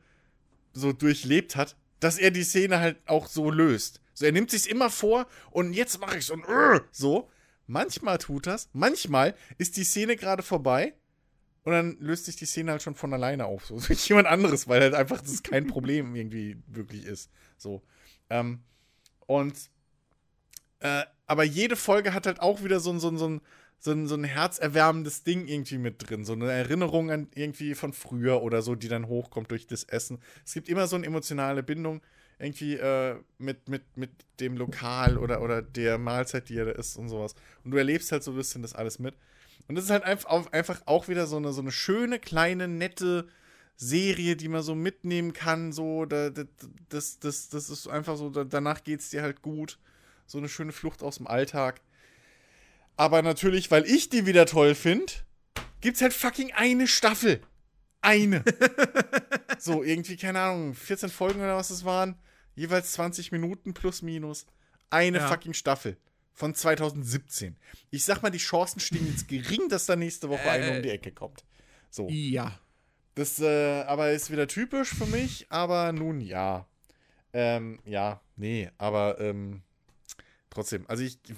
so 0.73 0.91
durchlebt 0.91 1.55
hat, 1.55 1.77
dass 1.99 2.17
er 2.17 2.31
die 2.31 2.43
Szene 2.43 2.79
halt 2.79 2.97
auch 3.05 3.27
so 3.27 3.49
löst. 3.49 4.01
So, 4.13 4.25
er 4.25 4.33
nimmt 4.33 4.51
sich's 4.51 4.65
immer 4.65 4.89
vor 4.89 5.27
und 5.51 5.73
jetzt 5.73 5.99
mache 5.99 6.17
ich's 6.17 6.29
und 6.29 6.43
uh, 6.47 6.79
so. 6.91 7.29
Manchmal 7.69 8.17
tut 8.17 8.47
das, 8.47 8.67
manchmal 8.73 9.35
ist 9.59 9.77
die 9.77 9.83
Szene 9.83 10.15
gerade 10.15 10.41
vorbei 10.41 10.95
und 11.63 11.71
dann 11.71 11.97
löst 11.99 12.25
sich 12.25 12.35
die 12.35 12.47
Szene 12.47 12.71
halt 12.71 12.81
schon 12.81 12.95
von 12.95 13.13
alleine 13.13 13.45
auf. 13.45 13.67
So 13.67 13.75
wie 13.89 13.93
jemand 13.93 14.27
anderes, 14.27 14.67
weil 14.67 14.81
halt 14.81 14.95
einfach 14.95 15.21
das 15.21 15.43
kein 15.43 15.67
Problem 15.67 16.15
irgendwie 16.15 16.57
wirklich 16.65 17.05
ist. 17.05 17.29
So. 17.57 17.83
Ähm, 18.31 18.63
und 19.27 19.53
äh, 20.79 21.03
aber 21.27 21.43
jede 21.43 21.75
Folge 21.75 22.15
hat 22.15 22.25
halt 22.25 22.39
auch 22.39 22.63
wieder 22.63 22.79
so, 22.79 22.97
so, 22.97 23.15
so, 23.15 23.39
so, 23.77 23.91
ein, 23.91 24.07
so 24.07 24.15
ein 24.15 24.23
herzerwärmendes 24.23 25.21
Ding 25.23 25.47
irgendwie 25.47 25.77
mit 25.77 26.09
drin. 26.09 26.25
So 26.25 26.33
eine 26.33 26.51
Erinnerung 26.51 27.11
an 27.11 27.27
irgendwie 27.35 27.75
von 27.75 27.93
früher 27.93 28.41
oder 28.41 28.63
so, 28.63 28.73
die 28.73 28.87
dann 28.87 29.07
hochkommt 29.07 29.51
durch 29.51 29.67
das 29.67 29.83
Essen. 29.83 30.23
Es 30.43 30.55
gibt 30.55 30.69
immer 30.69 30.87
so 30.87 30.95
eine 30.95 31.05
emotionale 31.05 31.61
Bindung 31.61 32.01
irgendwie 32.39 32.75
äh, 32.75 33.17
mit, 33.37 33.67
mit, 33.67 33.83
mit 33.97 34.11
dem 34.39 34.55
Lokal 34.55 35.17
oder, 35.17 35.41
oder 35.41 35.61
der 35.61 35.97
Mahlzeit, 35.97 36.47
die 36.47 36.57
er 36.57 36.65
da 36.65 36.71
isst 36.71 36.97
und 36.97 37.09
sowas. 37.09 37.35
Und 37.63 37.71
du 37.71 37.77
erlebst 37.77 38.11
halt 38.11 38.23
so 38.23 38.31
ein 38.31 38.37
bisschen 38.37 38.61
das 38.61 38.73
alles 38.73 38.97
mit. 38.97 39.15
Und 39.67 39.75
das 39.75 39.85
ist 39.85 39.91
halt 39.91 40.03
einfach, 40.03 40.51
einfach 40.51 40.81
auch 40.85 41.09
wieder 41.09 41.27
so 41.27 41.37
eine, 41.37 41.51
so 41.51 41.61
eine 41.61 41.71
schöne, 41.71 42.17
kleine, 42.17 42.67
nette 42.67 43.27
Serie, 43.75 44.35
die 44.35 44.47
man 44.47 44.63
so 44.63 44.73
mitnehmen 44.73 45.33
kann. 45.33 45.73
So, 45.73 46.05
da, 46.05 46.31
das, 46.87 47.19
das, 47.19 47.49
das 47.49 47.69
ist 47.69 47.87
einfach 47.87 48.15
so, 48.15 48.29
da, 48.29 48.45
danach 48.45 48.83
geht 48.83 49.01
es 49.01 49.09
dir 49.09 49.21
halt 49.21 49.41
gut. 49.41 49.77
So 50.25 50.37
eine 50.37 50.49
schöne 50.49 50.71
Flucht 50.71 51.03
aus 51.03 51.17
dem 51.17 51.27
Alltag. 51.27 51.81
Aber 52.95 53.21
natürlich, 53.21 53.69
weil 53.69 53.85
ich 53.85 54.09
die 54.09 54.25
wieder 54.25 54.45
toll 54.45 54.75
finde, 54.75 55.11
gibt 55.81 55.97
es 55.97 56.01
halt 56.01 56.13
fucking 56.13 56.53
eine 56.53 56.87
Staffel. 56.87 57.41
Eine. 58.01 58.43
so, 59.59 59.83
irgendwie, 59.83 60.15
keine 60.15 60.39
Ahnung, 60.39 60.73
14 60.73 61.09
Folgen 61.09 61.41
oder 61.41 61.57
was 61.57 61.69
es 61.69 61.83
waren. 61.83 62.15
Jeweils 62.59 62.91
20 62.91 63.31
Minuten 63.31 63.73
plus 63.73 64.01
minus. 64.01 64.45
Eine 64.89 65.19
ja. 65.19 65.27
fucking 65.29 65.53
Staffel. 65.53 65.95
Von 66.33 66.53
2017. 66.53 67.55
Ich 67.89 68.03
sag 68.03 68.21
mal, 68.21 68.31
die 68.31 68.37
Chancen 68.37 68.81
stehen 68.81 69.07
jetzt 69.07 69.29
gering, 69.29 69.69
dass 69.69 69.85
da 69.85 69.95
nächste 69.95 70.27
Woche 70.27 70.43
äh, 70.43 70.49
eine 70.49 70.75
um 70.75 70.83
die 70.83 70.89
Ecke 70.89 71.13
kommt. 71.13 71.45
So. 71.89 72.09
Ja. 72.09 72.59
Das 73.15 73.39
äh, 73.39 73.83
aber 73.83 74.11
ist 74.11 74.29
wieder 74.29 74.45
typisch 74.45 74.93
für 74.93 75.05
mich, 75.05 75.47
aber 75.49 75.93
nun 75.93 76.19
ja. 76.19 76.67
Ähm, 77.31 77.79
ja, 77.85 78.21
nee, 78.35 78.69
aber 78.77 79.21
ähm, 79.21 79.61
trotzdem. 80.49 80.85
Also 80.89 81.03
ich, 81.03 81.17
ich, 81.29 81.35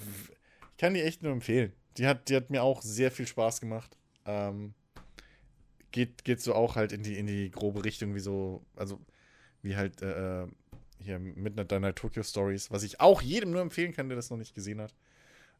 kann 0.76 0.94
die 0.94 1.02
echt 1.02 1.22
nur 1.22 1.30
empfehlen. 1.30 1.72
Die 1.98 2.06
hat, 2.08 2.28
die 2.30 2.34
hat 2.36 2.50
mir 2.50 2.64
auch 2.64 2.82
sehr 2.82 3.12
viel 3.12 3.28
Spaß 3.28 3.60
gemacht. 3.60 3.96
Ähm, 4.26 4.74
geht, 5.92 6.24
geht 6.24 6.40
so 6.40 6.54
auch 6.54 6.74
halt 6.74 6.90
in 6.90 7.04
die, 7.04 7.16
in 7.16 7.28
die 7.28 7.48
grobe 7.52 7.84
Richtung, 7.84 8.16
wie 8.16 8.20
so, 8.20 8.64
also 8.74 9.00
wie 9.62 9.76
halt 9.76 10.02
äh, 10.02 10.42
äh 10.42 10.48
hier 11.02 11.18
Midnight 11.18 11.70
Night 11.70 11.96
Tokyo 11.96 12.22
Stories, 12.22 12.70
was 12.70 12.82
ich 12.82 13.00
auch 13.00 13.22
jedem 13.22 13.50
nur 13.50 13.60
empfehlen 13.60 13.92
kann, 13.92 14.08
der 14.08 14.16
das 14.16 14.30
noch 14.30 14.38
nicht 14.38 14.54
gesehen 14.54 14.80
hat. 14.80 14.94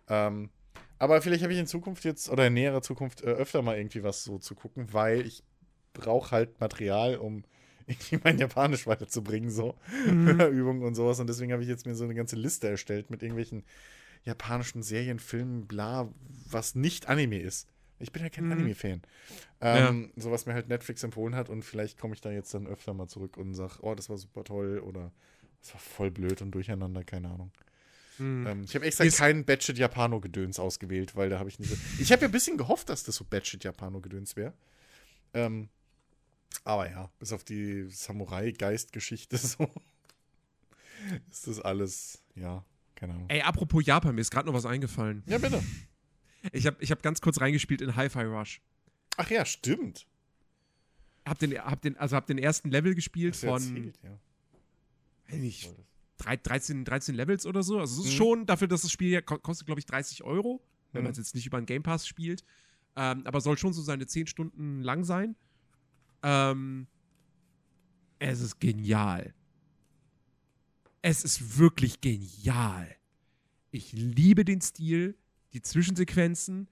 Ähm, 0.08 0.50
aber 0.98 1.20
vielleicht 1.20 1.42
habe 1.42 1.52
ich 1.52 1.58
in 1.58 1.66
Zukunft 1.66 2.04
jetzt 2.04 2.30
oder 2.30 2.46
in 2.46 2.54
näherer 2.54 2.82
Zukunft 2.82 3.22
äh, 3.22 3.26
öfter 3.26 3.62
mal 3.62 3.76
irgendwie 3.76 4.02
was 4.02 4.24
so 4.24 4.38
zu 4.38 4.54
gucken, 4.54 4.92
weil 4.92 5.26
ich 5.26 5.42
brauche 5.92 6.30
halt 6.30 6.60
Material, 6.60 7.16
um 7.16 7.44
irgendwie 7.86 8.20
mein 8.22 8.38
Japanisch 8.38 8.86
weiterzubringen, 8.86 9.50
so 9.50 9.74
mhm. 10.06 10.40
Übungen 10.52 10.82
und 10.82 10.94
sowas. 10.94 11.18
Und 11.18 11.28
deswegen 11.28 11.52
habe 11.52 11.62
ich 11.62 11.68
jetzt 11.68 11.86
mir 11.86 11.94
so 11.94 12.04
eine 12.04 12.14
ganze 12.14 12.36
Liste 12.36 12.68
erstellt 12.68 13.10
mit 13.10 13.22
irgendwelchen 13.22 13.64
japanischen 14.24 14.82
Serien, 14.82 15.18
Filmen, 15.18 15.66
bla, 15.66 16.08
was 16.48 16.74
nicht 16.74 17.08
Anime 17.08 17.40
ist. 17.40 17.68
Ich 17.98 18.12
bin 18.12 18.22
ja 18.22 18.28
kein 18.28 18.46
mhm. 18.46 18.52
Anime-Fan. 18.52 19.02
Ähm, 19.60 20.10
ja. 20.14 20.22
So 20.22 20.30
was 20.30 20.46
mir 20.46 20.54
halt 20.54 20.68
Netflix 20.68 21.02
empfohlen 21.02 21.34
hat 21.34 21.48
und 21.48 21.64
vielleicht 21.64 21.98
komme 21.98 22.14
ich 22.14 22.20
da 22.20 22.30
jetzt 22.30 22.52
dann 22.54 22.66
öfter 22.66 22.94
mal 22.94 23.08
zurück 23.08 23.36
und 23.36 23.54
sage, 23.54 23.74
oh, 23.80 23.94
das 23.94 24.10
war 24.10 24.16
super 24.16 24.44
toll 24.44 24.80
oder 24.80 25.12
das 25.62 25.74
war 25.74 25.80
voll 25.80 26.10
blöd 26.10 26.42
und 26.42 26.50
durcheinander, 26.52 27.04
keine 27.04 27.28
Ahnung. 27.30 27.50
Mhm. 28.18 28.46
Ähm, 28.46 28.64
ich 28.64 28.74
habe 28.74 28.84
extra 28.84 29.04
Ist 29.04 29.18
kein 29.18 29.44
Batshit 29.44 29.78
Japano-Gedöns 29.78 30.58
ausgewählt, 30.58 31.16
weil 31.16 31.30
da 31.30 31.38
habe 31.38 31.48
ich 31.48 31.58
nicht 31.58 31.70
so. 31.70 31.76
Ich 31.98 32.12
habe 32.12 32.22
ja 32.22 32.28
ein 32.28 32.32
bisschen 32.32 32.58
gehofft, 32.58 32.88
dass 32.88 33.04
das 33.04 33.16
so 33.16 33.24
Batshit 33.24 33.64
Japano-Gedöns 33.64 34.36
wäre. 34.36 34.52
Ähm, 35.34 35.68
Aber 36.64 36.90
ja, 36.90 37.10
bis 37.18 37.32
auf 37.32 37.44
die 37.44 37.88
Samurai-Geist-Geschichte 37.88 39.36
so 39.38 39.68
ist 41.30 41.46
das 41.46 41.60
alles, 41.60 42.22
ja, 42.34 42.64
keine 42.94 43.14
Ahnung. 43.14 43.26
Ey, 43.28 43.40
apropos 43.42 43.84
Japan, 43.84 44.14
mir 44.14 44.20
ist 44.20 44.30
gerade 44.30 44.46
noch 44.46 44.54
was 44.54 44.66
eingefallen. 44.66 45.22
Ja, 45.26 45.38
bitte. 45.38 45.62
Ich 46.52 46.66
habe 46.66 46.76
ich 46.80 46.90
hab 46.90 47.02
ganz 47.02 47.20
kurz 47.20 47.40
reingespielt 47.40 47.80
in 47.80 47.96
Hi-Fi 47.96 48.24
Rush. 48.24 48.60
Ach 49.16 49.30
ja, 49.30 49.44
stimmt. 49.44 50.06
Hab 51.24 51.38
den, 51.38 51.56
hab 51.56 51.80
den, 51.82 51.96
also 51.96 52.16
hab 52.16 52.26
den 52.26 52.38
ersten 52.38 52.70
Level 52.70 52.94
gespielt 52.94 53.36
von 53.36 53.50
erzählt, 53.50 53.98
ja. 54.02 54.18
Weiß 55.28 55.38
nicht, 55.40 55.66
Wolltest. 55.68 55.86
drei- 56.18 56.36
13, 56.36 56.84
13 56.84 57.14
Levels 57.14 57.46
oder 57.46 57.62
so. 57.62 57.78
Also 57.78 58.00
es 58.02 58.06
ist 58.08 58.12
Mhm. 58.14 58.16
schon 58.16 58.46
dafür, 58.46 58.68
dass 58.68 58.82
das 58.82 58.90
Spiel 58.92 59.10
ja 59.10 59.20
ko- 59.20 59.38
kostet, 59.38 59.66
glaube 59.66 59.78
ich, 59.80 59.86
30 59.86 60.22
Euro, 60.24 60.62
wenn 60.92 61.02
Mhm. 61.02 61.04
man 61.04 61.12
es 61.12 61.18
jetzt 61.18 61.34
nicht 61.34 61.46
über 61.46 61.56
einen 61.56 61.66
Game 61.66 61.82
Pass 61.82 62.06
spielt. 62.06 62.44
Ähm, 62.96 63.26
aber 63.26 63.40
soll 63.40 63.56
schon 63.56 63.72
so 63.72 63.80
seine 63.82 64.06
10 64.06 64.26
Stunden 64.26 64.82
lang 64.82 65.04
sein. 65.04 65.34
Ähm, 66.22 66.86
es 68.18 68.40
ist 68.40 68.60
genial. 68.60 69.34
Es 71.00 71.24
ist 71.24 71.58
wirklich 71.58 72.00
genial. 72.00 72.94
Ich 73.70 73.92
liebe 73.92 74.44
den 74.44 74.60
Stil, 74.60 75.16
die 75.52 75.62
Zwischensequenzen. 75.62 76.68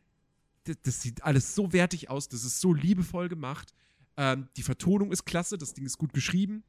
Das, 0.64 0.76
das 0.82 1.02
sieht 1.02 1.24
alles 1.24 1.54
so 1.54 1.72
wertig 1.72 2.10
aus, 2.10 2.28
das 2.28 2.44
ist 2.44 2.60
so 2.60 2.72
liebevoll 2.74 3.28
gemacht. 3.28 3.72
Ähm, 4.16 4.48
die 4.56 4.62
Vertonung 4.62 5.10
ist 5.10 5.24
klasse, 5.24 5.56
das 5.58 5.72
Ding 5.72 5.86
ist 5.86 5.98
gut 5.98 6.12
geschrieben. 6.12 6.62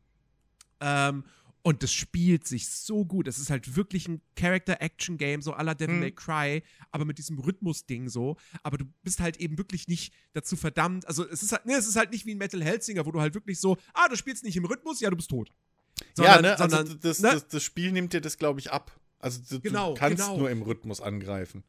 Ähm, 0.79 1.25
und 1.63 1.83
das 1.83 1.93
spielt 1.93 2.47
sich 2.47 2.69
so 2.69 3.05
gut. 3.05 3.27
Es 3.27 3.37
ist 3.37 3.49
halt 3.49 3.75
wirklich 3.75 4.07
ein 4.07 4.21
Character-Action-Game, 4.35 5.41
so 5.41 5.53
à 5.53 5.63
la 5.63 5.73
Devil 5.75 5.95
Mhm. 5.95 5.99
May 6.01 6.11
Cry, 6.11 6.63
aber 6.91 7.05
mit 7.05 7.17
diesem 7.17 7.37
Rhythmus-Ding 7.39 8.09
so. 8.09 8.37
Aber 8.63 8.77
du 8.77 8.85
bist 9.03 9.19
halt 9.19 9.37
eben 9.37 9.57
wirklich 9.57 9.87
nicht 9.87 10.13
dazu 10.33 10.55
verdammt. 10.55 11.07
Also, 11.07 11.27
es 11.27 11.43
ist 11.43 11.51
halt, 11.51 11.65
ne, 11.65 11.75
es 11.75 11.87
ist 11.87 11.95
halt 11.95 12.11
nicht 12.11 12.25
wie 12.25 12.33
ein 12.33 12.37
Metal 12.39 12.63
Hellsinger, 12.63 13.05
wo 13.05 13.11
du 13.11 13.19
halt 13.21 13.33
wirklich 13.35 13.59
so, 13.59 13.77
ah, 13.93 14.07
du 14.07 14.15
spielst 14.15 14.43
nicht 14.43 14.57
im 14.57 14.65
Rhythmus, 14.65 14.99
ja, 15.01 15.09
du 15.09 15.15
bist 15.15 15.29
tot. 15.29 15.51
ja, 16.17 16.41
ne? 16.41 16.55
sondern, 16.57 16.79
also 16.79 16.93
das, 16.95 17.19
ne? 17.19 17.29
das, 17.31 17.47
das 17.47 17.63
Spiel 17.63 17.91
nimmt 17.91 18.13
dir 18.13 18.21
das, 18.21 18.37
glaube 18.37 18.59
ich, 18.59 18.71
ab. 18.71 18.91
Also 19.19 19.39
du, 19.47 19.59
Genau, 19.61 19.93
du 19.93 19.99
kannst 19.99 20.17
genau. 20.23 20.37
nur 20.37 20.49
im 20.49 20.63
Rhythmus 20.63 20.99
angreifen. 20.99 21.63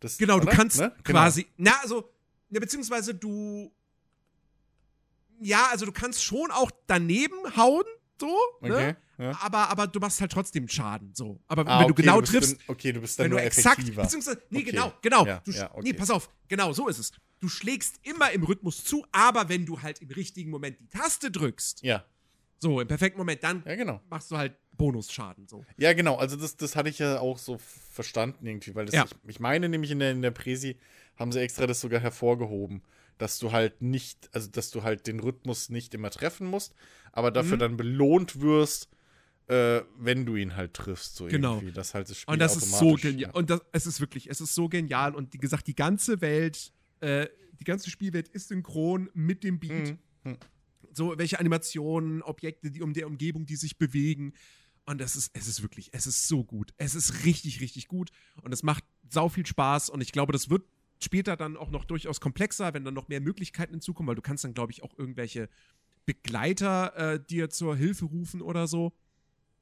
Das, 0.00 0.18
Genau, 0.18 0.40
du 0.40 0.46
oder? 0.46 0.52
kannst 0.56 0.78
Ne? 0.80 0.92
Genau. 1.04 1.20
quasi, 1.20 1.46
na, 1.56 1.72
also, 1.82 2.12
ne, 2.50 2.58
beziehungsweise 2.60 3.14
du, 3.14 3.72
ja, 5.40 5.68
also 5.70 5.86
du 5.86 5.92
kannst 5.92 6.24
schon 6.24 6.50
auch 6.50 6.70
daneben 6.86 7.36
hauen, 7.56 7.84
so, 8.20 8.36
Okay. 8.60 8.68
ne? 8.68 8.96
Ja. 9.18 9.38
Aber, 9.40 9.68
aber 9.70 9.86
du 9.86 9.98
machst 9.98 10.20
halt 10.20 10.30
trotzdem 10.32 10.68
Schaden, 10.68 11.14
so. 11.14 11.40
Aber 11.48 11.66
Ah, 11.66 11.80
wenn 11.80 11.88
du 11.88 11.92
okay, 11.94 12.02
genau 12.02 12.20
bist 12.20 12.32
triffst, 12.32 12.52
Dann, 12.52 12.64
okay, 12.68 12.92
du 12.92 13.00
bist 13.00 13.18
dann 13.18 13.24
wenn 13.24 13.30
du 13.30 13.36
nur 13.38 13.44
exakt, 13.44 13.78
effektiver. 13.78 14.02
beziehungsweise, 14.02 14.42
nee, 14.50 14.58
Okay. 14.60 14.70
genau, 14.72 14.92
genau. 15.00 15.26
Ja, 15.26 15.40
du, 15.44 15.50
ja, 15.52 15.70
okay. 15.72 15.80
Nee, 15.84 15.92
pass 15.94 16.10
auf, 16.10 16.28
genau, 16.48 16.72
so 16.72 16.88
ist 16.88 16.98
es. 16.98 17.12
Du 17.40 17.48
schlägst 17.48 17.96
immer 18.02 18.30
im 18.32 18.42
Rhythmus 18.44 18.84
zu, 18.84 19.04
aber 19.12 19.48
wenn 19.48 19.64
du 19.66 19.80
halt 19.80 20.00
im 20.02 20.10
richtigen 20.10 20.50
Moment 20.50 20.78
die 20.80 20.88
Taste 20.88 21.30
drückst, 21.30 21.82
Ja, 21.82 22.04
so, 22.58 22.80
im 22.80 22.88
perfekten 22.88 23.18
Moment, 23.18 23.42
dann 23.42 23.62
ja, 23.66 23.74
genau. 23.74 24.00
machst 24.08 24.30
du 24.30 24.36
halt 24.36 24.54
Bonusschaden, 24.72 25.46
so. 25.48 25.64
Ja, 25.78 25.92
genau. 25.94 26.16
Also 26.16 26.36
das, 26.36 26.56
das 26.56 26.76
hatte 26.76 26.88
ich 26.90 26.98
ja 26.98 27.18
auch 27.20 27.38
so 27.38 27.58
verstanden 27.92 28.46
irgendwie, 28.46 28.74
weil 28.74 28.86
das, 28.86 28.94
ich, 29.10 29.16
ich 29.30 29.40
meine 29.40 29.68
nämlich 29.70 29.90
in 29.90 29.98
der, 29.98 30.10
in 30.10 30.20
der 30.22 30.30
Präsi 30.30 30.76
haben 31.16 31.32
sie 31.32 31.40
extra 31.40 31.66
das 31.66 31.80
sogar 31.80 32.00
hervorgehoben, 32.00 32.82
dass 33.18 33.38
du 33.38 33.52
halt 33.52 33.82
nicht, 33.82 34.28
also 34.34 34.48
dass 34.50 34.70
du 34.70 34.82
halt 34.82 35.06
den 35.06 35.20
Rhythmus 35.20 35.68
nicht 35.70 35.94
immer 35.94 36.10
treffen 36.10 36.46
musst, 36.46 36.74
aber 37.12 37.30
dafür 37.30 37.56
Mhm. 37.56 37.60
dann 37.60 37.76
belohnt 37.76 38.40
wirst, 38.40 38.88
äh, 39.48 39.82
wenn 39.98 40.26
du 40.26 40.34
ihn 40.36 40.56
halt 40.56 40.74
triffst, 40.74 41.16
so 41.16 41.26
Genau. 41.26 41.56
irgendwie. 41.56 41.72
Das 41.72 41.94
halt 41.94 42.10
das 42.10 42.18
Spiel 42.18 42.32
Und 42.32 42.40
das 42.40 42.56
ist 42.56 42.72
so 42.78 42.94
genial. 42.94 43.30
Und 43.32 43.48
das, 43.50 43.60
es 43.72 43.86
ist 43.86 44.00
wirklich, 44.00 44.28
es 44.28 44.40
ist 44.40 44.54
so 44.54 44.68
genial. 44.68 45.14
Und 45.14 45.32
wie 45.32 45.38
gesagt, 45.38 45.66
die 45.68 45.74
ganze 45.76 46.20
Welt, 46.20 46.72
äh, 47.00 47.28
die 47.60 47.64
ganze 47.64 47.88
Spielwelt 47.90 48.28
ist 48.28 48.48
synchron 48.48 49.08
mit 49.14 49.44
dem 49.44 49.58
Beat. 49.60 49.96
Mhm. 50.24 50.36
So, 50.92 51.16
welche 51.16 51.38
Animationen, 51.38 52.22
Objekte, 52.22 52.70
die 52.70 52.82
um 52.82 52.92
der 52.92 53.06
Umgebung, 53.06 53.46
die 53.46 53.56
sich 53.56 53.78
bewegen. 53.78 54.32
Und 54.84 55.00
das 55.00 55.14
ist, 55.16 55.30
es 55.34 55.46
ist 55.46 55.62
wirklich, 55.62 55.90
es 55.92 56.06
ist 56.06 56.26
so 56.28 56.42
gut. 56.44 56.72
Es 56.76 56.94
ist 56.94 57.24
richtig, 57.24 57.60
richtig 57.60 57.86
gut. 57.88 58.10
Und 58.42 58.52
es 58.52 58.62
macht 58.62 58.84
sau 59.08 59.28
viel 59.28 59.46
Spaß. 59.46 59.90
Und 59.90 60.00
ich 60.00 60.12
glaube, 60.12 60.32
das 60.32 60.48
wird 60.50 60.64
später 61.02 61.36
dann 61.36 61.56
auch 61.56 61.70
noch 61.70 61.84
durchaus 61.84 62.20
komplexer, 62.20 62.74
wenn 62.74 62.84
dann 62.84 62.94
noch 62.94 63.08
mehr 63.08 63.20
Möglichkeiten 63.20 63.72
hinzukommen, 63.72 64.08
weil 64.08 64.14
du 64.16 64.22
kannst 64.22 64.44
dann, 64.44 64.54
glaube 64.54 64.72
ich, 64.72 64.82
auch 64.82 64.96
irgendwelche 64.96 65.48
Begleiter 66.06 66.96
äh, 66.96 67.20
dir 67.24 67.50
zur 67.50 67.76
Hilfe 67.76 68.06
rufen 68.06 68.40
oder 68.40 68.66
so. 68.66 68.92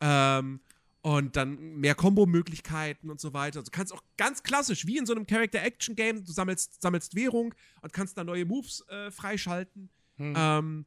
Ähm, 0.01 0.61
und 1.05 1.36
dann 1.36 1.77
mehr 1.77 1.94
Kombo-Möglichkeiten 1.94 3.11
und 3.11 3.20
so 3.20 3.35
weiter. 3.35 3.59
Also 3.59 3.70
du 3.70 3.77
kannst 3.77 3.93
auch 3.93 4.02
ganz 4.16 4.43
klassisch, 4.43 4.86
wie 4.86 4.97
in 4.97 5.05
so 5.05 5.15
einem 5.15 5.27
Character-Action-Game, 5.27 6.24
du 6.24 6.32
sammelst, 6.32 6.81
sammelst 6.81 7.15
Währung 7.15 7.55
und 7.82 7.93
kannst 7.93 8.16
da 8.16 8.24
neue 8.24 8.47
Moves 8.47 8.82
äh, 8.89 9.11
freischalten. 9.11 9.90
Hm. 10.16 10.35
Ähm, 10.35 10.85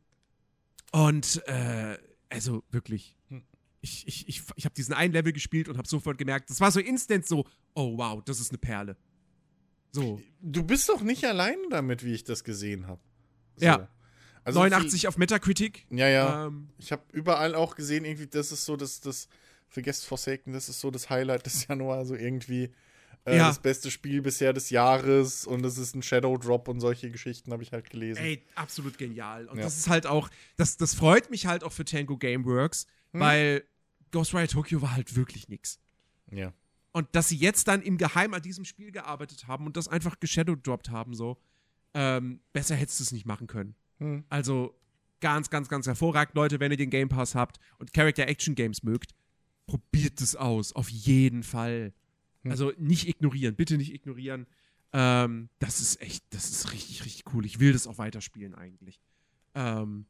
und 0.92 1.44
äh, 1.48 2.00
also 2.30 2.64
wirklich, 2.72 3.16
Hm. 3.30 3.44
ich, 3.82 4.08
ich, 4.08 4.28
ich, 4.28 4.42
ich 4.56 4.66
habe 4.66 4.74
diesen 4.74 4.96
einen 4.96 5.14
Level 5.14 5.34
gespielt 5.34 5.70
und 5.70 5.78
habe 5.78 5.88
sofort 5.88 6.18
gemerkt, 6.18 6.50
das 6.50 6.60
war 6.62 6.72
so 6.72 6.80
instant 6.80 7.28
so, 7.28 7.46
oh 7.76 7.98
wow, 7.98 8.24
das 8.24 8.40
ist 8.40 8.50
eine 8.50 8.58
Perle. 8.58 8.98
So, 9.92 10.22
Du 10.42 10.64
bist 10.64 10.88
doch 10.90 11.02
nicht 11.02 11.24
allein 11.26 11.58
damit, 11.70 12.04
wie 12.06 12.14
ich 12.14 12.24
das 12.24 12.44
gesehen 12.44 12.88
habe. 12.88 13.02
Ja. 13.60 13.88
Also 14.44 14.60
89 14.60 15.08
auf 15.08 15.18
Metacritic. 15.18 15.86
Ja, 15.90 16.08
ja. 16.08 16.46
Ähm, 16.48 16.70
Ich 16.78 16.92
habe 16.92 17.04
überall 17.12 17.56
auch 17.56 17.76
gesehen, 17.76 18.06
irgendwie, 18.06 18.28
das 18.28 18.52
ist 18.52 18.66
so 18.66 18.76
das, 18.78 19.02
das 19.02 19.28
Vergesst 19.70 20.06
Forsaken, 20.06 20.54
das 20.54 20.70
ist 20.70 20.80
so 20.80 20.92
das 20.92 21.10
Highlight 21.10 21.46
des 21.46 21.66
Januar, 21.68 22.06
so 22.06 22.16
irgendwie 22.16 22.72
äh, 23.26 23.36
Ja. 23.36 23.48
das 23.50 23.60
beste 23.60 23.92
Spiel 23.92 24.22
bisher 24.22 24.54
des 24.54 24.70
Jahres 24.70 25.46
und 25.46 25.66
es 25.66 25.78
ist 25.78 25.96
ein 25.96 26.02
Shadow 26.04 26.38
Drop 26.38 26.70
und 26.70 26.80
solche 26.80 27.12
Geschichten 27.12 27.52
habe 27.52 27.64
ich 27.64 27.74
halt 27.74 27.90
gelesen. 27.90 28.24
Ey, 28.24 28.42
absolut 28.56 28.98
genial. 28.98 29.48
Und 29.48 29.58
Ja. 29.58 29.64
das 29.64 29.78
ist 29.78 29.90
halt 29.90 30.06
auch, 30.08 30.30
das, 30.56 30.78
das 30.78 30.94
freut 30.94 31.30
mich 31.30 31.46
halt 31.48 31.64
auch 31.66 31.74
für 31.74 31.84
Tango 31.84 32.16
Gameworks, 32.18 32.86
Hm. 33.12 33.20
weil 33.20 33.64
Ghostwire 34.12 34.48
Tokyo 34.48 34.82
war 34.82 34.94
halt 34.96 35.16
wirklich 35.18 35.50
nix. 35.50 35.80
Ja. 36.32 36.54
Und 36.92 37.08
dass 37.12 37.30
sie 37.30 37.38
jetzt 37.38 37.68
dann 37.68 37.82
im 37.82 37.98
Geheim 37.98 38.34
an 38.34 38.42
diesem 38.42 38.66
Spiel 38.66 38.92
gearbeitet 38.92 39.48
haben 39.48 39.66
und 39.66 39.78
das 39.78 39.88
einfach 39.88 40.20
geshadowdropped 40.20 40.90
haben, 40.90 41.14
so, 41.14 41.38
ähm, 41.94 42.40
besser 42.54 42.76
hättest 42.76 43.00
du 43.00 43.04
es 43.04 43.12
nicht 43.12 43.26
machen 43.26 43.48
können. 43.48 43.76
Hm. 44.00 44.24
Also 44.30 44.76
ganz, 45.20 45.50
ganz, 45.50 45.70
ganz 45.70 45.88
hervorragend, 45.88 46.36
Leute, 46.36 46.60
wenn 46.60 46.72
ihr 46.72 46.78
den 46.78 46.90
Game 46.90 47.10
Pass 47.10 47.36
habt 47.36 47.60
und 47.80 47.94
Character-Action-Games 47.94 48.84
mögt, 48.84 49.14
probiert 49.66 50.22
es 50.22 50.36
aus, 50.36 50.74
auf 50.74 50.90
jeden 50.90 51.44
Fall. 51.44 51.94
Hm. 52.44 52.52
Also 52.52 52.72
nicht 52.78 53.08
ignorieren, 53.08 53.56
bitte 53.56 53.78
nicht 53.78 53.94
ignorieren. 53.94 54.48
Ähm, 54.94 55.50
das 55.60 55.82
ist 55.82 56.02
echt, 56.02 56.24
das 56.32 56.50
ist 56.50 56.72
richtig, 56.72 57.06
richtig 57.06 57.34
cool. 57.34 57.46
Ich 57.46 57.60
will 57.60 57.74
das 57.74 57.88
auch 57.88 57.98
weiterspielen 57.98 58.56
eigentlich. 58.56 59.00
Ähm, 59.56 60.06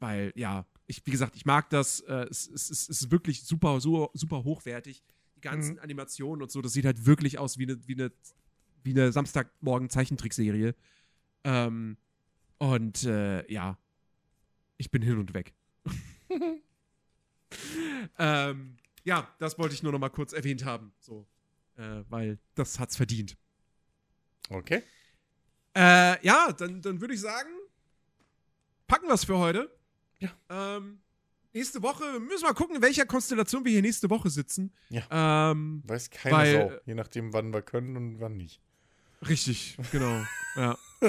weil, 0.00 0.32
ja, 0.34 0.66
ich, 0.86 1.06
wie 1.06 1.10
gesagt, 1.10 1.36
ich 1.36 1.44
mag 1.44 1.70
das. 1.70 2.00
Äh, 2.00 2.26
es, 2.30 2.48
es, 2.48 2.70
es 2.70 2.88
ist 2.88 3.10
wirklich 3.10 3.44
super, 3.44 3.80
super, 3.80 4.10
super 4.14 4.44
hochwertig. 4.44 5.02
Ganzen 5.40 5.78
Animationen 5.78 6.42
und 6.42 6.50
so, 6.50 6.60
das 6.62 6.72
sieht 6.72 6.84
halt 6.84 7.06
wirklich 7.06 7.38
aus 7.38 7.58
wie 7.58 7.64
eine, 7.64 7.86
wie 7.86 7.94
eine, 7.94 8.12
wie 8.82 8.90
eine 8.90 9.12
Samstagmorgen-Zeichentrickserie. 9.12 10.74
Ähm, 11.44 11.96
und 12.58 13.04
äh, 13.04 13.50
ja, 13.50 13.78
ich 14.76 14.90
bin 14.90 15.02
hin 15.02 15.18
und 15.18 15.34
weg. 15.34 15.54
ähm, 18.18 18.76
ja, 19.04 19.28
das 19.38 19.58
wollte 19.58 19.74
ich 19.74 19.82
nur 19.82 19.92
noch 19.92 19.98
mal 19.98 20.10
kurz 20.10 20.32
erwähnt 20.32 20.64
haben, 20.64 20.92
so, 20.98 21.26
äh, 21.76 22.02
weil 22.08 22.38
das 22.54 22.78
hat's 22.78 22.96
verdient. 22.96 23.36
Okay. 24.48 24.82
Äh, 25.74 26.24
ja, 26.26 26.52
dann, 26.52 26.82
dann 26.82 27.00
würde 27.00 27.14
ich 27.14 27.20
sagen, 27.20 27.50
packen 28.86 29.06
wir 29.06 29.14
es 29.14 29.24
für 29.24 29.38
heute. 29.38 29.70
Ja. 30.18 30.30
Ähm, 30.48 31.00
nächste 31.52 31.82
Woche 31.82 32.04
müssen 32.20 32.44
wir 32.44 32.54
gucken, 32.54 32.76
in 32.76 32.82
welcher 32.82 33.06
Konstellation 33.06 33.64
wir 33.64 33.72
hier 33.72 33.82
nächste 33.82 34.08
Woche 34.10 34.30
sitzen. 34.30 34.72
Ja. 34.88 35.50
Ähm, 35.50 35.82
Weiß 35.86 36.10
keiner 36.10 36.36
Weil- 36.36 36.52
Sau. 36.70 36.72
Je 36.86 36.94
nachdem, 36.94 37.32
wann 37.32 37.52
wir 37.52 37.62
können 37.62 37.96
und 37.96 38.20
wann 38.20 38.36
nicht. 38.36 38.60
richtig, 39.28 39.76
genau. 39.92 40.24
ja. 40.56 40.76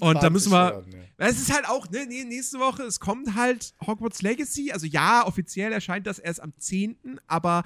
Und 0.00 0.22
da 0.22 0.30
müssen 0.30 0.52
wir- 0.52 0.72
hören, 0.72 0.92
ja. 0.92 1.26
Es 1.26 1.38
ist 1.40 1.52
halt 1.52 1.68
auch, 1.68 1.88
ne, 1.90 2.06
nächste 2.06 2.58
Woche, 2.60 2.84
es 2.84 3.00
kommt 3.00 3.34
halt 3.34 3.74
Hogwarts 3.84 4.22
Legacy. 4.22 4.70
Also 4.72 4.86
ja, 4.86 5.26
offiziell 5.26 5.72
erscheint 5.72 6.06
das 6.06 6.18
erst 6.20 6.40
am 6.40 6.52
10., 6.58 7.20
aber 7.26 7.64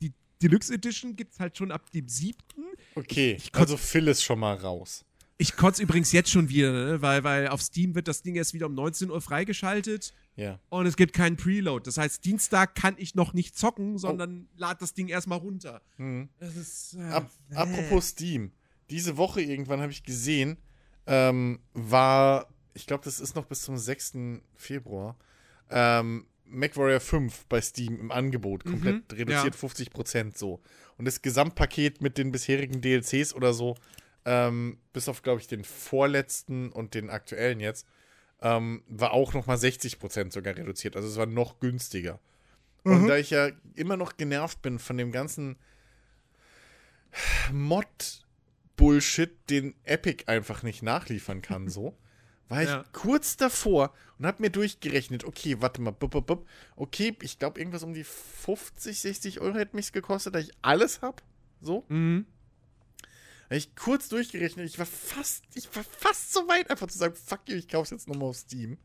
die 0.00 0.12
Deluxe 0.40 0.72
Edition 0.74 1.16
gibt 1.16 1.32
es 1.34 1.40
halt 1.40 1.56
schon 1.58 1.72
ab 1.72 1.90
dem 1.90 2.06
7. 2.08 2.36
Okay, 2.94 3.32
ich 3.38 3.48
kotz- 3.50 3.58
also 3.60 3.76
Phil 3.76 4.06
ist 4.08 4.22
schon 4.22 4.38
mal 4.38 4.54
raus. 4.56 5.04
Ich 5.40 5.54
kotze 5.56 5.80
übrigens 5.82 6.10
jetzt 6.10 6.30
schon 6.30 6.48
wieder, 6.48 6.72
ne, 6.72 7.00
weil, 7.00 7.22
weil 7.22 7.46
auf 7.48 7.62
Steam 7.62 7.94
wird 7.94 8.08
das 8.08 8.22
Ding 8.22 8.34
erst 8.34 8.54
wieder 8.54 8.66
um 8.66 8.74
19 8.74 9.08
Uhr 9.10 9.20
freigeschaltet 9.20 10.12
Ja. 10.34 10.58
und 10.68 10.84
es 10.86 10.96
gibt 10.96 11.12
keinen 11.12 11.36
Preload. 11.36 11.84
Das 11.86 11.96
heißt, 11.96 12.24
Dienstag 12.24 12.74
kann 12.74 12.96
ich 12.98 13.14
noch 13.14 13.32
nicht 13.34 13.54
Oh. 13.54 13.58
zocken, 13.58 13.98
sondern 13.98 14.48
lad 14.56 14.82
das 14.82 14.94
Ding 14.94 15.06
erstmal 15.06 15.38
runter. 15.38 15.80
Mhm. 15.96 16.28
Das 16.40 16.56
ist. 16.56 16.94
Äh, 16.94 17.02
Ap 17.04 17.30
äh. 17.50 17.54
apropos 17.54 18.08
Steam. 18.08 18.50
Diese 18.90 19.16
Woche 19.16 19.40
irgendwann 19.40 19.80
habe 19.80 19.92
ich 19.92 20.02
gesehen, 20.02 20.56
ähm, 21.06 21.60
war, 21.72 22.48
ich 22.74 22.86
glaube, 22.86 23.04
das 23.04 23.20
ist 23.20 23.36
noch 23.36 23.44
bis 23.46 23.62
zum 23.62 23.76
6. 23.78 24.42
Februar, 24.56 25.16
ähm, 25.70 26.26
MacWarrior 26.46 26.98
5 27.00 27.46
bei 27.46 27.60
Steam 27.60 28.00
im 28.00 28.10
Angebot, 28.10 28.64
komplett 28.64 29.12
Mhm, 29.12 29.18
reduziert 29.18 29.54
ja. 29.54 29.60
50% 29.60 30.36
so. 30.36 30.60
Und 30.96 31.04
das 31.04 31.22
Gesamtpaket 31.22 32.00
mit 32.00 32.18
den 32.18 32.32
bisherigen 32.32 32.80
DLCs 32.80 33.34
oder 33.34 33.52
so, 33.52 33.76
ähm, 34.30 34.76
bis 34.92 35.08
auf, 35.08 35.22
glaube 35.22 35.40
ich, 35.40 35.46
den 35.46 35.64
vorletzten 35.64 36.70
und 36.70 36.92
den 36.92 37.08
aktuellen 37.08 37.60
jetzt, 37.60 37.86
ähm, 38.42 38.82
war 38.86 39.12
auch 39.12 39.32
nochmal 39.32 39.56
60% 39.56 40.32
sogar 40.32 40.54
reduziert. 40.54 40.96
Also 40.96 41.08
es 41.08 41.16
war 41.16 41.24
noch 41.26 41.60
günstiger. 41.60 42.20
Und 42.84 43.02
Mhm. 43.02 43.06
da 43.06 43.16
ich 43.16 43.30
ja 43.30 43.48
immer 43.74 43.96
noch 43.96 44.18
genervt 44.18 44.60
bin 44.60 44.78
von 44.78 44.98
dem 44.98 45.12
ganzen 45.12 45.56
Mod-Bullshit, 47.50 49.30
den 49.50 49.74
Epic 49.84 50.24
einfach 50.26 50.62
nicht 50.62 50.82
nachliefern 50.82 51.42
kann, 51.42 51.68
so, 51.68 51.96
war 52.48 52.62
ich 52.62 52.68
Ja. 52.68 52.84
kurz 52.92 53.36
davor 53.36 53.92
und 54.18 54.26
hab 54.26 54.40
mir 54.40 54.50
durchgerechnet, 54.50 55.24
okay, 55.24 55.56
warte 55.60 55.80
mal, 55.80 55.90
bup, 55.92 56.10
bup, 56.10 56.26
bup. 56.26 56.46
okay, 56.76 57.16
ich 57.22 57.38
glaube, 57.38 57.58
irgendwas 57.60 57.82
um 57.82 57.94
die 57.94 58.04
50, 58.04 59.00
60 59.00 59.40
Euro 59.40 59.56
hätte 59.58 59.74
mich 59.76 59.92
gekostet, 59.92 60.34
da 60.34 60.38
ich 60.38 60.52
alles 60.62 61.00
hab, 61.02 61.22
so. 61.60 61.84
Mhm. 61.88 62.26
Ich 63.50 63.74
kurz 63.76 64.08
durchgerechnet, 64.08 64.66
ich 64.66 64.78
war 64.78 64.86
fast, 64.86 65.44
ich 65.54 65.74
war 65.74 65.82
fast 65.84 66.32
so 66.32 66.46
weit, 66.48 66.70
einfach 66.70 66.86
zu 66.88 66.98
sagen, 66.98 67.14
fuck 67.14 67.40
you, 67.48 67.56
ich 67.56 67.68
kauf's 67.68 67.90
jetzt 67.90 68.06
nochmal 68.08 68.28
auf 68.28 68.36
Steam. 68.36 68.76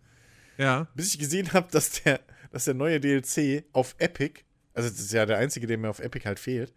Ja. 0.57 0.87
Bis 0.95 1.07
ich 1.13 1.19
gesehen 1.19 1.51
habe, 1.53 1.67
dass 1.71 2.03
der, 2.03 2.21
dass 2.51 2.65
der 2.65 2.73
neue 2.73 2.99
DLC 2.99 3.65
auf 3.73 3.95
Epic, 3.97 4.41
also 4.73 4.89
das 4.89 4.99
ist 4.99 5.11
ja 5.11 5.25
der 5.25 5.37
einzige, 5.37 5.67
der 5.67 5.77
mir 5.77 5.89
auf 5.89 5.99
Epic 5.99 6.25
halt 6.25 6.39
fehlt, 6.39 6.73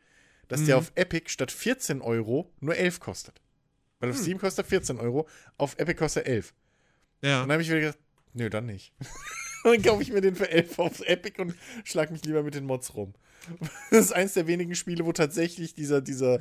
dass 0.49 0.65
der 0.65 0.77
Mhm. 0.77 0.81
auf 0.83 0.93
Epic 0.97 1.29
statt 1.31 1.53
14 1.53 2.01
Euro 2.03 2.53
nur 2.61 2.77
11 2.77 2.99
kostet. 3.01 3.41
Weil 4.01 4.11
auf 4.11 4.17
Hm. 4.17 4.23
Steam 4.23 4.39
kostet 4.39 4.67
er 4.67 4.69
14 4.69 4.99
Euro, 4.99 5.29
auf 5.57 5.79
Epic 5.79 5.95
kostet 5.99 6.27
er 6.27 6.33
11. 6.35 6.55
Ja. 7.23 7.43
Und 7.43 7.49
dann 7.49 7.53
habe 7.53 7.63
ich 7.63 7.69
wieder 7.69 7.81
gedacht, 7.81 7.99
nö, 8.35 8.51
dann 8.51 8.67
nicht. 8.67 8.93
dann 9.65 9.81
kaufe 9.83 10.03
ich 10.03 10.13
mir 10.13 10.21
den 10.21 10.37
für 10.37 10.51
11 10.51 10.79
auf 10.79 11.01
Epic 11.01 11.41
und 11.41 11.55
schlag 11.85 12.11
mich 12.11 12.25
lieber 12.25 12.43
mit 12.43 12.55
den 12.55 12.65
Mods 12.65 12.95
rum. 12.95 13.15
Das 13.91 14.07
ist 14.07 14.13
eins 14.13 14.35
der 14.35 14.47
wenigen 14.49 14.75
Spiele, 14.75 15.05
wo 15.07 15.13
tatsächlich 15.13 15.73
dieser, 15.75 16.01
dieser, 16.01 16.41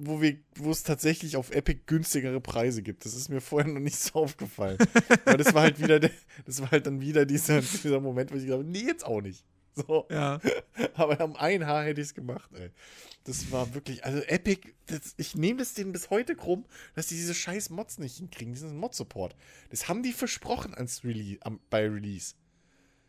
wo 0.00 0.20
wir, 0.20 0.36
wo 0.56 0.70
es 0.70 0.82
tatsächlich 0.82 1.36
auf 1.36 1.50
Epic 1.50 1.80
günstigere 1.86 2.40
Preise 2.40 2.82
gibt. 2.82 3.04
Das 3.04 3.14
ist 3.14 3.28
mir 3.28 3.40
vorher 3.40 3.72
noch 3.72 3.80
nicht 3.80 3.98
so 3.98 4.14
aufgefallen. 4.14 4.78
Weil 5.24 5.36
das 5.36 5.54
war 5.54 5.62
halt 5.62 5.80
wieder, 5.80 6.00
der, 6.00 6.10
das 6.44 6.60
war 6.60 6.70
halt 6.70 6.86
dann 6.86 7.00
wieder 7.00 7.26
dieser, 7.26 7.60
dieser 7.60 8.00
Moment, 8.00 8.30
wo 8.30 8.36
ich 8.36 8.44
gesagt 8.44 8.60
habe, 8.62 8.70
nee, 8.70 8.84
jetzt 8.84 9.04
auch 9.04 9.20
nicht. 9.20 9.44
So. 9.74 10.06
Ja. 10.10 10.40
Aber 10.94 11.20
am 11.20 11.34
ein 11.36 11.66
Haar 11.66 11.84
hätte 11.84 12.00
ich 12.00 12.08
es 12.08 12.14
gemacht, 12.14 12.50
ey. 12.54 12.70
Das 13.24 13.50
war 13.50 13.74
wirklich, 13.74 14.04
also 14.04 14.18
Epic, 14.20 14.74
das, 14.86 15.14
ich 15.16 15.34
nehme 15.34 15.62
es 15.62 15.72
denen 15.72 15.92
bis 15.92 16.10
heute 16.10 16.36
krumm, 16.36 16.66
dass 16.94 17.06
die 17.06 17.14
diese 17.14 17.34
scheiß 17.34 17.70
Mods 17.70 17.98
nicht 17.98 18.18
hinkriegen, 18.18 18.52
diesen 18.52 18.76
Mod-Support. 18.76 19.34
Das 19.70 19.88
haben 19.88 20.02
die 20.02 20.12
versprochen 20.12 20.74
als 20.74 21.04
Release, 21.04 21.40
am, 21.40 21.58
bei 21.70 21.88
Release. 21.88 22.34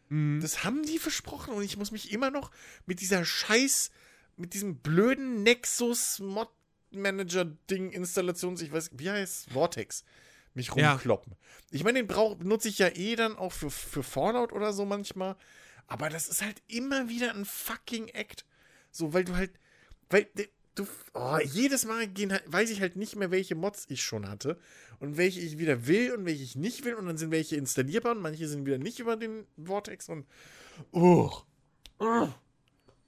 Mhm. 0.10 0.40
Das 0.42 0.64
haben 0.64 0.84
die 0.84 1.00
versprochen 1.00 1.54
und 1.54 1.64
ich 1.64 1.78
muss 1.78 1.92
mich 1.92 2.12
immer 2.12 2.32
noch 2.32 2.52
mit 2.86 3.02
dieser 3.02 3.26
scheiß, 3.26 3.92
mit 4.38 4.54
diesem 4.54 4.78
blöden 4.78 5.44
Nexus 5.44 6.20
Mod 6.96 7.04
Manager 7.04 7.46
Ding 7.70 7.92
Installations, 7.92 8.62
ich 8.62 8.72
weiß, 8.72 8.92
wie 8.94 9.10
heißt 9.10 9.52
Vortex, 9.52 10.04
mich 10.54 10.72
Ja. 10.76 10.92
rumkloppen. 10.94 11.36
Ich 11.72 11.84
meine, 11.84 12.00
den 12.00 12.08
brauch, 12.08 12.38
nutze 12.40 12.70
ich 12.70 12.80
ja 12.80 12.88
eh 12.90 13.16
dann 13.16 13.36
auch 13.36 13.52
für, 13.52 13.70
für 13.70 14.04
Fallout 14.04 14.52
oder 14.54 14.74
so 14.74 14.86
manchmal, 14.86 15.36
aber 15.88 16.10
das 16.10 16.28
ist 16.28 16.42
halt 16.42 16.62
immer 16.68 17.10
wieder 17.10 17.34
ein 17.34 17.46
fucking 17.46 18.08
Act. 18.10 18.46
So, 18.92 19.14
weil 19.14 19.26
du 19.26 19.36
halt, 19.36 19.52
weil 20.10 20.28
du, 20.76 20.88
oh, 21.14 21.38
jedes 21.44 21.86
Mal 21.86 22.08
gehen, 22.08 22.32
halt- 22.32 22.44
weiß 22.52 22.70
ich 22.70 22.82
halt 22.82 22.96
nicht 22.96 23.16
mehr, 23.16 23.32
welche 23.32 23.56
Mods 23.56 23.86
ich 23.90 24.04
schon 24.04 24.30
hatte 24.30 24.60
und 25.00 25.18
welche 25.18 25.40
ich 25.42 25.58
wieder 25.58 25.88
will 25.88 26.14
und 26.14 26.26
welche 26.26 26.44
ich 26.44 26.56
nicht 26.56 26.86
will 26.86 26.96
und 26.96 27.06
dann 27.08 27.18
sind 27.18 27.32
welche 27.32 27.56
installierbar 27.58 28.14
und 28.14 28.22
manche 28.22 28.48
sind 28.48 28.66
wieder 28.66 28.78
nicht 28.78 29.00
über 29.00 29.18
den 29.18 29.46
Vortex 29.64 30.08
und 30.10 30.26
oh, 30.92 31.32
oh, 32.00 32.30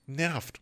nervt. 0.05 0.59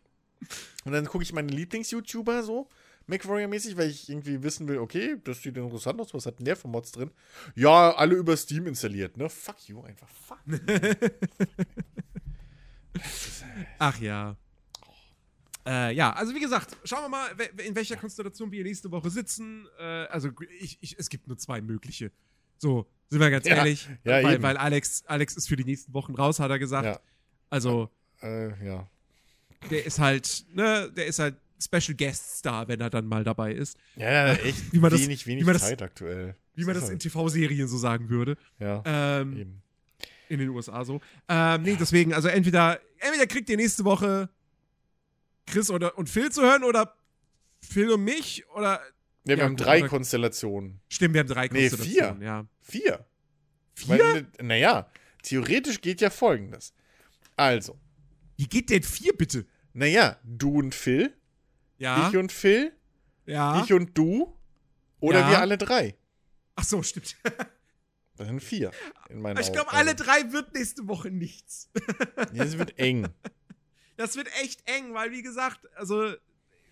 Und 0.84 0.92
dann 0.92 1.06
gucke 1.06 1.24
ich 1.24 1.32
meine 1.32 1.48
Lieblings-YouTuber 1.50 2.42
so, 2.44 2.68
MacWarrior-mäßig, 3.08 3.76
weil 3.76 3.88
ich 3.90 4.08
irgendwie 4.08 4.42
wissen 4.42 4.66
will, 4.68 4.78
okay, 4.78 5.16
das 5.24 5.42
sieht 5.42 5.56
interessant 5.56 6.00
aus, 6.00 6.12
was 6.12 6.26
hat 6.26 6.38
denn 6.38 6.44
der 6.44 6.56
für 6.56 6.68
Mods 6.68 6.92
drin? 6.92 7.10
Ja, 7.54 7.94
alle 7.94 8.14
über 8.16 8.36
Steam 8.36 8.66
installiert, 8.66 9.16
ne? 9.16 9.28
Fuck 9.28 9.68
you, 9.68 9.82
einfach 9.82 10.08
fuck. 10.08 10.38
Ach 13.78 13.98
ja. 14.00 14.36
Äh, 15.66 15.94
ja, 15.94 16.12
also 16.12 16.34
wie 16.34 16.40
gesagt, 16.40 16.76
schauen 16.84 17.02
wir 17.04 17.08
mal, 17.08 17.28
in 17.64 17.74
welcher 17.74 17.96
Konstellation 17.96 18.52
wir 18.52 18.62
nächste 18.62 18.90
Woche 18.90 19.10
sitzen. 19.10 19.66
Äh, 19.78 19.82
also 20.06 20.30
ich, 20.60 20.78
ich, 20.80 20.96
es 20.98 21.08
gibt 21.08 21.26
nur 21.26 21.36
zwei 21.38 21.60
mögliche. 21.60 22.12
So, 22.58 22.86
sind 23.10 23.20
wir 23.20 23.30
ganz 23.30 23.46
Ja, 23.46 23.56
ehrlich. 23.56 23.88
ja, 24.04 24.22
weil 24.22 24.42
weil 24.42 24.56
Alex, 24.56 25.04
Alex 25.06 25.36
ist 25.36 25.48
für 25.48 25.56
die 25.56 25.64
nächsten 25.64 25.92
Wochen 25.92 26.14
raus, 26.14 26.38
hat 26.38 26.50
er 26.50 26.58
gesagt. 26.58 26.86
Ja, 26.86 27.00
Also, 27.50 27.90
äh, 28.22 28.64
ja. 28.64 28.88
der 29.70 29.84
ist 29.84 29.98
halt, 29.98 30.46
ne, 30.54 30.90
der 30.96 31.06
ist 31.06 31.18
halt 31.18 31.36
Special 31.62 31.96
Guest 31.96 32.38
Star, 32.38 32.68
wenn 32.68 32.80
er 32.80 32.90
dann 32.90 33.06
mal 33.06 33.24
dabei 33.24 33.52
ist. 33.52 33.78
Ja, 33.96 34.32
echt 34.34 34.72
Wie 34.72 34.78
man 34.78 34.90
das- 34.90 35.00
wenig, 35.02 35.26
wenig 35.26 35.42
wie 35.42 35.46
man 35.46 35.54
das- 35.54 35.62
Zeit 35.62 35.82
aktuell. 35.82 36.34
Wie 36.54 36.64
man 36.64 36.74
das 36.74 36.84
in 36.84 36.90
halt- 36.90 37.02
TV-Serien 37.02 37.68
so 37.68 37.76
sagen 37.78 38.08
würde. 38.08 38.36
Ja, 38.58 38.82
Ähm, 38.86 39.36
eben. 39.36 39.62
in 40.28 40.38
den 40.38 40.48
USA 40.50 40.84
so. 40.84 41.00
Ähm, 41.28 41.62
nee, 41.62 41.76
deswegen, 41.78 42.12
also 42.14 42.28
entweder, 42.28 42.80
entweder 42.98 43.26
kriegt 43.26 43.48
ihr 43.50 43.56
nächste 43.56 43.84
Woche 43.84 44.28
Chris 45.46 45.70
oder, 45.70 45.96
und 45.98 46.08
Phil 46.08 46.30
zu 46.32 46.42
hören 46.42 46.64
oder 46.64 46.94
Phil 47.60 47.90
und 47.90 48.04
mich 48.04 48.44
oder. 48.54 48.80
Ja, 49.24 49.30
wir 49.30 49.36
ja, 49.38 49.44
haben 49.44 49.56
drei 49.56 49.78
aber- 49.80 49.88
Konstellationen. 49.88 50.80
Stimmt, 50.88 51.14
wir 51.14 51.20
haben 51.20 51.28
drei 51.28 51.48
Nee, 51.48 51.68
Konstellationen, 51.68 52.22
ja. 52.22 52.46
Vier. 52.60 53.04
Vier? 53.74 54.26
Naja, 54.40 54.90
theoretisch 55.22 55.80
geht 55.80 56.00
ja 56.00 56.10
folgendes. 56.10 56.72
Also, 57.36 57.78
Wie 58.36 58.46
geht 58.46 58.70
denn 58.70 58.82
vier 58.82 59.12
bitte? 59.16 59.44
naja, 59.74 60.18
du 60.24 60.58
und 60.58 60.74
Phil, 60.74 61.12
Ja. 61.78 62.08
ich 62.08 62.16
und 62.16 62.32
Phil, 62.32 62.72
ja. 63.26 63.62
ich 63.62 63.72
und 63.72 63.96
du 63.96 64.36
oder 65.00 65.20
Ja. 65.20 65.30
wir 65.30 65.38
alle 65.40 65.58
drei. 65.58 65.94
Ach 66.54 66.64
so, 66.64 66.82
stimmt. 66.82 67.16
Das 68.18 68.28
sind 68.28 68.42
vier 68.42 68.70
in 69.10 69.20
meinen 69.20 69.38
Ich 69.38 69.52
glaube, 69.52 69.70
alle 69.74 69.94
drei 69.94 70.32
wird 70.32 70.54
nächste 70.54 70.88
Woche 70.88 71.10
nichts. 71.10 71.70
Ja, 72.32 72.44
es 72.44 72.56
wird 72.56 72.78
eng. 72.78 73.08
Das 73.98 74.16
wird 74.16 74.28
echt 74.42 74.66
eng, 74.66 74.94
weil, 74.94 75.10
wie 75.10 75.20
gesagt, 75.20 75.60
also 75.76 76.14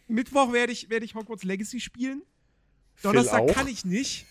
Mittwoch 0.08 0.54
werde 0.54 0.72
ich, 0.72 0.88
werde 0.88 1.04
ich 1.04 1.14
Hogwarts 1.14 1.44
Legacy 1.44 1.80
spielen. 1.80 2.22
Donnerstag 3.02 3.46
kann 3.48 3.68
ich 3.68 3.84
nicht. 3.84 4.24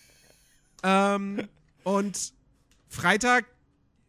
Ähm, 0.81 1.47
und 1.83 2.33
Freitag, 2.87 3.45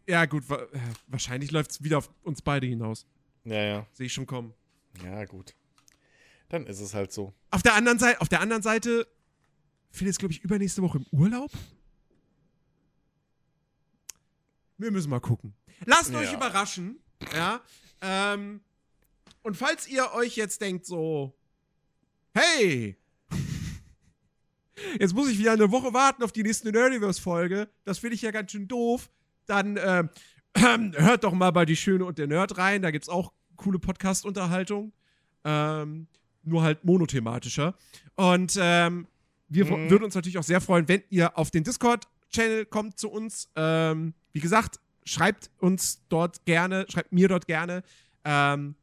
ja 0.06 0.24
gut, 0.26 0.48
wa 0.48 0.56
äh, 0.56 0.78
wahrscheinlich 1.06 1.50
läuft 1.50 1.72
es 1.72 1.82
wieder 1.82 1.98
auf 1.98 2.10
uns 2.22 2.40
beide 2.40 2.66
hinaus. 2.66 3.06
Ja, 3.44 3.62
ja. 3.62 3.86
Sehe 3.92 4.06
ich 4.06 4.12
schon 4.14 4.26
kommen. 4.26 4.54
Ja, 5.04 5.24
gut. 5.26 5.54
Dann 6.54 6.66
ist 6.68 6.78
es 6.78 6.94
halt 6.94 7.12
so. 7.12 7.34
Auf 7.50 7.64
der 7.64 7.74
anderen 7.74 7.98
Seite, 7.98 8.20
auf 8.20 8.28
der 8.28 8.40
anderen 8.40 8.62
Seite, 8.62 9.08
Phil 9.90 10.06
ist, 10.06 10.20
glaube 10.20 10.30
ich, 10.32 10.40
übernächste 10.44 10.82
Woche 10.82 10.98
im 10.98 11.06
Urlaub. 11.10 11.50
Wir 14.78 14.92
müssen 14.92 15.10
mal 15.10 15.18
gucken. 15.18 15.52
Lasst 15.84 16.14
euch 16.14 16.30
Ja. 16.30 16.36
überraschen. 16.36 17.00
Ja. 17.34 17.60
Ähm, 18.00 18.60
und 19.42 19.56
falls 19.56 19.88
ihr 19.88 20.12
euch 20.12 20.36
jetzt 20.36 20.60
denkt, 20.60 20.86
so, 20.86 21.34
hey, 22.34 22.96
jetzt 25.00 25.12
muss 25.12 25.28
ich 25.28 25.36
wieder 25.38 25.52
eine 25.54 25.72
Woche 25.72 25.92
warten 25.92 26.22
auf 26.22 26.30
die 26.30 26.44
nächste 26.44 26.70
Nerdiverse-Folge, 26.70 27.68
das 27.84 27.98
finde 27.98 28.14
ich 28.14 28.22
ja 28.22 28.30
ganz 28.30 28.52
schön 28.52 28.68
doof, 28.68 29.10
dann 29.46 29.76
ähm, 29.76 30.10
hört 30.94 31.24
doch 31.24 31.32
mal 31.32 31.50
bei 31.50 31.64
Die 31.64 31.74
Schöne 31.74 32.04
und 32.04 32.16
der 32.18 32.28
Nerd 32.28 32.58
rein, 32.58 32.80
da 32.82 32.92
gibt 32.92 33.06
es 33.06 33.08
auch 33.08 33.32
coole 33.56 33.80
Podcast-Unterhaltung. 33.80 34.92
Ähm, 35.44 36.06
nur 36.46 36.62
halt 36.62 36.84
monothematischer. 36.84 37.74
Und 38.16 38.56
ähm, 38.60 39.06
wir 39.48 39.64
Mhm. 39.66 39.90
würden 39.90 40.04
uns 40.04 40.14
natürlich 40.14 40.38
auch 40.38 40.42
sehr 40.44 40.60
freuen, 40.60 40.88
wenn 40.88 41.02
ihr 41.10 41.36
auf 41.38 41.50
den 41.50 41.64
Discord-Channel 41.64 42.66
kommt 42.66 42.98
zu 42.98 43.10
uns. 43.10 43.50
Ähm, 43.56 44.14
wie 44.32 44.40
gesagt, 44.40 44.80
schreibt 45.04 45.50
uns 45.58 46.02
dort 46.08 46.44
gerne, 46.46 46.86
schreibt 46.88 47.12
mir 47.12 47.28
dort 47.28 47.46
gerne, 47.46 47.82
ähm, 48.24 48.74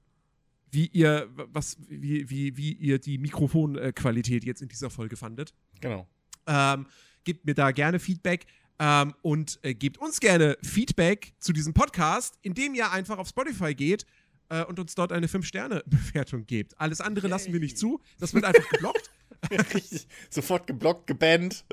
wie 0.72 0.86
ihr, 0.88 1.28
was, 1.52 1.78
wie, 1.90 2.30
wie, 2.30 2.56
wie 2.56 2.74
ihr 2.74 3.00
die 3.00 3.18
Mikrofonqualität 3.18 4.44
jetzt 4.46 4.62
in 4.62 4.70
dieser 4.70 4.90
Folge 4.90 5.18
fandet. 5.18 5.54
Genau. 5.82 6.08
Ähm, 6.48 6.86
gebt 7.24 7.46
mir 7.46 7.54
da 7.54 7.72
gerne 7.72 8.00
Feedback 8.00 8.46
ähm, 8.80 9.14
und 9.22 9.60
äh, 9.64 9.74
gebt 9.74 9.98
uns 9.98 10.20
gerne 10.20 10.58
Feedback 10.64 11.34
zu 11.40 11.52
diesem 11.54 11.74
Podcast, 11.74 12.38
indem 12.42 12.74
ihr 12.76 12.92
einfach 12.92 13.18
auf 13.18 13.28
Spotify 13.28 13.76
geht 13.76 14.06
äh, 14.52 14.64
und 14.66 14.80
uns 14.80 14.94
dort 14.94 15.12
eine 15.12 15.28
5-Sterne-Bewertung 15.28 16.46
gebt. 16.46 16.80
Alles 16.80 17.02
andere 17.02 17.28
lassen 17.28 17.54
wir 17.54 17.60
nicht 17.60 17.78
zu. 17.78 18.02
Das 18.20 18.34
wird 18.34 18.46
einfach 18.46 18.68
geblockt. 18.70 19.10
Richtig. 19.74 20.08
Sofort 20.30 20.68
geblockt, 20.68 21.08
gebannt. 21.08 21.66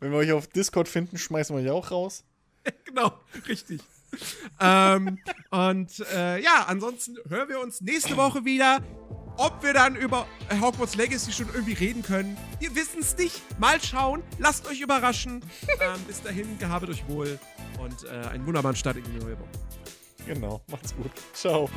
Wenn 0.00 0.10
wir 0.10 0.18
euch 0.18 0.32
auf 0.32 0.46
Discord 0.46 0.88
finden, 0.88 1.18
schmeißen 1.18 1.54
wir 1.54 1.62
euch 1.62 1.70
auch 1.70 1.90
raus. 1.90 2.24
genau, 2.84 3.12
richtig. 3.48 3.80
ähm, 4.60 5.18
und 5.50 6.04
äh, 6.12 6.40
ja, 6.40 6.64
ansonsten 6.68 7.16
hören 7.28 7.48
wir 7.48 7.60
uns 7.60 7.80
nächste 7.80 8.16
Woche 8.16 8.44
wieder. 8.44 8.80
Ob 9.38 9.62
wir 9.62 9.72
dann 9.72 9.96
über 9.96 10.26
Hogwarts 10.60 10.94
Legacy 10.94 11.32
schon 11.32 11.48
irgendwie 11.54 11.72
reden 11.72 12.02
können, 12.02 12.36
wir 12.60 12.74
wissen 12.74 13.00
es 13.00 13.16
nicht. 13.16 13.42
Mal 13.58 13.82
schauen. 13.82 14.22
Lasst 14.38 14.68
euch 14.68 14.80
überraschen. 14.80 15.44
ähm, 15.80 16.00
bis 16.06 16.22
dahin, 16.22 16.58
gehabet 16.58 16.90
euch 16.90 17.08
wohl 17.08 17.38
und 17.80 18.04
äh, 18.04 18.28
einen 18.28 18.46
wunderbaren 18.46 18.76
Start 18.76 18.98
in 18.98 19.04
die 19.04 19.18
neue 19.18 19.38
Woche. 19.38 19.48
Genau, 20.26 20.62
macht's 20.68 20.94
gut. 20.94 21.10
Ciao. 21.32 21.68